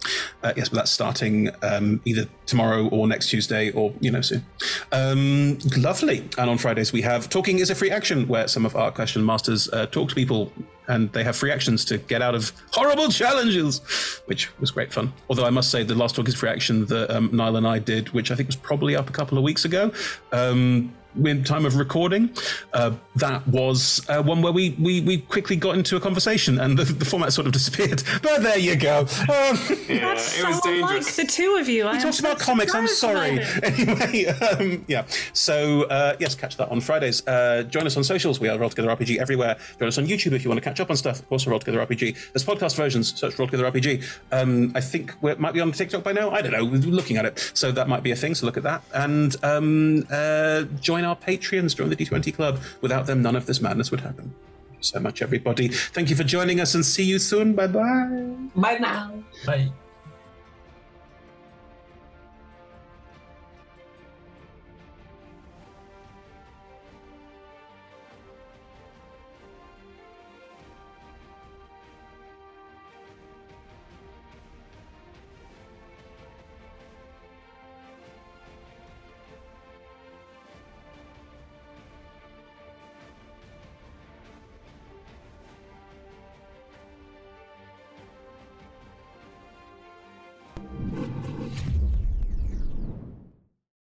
Uh, 0.44 0.54
yes, 0.56 0.70
but 0.70 0.78
that's 0.78 0.92
starting 0.92 1.50
um, 1.64 2.02
either 2.06 2.26
tomorrow 2.46 2.88
or 2.90 3.08
next 3.08 3.30
Tuesday 3.30 3.72
or 3.72 3.94
you 4.00 4.12
know 4.12 4.22
soon. 4.22 4.46
Um, 4.92 5.60
lovely. 5.78 6.28
And 6.38 6.50
on 6.50 6.58
Fridays 6.58 6.92
we 6.94 7.02
have 7.02 7.30
Talking 7.30 7.60
is 7.60 7.70
a 7.70 7.76
Free 7.76 7.92
Action, 7.92 8.28
where 8.28 8.48
some 8.48 8.66
of 8.66 8.76
our 8.76 8.92
question 8.92 9.26
masters 9.26 9.70
uh, 9.70 9.86
talk 9.88 10.10
to 10.10 10.16
people 10.16 10.52
and 10.92 11.12
they 11.14 11.24
have 11.24 11.38
free 11.38 11.52
actions 11.52 11.86
to 11.86 11.98
get 11.98 12.22
out 12.22 12.36
of 12.36 12.52
horrible 12.72 13.08
challenges, 13.10 13.80
which 14.26 14.50
was 14.60 14.72
great 14.72 14.92
fun. 14.92 15.14
Although 15.30 15.46
I 15.46 15.50
must 15.50 15.72
say, 15.72 15.84
the 15.84 15.96
last 15.96 16.16
talk 16.16 16.28
is 16.28 16.36
free 16.36 16.50
action 16.50 16.86
that 16.88 17.10
um, 17.10 17.30
Niall 17.32 17.56
and 17.56 17.66
I 17.66 17.80
did, 17.80 18.10
which 18.10 18.30
I 18.30 18.36
think 18.36 18.48
was 18.48 18.58
probably 18.58 18.96
up 18.96 19.10
a 19.10 19.14
couple 19.14 19.38
of 19.38 19.44
weeks 19.44 19.64
ago. 19.64 19.94
Um, 20.34 20.94
in 21.16 21.44
time 21.44 21.66
of 21.66 21.76
recording, 21.76 22.30
uh, 22.74 22.92
that 23.16 23.48
was 23.48 24.02
uh, 24.10 24.22
one 24.22 24.42
where 24.42 24.54
we, 24.54 24.72
we 24.80 25.02
we 25.02 25.18
quickly 25.18 25.56
got 25.56 25.76
into 25.76 25.96
a 25.96 26.00
conversation 26.00 26.60
and 26.60 26.78
the, 26.78 26.84
the 26.84 27.06
format 27.06 27.34
sort 27.34 27.48
of 27.48 27.54
disappeared. 27.60 28.04
But 28.22 28.44
there 28.44 28.58
you 28.58 28.76
go. 28.76 29.00
Um, 29.02 29.58
That's 29.88 30.24
so 30.24 30.50
like 30.50 31.06
the 31.06 31.26
two 31.28 31.58
of 31.60 31.68
you. 31.70 31.86
I 31.86 31.92
we 31.92 31.98
am 31.98 32.04
talked 32.04 32.20
about 32.20 32.40
comics. 32.40 32.74
I'm 32.74 32.88
sorry. 32.88 33.40
Anyway, 33.64 34.26
um, 34.26 34.84
yeah. 34.88 35.06
So 35.34 35.84
uh, 35.84 36.16
yes, 36.20 36.36
catch 36.36 36.58
that 36.58 36.70
on 36.70 36.82
Fridays. 36.82 37.26
Uh, 37.28 37.64
join 37.64 37.86
us 37.86 37.96
on 37.96 38.04
socials. 38.04 38.40
We 38.40 38.50
are 38.50 38.58
Roll 38.58 38.70
Together 38.70 38.90
RPG 38.90 39.18
everywhere. 39.18 39.58
Join 39.80 39.88
us 39.88 39.98
on 39.98 40.08
YouTube 40.08 40.34
if 40.34 40.44
you 40.44 40.50
want 40.50 40.62
to 40.62 40.68
catch 40.68 40.80
up 40.80 40.90
on 40.90 40.98
stuff. 40.98 41.20
Of 41.20 41.30
course, 41.30 41.46
we're 41.46 41.52
Roll 41.52 41.60
Together 41.60 41.86
RPG. 41.86 42.32
There's 42.34 42.46
podcast 42.46 42.76
versions. 42.76 43.18
Search 43.18 43.38
Roll 43.38 43.48
Together 43.48 43.70
RPG. 43.72 44.04
Um, 44.32 44.72
I 44.76 44.82
think 44.82 45.14
we 45.22 45.34
might 45.36 45.54
be 45.54 45.62
on 45.62 45.72
TikTok 45.72 46.04
by 46.04 46.12
now. 46.12 46.32
I 46.32 46.42
don't 46.42 46.52
know. 46.52 46.66
We're 46.66 46.80
looking 46.80 47.18
at 47.18 47.26
it, 47.26 47.52
so 47.54 47.72
that 47.72 47.88
might 47.88 48.04
be 48.04 48.12
a 48.12 48.16
thing. 48.16 48.36
So 48.36 48.46
look 48.46 48.58
at 48.58 48.64
that 48.64 48.84
and 48.94 49.36
um, 49.44 50.08
uh, 50.12 50.64
join 51.02 51.10
our 51.10 51.16
Patreons. 51.16 51.76
Join 51.76 51.90
the 51.90 51.96
D20 51.96 52.34
Club. 52.34 52.60
Without 52.82 53.06
them, 53.08 53.22
none 53.22 53.36
of 53.36 53.46
this 53.46 53.62
madness 53.62 53.92
would 53.92 54.02
happen. 54.02 54.34
So 54.80 55.00
much, 55.00 55.22
everybody. 55.22 55.68
Thank 55.68 56.10
you 56.10 56.16
for 56.16 56.24
joining 56.24 56.60
us, 56.60 56.74
and 56.74 56.86
see 56.86 57.04
you 57.04 57.20
soon. 57.20 57.54
Bye 57.54 57.68
bye. 57.68 58.36
Bye 58.56 58.78
now. 58.80 59.14
Bye. 59.46 59.72